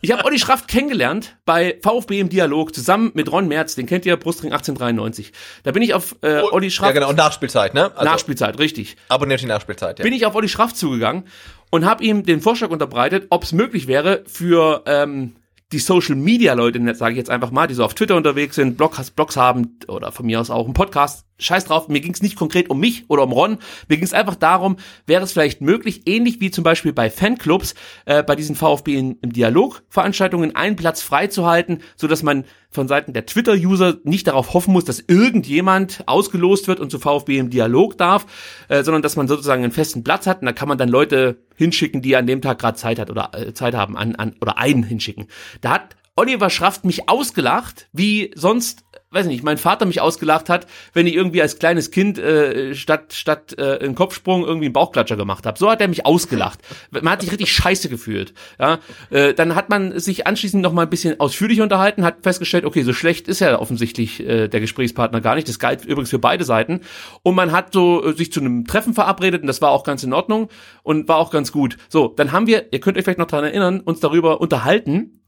ich 0.01 0.11
habe 0.11 0.25
Olli 0.25 0.39
Schraft 0.39 0.69
kennengelernt 0.69 1.37
bei 1.45 1.79
VfB 1.83 2.19
im 2.19 2.29
Dialog 2.31 2.75
zusammen 2.75 3.11
mit 3.15 3.31
Ron 3.31 3.47
Merz, 3.47 3.75
den 3.75 3.87
kennt 3.87 4.07
ihr, 4.07 4.17
Brustring 4.17 4.53
1893. 4.53 5.33
Da 5.65 5.73
bin 5.73 5.83
ich 5.83 5.93
auf 5.93 6.17
äh, 6.23 6.41
Olli 6.51 6.71
Schraft 6.71 6.89
Ja, 6.89 6.93
genau. 6.95 7.11
Und 7.11 7.17
Nachspielzeit, 7.17 7.75
ne? 7.75 7.93
Also, 7.95 8.05
Nachspielzeit, 8.11 8.59
richtig 8.59 8.97
Abonniert 9.09 9.43
die 9.43 9.47
Nachspielzeit, 9.47 9.99
ja. 9.99 10.03
bin 10.03 10.15
ich 10.15 10.25
auf 10.25 10.35
Olli 10.35 10.49
Schraft 10.49 10.75
zugegangen 10.77 11.25
und 11.71 11.85
habe 11.85 12.03
ihm 12.03 12.25
den 12.25 12.41
Vorschlag 12.41 12.71
unterbreitet, 12.71 13.27
ob 13.31 13.43
es 13.43 13.53
möglich 13.53 13.87
wäre 13.87 14.25
für 14.27 14.83
ähm, 14.87 15.37
die 15.73 15.79
Social 15.79 16.17
Media 16.17 16.55
Leute, 16.55 16.95
sage 16.95 17.13
ich 17.13 17.19
jetzt 17.19 17.31
einfach 17.31 17.51
mal, 17.51 17.67
die 17.67 17.75
so 17.75 17.85
auf 17.85 17.95
Twitter 17.95 18.17
unterwegs 18.17 18.57
sind, 18.57 18.77
Blogs, 18.77 19.11
Blogs 19.11 19.37
haben 19.37 19.79
oder 19.87 20.13
von 20.13 20.27
mir 20.27 20.41
aus 20.41 20.51
auch 20.51 20.65
einen 20.65 20.75
Podcast. 20.75 21.27
Scheiß 21.41 21.65
drauf, 21.65 21.89
mir 21.89 22.01
ging 22.01 22.13
es 22.13 22.23
nicht 22.23 22.37
konkret 22.37 22.71
um 22.71 22.79
mich 22.79 23.05
oder 23.09 23.25
um 23.25 23.33
Ron, 23.33 23.59
mir 23.89 23.97
ging 23.97 24.05
es 24.05 24.13
einfach 24.13 24.37
darum, 24.37 24.77
wäre 25.07 25.23
es 25.23 25.33
vielleicht 25.33 25.61
möglich, 25.61 26.03
ähnlich 26.07 26.41
wie 26.41 26.51
zum 26.51 26.65
Beispiel 26.65 26.93
bei 26.93 27.11
Fanclubs, 27.11 27.75
äh, 28.05 28.23
bei 28.23 28.37
diesen 28.37 28.55
VfB 28.57 28.95
in, 28.97 29.19
im 29.23 29.33
Dialog 29.33 29.83
Veranstaltungen 29.89 30.55
einen 30.55 30.77
Platz 30.77 31.03
freizuhalten, 31.03 31.83
so 31.97 32.07
dass 32.07 32.23
man 32.23 32.45
von 32.71 32.87
Seiten 32.87 33.13
der 33.13 33.27
Twitter-User 33.27 33.99
nicht 34.05 34.29
darauf 34.29 34.55
hoffen 34.55 34.73
muss, 34.73 34.85
dass 34.85 35.03
irgendjemand 35.07 36.05
ausgelost 36.07 36.69
wird 36.69 36.79
und 36.79 36.91
zu 36.91 36.99
VfB 36.99 37.39
im 37.39 37.51
Dialog 37.51 37.99
darf, 37.99 38.27
äh, 38.69 38.83
sondern 38.85 39.03
dass 39.03 39.17
man 39.17 39.29
sozusagen 39.29 39.65
einen 39.65 39.73
festen 39.73 40.05
Platz 40.05 40.27
hat 40.27 40.41
und 40.41 40.47
da 40.47 40.53
kann 40.53 40.69
man 40.69 40.79
dann 40.79 40.89
Leute 40.89 41.39
hinschicken, 41.57 42.03
die 42.03 42.17
an 42.17 42.27
dem 42.27 42.41
Tag 42.41 42.59
gerade 42.59 42.77
Zeit 42.77 42.99
hat 42.99 43.11
oder 43.11 43.31
äh, 43.35 43.53
Zeit 43.53 43.75
haben 43.75 43.97
an, 43.97 44.15
an 44.15 44.37
oder 44.41 44.59
einen 44.59 44.85
hinschicken. 44.85 45.27
Da 45.61 45.71
hat 45.71 45.97
Oliver 46.17 46.51
Schraft 46.51 46.81
mich 46.85 47.09
ausgelacht, 47.09 47.89
wie 47.93 48.31
sonst, 48.35 48.85
weiß 49.13 49.27
nicht, 49.27 49.43
mein 49.43 49.59
Vater 49.59 49.87
mich 49.87 50.01
ausgelacht 50.01 50.49
hat, 50.49 50.69
wenn 50.93 51.07
ich 51.07 51.15
irgendwie 51.15 51.43
als 51.43 51.59
kleines 51.59 51.91
Kind 51.91 52.19
äh, 52.19 52.77
statt 52.77 53.13
statt 53.13 53.57
äh, 53.59 53.79
einen 53.81 53.97
Kopfsprung 53.97 54.45
irgendwie 54.45 54.67
einen 54.67 54.73
Bauchklatscher 54.73 55.17
gemacht 55.17 55.47
habe. 55.47 55.59
So 55.59 55.69
hat 55.69 55.81
er 55.81 55.89
mich 55.89 56.07
ausgelacht. 56.07 56.61
Man 56.93 57.11
hat 57.11 57.23
sich 57.23 57.33
richtig 57.33 57.53
scheiße 57.53 57.89
gefühlt. 57.89 58.35
Ja, 58.61 58.79
äh, 59.11 59.35
dann 59.35 59.57
hat 59.57 59.69
man 59.69 59.99
sich 59.99 60.29
anschließend 60.29 60.63
noch 60.63 60.73
mal 60.73 60.83
ein 60.83 60.91
bisschen 60.91 61.19
ausführlich 61.19 61.61
unterhalten, 61.61 62.05
hat 62.05 62.19
festgestellt, 62.23 62.65
okay, 62.65 62.85
so 62.85 62.93
schlecht 62.93 63.27
ist 63.27 63.41
ja 63.41 63.59
offensichtlich 63.59 64.21
äh, 64.21 64.47
der 64.47 64.61
Gesprächspartner 64.61 65.21
gar 65.21 65.35
nicht. 65.35 65.49
Das 65.49 65.59
galt 65.59 65.85
übrigens 65.85 66.11
für 66.11 66.21
beide 66.21 66.45
Seiten. 66.45 66.83
Und 67.25 67.35
man 67.35 67.51
hat 67.51 67.73
so 67.73 68.05
äh, 68.05 68.13
sich 68.13 68.33
zu 68.33 68.39
einem 68.39 68.65
Treffen 68.65 68.95
verabredet 68.95 69.43
und 69.43 69.49
das 69.49 69.61
war 69.61 69.71
auch 69.71 69.83
ganz 69.83 70.05
in 70.05 70.13
Ordnung 70.13 70.51
und 70.85 71.09
war 71.09 71.17
auch 71.17 71.33
ganz 71.33 71.51
gut. 71.51 71.79
So, 71.89 72.07
dann 72.07 72.31
haben 72.31 72.47
wir, 72.47 72.73
ihr 72.73 72.79
könnt 72.79 72.97
euch 72.97 73.03
vielleicht 73.03 73.19
noch 73.19 73.27
daran 73.27 73.47
erinnern, 73.47 73.81
uns 73.81 73.99
darüber 73.99 74.41
unterhalten, 74.41 75.20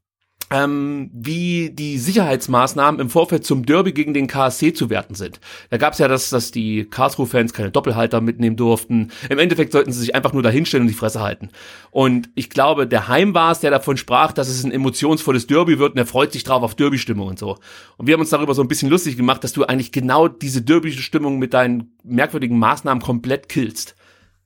ähm, 0.53 1.11
wie 1.13 1.71
die 1.71 1.99
Sicherheitsmaßnahmen 1.99 3.01
im 3.01 3.11
Vorfeld 3.11 3.45
zum 3.45 3.65
Derby 3.65 3.93
gegen 3.93 4.15
den 4.15 4.27
KSC 4.27 4.73
zu 4.73 4.91
werten 4.91 5.15
sind. 5.15 5.41
Da 5.71 5.79
gab 5.79 5.95
es 5.95 5.99
ja 5.99 6.09
das, 6.09 6.31
dass 6.31 6.51
die 6.51 6.85
Karlsruhe-Fans 6.85 7.53
keine 7.53 7.71
Doppelhalter 7.71 8.21
mitnehmen 8.21 8.57
durften. 8.57 9.11
Im 9.29 9.39
Endeffekt 9.39 9.73
sollten 9.73 9.93
sie 9.93 10.01
sich 10.01 10.15
einfach 10.15 10.33
nur 10.33 10.43
dahinstellen 10.43 10.83
und 10.83 10.89
die 10.89 10.95
Fresse 10.95 11.21
halten. 11.21 11.49
Und 11.91 12.29
ich 12.35 12.51
glaube, 12.51 12.87
der 12.87 13.09
Heim 13.09 13.35
war 13.35 13.53
es, 13.53 13.61
der 13.61 13.71
davon 13.71 13.97
sprach, 13.97 14.33
dass 14.33 14.49
es 14.49 14.63
ein 14.65 14.73
emotionsvolles 14.73 15.47
Derby 15.47 15.79
wird 15.79 15.93
und 15.93 15.99
er 15.99 16.07
freut 16.07 16.33
sich 16.33 16.45
drauf 16.45 16.63
auf 16.63 16.75
Derby-Stimmung 16.75 17.29
und 17.29 17.39
so. 17.39 17.59
Und 17.97 18.07
wir 18.07 18.15
haben 18.15 18.21
uns 18.21 18.31
darüber 18.31 18.55
so 18.55 18.63
ein 18.63 18.69
bisschen 18.69 18.91
lustig 18.91 19.17
gemacht, 19.17 19.43
dass 19.45 19.53
du 19.53 19.65
eigentlich 19.65 19.93
genau 19.93 20.29
diese 20.29 20.63
Derby-Stimmung 20.63 21.39
mit 21.39 21.55
deinen 21.55 21.93
merkwürdigen 22.05 22.59
Maßnahmen 22.59 23.03
komplett 23.03 23.49
killst. 23.49 23.97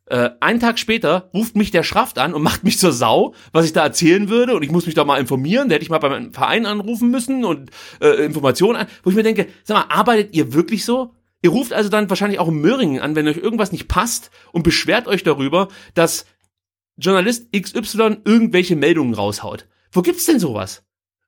Äh, 0.06 0.30
einen 0.40 0.60
Tag 0.60 0.78
später 0.78 1.30
ruft 1.34 1.56
mich 1.56 1.72
der 1.72 1.82
Schraft 1.82 2.14
an 2.16 2.32
und 2.32 2.42
macht 2.42 2.62
mich 2.62 2.78
zur 2.78 2.92
Sau, 2.92 3.34
was 3.52 3.66
ich 3.66 3.72
da 3.72 3.82
erzählen 3.82 4.28
würde 4.28 4.54
und 4.54 4.62
ich 4.62 4.70
muss 4.70 4.86
mich 4.86 4.94
da 4.94 5.04
mal 5.04 5.18
informieren. 5.18 5.68
Da 5.68 5.74
hätte 5.74 5.82
ich 5.82 5.90
mal 5.90 5.98
beim 5.98 6.32
Verein 6.32 6.64
anrufen 6.64 7.10
müssen 7.10 7.44
und 7.44 7.70
äh, 8.00 8.24
Informationen 8.24 8.76
an, 8.76 8.86
wo 9.02 9.10
ich 9.10 9.16
mir 9.16 9.24
denke, 9.24 9.48
sag 9.64 9.76
mal, 9.76 9.94
arbeitet 9.94 10.34
ihr 10.34 10.54
wirklich 10.54 10.84
so? 10.84 11.12
Ihr 11.42 11.50
ruft 11.50 11.72
also 11.72 11.88
dann 11.88 12.08
wahrscheinlich 12.08 12.38
auch 12.38 12.48
in 12.48 12.60
Möhringen 12.60 13.00
an, 13.00 13.16
wenn 13.16 13.28
euch 13.28 13.36
irgendwas 13.36 13.72
nicht 13.72 13.88
passt 13.88 14.30
und 14.52 14.62
beschwert 14.62 15.06
euch 15.08 15.22
darüber, 15.22 15.68
dass 15.94 16.24
Journalist 16.96 17.52
XY 17.52 18.18
irgendwelche 18.24 18.76
Meldungen 18.76 19.14
raushaut. 19.14 19.66
Wo 19.92 20.02
gibt's 20.02 20.24
denn 20.26 20.40
sowas? 20.40 20.84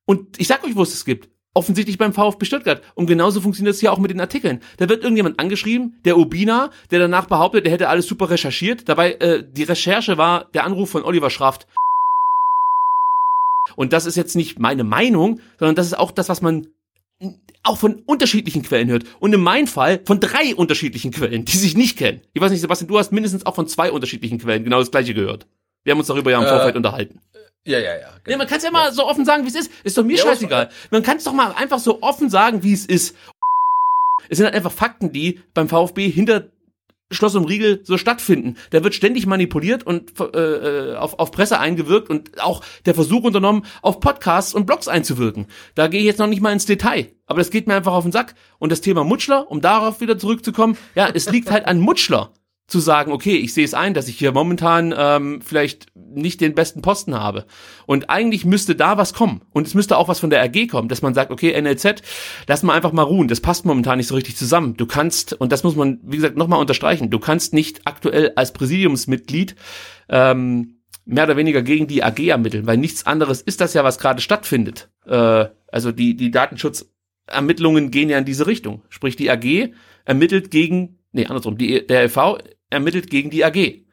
Und 0.06 0.40
ich 0.40 0.48
sag 0.48 0.64
euch, 0.64 0.76
wo 0.76 0.82
es 0.82 0.94
es 0.94 1.04
gibt. 1.04 1.28
Offensichtlich 1.58 1.98
beim 1.98 2.12
VfB 2.12 2.44
Stuttgart. 2.46 2.82
Und 2.94 3.06
genauso 3.06 3.40
funktioniert 3.40 3.74
es 3.74 3.80
ja 3.80 3.90
auch 3.90 3.98
mit 3.98 4.12
den 4.12 4.20
Artikeln. 4.20 4.60
Da 4.76 4.88
wird 4.88 5.02
irgendjemand 5.02 5.40
angeschrieben, 5.40 5.98
der 6.04 6.16
Ubina, 6.16 6.70
der 6.92 7.00
danach 7.00 7.26
behauptet, 7.26 7.66
er 7.66 7.72
hätte 7.72 7.88
alles 7.88 8.06
super 8.06 8.30
recherchiert. 8.30 8.88
Dabei, 8.88 9.14
äh, 9.14 9.42
die 9.44 9.64
Recherche 9.64 10.16
war 10.16 10.44
der 10.54 10.62
Anruf 10.62 10.90
von 10.90 11.02
Oliver 11.02 11.30
Schraft. 11.30 11.66
Und 13.74 13.92
das 13.92 14.06
ist 14.06 14.14
jetzt 14.14 14.36
nicht 14.36 14.60
meine 14.60 14.84
Meinung, 14.84 15.40
sondern 15.58 15.74
das 15.74 15.86
ist 15.86 15.98
auch 15.98 16.12
das, 16.12 16.28
was 16.28 16.42
man 16.42 16.68
auch 17.64 17.76
von 17.76 18.04
unterschiedlichen 18.06 18.62
Quellen 18.62 18.88
hört. 18.88 19.02
Und 19.18 19.34
in 19.34 19.40
meinem 19.40 19.66
Fall 19.66 20.00
von 20.04 20.20
drei 20.20 20.54
unterschiedlichen 20.54 21.10
Quellen, 21.10 21.44
die 21.44 21.56
sich 21.56 21.76
nicht 21.76 21.98
kennen. 21.98 22.20
Ich 22.34 22.40
weiß 22.40 22.52
nicht, 22.52 22.60
Sebastian, 22.60 22.86
du 22.86 22.96
hast 23.00 23.10
mindestens 23.10 23.44
auch 23.44 23.56
von 23.56 23.66
zwei 23.66 23.90
unterschiedlichen 23.90 24.38
Quellen 24.38 24.62
genau 24.62 24.78
das 24.78 24.92
gleiche 24.92 25.12
gehört. 25.12 25.48
Wir 25.82 25.90
haben 25.90 25.98
uns 25.98 26.06
darüber 26.06 26.30
ja 26.30 26.38
im 26.38 26.44
Äh, 26.44 26.50
Vorfeld 26.50 26.76
unterhalten. 26.76 27.20
Ja, 27.64 27.78
ja, 27.78 27.96
ja. 27.96 28.08
Ja, 28.26 28.36
man 28.36 28.46
kann 28.46 28.58
es 28.58 28.64
ja 28.64 28.70
mal 28.70 28.92
so 28.92 29.06
offen 29.06 29.24
sagen, 29.24 29.44
wie 29.44 29.48
es 29.48 29.54
ist. 29.54 29.70
Ist 29.84 29.98
doch 29.98 30.04
mir 30.04 30.16
Ja, 30.16 30.24
scheißegal. 30.24 30.70
Man 30.90 31.02
kann 31.02 31.18
es 31.18 31.24
doch 31.24 31.32
mal 31.32 31.52
einfach 31.52 31.78
so 31.78 32.02
offen 32.02 32.30
sagen, 32.30 32.62
wie 32.62 32.72
es 32.72 32.86
ist. 32.86 33.14
Es 34.28 34.38
sind 34.38 34.46
halt 34.46 34.54
einfach 34.54 34.72
Fakten, 34.72 35.12
die 35.12 35.40
beim 35.54 35.68
VfB 35.68 36.08
hinter 36.08 36.48
Schloss 37.10 37.34
und 37.34 37.46
Riegel 37.46 37.80
so 37.84 37.96
stattfinden. 37.96 38.56
Da 38.70 38.84
wird 38.84 38.94
ständig 38.94 39.26
manipuliert 39.26 39.84
und 39.84 40.12
äh, 40.20 40.38
äh, 40.38 40.96
auf, 40.96 41.18
auf 41.18 41.30
Presse 41.30 41.58
eingewirkt 41.58 42.10
und 42.10 42.40
auch 42.42 42.62
der 42.84 42.94
Versuch 42.94 43.24
unternommen, 43.24 43.64
auf 43.80 44.00
Podcasts 44.00 44.54
und 44.54 44.66
Blogs 44.66 44.88
einzuwirken. 44.88 45.46
Da 45.74 45.88
gehe 45.88 46.00
ich 46.00 46.06
jetzt 46.06 46.18
noch 46.18 46.26
nicht 46.26 46.42
mal 46.42 46.52
ins 46.52 46.66
Detail. 46.66 47.08
Aber 47.26 47.38
das 47.38 47.50
geht 47.50 47.66
mir 47.66 47.74
einfach 47.74 47.94
auf 47.94 48.04
den 48.04 48.12
Sack. 48.12 48.34
Und 48.58 48.72
das 48.72 48.82
Thema 48.82 49.04
Mutschler, 49.04 49.50
um 49.50 49.60
darauf 49.60 50.00
wieder 50.00 50.18
zurückzukommen, 50.18 50.76
ja, 50.94 51.08
es 51.12 51.30
liegt 51.30 51.50
halt 51.50 51.66
an 51.66 51.80
Mutschler. 51.80 52.32
Zu 52.68 52.80
sagen, 52.80 53.12
okay, 53.12 53.36
ich 53.36 53.54
sehe 53.54 53.64
es 53.64 53.72
ein, 53.72 53.94
dass 53.94 54.08
ich 54.08 54.18
hier 54.18 54.30
momentan 54.30 54.94
ähm, 54.96 55.40
vielleicht 55.40 55.86
nicht 55.94 56.42
den 56.42 56.54
besten 56.54 56.82
Posten 56.82 57.14
habe. 57.14 57.46
Und 57.86 58.10
eigentlich 58.10 58.44
müsste 58.44 58.76
da 58.76 58.98
was 58.98 59.14
kommen. 59.14 59.40
Und 59.52 59.66
es 59.66 59.74
müsste 59.74 59.96
auch 59.96 60.08
was 60.08 60.20
von 60.20 60.28
der 60.28 60.42
RG 60.44 60.66
kommen, 60.66 60.88
dass 60.88 61.00
man 61.00 61.14
sagt, 61.14 61.30
okay, 61.30 61.58
NLZ, 61.60 62.02
lass 62.46 62.62
mal 62.62 62.74
einfach 62.74 62.92
mal 62.92 63.02
ruhen. 63.02 63.26
Das 63.26 63.40
passt 63.40 63.64
momentan 63.64 63.96
nicht 63.96 64.06
so 64.06 64.14
richtig 64.14 64.36
zusammen. 64.36 64.76
Du 64.76 64.84
kannst, 64.84 65.32
und 65.32 65.50
das 65.50 65.64
muss 65.64 65.76
man, 65.76 65.98
wie 66.02 66.16
gesagt, 66.16 66.36
nochmal 66.36 66.60
unterstreichen, 66.60 67.08
du 67.08 67.18
kannst 67.18 67.54
nicht 67.54 67.80
aktuell 67.86 68.32
als 68.36 68.52
Präsidiumsmitglied 68.52 69.56
ähm, 70.10 70.80
mehr 71.06 71.24
oder 71.24 71.38
weniger 71.38 71.62
gegen 71.62 71.86
die 71.86 72.04
AG 72.04 72.18
ermitteln, 72.18 72.66
weil 72.66 72.76
nichts 72.76 73.06
anderes 73.06 73.40
ist 73.40 73.62
das 73.62 73.72
ja, 73.72 73.82
was 73.82 73.98
gerade 73.98 74.20
stattfindet. 74.20 74.90
Äh, 75.06 75.46
also 75.68 75.90
die, 75.90 76.16
die 76.16 76.30
Datenschutzermittlungen 76.30 77.90
gehen 77.90 78.10
ja 78.10 78.18
in 78.18 78.26
diese 78.26 78.46
Richtung. 78.46 78.82
Sprich, 78.90 79.16
die 79.16 79.30
AG 79.30 79.72
ermittelt 80.04 80.50
gegen, 80.50 80.98
nee, 81.12 81.24
andersrum, 81.24 81.56
die, 81.56 81.86
der 81.86 82.04
LV 82.04 82.38
ermittelt 82.70 83.10
gegen 83.10 83.30
die 83.30 83.44
AG. 83.44 83.84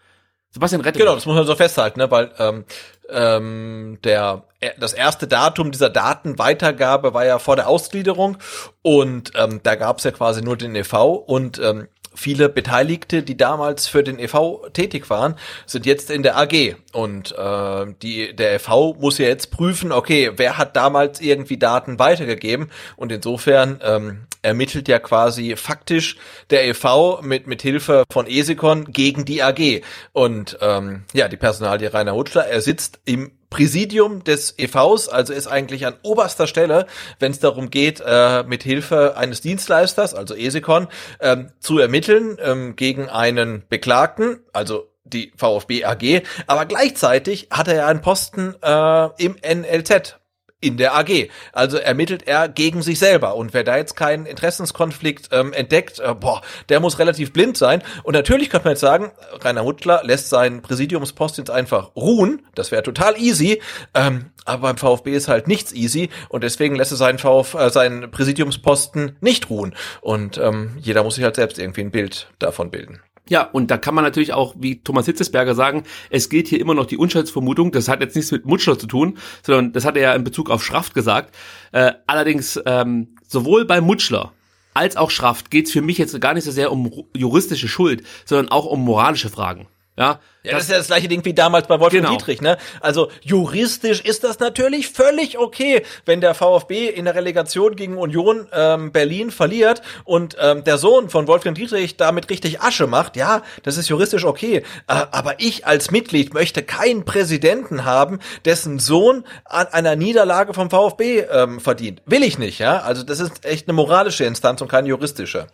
Sebastian 0.52 0.82
Rette. 0.82 1.00
Genau, 1.00 1.16
das 1.16 1.26
muss 1.26 1.36
man 1.36 1.46
so 1.46 1.56
festhalten, 1.56 2.00
ne? 2.00 2.10
weil 2.10 2.32
ähm, 2.40 2.66
ähm, 3.10 4.00
der 4.04 4.46
das 4.80 4.94
erste 4.94 5.28
Datum 5.28 5.72
dieser 5.72 5.90
Datenweitergabe 5.90 7.14
war 7.14 7.26
ja 7.26 7.40
vor 7.40 7.56
der 7.56 7.68
Ausgliederung 7.68 8.38
und 8.82 9.34
ähm, 9.36 9.60
da 9.64 9.76
gab 9.76 10.00
es 10.00 10.06
ja 10.06 10.12
quasi 10.12 10.42
nur 10.42 10.58
den 10.58 10.76
EV 10.76 11.14
und 11.28 11.60
ähm, 11.60 11.88
viele 12.16 12.50
Beteiligte, 12.50 13.24
die 13.24 13.38
damals 13.38 13.88
für 13.88 14.04
den 14.04 14.20
EV 14.20 14.70
tätig 14.74 15.10
waren, 15.10 15.36
sind 15.66 15.86
jetzt 15.86 16.10
in 16.10 16.24
der 16.24 16.38
AG 16.38 16.76
und 16.94 17.34
äh, 17.38 17.86
die 18.02 18.36
der 18.36 18.56
EV 18.56 18.96
muss 19.00 19.18
ja 19.18 19.28
jetzt 19.28 19.52
prüfen, 19.52 19.92
okay, 19.92 20.32
wer 20.36 20.58
hat 20.58 20.76
damals 20.76 21.22
irgendwie 21.22 21.58
Daten 21.58 22.00
weitergegeben? 22.00 22.72
Und 22.96 23.12
insofern 23.12 23.80
ähm, 23.84 24.22
ermittelt 24.42 24.88
ja 24.88 25.00
quasi 25.00 25.56
faktisch 25.56 26.18
der 26.50 26.68
EV 26.68 27.22
mit 27.22 27.48
mit 27.48 27.62
Hilfe 27.62 28.04
von 28.12 28.28
Esikon 28.28 28.86
gegen 28.86 29.26
die 29.26 29.44
AG 29.44 29.82
und 30.14 30.58
ähm, 30.62 31.04
ja 31.14 31.28
die 31.28 31.38
Personalie 31.38 31.94
Rainer 31.94 32.16
Hutschler, 32.16 32.46
er 32.48 32.62
sitzt 32.62 33.00
im 33.06 33.32
Präsidium 33.56 34.22
des 34.26 34.56
EVs, 34.58 35.08
also 35.08 35.32
ist 35.32 35.48
eigentlich 35.48 35.86
an 35.86 35.94
oberster 36.04 36.46
Stelle, 36.46 36.88
wenn 37.20 37.32
es 37.32 37.40
darum 37.40 37.70
geht, 37.70 38.04
äh, 38.06 38.44
mit 38.44 38.64
Hilfe 38.64 39.16
eines 39.16 39.40
Dienstleisters, 39.40 40.14
also 40.14 40.36
Esikon, 40.36 40.90
ähm, 41.22 41.54
zu 41.62 41.80
ermitteln 41.80 42.38
ähm, 42.42 42.76
gegen 42.76 43.08
einen 43.08 43.64
Beklagten, 43.70 44.40
also 44.52 44.90
die 45.06 45.32
VfB 45.38 45.86
AG, 45.86 46.24
aber 46.48 46.66
gleichzeitig 46.66 47.48
hat 47.50 47.70
er 47.70 47.76
ja 47.76 47.88
einen 47.88 48.02
Posten 48.02 48.56
äh, 48.62 49.24
im 49.24 49.38
NLZ, 49.42 50.18
in 50.66 50.78
der 50.78 50.96
AG. 50.96 51.30
Also 51.54 51.78
ermittelt 51.78 52.28
er 52.28 52.50
gegen 52.50 52.82
sich 52.82 53.00
selber. 53.00 53.36
Und 53.36 53.54
wer 53.54 53.64
da 53.64 53.78
jetzt 53.78 53.96
keinen 53.96 54.26
Interessenskonflikt 54.26 55.30
ähm, 55.32 55.54
entdeckt, 55.54 56.00
äh, 56.00 56.14
boah, 56.14 56.42
der 56.70 56.80
muss 56.80 57.00
relativ 57.00 57.34
blind 57.34 57.58
sein. 57.58 57.82
Und 58.04 58.14
natürlich 58.14 58.50
könnte 58.50 58.66
man 58.66 58.74
jetzt 58.74 58.82
sagen, 58.82 59.12
Rainer 59.42 59.64
Huttler 59.64 60.02
lässt 60.04 60.30
seinen 60.30 60.62
Präsidiumspost 60.62 61.38
jetzt 61.38 61.52
einfach 61.52 61.96
ruhen. 61.96 62.42
Das 62.56 62.72
wäre 62.72 62.84
total 62.84 63.18
easy. 63.18 63.62
Ähm, 63.94 64.32
aber 64.46 64.62
beim 64.62 64.78
VfB 64.78 65.14
ist 65.14 65.28
halt 65.28 65.48
nichts 65.48 65.74
easy 65.74 66.10
und 66.30 66.44
deswegen 66.44 66.76
lässt 66.76 66.92
er 66.92 66.98
seinen, 66.98 67.18
VfB, 67.18 67.58
äh, 67.58 67.70
seinen 67.70 68.12
Präsidiumsposten 68.12 69.18
nicht 69.20 69.50
ruhen. 69.50 69.76
Und 70.02 70.38
ähm, 70.38 70.78
jeder 70.80 71.04
muss 71.04 71.16
sich 71.16 71.24
halt 71.24 71.36
selbst 71.36 71.58
irgendwie 71.58 71.82
ein 71.82 71.92
Bild 71.92 72.28
davon 72.40 72.70
bilden. 72.70 73.02
Ja, 73.28 73.42
und 73.42 73.72
da 73.72 73.78
kann 73.78 73.96
man 73.96 74.04
natürlich 74.04 74.34
auch, 74.34 74.56
wie 74.60 74.82
Thomas 74.82 75.08
Hitzesberger 75.08 75.56
sagen, 75.56 75.84
es 76.12 76.30
gilt 76.30 76.48
hier 76.48 76.60
immer 76.60 76.76
noch 76.76 76.86
die 76.86 76.98
Unschuldsvermutung. 76.98 77.72
Das 77.72 77.88
hat 77.88 78.02
jetzt 78.02 78.16
nichts 78.16 78.32
mit 78.32 78.46
Mutschler 78.46 78.78
zu 78.78 78.86
tun, 78.86 79.18
sondern 79.42 79.74
das 79.74 79.84
hat 79.84 79.96
er 79.96 80.04
ja 80.04 80.14
in 80.14 80.24
Bezug 80.24 80.52
auf 80.52 80.64
Schraft 80.64 80.92
gesagt. 80.94 81.36
Äh, 81.72 81.94
allerdings 82.06 82.60
ähm, 82.66 83.16
sowohl 83.28 83.66
bei 83.66 83.82
Mutschler 83.82 84.32
als 84.76 84.98
auch 84.98 85.10
Schraft 85.10 85.46
geht 85.50 85.68
es 85.68 85.72
für 85.72 85.82
mich 85.82 85.98
jetzt 85.98 86.20
gar 86.20 86.34
nicht 86.34 86.44
so 86.44 86.52
sehr 86.52 86.72
um 86.72 86.92
juristische 87.16 87.68
Schuld, 87.68 88.04
sondern 88.26 88.50
auch 88.50 88.66
um 88.66 88.82
moralische 88.82 89.30
Fragen. 89.30 89.68
Ja, 89.98 90.20
ja, 90.44 90.52
das, 90.52 90.54
das, 90.54 90.64
ist 90.64 90.72
ja 90.72 90.78
das 90.78 90.88
gleiche 90.88 91.08
Ding 91.08 91.24
wie 91.24 91.34
damals 91.34 91.68
bei 91.68 91.80
Wolfgang 91.80 92.06
genau. 92.06 92.18
Dietrich, 92.18 92.42
ne? 92.42 92.58
Also 92.82 93.10
juristisch 93.22 94.02
ist 94.02 94.26
das 94.26 94.40
natürlich 94.40 94.90
völlig 94.90 95.38
okay, 95.38 95.84
wenn 96.06 96.20
der 96.20 96.36
VfB 96.36 96.90
in 96.90 97.06
der 97.06 97.16
Relegation 97.16 97.78
gegen 97.78 97.98
Union 97.98 98.48
ähm, 98.52 98.92
Berlin 98.92 99.32
verliert 99.32 99.82
und 100.04 100.36
ähm, 100.40 100.66
der 100.66 100.78
Sohn 100.78 101.10
von 101.10 101.28
Wolfgang 101.28 101.58
Dietrich 101.58 101.96
damit 101.96 102.30
richtig 102.30 102.62
Asche 102.62 102.88
macht. 102.88 103.16
Ja, 103.16 103.42
das 103.64 103.78
ist 103.78 103.88
juristisch 103.88 104.26
okay. 104.26 104.58
Äh, 104.88 105.06
aber 105.12 105.40
ich 105.40 105.66
als 105.66 105.92
Mitglied 105.92 106.34
möchte 106.34 106.62
keinen 106.62 107.06
Präsidenten 107.06 107.86
haben, 107.86 108.20
dessen 108.44 108.80
Sohn 108.80 109.24
an 109.46 109.68
einer 109.68 109.96
Niederlage 109.96 110.54
vom 110.54 110.70
VfB 110.70 111.22
ähm, 111.22 111.62
verdient. 111.62 112.02
Will 112.06 112.24
ich 112.24 112.38
nicht, 112.38 112.60
ja? 112.60 112.80
Also 112.82 113.04
das 113.04 113.22
ist 113.22 113.46
echt 113.46 113.70
eine 113.70 113.74
moralische 113.74 114.26
Instanz 114.26 114.62
und 114.62 114.68
keine 114.68 114.90
juristische. 114.90 115.48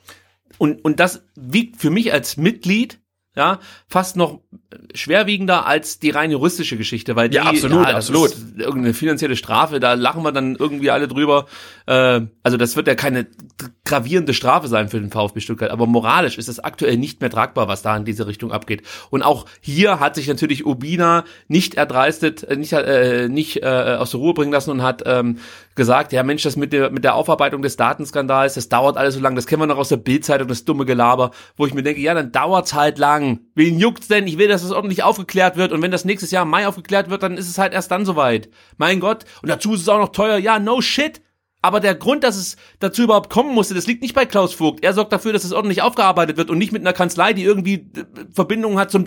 Und, 0.57 0.83
und 0.83 0.99
das 0.99 1.21
wiegt 1.35 1.79
für 1.79 1.91
mich 1.91 2.11
als 2.11 2.37
Mitglied 2.37 2.99
ja, 3.35 3.59
fast 3.87 4.17
noch 4.17 4.41
schwerwiegender 4.93 5.65
als 5.65 5.99
die 5.99 6.09
rein 6.09 6.31
juristische 6.31 6.75
Geschichte, 6.75 7.15
weil 7.15 7.29
die, 7.29 7.37
ja, 7.37 7.43
absolut, 7.43 7.87
ja, 7.87 7.95
absolut. 7.95 8.35
irgendeine 8.57 8.93
finanzielle 8.93 9.37
Strafe, 9.37 9.79
da 9.79 9.93
lachen 9.93 10.23
wir 10.23 10.33
dann 10.33 10.55
irgendwie 10.55 10.91
alle 10.91 11.07
drüber. 11.07 11.45
Äh, 11.85 12.21
also 12.43 12.57
das 12.57 12.75
wird 12.75 12.87
ja 12.87 12.95
keine 12.95 13.27
gravierende 13.85 14.33
Strafe 14.33 14.67
sein 14.67 14.89
für 14.89 14.99
den 14.99 15.11
VfB 15.11 15.39
Stuttgart, 15.39 15.71
aber 15.71 15.87
moralisch 15.87 16.37
ist 16.37 16.49
es 16.49 16.59
aktuell 16.59 16.97
nicht 16.97 17.21
mehr 17.21 17.29
tragbar, 17.29 17.69
was 17.69 17.81
da 17.81 17.95
in 17.95 18.03
diese 18.03 18.27
Richtung 18.27 18.51
abgeht. 18.51 18.83
Und 19.09 19.23
auch 19.23 19.45
hier 19.61 20.01
hat 20.01 20.15
sich 20.15 20.27
natürlich 20.27 20.65
Ubina 20.65 21.23
nicht 21.47 21.75
erdreistet, 21.75 22.43
äh, 22.43 22.57
nicht, 22.57 22.73
äh, 22.73 23.29
nicht 23.29 23.63
äh, 23.63 23.97
aus 23.97 24.11
der 24.11 24.19
Ruhe 24.19 24.33
bringen 24.33 24.51
lassen 24.51 24.71
und 24.71 24.83
hat 24.83 25.03
ähm, 25.05 25.37
gesagt, 25.75 26.11
ja 26.13 26.23
Mensch, 26.23 26.43
das 26.43 26.55
mit 26.55 26.73
der, 26.73 26.89
mit 26.91 27.03
der 27.03 27.15
Aufarbeitung 27.15 27.61
des 27.61 27.77
Datenskandals, 27.77 28.55
das 28.55 28.69
dauert 28.69 28.97
alles 28.97 29.15
so 29.15 29.19
lange, 29.19 29.35
das 29.35 29.47
kennen 29.47 29.61
wir 29.61 29.67
noch 29.67 29.77
aus 29.77 29.89
der 29.89 29.97
Bildzeitung, 29.97 30.47
das 30.47 30.65
dumme 30.65 30.85
Gelaber, 30.85 31.31
wo 31.57 31.65
ich 31.65 31.73
mir 31.73 31.83
denke, 31.83 32.01
ja, 32.01 32.13
dann 32.13 32.31
dauert's 32.31 32.73
halt 32.73 32.97
lang. 32.97 33.41
Wen 33.55 33.79
juckt's 33.79 34.07
denn? 34.07 34.27
Ich 34.27 34.37
will, 34.37 34.47
dass 34.47 34.63
es 34.63 34.71
ordentlich 34.71 35.03
aufgeklärt 35.03 35.57
wird 35.57 35.71
und 35.71 35.81
wenn 35.81 35.91
das 35.91 36.05
nächstes 36.05 36.31
Jahr 36.31 36.43
im 36.43 36.49
Mai 36.49 36.67
aufgeklärt 36.67 37.09
wird, 37.09 37.23
dann 37.23 37.37
ist 37.37 37.49
es 37.49 37.57
halt 37.57 37.73
erst 37.73 37.91
dann 37.91 38.05
soweit. 38.05 38.49
Mein 38.77 38.99
Gott. 38.99 39.25
Und 39.41 39.49
dazu 39.49 39.73
ist 39.73 39.81
es 39.81 39.89
auch 39.89 39.99
noch 39.99 40.09
teuer. 40.09 40.37
Ja, 40.37 40.59
no 40.59 40.81
shit. 40.81 41.21
Aber 41.61 41.79
der 41.79 41.93
Grund, 41.93 42.23
dass 42.23 42.37
es 42.37 42.57
dazu 42.79 43.03
überhaupt 43.03 43.29
kommen 43.29 43.53
musste, 43.53 43.75
das 43.75 43.85
liegt 43.85 44.01
nicht 44.01 44.15
bei 44.15 44.25
Klaus 44.25 44.53
Vogt. 44.53 44.83
Er 44.83 44.93
sorgt 44.93 45.13
dafür, 45.13 45.31
dass 45.31 45.43
es 45.43 45.53
ordentlich 45.53 45.83
aufgearbeitet 45.83 46.37
wird 46.37 46.49
und 46.49 46.57
nicht 46.57 46.71
mit 46.71 46.81
einer 46.81 46.93
Kanzlei, 46.93 47.33
die 47.33 47.43
irgendwie 47.43 47.85
äh, 47.95 48.05
Verbindungen 48.33 48.79
hat 48.79 48.89
zum 48.89 49.05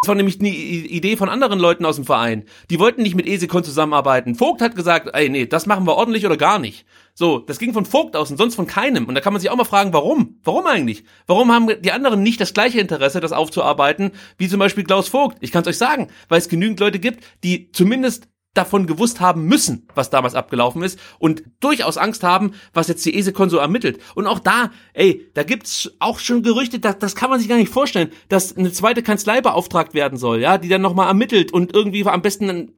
das 0.00 0.08
war 0.08 0.14
nämlich 0.14 0.38
eine 0.38 0.48
Idee 0.48 1.16
von 1.16 1.28
anderen 1.28 1.58
Leuten 1.58 1.84
aus 1.84 1.96
dem 1.96 2.04
Verein. 2.04 2.44
Die 2.70 2.78
wollten 2.78 3.02
nicht 3.02 3.16
mit 3.16 3.26
Esikon 3.26 3.64
zusammenarbeiten. 3.64 4.36
Vogt 4.36 4.62
hat 4.62 4.76
gesagt, 4.76 5.10
ey, 5.12 5.28
nee, 5.28 5.46
das 5.46 5.66
machen 5.66 5.86
wir 5.86 5.96
ordentlich 5.96 6.24
oder 6.24 6.36
gar 6.36 6.60
nicht. 6.60 6.86
So, 7.14 7.40
das 7.40 7.58
ging 7.58 7.72
von 7.72 7.84
Vogt 7.84 8.14
aus 8.14 8.30
und 8.30 8.36
sonst 8.36 8.54
von 8.54 8.68
keinem. 8.68 9.06
Und 9.06 9.16
da 9.16 9.20
kann 9.20 9.32
man 9.32 9.40
sich 9.40 9.50
auch 9.50 9.56
mal 9.56 9.64
fragen, 9.64 9.92
warum? 9.92 10.38
Warum 10.44 10.66
eigentlich? 10.66 11.02
Warum 11.26 11.50
haben 11.50 11.68
die 11.82 11.90
anderen 11.90 12.22
nicht 12.22 12.40
das 12.40 12.54
gleiche 12.54 12.78
Interesse, 12.78 13.18
das 13.18 13.32
aufzuarbeiten, 13.32 14.12
wie 14.36 14.48
zum 14.48 14.60
Beispiel 14.60 14.84
Klaus 14.84 15.08
Vogt? 15.08 15.36
Ich 15.40 15.50
kann 15.50 15.62
es 15.62 15.68
euch 15.68 15.78
sagen, 15.78 16.08
weil 16.28 16.38
es 16.38 16.48
genügend 16.48 16.78
Leute 16.78 17.00
gibt, 17.00 17.24
die 17.42 17.72
zumindest 17.72 18.28
davon 18.54 18.86
gewusst 18.86 19.20
haben 19.20 19.44
müssen, 19.44 19.86
was 19.94 20.10
damals 20.10 20.34
abgelaufen 20.34 20.82
ist 20.82 20.98
und 21.18 21.42
durchaus 21.60 21.96
Angst 21.96 22.24
haben, 22.24 22.52
was 22.74 22.88
jetzt 22.88 23.04
die 23.06 23.16
ESECON 23.16 23.50
so 23.50 23.58
ermittelt. 23.58 24.00
Und 24.14 24.26
auch 24.26 24.40
da, 24.40 24.70
ey, 24.94 25.30
da 25.34 25.42
gibt's 25.44 25.92
auch 26.00 26.18
schon 26.18 26.42
Gerüchte, 26.42 26.80
das, 26.80 26.98
das 26.98 27.14
kann 27.14 27.30
man 27.30 27.38
sich 27.38 27.48
gar 27.48 27.56
nicht 27.56 27.72
vorstellen, 27.72 28.10
dass 28.28 28.56
eine 28.56 28.72
zweite 28.72 29.02
Kanzlei 29.02 29.40
beauftragt 29.40 29.94
werden 29.94 30.18
soll, 30.18 30.40
ja, 30.40 30.58
die 30.58 30.68
dann 30.68 30.82
nochmal 30.82 31.08
ermittelt 31.08 31.52
und 31.52 31.74
irgendwie 31.74 32.04
am 32.06 32.22
besten 32.22 32.74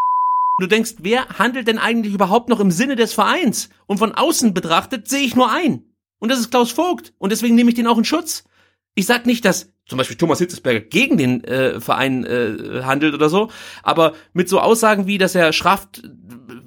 Du 0.60 0.66
denkst, 0.66 0.96
wer 0.98 1.26
handelt 1.38 1.68
denn 1.68 1.78
eigentlich 1.78 2.12
überhaupt 2.12 2.50
noch 2.50 2.60
im 2.60 2.70
Sinne 2.70 2.94
des 2.94 3.14
Vereins? 3.14 3.70
Und 3.86 3.96
von 3.96 4.12
außen 4.12 4.52
betrachtet 4.52 5.08
sehe 5.08 5.24
ich 5.24 5.34
nur 5.34 5.50
ein. 5.50 5.84
Und 6.18 6.30
das 6.30 6.38
ist 6.38 6.50
Klaus 6.50 6.70
Vogt. 6.70 7.14
Und 7.18 7.32
deswegen 7.32 7.54
nehme 7.54 7.70
ich 7.70 7.76
den 7.76 7.86
auch 7.86 7.96
in 7.96 8.04
Schutz. 8.04 8.44
Ich 8.94 9.06
sag 9.06 9.24
nicht, 9.24 9.46
dass 9.46 9.72
zum 9.90 9.98
Beispiel 9.98 10.16
Thomas 10.16 10.38
Hitzesberger 10.38 10.80
gegen 10.80 11.18
den 11.18 11.42
äh, 11.42 11.80
Verein 11.80 12.24
äh, 12.24 12.82
handelt 12.84 13.12
oder 13.12 13.28
so, 13.28 13.50
aber 13.82 14.12
mit 14.32 14.48
so 14.48 14.60
Aussagen 14.60 15.08
wie, 15.08 15.18
dass 15.18 15.34
er 15.34 15.52
Schraft, 15.52 16.02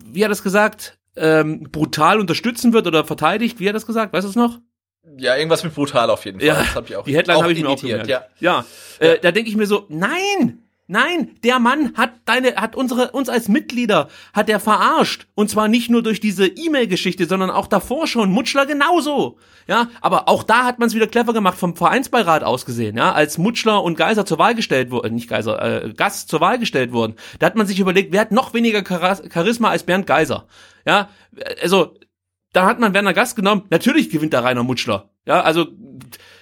wie 0.06 0.24
hat 0.24 0.28
er 0.28 0.30
das 0.30 0.44
gesagt, 0.44 1.00
ähm, 1.16 1.64
brutal 1.72 2.20
unterstützen 2.20 2.74
wird 2.74 2.86
oder 2.86 3.06
verteidigt, 3.06 3.62
wie 3.62 3.66
hat 3.66 3.72
er 3.72 3.74
das 3.74 3.88
gesagt, 3.88 4.12
weißt 4.12 4.26
du 4.26 4.30
es 4.30 4.36
noch? 4.36 4.60
Ja, 5.18 5.38
irgendwas 5.38 5.64
mit 5.64 5.74
brutal 5.74 6.10
auf 6.10 6.26
jeden 6.26 6.40
Fall. 6.40 6.48
Ja, 6.48 6.56
das 6.56 6.76
hab 6.76 6.90
ich 6.90 6.96
auch. 6.98 7.06
Die 7.06 7.16
Headline 7.16 7.42
habe 7.42 7.54
ich 7.54 7.62
mir 7.62 7.70
auch 7.70 7.80
gemerkt. 7.80 8.08
Ja, 8.08 8.26
ja. 8.40 8.66
Äh, 9.00 9.08
ja. 9.08 9.16
da 9.22 9.32
denke 9.32 9.50
ich 9.50 9.56
mir 9.56 9.68
so, 9.68 9.86
nein, 9.88 10.63
Nein, 10.88 11.32
der 11.46 11.60
Mann 11.60 11.94
hat 11.96 12.12
deine, 12.26 12.56
hat 12.56 12.76
unsere, 12.76 13.12
uns 13.12 13.30
als 13.30 13.48
Mitglieder, 13.48 14.10
hat 14.34 14.50
er 14.50 14.60
verarscht. 14.60 15.28
Und 15.34 15.50
zwar 15.50 15.70
nicht 15.70 15.90
nur 15.90 16.04
durch 16.04 16.20
diese 16.20 16.46
E-Mail-Geschichte, 16.46 17.26
sondern 17.26 17.52
auch 17.52 17.68
davor 17.68 18.06
schon. 18.06 18.32
Mutschler 18.32 18.66
genauso. 18.66 19.38
Ja, 19.66 19.88
aber 20.02 20.28
auch 20.28 20.44
da 20.44 20.66
hat 20.66 20.80
man 20.80 20.90
es 20.90 20.94
wieder 20.94 21.08
clever 21.08 21.32
gemacht 21.32 21.58
vom 21.58 21.78
Vereinsbeirat 21.78 22.44
aus 22.44 22.66
gesehen, 22.66 22.98
ja, 22.98 23.14
als 23.14 23.38
Mutschler 23.38 23.82
und 23.82 23.98
Geiser 23.98 24.26
zur 24.26 24.40
Wahl 24.40 24.56
gestellt 24.56 24.92
wurden, 24.92 25.16
nicht 25.16 25.30
Geiser, 25.30 25.86
äh, 25.86 25.94
Gast 25.94 26.28
zur 26.28 26.42
Wahl 26.42 26.60
gestellt 26.60 26.92
wurden. 26.92 27.16
Da 27.40 27.46
hat 27.46 27.56
man 27.56 27.66
sich 27.66 27.80
überlegt, 27.80 28.12
wer 28.12 28.20
hat 28.20 28.34
noch 28.34 28.54
weniger 28.54 28.84
Charisma 28.84 29.70
als 29.70 29.84
Bernd 29.84 30.06
Geiser. 30.06 30.48
Ja, 30.86 31.10
also, 31.62 31.96
da 32.52 32.66
hat 32.66 32.80
man 32.80 32.94
Werner 32.94 33.14
Gast 33.14 33.38
genommen. 33.38 33.64
Natürlich 33.70 34.10
gewinnt 34.10 34.34
der 34.34 34.44
Rainer 34.44 34.64
Mutschler. 34.64 35.12
Ja, 35.26 35.42
also, 35.42 35.68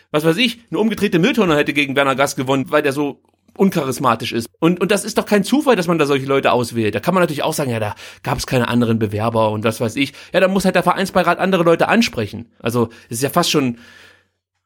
was 0.10 0.26
weiß 0.26 0.38
ich, 0.38 0.62
eine 0.72 0.80
umgedrehte 0.80 1.20
Mülltonne 1.20 1.56
hätte 1.56 1.74
gegen 1.74 1.96
Werner 1.96 2.16
Gast 2.16 2.38
gewonnen, 2.38 2.66
weil 2.70 2.82
der 2.82 2.92
so 2.92 3.22
uncharismatisch 3.62 4.32
ist. 4.32 4.50
Und, 4.60 4.82
und 4.82 4.90
das 4.90 5.06
ist 5.06 5.20
doch 5.20 5.28
kein 5.28 5.44
Zufall, 5.44 5.76
dass 5.76 5.86
man 5.88 6.00
da 6.00 6.08
solche 6.08 6.26
Leute 6.26 6.52
auswählt. 6.52 6.96
Da 6.96 7.00
kann 7.00 7.14
man 7.14 7.22
natürlich 7.22 7.44
auch 7.44 7.54
sagen, 7.54 7.70
ja, 7.70 7.80
da 7.80 7.94
gab 8.24 8.40
es 8.40 8.48
keine 8.48 8.68
anderen 8.68 8.98
Bewerber 8.98 9.52
und 9.52 9.64
was 9.64 9.80
weiß 9.80 9.98
ich. 9.98 10.14
Ja, 10.34 10.40
da 10.40 10.48
muss 10.48 10.66
halt 10.66 10.74
der 10.74 10.82
Vereinsbeirat 10.82 11.38
andere 11.38 11.62
Leute 11.62 11.88
ansprechen. 11.88 12.52
Also 12.60 12.90
es 13.06 13.18
ist 13.18 13.24
ja 13.24 13.30
fast 13.30 13.52
schon 13.52 13.78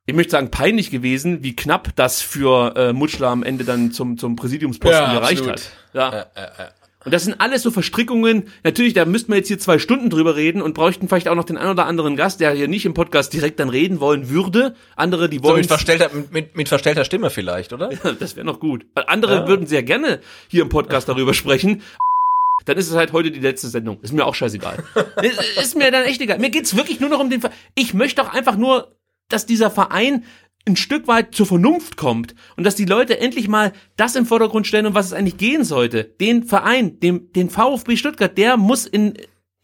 ich 0.07 0.13
möchte 0.13 0.31
sagen, 0.31 0.51
peinlich 0.51 0.91
gewesen, 0.91 1.41
wie 1.43 1.55
knapp 1.55 1.95
das 1.95 2.21
für 2.21 2.75
äh, 2.75 2.93
Mutschler 2.93 3.29
am 3.29 3.41
Ende 3.41 3.65
dann 3.65 3.91
zum, 3.91 4.19
zum 4.19 4.35
Präsidiumsposten 4.35 5.01
Ja, 5.01 5.13
gereicht 5.13 5.39
absolut. 5.39 5.55
hat. 5.55 5.71
Ja. 5.93 6.11
Ja, 6.11 6.25
ja, 6.35 6.51
ja. 6.59 6.69
Und 7.05 7.13
das 7.13 7.23
sind 7.23 7.39
alles 7.39 7.61
so 7.61 7.71
Verstrickungen. 7.71 8.45
Natürlich, 8.63 8.93
da 8.93 9.05
müssten 9.05 9.31
wir 9.31 9.37
jetzt 9.37 9.47
hier 9.47 9.59
zwei 9.59 9.77
Stunden 9.77 10.09
drüber 10.09 10.35
reden 10.35 10.61
und 10.61 10.73
bräuchten 10.73 11.07
vielleicht 11.07 11.27
auch 11.27 11.35
noch 11.35 11.43
den 11.43 11.55
einen 11.55 11.69
oder 11.69 11.85
anderen 11.85 12.15
Gast, 12.15 12.39
der 12.39 12.51
hier 12.51 12.67
nicht 12.67 12.85
im 12.85 12.95
Podcast 12.95 13.31
direkt 13.31 13.59
dann 13.59 13.69
reden 13.69 13.99
wollen 13.99 14.29
würde. 14.29 14.75
Andere, 14.95 15.29
die 15.29 15.37
So 15.37 15.43
wollen. 15.43 15.57
mit 15.57 15.67
verstellter, 15.67 16.09
mit, 16.31 16.57
mit 16.57 16.67
verstellter 16.67 17.05
Stimme 17.05 17.29
vielleicht, 17.29 17.73
oder? 17.73 17.89
das 18.19 18.35
wäre 18.35 18.45
noch 18.45 18.59
gut. 18.59 18.85
Andere 18.95 19.47
würden 19.47 19.67
sehr 19.67 19.83
gerne 19.83 20.19
hier 20.47 20.63
im 20.63 20.69
Podcast 20.69 21.07
darüber 21.07 21.33
sprechen. 21.33 21.83
Dann 22.65 22.77
ist 22.77 22.89
es 22.89 22.95
halt 22.95 23.13
heute 23.13 23.29
die 23.29 23.39
letzte 23.39 23.67
Sendung. 23.67 23.99
Ist 24.01 24.13
mir 24.13 24.25
auch 24.25 24.33
scheißegal. 24.33 24.83
ist, 25.57 25.75
mir 25.75 25.91
dann 25.91 26.03
echt 26.03 26.21
egal. 26.21 26.39
Mir 26.39 26.49
geht's 26.49 26.75
wirklich 26.75 26.99
nur 26.99 27.09
noch 27.09 27.19
um 27.19 27.29
den 27.29 27.41
Verein. 27.41 27.55
Ich 27.75 27.93
möchte 27.93 28.23
doch 28.23 28.33
einfach 28.33 28.55
nur, 28.55 28.95
dass 29.29 29.45
dieser 29.45 29.69
Verein 29.69 30.23
ein 30.67 30.75
Stück 30.75 31.07
weit 31.07 31.35
zur 31.35 31.45
Vernunft 31.45 31.95
kommt 31.97 32.35
und 32.57 32.63
dass 32.63 32.75
die 32.75 32.85
Leute 32.85 33.19
endlich 33.19 33.47
mal 33.47 33.71
das 33.97 34.15
im 34.15 34.25
Vordergrund 34.25 34.67
stellen, 34.67 34.87
um 34.87 34.95
was 34.95 35.07
es 35.07 35.13
eigentlich 35.13 35.37
gehen 35.37 35.63
sollte. 35.63 36.03
Den 36.03 36.43
Verein, 36.43 36.99
dem, 36.99 37.31
den 37.33 37.49
VfB 37.49 37.95
Stuttgart, 37.97 38.35
der 38.35 38.57
muss 38.57 38.87
in, 38.87 39.13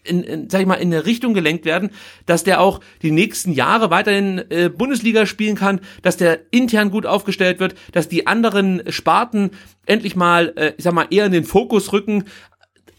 in, 0.03 0.23
in, 0.23 0.49
sag 0.49 0.61
ich 0.61 0.67
mal, 0.67 0.75
in 0.75 0.93
eine 0.93 1.05
Richtung 1.05 1.33
gelenkt 1.33 1.65
werden, 1.65 1.89
dass 2.25 2.43
der 2.43 2.61
auch 2.61 2.81
die 3.01 3.11
nächsten 3.11 3.51
Jahre 3.51 3.89
weiterhin 3.89 4.43
äh, 4.49 4.69
Bundesliga 4.69 5.25
spielen 5.25 5.55
kann, 5.55 5.81
dass 6.03 6.17
der 6.17 6.39
intern 6.51 6.91
gut 6.91 7.05
aufgestellt 7.05 7.59
wird, 7.59 7.75
dass 7.91 8.07
die 8.07 8.27
anderen 8.27 8.83
Sparten 8.89 9.51
endlich 9.87 10.15
mal, 10.15 10.53
äh, 10.55 10.73
ich 10.77 10.83
sag 10.83 10.93
mal, 10.93 11.07
eher 11.09 11.25
in 11.25 11.31
den 11.31 11.45
Fokus 11.45 11.93
rücken 11.93 12.25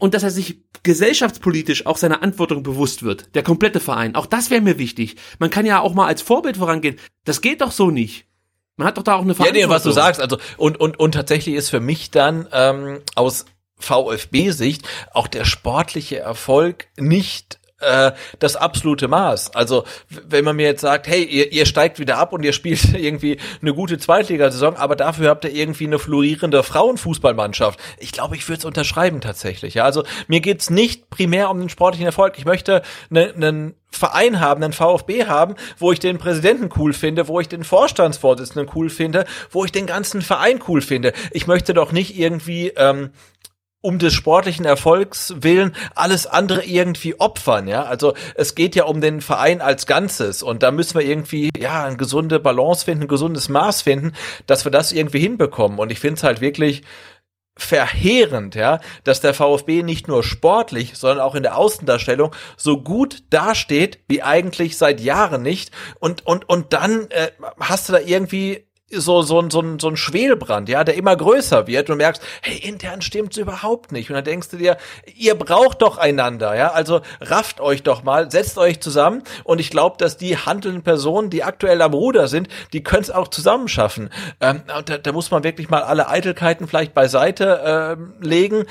und 0.02 0.14
dass 0.14 0.24
er 0.24 0.32
sich 0.32 0.56
gesellschaftspolitisch 0.82 1.86
auch 1.86 1.96
seiner 1.96 2.16
Verantwortung 2.16 2.64
bewusst 2.64 3.04
wird. 3.04 3.32
Der 3.36 3.44
komplette 3.44 3.78
Verein. 3.78 4.16
Auch 4.16 4.26
das 4.26 4.50
wäre 4.50 4.60
mir 4.60 4.76
wichtig. 4.76 5.14
Man 5.38 5.48
kann 5.48 5.64
ja 5.64 5.78
auch 5.78 5.94
mal 5.94 6.06
als 6.08 6.22
Vorbild 6.22 6.56
vorangehen. 6.56 6.96
Das 7.24 7.40
geht 7.40 7.60
doch 7.60 7.70
so 7.70 7.92
nicht. 7.92 8.26
Man 8.76 8.88
hat 8.88 8.98
doch 8.98 9.04
da 9.04 9.14
auch 9.14 9.20
eine 9.20 9.28
Ja, 9.30 9.34
Verantwortung. 9.36 9.68
nee, 9.70 9.74
was 9.74 9.84
du 9.84 9.92
sagst, 9.92 10.20
also 10.20 10.38
und 10.56 10.80
und 10.80 10.98
und 10.98 11.12
tatsächlich 11.12 11.54
ist 11.54 11.68
für 11.70 11.78
mich 11.78 12.10
dann 12.10 12.48
ähm, 12.52 13.00
aus 13.14 13.44
VfB-Sicht 13.78 14.82
auch 15.12 15.28
der 15.28 15.44
sportliche 15.44 16.18
Erfolg 16.18 16.88
nicht 16.98 17.60
äh, 17.82 18.12
das 18.38 18.56
absolute 18.56 19.08
Maß. 19.08 19.54
Also 19.54 19.84
wenn 20.08 20.44
man 20.44 20.56
mir 20.56 20.66
jetzt 20.66 20.80
sagt, 20.80 21.06
hey, 21.06 21.22
ihr, 21.24 21.52
ihr 21.52 21.66
steigt 21.66 21.98
wieder 21.98 22.18
ab 22.18 22.32
und 22.32 22.44
ihr 22.44 22.52
spielt 22.52 22.94
irgendwie 22.94 23.38
eine 23.60 23.74
gute 23.74 23.98
Zweitligasaison, 23.98 24.76
aber 24.76 24.96
dafür 24.96 25.28
habt 25.30 25.44
ihr 25.44 25.52
irgendwie 25.52 25.86
eine 25.86 25.98
florierende 25.98 26.62
Frauenfußballmannschaft. 26.62 27.78
Ich 27.98 28.12
glaube, 28.12 28.36
ich 28.36 28.48
würde 28.48 28.60
es 28.60 28.64
unterschreiben 28.64 29.20
tatsächlich. 29.20 29.74
Ja, 29.74 29.84
also 29.84 30.04
mir 30.28 30.40
geht's 30.40 30.70
nicht 30.70 31.10
primär 31.10 31.50
um 31.50 31.60
den 31.60 31.68
sportlichen 31.68 32.06
Erfolg. 32.06 32.38
Ich 32.38 32.44
möchte 32.44 32.82
einen 33.10 33.34
ne, 33.36 33.74
Verein 33.90 34.40
haben, 34.40 34.62
einen 34.62 34.72
VfB 34.72 35.26
haben, 35.26 35.54
wo 35.78 35.92
ich 35.92 36.00
den 36.00 36.18
Präsidenten 36.18 36.70
cool 36.78 36.92
finde, 36.92 37.28
wo 37.28 37.40
ich 37.40 37.48
den 37.48 37.62
Vorstandsvorsitzenden 37.62 38.70
cool 38.74 38.88
finde, 38.88 39.26
wo 39.50 39.64
ich 39.64 39.72
den 39.72 39.86
ganzen 39.86 40.22
Verein 40.22 40.60
cool 40.66 40.80
finde. 40.80 41.12
Ich 41.30 41.46
möchte 41.46 41.74
doch 41.74 41.92
nicht 41.92 42.16
irgendwie 42.16 42.68
ähm, 42.76 43.10
um 43.82 43.98
des 43.98 44.14
sportlichen 44.14 44.64
Erfolgs 44.64 45.34
willen 45.40 45.74
alles 45.94 46.26
andere 46.26 46.64
irgendwie 46.64 47.20
opfern, 47.20 47.68
ja. 47.68 47.82
Also 47.82 48.14
es 48.36 48.54
geht 48.54 48.74
ja 48.74 48.84
um 48.84 49.00
den 49.00 49.20
Verein 49.20 49.60
als 49.60 49.86
Ganzes 49.86 50.42
und 50.42 50.62
da 50.62 50.70
müssen 50.70 50.98
wir 50.98 51.04
irgendwie 51.04 51.50
ja 51.58 51.84
eine 51.84 51.96
gesunde 51.96 52.40
Balance 52.40 52.84
finden, 52.84 53.04
ein 53.04 53.08
gesundes 53.08 53.48
Maß 53.48 53.82
finden, 53.82 54.12
dass 54.46 54.64
wir 54.64 54.70
das 54.72 54.92
irgendwie 54.92 55.18
hinbekommen. 55.18 55.78
Und 55.78 55.92
ich 55.92 55.98
finde 56.00 56.16
es 56.16 56.22
halt 56.22 56.40
wirklich 56.40 56.82
verheerend, 57.56 58.54
ja, 58.54 58.80
dass 59.04 59.20
der 59.20 59.34
VfB 59.34 59.82
nicht 59.82 60.08
nur 60.08 60.22
sportlich, 60.22 60.92
sondern 60.94 61.20
auch 61.20 61.34
in 61.34 61.42
der 61.42 61.58
Außendarstellung 61.58 62.34
so 62.56 62.82
gut 62.82 63.24
dasteht 63.30 63.98
wie 64.08 64.22
eigentlich 64.22 64.78
seit 64.78 65.00
Jahren 65.00 65.42
nicht. 65.42 65.70
Und 65.98 66.24
und 66.24 66.48
und 66.48 66.72
dann 66.72 67.10
äh, 67.10 67.30
hast 67.60 67.88
du 67.88 67.92
da 67.92 67.98
irgendwie 67.98 68.66
so 68.92 69.22
so 69.22 69.48
so 69.50 69.78
so 69.78 69.88
ein 69.88 69.96
Schwelbrand, 69.96 70.68
ja, 70.68 70.84
der 70.84 70.94
immer 70.94 71.16
größer 71.16 71.66
wird 71.66 71.90
und 71.90 71.98
merkst, 71.98 72.22
hey, 72.42 72.58
intern 72.58 73.02
stimmt's 73.02 73.36
überhaupt 73.36 73.92
nicht 73.92 74.10
und 74.10 74.14
dann 74.14 74.24
denkst 74.24 74.48
du 74.50 74.56
dir, 74.56 74.76
ihr 75.16 75.34
braucht 75.34 75.82
doch 75.82 75.98
einander, 75.98 76.54
ja? 76.56 76.72
Also 76.72 77.00
rafft 77.20 77.60
euch 77.60 77.82
doch 77.82 78.02
mal, 78.02 78.30
setzt 78.30 78.58
euch 78.58 78.80
zusammen 78.80 79.22
und 79.44 79.60
ich 79.60 79.70
glaube, 79.70 79.96
dass 79.98 80.16
die 80.16 80.36
handelnden 80.36 80.82
Personen, 80.82 81.30
die 81.30 81.42
aktuell 81.42 81.80
am 81.82 81.94
Ruder 81.94 82.28
sind, 82.28 82.48
die 82.72 82.82
können 82.82 83.02
es 83.02 83.10
auch 83.10 83.28
zusammen 83.28 83.68
schaffen. 83.68 84.10
Ähm, 84.40 84.62
da, 84.66 84.98
da 84.98 85.12
muss 85.12 85.30
man 85.30 85.44
wirklich 85.44 85.68
mal 85.70 85.82
alle 85.82 86.08
Eitelkeiten 86.08 86.66
vielleicht 86.66 86.94
beiseite 86.94 87.60
ähm, 87.64 88.14
legen 88.20 88.66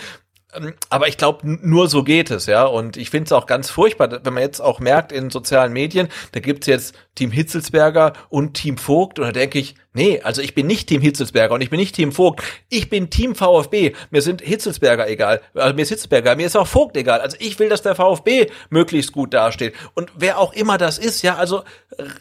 aber 0.90 1.08
ich 1.08 1.18
glaube, 1.18 1.40
nur 1.44 1.88
so 1.88 2.04
geht 2.04 2.30
es, 2.30 2.46
ja. 2.46 2.66
Und 2.66 2.98
ich 2.98 3.10
finde 3.10 3.26
es 3.26 3.32
auch 3.32 3.46
ganz 3.46 3.70
furchtbar, 3.70 4.20
wenn 4.24 4.34
man 4.34 4.44
jetzt 4.44 4.60
auch 4.60 4.80
merkt 4.80 5.12
in 5.12 5.30
sozialen 5.30 5.72
Medien, 5.72 6.10
da 6.34 6.42
gibt's 6.42 6.68
jetzt 6.68 6.94
Team 7.16 7.32
Hitzelsberger 7.32 8.14
und 8.30 8.54
Team 8.54 8.78
Vogt. 8.78 9.20
Und 9.20 9.26
da 9.26 9.32
denke 9.32 9.60
ich, 9.60 9.76
nee, 9.94 10.22
also 10.22 10.42
ich 10.42 10.54
bin 10.54 10.68
nicht 10.68 10.88
Team 10.88 11.02
Hitzelsberger 11.02 11.54
und 11.54 11.62
ich 11.62 11.70
bin 11.70 11.80
nicht 11.80 11.96
Team 11.96 12.12
Vogt. 12.12 12.44
Ich 12.70 12.90
bin 12.90 13.10
Team 13.10 13.36
VfB. 13.36 13.94
Mir 14.10 14.22
sind 14.22 14.42
Hitzelsberger 14.42 15.10
egal. 15.10 15.42
Also 15.54 15.74
mir 15.74 15.84
ist 15.84 15.90
Hitzelsberger, 15.90 16.36
mir 16.36 16.48
ist 16.48 16.58
auch 16.58 16.68
Vogt 16.68 16.98
egal. 16.98 17.22
Also 17.22 17.38
ich 17.40 17.58
will, 17.60 17.70
dass 17.70 17.82
der 17.82 17.96
VfB 17.96 18.48
möglichst 18.70 19.14
gut 19.14 19.34
dasteht. 19.34 19.74
Und 19.94 20.12
wer 20.16 20.38
auch 20.38 20.54
immer 20.54 20.78
das 20.78 20.98
ist, 20.98 21.22
ja, 21.22 21.36
also 21.36 21.64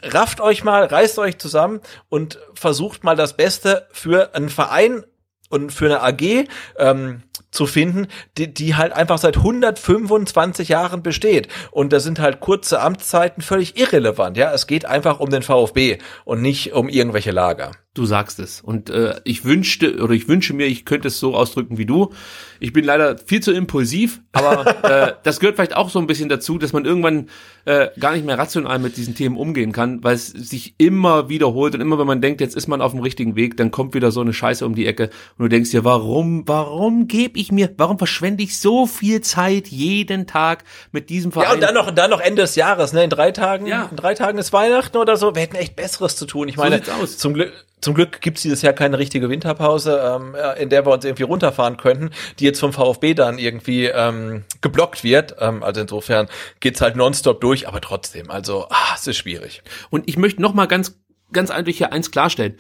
rafft 0.03 0.41
euch 0.41 0.63
mal, 0.63 0.85
reißt 0.85 1.19
euch 1.19 1.39
zusammen 1.39 1.81
und 2.09 2.39
versucht 2.55 3.03
mal 3.03 3.17
das 3.17 3.37
Beste 3.37 3.89
für 3.93 4.35
einen 4.35 4.51
Verein 4.51 5.05
und 5.51 5.73
für 5.73 5.87
eine 5.87 6.03
AG 6.03 6.47
ähm, 6.79 7.23
zu 7.51 7.67
finden, 7.67 8.07
die, 8.39 8.53
die 8.53 8.77
halt 8.77 8.93
einfach 8.93 9.19
seit 9.19 9.37
125 9.37 10.69
Jahren 10.69 11.03
besteht. 11.03 11.49
Und 11.71 11.93
da 11.93 12.01
sind 12.01 12.19
halt 12.21 12.41
kurze 12.41 12.81
Amtszeiten 12.81 13.43
völlig 13.43 13.79
irrelevant. 13.79 14.37
Ja, 14.37 14.53
es 14.53 14.67
geht 14.67 14.87
einfach 14.87 15.21
um 15.21 15.31
den 15.31 15.43
VfB 15.43 15.99
und 16.25 16.41
nicht 16.41 16.73
um 16.73 16.89
irgendwelche 16.89 17.33
Lager. 17.33 17.73
Du 17.93 18.05
sagst 18.05 18.39
es. 18.39 18.61
Und 18.61 18.89
äh, 18.89 19.21
ich 19.25 19.45
wünschte 19.45 19.97
oder 20.01 20.15
ich 20.15 20.29
wünsche 20.29 20.55
mir, 20.55 20.67
ich 20.67 20.85
könnte 20.85 21.09
es 21.09 21.19
so 21.19 21.35
ausdrücken 21.35 21.77
wie 21.77 21.87
du. 21.87 22.11
Ich 22.61 22.73
bin 22.73 22.85
leider 22.85 23.19
viel 23.19 23.41
zu 23.43 23.51
impulsiv, 23.51 24.21
aber 24.31 24.85
äh, 24.85 25.15
das 25.25 25.41
gehört 25.41 25.57
vielleicht 25.57 25.75
auch 25.77 25.91
so 25.91 25.99
ein 25.99 26.07
bisschen 26.07 26.29
dazu, 26.29 26.57
dass 26.57 26.73
man 26.73 26.85
irgendwann 26.85 27.29
äh, 27.65 27.89
gar 27.99 28.13
nicht 28.13 28.25
mehr 28.25 28.39
rational 28.39 28.79
mit 28.79 28.97
diesen 28.97 29.17
Themen 29.17 29.37
umgehen 29.37 29.73
kann, 29.73 30.05
weil 30.05 30.15
es 30.15 30.29
sich 30.29 30.77
immer 30.79 31.29
wiederholt 31.29 31.75
und 31.75 31.81
immer 31.81 31.99
wenn 31.99 32.07
man 32.07 32.21
denkt, 32.21 32.41
jetzt 32.41 32.55
ist 32.55 32.69
man 32.69 32.81
auf 32.81 32.93
dem 32.93 33.01
richtigen 33.01 33.35
Weg, 33.35 33.57
dann 33.57 33.73
kommt 33.73 33.93
wieder 33.95 34.13
so 34.13 34.21
eine 34.21 34.33
Scheiße 34.33 34.65
um 34.65 34.77
die 34.77 34.87
Ecke 34.87 35.11
und 35.37 35.43
du 35.43 35.49
denkst 35.49 35.73
dir, 35.73 35.85
warum, 35.85 36.47
warum 36.47 37.09
gebe 37.09 37.41
ich 37.41 37.51
mir, 37.51 37.75
warum 37.77 37.99
verschwende 37.99 38.45
ich 38.45 38.57
so 38.61 38.87
viel 38.87 39.21
Zeit 39.21 39.67
jeden 39.67 40.29
Tag 40.29 40.63
mit 40.93 41.11
diesem 41.11 41.33
Verein? 41.33 41.49
Ja, 41.49 41.55
und 41.55 41.61
dann 41.61 41.75
noch, 41.75 41.91
dann 41.91 42.11
noch 42.11 42.21
Ende 42.21 42.43
des 42.43 42.55
Jahres, 42.55 42.93
ne? 42.93 43.03
In 43.03 43.11
drei 43.11 43.33
Tagen, 43.33 43.67
Ja. 43.67 43.89
in 43.91 43.97
drei 43.97 44.15
Tagen 44.15 44.39
ist 44.39 44.53
Weihnachten 44.53 44.97
oder 44.97 45.17
so. 45.17 45.35
Wir 45.35 45.43
hätten 45.43 45.57
echt 45.57 45.75
Besseres 45.75 46.15
zu 46.15 46.27
tun. 46.27 46.47
Ich 46.47 46.57
meine, 46.57 46.81
aus. 47.03 47.19
zum 47.19 47.35
Glück, 47.35 47.53
zum 47.81 47.95
Glück 47.95 48.21
gibt's 48.21 48.43
dieses 48.43 48.63
Jahr 48.63 48.73
keine 48.73 48.99
richtige 48.99 49.29
Winterpause, 49.29 50.01
ähm, 50.03 50.35
ja, 50.37 50.53
in 50.53 50.69
der 50.69 50.87
wir 50.87 50.93
uns 50.93 51.05
irgendwie 51.05 51.23
runterfahren 51.23 51.77
könnten, 51.77 52.11
die 52.39 52.45
jetzt 52.45 52.61
vom 52.61 52.73
VfB 52.73 53.15
dann 53.15 53.39
irgendwie 53.39 53.87
ähm, 53.87 54.45
geblockt 54.61 55.05
wird. 55.05 55.37
Ähm, 55.39 55.63
also 55.63 55.81
insofern 55.81 56.29
geht's 56.61 56.81
halt 56.81 56.97
nonstop 56.97 57.41
durch, 57.41 57.69
aber 57.69 57.81
trotzdem, 57.81 58.31
also 58.31 58.67
ah, 58.71 58.95
es 58.95 59.07
ist 59.07 59.17
schwierig. 59.17 59.63
Und 59.91 60.09
ich 60.09 60.17
möchte 60.17 60.43
noch 60.43 60.55
mal 60.55 60.67
ganz, 60.67 61.01
ganz 61.33 61.51
einfach 61.51 61.73
hier 61.73 61.93
eins 61.93 62.11
klarstellen. 62.11 62.57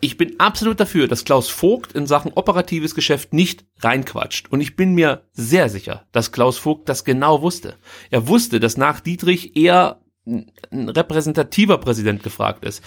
Ich 0.00 0.16
bin 0.16 0.38
absolut 0.38 0.78
dafür, 0.78 1.08
dass 1.08 1.24
Klaus 1.24 1.48
Vogt 1.48 1.92
in 1.92 2.06
Sachen 2.06 2.32
operatives 2.32 2.94
Geschäft 2.94 3.32
nicht 3.32 3.64
reinquatscht. 3.80 4.50
Und 4.50 4.60
ich 4.60 4.76
bin 4.76 4.94
mir 4.94 5.24
sehr 5.32 5.68
sicher, 5.68 6.04
dass 6.12 6.30
Klaus 6.30 6.56
Vogt 6.56 6.88
das 6.88 7.04
genau 7.04 7.42
wusste. 7.42 7.74
Er 8.10 8.28
wusste, 8.28 8.60
dass 8.60 8.76
nach 8.76 9.00
Dietrich 9.00 9.56
eher 9.56 10.00
ein 10.24 10.88
repräsentativer 10.88 11.78
Präsident 11.78 12.22
gefragt 12.22 12.64
ist. 12.64 12.82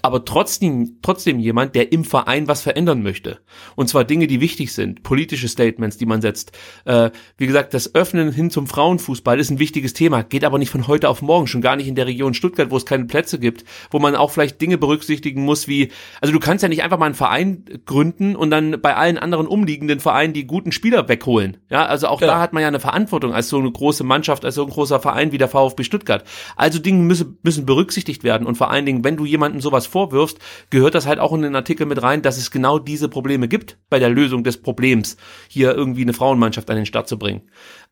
Aber 0.00 0.24
trotzdem, 0.24 0.98
trotzdem 1.02 1.40
jemand, 1.40 1.74
der 1.74 1.90
im 1.90 2.04
Verein 2.04 2.46
was 2.46 2.62
verändern 2.62 3.02
möchte. 3.02 3.40
Und 3.74 3.88
zwar 3.88 4.04
Dinge, 4.04 4.28
die 4.28 4.40
wichtig 4.40 4.72
sind. 4.72 5.02
Politische 5.02 5.48
Statements, 5.48 5.96
die 5.96 6.06
man 6.06 6.20
setzt. 6.22 6.52
Äh, 6.84 7.10
wie 7.36 7.48
gesagt, 7.48 7.74
das 7.74 7.96
Öffnen 7.96 8.30
hin 8.30 8.50
zum 8.52 8.68
Frauenfußball 8.68 9.40
ist 9.40 9.50
ein 9.50 9.58
wichtiges 9.58 9.94
Thema. 9.94 10.22
Geht 10.22 10.44
aber 10.44 10.58
nicht 10.58 10.70
von 10.70 10.86
heute 10.86 11.08
auf 11.08 11.20
morgen. 11.20 11.48
Schon 11.48 11.62
gar 11.62 11.74
nicht 11.74 11.88
in 11.88 11.96
der 11.96 12.06
Region 12.06 12.32
Stuttgart, 12.32 12.70
wo 12.70 12.76
es 12.76 12.86
keine 12.86 13.06
Plätze 13.06 13.40
gibt. 13.40 13.64
Wo 13.90 13.98
man 13.98 14.14
auch 14.14 14.30
vielleicht 14.30 14.60
Dinge 14.60 14.78
berücksichtigen 14.78 15.44
muss, 15.44 15.66
wie, 15.66 15.88
also 16.20 16.32
du 16.32 16.38
kannst 16.38 16.62
ja 16.62 16.68
nicht 16.68 16.84
einfach 16.84 16.98
mal 16.98 17.06
einen 17.06 17.14
Verein 17.16 17.64
gründen 17.84 18.36
und 18.36 18.50
dann 18.50 18.80
bei 18.80 18.94
allen 18.94 19.18
anderen 19.18 19.48
umliegenden 19.48 19.98
Vereinen 19.98 20.32
die 20.32 20.46
guten 20.46 20.70
Spieler 20.70 21.08
wegholen. 21.08 21.56
Ja, 21.70 21.86
also 21.86 22.06
auch 22.06 22.20
Ja. 22.20 22.28
da 22.28 22.40
hat 22.40 22.52
man 22.52 22.62
ja 22.62 22.68
eine 22.68 22.78
Verantwortung 22.80 23.32
als 23.34 23.48
so 23.48 23.58
eine 23.58 23.72
große 23.72 24.04
Mannschaft, 24.04 24.44
als 24.44 24.54
so 24.54 24.62
ein 24.62 24.70
großer 24.70 25.00
Verein 25.00 25.32
wie 25.32 25.38
der 25.38 25.48
VfB 25.48 25.82
Stuttgart. 25.82 26.22
Also 26.54 26.78
Dinge 26.78 27.02
müssen, 27.02 27.38
müssen 27.42 27.66
berücksichtigt 27.66 28.22
werden 28.22 28.46
und 28.46 28.54
vor 28.56 28.70
allen 28.70 28.86
Dingen, 28.86 29.02
wenn 29.02 29.16
du 29.16 29.24
jemandem 29.24 29.60
sowas 29.60 29.77
vorwirfst, 29.86 30.38
gehört 30.70 30.94
das 30.94 31.06
halt 31.06 31.18
auch 31.18 31.32
in 31.32 31.42
den 31.42 31.54
Artikel 31.54 31.86
mit 31.86 32.02
rein, 32.02 32.22
dass 32.22 32.36
es 32.36 32.50
genau 32.50 32.78
diese 32.78 33.08
Probleme 33.08 33.48
gibt 33.48 33.78
bei 33.90 33.98
der 33.98 34.10
Lösung 34.10 34.44
des 34.44 34.60
Problems, 34.60 35.16
hier 35.48 35.74
irgendwie 35.74 36.02
eine 36.02 36.12
Frauenmannschaft 36.12 36.68
an 36.70 36.76
den 36.76 36.86
Start 36.86 37.08
zu 37.08 37.18
bringen. 37.18 37.42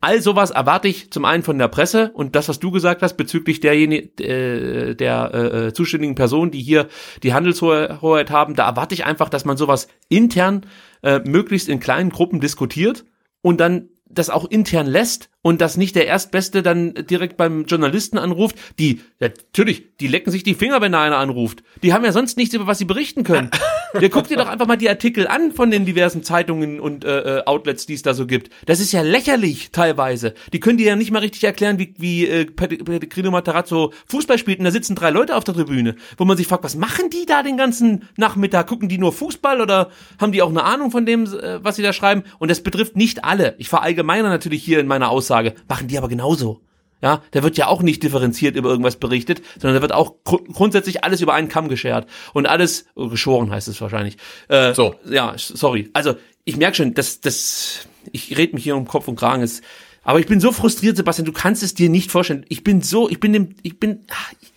All 0.00 0.20
sowas 0.20 0.50
erwarte 0.50 0.88
ich 0.88 1.10
zum 1.10 1.24
einen 1.24 1.42
von 1.42 1.58
der 1.58 1.68
Presse 1.68 2.10
und 2.14 2.36
das, 2.36 2.48
was 2.48 2.58
du 2.58 2.70
gesagt 2.70 3.02
hast 3.02 3.16
bezüglich 3.16 3.60
derjenigen, 3.60 4.10
äh, 4.18 4.94
der 4.94 5.34
äh, 5.34 5.72
zuständigen 5.72 6.14
Person, 6.14 6.50
die 6.50 6.62
hier 6.62 6.88
die 7.22 7.32
Handelshoheit 7.32 8.30
haben, 8.30 8.54
da 8.54 8.66
erwarte 8.66 8.94
ich 8.94 9.06
einfach, 9.06 9.28
dass 9.28 9.44
man 9.44 9.56
sowas 9.56 9.88
intern 10.08 10.66
äh, 11.02 11.20
möglichst 11.20 11.68
in 11.68 11.80
kleinen 11.80 12.10
Gruppen 12.10 12.40
diskutiert 12.40 13.04
und 13.42 13.60
dann 13.60 13.88
das 14.08 14.30
auch 14.30 14.44
intern 14.44 14.86
lässt 14.86 15.28
und 15.42 15.60
dass 15.60 15.76
nicht 15.76 15.96
der 15.96 16.06
Erstbeste 16.06 16.62
dann 16.62 16.94
direkt 16.94 17.36
beim 17.36 17.64
Journalisten 17.64 18.18
anruft, 18.18 18.56
die, 18.78 19.00
natürlich, 19.20 19.96
die 19.98 20.08
lecken 20.08 20.30
sich 20.30 20.42
die 20.42 20.54
Finger, 20.54 20.80
wenn 20.80 20.92
da 20.92 21.02
einer 21.02 21.18
anruft. 21.18 21.62
Die 21.82 21.92
haben 21.92 22.04
ja 22.04 22.12
sonst 22.12 22.36
nichts, 22.36 22.54
über 22.54 22.66
was 22.66 22.78
sie 22.78 22.84
berichten 22.84 23.24
können. 23.24 23.50
Der 24.00 24.08
guckt 24.08 24.30
dir 24.30 24.36
doch 24.36 24.48
einfach 24.48 24.66
mal 24.66 24.76
die 24.76 24.88
Artikel 24.88 25.26
an 25.26 25.52
von 25.52 25.70
den 25.70 25.84
diversen 25.84 26.22
Zeitungen 26.22 26.80
und 26.80 27.04
äh, 27.04 27.38
äh, 27.38 27.42
Outlets, 27.46 27.86
die 27.86 27.94
es 27.94 28.02
da 28.02 28.14
so 28.14 28.26
gibt. 28.26 28.50
Das 28.66 28.80
ist 28.80 28.92
ja 28.92 29.02
lächerlich 29.02 29.70
teilweise. 29.72 30.34
Die 30.52 30.60
können 30.60 30.78
dir 30.78 30.86
ja 30.86 30.96
nicht 30.96 31.10
mal 31.10 31.20
richtig 31.20 31.44
erklären, 31.44 31.78
wie, 31.78 31.94
wie 31.98 32.26
äh, 32.26 32.44
Pellegrino 32.46 33.30
Matarazzo 33.30 33.92
Fußball 34.06 34.38
spielt 34.38 34.58
und 34.58 34.64
da 34.64 34.70
sitzen 34.70 34.94
drei 34.94 35.10
Leute 35.10 35.36
auf 35.36 35.44
der 35.44 35.54
Tribüne, 35.54 35.96
wo 36.16 36.24
man 36.24 36.36
sich 36.36 36.46
fragt, 36.46 36.64
was 36.64 36.76
machen 36.76 37.10
die 37.10 37.26
da 37.26 37.42
den 37.42 37.56
ganzen 37.56 38.04
Nachmittag? 38.16 38.66
Gucken 38.66 38.88
die 38.88 38.98
nur 38.98 39.12
Fußball 39.12 39.60
oder 39.60 39.90
haben 40.20 40.32
die 40.32 40.42
auch 40.42 40.50
eine 40.50 40.64
Ahnung 40.64 40.90
von 40.90 41.06
dem, 41.06 41.24
äh, 41.24 41.62
was 41.64 41.76
sie 41.76 41.82
da 41.82 41.92
schreiben? 41.92 42.24
Und 42.38 42.50
das 42.50 42.60
betrifft 42.60 42.96
nicht 42.96 43.24
alle. 43.24 43.54
Ich 43.58 43.68
verallgemeine 43.68 44.28
natürlich 44.28 44.62
hier 44.62 44.80
in 44.80 44.86
meiner 44.86 45.10
Aussage, 45.10 45.54
machen 45.68 45.88
die 45.88 45.98
aber 45.98 46.08
genauso. 46.08 46.60
Ja, 47.02 47.22
da 47.32 47.42
wird 47.42 47.58
ja 47.58 47.66
auch 47.66 47.82
nicht 47.82 48.02
differenziert 48.02 48.56
über 48.56 48.70
irgendwas 48.70 48.96
berichtet, 48.96 49.42
sondern 49.58 49.74
da 49.74 49.82
wird 49.82 49.92
auch 49.92 50.14
gr 50.24 50.38
grundsätzlich 50.50 51.04
alles 51.04 51.20
über 51.20 51.34
einen 51.34 51.48
Kamm 51.48 51.68
geschert 51.68 52.08
und 52.32 52.46
alles 52.46 52.86
oh, 52.94 53.08
geschoren 53.08 53.50
heißt 53.50 53.68
es 53.68 53.80
wahrscheinlich. 53.82 54.16
Äh, 54.48 54.72
so, 54.72 54.94
ja, 55.04 55.34
sorry. 55.36 55.90
Also 55.92 56.14
ich 56.44 56.56
merke 56.56 56.76
schon, 56.76 56.94
dass 56.94 57.20
das, 57.20 57.86
ich 58.12 58.38
red 58.38 58.54
mich 58.54 58.64
hier 58.64 58.76
um 58.76 58.86
Kopf 58.86 59.08
und 59.08 59.16
Kragen. 59.16 59.42
Ist, 59.42 59.62
aber 60.04 60.20
ich 60.20 60.26
bin 60.26 60.40
so 60.40 60.52
frustriert, 60.52 60.96
Sebastian. 60.96 61.26
Du 61.26 61.32
kannst 61.32 61.62
es 61.62 61.74
dir 61.74 61.90
nicht 61.90 62.10
vorstellen. 62.10 62.46
Ich 62.48 62.64
bin 62.64 62.80
so, 62.80 63.10
ich 63.10 63.20
bin 63.20 63.32
dem, 63.32 63.56
ich 63.62 63.78
bin, 63.78 64.06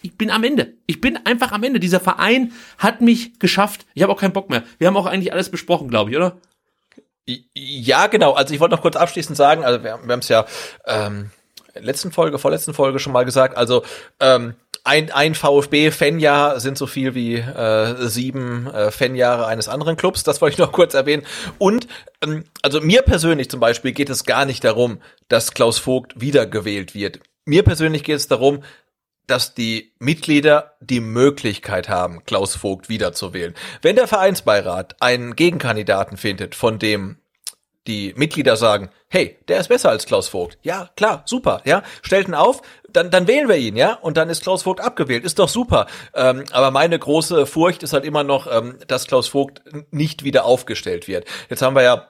ich 0.02 0.16
bin 0.18 0.30
am 0.30 0.44
Ende. 0.44 0.76
Ich 0.86 1.02
bin 1.02 1.18
einfach 1.26 1.52
am 1.52 1.64
Ende. 1.64 1.80
Dieser 1.80 2.00
Verein 2.00 2.54
hat 2.78 3.02
mich 3.02 3.40
geschafft. 3.40 3.86
Ich 3.96 4.04
habe 4.04 4.14
auch 4.14 4.20
keinen 4.20 4.34
Bock 4.34 4.50
mehr. 4.50 4.64
Wir 4.78 4.88
haben 4.88 4.96
auch 4.96 5.08
eigentlich 5.08 5.34
alles 5.34 5.50
besprochen, 5.50 5.90
glaube 5.90 6.12
ich, 6.12 6.18
oder? 6.18 6.38
Ja, 7.54 8.08
genau. 8.08 8.34
Also 8.34 8.54
ich 8.54 8.60
wollte 8.60 8.76
noch 8.76 8.82
kurz 8.82 8.96
abschließend 8.96 9.36
sagen, 9.36 9.66
also 9.66 9.84
wir, 9.84 10.00
wir 10.04 10.14
haben 10.14 10.20
es 10.20 10.30
ja 10.30 10.46
ähm, 10.86 11.32
letzten 11.76 12.12
Folge, 12.12 12.40
vorletzten 12.40 12.74
Folge 12.74 13.00
schon 13.00 13.14
mal 13.14 13.26
gesagt, 13.26 13.58
also 13.58 13.84
ähm, 14.20 14.56
ein, 14.84 15.12
ein 15.12 15.36
VfB-Fanjahr 15.36 16.60
sind 16.60 16.78
so 16.78 16.88
viel 16.88 17.14
wie 17.16 17.36
äh, 17.36 18.08
sieben 18.08 18.68
äh, 18.68 18.92
Fanjahre 18.92 19.46
eines 19.46 19.68
anderen 19.68 19.98
Clubs. 19.98 20.24
Das 20.24 20.42
wollte 20.42 20.54
ich 20.54 20.60
noch 20.60 20.72
kurz 20.74 20.94
erwähnen. 20.94 21.26
Und 21.58 21.88
ähm, 22.24 22.46
also 22.62 22.82
mir 22.82 23.02
persönlich 23.02 23.50
zum 23.50 23.60
Beispiel 23.60 23.92
geht 23.92 24.10
es 24.10 24.24
gar 24.24 24.46
nicht 24.46 24.64
darum, 24.64 25.00
dass 25.28 25.54
Klaus 25.54 25.80
Vogt 25.80 26.20
wiedergewählt 26.20 26.96
wird. 26.96 27.20
Mir 27.46 27.64
persönlich 27.64 28.04
geht 28.04 28.16
es 28.16 28.28
darum, 28.28 28.64
dass 29.28 29.54
die 29.54 29.94
Mitglieder 30.00 30.74
die 30.80 31.02
Möglichkeit 31.02 31.88
haben, 31.88 32.26
Klaus 32.26 32.56
Vogt 32.56 32.90
wiederzuwählen. 32.90 33.54
Wenn 33.82 33.96
der 33.96 34.08
Vereinsbeirat 34.08 34.96
einen 35.02 35.36
Gegenkandidaten 35.36 36.18
findet, 36.18 36.56
von 36.56 36.80
dem 36.80 37.19
die 37.90 38.14
Mitglieder 38.16 38.56
sagen, 38.56 38.90
hey, 39.10 39.38
der 39.48 39.60
ist 39.60 39.68
besser 39.68 39.90
als 39.90 40.06
Klaus 40.06 40.30
Vogt. 40.30 40.58
Ja, 40.62 40.90
klar, 40.96 41.24
super, 41.26 41.62
ja, 41.66 41.84
stellt 42.02 42.28
ihn 42.28 42.36
auf, 42.36 42.62
dann, 42.88 43.10
dann 43.12 43.28
wählen 43.28 43.50
wir 43.50 43.58
ihn, 43.58 43.76
ja, 43.76 43.94
und 43.96 44.16
dann 44.16 44.30
ist 44.30 44.44
Klaus 44.44 44.64
Vogt 44.64 44.80
abgewählt, 44.80 45.26
ist 45.26 45.40
doch 45.40 45.50
super. 45.50 45.88
Ähm, 46.14 46.44
aber 46.52 46.72
meine 46.72 46.98
große 46.98 47.46
Furcht 47.46 47.84
ist 47.84 47.94
halt 47.94 48.06
immer 48.06 48.24
noch, 48.24 48.48
ähm, 48.50 48.78
dass 48.88 49.08
Klaus 49.08 49.28
Vogt 49.28 49.62
nicht 49.92 50.24
wieder 50.24 50.46
aufgestellt 50.46 51.08
wird. 51.08 51.26
Jetzt 51.50 51.62
haben 51.62 51.76
wir 51.76 51.84
ja 51.84 52.08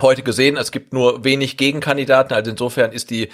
heute 0.00 0.22
gesehen, 0.22 0.56
es 0.56 0.70
gibt 0.70 0.92
nur 0.92 1.24
wenig 1.24 1.56
Gegenkandidaten, 1.56 2.34
also 2.34 2.50
insofern 2.50 2.92
ist 2.92 3.10
die 3.10 3.28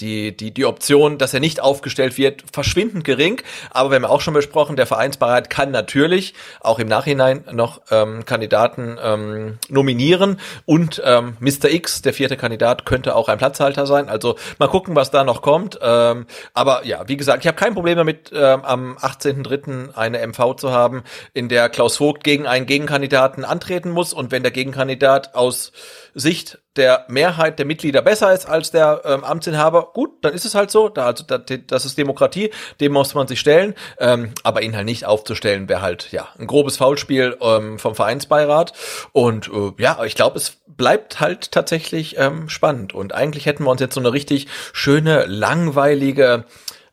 die, 0.00 0.36
die, 0.36 0.52
die 0.52 0.64
Option, 0.64 1.18
dass 1.18 1.32
er 1.32 1.40
nicht 1.40 1.60
aufgestellt 1.60 2.18
wird, 2.18 2.44
verschwindend 2.52 3.04
gering. 3.04 3.40
Aber 3.70 3.90
wir 3.90 3.96
haben 3.96 4.04
auch 4.04 4.20
schon 4.20 4.34
besprochen, 4.34 4.76
der 4.76 4.86
Vereinsbeirat 4.86 5.48
kann 5.48 5.70
natürlich 5.70 6.34
auch 6.60 6.78
im 6.78 6.88
Nachhinein 6.88 7.44
noch 7.52 7.80
ähm, 7.90 8.24
Kandidaten 8.26 8.98
ähm, 9.02 9.58
nominieren. 9.68 10.40
Und 10.66 11.00
ähm, 11.04 11.36
Mr. 11.40 11.70
X, 11.70 12.02
der 12.02 12.12
vierte 12.12 12.36
Kandidat, 12.36 12.84
könnte 12.84 13.14
auch 13.14 13.28
ein 13.28 13.38
Platzhalter 13.38 13.86
sein. 13.86 14.08
Also 14.08 14.36
mal 14.58 14.68
gucken, 14.68 14.94
was 14.94 15.10
da 15.10 15.24
noch 15.24 15.42
kommt. 15.42 15.78
Ähm, 15.80 16.26
aber 16.52 16.84
ja, 16.84 17.08
wie 17.08 17.16
gesagt, 17.16 17.44
ich 17.44 17.48
habe 17.48 17.56
kein 17.56 17.74
Problem 17.74 17.96
damit, 17.96 18.32
ähm, 18.34 18.64
am 18.64 18.96
18.03. 18.98 19.94
eine 19.94 20.26
MV 20.26 20.56
zu 20.56 20.72
haben, 20.72 21.02
in 21.32 21.48
der 21.48 21.68
Klaus 21.68 21.96
Vogt 21.96 22.24
gegen 22.24 22.46
einen 22.46 22.66
Gegenkandidaten 22.66 23.44
antreten 23.44 23.90
muss. 23.90 24.12
Und 24.12 24.32
wenn 24.32 24.42
der 24.42 24.52
Gegenkandidat 24.52 25.34
aus 25.34 25.72
Sicht 26.14 26.58
der 26.76 27.04
Mehrheit 27.08 27.58
der 27.58 27.66
Mitglieder 27.66 28.02
besser 28.02 28.32
ist 28.32 28.46
als 28.46 28.70
der 28.70 29.02
ähm, 29.04 29.24
Amtsinhaber, 29.24 29.90
gut, 29.92 30.10
dann 30.22 30.34
ist 30.34 30.44
es 30.44 30.54
halt 30.54 30.70
so. 30.70 30.88
Da, 30.88 31.06
also, 31.06 31.24
das 31.24 31.84
ist 31.84 31.98
Demokratie, 31.98 32.50
dem 32.80 32.92
muss 32.92 33.14
man 33.14 33.26
sich 33.26 33.40
stellen. 33.40 33.74
Ähm, 33.98 34.32
aber 34.42 34.62
ihn 34.62 34.76
halt 34.76 34.86
nicht 34.86 35.06
aufzustellen, 35.06 35.68
wäre 35.68 35.82
halt 35.82 36.12
ja 36.12 36.28
ein 36.38 36.46
grobes 36.46 36.76
Foulspiel 36.76 37.36
ähm, 37.40 37.78
vom 37.78 37.94
Vereinsbeirat. 37.94 38.72
Und 39.12 39.48
äh, 39.48 39.72
ja, 39.82 40.04
ich 40.04 40.14
glaube, 40.14 40.38
es 40.38 40.58
bleibt 40.66 41.20
halt 41.20 41.52
tatsächlich 41.52 42.18
ähm, 42.18 42.48
spannend. 42.48 42.94
Und 42.94 43.14
eigentlich 43.14 43.46
hätten 43.46 43.64
wir 43.64 43.70
uns 43.70 43.80
jetzt 43.80 43.94
so 43.94 44.00
eine 44.00 44.12
richtig 44.12 44.46
schöne, 44.72 45.24
langweilige 45.26 46.44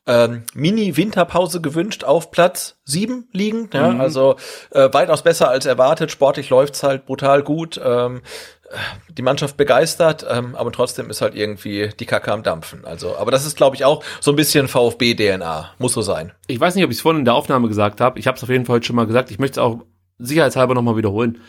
ähm, 0.05 0.43
Mini-Winterpause 0.53 1.61
gewünscht 1.61 2.03
auf 2.03 2.31
Platz 2.31 2.76
sieben 2.84 3.27
liegend. 3.31 3.73
Ja, 3.73 3.89
mhm. 3.89 4.01
also 4.01 4.35
äh, 4.72 4.89
weitaus 4.91 5.23
besser 5.23 5.49
als 5.49 5.65
erwartet. 5.65 6.11
Sportlich 6.11 6.49
läuft's 6.49 6.84
halt 6.84 7.05
brutal 7.05 7.41
gut. 7.41 7.80
Ähm, 7.84 8.22
die 9.09 9.21
Mannschaft 9.21 9.57
begeistert, 9.57 10.25
ähm, 10.29 10.55
aber 10.55 10.71
trotzdem 10.71 11.09
ist 11.09 11.21
halt 11.21 11.35
irgendwie 11.35 11.89
die 11.99 12.05
Kacke 12.05 12.31
am 12.31 12.43
Dampfen. 12.43 12.85
Also, 12.85 13.17
aber 13.17 13.31
das 13.31 13.45
ist, 13.45 13.55
glaube 13.55 13.75
ich, 13.75 13.85
auch 13.85 14.03
so 14.19 14.31
ein 14.31 14.35
bisschen 14.35 14.67
VfB-DNA. 14.67 15.71
Muss 15.79 15.93
so 15.93 16.01
sein. 16.01 16.31
Ich 16.47 16.59
weiß 16.59 16.75
nicht, 16.75 16.83
ob 16.83 16.91
ich 16.91 16.97
es 16.97 17.01
vorhin 17.01 17.19
in 17.19 17.25
der 17.25 17.35
Aufnahme 17.35 17.67
gesagt 17.67 18.01
habe. 18.01 18.19
Ich 18.19 18.27
habe 18.27 18.37
es 18.37 18.43
auf 18.43 18.49
jeden 18.49 18.65
Fall 18.65 18.75
heute 18.75 18.87
schon 18.87 18.95
mal 18.95 19.07
gesagt. 19.07 19.31
Ich 19.31 19.39
möchte 19.39 19.59
es 19.59 19.65
auch 19.65 19.79
sicherheitshalber 20.19 20.73
nochmal 20.73 20.97
wiederholen. 20.97 21.39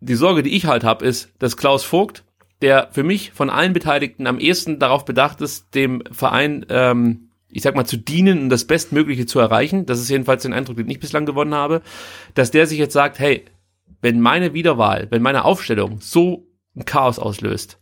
Die 0.00 0.14
Sorge, 0.14 0.42
die 0.42 0.56
ich 0.56 0.66
halt 0.66 0.84
habe, 0.84 1.04
ist, 1.04 1.30
dass 1.38 1.56
Klaus 1.56 1.84
Vogt, 1.84 2.24
der 2.62 2.88
für 2.92 3.02
mich 3.02 3.32
von 3.32 3.50
allen 3.50 3.72
Beteiligten 3.72 4.26
am 4.26 4.38
ehesten 4.38 4.78
darauf 4.78 5.04
bedacht 5.04 5.40
ist, 5.40 5.74
dem 5.74 6.02
Verein, 6.10 6.66
ähm, 6.68 7.30
ich 7.50 7.62
sag 7.62 7.74
mal, 7.74 7.84
zu 7.84 7.96
dienen 7.96 8.42
und 8.42 8.48
das 8.50 8.66
Bestmögliche 8.66 9.26
zu 9.26 9.38
erreichen, 9.38 9.86
das 9.86 10.00
ist 10.00 10.08
jedenfalls 10.08 10.42
den 10.42 10.52
Eindruck, 10.52 10.76
den 10.76 10.90
ich 10.90 11.00
bislang 11.00 11.26
gewonnen 11.26 11.54
habe, 11.54 11.82
dass 12.34 12.50
der 12.50 12.66
sich 12.66 12.78
jetzt 12.78 12.92
sagt, 12.92 13.18
hey, 13.18 13.44
wenn 14.00 14.20
meine 14.20 14.54
Wiederwahl, 14.54 15.08
wenn 15.10 15.22
meine 15.22 15.44
Aufstellung 15.44 16.00
so 16.00 16.46
ein 16.76 16.84
Chaos 16.84 17.18
auslöst, 17.18 17.80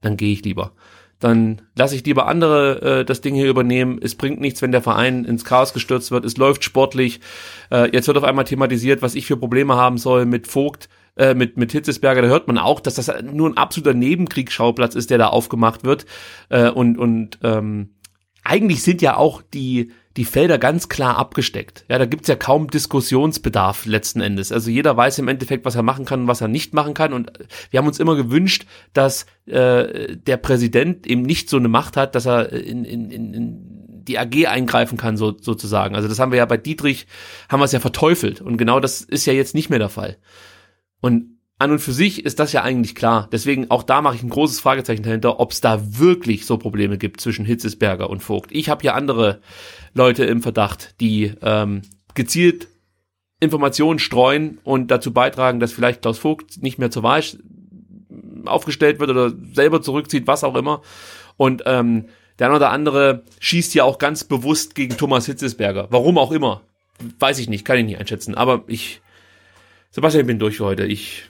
dann 0.00 0.16
gehe 0.16 0.32
ich 0.32 0.44
lieber. 0.44 0.72
Dann 1.18 1.62
lasse 1.74 1.96
ich 1.96 2.04
lieber 2.04 2.26
andere 2.26 3.00
äh, 3.00 3.04
das 3.04 3.22
Ding 3.22 3.34
hier 3.34 3.48
übernehmen. 3.48 3.98
Es 4.02 4.14
bringt 4.14 4.40
nichts, 4.40 4.60
wenn 4.60 4.72
der 4.72 4.82
Verein 4.82 5.24
ins 5.24 5.46
Chaos 5.46 5.72
gestürzt 5.72 6.10
wird. 6.10 6.26
Es 6.26 6.36
läuft 6.36 6.62
sportlich. 6.62 7.20
Äh, 7.70 7.90
jetzt 7.92 8.06
wird 8.06 8.18
auf 8.18 8.24
einmal 8.24 8.44
thematisiert, 8.44 9.00
was 9.00 9.14
ich 9.14 9.26
für 9.26 9.38
Probleme 9.38 9.76
haben 9.76 9.96
soll 9.96 10.26
mit 10.26 10.46
Vogt, 10.46 10.90
äh, 11.16 11.32
mit, 11.32 11.56
mit 11.56 11.72
Hitzesberger. 11.72 12.20
Da 12.20 12.28
hört 12.28 12.48
man 12.48 12.58
auch, 12.58 12.80
dass 12.80 12.96
das 12.96 13.10
nur 13.22 13.48
ein 13.48 13.56
absoluter 13.56 13.94
Nebenkriegsschauplatz 13.94 14.94
ist, 14.94 15.08
der 15.08 15.16
da 15.16 15.28
aufgemacht 15.28 15.84
wird. 15.84 16.04
Äh, 16.50 16.68
und 16.68 16.98
und 16.98 17.38
ähm, 17.42 17.94
eigentlich 18.44 18.82
sind 18.82 19.00
ja 19.00 19.16
auch 19.16 19.40
die 19.40 19.92
die 20.16 20.24
Felder 20.24 20.58
ganz 20.58 20.88
klar 20.88 21.18
abgesteckt. 21.18 21.84
Ja, 21.88 21.98
da 21.98 22.06
gibt's 22.06 22.28
ja 22.28 22.36
kaum 22.36 22.68
Diskussionsbedarf 22.68 23.84
letzten 23.84 24.20
Endes. 24.20 24.50
Also 24.50 24.70
jeder 24.70 24.96
weiß 24.96 25.18
im 25.18 25.28
Endeffekt, 25.28 25.64
was 25.64 25.76
er 25.76 25.82
machen 25.82 26.04
kann 26.04 26.22
und 26.22 26.28
was 26.28 26.40
er 26.40 26.48
nicht 26.48 26.72
machen 26.72 26.94
kann. 26.94 27.12
Und 27.12 27.32
wir 27.70 27.78
haben 27.78 27.86
uns 27.86 28.00
immer 28.00 28.16
gewünscht, 28.16 28.66
dass 28.94 29.26
äh, 29.46 30.16
der 30.16 30.38
Präsident 30.38 31.06
eben 31.06 31.22
nicht 31.22 31.50
so 31.50 31.58
eine 31.58 31.68
Macht 31.68 31.96
hat, 31.96 32.14
dass 32.14 32.26
er 32.26 32.52
in, 32.52 32.84
in, 32.84 33.10
in 33.10 33.76
die 34.06 34.18
AG 34.18 34.46
eingreifen 34.46 34.96
kann, 34.96 35.16
so, 35.16 35.36
sozusagen. 35.38 35.94
Also 35.94 36.08
das 36.08 36.18
haben 36.18 36.32
wir 36.32 36.38
ja 36.38 36.46
bei 36.46 36.56
Dietrich, 36.56 37.06
haben 37.48 37.60
wir 37.60 37.64
es 37.64 37.72
ja 37.72 37.80
verteufelt. 37.80 38.40
Und 38.40 38.56
genau 38.56 38.80
das 38.80 39.02
ist 39.02 39.26
ja 39.26 39.32
jetzt 39.32 39.54
nicht 39.54 39.68
mehr 39.68 39.78
der 39.78 39.88
Fall. 39.90 40.16
Und 41.00 41.35
an 41.58 41.70
und 41.70 41.78
für 41.78 41.92
sich 41.92 42.24
ist 42.24 42.38
das 42.38 42.52
ja 42.52 42.62
eigentlich 42.62 42.94
klar. 42.94 43.28
Deswegen 43.32 43.70
auch 43.70 43.82
da 43.82 44.02
mache 44.02 44.16
ich 44.16 44.22
ein 44.22 44.28
großes 44.28 44.60
Fragezeichen 44.60 45.02
dahinter, 45.02 45.40
ob 45.40 45.52
es 45.52 45.60
da 45.60 45.98
wirklich 45.98 46.44
so 46.44 46.58
Probleme 46.58 46.98
gibt 46.98 47.20
zwischen 47.20 47.46
Hitzesberger 47.46 48.10
und 48.10 48.22
Vogt. 48.22 48.50
Ich 48.52 48.68
habe 48.68 48.82
hier 48.82 48.94
andere 48.94 49.40
Leute 49.94 50.24
im 50.24 50.42
Verdacht, 50.42 50.94
die 51.00 51.32
ähm, 51.40 51.82
gezielt 52.14 52.68
Informationen 53.40 53.98
streuen 53.98 54.58
und 54.64 54.90
dazu 54.90 55.12
beitragen, 55.12 55.60
dass 55.60 55.72
vielleicht 55.72 56.02
Klaus 56.02 56.18
Vogt 56.18 56.62
nicht 56.62 56.78
mehr 56.78 56.90
zur 56.90 57.02
Wahl 57.02 57.22
aufgestellt 58.44 59.00
wird 59.00 59.10
oder 59.10 59.32
selber 59.52 59.82
zurückzieht, 59.82 60.26
was 60.26 60.44
auch 60.44 60.54
immer. 60.54 60.82
Und 61.36 61.62
ähm, 61.66 62.06
der 62.38 62.48
eine 62.48 62.56
oder 62.56 62.70
andere 62.70 63.24
schießt 63.40 63.74
ja 63.74 63.84
auch 63.84 63.98
ganz 63.98 64.24
bewusst 64.24 64.74
gegen 64.74 64.96
Thomas 64.96 65.26
Hitzesberger. 65.26 65.88
Warum 65.90 66.18
auch 66.18 66.32
immer. 66.32 66.62
Weiß 67.18 67.38
ich 67.38 67.48
nicht, 67.48 67.64
kann 67.64 67.78
ich 67.78 67.84
nicht 67.84 67.98
einschätzen. 67.98 68.34
Aber 68.34 68.64
ich, 68.66 69.00
Sebastian, 69.90 70.22
ich 70.22 70.26
bin 70.26 70.38
durch 70.38 70.58
für 70.58 70.64
heute. 70.64 70.84
Ich 70.84 71.24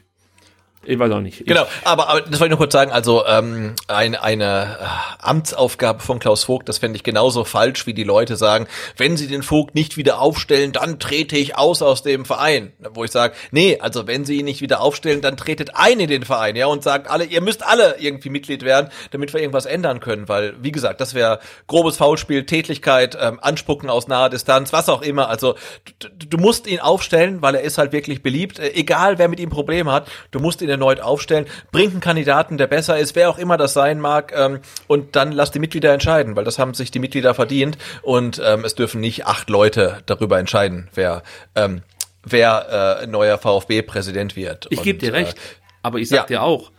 ich 0.86 0.98
weiß 0.98 1.12
auch 1.12 1.20
nicht. 1.20 1.40
Ich 1.40 1.46
genau, 1.46 1.66
aber, 1.84 2.08
aber 2.08 2.20
das 2.20 2.40
wollte 2.40 2.46
ich 2.46 2.50
nur 2.50 2.58
kurz 2.58 2.72
sagen, 2.72 2.92
also 2.92 3.24
ähm, 3.26 3.74
ein, 3.88 4.14
eine 4.14 4.78
äh, 4.80 4.84
Amtsaufgabe 5.20 6.00
von 6.00 6.18
Klaus 6.18 6.44
Vogt, 6.44 6.68
das 6.68 6.78
fände 6.78 6.96
ich 6.96 7.02
genauso 7.02 7.44
falsch, 7.44 7.86
wie 7.86 7.94
die 7.94 8.04
Leute 8.04 8.36
sagen, 8.36 8.66
wenn 8.96 9.16
sie 9.16 9.26
den 9.26 9.42
Vogt 9.42 9.74
nicht 9.74 9.96
wieder 9.96 10.20
aufstellen, 10.20 10.72
dann 10.72 10.98
trete 10.98 11.36
ich 11.36 11.56
aus 11.56 11.82
aus 11.82 12.02
dem 12.02 12.24
Verein. 12.24 12.72
Wo 12.90 13.04
ich 13.04 13.10
sage, 13.10 13.34
nee, 13.50 13.78
also 13.80 14.06
wenn 14.06 14.24
sie 14.24 14.38
ihn 14.38 14.44
nicht 14.44 14.60
wieder 14.60 14.80
aufstellen, 14.80 15.20
dann 15.20 15.36
tretet 15.36 15.70
ein 15.74 16.00
in 16.00 16.08
den 16.08 16.24
Verein, 16.24 16.56
ja, 16.56 16.66
und 16.66 16.82
sagt 16.82 17.08
alle, 17.10 17.24
ihr 17.24 17.40
müsst 17.40 17.66
alle 17.66 17.96
irgendwie 17.98 18.30
Mitglied 18.30 18.62
werden, 18.62 18.90
damit 19.10 19.32
wir 19.32 19.40
irgendwas 19.40 19.66
ändern 19.66 20.00
können, 20.00 20.28
weil, 20.28 20.54
wie 20.62 20.72
gesagt, 20.72 21.00
das 21.00 21.14
wäre 21.14 21.40
grobes 21.66 21.96
Foulspiel, 21.96 22.46
Tätlichkeit, 22.46 23.16
ähm, 23.20 23.38
Anspucken 23.40 23.90
aus 23.90 24.08
naher 24.08 24.30
Distanz, 24.30 24.72
was 24.72 24.88
auch 24.88 25.02
immer. 25.02 25.28
Also 25.28 25.56
du, 25.98 26.08
du 26.08 26.38
musst 26.38 26.66
ihn 26.66 26.80
aufstellen, 26.80 27.42
weil 27.42 27.54
er 27.56 27.62
ist 27.62 27.78
halt 27.78 27.92
wirklich 27.92 28.22
beliebt, 28.22 28.58
äh, 28.58 28.72
egal 28.74 29.18
wer 29.18 29.28
mit 29.28 29.40
ihm 29.40 29.50
Probleme 29.50 29.92
hat, 29.92 30.08
du 30.30 30.40
musst 30.40 30.62
ihn 30.62 30.68
erneut 30.76 31.00
aufstellen, 31.00 31.46
bringt 31.72 31.92
einen 31.92 32.00
Kandidaten, 32.00 32.58
der 32.58 32.66
besser 32.66 32.98
ist, 32.98 33.16
wer 33.16 33.28
auch 33.28 33.38
immer 33.38 33.56
das 33.56 33.72
sein 33.72 34.00
mag, 34.00 34.32
ähm, 34.36 34.60
und 34.86 35.16
dann 35.16 35.32
lasst 35.32 35.54
die 35.54 35.58
Mitglieder 35.58 35.92
entscheiden, 35.92 36.36
weil 36.36 36.44
das 36.44 36.58
haben 36.58 36.74
sich 36.74 36.90
die 36.90 36.98
Mitglieder 36.98 37.34
verdient 37.34 37.78
und 38.02 38.40
ähm, 38.44 38.64
es 38.64 38.74
dürfen 38.74 39.00
nicht 39.00 39.26
acht 39.26 39.50
Leute 39.50 39.98
darüber 40.06 40.38
entscheiden, 40.38 40.88
wer 40.94 41.22
ähm, 41.54 41.82
wer 42.26 43.00
äh, 43.02 43.06
neuer 43.06 43.38
VfB-Präsident 43.38 44.36
wird. 44.36 44.66
Ich 44.70 44.82
gebe 44.82 44.98
dir 44.98 45.14
äh, 45.14 45.16
recht. 45.16 45.36
Aber 45.82 45.98
ich 45.98 46.08
sag 46.08 46.16
ja. 46.16 46.26
dir 46.26 46.42
auch, 46.42 46.72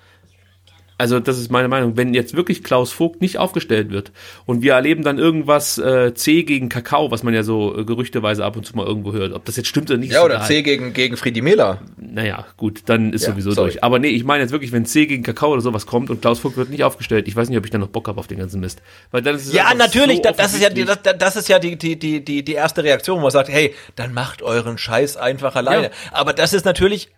also 0.98 1.19
das 1.19 1.38
ist 1.38 1.52
meine 1.52 1.68
Meinung, 1.68 1.95
wenn 1.98 2.14
jetzt 2.14 2.36
wirklich 2.36 2.64
Klaus 2.64 2.91
Vogt 2.91 3.22
nicht 3.22 3.38
aufgestellt 3.38 3.91
wird 3.91 4.11
und 4.45 4.61
wir 4.61 4.74
erleben 4.74 5.03
dann 5.03 5.19
irgendwas 5.19 5.78
äh, 5.78 6.14
C 6.15 6.44
gegen 6.44 6.69
Kakao, 6.69 7.11
was 7.11 7.24
man 7.24 7.34
ja 7.34 7.44
so 7.44 7.78
äh, 7.78 7.86
gerüchteweise 7.86 8.44
ab 8.44 8.56
und 8.57 8.65
zu 8.65 8.76
mal 8.76 8.86
irgendwo 8.86 9.14
hört, 9.14 9.34
ob 9.34 9.45
das 9.45 9.56
jetzt 9.57 9.68
stimmt 9.68 9.90
oder 9.91 9.99
nicht. 9.99 10.14
Ja, 10.14 10.24
oder. 10.24 10.41
C 10.41 10.64
gegen, 10.64 10.94
gegen 10.94 11.15
Friedi 11.18 11.41
Mehler. 11.41 11.82
Naja, 11.98 12.45
gut, 12.57 12.82
dann 12.88 13.14
ist 13.14 13.24
Ja, 13.26 13.32
sowieso 13.32 13.52
sorry. 13.52 13.72
durch. 13.72 13.84
Aber 13.84 13.99
nee, 13.99 14.07
ich 14.10 14.24
meine 14.24 14.41
jetzt 14.44 14.52
wirklich, 14.52 14.72
wenn 14.72 14.86
C 14.86 15.06
gegen 15.06 15.24
Kakao 15.24 15.52
oder 15.53 15.61
sowas 15.61 15.86
kommt 15.86 16.10
und 16.10 16.22
Klaus 16.22 16.40
Vogt 16.40 16.57
wird 16.57 16.69
nicht 16.69 16.84
aufgestellt, 16.84 17.28
ich 17.28 17.36
weiß 17.36 17.49
nicht, 17.49 17.57
ob 17.57 17.65
ich 17.65 17.72
dann 17.72 17.82
noch 17.82 17.90
Bock 17.90 18.07
habe 18.07 18.19
auf 18.19 18.28
den 18.28 18.40
ganzen 18.40 18.60
Mist. 18.60 18.82
Weil 19.11 19.22
dann 19.22 19.36
ist 19.36 19.48
es 19.48 19.53
Ja, 19.53 19.74
natürlich, 19.76 20.18
so 20.18 20.24
da- 20.24 20.32
das 20.32 20.53
ist 20.53 20.61
ja, 20.64 20.69
die, 20.69 20.86
das, 20.86 20.99
das 21.19 21.36
ist 21.36 21.48
ja 21.49 21.60
die, 21.60 21.76
die, 21.78 21.98
die, 21.99 22.24
die, 22.26 22.44
die 22.44 22.53
erste 22.53 22.84
Reaktion, 22.84 23.18
wo 23.18 23.22
man 23.22 23.32
sagt, 23.32 23.49
hey, 23.49 23.76
dann 23.95 24.14
macht 24.14 24.41
euren 24.41 24.78
Scheiß 24.78 25.18
einfach 25.18 25.56
alleine. 25.56 25.84
Ja. 25.84 25.90
Aber 26.11 26.34
das 26.34 26.53
ist 26.53 26.65
natürlich 26.65 27.10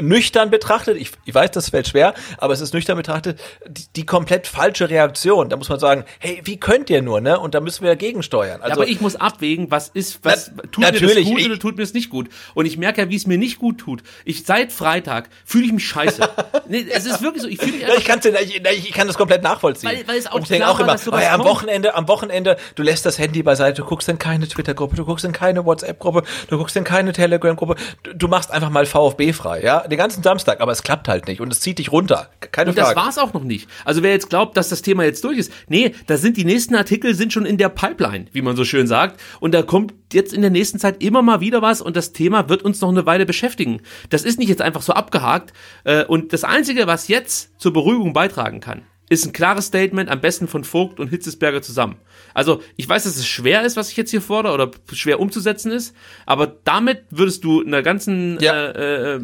nüchtern 0.00 0.50
betrachtet, 0.50 0.96
ich, 0.96 1.12
ich 1.24 1.34
weiß, 1.34 1.50
das 1.50 1.68
fällt 1.70 1.86
schwer, 1.88 2.14
aber 2.38 2.54
es 2.54 2.60
ist 2.60 2.72
nüchtern 2.74 2.96
betrachtet 2.96 3.38
die, 3.68 3.84
die 3.96 4.06
komplett 4.06 4.46
falsche 4.46 4.88
Reaktion. 4.88 5.48
Da 5.48 5.56
muss 5.56 5.68
man 5.68 5.78
sagen, 5.78 6.04
hey, 6.18 6.40
wie 6.44 6.58
könnt 6.58 6.88
ihr 6.90 7.02
nur, 7.02 7.20
ne? 7.20 7.38
Und 7.38 7.54
da 7.54 7.60
müssen 7.60 7.82
wir 7.82 7.90
dagegen 7.90 8.22
steuern. 8.22 8.62
Also, 8.62 8.68
ja, 8.70 8.74
aber 8.76 8.88
ich 8.88 9.00
muss 9.00 9.16
abwägen, 9.16 9.70
was 9.70 9.88
ist, 9.88 10.20
was 10.24 10.50
Na- 10.54 10.62
tut 10.72 10.78
mir 10.78 10.92
das 10.92 11.00
gut 11.24 11.38
ich- 11.40 11.46
oder 11.46 11.58
tut 11.58 11.76
mir 11.76 11.82
es 11.82 11.92
nicht 11.94 12.10
gut. 12.10 12.28
Und 12.54 12.66
ich 12.66 12.78
merke 12.78 13.02
ja, 13.02 13.08
wie 13.10 13.16
es 13.16 13.26
mir 13.26 13.38
nicht 13.38 13.58
gut 13.58 13.78
tut. 13.78 14.02
Ich 14.24 14.44
seit 14.44 14.72
Freitag 14.72 15.28
fühle 15.44 15.66
ich 15.66 15.72
mich 15.72 15.86
scheiße. 15.86 16.22
nee, 16.68 16.86
es 16.90 17.04
ist 17.04 17.22
wirklich 17.22 17.42
so. 17.42 17.48
Ich 17.48 17.58
fühle 17.58 17.72
mich 17.72 17.80
Ja, 17.82 17.88
einfach 17.88 18.00
ich, 18.00 18.04
kann's, 18.06 18.24
ich, 18.24 18.62
ich 18.88 18.92
kann 18.92 19.06
das 19.06 19.18
komplett 19.18 19.42
nachvollziehen. 19.42 19.90
Weil- 19.90 20.08
weil 20.08 20.16
es 20.18 20.26
auch 20.26 20.34
und 20.36 20.42
ich 20.42 20.48
denke 20.48 20.68
auch 20.68 20.80
immer, 20.80 20.96
oh 21.12 21.18
ja, 21.18 21.32
am. 21.34 21.44
Wochenende, 21.44 21.94
am 21.94 22.08
Wochenende, 22.08 22.56
du 22.76 22.82
lässt 22.82 23.04
das 23.04 23.18
Handy 23.18 23.42
beiseite, 23.42 23.82
du 23.82 23.88
guckst 23.88 24.08
in 24.08 24.18
keine 24.18 24.48
Twitter-Gruppe, 24.48 24.96
du 24.96 25.04
guckst 25.04 25.24
in 25.24 25.32
keine 25.32 25.64
WhatsApp-Gruppe, 25.64 26.22
du 26.48 26.56
guckst 26.58 26.76
in 26.76 26.84
keine 26.84 27.12
Telegram-Gruppe, 27.12 27.74
du, 28.04 28.14
du 28.14 28.28
machst 28.28 28.50
einfach 28.50 28.70
mal 28.70 28.86
VfB 28.86 29.32
frei, 29.32 29.62
ja, 29.62 29.84
den 29.92 29.98
ganzen 29.98 30.22
Samstag, 30.22 30.60
aber 30.60 30.72
es 30.72 30.82
klappt 30.82 31.06
halt 31.08 31.28
nicht 31.28 31.40
und 31.40 31.52
es 31.52 31.60
zieht 31.60 31.78
dich 31.78 31.92
runter, 31.92 32.28
keine 32.50 32.70
Und 32.70 32.78
das 32.78 32.92
Frage. 32.92 33.00
war's 33.06 33.18
auch 33.18 33.32
noch 33.32 33.44
nicht. 33.44 33.68
Also 33.84 34.02
wer 34.02 34.10
jetzt 34.10 34.28
glaubt, 34.30 34.56
dass 34.56 34.68
das 34.68 34.82
Thema 34.82 35.04
jetzt 35.04 35.22
durch 35.24 35.38
ist, 35.38 35.52
nee, 35.68 35.94
da 36.06 36.16
sind 36.16 36.36
die 36.36 36.44
nächsten 36.44 36.74
Artikel 36.74 37.14
sind 37.14 37.32
schon 37.32 37.46
in 37.46 37.58
der 37.58 37.68
Pipeline, 37.68 38.26
wie 38.32 38.42
man 38.42 38.56
so 38.56 38.64
schön 38.64 38.86
sagt. 38.86 39.20
Und 39.40 39.52
da 39.54 39.62
kommt 39.62 39.94
jetzt 40.12 40.32
in 40.32 40.40
der 40.40 40.50
nächsten 40.50 40.78
Zeit 40.78 41.02
immer 41.02 41.22
mal 41.22 41.40
wieder 41.40 41.62
was 41.62 41.80
und 41.80 41.96
das 41.96 42.12
Thema 42.12 42.48
wird 42.48 42.62
uns 42.62 42.80
noch 42.80 42.88
eine 42.90 43.06
Weile 43.06 43.26
beschäftigen. 43.26 43.80
Das 44.10 44.22
ist 44.24 44.38
nicht 44.38 44.48
jetzt 44.48 44.62
einfach 44.62 44.82
so 44.82 44.92
abgehakt. 44.92 45.52
Äh, 45.84 46.04
Und 46.04 46.32
das 46.32 46.44
Einzige, 46.44 46.86
was 46.86 47.08
jetzt 47.08 47.58
zur 47.60 47.72
Beruhigung 47.72 48.12
beitragen 48.12 48.60
kann, 48.60 48.82
ist 49.12 49.26
ein 49.26 49.32
klares 49.32 49.66
Statement, 49.66 50.08
am 50.10 50.20
besten 50.20 50.48
von 50.48 50.64
Vogt 50.64 50.98
und 51.00 51.08
Hitzesberger 51.08 51.60
zusammen. 51.62 51.96
Also 52.34 52.62
ich 52.76 52.88
weiß, 52.88 53.04
dass 53.04 53.16
es 53.16 53.26
schwer 53.26 53.62
ist, 53.62 53.76
was 53.76 53.90
ich 53.90 53.96
jetzt 53.96 54.10
hier 54.10 54.22
fordere 54.22 54.54
oder 54.54 54.70
schwer 54.92 55.20
umzusetzen 55.20 55.70
ist, 55.70 55.94
aber 56.24 56.46
damit 56.64 57.02
würdest 57.10 57.44
du 57.44 57.62
einer 57.64 57.82
ganzen, 57.82 58.38
Ja. 58.40 58.70
äh, 58.70 59.16
äh, 59.16 59.20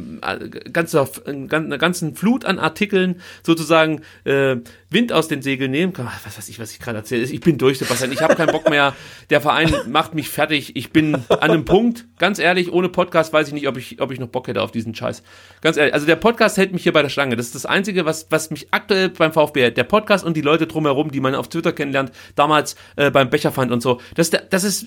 ganzer, 0.73 1.09
einer 1.27 1.79
ganzen 1.79 2.15
Flut 2.15 2.45
an 2.45 2.59
Artikeln 2.59 3.21
sozusagen 3.43 4.03
äh, 4.25 4.57
Wind 4.91 5.13
aus 5.13 5.29
den 5.29 5.43
Segeln 5.43 5.71
nehmen. 5.71 5.93
Was 6.25 6.37
weiß 6.39 6.49
ich, 6.49 6.59
was 6.59 6.73
ich 6.73 6.81
gerade 6.81 6.99
erzähle. 6.99 7.23
Ich 7.25 7.41
bin 7.41 7.59
durch, 7.59 7.79
Sebastian. 7.79 8.13
Ich 8.13 8.23
habe 8.23 8.35
keinen 8.37 8.53
Bock 8.53 8.69
mehr. 8.71 8.95
Der 9.31 9.41
Verein 9.41 9.75
macht 9.89 10.15
mich 10.15 10.29
fertig. 10.29 10.77
Ich 10.77 10.93
bin 10.93 11.15
an 11.29 11.39
einem 11.51 11.65
Punkt, 11.65 12.07
ganz 12.19 12.39
ehrlich, 12.39 12.73
ohne 12.73 12.89
Podcast 12.89 13.33
weiß 13.33 13.49
ich 13.49 13.55
nicht, 13.55 13.69
ob 13.69 13.77
ich, 13.77 14.01
ob 14.01 14.11
ich 14.13 14.19
noch 14.21 14.29
Bock 14.29 14.49
hätte 14.49 14.63
auf 14.63 14.71
diesen 14.71 14.95
Scheiß. 14.95 15.23
Ganz 15.61 15.77
ehrlich, 15.77 15.95
also 15.95 16.07
der 16.07 16.17
Podcast 16.17 16.57
hält 16.59 16.73
mich 16.73 16.83
hier 16.83 16.93
bei 16.93 17.03
der 17.03 17.09
Stange. 17.09 17.37
Das 17.37 17.47
ist 17.47 17.55
das 17.55 17.67
Einzige, 17.67 18.05
was, 18.05 18.27
was 18.31 18.51
mich 18.51 18.69
aktuell 18.71 19.09
beim 19.11 19.33
VfB 19.33 19.63
hält. 19.63 19.78
Der 19.79 19.85
Podcast 19.85 20.25
und 20.25 20.37
die 20.37 20.41
Leute 20.43 20.67
drumherum, 20.67 21.11
die 21.11 21.21
man 21.21 21.35
auf 21.35 21.49
Twitter 21.49 21.73
kennenlernt, 21.73 22.13
damals 22.35 22.77
äh, 22.97 23.11
beim 23.11 23.31
Becherfand 23.31 23.73
und 23.73 23.81
so. 23.81 24.01
Das, 24.15 24.31
das, 24.31 24.65
ist, 24.65 24.87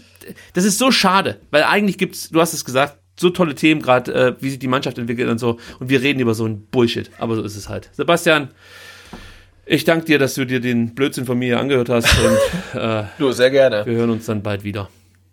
das 0.54 0.66
ist 0.66 0.78
so 0.78 0.92
schade, 0.92 1.40
weil 1.50 1.64
eigentlich 1.64 1.98
gibt's, 1.98 2.30
du 2.30 2.40
hast 2.42 2.54
es 2.54 2.66
gesagt, 2.66 2.98
so 3.20 3.30
tolle 3.30 3.56
Themen 3.56 3.82
gerade, 3.82 4.14
äh, 4.14 4.36
wie 4.40 4.50
sich 4.50 4.60
die 4.60 4.68
Mannschaft 4.68 4.98
entwickelt 4.98 5.30
und 5.30 5.38
so. 5.38 5.58
Und 5.80 5.90
wir 5.90 6.02
reden 6.02 6.20
über 6.20 6.34
so 6.34 6.46
ein 6.46 6.66
Bullshit. 6.68 7.10
Aber 7.20 7.36
so 7.36 7.44
ist 7.44 7.56
es 7.56 7.70
halt. 7.70 7.90
Sebastian, 7.94 8.50
ich 9.66 9.84
danke 9.84 10.06
dir, 10.06 10.20
dass 10.20 10.34
du 10.34 10.46
dir 10.46 10.60
den 10.60 10.96
Blödsinn 10.96 11.26
von 11.26 11.38
mir 11.38 11.60
angehört 11.60 11.90
hast 11.90 12.10
und 12.74 12.80
äh, 12.82 13.04
Du, 13.18 13.32
sehr 13.32 13.52
gerne. 13.52 13.86
wir 13.86 13.94
hören 13.94 14.10
uns 14.10 14.26
dann 14.26 14.42
bald 14.44 14.64
wieder. 14.64 14.90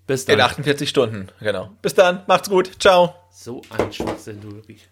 Bis 0.07 0.25
In 0.25 0.39
dann. 0.39 0.49
48 0.49 0.89
Stunden, 0.89 1.29
genau. 1.41 1.71
Bis 1.83 1.95
dann, 1.95 2.23
macht's 2.27 2.49
gut, 2.49 2.71
ciao. 2.79 3.15
So 3.31 3.63
ein 3.77 3.93
Schwachsinn, 3.93 4.41
du 4.41 4.55
wirklich. 4.55 4.89